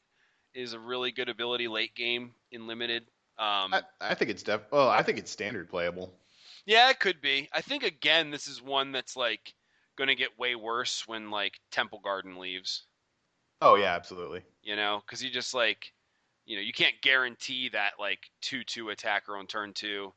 is 0.54 0.72
a 0.72 0.78
really 0.78 1.12
good 1.12 1.28
ability 1.28 1.68
late 1.68 1.94
game 1.94 2.32
in 2.50 2.66
limited. 2.66 3.02
Um, 3.38 3.72
I, 3.72 3.82
I, 4.00 4.14
think 4.14 4.30
it's 4.30 4.42
def. 4.42 4.62
Well, 4.72 4.88
I 4.88 5.02
think 5.02 5.18
it's 5.18 5.30
standard 5.30 5.70
playable. 5.70 6.12
Yeah, 6.66 6.90
it 6.90 6.98
could 6.98 7.20
be. 7.20 7.48
I 7.52 7.60
think 7.60 7.84
again, 7.84 8.30
this 8.30 8.48
is 8.48 8.60
one 8.60 8.92
that's 8.92 9.16
like 9.16 9.54
going 9.96 10.08
to 10.08 10.14
get 10.14 10.38
way 10.38 10.54
worse 10.54 11.06
when 11.06 11.30
like 11.30 11.60
Temple 11.70 12.00
Garden 12.02 12.38
leaves. 12.38 12.84
Oh 13.60 13.76
yeah, 13.76 13.94
absolutely. 13.94 14.42
You 14.62 14.76
know, 14.76 15.02
because 15.04 15.22
you 15.22 15.30
just 15.30 15.54
like, 15.54 15.92
you 16.46 16.56
know, 16.56 16.62
you 16.62 16.72
can't 16.72 17.00
guarantee 17.02 17.68
that 17.70 17.92
like 17.98 18.30
two 18.40 18.64
two 18.64 18.90
attacker 18.90 19.36
on 19.36 19.46
turn 19.46 19.72
two. 19.72 20.12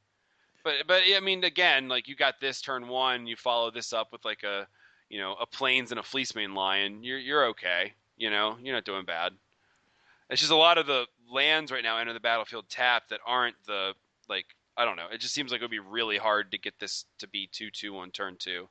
But 0.64 0.88
but 0.88 1.04
I 1.16 1.20
mean, 1.20 1.44
again, 1.44 1.88
like 1.88 2.08
you 2.08 2.16
got 2.16 2.40
this 2.40 2.62
turn 2.62 2.88
one, 2.88 3.28
you 3.28 3.36
follow 3.36 3.72
this 3.72 3.94
up 3.94 4.12
with 4.12 4.26
like 4.26 4.44
a, 4.44 4.68
you 5.12 5.20
know, 5.20 5.36
a 5.40 5.46
plains 5.46 5.92
and 5.92 6.00
a 6.00 6.04
fleecemane 6.04 6.56
lion. 6.56 7.04
You're 7.04 7.20
you're 7.20 7.46
okay. 7.48 7.94
You 8.18 8.32
know, 8.32 8.58
you're 8.64 8.74
not 8.74 8.86
doing 8.86 9.06
bad. 9.06 9.34
It's 10.30 10.40
just 10.40 10.54
a 10.54 10.56
lot 10.56 10.78
of 10.78 10.88
the 10.88 11.06
lands 11.30 11.72
right 11.72 11.84
now 11.84 11.98
enter 11.98 12.14
the 12.14 12.20
battlefield 12.22 12.70
tapped 12.70 13.10
that 13.10 13.20
aren't 13.28 13.58
the 13.68 13.94
like 14.30 14.46
I 14.78 14.86
don't 14.86 14.96
know. 14.96 15.08
It 15.12 15.20
just 15.20 15.34
seems 15.34 15.52
like 15.52 15.60
it 15.60 15.66
would 15.66 15.72
be 15.72 15.80
really 15.80 16.18
hard 16.18 16.52
to 16.52 16.58
get 16.58 16.80
this 16.80 17.06
to 17.20 17.28
be 17.28 17.50
two 17.52 17.70
two 17.72 17.98
on 17.98 18.12
turn 18.12 18.38
two. 18.40 18.70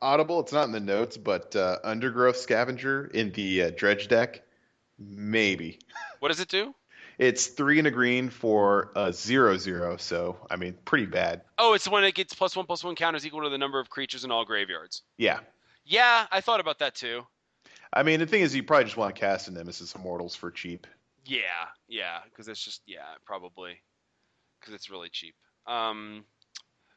Audible, 0.00 0.38
it's 0.40 0.52
not 0.52 0.66
in 0.66 0.72
the 0.72 0.80
notes, 0.80 1.16
but 1.16 1.54
uh, 1.54 1.78
Undergrowth 1.84 2.36
Scavenger 2.36 3.06
in 3.06 3.30
the 3.32 3.64
uh, 3.64 3.70
Dredge 3.76 4.08
deck, 4.08 4.42
maybe. 4.98 5.80
What 6.20 6.28
does 6.28 6.38
it 6.38 6.48
do? 6.48 6.72
It's 7.18 7.48
three 7.48 7.78
and 7.78 7.88
a 7.88 7.90
green 7.90 8.30
for 8.30 8.92
a 8.94 9.12
zero 9.12 9.58
zero, 9.58 9.96
so 9.96 10.36
I 10.48 10.54
mean, 10.54 10.76
pretty 10.84 11.06
bad. 11.06 11.42
Oh, 11.58 11.74
it's 11.74 11.84
the 11.84 11.90
one 11.90 12.02
that 12.02 12.14
gets 12.14 12.32
plus 12.32 12.54
one 12.54 12.66
plus 12.66 12.84
one 12.84 12.94
counters 12.94 13.26
equal 13.26 13.42
to 13.42 13.48
the 13.48 13.58
number 13.58 13.80
of 13.80 13.90
creatures 13.90 14.24
in 14.24 14.30
all 14.30 14.44
graveyards. 14.44 15.02
Yeah. 15.18 15.40
Yeah, 15.84 16.26
I 16.30 16.40
thought 16.40 16.60
about 16.60 16.78
that 16.80 16.94
too. 16.94 17.22
I 17.92 18.02
mean, 18.02 18.20
the 18.20 18.26
thing 18.26 18.42
is, 18.42 18.54
you 18.54 18.62
probably 18.62 18.84
just 18.84 18.96
want 18.96 19.14
to 19.14 19.20
cast 19.20 19.48
a 19.48 19.50
Nemesis 19.50 19.94
of 19.94 20.00
Mortals 20.00 20.34
for 20.34 20.50
cheap. 20.50 20.86
Yeah, 21.24 21.42
yeah, 21.88 22.18
because 22.24 22.48
it's 22.48 22.62
just 22.64 22.82
yeah, 22.86 23.14
probably 23.24 23.82
because 24.60 24.74
it's 24.74 24.90
really 24.90 25.08
cheap. 25.10 25.34
Um, 25.66 26.24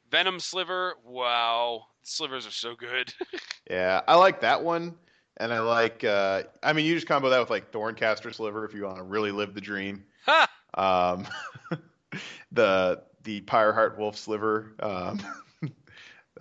Venom 0.10 0.40
Sliver, 0.40 0.96
wow, 1.04 1.86
slivers 2.04 2.48
are 2.48 2.52
so 2.52 2.76
good. 2.76 3.14
yeah, 3.70 4.02
I 4.08 4.16
like 4.16 4.42
that 4.42 4.64
one, 4.64 4.96
and 5.38 5.54
I 5.54 5.60
like. 5.60 6.04
Uh, 6.04 6.44
I 6.64 6.74
mean, 6.74 6.86
you 6.86 6.96
just 6.96 7.08
combo 7.08 7.30
that 7.30 7.40
with 7.40 7.50
like 7.50 7.72
Thorncaster 7.72 8.34
Sliver 8.34 8.66
if 8.66 8.74
you 8.74 8.84
want 8.84 8.98
to 8.98 9.04
really 9.04 9.32
live 9.32 9.54
the 9.54 9.62
dream. 9.62 10.06
Ha! 10.28 10.50
Um, 10.74 11.28
the 12.52 13.04
the 13.24 13.42
Pyreheart 13.42 14.00
Wolf 14.00 14.18
Sliver. 14.18 14.74
Um, 14.80 15.22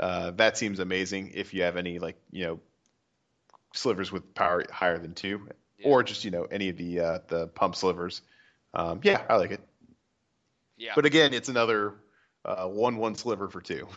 uh, 0.00 0.30
that 0.32 0.58
seems 0.58 0.80
amazing 0.80 1.32
if 1.34 1.54
you 1.54 1.62
have 1.62 1.76
any 1.76 1.98
like 1.98 2.16
you 2.30 2.44
know 2.44 2.60
slivers 3.74 4.10
with 4.10 4.34
power 4.34 4.64
higher 4.70 4.98
than 4.98 5.14
two, 5.14 5.48
yeah. 5.78 5.88
or 5.88 6.02
just 6.02 6.24
you 6.24 6.30
know 6.30 6.44
any 6.44 6.68
of 6.68 6.76
the 6.76 7.00
uh, 7.00 7.18
the 7.28 7.48
pump 7.48 7.76
slivers. 7.76 8.22
Um, 8.72 9.00
yeah, 9.02 9.22
I 9.28 9.36
like 9.36 9.52
it. 9.52 9.60
Yeah. 10.76 10.92
But 10.94 11.06
again, 11.06 11.32
it's 11.32 11.48
another 11.48 11.94
uh, 12.44 12.66
one 12.66 12.96
one 12.96 13.14
sliver 13.14 13.48
for 13.48 13.60
two. 13.60 13.88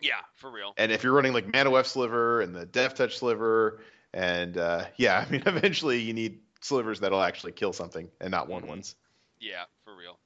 Yeah, 0.00 0.20
for 0.34 0.50
real. 0.50 0.74
And 0.76 0.92
if 0.92 1.02
you're 1.02 1.14
running 1.14 1.32
like 1.32 1.50
Mana 1.50 1.70
Weft 1.70 1.88
sliver 1.88 2.42
and 2.42 2.54
the 2.54 2.66
Death 2.66 2.96
Touch 2.96 3.16
sliver, 3.16 3.80
and 4.12 4.58
uh, 4.58 4.84
yeah, 4.96 5.24
I 5.26 5.30
mean 5.30 5.42
eventually 5.46 6.00
you 6.00 6.12
need 6.12 6.40
slivers 6.60 7.00
that'll 7.00 7.22
actually 7.22 7.52
kill 7.52 7.72
something 7.72 8.10
and 8.20 8.30
not 8.30 8.48
one 8.48 8.62
mm-hmm. 8.62 8.70
ones. 8.70 8.96
Yeah, 9.40 9.64
for 9.84 9.94
real. 9.96 10.18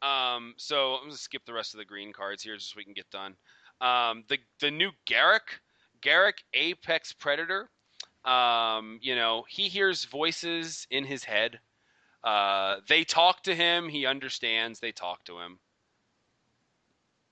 Um, 0.00 0.54
so 0.56 0.94
I'm 0.94 1.08
gonna 1.08 1.16
skip 1.16 1.44
the 1.44 1.52
rest 1.52 1.74
of 1.74 1.78
the 1.78 1.84
green 1.84 2.12
cards 2.12 2.42
here 2.42 2.56
just 2.56 2.70
so 2.70 2.74
we 2.76 2.84
can 2.84 2.94
get 2.94 3.10
done. 3.10 3.34
Um, 3.80 4.24
the 4.28 4.38
the 4.60 4.70
new 4.70 4.90
Garruk, 5.06 5.60
Garruk 6.02 6.34
Apex 6.54 7.12
Predator. 7.12 7.68
Um, 8.24 8.98
you 9.00 9.14
know, 9.14 9.44
he 9.48 9.68
hears 9.68 10.04
voices 10.04 10.86
in 10.90 11.04
his 11.04 11.24
head. 11.24 11.60
Uh, 12.22 12.76
they 12.88 13.04
talk 13.04 13.42
to 13.44 13.54
him. 13.54 13.88
He 13.88 14.06
understands. 14.06 14.80
They 14.80 14.92
talk 14.92 15.24
to 15.24 15.38
him. 15.38 15.58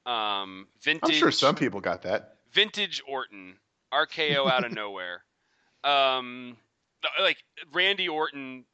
Um, 0.07 0.69
vintage. 0.83 1.11
I'm 1.11 1.17
sure 1.17 1.33
some 1.33 1.57
people 1.57 1.81
got 1.81 2.03
that. 2.03 2.37
Vintage 2.53 3.03
Orton, 3.07 3.57
RKO 3.93 4.49
out 4.49 4.65
of 4.65 4.73
nowhere. 4.75 5.25
Um, 5.83 6.57
like 7.21 7.39
Randy 7.73 8.09
Orton 8.09 8.65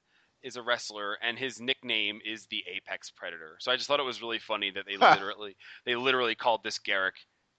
is 0.42 0.56
a 0.56 0.62
wrestler, 0.62 1.16
and 1.22 1.38
his 1.38 1.60
nickname 1.60 2.20
is 2.24 2.46
the 2.46 2.62
Apex 2.74 3.10
Predator. 3.10 3.56
So 3.60 3.72
I 3.72 3.76
just 3.76 3.88
thought 3.88 4.00
it 4.00 4.04
was 4.04 4.20
really 4.20 4.38
funny 4.38 4.70
that 4.70 4.84
they 4.86 4.96
literally 4.98 5.56
they 5.86 5.96
literally 5.96 6.34
called 6.34 6.62
this 6.62 6.78
Garruk 6.78 7.12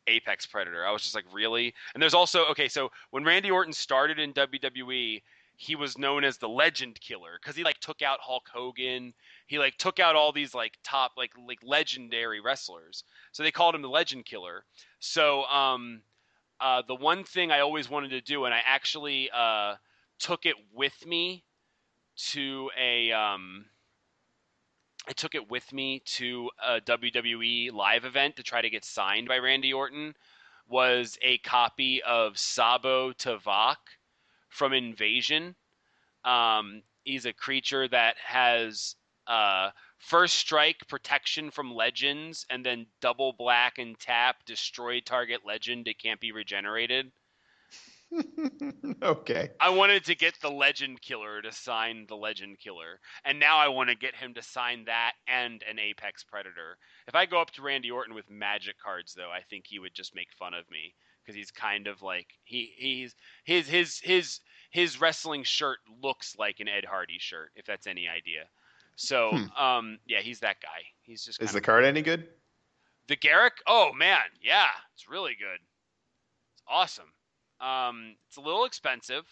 Apex 0.08 0.46
Predator. 0.46 0.86
I 0.86 0.92
was 0.92 1.02
just 1.02 1.16
like, 1.16 1.26
really? 1.32 1.74
And 1.94 2.02
there's 2.02 2.14
also 2.14 2.46
okay, 2.48 2.68
so 2.68 2.92
when 3.12 3.24
Randy 3.24 3.52
Orton 3.52 3.74
started 3.74 4.20
in 4.20 4.34
WWE, 4.34 5.22
he 5.56 5.76
was 5.76 5.98
known 5.98 6.24
as 6.24 6.38
the 6.38 6.50
Legend 6.50 7.00
Killer 7.00 7.40
because 7.42 7.56
he 7.56 7.64
like 7.64 7.80
took 7.80 8.02
out 8.02 8.20
Hulk 8.22 8.50
Hogan. 8.52 9.14
He 9.48 9.60
like 9.60 9.78
took 9.78 10.00
out 10.00 10.16
all 10.16 10.32
these 10.32 10.54
like 10.54 10.78
top 10.84 11.14
like 11.18 11.32
like 11.48 11.60
legendary 11.64 12.42
wrestlers. 12.42 13.04
So 13.32 13.44
they 13.44 13.52
called 13.52 13.76
him 13.76 13.82
the 13.82 13.90
Legend 13.90 14.26
Killer. 14.26 14.66
So 15.00 15.44
um, 15.46 16.02
uh, 16.60 16.82
the 16.88 16.96
one 16.96 17.24
thing 17.24 17.52
I 17.52 17.60
always 17.60 17.90
wanted 17.90 18.10
to 18.12 18.22
do, 18.22 18.46
and 18.46 18.54
I 18.54 18.62
actually 18.66 19.30
uh, 19.34 19.76
took 20.20 20.46
it 20.46 20.56
with 20.74 21.06
me 21.06 21.44
to 22.32 22.70
a 22.80 23.12
um, 23.12 23.66
I 25.08 25.12
took 25.12 25.36
it 25.36 25.50
with 25.50 25.72
me 25.74 26.02
to 26.18 26.50
a 26.64 26.80
WWE 26.82 27.74
live 27.74 28.06
event 28.06 28.38
to 28.38 28.44
try 28.44 28.62
to 28.62 28.70
get 28.70 28.86
signed 28.86 29.28
by 29.28 29.38
Randy 29.38 29.74
Orton 29.74 30.16
was 30.68 31.18
a 31.22 31.40
copy 31.40 32.02
of 32.04 32.36
Tsabo 32.36 33.14
Tavoc 33.14 33.78
from 34.50 34.72
Invasion. 34.72 35.56
Um, 36.24 36.84
he's 37.04 37.26
a 37.26 37.34
creature 37.34 37.88
that 37.90 38.16
has 38.18 38.96
uh, 39.28 39.72
first 39.98 40.36
strike 40.36 40.88
protection 40.88 41.52
from 41.52 41.74
legends 41.74 42.46
and 42.50 42.66
then 42.66 42.86
double 43.02 43.34
black 43.34 43.80
and 43.80 44.00
tap 44.00 44.46
destroy 44.46 45.02
target 45.02 45.42
legend 45.46 45.88
it 45.88 46.00
can't 46.00 46.20
be 46.20 46.32
regenerated 46.32 47.12
okay. 49.04 49.50
I 49.60 49.70
wanted 49.70 50.06
to 50.06 50.16
get 50.16 50.40
the 50.42 50.50
Legend 50.52 51.02
Killer 51.02 51.42
to 51.42 51.52
sign 51.52 52.06
the 52.08 52.16
Legend 52.16 52.60
Killer, 52.60 53.00
and 53.26 53.40
now 53.40 53.58
I 53.58 53.68
want 53.68 53.90
to 53.90 53.96
get 53.96 54.16
him 54.16 54.34
to 54.36 54.42
sign 54.42 54.86
that 54.86 55.14
and 55.28 55.64
an 55.70 55.80
Apex 55.80 56.24
Predator. 56.24 56.78
If 57.08 57.16
I 57.16 57.26
go 57.26 57.42
up 57.42 57.52
to 57.52 57.62
Randy 57.62 57.92
Orton 57.92 58.16
with 58.16 58.30
Magic 58.30 58.76
cards, 58.84 59.14
though, 59.14 59.32
I 59.32 59.42
think 59.50 59.66
he 59.68 59.80
would 59.80 59.94
just 59.94 60.16
make 60.16 60.32
fun 60.38 60.54
of 60.54 60.70
me 60.70 60.94
because 61.24 61.36
he's 61.36 61.52
kind 61.52 61.88
of 61.88 62.02
like 62.02 62.28
he 62.44 62.74
he's 62.76 63.16
his 63.46 63.68
his 63.68 64.00
his 64.00 64.40
his 64.70 65.00
wrestling 65.00 65.44
shirt 65.44 65.80
looks 66.02 66.36
like 66.38 66.60
an 66.60 66.68
Ed 66.68 66.86
Hardy 66.86 67.18
shirt, 67.20 67.52
if 67.56 67.66
that's 67.66 67.88
any 67.88 68.08
idea. 68.08 68.46
So, 68.96 69.32
hmm. 69.32 69.64
um, 69.64 70.00
yeah, 70.06 70.20
he's 70.20 70.40
that 70.42 70.58
guy. 70.62 70.84
He's 71.02 71.24
just 71.24 71.42
is 71.42 71.52
the 71.52 71.62
card 71.62 71.84
any 71.84 72.02
good? 72.02 72.28
The 73.08 73.18
Garruk? 73.18 73.52
Oh 73.68 73.92
man, 73.94 74.20
yeah, 74.42 74.70
it's 74.94 75.10
really 75.10 75.36
good. 75.40 75.60
It's 76.54 76.64
awesome. 76.68 77.13
Um, 77.64 78.16
it's 78.28 78.38
a 78.38 78.42
little 78.42 78.66
expensive, 78.66 79.24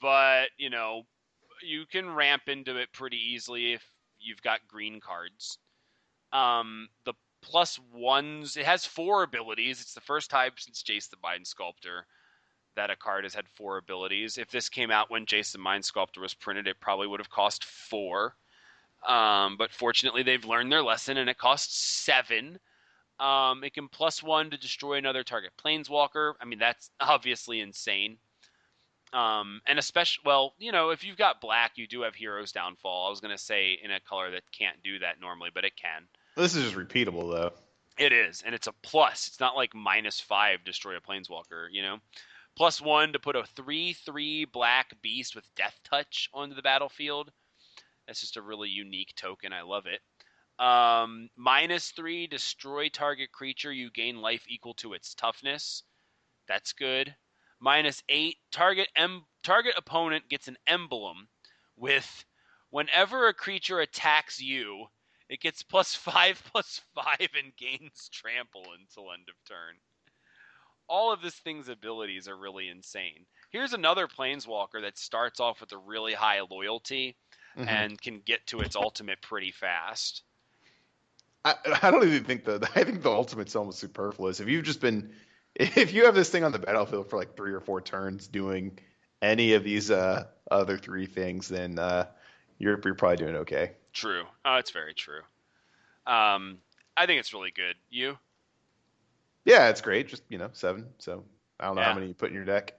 but 0.00 0.46
you 0.56 0.70
know 0.70 1.02
you 1.62 1.84
can 1.90 2.14
ramp 2.14 2.42
into 2.48 2.76
it 2.76 2.92
pretty 2.92 3.18
easily 3.18 3.72
if 3.72 3.82
you've 4.18 4.42
got 4.42 4.66
green 4.68 5.00
cards. 5.00 5.58
Um, 6.32 6.88
the 7.04 7.14
plus 7.42 7.78
ones, 7.92 8.56
it 8.56 8.64
has 8.64 8.86
four 8.86 9.22
abilities. 9.22 9.80
It's 9.80 9.94
the 9.94 10.00
first 10.00 10.30
time 10.30 10.52
since 10.56 10.82
Jace 10.82 11.10
the 11.10 11.16
Mind 11.22 11.46
Sculptor 11.46 12.06
that 12.76 12.90
a 12.90 12.96
card 12.96 13.24
has 13.24 13.34
had 13.34 13.48
four 13.48 13.76
abilities. 13.76 14.38
If 14.38 14.50
this 14.50 14.68
came 14.68 14.90
out 14.90 15.10
when 15.10 15.26
Jace 15.26 15.52
the 15.52 15.58
Mind 15.58 15.84
Sculptor 15.84 16.20
was 16.20 16.34
printed, 16.34 16.66
it 16.66 16.80
probably 16.80 17.06
would 17.06 17.20
have 17.20 17.30
cost 17.30 17.64
four. 17.64 18.34
Um, 19.06 19.56
but 19.58 19.72
fortunately, 19.72 20.22
they've 20.22 20.44
learned 20.44 20.72
their 20.72 20.82
lesson 20.82 21.18
and 21.18 21.28
it 21.28 21.38
costs 21.38 21.78
seven. 22.04 22.58
Um, 23.20 23.62
it 23.62 23.74
can 23.74 23.88
plus 23.88 24.22
one 24.22 24.50
to 24.50 24.56
destroy 24.56 24.94
another 24.94 25.22
target 25.22 25.52
planeswalker. 25.62 26.34
I 26.40 26.44
mean, 26.44 26.58
that's 26.58 26.90
obviously 27.00 27.60
insane. 27.60 28.18
Um, 29.12 29.60
and 29.66 29.78
especially, 29.78 30.22
well, 30.26 30.54
you 30.58 30.72
know, 30.72 30.90
if 30.90 31.04
you've 31.04 31.16
got 31.16 31.40
black, 31.40 31.72
you 31.76 31.86
do 31.86 32.02
have 32.02 32.16
Hero's 32.16 32.50
Downfall. 32.50 33.06
I 33.06 33.10
was 33.10 33.20
gonna 33.20 33.38
say 33.38 33.78
in 33.80 33.92
a 33.92 34.00
color 34.00 34.32
that 34.32 34.42
can't 34.50 34.82
do 34.82 34.98
that 34.98 35.20
normally, 35.20 35.50
but 35.54 35.64
it 35.64 35.76
can. 35.76 36.02
This 36.36 36.56
is 36.56 36.64
just 36.64 36.76
repeatable 36.76 37.30
though. 37.30 37.52
It 37.96 38.12
is, 38.12 38.42
and 38.44 38.56
it's 38.56 38.66
a 38.66 38.72
plus. 38.82 39.28
It's 39.28 39.38
not 39.38 39.54
like 39.54 39.72
minus 39.72 40.20
five 40.20 40.64
destroy 40.64 40.96
a 40.96 41.00
planeswalker, 41.00 41.68
you 41.70 41.82
know. 41.82 41.98
Plus 42.56 42.80
one 42.80 43.12
to 43.12 43.20
put 43.20 43.36
a 43.36 43.44
three-three 43.44 44.46
black 44.46 45.00
beast 45.00 45.36
with 45.36 45.44
Death 45.54 45.78
Touch 45.84 46.28
onto 46.34 46.56
the 46.56 46.62
battlefield. 46.62 47.30
That's 48.06 48.20
just 48.20 48.36
a 48.36 48.42
really 48.42 48.68
unique 48.68 49.14
token. 49.16 49.52
I 49.52 49.62
love 49.62 49.86
it. 49.86 50.00
Um, 50.58 51.30
minus 51.36 51.90
three, 51.90 52.26
destroy 52.26 52.88
target 52.88 53.32
creature. 53.32 53.72
You 53.72 53.90
gain 53.90 54.20
life 54.20 54.44
equal 54.48 54.74
to 54.74 54.94
its 54.94 55.14
toughness. 55.14 55.82
That's 56.46 56.72
good. 56.72 57.16
Minus 57.60 58.02
eight, 58.08 58.38
target 58.50 58.88
em- 58.96 59.26
target 59.42 59.74
opponent 59.76 60.28
gets 60.28 60.48
an 60.48 60.58
emblem 60.66 61.28
with 61.76 62.24
whenever 62.70 63.28
a 63.28 63.34
creature 63.34 63.80
attacks 63.80 64.40
you, 64.40 64.88
it 65.28 65.40
gets 65.40 65.62
plus 65.62 65.94
five 65.96 66.42
plus 66.44 66.80
five 66.94 67.30
and 67.34 67.56
gains 67.56 68.08
trample 68.12 68.72
until 68.72 69.12
end 69.12 69.28
of 69.28 69.36
turn. 69.44 69.80
All 70.88 71.12
of 71.12 71.20
this 71.20 71.38
thing's 71.38 71.68
abilities 71.68 72.26
are 72.26 72.36
really 72.38 72.68
insane. 72.68 73.26
Here's 73.50 73.74
another 73.74 74.08
planeswalker 74.08 74.80
that 74.80 74.96
starts 74.96 75.38
off 75.38 75.60
with 75.60 75.72
a 75.72 75.78
really 75.78 76.14
high 76.14 76.40
loyalty 76.40 77.18
Mhm. 77.56 77.66
and 77.66 78.00
can 78.00 78.20
get 78.20 78.46
to 78.46 78.62
its 78.62 78.74
ultimate 78.74 79.20
pretty 79.20 79.52
fast. 79.52 80.22
I, 81.44 81.54
I 81.82 81.90
don't 81.90 82.06
even 82.06 82.24
think 82.24 82.44
the 82.44 82.68
I 82.76 82.84
think 82.84 83.02
the 83.02 83.10
ultimate's 83.10 83.56
almost 83.56 83.78
superfluous. 83.78 84.40
If 84.40 84.48
you've 84.48 84.64
just 84.64 84.80
been 84.80 85.12
if 85.54 85.92
you 85.92 86.04
have 86.06 86.14
this 86.14 86.30
thing 86.30 86.44
on 86.44 86.52
the 86.52 86.58
battlefield 86.58 87.10
for 87.10 87.18
like 87.18 87.36
three 87.36 87.52
or 87.52 87.60
four 87.60 87.80
turns 87.80 88.26
doing 88.26 88.78
any 89.22 89.54
of 89.54 89.64
these 89.64 89.90
uh, 89.90 90.24
other 90.50 90.76
three 90.76 91.06
things, 91.06 91.48
then 91.48 91.78
uh, 91.78 92.06
you're 92.58 92.80
you're 92.84 92.94
probably 92.94 93.16
doing 93.18 93.36
okay. 93.36 93.72
True. 93.92 94.24
Oh, 94.44 94.56
it's 94.56 94.70
very 94.70 94.94
true. 94.94 95.20
Um, 96.06 96.58
I 96.96 97.06
think 97.06 97.20
it's 97.20 97.32
really 97.32 97.50
good. 97.50 97.76
You? 97.90 98.18
Yeah, 99.44 99.68
it's 99.68 99.80
great. 99.80 100.08
Just 100.08 100.22
you 100.28 100.38
know, 100.38 100.50
seven. 100.52 100.86
So 100.98 101.24
I 101.60 101.66
don't 101.66 101.76
know 101.76 101.82
Yeah. 101.82 101.88
how 101.88 101.94
many 101.94 102.08
you 102.08 102.14
put 102.14 102.30
in 102.30 102.34
your 102.34 102.44
deck. 102.44 102.74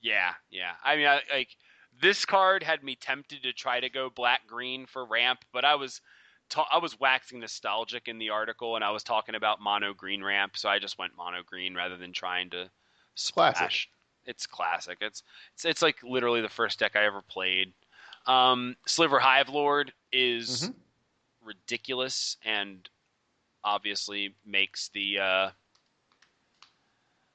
Yeah, 0.00 0.32
yeah. 0.50 0.72
I 0.84 0.96
mean, 0.96 1.06
I, 1.06 1.20
like 1.32 1.56
this 2.00 2.24
card 2.24 2.62
had 2.62 2.82
me 2.82 2.96
tempted 2.96 3.42
to 3.44 3.52
try 3.52 3.78
to 3.80 3.88
go 3.88 4.10
black 4.10 4.46
green 4.46 4.86
for 4.86 5.04
ramp, 5.04 5.44
but 5.52 5.64
I 5.64 5.76
was 5.76 6.00
ta- 6.52 6.68
I 6.70 6.78
was 6.78 7.00
waxing 7.00 7.40
nostalgic 7.40 8.08
in 8.08 8.18
the 8.18 8.30
article, 8.30 8.76
and 8.76 8.84
I 8.84 8.90
was 8.90 9.02
talking 9.02 9.34
about 9.34 9.60
mono 9.60 9.94
green 9.94 10.22
ramp, 10.22 10.56
so 10.56 10.68
I 10.68 10.78
just 10.78 10.98
went 10.98 11.16
mono 11.16 11.42
green 11.42 11.74
rather 11.74 11.96
than 11.96 12.12
trying 12.12 12.50
to 12.50 12.70
splash. 13.14 13.56
Classic. 13.56 13.88
It's 14.26 14.46
classic. 14.46 14.98
It's 15.00 15.22
it's 15.54 15.64
it's 15.64 15.82
like 15.82 15.96
literally 16.02 16.42
the 16.42 16.48
first 16.48 16.78
deck 16.78 16.94
I 16.94 17.04
ever 17.04 17.22
played. 17.22 17.72
Um, 18.26 18.76
Sliver 18.86 19.18
Hivelord 19.18 19.90
is 20.12 20.68
Mhm. 20.68 20.74
ridiculous 21.42 22.36
and 22.44 22.88
obviously 23.64 24.34
makes 24.44 24.88
the 24.90 25.18
uh, 25.18 25.50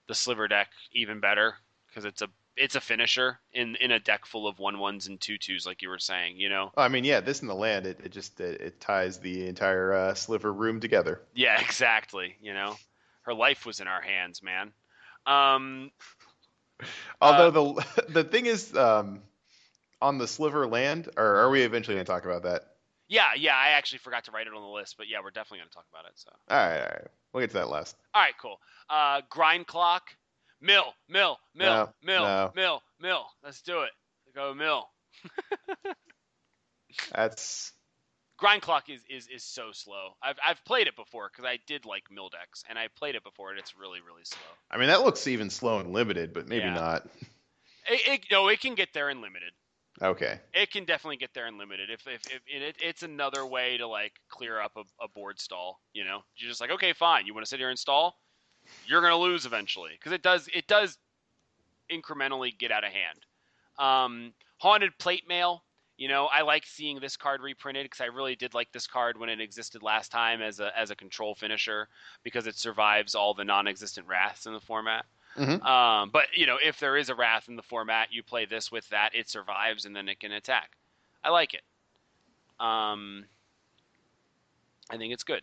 the 0.08 0.16
Sliver 0.16 0.48
deck 0.48 0.70
even 0.94 1.20
better 1.20 1.56
because 1.88 2.06
it's 2.06 2.22
a 2.22 2.30
it's 2.58 2.76
a 2.76 2.82
finisher 2.82 3.40
in 3.54 3.76
in 3.78 3.92
a 3.92 4.00
deck 4.00 4.26
full 4.26 4.48
of 4.48 4.60
one 4.60 4.80
ones 4.80 5.08
and 5.08 5.20
two 5.22 5.38
twos, 5.38 5.66
like 5.66 5.82
you 5.82 5.90
were 5.90 6.00
saying. 6.00 6.38
You 6.38 6.50
know, 6.50 6.72
I 6.76 6.88
mean, 6.90 7.04
yeah, 7.04 7.20
this 7.22 7.42
in 7.42 7.48
the 7.48 7.56
land, 7.56 7.86
it, 7.86 8.00
it 8.04 8.12
just 8.12 8.40
it, 8.40 8.62
it 8.62 8.80
ties 8.82 9.20
the 9.20 9.48
entire 9.48 9.94
uh, 9.94 10.14
sliver 10.14 10.52
room 10.52 10.80
together. 10.80 11.22
yeah, 11.34 11.60
exactly. 11.62 12.36
You 12.42 12.54
know, 12.54 12.76
her 13.24 13.34
life 13.34 13.66
was 13.66 13.80
in 13.80 13.88
our 13.88 14.02
hands, 14.02 14.42
man. 14.44 14.72
Um, 15.26 15.92
Although 17.22 17.74
the 17.74 18.04
the 18.10 18.24
thing 18.24 18.46
is, 18.46 18.76
um, 18.76 19.22
on 20.02 20.18
the 20.18 20.28
sliver 20.28 20.68
land, 20.68 21.10
or 21.18 21.26
are 21.38 21.50
we 21.50 21.64
eventually 21.64 21.96
going 21.96 22.06
to 22.06 22.12
talk 22.12 22.26
about 22.26 22.44
that? 22.44 22.64
yeah, 23.10 23.30
yeah. 23.38 23.56
I 23.56 23.70
actually 23.70 24.00
forgot 24.00 24.26
to 24.26 24.32
write 24.32 24.48
it 24.48 24.54
on 24.54 24.62
the 24.62 24.68
list, 24.68 24.96
but 24.98 25.08
yeah, 25.08 25.18
we're 25.24 25.32
definitely 25.32 25.60
going 25.60 25.70
to 25.70 25.76
talk 25.76 25.86
about 25.92 26.06
it. 26.06 26.12
So, 26.16 26.30
All 26.50 26.58
right, 26.58 26.78
all 26.80 26.86
right, 26.86 27.08
we'll 27.34 27.42
get 27.42 27.50
to 27.52 27.58
that 27.58 27.70
last. 27.70 27.96
all 28.14 28.22
right, 28.22 28.34
cool. 28.40 28.60
Uh, 28.90 29.22
grind 29.30 29.66
clock, 29.66 30.04
mill, 30.62 30.94
mill, 31.08 31.40
mill, 31.56 31.72
No, 31.74 31.94
mill, 32.04 32.24
no. 32.24 32.52
mill, 32.56 32.84
mill. 33.00 33.26
Let's 33.44 33.62
do 33.62 33.82
it. 33.82 33.92
Go 34.36 34.54
mill. 34.54 34.90
That's 37.14 37.74
grind 38.38 38.62
clock 38.62 38.90
is, 38.90 39.02
is 39.10 39.28
is 39.28 39.44
so 39.44 39.72
slow. 39.72 40.16
I've 40.22 40.38
I've 40.46 40.64
played 40.66 40.88
it 40.88 40.96
before 40.96 41.30
because 41.32 41.46
I 41.46 41.60
did 41.68 41.86
like 41.86 42.04
mill 42.12 42.30
decks, 42.30 42.64
and 42.70 42.78
I 42.78 42.88
played 42.96 43.16
it 43.16 43.24
before, 43.24 43.50
and 43.50 43.60
it's 43.60 43.76
really 43.76 44.00
really 44.02 44.24
slow. 44.24 44.46
I 44.72 44.78
mean, 44.78 44.88
that 44.88 45.02
looks 45.02 45.28
even 45.28 45.50
slow 45.50 45.80
and 45.80 45.92
limited, 45.92 46.34
but 46.34 46.48
maybe 46.48 46.66
Yeah. 46.66 46.76
not. 46.76 47.08
It, 47.90 48.08
it 48.08 48.22
no, 48.32 48.48
it 48.50 48.60
can 48.60 48.76
get 48.76 48.90
there 48.94 49.10
in 49.10 49.22
limited. 49.22 49.52
Okay. 50.02 50.40
It 50.54 50.72
can 50.72 50.86
definitely 50.86 51.18
get 51.18 51.34
there 51.34 51.48
in 51.48 51.58
limited. 51.58 51.90
If 51.90 52.08
if, 52.08 52.22
if 52.28 52.42
it, 52.46 52.76
it's 52.80 53.04
another 53.04 53.46
way 53.46 53.78
to 53.78 53.88
like 53.88 54.14
clear 54.30 54.60
up 54.62 54.74
a, 54.76 54.84
a 55.04 55.08
board 55.08 55.40
stall. 55.40 55.80
You 55.94 56.04
know, 56.06 56.22
you're 56.36 56.50
just 56.50 56.62
like, 56.62 56.72
okay, 56.72 56.94
fine. 56.94 57.26
You 57.26 57.34
want 57.34 57.46
to 57.46 57.50
sit 57.50 57.60
here 57.60 57.70
and 57.70 57.80
stall? 57.80 58.16
You're 58.86 59.02
gonna 59.02 59.18
lose 59.18 59.46
eventually 59.46 59.92
because 59.94 60.12
it 60.12 60.22
does 60.22 60.48
it 60.54 60.68
does 60.68 60.98
incrementally 61.92 62.58
get 62.58 62.72
out 62.72 62.84
of 62.84 62.92
hand. 62.92 63.26
Um, 63.78 64.34
haunted 64.58 64.98
plate 64.98 65.28
mail. 65.28 65.64
You 65.98 66.08
know, 66.08 66.28
I 66.32 66.44
like 66.44 66.66
seeing 66.66 67.00
this 67.00 67.18
card 67.18 67.42
reprinted 67.42 67.86
because 67.86 68.02
I 68.02 68.06
really 68.06 68.36
did 68.36 68.54
like 68.54 68.72
this 68.72 68.86
card 68.86 69.20
when 69.20 69.30
it 69.30 69.42
existed 69.42 69.82
last 69.82 70.12
time 70.12 70.42
as 70.42 70.60
a 70.60 70.78
as 70.78 70.92
a 70.92 70.96
control 70.96 71.34
finisher 71.34 71.88
because 72.24 72.46
it 72.46 72.56
survives 72.56 73.16
all 73.16 73.34
the 73.34 73.44
non-existent 73.44 74.08
wraths 74.08 74.46
in 74.46 74.54
the 74.54 74.60
format. 74.60 75.06
Mhm. 75.36 75.64
Um, 75.64 76.10
but 76.12 76.26
you 76.36 76.46
know, 76.46 76.58
if 76.64 76.80
there 76.80 76.98
is 76.98 77.10
a 77.10 77.16
wrath 77.16 77.48
in 77.48 77.56
the 77.56 77.64
format, 77.64 78.12
you 78.12 78.24
play 78.24 78.46
this 78.46 78.72
with 78.72 78.88
that, 78.90 79.16
it 79.16 79.30
survives, 79.30 79.86
and 79.86 79.96
then 79.96 80.08
it 80.08 80.20
can 80.20 80.32
attack. 80.32 80.78
I 81.24 81.30
like 81.30 81.54
it. 81.54 81.64
Um, 82.60 83.26
I 84.90 84.98
think 84.98 85.14
it's 85.14 85.24
good. 85.24 85.42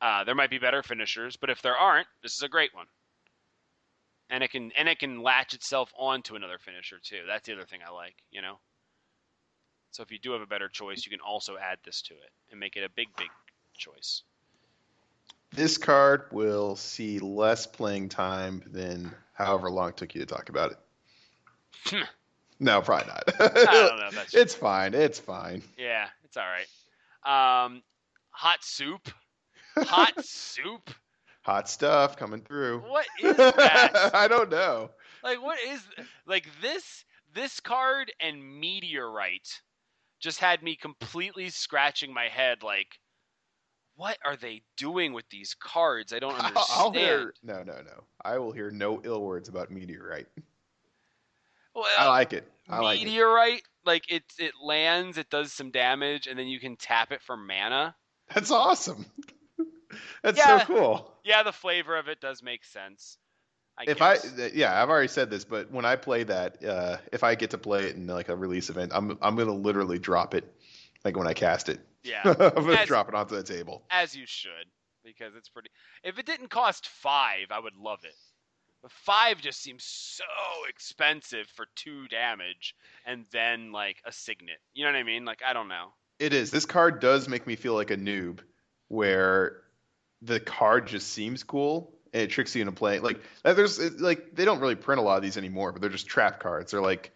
Uh, 0.00 0.24
there 0.24 0.34
might 0.34 0.50
be 0.50 0.58
better 0.58 0.82
finishers, 0.82 1.36
but 1.36 1.50
if 1.50 1.60
there 1.62 1.76
aren't, 1.76 2.06
this 2.22 2.34
is 2.34 2.42
a 2.42 2.48
great 2.48 2.74
one. 2.74 2.86
And 4.30 4.44
it 4.44 4.50
can 4.50 4.70
and 4.76 4.88
it 4.88 4.98
can 4.98 5.22
latch 5.22 5.54
itself 5.54 5.92
onto 5.98 6.34
another 6.34 6.58
finisher 6.58 6.98
too. 7.02 7.20
That's 7.26 7.46
the 7.46 7.54
other 7.54 7.64
thing 7.64 7.80
I 7.86 7.90
like, 7.90 8.14
you 8.30 8.42
know. 8.42 8.58
So 9.90 10.02
if 10.02 10.10
you 10.10 10.18
do 10.18 10.32
have 10.32 10.42
a 10.42 10.46
better 10.46 10.68
choice, 10.68 11.04
you 11.06 11.10
can 11.10 11.20
also 11.20 11.56
add 11.56 11.78
this 11.84 12.02
to 12.02 12.14
it 12.14 12.30
and 12.50 12.60
make 12.60 12.76
it 12.76 12.84
a 12.84 12.90
big, 12.90 13.08
big 13.16 13.30
choice. 13.74 14.22
This 15.50 15.78
card 15.78 16.24
will 16.30 16.76
see 16.76 17.18
less 17.20 17.66
playing 17.66 18.10
time 18.10 18.62
than 18.66 19.14
however 19.32 19.70
long 19.70 19.90
it 19.90 19.96
took 19.96 20.14
you 20.14 20.20
to 20.20 20.26
talk 20.26 20.50
about 20.50 20.72
it. 20.72 22.06
no, 22.60 22.82
probably 22.82 23.06
not. 23.08 23.22
I 23.40 23.88
don't 23.88 24.14
know 24.14 24.22
it's 24.34 24.54
fine. 24.54 24.94
It's 24.94 25.18
fine. 25.18 25.62
Yeah, 25.78 26.06
it's 26.24 26.36
all 26.36 26.44
right. 26.44 27.64
Um, 27.64 27.82
hot 28.30 28.62
soup. 28.62 29.08
Hot 29.86 30.24
soup. 30.24 30.90
Hot 31.42 31.68
stuff 31.68 32.16
coming 32.16 32.42
through. 32.42 32.80
What 32.80 33.06
is 33.22 33.36
that? 33.36 34.10
I 34.14 34.28
don't 34.28 34.50
know. 34.50 34.90
like, 35.22 35.42
what 35.42 35.58
is 35.66 35.82
like 36.26 36.46
this? 36.60 37.04
This 37.34 37.60
card 37.60 38.10
and 38.20 38.42
meteorite 38.60 39.60
just 40.20 40.40
had 40.40 40.62
me 40.62 40.76
completely 40.76 41.50
scratching 41.50 42.12
my 42.12 42.24
head. 42.28 42.62
Like, 42.62 42.98
what 43.96 44.16
are 44.24 44.36
they 44.36 44.62
doing 44.76 45.12
with 45.12 45.28
these 45.30 45.54
cards? 45.58 46.12
I 46.12 46.18
don't 46.18 46.32
understand. 46.38 46.66
I'll 46.70 46.92
hear. 46.92 47.34
No, 47.42 47.62
no, 47.62 47.74
no. 47.82 48.04
I 48.24 48.38
will 48.38 48.52
hear 48.52 48.70
no 48.70 49.00
ill 49.04 49.22
words 49.22 49.48
about 49.48 49.70
meteorite. 49.70 50.26
Well, 51.74 51.84
I 51.98 52.08
like 52.08 52.32
it. 52.32 52.50
I 52.68 52.80
like 52.80 53.00
it. 53.00 53.04
meteorite, 53.04 53.62
like 53.84 54.10
it 54.10 54.24
it 54.38 54.52
lands, 54.62 55.16
it 55.16 55.30
does 55.30 55.52
some 55.52 55.70
damage, 55.70 56.26
and 56.26 56.38
then 56.38 56.46
you 56.48 56.58
can 56.60 56.76
tap 56.76 57.12
it 57.12 57.22
for 57.22 57.36
mana. 57.36 57.94
That's 58.34 58.50
awesome. 58.50 59.06
That's 60.22 60.38
Yeah. 60.38 60.58
so 60.60 60.64
cool. 60.66 61.12
Yeah, 61.24 61.42
the 61.42 61.52
flavor 61.52 61.96
of 61.96 62.08
it 62.08 62.20
does 62.20 62.42
make 62.42 62.64
sense. 62.64 63.18
I 63.78 63.84
if 63.86 63.98
guess. 63.98 64.38
I 64.38 64.50
yeah, 64.54 64.80
I've 64.82 64.88
already 64.88 65.08
said 65.08 65.30
this, 65.30 65.44
but 65.44 65.70
when 65.70 65.84
I 65.84 65.96
play 65.96 66.24
that, 66.24 66.64
uh, 66.64 66.96
if 67.12 67.22
I 67.22 67.34
get 67.36 67.50
to 67.50 67.58
play 67.58 67.84
it 67.84 67.94
in 67.96 68.06
like 68.08 68.28
a 68.28 68.36
release 68.36 68.70
event, 68.70 68.92
I'm 68.94 69.16
I'm 69.22 69.36
gonna 69.36 69.54
literally 69.54 69.98
drop 70.00 70.34
it, 70.34 70.52
like 71.04 71.16
when 71.16 71.26
I 71.28 71.32
cast 71.34 71.68
it. 71.68 71.78
yeah, 72.02 72.22
I'm 72.24 72.34
gonna 72.64 72.72
As- 72.72 72.88
drop 72.88 73.08
it 73.08 73.14
onto 73.14 73.36
the 73.36 73.42
table. 73.44 73.82
as 73.90 74.16
you 74.16 74.24
should, 74.26 74.66
because 75.04 75.36
it's 75.36 75.48
pretty. 75.48 75.70
If 76.02 76.18
it 76.18 76.26
didn't 76.26 76.48
cost 76.50 76.88
five, 76.88 77.46
I 77.50 77.60
would 77.60 77.76
love 77.76 78.00
it. 78.04 78.14
But 78.82 78.90
five 78.90 79.40
just 79.40 79.60
seems 79.62 79.84
so 79.84 80.24
expensive 80.68 81.46
for 81.54 81.66
two 81.76 82.08
damage, 82.08 82.74
and 83.06 83.26
then 83.32 83.70
like 83.70 83.98
a 84.04 84.10
signet. 84.12 84.58
You 84.74 84.84
know 84.86 84.90
what 84.92 84.98
I 84.98 85.02
mean? 85.04 85.24
Like 85.24 85.42
I 85.48 85.52
don't 85.52 85.68
know. 85.68 85.92
It 86.18 86.32
is. 86.32 86.50
This 86.50 86.66
card 86.66 86.98
does 87.00 87.28
make 87.28 87.46
me 87.46 87.54
feel 87.54 87.74
like 87.74 87.92
a 87.92 87.96
noob, 87.96 88.40
where 88.88 89.62
the 90.22 90.40
card 90.40 90.86
just 90.86 91.12
seems 91.12 91.42
cool 91.42 91.92
and 92.12 92.22
it 92.22 92.30
tricks 92.30 92.54
you 92.54 92.62
into 92.62 92.72
playing. 92.72 93.02
Like 93.02 93.20
uh, 93.44 93.54
there's 93.54 93.78
like 94.00 94.34
they 94.34 94.44
don't 94.44 94.60
really 94.60 94.74
print 94.74 95.00
a 95.00 95.02
lot 95.02 95.16
of 95.16 95.22
these 95.22 95.36
anymore, 95.36 95.72
but 95.72 95.80
they're 95.80 95.90
just 95.90 96.06
trap 96.06 96.40
cards. 96.40 96.72
They're 96.72 96.80
like, 96.80 97.12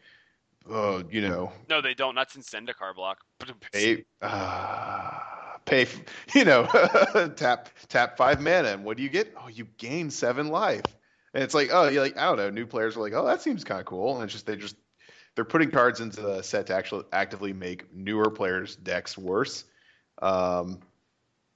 oh, 0.69 1.03
you 1.11 1.23
know, 1.23 1.53
No, 1.69 1.81
they 1.81 1.95
don't. 1.95 2.15
That's 2.15 2.37
in 2.37 2.43
Zendikar 2.43 2.95
block. 2.95 3.19
pay, 3.73 4.05
uh, 4.21 5.19
pay, 5.65 5.87
you 6.35 6.45
know, 6.45 6.67
tap 7.37 7.69
tap 7.89 8.17
five 8.17 8.41
mana, 8.41 8.69
and 8.69 8.85
what 8.85 8.97
do 8.97 9.03
you 9.03 9.09
get? 9.09 9.35
Oh, 9.43 9.49
you 9.49 9.67
gain 9.79 10.11
seven 10.11 10.49
life. 10.49 10.85
And 11.35 11.43
it's 11.43 11.55
like, 11.55 11.71
oh, 11.73 11.89
yeah, 11.89 12.01
like 12.01 12.19
I 12.19 12.27
don't 12.27 12.37
know, 12.37 12.51
new 12.51 12.67
players 12.67 12.97
are 12.97 13.01
like, 13.01 13.15
oh, 13.15 13.25
that 13.25 13.41
seems 13.41 13.65
kind 13.65 13.81
of 13.81 13.87
cool, 13.87 14.17
and 14.17 14.25
it's 14.25 14.33
just 14.33 14.47
they 14.47 14.57
just 14.57 14.77
they're 15.35 15.45
putting 15.45 15.71
cards 15.71 16.01
into 16.01 16.21
the 16.21 16.43
set 16.43 16.67
to 16.67 16.75
actually 16.75 17.05
actively 17.13 17.55
make 17.55 17.93
newer 17.95 18.31
players' 18.31 18.77
decks 18.77 19.17
worse. 19.17 19.65
Um, 20.21 20.81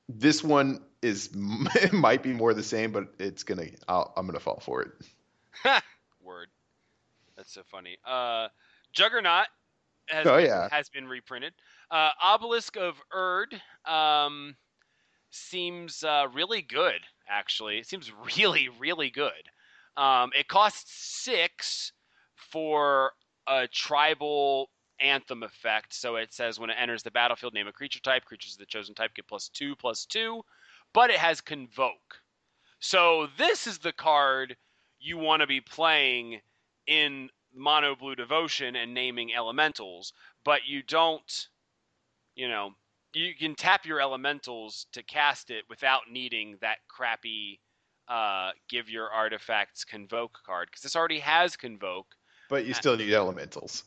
this 0.08 0.42
one 0.42 0.81
is 1.07 1.31
it 1.76 1.93
might 1.93 2.23
be 2.23 2.33
more 2.33 2.52
the 2.52 2.62
same, 2.62 2.93
but 2.93 3.15
it's 3.18 3.43
gonna 3.43 3.67
i 3.89 4.05
am 4.17 4.26
gonna 4.26 4.41
fall 4.41 4.60
for 4.60 4.83
it. 4.83 4.91
Word, 6.23 6.49
that's 7.36 7.52
so 7.52 7.62
funny. 7.70 7.97
Uh, 8.05 8.49
Juggernaut 8.93 9.47
has, 10.09 10.26
oh, 10.26 10.36
been, 10.36 10.47
yeah. 10.47 10.68
has 10.70 10.89
been 10.89 11.07
reprinted. 11.07 11.52
Uh, 11.91 12.10
Obelisk 12.23 12.76
of 12.76 12.97
Urd 13.15 13.60
um, 13.86 14.57
seems 15.31 16.02
uh, 16.02 16.26
really 16.35 16.62
good. 16.62 17.01
Actually, 17.28 17.78
it 17.78 17.86
seems 17.86 18.12
really 18.36 18.68
really 18.68 19.10
good. 19.10 19.33
Um, 19.97 20.31
it 20.39 20.49
costs 20.49 20.93
six 21.25 21.93
for 22.35 23.12
a 23.49 23.67
tribal 23.68 24.68
anthem 25.01 25.43
effect. 25.43 25.94
So 25.94 26.17
it 26.17 26.33
says 26.33 26.59
when 26.59 26.70
it 26.70 26.76
enters 26.78 27.02
the 27.02 27.10
battlefield, 27.10 27.55
name 27.55 27.67
a 27.67 27.73
creature 27.73 28.01
type. 28.01 28.25
Creatures 28.25 28.55
of 28.55 28.59
the 28.59 28.67
chosen 28.67 28.94
type 28.94 29.15
get 29.15 29.26
plus 29.26 29.49
two, 29.49 29.76
plus 29.76 30.05
two, 30.05 30.43
but 30.97 31.10
it 31.10 31.18
has 31.18 31.42
convoke. 31.42 32.23
So 32.81 33.28
this 33.36 33.66
is 33.66 33.76
the 33.76 33.92
card 33.92 34.57
you 34.99 35.18
want 35.18 35.42
to 35.42 35.47
be 35.47 35.60
playing 35.60 36.41
in 36.86 37.28
mono 37.55 37.94
blue 37.94 38.15
devotion 38.15 38.76
and 38.76 38.94
naming 38.94 39.34
elementals, 39.34 40.15
but 40.42 40.60
you 40.66 40.83
don't, 40.83 41.49
you 42.34 42.49
know, 42.49 42.70
you 43.12 43.34
can 43.34 43.55
tap 43.55 43.84
your 43.84 44.00
elementals 44.00 44.86
to 44.92 45.02
cast 45.02 45.50
it 45.50 45.65
without 45.68 46.10
needing 46.10 46.57
that 46.62 46.78
crappy 46.89 47.60
uh, 48.08 48.52
give 48.70 48.89
your 48.89 49.10
artifacts 49.10 49.84
convoke 49.84 50.39
card 50.47 50.68
because 50.70 50.81
this 50.81 50.97
already 50.97 51.18
has 51.18 51.58
convoke. 51.58 52.07
But 52.49 52.65
you 52.65 52.73
still 52.73 52.97
need 52.97 53.12
elementals. 53.12 53.84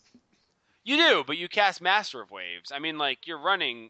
You 0.83 0.97
do, 0.97 1.23
but 1.25 1.39
you 1.39 1.49
cast 1.49 1.81
Master 1.81 2.21
of 2.21 2.29
Waves. 2.29 2.71
I 2.71 2.77
mean, 2.77 2.99
like 2.99 3.25
you're 3.25 3.41
running 3.41 3.89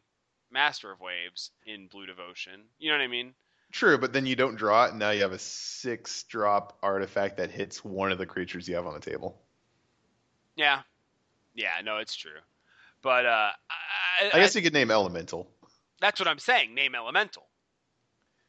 Master 0.51 0.91
of 0.91 0.99
Waves 0.99 1.51
in 1.65 1.87
Blue 1.87 2.05
Devotion. 2.05 2.61
You 2.79 2.91
know 2.91 2.97
what 2.97 3.03
I 3.03 3.07
mean? 3.07 3.33
True, 3.71 3.97
but 3.97 4.13
then 4.13 4.25
you 4.25 4.35
don't 4.35 4.55
draw 4.55 4.85
it, 4.85 4.91
and 4.91 4.99
now 4.99 5.11
you 5.11 5.21
have 5.21 5.31
a 5.31 5.39
six 5.39 6.23
drop 6.23 6.77
artifact 6.81 7.37
that 7.37 7.51
hits 7.51 7.85
one 7.85 8.11
of 8.11 8.17
the 8.17 8.25
creatures 8.25 8.67
you 8.67 8.75
have 8.75 8.87
on 8.87 8.95
the 8.95 8.99
table. 8.99 9.39
Yeah, 10.55 10.81
yeah, 11.53 11.81
no, 11.83 11.97
it's 11.97 12.15
true. 12.15 12.31
But 13.01 13.25
uh, 13.25 13.49
I, 13.69 14.29
I 14.33 14.39
guess 14.39 14.55
I, 14.55 14.59
you 14.59 14.63
could 14.63 14.73
name 14.73 14.89
Elemental. 14.91 15.47
That's 16.01 16.19
what 16.19 16.27
I'm 16.27 16.39
saying. 16.39 16.73
Name 16.73 16.95
Elemental. 16.95 17.47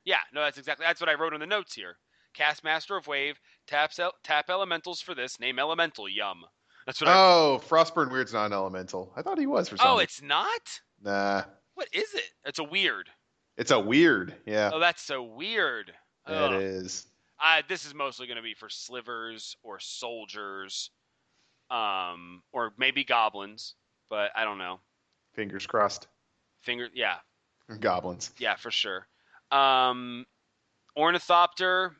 Yeah, 0.04 0.16
no, 0.32 0.40
that's 0.40 0.58
exactly 0.58 0.86
that's 0.86 1.00
what 1.00 1.10
I 1.10 1.14
wrote 1.14 1.34
in 1.34 1.40
the 1.40 1.46
notes 1.46 1.74
here. 1.74 1.96
Cast 2.32 2.64
Master 2.64 2.96
of 2.96 3.06
Wave, 3.06 3.38
tap 3.66 3.92
tap 4.24 4.48
elementals 4.48 5.00
for 5.00 5.14
this. 5.14 5.38
Name 5.38 5.58
Elemental. 5.58 6.08
Yum. 6.08 6.44
That's 6.86 7.00
what. 7.00 7.10
Oh, 7.10 7.60
I... 7.62 7.66
Frostburn 7.66 8.10
Weird's 8.10 8.32
not 8.32 8.46
an 8.46 8.52
elemental. 8.52 9.12
I 9.16 9.22
thought 9.22 9.38
he 9.38 9.46
was 9.46 9.68
for 9.68 9.76
some. 9.76 9.86
Oh, 9.86 9.98
it's 9.98 10.22
not. 10.22 10.80
Nah. 11.02 11.42
What 11.80 11.88
is 11.94 12.12
it? 12.12 12.30
It's 12.44 12.58
a 12.58 12.62
weird. 12.62 13.08
It's 13.56 13.70
a 13.70 13.80
weird. 13.80 14.34
Yeah. 14.44 14.70
Oh, 14.70 14.80
that's 14.80 15.00
so 15.00 15.22
weird. 15.22 15.90
It 16.28 16.52
is. 16.52 17.06
I, 17.40 17.62
this 17.70 17.86
is 17.86 17.94
mostly 17.94 18.26
going 18.26 18.36
to 18.36 18.42
be 18.42 18.52
for 18.52 18.68
slivers 18.68 19.56
or 19.62 19.80
soldiers, 19.80 20.90
um, 21.70 22.42
or 22.52 22.74
maybe 22.76 23.02
goblins, 23.02 23.76
but 24.10 24.30
I 24.36 24.44
don't 24.44 24.58
know. 24.58 24.78
Fingers 25.32 25.66
crossed. 25.66 26.06
Finger, 26.60 26.88
yeah. 26.92 27.14
Goblins. 27.80 28.32
Yeah, 28.38 28.56
for 28.56 28.70
sure. 28.70 29.06
Um, 29.50 30.26
Ornithopter, 30.98 31.96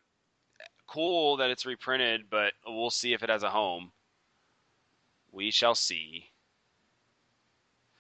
cool 0.86 1.39
that 1.39 1.49
it's 1.49 1.65
reprinted, 1.65 2.25
but 2.28 2.52
we'll 2.67 2.91
see 2.91 3.15
if 3.15 3.23
it 3.23 3.31
has 3.31 3.44
a 3.44 3.50
home. 3.50 3.92
We 5.33 5.50
shall 5.50 5.75
see. 5.75 6.26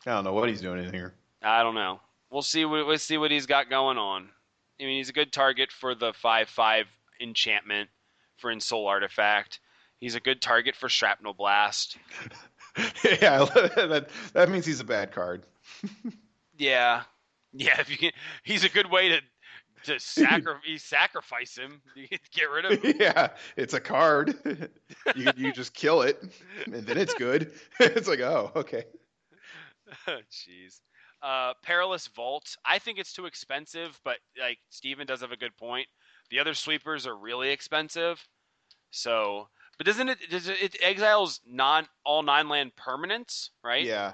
I 0.04 0.10
don't 0.10 0.24
know 0.24 0.34
what 0.34 0.50
he's 0.50 0.60
doing 0.60 0.84
in 0.84 0.92
here. 0.92 1.14
I 1.42 1.62
don't 1.62 1.74
know. 1.74 2.00
We'll 2.30 2.42
see. 2.42 2.64
What, 2.64 2.86
we'll 2.86 2.98
see 2.98 3.18
what 3.18 3.30
he's 3.30 3.46
got 3.46 3.70
going 3.70 3.98
on. 3.98 4.28
I 4.80 4.84
mean, 4.84 4.98
he's 4.98 5.08
a 5.08 5.14
good 5.14 5.32
target 5.32 5.70
for 5.72 5.94
the 5.94 6.12
five-five 6.12 6.86
enchantment 7.20 7.90
for 8.38 8.52
Ensoul 8.52 8.86
Artifact. 8.86 9.60
He's 10.00 10.14
a 10.14 10.20
good 10.20 10.40
target 10.40 10.74
for 10.74 10.88
Shrapnel 10.88 11.34
Blast. 11.34 11.98
yeah, 13.04 13.44
that 13.54 14.08
that 14.32 14.48
means 14.48 14.64
he's 14.64 14.80
a 14.80 14.84
bad 14.84 15.12
card. 15.12 15.42
yeah, 16.56 17.02
yeah. 17.52 17.80
If 17.80 17.90
you 17.90 17.98
can, 17.98 18.12
he's 18.42 18.64
a 18.64 18.68
good 18.68 18.90
way 18.90 19.10
to 19.10 19.20
to 19.84 19.98
sacri- 19.98 20.78
sacrifice 20.78 21.56
him. 21.56 21.82
Get 22.32 22.50
rid 22.50 22.64
of 22.66 22.82
him. 22.82 22.94
Yeah, 22.98 23.28
it's 23.56 23.74
a 23.74 23.80
card. 23.80 24.34
you 25.14 25.30
you 25.36 25.52
just 25.52 25.74
kill 25.74 26.02
it, 26.02 26.22
and 26.66 26.86
then 26.86 26.96
it's 26.96 27.14
good. 27.14 27.52
it's 27.80 28.08
like, 28.08 28.20
oh, 28.20 28.52
okay. 28.56 28.84
Jeez. 30.08 30.80
Uh, 31.22 31.52
Perilous 31.62 32.06
Vault. 32.08 32.56
I 32.64 32.78
think 32.78 32.98
it's 32.98 33.12
too 33.12 33.26
expensive, 33.26 33.98
but 34.04 34.16
like 34.38 34.58
Steven 34.70 35.06
does 35.06 35.20
have 35.20 35.32
a 35.32 35.36
good 35.36 35.56
point. 35.56 35.86
The 36.30 36.38
other 36.38 36.54
sweepers 36.54 37.06
are 37.06 37.16
really 37.16 37.50
expensive. 37.50 38.26
So, 38.90 39.48
but 39.76 39.86
doesn't 39.86 40.08
it? 40.08 40.18
Does 40.30 40.48
it, 40.48 40.62
it 40.62 40.76
exiles 40.82 41.40
non 41.46 41.86
all 42.04 42.22
nine 42.22 42.48
land 42.48 42.72
permanents, 42.76 43.50
right? 43.62 43.84
Yeah. 43.84 44.12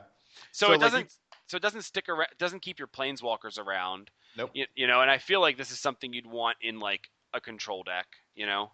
So, 0.52 0.66
so 0.66 0.72
it 0.72 0.80
doesn't. 0.80 1.12
so 1.46 1.56
it 1.56 1.62
doesn't 1.62 1.82
stick 1.82 2.08
around. 2.08 2.28
Doesn't 2.38 2.60
keep 2.60 2.78
your 2.78 2.88
planeswalkers 2.88 3.58
around. 3.58 4.10
Nope. 4.36 4.50
You, 4.54 4.66
you 4.74 4.86
know, 4.86 5.00
and 5.00 5.10
I 5.10 5.18
feel 5.18 5.40
like 5.40 5.56
this 5.56 5.70
is 5.70 5.78
something 5.78 6.12
you'd 6.12 6.26
want 6.26 6.56
in 6.60 6.78
like 6.78 7.08
a 7.32 7.40
control 7.40 7.82
deck. 7.82 8.06
You 8.34 8.46
know. 8.46 8.70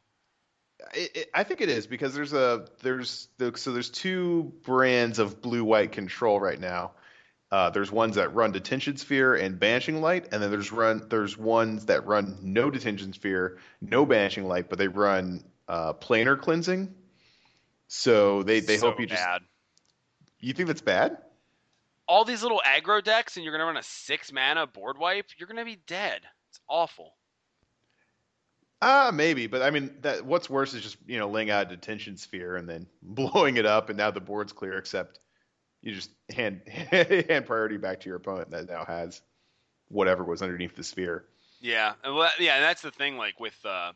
It, 0.95 1.17
it, 1.17 1.31
I 1.33 1.45
think 1.45 1.61
it 1.61 1.69
is 1.69 1.87
because 1.87 2.15
there's 2.15 2.33
a 2.33 2.67
there's 2.83 3.29
the, 3.39 3.53
so 3.57 3.73
there's 3.73 3.91
two 3.91 4.53
brands 4.63 5.19
of 5.19 5.41
blue 5.41 5.65
white 5.65 5.93
control 5.93 6.41
right 6.41 6.59
now. 6.59 6.93
Uh, 7.53 7.71
there's 7.71 7.93
ones 7.93 8.17
that 8.17 8.35
run 8.35 8.51
detention 8.51 8.97
sphere 8.97 9.37
and 9.37 9.61
banishing 9.61 10.01
light, 10.01 10.33
and 10.33 10.43
then 10.43 10.51
there's 10.51 10.73
run 10.73 11.07
there's 11.09 11.39
ones 11.39 11.87
that 11.87 12.07
run 12.07 12.39
no 12.43 12.71
detention 12.71 13.13
sphere, 13.13 13.59
no 13.81 14.05
banishing 14.05 14.49
light, 14.49 14.69
but 14.69 14.79
they 14.79 14.89
run 14.89 15.45
uh, 15.69 15.93
planar 15.93 16.41
cleansing. 16.41 16.93
So 17.89 18.43
they 18.43 18.59
they 18.61 18.79
so 18.79 18.91
hope 18.91 18.99
you 19.01 19.07
just. 19.07 19.23
Bad. 19.23 19.43
You 20.41 20.55
think 20.55 20.67
that's 20.67 20.81
bad? 20.81 21.19
all 22.13 22.25
these 22.27 22.43
little 22.43 22.61
aggro 22.67 23.03
decks 23.03 23.37
and 23.37 23.45
you're 23.45 23.55
gonna 23.55 23.65
run 23.65 23.79
a 23.79 23.83
six 23.83 24.33
mana 24.33 24.67
board 24.67 24.99
wipe, 24.99 25.27
you're 25.39 25.49
gonna 25.49 25.65
be 25.65 25.79
dead. 25.87 26.21
It's 26.51 26.61
awful. 26.69 27.15
Ah, 28.83 29.09
uh, 29.09 29.13
maybe, 29.13 29.47
but 29.47 29.63
I 29.63 29.71
mean, 29.71 29.95
that 30.01 30.27
what's 30.27 30.51
worse 30.51 30.75
is 30.75 30.83
just 30.83 30.99
you 31.07 31.19
know 31.19 31.31
laying 31.31 31.51
out 31.51 31.67
a 31.73 31.77
detention 31.77 32.17
sphere 32.17 32.57
and 32.57 32.69
then 32.69 32.87
blowing 33.03 33.57
it 33.57 33.67
up, 33.67 33.89
and 33.89 33.97
now 33.97 34.11
the 34.11 34.21
board's 34.21 34.53
clear. 34.53 34.77
Except 34.77 35.21
you 35.83 35.95
just 35.95 36.11
hand 36.35 36.63
hand 36.67 37.47
priority 37.47 37.77
back 37.77 38.01
to 38.01 38.09
your 38.09 38.17
opponent 38.17 38.51
that 38.51 38.69
now 38.69 38.85
has 38.85 39.21
whatever 39.89 40.25
was 40.25 40.43
underneath 40.43 40.77
the 40.77 40.85
sphere. 40.85 41.25
Yeah, 41.61 41.93
well, 42.05 42.31
yeah, 42.39 42.57
and 42.57 42.65
that's 42.65 42.83
the 42.83 42.91
thing. 42.91 43.17
Like 43.17 43.39
with 43.39 43.59
uh, 43.65 43.93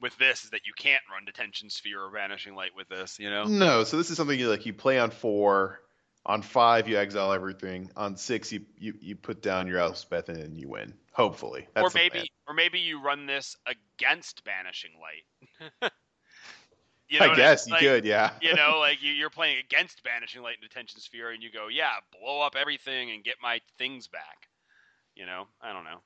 with 0.00 0.16
this 0.18 0.44
is 0.44 0.50
that 0.50 0.66
you 0.66 0.72
can't 0.76 1.02
run 1.10 1.24
detention 1.24 1.68
sphere 1.70 2.02
or 2.02 2.10
banishing 2.10 2.54
light 2.54 2.70
with 2.76 2.88
this. 2.88 3.18
You 3.18 3.30
know. 3.30 3.44
No, 3.44 3.84
so 3.84 3.96
this 3.96 4.10
is 4.10 4.16
something 4.16 4.38
you 4.38 4.48
like 4.48 4.64
you 4.66 4.72
play 4.72 4.98
on 4.98 5.10
four 5.10 5.80
on 6.26 6.42
five, 6.42 6.88
you 6.88 6.98
exile 6.98 7.32
everything. 7.32 7.90
On 7.96 8.16
six, 8.16 8.52
you 8.52 8.62
you, 8.78 8.94
you 9.00 9.16
put 9.16 9.42
down 9.42 9.66
your 9.66 9.78
Elspeth 9.78 10.28
and 10.28 10.38
then 10.38 10.56
you 10.56 10.68
win. 10.68 10.94
Hopefully, 11.12 11.66
That's 11.74 11.94
or 11.94 11.98
maybe 11.98 12.30
or 12.46 12.54
maybe 12.54 12.80
you 12.80 13.02
run 13.02 13.26
this 13.26 13.56
against 13.66 14.44
banishing 14.44 14.92
light. 15.00 15.92
you 17.10 17.18
know 17.18 17.32
I 17.32 17.34
guess 17.34 17.66
you 17.66 17.72
like, 17.72 17.82
could, 17.82 18.04
yeah. 18.04 18.30
you 18.40 18.54
know, 18.54 18.78
like 18.80 19.02
you, 19.02 19.12
you're 19.12 19.30
playing 19.30 19.58
against 19.58 20.02
banishing 20.02 20.42
light 20.42 20.56
and 20.60 20.68
detention 20.68 21.00
sphere, 21.00 21.30
and 21.30 21.42
you 21.42 21.50
go, 21.50 21.68
yeah, 21.68 21.90
blow 22.18 22.40
up 22.40 22.54
everything 22.56 23.10
and 23.10 23.22
get 23.22 23.34
my 23.42 23.60
things 23.78 24.06
back. 24.06 24.48
You 25.16 25.26
know, 25.26 25.48
I 25.60 25.72
don't 25.72 25.84
know. 25.84 26.00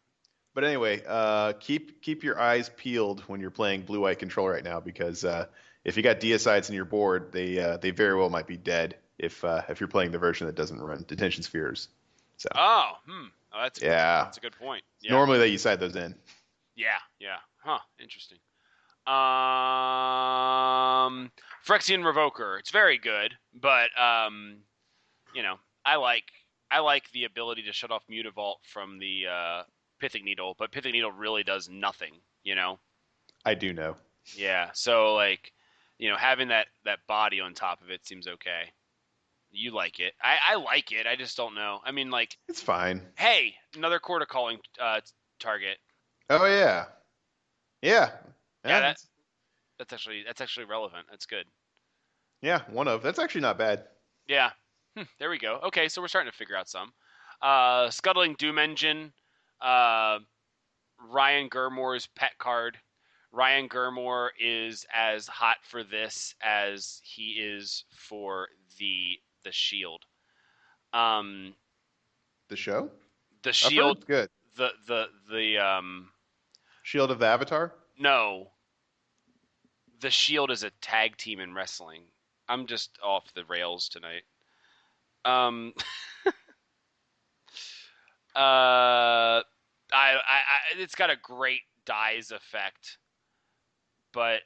But 0.54 0.64
anyway, 0.64 1.02
uh, 1.06 1.52
keep 1.60 2.00
keep 2.00 2.24
your 2.24 2.40
eyes 2.40 2.70
peeled 2.76 3.20
when 3.22 3.40
you're 3.40 3.50
playing 3.50 3.82
blue 3.82 4.00
white 4.00 4.18
control 4.18 4.48
right 4.48 4.64
now 4.64 4.80
because 4.80 5.24
uh, 5.24 5.46
if 5.84 5.96
you 5.96 6.02
got 6.02 6.20
deicides 6.20 6.68
in 6.68 6.74
your 6.74 6.84
board, 6.84 7.32
they 7.32 7.58
uh, 7.58 7.76
they 7.76 7.90
very 7.90 8.16
well 8.16 8.30
might 8.30 8.46
be 8.46 8.56
dead 8.56 8.96
if 9.18 9.44
uh, 9.44 9.62
if 9.68 9.80
you're 9.80 9.88
playing 9.88 10.10
the 10.10 10.18
version 10.18 10.46
that 10.46 10.56
doesn't 10.56 10.80
run 10.80 11.04
detention 11.06 11.42
spheres. 11.42 11.88
So. 12.38 12.48
Oh, 12.54 12.92
hmm. 13.06 13.26
Oh, 13.52 13.62
that's 13.62 13.82
yeah. 13.82 14.24
That's 14.24 14.38
a 14.38 14.40
good 14.40 14.58
point. 14.58 14.84
Yeah. 15.00 15.12
Normally 15.12 15.38
they 15.38 15.48
you 15.48 15.58
side 15.58 15.80
those 15.80 15.96
in. 15.96 16.14
Yeah, 16.76 16.88
yeah. 17.20 17.36
Huh. 17.62 17.78
Interesting. 18.00 18.38
Um, 19.06 19.14
Phyrexian 21.66 22.02
Revoker. 22.02 22.58
It's 22.58 22.70
very 22.70 22.98
good, 22.98 23.34
but 23.54 23.88
um, 24.00 24.58
you 25.34 25.42
know, 25.42 25.56
I 25.84 25.96
like 25.96 26.24
I 26.70 26.80
like 26.80 27.10
the 27.12 27.24
ability 27.24 27.62
to 27.64 27.72
shut 27.72 27.90
off 27.90 28.04
Mutavault 28.10 28.56
from 28.62 28.98
the 28.98 29.26
uh, 29.30 29.62
Pithing 30.00 30.24
Needle, 30.24 30.54
but 30.58 30.72
Pithing 30.72 30.92
Needle 30.92 31.12
really 31.12 31.42
does 31.42 31.68
nothing. 31.68 32.14
You 32.42 32.54
know. 32.54 32.78
I 33.44 33.54
do 33.54 33.72
know. 33.74 33.96
Yeah. 34.36 34.70
So 34.72 35.14
like, 35.14 35.52
you 35.98 36.08
know, 36.08 36.16
having 36.16 36.48
that 36.48 36.68
that 36.84 37.00
body 37.06 37.40
on 37.40 37.54
top 37.54 37.82
of 37.82 37.90
it 37.90 38.06
seems 38.06 38.26
okay 38.26 38.72
you 39.54 39.72
like 39.72 40.00
it. 40.00 40.14
I, 40.22 40.36
I 40.50 40.56
like 40.56 40.92
it. 40.92 41.06
I 41.06 41.16
just 41.16 41.36
don't 41.36 41.54
know. 41.54 41.80
I 41.84 41.92
mean, 41.92 42.10
like 42.10 42.36
it's 42.48 42.60
fine. 42.60 43.02
Hey, 43.16 43.54
another 43.76 43.98
quarter 43.98 44.26
calling 44.26 44.58
uh, 44.80 45.00
target. 45.38 45.78
Oh 46.30 46.46
yeah, 46.46 46.86
yeah. 47.82 48.10
Yeah, 48.64 48.80
that 48.80 48.96
That's 49.78 49.92
actually 49.92 50.22
that's 50.26 50.40
actually 50.40 50.66
relevant. 50.66 51.06
That's 51.10 51.26
good. 51.26 51.44
Yeah, 52.42 52.62
one 52.70 52.88
of. 52.88 53.02
That's 53.02 53.18
actually 53.18 53.40
not 53.42 53.58
bad. 53.58 53.84
Yeah. 54.28 54.50
Hmm, 54.96 55.04
there 55.18 55.30
we 55.30 55.38
go. 55.38 55.60
Okay, 55.64 55.88
so 55.88 56.00
we're 56.00 56.08
starting 56.08 56.30
to 56.30 56.36
figure 56.36 56.56
out 56.56 56.68
some. 56.68 56.92
Uh, 57.42 57.90
Scuttling 57.90 58.34
Doom 58.38 58.58
Engine, 58.58 59.12
uh, 59.60 60.18
Ryan 61.10 61.48
Gurmore's 61.48 62.06
pet 62.06 62.32
card. 62.38 62.78
Ryan 63.32 63.68
Gurmore 63.68 64.28
is 64.38 64.86
as 64.94 65.26
hot 65.26 65.56
for 65.62 65.82
this 65.82 66.34
as 66.42 67.00
he 67.02 67.32
is 67.32 67.84
for 67.90 68.48
the 68.78 69.18
the 69.42 69.50
Shield. 69.52 70.04
Um, 70.92 71.54
The 72.48 72.56
show? 72.56 72.90
the 73.42 73.52
Shield, 73.52 74.06
good. 74.06 74.28
the 74.56 74.70
the 74.86 75.06
the 75.30 75.58
um, 75.58 76.10
Shield 76.84 77.10
of 77.10 77.18
the 77.18 77.26
Avatar? 77.26 77.74
no, 77.98 78.50
the 80.00 80.10
Shield 80.10 80.50
is 80.50 80.62
a 80.62 80.70
tag 80.80 81.16
team 81.16 81.40
in 81.40 81.54
wrestling. 81.54 82.02
I'm 82.48 82.66
just 82.66 82.98
off 83.02 83.32
the 83.34 83.44
rails 83.44 83.88
tonight. 83.88 84.22
Um, 85.24 85.72
uh, 86.26 86.30
I, 88.36 89.42
I, 89.92 90.16
I, 90.18 90.78
it's 90.78 90.94
got 90.94 91.10
a 91.10 91.16
great 91.16 91.62
dies 91.86 92.30
effect, 92.30 92.98
but 94.12 94.40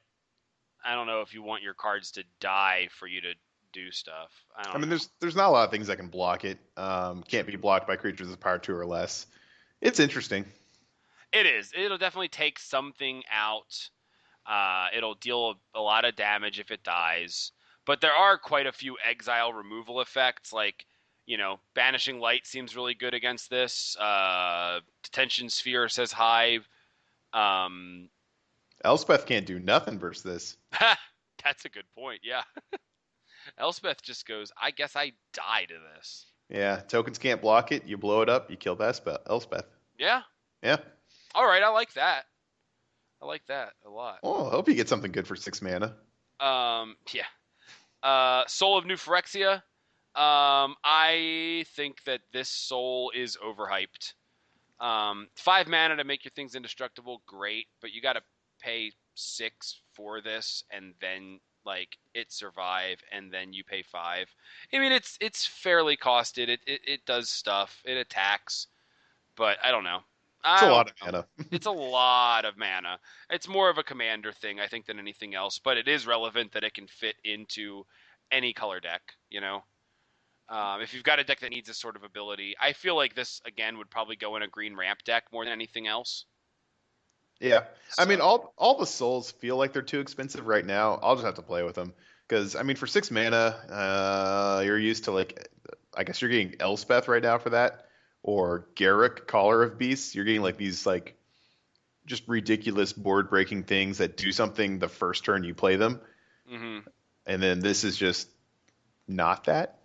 I 0.84 0.94
don't 0.94 1.06
know 1.06 1.22
if 1.22 1.34
you 1.34 1.42
want 1.42 1.62
your 1.62 1.74
cards 1.74 2.12
to 2.12 2.24
die 2.40 2.88
for 2.92 3.06
you 3.06 3.20
to 3.22 3.34
do 3.72 3.90
stuff. 3.90 4.30
I 4.56 4.62
don't. 4.62 4.74
I 4.74 4.78
mean, 4.78 4.82
know. 4.82 4.88
there's 4.90 5.10
there's 5.20 5.36
not 5.36 5.48
a 5.48 5.50
lot 5.50 5.64
of 5.64 5.70
things 5.70 5.88
that 5.88 5.96
can 5.96 6.08
block 6.08 6.44
it. 6.44 6.58
Um, 6.76 7.22
can't 7.22 7.46
be 7.46 7.56
blocked 7.56 7.86
by 7.86 7.96
creatures 7.96 8.28
with 8.28 8.40
power 8.40 8.58
two 8.58 8.76
or 8.76 8.86
less. 8.86 9.26
It's 9.80 10.00
interesting. 10.00 10.44
It 11.32 11.46
is. 11.46 11.72
It'll 11.76 11.98
definitely 11.98 12.28
take 12.28 12.58
something 12.58 13.22
out. 13.30 13.90
Uh, 14.48 14.86
it'll 14.96 15.14
deal 15.14 15.56
a 15.74 15.80
lot 15.80 16.06
of 16.06 16.16
damage 16.16 16.58
if 16.58 16.70
it 16.70 16.82
dies. 16.82 17.52
But 17.84 18.00
there 18.00 18.12
are 18.12 18.38
quite 18.38 18.66
a 18.66 18.72
few 18.72 18.96
exile 19.06 19.52
removal 19.52 20.00
effects, 20.00 20.52
like, 20.52 20.86
you 21.26 21.36
know, 21.36 21.60
Banishing 21.74 22.18
Light 22.18 22.46
seems 22.46 22.74
really 22.74 22.94
good 22.94 23.14
against 23.14 23.50
this. 23.50 23.96
Uh, 23.98 24.80
Detention 25.02 25.50
Sphere 25.50 25.88
says 25.88 26.12
hi. 26.12 26.60
Um, 27.32 28.08
Elspeth 28.84 29.26
can't 29.26 29.46
do 29.46 29.58
nothing 29.58 29.98
versus 29.98 30.22
this. 30.22 30.56
that's 31.44 31.64
a 31.64 31.68
good 31.68 31.84
point, 31.94 32.20
yeah. 32.22 32.42
Elspeth 33.58 34.02
just 34.02 34.26
goes, 34.26 34.52
I 34.60 34.70
guess 34.70 34.96
I 34.96 35.12
die 35.32 35.64
to 35.68 35.74
this. 35.96 36.26
Yeah, 36.48 36.76
tokens 36.76 37.18
can't 37.18 37.42
block 37.42 37.72
it. 37.72 37.84
You 37.86 37.98
blow 37.98 38.22
it 38.22 38.28
up. 38.28 38.50
You 38.50 38.56
kill 38.56 38.80
Elspeth. 38.80 39.20
Elspeth. 39.28 39.66
Yeah. 39.98 40.22
Yeah. 40.62 40.78
All 41.34 41.46
right, 41.46 41.62
I 41.62 41.68
like 41.68 41.92
that. 41.94 42.24
I 43.20 43.26
like 43.26 43.46
that 43.48 43.72
a 43.86 43.90
lot. 43.90 44.18
Oh, 44.22 44.46
I 44.46 44.50
hope 44.50 44.68
you 44.68 44.74
get 44.74 44.88
something 44.88 45.12
good 45.12 45.26
for 45.26 45.36
six 45.36 45.60
mana. 45.60 45.96
Um, 46.40 46.96
yeah. 47.12 47.24
Uh, 48.02 48.44
Soul 48.46 48.78
of 48.78 48.86
New 48.86 48.94
Phyrexia. 48.94 49.62
Um, 50.14 50.74
I 50.84 51.64
think 51.76 52.02
that 52.04 52.20
this 52.32 52.48
soul 52.48 53.12
is 53.14 53.36
overhyped. 53.36 54.14
Um, 54.80 55.28
five 55.36 55.68
mana 55.68 55.96
to 55.96 56.04
make 56.04 56.24
your 56.24 56.32
things 56.34 56.54
indestructible, 56.54 57.22
great, 57.26 57.66
but 57.80 57.92
you 57.92 58.00
got 58.00 58.14
to 58.14 58.22
pay 58.60 58.92
six 59.14 59.80
for 59.94 60.20
this, 60.20 60.62
and 60.70 60.94
then 61.00 61.40
like 61.64 61.98
it 62.14 62.32
survive, 62.32 63.02
and 63.12 63.32
then 63.32 63.52
you 63.52 63.64
pay 63.64 63.82
five. 63.82 64.28
I 64.72 64.78
mean, 64.78 64.92
it's 64.92 65.18
it's 65.20 65.46
fairly 65.46 65.96
costed. 65.96 66.48
It 66.48 66.60
it, 66.66 66.80
it 66.86 67.06
does 67.06 67.28
stuff. 67.28 67.82
It 67.84 67.96
attacks, 67.96 68.68
but 69.36 69.58
I 69.62 69.70
don't 69.70 69.84
know. 69.84 70.00
It's 70.44 70.62
a 70.62 70.70
lot 70.70 70.90
of 70.90 70.94
mana. 71.04 71.26
it's 71.50 71.66
a 71.66 71.70
lot 71.70 72.44
of 72.44 72.56
mana. 72.56 72.98
It's 73.30 73.48
more 73.48 73.68
of 73.68 73.78
a 73.78 73.82
commander 73.82 74.32
thing, 74.32 74.60
I 74.60 74.68
think, 74.68 74.86
than 74.86 74.98
anything 74.98 75.34
else. 75.34 75.58
But 75.58 75.76
it 75.76 75.88
is 75.88 76.06
relevant 76.06 76.52
that 76.52 76.64
it 76.64 76.74
can 76.74 76.86
fit 76.86 77.16
into 77.24 77.84
any 78.30 78.52
color 78.52 78.80
deck. 78.80 79.02
You 79.30 79.40
know, 79.40 79.64
um, 80.48 80.80
if 80.80 80.94
you've 80.94 81.04
got 81.04 81.18
a 81.18 81.24
deck 81.24 81.40
that 81.40 81.50
needs 81.50 81.68
this 81.68 81.78
sort 81.78 81.96
of 81.96 82.04
ability, 82.04 82.54
I 82.60 82.72
feel 82.72 82.96
like 82.96 83.14
this 83.14 83.40
again 83.44 83.78
would 83.78 83.90
probably 83.90 84.16
go 84.16 84.36
in 84.36 84.42
a 84.42 84.48
green 84.48 84.76
ramp 84.76 85.00
deck 85.04 85.24
more 85.32 85.44
than 85.44 85.52
anything 85.52 85.86
else. 85.86 86.24
Yeah. 87.40 87.64
I 87.98 88.04
mean, 88.04 88.20
all 88.20 88.54
all 88.56 88.78
the 88.78 88.86
souls 88.86 89.30
feel 89.30 89.56
like 89.56 89.72
they're 89.72 89.82
too 89.82 90.00
expensive 90.00 90.46
right 90.46 90.64
now. 90.64 90.98
I'll 91.02 91.14
just 91.14 91.26
have 91.26 91.34
to 91.36 91.42
play 91.42 91.62
with 91.62 91.74
them 91.74 91.94
because 92.28 92.56
I 92.56 92.62
mean, 92.62 92.76
for 92.76 92.86
six 92.86 93.10
mana, 93.10 93.56
uh, 93.70 94.62
you're 94.64 94.78
used 94.78 95.04
to 95.04 95.12
like, 95.12 95.48
I 95.94 96.04
guess 96.04 96.20
you're 96.20 96.30
getting 96.30 96.54
Elspeth 96.60 97.08
right 97.08 97.22
now 97.22 97.38
for 97.38 97.50
that, 97.50 97.86
or 98.22 98.66
Garruk 98.76 99.26
Caller 99.26 99.62
of 99.62 99.78
Beasts. 99.78 100.14
You're 100.14 100.24
getting 100.24 100.42
like 100.42 100.56
these 100.58 100.84
like 100.86 101.16
just 102.06 102.26
ridiculous 102.28 102.92
board 102.92 103.28
breaking 103.30 103.64
things 103.64 103.98
that 103.98 104.16
do 104.16 104.32
something 104.32 104.78
the 104.78 104.88
first 104.88 105.24
turn 105.24 105.44
you 105.44 105.54
play 105.54 105.76
them, 105.76 106.00
hmm 106.48 106.78
and 107.26 107.42
then 107.42 107.60
this 107.60 107.84
is 107.84 107.96
just 107.96 108.28
not 109.06 109.44
that. 109.44 109.78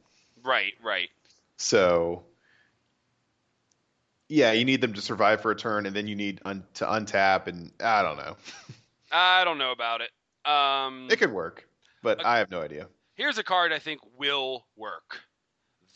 Right, 0.43 0.73
right. 0.83 1.09
So. 1.57 2.23
Yeah, 4.29 4.53
you 4.53 4.65
need 4.65 4.81
them 4.81 4.93
to 4.93 5.01
survive 5.01 5.41
for 5.41 5.51
a 5.51 5.55
turn, 5.55 5.85
and 5.85 5.95
then 5.95 6.07
you 6.07 6.15
need 6.15 6.41
un- 6.45 6.63
to 6.75 6.85
untap, 6.85 7.47
and 7.47 7.71
I 7.79 8.01
don't 8.01 8.17
know. 8.17 8.35
I 9.11 9.43
don't 9.43 9.57
know 9.59 9.71
about 9.71 10.01
it. 10.01 10.09
Um, 10.49 11.07
It 11.11 11.19
could 11.19 11.31
work, 11.31 11.67
but 12.01 12.19
Okay. 12.19 12.27
I 12.27 12.37
have 12.39 12.49
no 12.49 12.61
idea. 12.61 12.87
here's 13.15 13.37
a 13.37 13.43
card 13.43 13.71
I 13.71 13.79
think 13.79 13.99
will 14.17 14.65
work: 14.75 15.21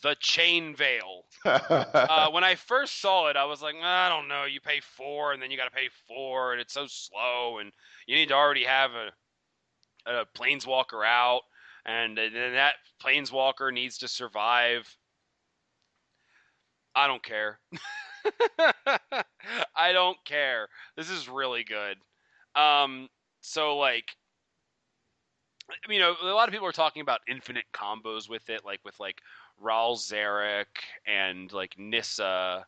the 0.02 0.16
Chain 0.20 0.74
Veil. 0.76 1.24
uh, 1.44 2.30
when 2.30 2.44
I 2.44 2.54
first 2.54 3.00
saw 3.00 3.28
it, 3.28 3.36
I 3.36 3.44
was 3.44 3.62
like, 3.62 3.74
I 3.82 4.08
don't 4.08 4.28
know. 4.28 4.44
You 4.44 4.60
pay 4.60 4.80
four, 4.80 5.32
and 5.32 5.42
then 5.42 5.50
you 5.50 5.56
got 5.56 5.64
to 5.64 5.70
pay 5.70 5.88
four, 6.06 6.52
and 6.52 6.60
it's 6.60 6.74
so 6.74 6.86
slow, 6.88 7.58
and 7.58 7.72
you 8.06 8.16
need 8.16 8.28
to 8.28 8.34
already 8.34 8.64
have 8.64 8.92
a 8.92 9.10
a 10.06 10.24
planeswalker 10.36 11.06
out, 11.06 11.42
and 11.84 12.16
then 12.16 12.32
that 12.32 12.74
planeswalker 13.02 13.72
needs 13.72 13.98
to 13.98 14.08
survive. 14.08 14.96
I 16.94 17.06
don't 17.06 17.22
care. 17.22 17.60
I 19.76 19.92
don't 19.92 20.16
care. 20.24 20.68
This 20.96 21.10
is 21.10 21.28
really 21.28 21.64
good. 21.64 21.98
Um, 22.60 23.08
so 23.40 23.76
like, 23.76 24.16
you 25.88 25.98
know, 25.98 26.16
a 26.22 26.26
lot 26.26 26.48
of 26.48 26.52
people 26.52 26.66
are 26.66 26.72
talking 26.72 27.02
about 27.02 27.20
infinite 27.28 27.66
combos 27.72 28.28
with 28.28 28.48
it, 28.48 28.64
like 28.64 28.80
with 28.84 28.98
like 28.98 29.20
Ral 29.60 29.96
Zarek 29.96 30.66
and 31.06 31.52
like 31.52 31.78
Nissa 31.78 32.66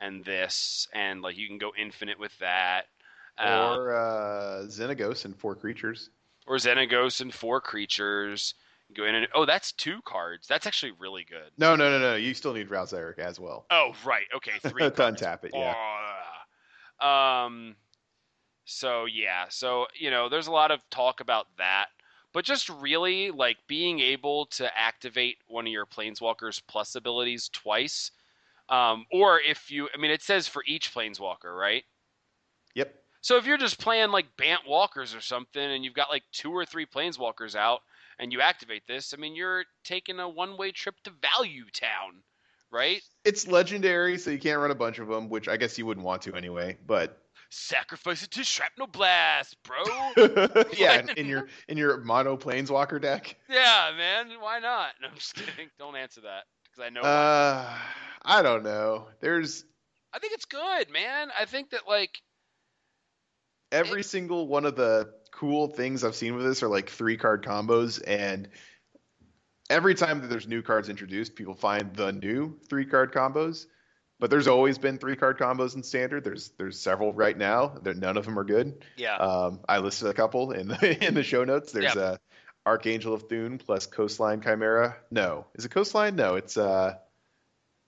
and 0.00 0.24
this, 0.24 0.88
and 0.94 1.22
like 1.22 1.36
you 1.36 1.46
can 1.46 1.58
go 1.58 1.72
infinite 1.78 2.18
with 2.18 2.36
that. 2.38 2.82
Um, 3.38 3.78
or 3.78 3.94
uh, 3.94 4.64
Xenagos 4.66 5.24
and 5.24 5.36
four 5.36 5.54
creatures. 5.54 6.10
or 6.46 6.56
Xenagos 6.56 7.20
and 7.20 7.32
four 7.32 7.60
creatures. 7.60 8.54
Go 8.94 9.04
in 9.04 9.14
and 9.14 9.28
oh, 9.34 9.46
that's 9.46 9.70
two 9.72 10.00
cards. 10.04 10.48
That's 10.48 10.66
actually 10.66 10.92
really 10.98 11.24
good. 11.28 11.50
No, 11.56 11.76
no, 11.76 11.90
no, 11.90 12.00
no. 12.00 12.16
You 12.16 12.34
still 12.34 12.52
need 12.52 12.70
Ral 12.70 12.86
Zarek 12.86 13.18
as 13.18 13.38
well. 13.38 13.66
Oh, 13.70 13.92
right. 14.04 14.26
Okay, 14.34 14.52
three 14.68 14.82
to 14.82 14.90
cards. 14.90 15.22
untap 15.22 15.44
it, 15.44 15.52
yeah. 15.54 15.74
Oh, 17.00 17.06
um. 17.06 17.76
So 18.64 19.04
yeah, 19.06 19.46
so 19.48 19.86
you 19.98 20.10
know, 20.10 20.28
there's 20.28 20.46
a 20.48 20.52
lot 20.52 20.70
of 20.70 20.80
talk 20.90 21.20
about 21.20 21.46
that, 21.58 21.86
but 22.32 22.44
just 22.44 22.68
really 22.68 23.30
like 23.30 23.58
being 23.66 24.00
able 24.00 24.46
to 24.46 24.70
activate 24.78 25.38
one 25.48 25.66
of 25.66 25.72
your 25.72 25.86
planeswalkers 25.86 26.62
plus 26.66 26.94
abilities 26.94 27.48
twice, 27.52 28.10
um, 28.68 29.06
or 29.12 29.40
if 29.40 29.70
you, 29.70 29.88
I 29.94 29.98
mean, 29.98 30.10
it 30.10 30.22
says 30.22 30.46
for 30.46 30.62
each 30.66 30.94
planeswalker, 30.94 31.56
right? 31.56 31.84
Yep. 32.74 32.94
So 33.20 33.36
if 33.36 33.46
you're 33.46 33.58
just 33.58 33.78
playing 33.78 34.10
like 34.10 34.36
Bant 34.36 34.62
Walkers 34.66 35.14
or 35.14 35.20
something, 35.20 35.62
and 35.62 35.84
you've 35.84 35.94
got 35.94 36.08
like 36.08 36.22
two 36.32 36.52
or 36.52 36.64
three 36.64 36.86
Planeswalkers 36.86 37.54
out, 37.54 37.80
and 38.18 38.32
you 38.32 38.40
activate 38.40 38.86
this, 38.86 39.12
I 39.12 39.20
mean, 39.20 39.34
you're 39.34 39.64
taking 39.84 40.20
a 40.20 40.28
one-way 40.28 40.72
trip 40.72 40.94
to 41.04 41.10
Value 41.10 41.64
Town, 41.72 42.22
right? 42.70 43.02
It's 43.24 43.46
legendary, 43.46 44.18
so 44.18 44.30
you 44.30 44.38
can't 44.38 44.58
run 44.58 44.70
a 44.70 44.74
bunch 44.74 44.98
of 44.98 45.08
them, 45.08 45.28
which 45.28 45.48
I 45.48 45.56
guess 45.56 45.76
you 45.78 45.86
wouldn't 45.86 46.06
want 46.06 46.22
to 46.22 46.34
anyway. 46.34 46.78
But 46.86 47.19
Sacrifice 47.50 48.22
it 48.22 48.30
to 48.32 48.44
Shrapnel 48.44 48.86
Blast, 48.86 49.56
bro. 49.64 49.76
yeah, 50.78 51.02
in, 51.16 51.26
your 51.26 51.48
in 51.68 51.76
your 51.76 51.98
mono 51.98 52.36
planeswalker 52.36 53.00
deck. 53.00 53.36
yeah, 53.48 53.90
man. 53.96 54.28
Why 54.40 54.60
not? 54.60 54.92
No, 55.02 55.08
I'm 55.10 55.16
just 55.16 55.34
kidding. 55.34 55.68
Don't 55.78 55.96
answer 55.96 56.20
that 56.22 56.44
because 56.64 56.86
I 56.86 56.90
know. 56.90 57.00
Uh, 57.00 57.74
I 58.22 58.42
don't 58.42 58.62
know. 58.62 59.08
There's 59.20 59.64
I 60.12 60.20
think 60.20 60.32
it's 60.32 60.44
good, 60.44 60.90
man. 60.92 61.30
I 61.38 61.44
think 61.44 61.70
that 61.70 61.88
like 61.88 62.22
every 63.72 64.04
single 64.04 64.46
one 64.46 64.64
of 64.64 64.76
the 64.76 65.12
cool 65.32 65.68
things 65.68 66.04
I've 66.04 66.14
seen 66.16 66.36
with 66.36 66.44
this 66.44 66.62
are 66.62 66.68
like 66.68 66.88
three 66.88 67.16
card 67.16 67.44
combos, 67.44 68.00
and 68.06 68.48
every 69.68 69.96
time 69.96 70.20
that 70.20 70.28
there's 70.28 70.46
new 70.46 70.62
cards 70.62 70.88
introduced, 70.88 71.34
people 71.34 71.54
find 71.54 71.94
the 71.94 72.12
new 72.12 72.58
three 72.68 72.86
card 72.86 73.12
combos. 73.12 73.66
But 74.20 74.30
there's 74.30 74.46
always 74.48 74.76
been 74.78 74.98
three 74.98 75.16
card 75.16 75.38
combos 75.38 75.74
in 75.74 75.82
standard. 75.82 76.22
There's 76.24 76.50
there's 76.58 76.78
several 76.78 77.12
right 77.12 77.36
now. 77.36 77.68
That 77.82 77.96
none 77.96 78.16
of 78.18 78.26
them 78.26 78.38
are 78.38 78.44
good. 78.44 78.84
yeah, 78.96 79.16
Um, 79.16 79.60
I 79.68 79.78
listed 79.78 80.08
a 80.08 80.14
couple 80.14 80.52
in 80.52 80.68
the 80.68 81.04
in 81.06 81.14
the 81.14 81.22
show 81.22 81.42
notes. 81.44 81.72
There's 81.72 81.94
Yeah. 81.94 82.00
uh, 82.02 82.16
Archangel 82.66 83.14
of 83.14 83.22
Thune 83.24 83.56
plus 83.58 83.86
Coastline 83.86 84.42
Chimera. 84.42 84.96
No, 85.10 85.46
is 85.54 85.64
it 85.64 85.70
Coastline? 85.70 86.14
No, 86.16 86.34
it's 86.36 86.56
uh, 86.58 86.94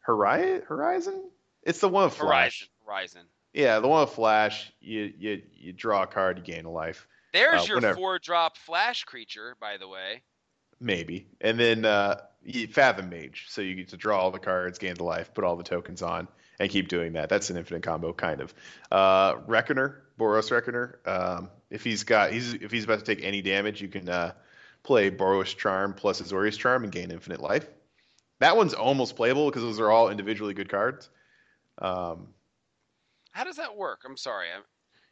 Horizon. 0.00 0.62
Horizon. 0.66 1.22
It's 1.62 1.80
the 1.80 1.88
one 1.88 2.04
with 2.04 2.14
Flash. 2.14 2.26
Horizon, 2.26 2.68
Horizon. 2.86 3.22
Yeah, 3.52 3.78
the 3.80 3.88
one 3.88 4.00
with 4.00 4.10
Flash. 4.14 4.72
You 4.80 5.12
you 5.18 5.42
you 5.52 5.72
draw 5.72 6.02
a 6.02 6.06
card, 6.06 6.38
you 6.38 6.44
gain 6.44 6.64
a 6.64 6.70
life. 6.70 7.06
There's 7.32 7.62
Uh, 7.62 7.64
your 7.66 7.76
whenever. 7.76 7.94
four 7.96 8.18
drop 8.18 8.56
flash 8.56 9.04
creature, 9.04 9.56
by 9.60 9.76
the 9.76 9.88
way. 9.88 10.22
Maybe. 10.80 11.28
And 11.40 11.58
then 11.60 11.84
uh, 11.84 12.20
Fathom 12.70 13.08
Mage. 13.08 13.46
So 13.48 13.60
you 13.60 13.74
get 13.74 13.88
to 13.88 13.96
draw 13.96 14.18
all 14.18 14.30
the 14.30 14.38
cards, 14.38 14.78
gain 14.78 14.94
the 14.94 15.04
life, 15.04 15.32
put 15.34 15.44
all 15.44 15.56
the 15.56 15.62
tokens 15.62 16.02
on, 16.02 16.28
and 16.58 16.70
keep 16.70 16.88
doing 16.88 17.14
that. 17.14 17.28
That's 17.28 17.50
an 17.50 17.56
infinite 17.56 17.82
combo, 17.82 18.12
kind 18.12 18.40
of. 18.40 18.54
Uh, 18.90 19.36
Reckoner, 19.46 20.02
Boros 20.18 20.50
Reckoner. 20.50 20.98
Um, 21.06 21.50
if 21.70 21.84
he's 21.84 22.04
got, 22.04 22.32
he's 22.32 22.54
if 22.54 22.70
he's 22.70 22.84
about 22.84 22.98
to 22.98 23.04
take 23.04 23.24
any 23.24 23.42
damage, 23.42 23.80
you 23.80 23.88
can 23.88 24.08
uh, 24.08 24.32
play 24.82 25.10
Boros 25.10 25.56
Charm 25.56 25.94
plus 25.94 26.20
Azorius 26.20 26.58
Charm 26.58 26.84
and 26.84 26.92
gain 26.92 27.10
infinite 27.10 27.40
life. 27.40 27.66
That 28.40 28.56
one's 28.56 28.74
almost 28.74 29.16
playable 29.16 29.46
because 29.46 29.62
those 29.62 29.78
are 29.78 29.90
all 29.90 30.10
individually 30.10 30.54
good 30.54 30.68
cards. 30.68 31.08
Um, 31.78 32.28
How 33.30 33.44
does 33.44 33.56
that 33.56 33.76
work? 33.76 34.00
I'm 34.04 34.16
sorry. 34.16 34.48
I'm, 34.54 34.62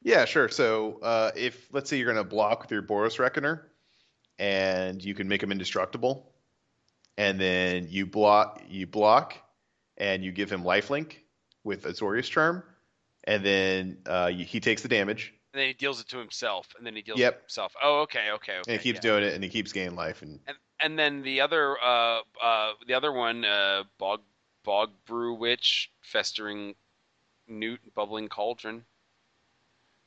yeah, 0.03 0.25
sure. 0.25 0.49
So 0.49 0.99
uh, 1.03 1.31
if 1.37 1.69
let's 1.73 1.89
say 1.89 1.99
you're 1.99 2.13
going 2.13 2.25
to 2.25 2.29
block 2.29 2.63
with 2.63 2.71
your 2.71 2.83
Boros 2.83 3.19
Reckoner, 3.19 3.69
and 4.39 5.05
you 5.05 5.15
can 5.15 5.29
make 5.29 5.43
him 5.43 5.53
indestructible, 5.53 6.33
and 7.21 7.39
then 7.39 7.87
you 7.91 8.07
block, 8.07 8.63
you 8.71 8.87
block, 8.87 9.37
and 9.99 10.25
you 10.25 10.33
give 10.33 10.51
him 10.51 10.63
lifelink 10.65 11.17
with 11.65 11.83
Azorius 11.85 12.31
Charm, 12.31 12.63
and 13.25 13.45
then 13.45 13.99
uh, 14.07 14.31
you, 14.33 14.47
he 14.47 14.59
takes 14.59 14.81
the 14.81 14.89
damage, 14.89 15.35
and 15.53 15.61
then 15.61 15.67
he 15.69 15.75
deals 15.75 16.01
it 16.01 16.09
to 16.09 16.19
himself, 16.19 16.67
and 16.79 16.87
then 16.87 16.97
he 16.97 17.03
deals 17.03 17.19
Yep. 17.19 17.33
it 17.33 17.37
to 17.37 17.43
himself. 17.43 17.75
Oh, 17.83 18.01
okay, 18.03 18.31
okay, 18.37 18.59
okay. 18.61 18.73
and 18.73 18.81
he 18.81 18.83
keeps 18.83 19.05
yeah. 19.05 19.11
doing 19.11 19.25
it, 19.25 19.35
and 19.35 19.45
he 19.45 19.51
keeps 19.51 19.73
gaining 19.73 19.97
life, 19.97 20.23
and 20.23 20.41
And, 20.47 20.57
and 20.81 20.99
then 20.99 21.21
the 21.23 21.43
other, 21.43 21.77
uh, 21.83 22.21
uh, 22.43 22.73
the 22.87 22.95
other 22.95 23.13
one, 23.13 23.45
uh, 23.45 23.85
bog, 23.99 24.23
bog 24.65 24.91
brew 25.07 25.35
witch, 25.35 25.91
festering 26.01 26.75
newt, 27.47 27.81
bubbling 27.95 28.29
cauldron. 28.31 28.85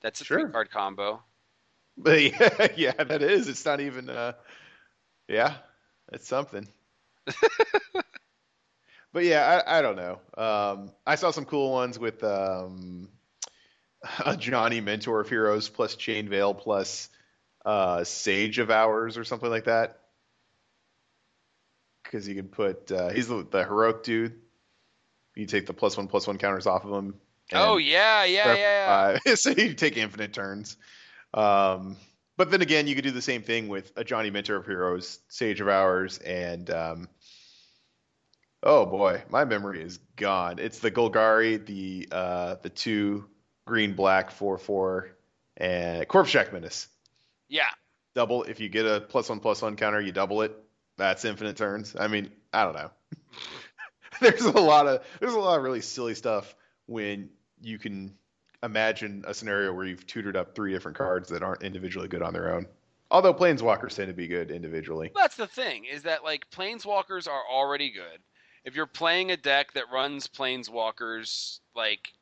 That's 0.02 0.20
a 0.22 0.24
Sure. 0.24 0.40
three 0.42 0.52
card 0.52 0.72
combo. 0.72 1.22
but 1.96 2.20
yeah, 2.40 2.68
yeah, 2.76 3.04
that 3.04 3.22
is. 3.22 3.48
It's 3.48 3.66
not 3.66 3.80
even. 3.82 4.10
Uh, 4.10 4.34
yeah, 5.28 5.58
it's 6.12 6.28
something. 6.28 6.68
but 9.14 9.24
yeah, 9.24 9.62
I, 9.66 9.80
I 9.80 9.82
don't 9.82 9.96
know. 9.96 10.20
Um, 10.38 10.92
I 11.06 11.16
saw 11.16 11.32
some 11.32 11.46
cool 11.46 11.72
ones 11.72 11.98
with 11.98 12.24
um, 12.24 13.10
Ajani 14.06 14.84
Mentor 14.84 15.22
of 15.22 15.30
Heroes 15.30 15.70
plus 15.70 15.96
Chain 15.96 16.30
Veil 16.30 16.54
plus 16.54 17.10
uh, 17.66 18.04
Sage 18.04 18.60
of 18.60 18.70
Hours 18.70 19.18
or 19.18 19.24
something 19.24 19.50
like 19.50 19.66
that. 19.66 20.00
Because 22.04 22.28
you 22.28 22.36
can 22.36 22.48
put 22.48 22.92
uh, 22.92 23.10
he's 23.10 23.28
the, 23.28 23.48
the 23.50 23.64
heroic 23.64 24.04
dude. 24.04 24.40
You 25.36 25.48
take 25.48 25.66
the 25.66 25.74
plus 25.74 25.98
one 25.98 26.08
plus 26.08 26.28
one 26.28 26.38
counters 26.38 26.68
off 26.68 26.86
of 26.86 26.92
him. 26.92 27.16
Oh 27.52 27.78
yeah, 27.78 28.24
yeah, 28.24 28.56
yeah. 28.56 29.18
yeah. 29.26 29.36
so 29.36 29.50
you 29.50 29.74
take 29.74 29.98
infinite 29.98 30.34
turns. 30.34 30.78
Um, 31.34 31.98
but 32.38 32.52
then 32.52 32.62
again, 32.62 32.88
you 32.88 32.96
could 32.96 33.04
do 33.04 33.12
the 33.12 33.22
same 33.22 33.44
thing 33.44 33.68
with 33.68 33.94
Ajani 33.96 34.32
Mentor 34.32 34.56
of 34.56 34.66
Heroes, 34.66 35.20
Sage 35.28 35.62
of 35.62 35.68
Hours, 35.68 36.18
and 36.20 36.70
um, 36.70 37.10
oh 38.62 38.86
boy, 38.86 39.24
my 39.30 39.46
memory 39.46 39.82
is 39.82 40.00
gone. 40.16 40.60
It's 40.60 40.80
the 40.80 40.92
Golgari, 40.92 41.64
the 41.64 42.08
uh, 42.12 42.56
the 42.62 42.70
two 42.70 43.26
green 43.66 43.94
black 43.94 44.32
four 44.32 44.58
four, 44.58 45.16
and 45.58 46.08
Corpsejack 46.08 46.52
Menace. 46.54 46.88
yeah. 47.50 47.70
Double 48.16 48.44
if 48.44 48.60
you 48.60 48.70
get 48.70 48.86
a 48.86 49.02
plus 49.02 49.28
one 49.30 49.40
plus 49.40 49.62
one 49.62 49.76
counter, 49.76 50.00
you 50.00 50.12
double 50.12 50.44
it. 50.44 50.56
That's 50.98 51.26
infinite 51.26 51.58
turns. 51.58 51.96
I 52.00 52.08
mean, 52.08 52.30
I 52.54 52.64
don't 52.64 52.76
know. 52.76 52.92
there's 54.22 54.42
a 54.42 54.52
lot 54.52 54.86
of 54.86 55.04
there's 55.20 55.34
a 55.34 55.40
lot 55.40 55.58
of 55.58 55.64
really 55.64 55.82
silly 55.82 56.14
stuff 56.14 56.56
when 56.86 57.30
you 57.60 57.80
can 57.80 58.14
imagine 58.64 59.24
a 59.28 59.34
scenario 59.34 59.74
where 59.74 59.86
you've 59.86 60.08
tutored 60.08 60.36
up 60.36 60.56
three 60.56 60.72
different 60.72 60.98
cards 60.98 61.30
that 61.30 61.44
aren't 61.44 61.64
individually 61.64 62.08
good 62.08 62.22
on 62.22 62.34
their 62.34 62.54
own. 62.54 62.66
Although 63.12 63.34
planeswalkers 63.34 63.96
tend 63.96 64.08
to 64.08 64.14
be 64.14 64.28
good 64.28 64.50
individually. 64.50 65.12
That's 65.16 65.36
the 65.36 65.46
thing 65.46 65.86
is 65.86 66.04
that 66.04 66.24
like 66.24 66.50
planeswalkers 66.50 67.28
are 67.28 67.44
already 67.52 67.92
good. 67.92 68.20
If 68.64 68.76
you're 68.76 68.88
playing 68.88 69.32
a 69.32 69.38
deck 69.38 69.74
that 69.74 69.92
runs 69.92 70.28
planeswalkers, 70.28 71.60
like 71.76 72.14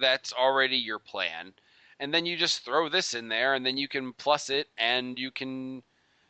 that's 0.00 0.32
already 0.32 0.76
your 0.76 1.00
plan. 1.00 1.52
And 1.98 2.14
then 2.14 2.24
you 2.24 2.36
just 2.36 2.64
throw 2.64 2.88
this 2.88 3.12
in 3.12 3.28
there 3.28 3.54
and 3.54 3.66
then 3.66 3.76
you 3.76 3.88
can 3.88 4.14
plus 4.14 4.48
it 4.48 4.68
and 4.78 5.18
you 5.18 5.30
can 5.30 5.82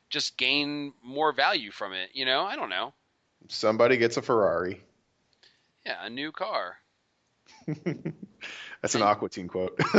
just 0.08 0.36
gain 0.36 0.92
more 1.04 1.32
value 1.32 1.70
from 1.70 1.92
it, 1.92 2.10
you 2.12 2.24
know? 2.24 2.42
I 2.42 2.56
don't 2.56 2.70
know. 2.70 2.92
Somebody 3.48 3.96
gets 3.96 4.16
a 4.16 4.22
Ferrari. 4.22 4.82
Yeah, 5.86 6.04
a 6.04 6.10
new 6.10 6.32
car. 6.32 6.78
That's 8.82 8.94
an 8.94 9.02
Aqua 9.02 9.28
Teen 9.28 9.48
quote. 9.48 9.78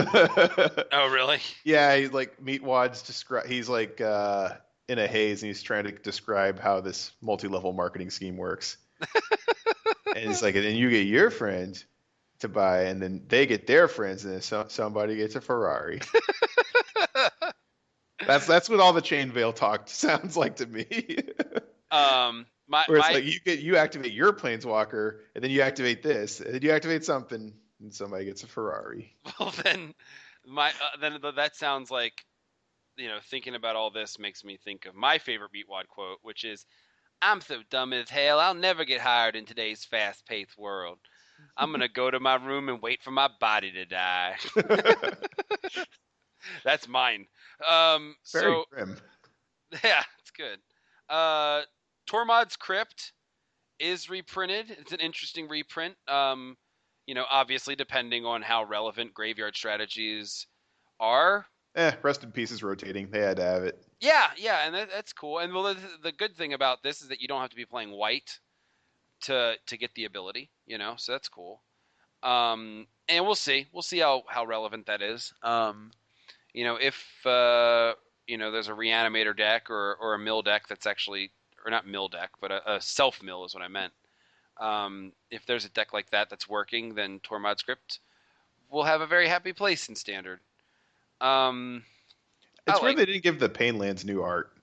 Oh, 0.94 1.10
really? 1.12 1.40
yeah, 1.64 1.96
he's 1.96 2.12
like 2.12 2.42
Meatwad's 2.42 3.04
describe. 3.04 3.46
He's 3.46 3.70
like 3.70 4.02
uh, 4.02 4.50
in 4.88 5.00
a 5.00 5.08
haze, 5.08 5.44
and 5.44 5.48
he's 5.48 5.62
trying 5.62 5.86
to 5.86 5.92
describe 5.92 6.60
how 6.60 6.82
this 6.82 7.12
multi-level 7.22 7.74
marketing 7.74 8.10
scheme 8.10 8.38
works. 8.38 8.78
and 10.16 10.28
he's 10.28 10.42
like, 10.42 10.56
and 10.56 10.66
then 10.66 10.76
you 10.76 10.90
get 10.90 11.06
your 11.06 11.30
friend 11.30 11.82
to 12.40 12.50
buy, 12.50 12.84
and 12.84 13.02
then 13.02 13.24
they 13.28 13.46
get 13.46 13.68
their 13.68 13.88
friends, 13.88 14.26
and 14.26 14.34
then 14.34 14.42
so, 14.42 14.66
somebody 14.68 15.16
gets 15.16 15.36
a 15.36 15.42
Ferrari. 15.42 16.02
that's 18.26 18.48
that's 18.48 18.70
what 18.70 18.80
all 18.80 18.94
the 18.94 19.02
chain 19.02 19.32
veil 19.32 19.54
talk 19.54 19.90
sounds 19.90 20.36
like 20.36 20.58
to 20.58 20.66
me. 20.66 20.86
Um 21.92 22.48
my, 22.68 22.86
Where 22.88 23.00
it's 23.00 23.08
my 23.08 23.14
like 23.16 23.26
you 23.26 23.40
get 23.42 23.60
you 23.60 23.78
activate 23.78 24.14
your 24.14 24.34
planeswalker, 24.34 25.20
and 25.36 25.44
then 25.44 25.52
you 25.52 25.62
activate 25.62 26.02
this, 26.02 26.40
and 26.40 26.54
then 26.54 26.62
you 26.62 26.72
activate 26.72 27.04
something, 27.04 27.54
and 27.82 27.94
somebody 27.94 28.26
gets 28.26 28.44
a 28.44 28.48
Ferrari. 28.48 29.14
well 29.40 29.54
then 29.64 29.94
my 30.46 30.70
uh, 30.70 30.98
then 31.00 31.20
that 31.36 31.56
sounds 31.56 31.92
like 31.92 32.26
you 32.98 33.08
know 33.08 33.20
thinking 33.30 33.56
about 33.56 33.76
all 33.76 33.92
this 33.92 34.20
makes 34.20 34.44
me 34.44 34.58
think 34.64 34.86
of 34.86 34.96
my 34.96 35.18
favorite 35.18 35.52
Meatwad 35.54 35.88
quote 35.88 36.18
which 36.24 36.44
is 36.44 36.66
i'm 37.22 37.40
so 37.42 37.62
dumb 37.70 37.94
as 37.94 38.10
hell 38.10 38.40
i'll 38.40 38.54
never 38.54 38.84
get 38.84 39.00
hired 39.00 39.36
in 39.36 39.46
today's 39.46 39.86
fast-paced 39.86 40.58
world. 40.58 41.00
I'm 41.58 41.72
gonna 41.72 41.88
go 41.88 42.10
to 42.12 42.20
my 42.20 42.36
room 42.36 42.70
and 42.70 42.82
wait 42.82 43.02
for 43.04 43.12
my 43.12 43.30
body 43.40 43.72
to 43.72 43.86
die. 43.86 44.36
That's 46.64 46.88
mine. 46.88 47.26
Um 47.70 48.16
Very 48.32 48.46
so 48.46 48.64
grim. 48.72 48.98
yeah 49.84 50.04
it's 50.20 50.32
good. 50.32 50.60
Uh 51.10 51.62
tormod's 52.10 52.56
crypt 52.56 53.14
is 53.80 54.10
reprinted. 54.10 54.72
It's 54.80 54.92
an 54.92 55.00
interesting 55.00 55.48
reprint. 55.48 55.96
Um 56.08 56.58
you 57.12 57.16
know 57.16 57.26
obviously 57.30 57.76
depending 57.76 58.26
on 58.26 58.42
how 58.42 58.64
relevant 58.64 59.14
graveyard 59.14 59.54
strategies 59.54 60.48
are. 60.98 61.46
Eh, 61.76 61.92
rest 62.04 62.24
in 62.24 62.32
peace 62.32 62.52
is 62.52 62.64
rotating. 62.64 63.10
They 63.12 63.20
had 63.20 63.36
to 63.36 63.44
have 63.44 63.64
it. 63.64 63.84
yeah 64.00 64.28
yeah 64.38 64.66
and 64.66 64.74
that, 64.74 64.90
that's 64.90 65.12
cool. 65.12 65.40
And 65.40 65.54
well 65.54 65.64
the, 65.64 65.78
the 66.04 66.14
good 66.14 66.38
thing 66.38 66.54
about 66.54 66.84
this 66.84 67.02
is 67.02 67.10
that 67.10 67.20
you 67.20 67.28
don't 67.28 67.42
have 67.42 67.50
to 67.50 67.56
be 67.58 67.66
playing 67.66 67.92
white 67.92 68.40
to 69.24 69.56
to 69.68 69.78
get 69.78 69.94
the 69.94 70.06
ability 70.06 70.52
you 70.66 70.78
know 70.78 70.94
so 70.96 71.12
that's 71.12 71.28
cool. 71.28 71.62
Um 72.24 72.88
and 73.10 73.26
we'll 73.26 73.36
see. 73.36 73.68
We'll 73.74 73.82
see 73.82 74.00
how 74.00 74.24
how 74.30 74.46
relevant 74.46 74.86
that 74.86 75.02
is. 75.02 75.34
Um 75.44 75.92
you 76.54 76.64
know 76.64 76.78
if 76.78 77.26
uh 77.26 77.92
you 78.26 78.38
know 78.38 78.52
there's 78.52 78.70
a 78.70 78.72
reanimator 78.72 79.36
deck 79.36 79.70
or 79.70 79.98
or 80.00 80.14
a 80.14 80.20
mill 80.20 80.44
deck 80.44 80.70
that's 80.70 80.88
actually 80.88 81.30
or 81.66 81.72
not 81.72 81.86
mill 81.86 82.08
deck 82.08 82.30
but 82.40 82.54
a, 82.54 82.76
a 82.76 82.80
self 82.80 83.22
mill 83.22 83.44
is 83.44 83.54
what 83.54 83.62
i 83.62 83.68
meant 83.68 83.92
um 84.62 85.12
if 85.30 85.46
there's 85.46 85.66
a 85.66 85.70
deck 85.70 85.92
like 85.92 86.10
that 86.12 86.30
that's 86.30 86.48
working 86.48 86.94
then 86.96 87.20
tormod's 87.20 87.64
crypt 87.64 88.00
will 88.70 88.84
have 88.84 89.02
a 89.02 89.08
very 89.08 89.28
happy 89.28 89.52
place 89.52 89.90
in 89.90 89.96
standard 89.96 90.40
um 91.20 91.84
It's 92.68 92.80
I 92.80 92.82
weird 92.82 92.96
like- 92.96 92.98
they 93.06 93.12
didn't 93.12 93.24
give 93.24 93.40
the 93.40 93.50
Painlands 93.50 94.06
new 94.06 94.22
art. 94.22 94.54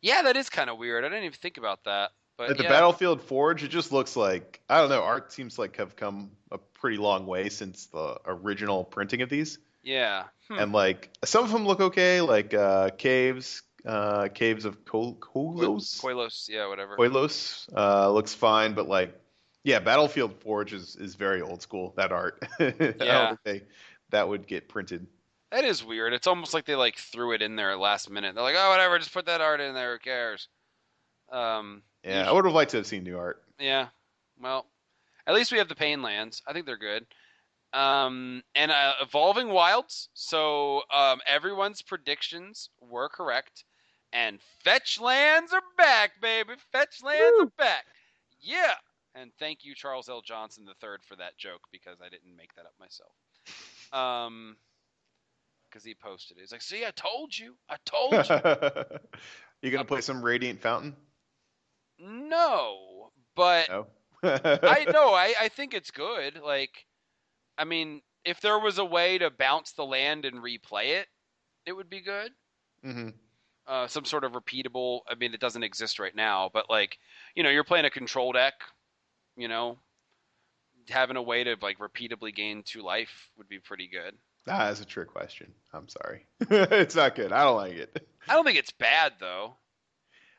Yeah, 0.00 0.22
that 0.22 0.36
is 0.36 0.48
kind 0.48 0.70
of 0.70 0.78
weird. 0.78 1.04
I 1.04 1.08
didn't 1.08 1.24
even 1.24 1.36
think 1.36 1.58
about 1.58 1.84
that. 1.84 2.12
But 2.36 2.50
At 2.50 2.58
the 2.58 2.64
yeah. 2.64 2.68
Battlefield 2.68 3.22
Forge, 3.22 3.64
it 3.64 3.68
just 3.68 3.92
looks 3.92 4.14
like 4.14 4.60
I 4.68 4.78
don't 4.78 4.90
know. 4.90 5.02
Art 5.02 5.32
seems 5.32 5.58
like 5.58 5.76
have 5.76 5.96
come 5.96 6.30
a 6.52 6.58
pretty 6.58 6.98
long 6.98 7.26
way 7.26 7.48
since 7.48 7.86
the 7.86 8.18
original 8.26 8.84
printing 8.84 9.22
of 9.22 9.28
these, 9.30 9.58
Yeah. 9.82 10.24
Hmm. 10.48 10.58
and 10.58 10.72
like 10.72 11.10
some 11.24 11.44
of 11.44 11.50
them 11.50 11.66
look 11.66 11.80
okay, 11.80 12.20
like 12.20 12.52
uh, 12.54 12.90
caves, 12.90 13.62
uh, 13.86 14.28
caves 14.34 14.64
of 14.64 14.84
Kolos, 14.84 16.00
Koilos, 16.00 16.48
yeah, 16.48 16.66
whatever. 16.66 16.96
Koilos, 16.96 17.68
uh, 17.76 18.10
looks 18.10 18.34
fine, 18.34 18.74
but 18.74 18.88
like 18.88 19.18
yeah, 19.64 19.78
Battlefield 19.80 20.40
Forge 20.40 20.72
is 20.72 20.96
is 20.96 21.14
very 21.14 21.40
old 21.42 21.62
school. 21.62 21.94
That 21.96 22.12
art, 22.12 22.42
I 22.58 22.70
don't 22.70 23.00
Yeah. 23.00 23.28
think 23.28 23.40
they, 23.44 23.62
that 24.10 24.28
would 24.28 24.46
get 24.46 24.68
printed. 24.68 25.06
That 25.50 25.64
is 25.64 25.84
weird. 25.84 26.12
It's 26.12 26.26
almost 26.26 26.52
like 26.54 26.64
they 26.64 26.74
like 26.74 26.96
threw 26.96 27.32
it 27.32 27.42
in 27.42 27.56
there 27.56 27.76
last 27.76 28.10
minute. 28.10 28.34
They're 28.34 28.44
like, 28.44 28.56
oh, 28.58 28.70
whatever, 28.70 28.98
just 28.98 29.12
put 29.12 29.26
that 29.26 29.40
art 29.40 29.60
in 29.60 29.74
there. 29.74 29.92
Who 29.94 29.98
cares? 29.98 30.48
Um. 31.30 31.82
Yeah, 32.04 32.28
I 32.28 32.32
would 32.32 32.44
have 32.44 32.54
liked 32.54 32.70
to 32.72 32.76
have 32.76 32.86
seen 32.86 33.02
new 33.02 33.18
art. 33.18 33.42
Yeah. 33.58 33.88
Well, 34.40 34.66
at 35.26 35.34
least 35.34 35.50
we 35.50 35.58
have 35.58 35.68
the 35.68 35.74
Pain 35.74 36.02
Lands. 36.02 36.42
I 36.46 36.52
think 36.52 36.66
they're 36.66 36.76
good. 36.76 37.04
Um, 37.72 38.42
and 38.54 38.70
uh, 38.70 38.92
Evolving 39.02 39.48
Wilds. 39.48 40.08
So 40.14 40.82
um, 40.92 41.20
everyone's 41.26 41.82
predictions 41.82 42.70
were 42.80 43.08
correct. 43.08 43.64
And 44.16 44.40
Fetch 44.64 44.98
Lands 44.98 45.52
are 45.52 45.62
back, 45.76 46.12
baby. 46.22 46.54
Fetch 46.72 47.02
Lands 47.02 47.38
are 47.38 47.52
back. 47.58 47.84
Yeah. 48.40 48.72
And 49.14 49.30
thank 49.38 49.62
you, 49.62 49.74
Charles 49.74 50.08
L. 50.08 50.22
Johnson 50.22 50.64
III, 50.66 50.96
for 51.06 51.16
that 51.16 51.36
joke 51.36 51.60
because 51.70 51.98
I 52.00 52.08
didn't 52.08 52.34
make 52.34 52.54
that 52.54 52.64
up 52.64 52.72
myself. 52.80 53.12
Um, 53.92 54.56
because 55.68 55.84
he 55.84 55.94
posted 55.94 56.38
it. 56.38 56.40
He's 56.40 56.52
like, 56.52 56.62
"See, 56.62 56.86
I 56.86 56.92
told 56.92 57.36
you, 57.36 57.56
I 57.68 57.76
told 57.84 58.12
you." 58.12 58.98
you 59.62 59.70
gonna 59.70 59.84
play 59.84 60.00
some 60.00 60.22
Radiant 60.22 60.62
Fountain? 60.62 60.96
no, 61.98 63.10
but 63.34 63.68
No. 63.68 63.86
I 64.22 64.86
know. 64.90 65.12
I, 65.14 65.34
I 65.42 65.48
think 65.48 65.74
it's 65.74 65.90
good. 65.90 66.40
Like, 66.42 66.86
I 67.58 67.64
mean, 67.64 68.00
if 68.24 68.40
there 68.40 68.58
was 68.58 68.78
a 68.78 68.84
way 68.84 69.18
to 69.18 69.30
bounce 69.30 69.72
the 69.72 69.84
land 69.84 70.24
and 70.24 70.42
replay 70.42 71.00
it, 71.00 71.06
it 71.66 71.72
would 71.72 71.90
be 71.90 72.00
good. 72.00 72.32
hmm 72.82 73.10
Uh, 73.66 73.86
some 73.88 74.04
sort 74.04 74.22
of 74.24 74.32
repeatable. 74.32 75.00
I 75.08 75.16
mean, 75.16 75.34
it 75.34 75.40
doesn't 75.40 75.64
exist 75.64 75.98
right 75.98 76.14
now, 76.14 76.50
but 76.52 76.70
like, 76.70 76.98
you 77.34 77.42
know, 77.42 77.50
you're 77.50 77.64
playing 77.64 77.84
a 77.84 77.90
control 77.90 78.32
deck. 78.32 78.54
You 79.36 79.48
know, 79.48 79.76
having 80.88 81.16
a 81.16 81.22
way 81.22 81.44
to 81.44 81.56
like 81.60 81.78
repeatably 81.78 82.34
gain 82.34 82.62
two 82.64 82.82
life 82.82 83.28
would 83.36 83.48
be 83.48 83.58
pretty 83.58 83.88
good. 83.88 84.14
Ah, 84.48 84.66
that's 84.66 84.80
a 84.80 84.84
trick 84.84 85.08
question. 85.08 85.52
I'm 85.72 85.88
sorry. 85.88 86.26
it's 86.50 86.94
not 86.94 87.16
good. 87.16 87.32
I 87.32 87.42
don't 87.44 87.56
like 87.56 87.72
it. 87.74 88.06
I 88.28 88.34
don't 88.34 88.44
think 88.44 88.58
it's 88.58 88.70
bad 88.70 89.14
though. 89.18 89.56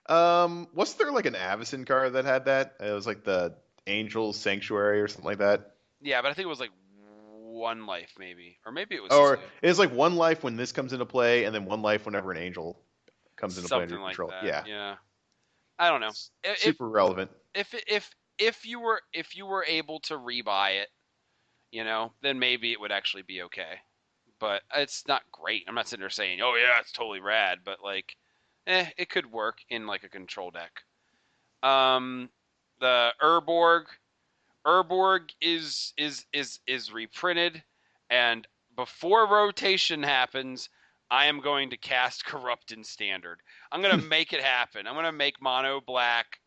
Um, 0.07 0.69
wasn't 0.73 0.99
there 0.99 1.11
like 1.11 1.25
an 1.25 1.33
Avacyn 1.33 1.85
card 1.85 2.13
that 2.13 2.23
had 2.25 2.45
that? 2.45 2.75
It 2.79 2.91
was 2.93 3.05
like 3.05 3.23
the 3.25 3.55
Angel 3.85 4.31
Sanctuary 4.31 5.01
or 5.01 5.07
something 5.09 5.25
like 5.25 5.39
that. 5.39 5.73
Yeah, 6.01 6.21
but 6.21 6.31
I 6.31 6.33
think 6.33 6.45
it 6.45 6.49
was 6.49 6.61
like 6.61 6.71
one 7.03 7.85
life 7.85 8.13
maybe, 8.17 8.57
or 8.65 8.71
maybe 8.71 8.95
it 8.95 9.03
was 9.03 9.11
Or 9.11 9.35
two. 9.35 9.41
it's 9.61 9.79
like 9.79 9.91
one 9.91 10.15
life 10.15 10.43
when 10.43 10.55
this 10.55 10.71
comes 10.71 10.93
into 10.93 11.05
play, 11.05 11.43
and 11.43 11.53
then 11.53 11.65
one 11.65 11.81
life 11.81 12.05
whenever 12.05 12.31
an 12.31 12.37
Angel 12.37 12.79
comes 13.37 13.57
into 13.57 13.69
play 13.69 13.79
something 13.79 13.93
under 13.93 14.03
like 14.03 14.15
control. 14.15 14.29
that. 14.29 14.43
Yeah, 14.43 14.63
yeah. 14.65 14.95
I 15.79 15.89
don't 15.89 16.01
know. 16.01 16.11
If, 16.43 16.59
super 16.59 16.89
relevant. 16.89 17.31
if 17.53 17.73
if 17.87 18.09
if 18.37 18.65
you 18.65 18.79
were 18.79 19.01
if 19.13 19.35
you 19.35 19.45
were 19.45 19.65
able 19.67 19.99
to 20.01 20.15
rebuy 20.15 20.81
it, 20.81 20.89
you 21.71 21.83
know, 21.83 22.11
then 22.21 22.39
maybe 22.39 22.71
it 22.71 22.79
would 22.79 22.91
actually 22.91 23.23
be 23.23 23.43
okay. 23.43 23.79
But 24.39 24.61
it's 24.75 25.07
not 25.07 25.23
great. 25.31 25.63
I'm 25.67 25.75
not 25.75 25.87
sitting 25.87 26.01
there 26.01 26.09
saying, 26.09 26.41
"Oh 26.41 26.55
yeah, 26.55 26.79
it's 26.79 26.91
totally 26.91 27.19
rad," 27.19 27.59
but 27.63 27.83
like, 27.83 28.15
eh, 28.67 28.89
it 28.97 29.09
could 29.09 29.31
work 29.31 29.59
in 29.69 29.87
like 29.87 30.03
a 30.03 30.09
control 30.09 30.51
deck. 30.51 30.83
Um, 31.63 32.29
the 32.79 33.13
Urborg, 33.21 33.85
Urborg 34.65 35.31
is 35.41 35.93
is 35.97 36.25
is 36.33 36.59
is 36.67 36.91
reprinted, 36.91 37.63
and 38.09 38.47
before 38.75 39.27
rotation 39.27 40.03
happens, 40.03 40.69
I 41.09 41.25
am 41.27 41.39
going 41.39 41.69
to 41.69 41.77
cast 41.77 42.25
Corrupt 42.25 42.71
in 42.71 42.83
Standard. 42.83 43.41
I'm 43.71 43.81
gonna 43.81 43.97
make 44.09 44.33
it 44.33 44.41
happen. 44.41 44.87
I'm 44.87 44.95
gonna 44.95 45.11
make 45.11 45.41
Mono 45.41 45.81
Black 45.85 46.39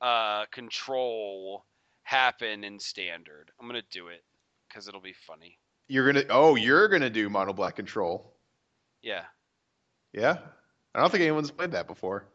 uh, 0.00 0.46
control 0.52 1.64
happen 2.02 2.64
in 2.64 2.78
standard. 2.78 3.50
I'm 3.60 3.66
gonna 3.66 3.82
do 3.90 4.08
it 4.08 4.22
because 4.68 4.88
it'll 4.88 5.00
be 5.00 5.14
funny. 5.26 5.58
You're 5.88 6.10
gonna 6.12 6.26
oh, 6.30 6.54
you're 6.54 6.88
gonna 6.88 7.10
do 7.10 7.28
mono 7.28 7.52
black 7.52 7.76
control. 7.76 8.32
Yeah, 9.02 9.24
Yeah, 10.12 10.38
I 10.94 11.00
don't 11.00 11.10
think 11.10 11.22
anyone's 11.22 11.50
played 11.50 11.72
that 11.72 11.86
before. 11.86 12.26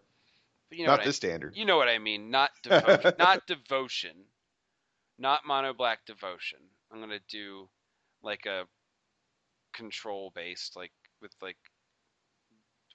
but 0.69 0.77
you 0.77 0.85
know 0.85 0.91
Not 0.91 1.03
this 1.03 1.15
I, 1.15 1.27
standard. 1.27 1.55
you 1.55 1.65
know 1.65 1.77
what 1.77 1.89
I 1.89 1.99
mean. 1.99 2.29
Not 2.31 2.51
devotion. 2.63 3.13
not 3.19 3.45
devotion. 3.47 4.15
Not 5.17 5.45
mono 5.45 5.73
black 5.73 6.05
devotion. 6.05 6.59
I'm 6.91 6.99
gonna 6.99 7.19
do 7.29 7.69
like 8.23 8.45
a 8.45 8.65
control 9.73 10.31
based, 10.35 10.75
like 10.75 10.91
with 11.21 11.33
like 11.41 11.57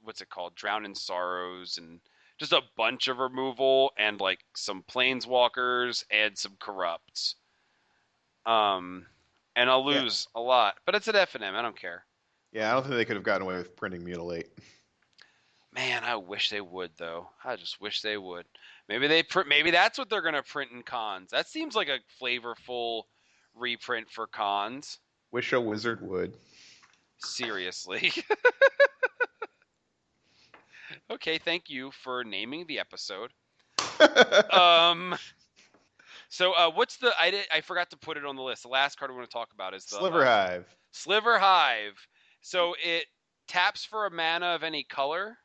what's 0.02 0.20
it 0.20 0.28
called? 0.31 0.55
Drown 0.55 0.84
in 0.84 0.94
sorrows 0.94 1.78
and 1.78 2.00
just 2.39 2.52
a 2.52 2.62
bunch 2.76 3.08
of 3.08 3.18
removal 3.18 3.92
and 3.99 4.20
like 4.20 4.44
some 4.55 4.83
planeswalkers 4.83 6.05
and 6.10 6.36
some 6.36 6.57
corrupts. 6.58 7.36
Um, 8.44 9.07
and 9.57 9.68
I'll 9.70 9.91
Yeah. 9.92 10.02
lose 10.02 10.28
a 10.34 10.41
lot, 10.41 10.76
but 10.84 10.94
it's 10.94 11.08
at 11.08 11.16
F 11.16 11.34
and 11.34 11.42
M. 11.44 11.57
I 11.57 11.62
don't 11.62 11.78
care. 11.78 12.05
Yeah, 12.52 12.70
I 12.70 12.75
don't 12.75 12.83
think 12.84 12.94
they 12.97 13.05
could 13.05 13.16
have 13.16 13.25
gotten 13.25 13.42
away 13.47 13.57
with 13.57 13.75
printing 13.76 14.05
mutilate. 14.05 14.49
Man, 15.73 16.05
I 16.05 16.16
wish 16.16 16.49
they 16.50 16.60
would 16.60 16.92
though. 16.97 17.28
I 17.44 17.57
just 17.57 17.81
wish 17.81 18.00
they 18.00 18.16
would. 18.16 18.47
Maybe 18.89 19.08
they 19.08 19.23
print. 19.23 19.49
Maybe 19.49 19.70
that's 19.70 19.99
what 19.99 20.08
they're 20.08 20.23
gonna 20.23 20.42
print 20.42 20.70
in 20.73 20.83
Khans. 20.83 21.31
That 21.31 21.49
seems 21.49 21.75
like 21.75 21.89
a 21.89 21.99
flavorful 22.23 23.05
reprint 23.55 24.10
for 24.10 24.26
Khans. 24.26 24.99
Wish 25.33 25.52
a 25.52 25.60
wizard 25.60 26.00
would. 26.07 26.36
Seriously. 27.18 28.12
okay, 31.10 31.38
thank 31.38 31.68
you 31.68 31.90
for 31.90 32.24
naming 32.24 32.66
the 32.66 32.78
episode. 32.78 33.32
Um. 34.52 35.16
So, 36.28 36.52
uh, 36.52 36.70
what's 36.72 36.96
the? 36.96 37.12
I 37.20 37.30
did. 37.30 37.46
I 37.52 37.60
forgot 37.60 37.90
to 37.90 37.96
put 37.96 38.16
it 38.16 38.24
on 38.24 38.36
the 38.36 38.42
list. 38.42 38.62
The 38.62 38.68
last 38.68 38.98
card 38.98 39.10
we 39.10 39.16
want 39.16 39.28
to 39.30 39.32
talk 39.32 39.52
about 39.54 39.74
is 39.74 39.84
the 39.86 39.96
Sliver 39.96 40.22
uh, 40.22 40.26
Hive. 40.26 40.76
Sliver 40.90 41.38
Hive. 41.38 42.06
So 42.40 42.74
it 42.82 43.06
taps 43.48 43.84
for 43.84 44.06
a 44.06 44.10
mana 44.10 44.46
of 44.46 44.62
any 44.62 44.84
color. 44.84 45.36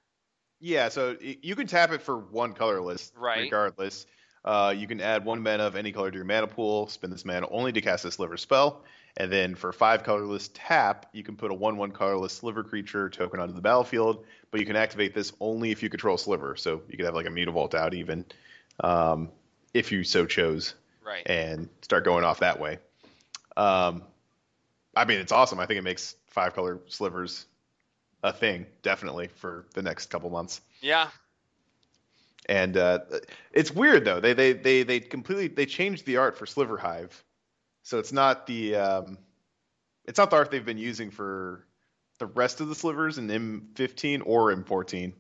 Yeah, 0.60 0.90
so 0.90 1.18
you 1.20 1.56
can 1.56 1.66
tap 1.68 1.92
it 1.92 2.02
for 2.02 2.18
one 2.18 2.54
colorless, 2.54 3.12
Right. 3.16 3.40
regardless. 3.40 4.06
Uh, 4.46 4.74
you 4.76 4.88
can 4.88 5.02
add 5.02 5.26
one 5.26 5.42
mana 5.42 5.64
of 5.64 5.76
any 5.76 5.92
color 5.92 6.12
to 6.12 6.16
your 6.16 6.26
mana 6.26 6.48
pool, 6.48 6.88
spend 6.88 7.12
this 7.12 7.26
mana 7.26 7.48
only 7.50 7.72
to 7.72 7.82
cast 7.82 8.06
a 8.06 8.12
sliver 8.12 8.38
spell, 8.38 8.84
and 9.18 9.32
then 9.32 9.56
for 9.56 9.72
five 9.72 10.04
colorless 10.04 10.50
tap, 10.54 11.08
you 11.14 11.24
can 11.24 11.36
put 11.36 11.52
a 11.52 11.54
one-one 11.54 11.92
colorless 11.92 12.34
sliver 12.34 12.64
creature 12.64 13.10
token 13.10 13.40
onto 13.40 13.54
the 13.54 13.62
battlefield. 13.62 14.26
But 14.52 14.60
you 14.60 14.66
can 14.66 14.76
activate 14.76 15.14
this 15.14 15.32
only 15.40 15.72
if 15.72 15.82
you 15.82 15.90
control 15.90 16.18
sliver, 16.18 16.56
so 16.56 16.82
you 16.90 16.98
could 16.98 17.06
have 17.06 17.16
like 17.16 17.26
a 17.26 17.30
Mutavault 17.30 17.74
out 17.74 17.94
even, 17.94 18.26
um, 18.82 19.30
if 19.74 19.92
you 19.92 20.04
so 20.04 20.26
chose, 20.26 20.74
Right. 21.04 21.24
and 21.26 21.70
start 21.82 22.04
going 22.04 22.24
off 22.24 22.40
that 22.40 22.60
way. 22.60 22.80
Um, 23.56 24.04
I 24.96 25.06
mean, 25.06 25.20
it's 25.20 25.32
awesome. 25.32 25.60
I 25.60 25.66
think 25.66 25.78
it 25.78 25.84
makes 25.84 26.16
five 26.28 26.54
color 26.54 26.80
slivers 26.88 27.46
a 28.24 28.34
thing, 28.34 28.66
definitely 28.82 29.28
for 29.28 29.66
the 29.74 29.82
next 29.82 30.08
couple 30.08 30.30
months. 30.30 30.62
Yeah. 30.82 31.10
And 32.48 32.76
uh, 32.76 33.00
it's 33.54 33.72
weird 33.72 34.04
though. 34.04 34.20
They 34.20 34.34
they 34.34 34.54
they 34.54 34.84
they 34.84 35.00
completely 35.00 35.48
they 35.48 35.66
changed 35.66 36.06
the 36.06 36.18
art 36.18 36.38
for 36.38 36.46
Sliver 36.46 36.78
Hive, 36.78 37.24
so 37.84 38.00
it's 38.00 38.12
not 38.12 38.48
the 38.48 38.76
um, 38.76 39.18
it's 40.06 40.18
not 40.18 40.30
the 40.30 40.36
art 40.38 40.52
they've 40.52 40.66
been 40.66 40.78
using 40.78 41.12
for 41.12 41.66
the 42.20 42.26
rest 42.26 42.62
of 42.62 42.70
the 42.70 42.76
slivers 42.76 43.18
in 43.18 43.28
M15 43.28 44.22
or 44.26 44.54
M14. 44.54 45.14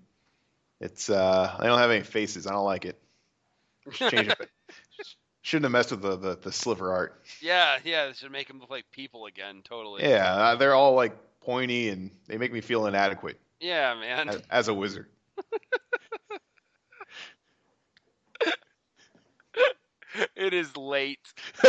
It's 0.79 1.09
uh, 1.09 1.57
they 1.59 1.67
don't 1.67 1.79
have 1.79 1.91
any 1.91 2.03
faces. 2.03 2.47
I 2.47 2.51
don't 2.51 2.65
like 2.65 2.85
it. 2.85 2.99
Change 3.93 4.29
it. 4.29 4.49
Shouldn't 5.43 5.65
have 5.65 5.71
messed 5.71 5.91
with 5.91 6.01
the, 6.01 6.15
the 6.17 6.35
the 6.37 6.51
sliver 6.51 6.91
art. 6.91 7.23
Yeah, 7.41 7.79
yeah, 7.83 8.07
this 8.07 8.19
should 8.19 8.31
make 8.31 8.47
them 8.47 8.59
look 8.59 8.69
like 8.69 8.85
people 8.91 9.25
again. 9.25 9.61
Totally. 9.63 10.03
Yeah, 10.03 10.31
uh, 10.33 10.55
they're 10.55 10.75
all 10.75 10.93
like 10.93 11.15
pointy 11.41 11.89
and 11.89 12.11
they 12.27 12.37
make 12.37 12.53
me 12.53 12.61
feel 12.61 12.85
inadequate 12.85 13.39
Yeah, 13.59 13.95
man. 13.99 14.29
as, 14.29 14.41
as 14.51 14.67
a 14.67 14.73
wizard. 14.75 15.07
it 20.35 20.53
is 20.53 20.75
late. 20.77 21.19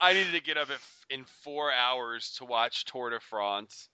I 0.00 0.12
needed 0.12 0.32
to 0.32 0.40
get 0.42 0.56
up 0.58 0.70
at, 0.70 0.78
in 1.10 1.24
four 1.42 1.72
hours 1.72 2.34
to 2.38 2.44
watch 2.44 2.84
Tour 2.84 3.10
de 3.10 3.20
France. 3.20 3.88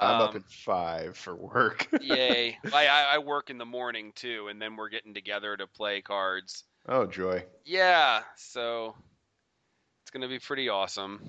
I'm 0.00 0.20
up 0.20 0.30
Um, 0.30 0.36
at 0.36 0.50
five 0.50 1.16
for 1.16 1.34
work. 1.34 1.88
Yay! 2.00 2.56
I, 2.72 2.86
I 2.86 3.02
I 3.14 3.18
work 3.18 3.50
in 3.50 3.58
the 3.58 3.64
morning 3.66 4.12
too, 4.14 4.46
and 4.48 4.60
then 4.62 4.76
we're 4.76 4.88
getting 4.90 5.12
together 5.14 5.56
to 5.56 5.66
play 5.66 6.02
cards. 6.02 6.64
oh 6.88 7.04
joy. 7.06 7.44
Yeah, 7.64 8.22
so 8.36 8.94
it's 10.02 10.10
gonna 10.12 10.28
be 10.28 10.38
pretty 10.38 10.68
awesome. 10.68 11.20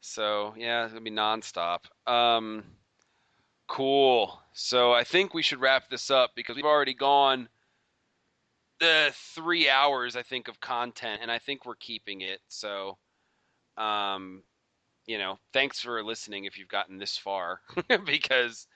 So 0.00 0.52
yeah, 0.58 0.84
it's 0.84 0.92
gonna 0.92 1.02
be 1.04 1.10
nonstop. 1.10 1.80
Um, 2.06 2.64
cool. 3.66 4.38
So 4.52 4.92
I 4.92 5.04
think 5.04 5.32
we 5.32 5.42
should 5.42 5.60
wrap 5.60 5.88
this 5.88 6.10
up 6.10 6.32
because 6.36 6.56
we've 6.56 6.64
already 6.66 6.94
gone 6.94 7.48
the 8.80 9.12
three 9.34 9.68
hours 9.68 10.16
I 10.16 10.22
think 10.22 10.48
of 10.48 10.60
content, 10.60 11.20
and 11.22 11.30
I 11.30 11.38
think 11.38 11.64
we're 11.64 11.74
keeping 11.76 12.20
it. 12.22 12.40
So, 12.48 12.98
um, 13.76 14.42
you 15.06 15.18
know, 15.18 15.38
thanks 15.52 15.80
for 15.80 16.02
listening 16.02 16.44
if 16.44 16.58
you've 16.58 16.68
gotten 16.68 16.98
this 16.98 17.16
far 17.16 17.60
because 18.06 18.66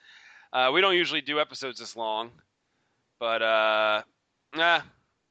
uh, 0.53 0.71
we 0.73 0.81
don't 0.81 0.95
usually 0.95 1.21
do 1.21 1.39
episodes 1.39 1.79
this 1.79 1.95
long, 1.95 2.31
but 3.19 3.41
uh, 3.41 4.01
nah, 4.55 4.81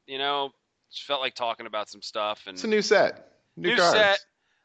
you 0.07 0.19
know, 0.19 0.51
just 0.93 1.05
felt 1.07 1.21
like 1.21 1.35
talking 1.35 1.67
about 1.67 1.89
some 1.89 2.03
stuff 2.03 2.43
and 2.47 2.55
It's 2.55 2.65
a 2.65 2.69
new 2.69 2.83
set. 2.83 3.33
New, 3.57 3.71
New 3.71 3.77
cards. 3.77 3.97
set. 3.97 4.19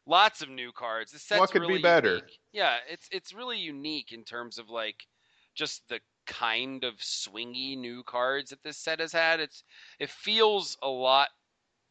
lots 0.05 0.41
of 0.41 0.49
new 0.49 0.71
cards. 0.71 1.11
This 1.11 1.23
set's 1.23 1.39
What 1.39 1.51
could 1.51 1.67
be 1.67 1.79
better? 1.81 2.09
unique. 2.15 2.39
Yeah, 2.51 2.75
it's 2.89 3.07
it's 3.11 3.33
really 3.33 3.57
unique 3.57 4.11
in 4.11 4.23
terms 4.23 4.59
of 4.59 4.69
like 4.69 5.07
just 5.55 5.81
the 5.89 5.99
kind 6.25 6.83
of 6.83 6.95
swingy 6.97 7.77
new 7.77 8.03
cards 8.03 8.49
that 8.49 8.63
this 8.63 8.77
set 8.77 8.99
has 8.99 9.11
had. 9.11 9.39
It's 9.39 9.63
it 9.99 10.09
feels 10.09 10.77
a 10.81 10.89
lot 10.89 11.29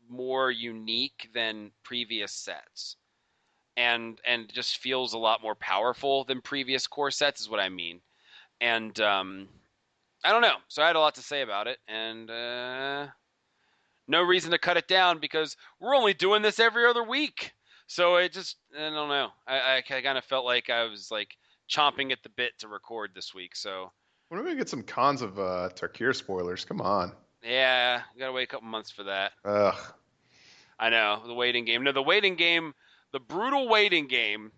more 0.09 0.51
unique 0.51 1.31
than 1.35 1.71
previous 1.85 2.33
sets. 2.33 2.97
And 3.77 4.19
and 4.27 4.53
just 4.53 4.79
feels 4.79 5.15
a 5.15 5.19
lot 5.19 5.43
more 5.43 5.55
powerful 5.55 6.25
than 6.25 6.41
previous 6.43 6.87
core 6.87 7.11
sets 7.11 7.41
is 7.41 7.49
what 7.49 7.61
I 7.61 7.69
mean. 7.69 8.01
And 8.61 8.99
um 9.01 9.49
I 10.25 10.31
don't 10.31 10.43
know. 10.43 10.57
So 10.69 10.83
I 10.83 10.87
had 10.87 10.97
a 10.97 11.01
lot 11.01 11.15
to 11.17 11.23
say 11.23 11.43
about 11.43 11.67
it 11.67 11.79
and 11.89 12.31
uh 12.31 13.07
no 14.09 14.23
reason 14.23 14.51
to 14.51 14.59
cut 14.59 14.77
it 14.77 14.89
down 14.89 15.19
because 15.19 15.57
we're 15.81 15.97
only 15.97 16.15
doing 16.15 16.43
this 16.43 16.59
every 16.59 16.87
other 16.87 17.05
week. 17.05 17.53
So 17.87 18.17
it 18.17 18.33
just, 18.33 18.57
I 18.75 18.91
don't 18.91 19.09
know. 19.09 19.29
I, 19.47 19.77
I 19.77 19.83
kind 19.83 20.19
of 20.19 20.25
felt 20.25 20.45
like 20.45 20.71
I 20.71 20.85
was 20.85 21.11
like 21.11 21.37
chomping 21.71 22.13
at 22.13 22.23
the 22.23 22.31
bit 22.31 22.53
to 22.59 22.69
record 22.69 23.13
this 23.15 23.35
week. 23.35 23.55
So 23.55 23.93
when 24.33 24.41
are 24.41 24.45
we 24.45 24.49
gonna 24.49 24.61
get 24.61 24.69
some 24.71 24.83
Khans 24.83 25.21
of 25.21 25.39
uh, 25.39 25.69
Tarkir 25.75 26.17
spoilers? 26.17 26.65
Come 26.65 26.81
on. 26.81 27.13
Yeah, 27.45 28.01
gotta 28.19 28.33
wait 28.33 28.45
a 28.45 28.47
couple 28.47 28.67
months 28.67 28.91
for 28.91 29.03
that. 29.03 29.33
Ugh. 29.45 29.75
I 30.79 30.89
know 30.89 31.21
the 31.27 31.35
waiting 31.35 31.67
game. 31.67 31.85
No, 31.85 31.93
the 31.93 32.03
waiting 32.03 32.35
game, 32.35 32.73
the 33.13 33.21
brutal 33.21 33.69
waiting 33.69 34.07
game. 34.07 34.51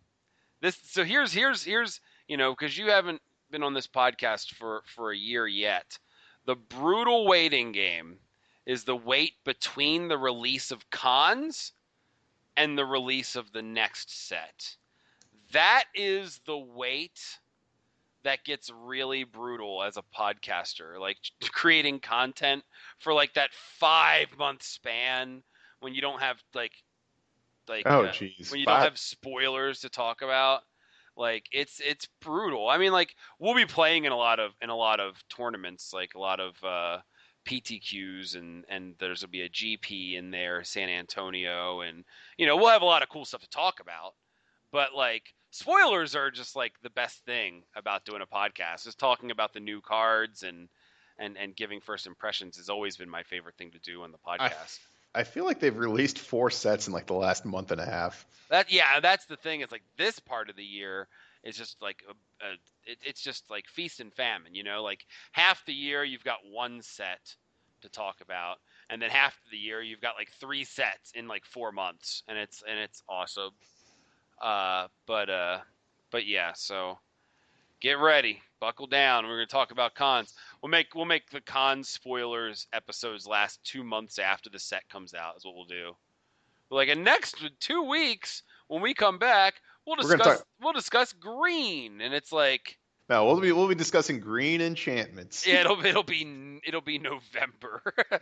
This. 0.60 0.78
So 0.84 1.02
here's 1.02 1.32
here's 1.32 1.64
here's 1.64 2.00
you 2.28 2.36
know 2.36 2.52
because 2.52 2.78
you 2.78 2.88
haven't 2.88 3.20
been 3.50 3.64
on 3.64 3.74
this 3.74 3.88
podcast 3.88 4.54
for 4.54 4.82
for 4.86 5.10
a 5.10 5.16
year 5.16 5.48
yet. 5.48 5.98
The 6.46 6.54
brutal 6.54 7.26
waiting 7.26 7.72
game 7.72 8.18
is 8.66 8.84
the 8.84 8.94
wait 8.94 9.32
between 9.44 10.06
the 10.06 10.18
release 10.18 10.70
of 10.70 10.88
Khans 10.90 11.72
and 12.56 12.78
the 12.78 12.86
release 12.86 13.34
of 13.34 13.50
the 13.50 13.62
next 13.62 14.28
set. 14.28 14.76
That 15.50 15.86
is 15.96 16.40
the 16.46 16.58
wait 16.58 17.18
that 18.24 18.44
gets 18.44 18.70
really 18.70 19.24
brutal 19.24 19.82
as 19.82 19.96
a 19.96 20.02
podcaster, 20.16 20.98
like 20.98 21.18
creating 21.52 22.00
content 22.00 22.64
for 22.98 23.12
like 23.12 23.34
that 23.34 23.50
five 23.52 24.26
month 24.38 24.62
span 24.62 25.42
when 25.80 25.94
you 25.94 26.00
don't 26.00 26.20
have 26.20 26.42
like 26.54 26.72
like 27.68 27.84
oh 27.86 28.04
uh, 28.04 28.12
jeez 28.12 28.50
when 28.50 28.60
you 28.60 28.66
don't 28.66 28.80
have 28.80 28.98
spoilers 28.98 29.80
to 29.80 29.88
talk 29.88 30.20
about 30.22 30.62
like 31.16 31.46
it's 31.52 31.80
it's 31.80 32.06
brutal 32.20 32.68
i 32.68 32.76
mean 32.76 32.92
like 32.92 33.14
we'll 33.38 33.54
be 33.54 33.64
playing 33.64 34.04
in 34.04 34.12
a 34.12 34.16
lot 34.16 34.38
of 34.38 34.52
in 34.60 34.68
a 34.68 34.76
lot 34.76 35.00
of 35.00 35.16
tournaments 35.28 35.92
like 35.94 36.14
a 36.14 36.18
lot 36.18 36.40
of 36.40 36.62
uh 36.62 36.98
PTQs 37.44 38.36
and 38.36 38.64
and 38.68 38.94
there's 38.98 39.22
will 39.22 39.28
be 39.28 39.42
a 39.42 39.48
GP 39.48 40.14
in 40.14 40.30
there, 40.30 40.64
San 40.64 40.88
Antonio, 40.88 41.82
and 41.82 42.04
you 42.38 42.46
know 42.46 42.56
we'll 42.56 42.68
have 42.68 42.82
a 42.82 42.86
lot 42.86 43.02
of 43.02 43.08
cool 43.08 43.24
stuff 43.24 43.42
to 43.42 43.50
talk 43.50 43.80
about. 43.80 44.14
But 44.72 44.94
like 44.94 45.34
spoilers 45.54 46.16
are 46.16 46.30
just 46.30 46.56
like 46.56 46.72
the 46.82 46.90
best 46.90 47.24
thing 47.24 47.62
about 47.76 48.04
doing 48.04 48.22
a 48.22 48.26
podcast. 48.26 48.86
Is 48.86 48.94
talking 48.94 49.30
about 49.30 49.52
the 49.54 49.60
new 49.60 49.80
cards 49.80 50.42
and 50.42 50.68
and 51.18 51.36
and 51.38 51.54
giving 51.54 51.80
first 51.80 52.06
impressions 52.06 52.56
has 52.56 52.68
always 52.68 52.96
been 52.96 53.08
my 53.08 53.22
favorite 53.22 53.56
thing 53.56 53.70
to 53.70 53.78
do 53.78 54.02
on 54.02 54.12
the 54.12 54.18
podcast. 54.18 54.78
I, 55.14 55.20
I 55.20 55.24
feel 55.24 55.44
like 55.44 55.60
they've 55.60 55.76
released 55.76 56.18
four 56.18 56.50
sets 56.50 56.88
in 56.88 56.92
like 56.92 57.06
the 57.06 57.14
last 57.14 57.44
month 57.44 57.70
and 57.70 57.80
a 57.80 57.86
half. 57.86 58.26
That 58.50 58.70
yeah, 58.70 59.00
that's 59.00 59.26
the 59.26 59.36
thing. 59.36 59.60
It's 59.60 59.72
like 59.72 59.84
this 59.96 60.18
part 60.18 60.50
of 60.50 60.56
the 60.56 60.64
year 60.64 61.06
is 61.44 61.56
just 61.56 61.80
like 61.80 62.02
a, 62.08 62.44
a 62.44 62.52
it, 62.84 62.98
it's 63.02 63.22
just 63.22 63.48
like 63.48 63.68
feast 63.68 64.00
and 64.00 64.12
famine. 64.12 64.54
You 64.54 64.64
know, 64.64 64.82
like 64.82 65.06
half 65.32 65.64
the 65.66 65.72
year 65.72 66.02
you've 66.02 66.24
got 66.24 66.38
one 66.50 66.82
set 66.82 67.34
to 67.82 67.88
talk 67.88 68.16
about, 68.22 68.56
and 68.90 69.00
then 69.00 69.10
half 69.10 69.38
the 69.52 69.56
year 69.56 69.80
you've 69.80 70.00
got 70.00 70.16
like 70.18 70.32
three 70.40 70.64
sets 70.64 71.12
in 71.14 71.28
like 71.28 71.44
four 71.44 71.70
months, 71.70 72.24
and 72.26 72.36
it's 72.36 72.64
and 72.68 72.78
it's 72.78 73.02
awesome. 73.08 73.52
Uh, 74.44 74.88
but 75.06 75.30
uh, 75.30 75.58
but 76.10 76.26
yeah, 76.26 76.52
so 76.54 76.98
get 77.80 77.98
ready, 77.98 78.42
buckle 78.60 78.86
down. 78.86 79.26
We're 79.26 79.36
gonna 79.36 79.46
talk 79.46 79.70
about 79.70 79.94
Khans. 79.94 80.34
We'll 80.62 80.68
make 80.68 80.94
we'll 80.94 81.06
make 81.06 81.30
the 81.30 81.40
Khans 81.40 81.88
spoilers 81.88 82.66
episodes 82.74 83.26
last 83.26 83.64
two 83.64 83.82
months 83.82 84.18
after 84.18 84.50
the 84.50 84.58
set 84.58 84.86
comes 84.90 85.14
out. 85.14 85.38
Is 85.38 85.46
what 85.46 85.54
we'll 85.54 85.64
do. 85.64 85.96
Like 86.70 86.90
in 86.90 87.02
next 87.02 87.42
two 87.58 87.84
weeks 87.84 88.42
when 88.68 88.82
we 88.82 88.92
come 88.92 89.18
back, 89.18 89.54
we'll 89.86 89.96
discuss 89.96 90.42
we'll 90.60 90.74
discuss 90.74 91.14
green, 91.14 92.02
and 92.02 92.12
it's 92.12 92.30
like. 92.30 92.78
No, 93.08 93.26
we'll 93.26 93.40
be 93.40 93.52
we'll 93.52 93.68
be 93.68 93.74
discussing 93.74 94.20
green 94.20 94.60
enchantments. 94.60 95.46
Yeah, 95.46 95.62
it'll 95.62 95.84
it'll 95.84 96.02
be 96.02 96.60
it'll 96.66 96.82
be 96.82 96.98
November. 96.98 97.82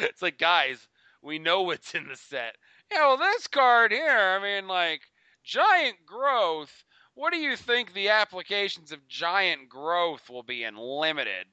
it's 0.00 0.20
like 0.20 0.38
guys, 0.38 0.86
we 1.22 1.38
know 1.38 1.62
what's 1.62 1.94
in 1.94 2.06
the 2.08 2.16
set. 2.16 2.56
Yeah, 2.92 3.06
well, 3.06 3.16
this 3.16 3.46
card 3.46 3.92
here, 3.92 4.08
I 4.08 4.42
mean, 4.42 4.68
like 4.68 5.02
giant 5.44 5.96
growth. 6.06 6.72
What 7.14 7.32
do 7.32 7.38
you 7.38 7.56
think 7.56 7.92
the 7.92 8.08
applications 8.08 8.90
of 8.90 9.06
giant 9.06 9.68
growth 9.68 10.28
will 10.28 10.42
be 10.42 10.64
in 10.64 10.76
limited? 10.76 11.46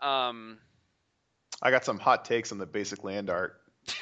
Um, 0.00 0.58
I 1.62 1.70
got 1.70 1.84
some 1.84 1.98
hot 1.98 2.24
takes 2.24 2.50
on 2.50 2.58
the 2.58 2.66
basic 2.66 3.04
land 3.04 3.30
art. 3.30 3.60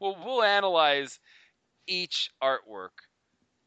well, 0.00 0.16
we'll 0.22 0.42
analyze 0.42 1.18
each 1.86 2.30
artwork, 2.42 2.90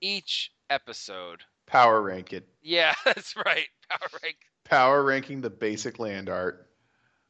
each 0.01 0.51
episode. 0.69 1.41
Power 1.65 2.01
rank 2.01 2.33
it. 2.33 2.47
Yeah, 2.61 2.93
that's 3.05 3.35
right. 3.35 3.67
Power 3.89 4.09
rank. 4.21 4.37
Power 4.65 5.03
ranking 5.03 5.41
the 5.41 5.49
basic 5.49 5.97
land 5.97 6.29
art. 6.29 6.67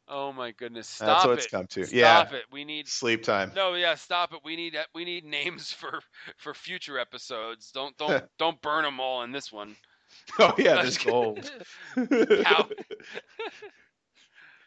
Oh 0.07 0.33
my 0.33 0.51
goodness! 0.51 0.87
Stop 0.87 1.07
That's 1.07 1.25
what 1.25 1.33
it. 1.33 1.39
it's 1.39 1.47
come 1.47 1.67
to. 1.67 1.85
Stop 1.85 1.95
yeah. 1.95 2.37
it. 2.37 2.43
We 2.51 2.65
need 2.65 2.87
sleep 2.87 3.23
time. 3.23 3.51
No, 3.55 3.75
yeah, 3.75 3.95
stop 3.95 4.33
it. 4.33 4.39
We 4.43 4.55
need 4.55 4.75
we 4.93 5.05
need 5.05 5.25
names 5.25 5.71
for 5.77 6.01
for 6.37 6.53
future 6.53 6.99
episodes. 6.99 7.71
Don't 7.71 7.95
don't 7.97 8.23
don't 8.37 8.61
burn 8.61 8.83
them 8.83 8.99
all 8.99 9.23
in 9.23 9.31
this 9.31 9.51
one. 9.51 9.75
Oh 10.39 10.53
yeah, 10.57 10.75
there's 10.75 10.97
gold. 10.97 11.49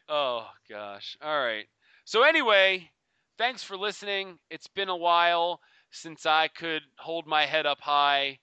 oh 0.09 0.49
gosh. 0.69 1.17
All 1.23 1.45
right. 1.45 1.67
So 2.07 2.23
anyway, 2.23 2.91
thanks 3.39 3.63
for 3.63 3.77
listening. 3.77 4.39
It's 4.51 4.69
been 4.69 4.89
a 4.89 4.97
while 4.97 5.61
since 5.91 6.27
I 6.27 6.49
could 6.49 6.83
hold 6.99 7.27
my 7.27 7.45
head 7.47 7.67
up 7.67 7.81
high. 7.81 8.39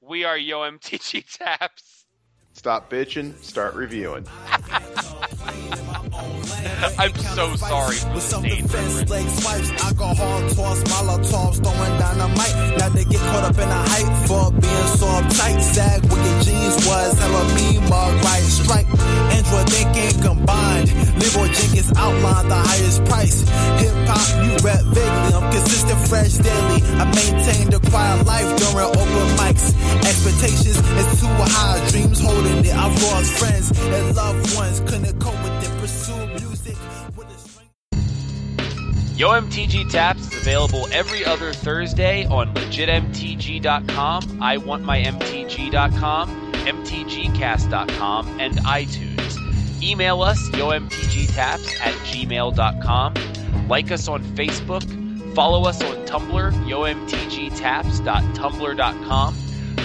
We 0.00 0.24
are 0.24 0.38
Yo 0.38 0.60
MTG 0.60 1.24
Taps. 1.38 2.06
Stop 2.54 2.90
bitching, 2.90 3.36
start 3.42 3.74
reviewing. 3.74 4.26
I'm 6.98 7.14
so 7.14 7.56
sorry 7.56 7.98
With 8.14 8.22
some 8.22 8.42
defense 8.42 9.10
leg 9.10 9.26
swipes, 9.28 9.70
alcohol 9.82 10.38
toss, 10.54 10.78
molotovs, 10.86 11.58
throwing 11.58 11.94
dynamite. 11.98 12.78
Now 12.78 12.88
they 12.90 13.04
get 13.04 13.20
caught 13.20 13.44
up 13.50 13.58
in 13.58 13.68
the 13.68 13.82
hype 13.90 14.28
for 14.28 14.52
being 14.52 14.88
so 14.94 15.06
uptight. 15.06 15.60
Sag 15.60 16.02
with 16.02 16.22
your 16.22 16.38
jeans 16.46 16.76
was 16.86 17.18
hella 17.18 17.42
me 17.54 17.78
mug, 17.88 18.14
right 18.22 18.46
strike. 18.46 18.86
Android 19.34 19.68
thinking 19.70 20.22
combined. 20.22 20.88
Leroy 21.18 21.48
Jenkins 21.50 21.90
outlined 21.96 22.50
the 22.50 22.60
highest 22.62 23.04
price. 23.06 23.40
Hip 23.82 23.96
hop, 24.06 24.28
you 24.46 24.54
rap 24.62 24.82
vaguely. 24.94 25.34
I'm 25.34 25.50
consistent, 25.50 26.00
fresh 26.06 26.34
daily. 26.38 26.78
I 26.94 27.04
maintain 27.10 27.70
the 27.74 27.80
quiet 27.90 28.24
life 28.24 28.50
during 28.54 28.86
open 28.86 29.26
mics. 29.34 29.74
Expectations 30.06 30.78
is 30.78 31.08
too 31.18 31.26
high, 31.26 31.82
dreams 31.90 32.20
holding 32.20 32.64
it. 32.64 32.74
I've 32.74 32.94
lost 33.02 33.30
friends 33.34 33.66
and 33.74 34.14
loved 34.14 34.54
ones, 34.54 34.78
couldn't 34.86 35.18
cope 35.18 35.42
with 35.42 35.64
it. 35.66 35.67
Yo 39.18 39.30
MTG 39.30 39.90
Taps 39.90 40.32
is 40.32 40.42
available 40.42 40.86
every 40.92 41.24
other 41.24 41.52
Thursday 41.52 42.24
on 42.26 42.54
legitmtg.com, 42.54 44.22
iwantmymtg.com, 44.22 46.52
mtgcast.com, 46.52 48.40
and 48.40 48.54
iTunes. 48.58 49.82
Email 49.82 50.22
us, 50.22 50.38
yomtgtaps 50.50 51.80
at 51.80 51.94
gmail.com. 52.06 53.14
Like 53.66 53.90
us 53.90 54.06
on 54.06 54.22
Facebook. 54.36 54.84
Follow 55.34 55.68
us 55.68 55.82
on 55.82 55.96
Tumblr, 56.06 56.52
yomtgtaps.tumblr.com. 56.68 59.34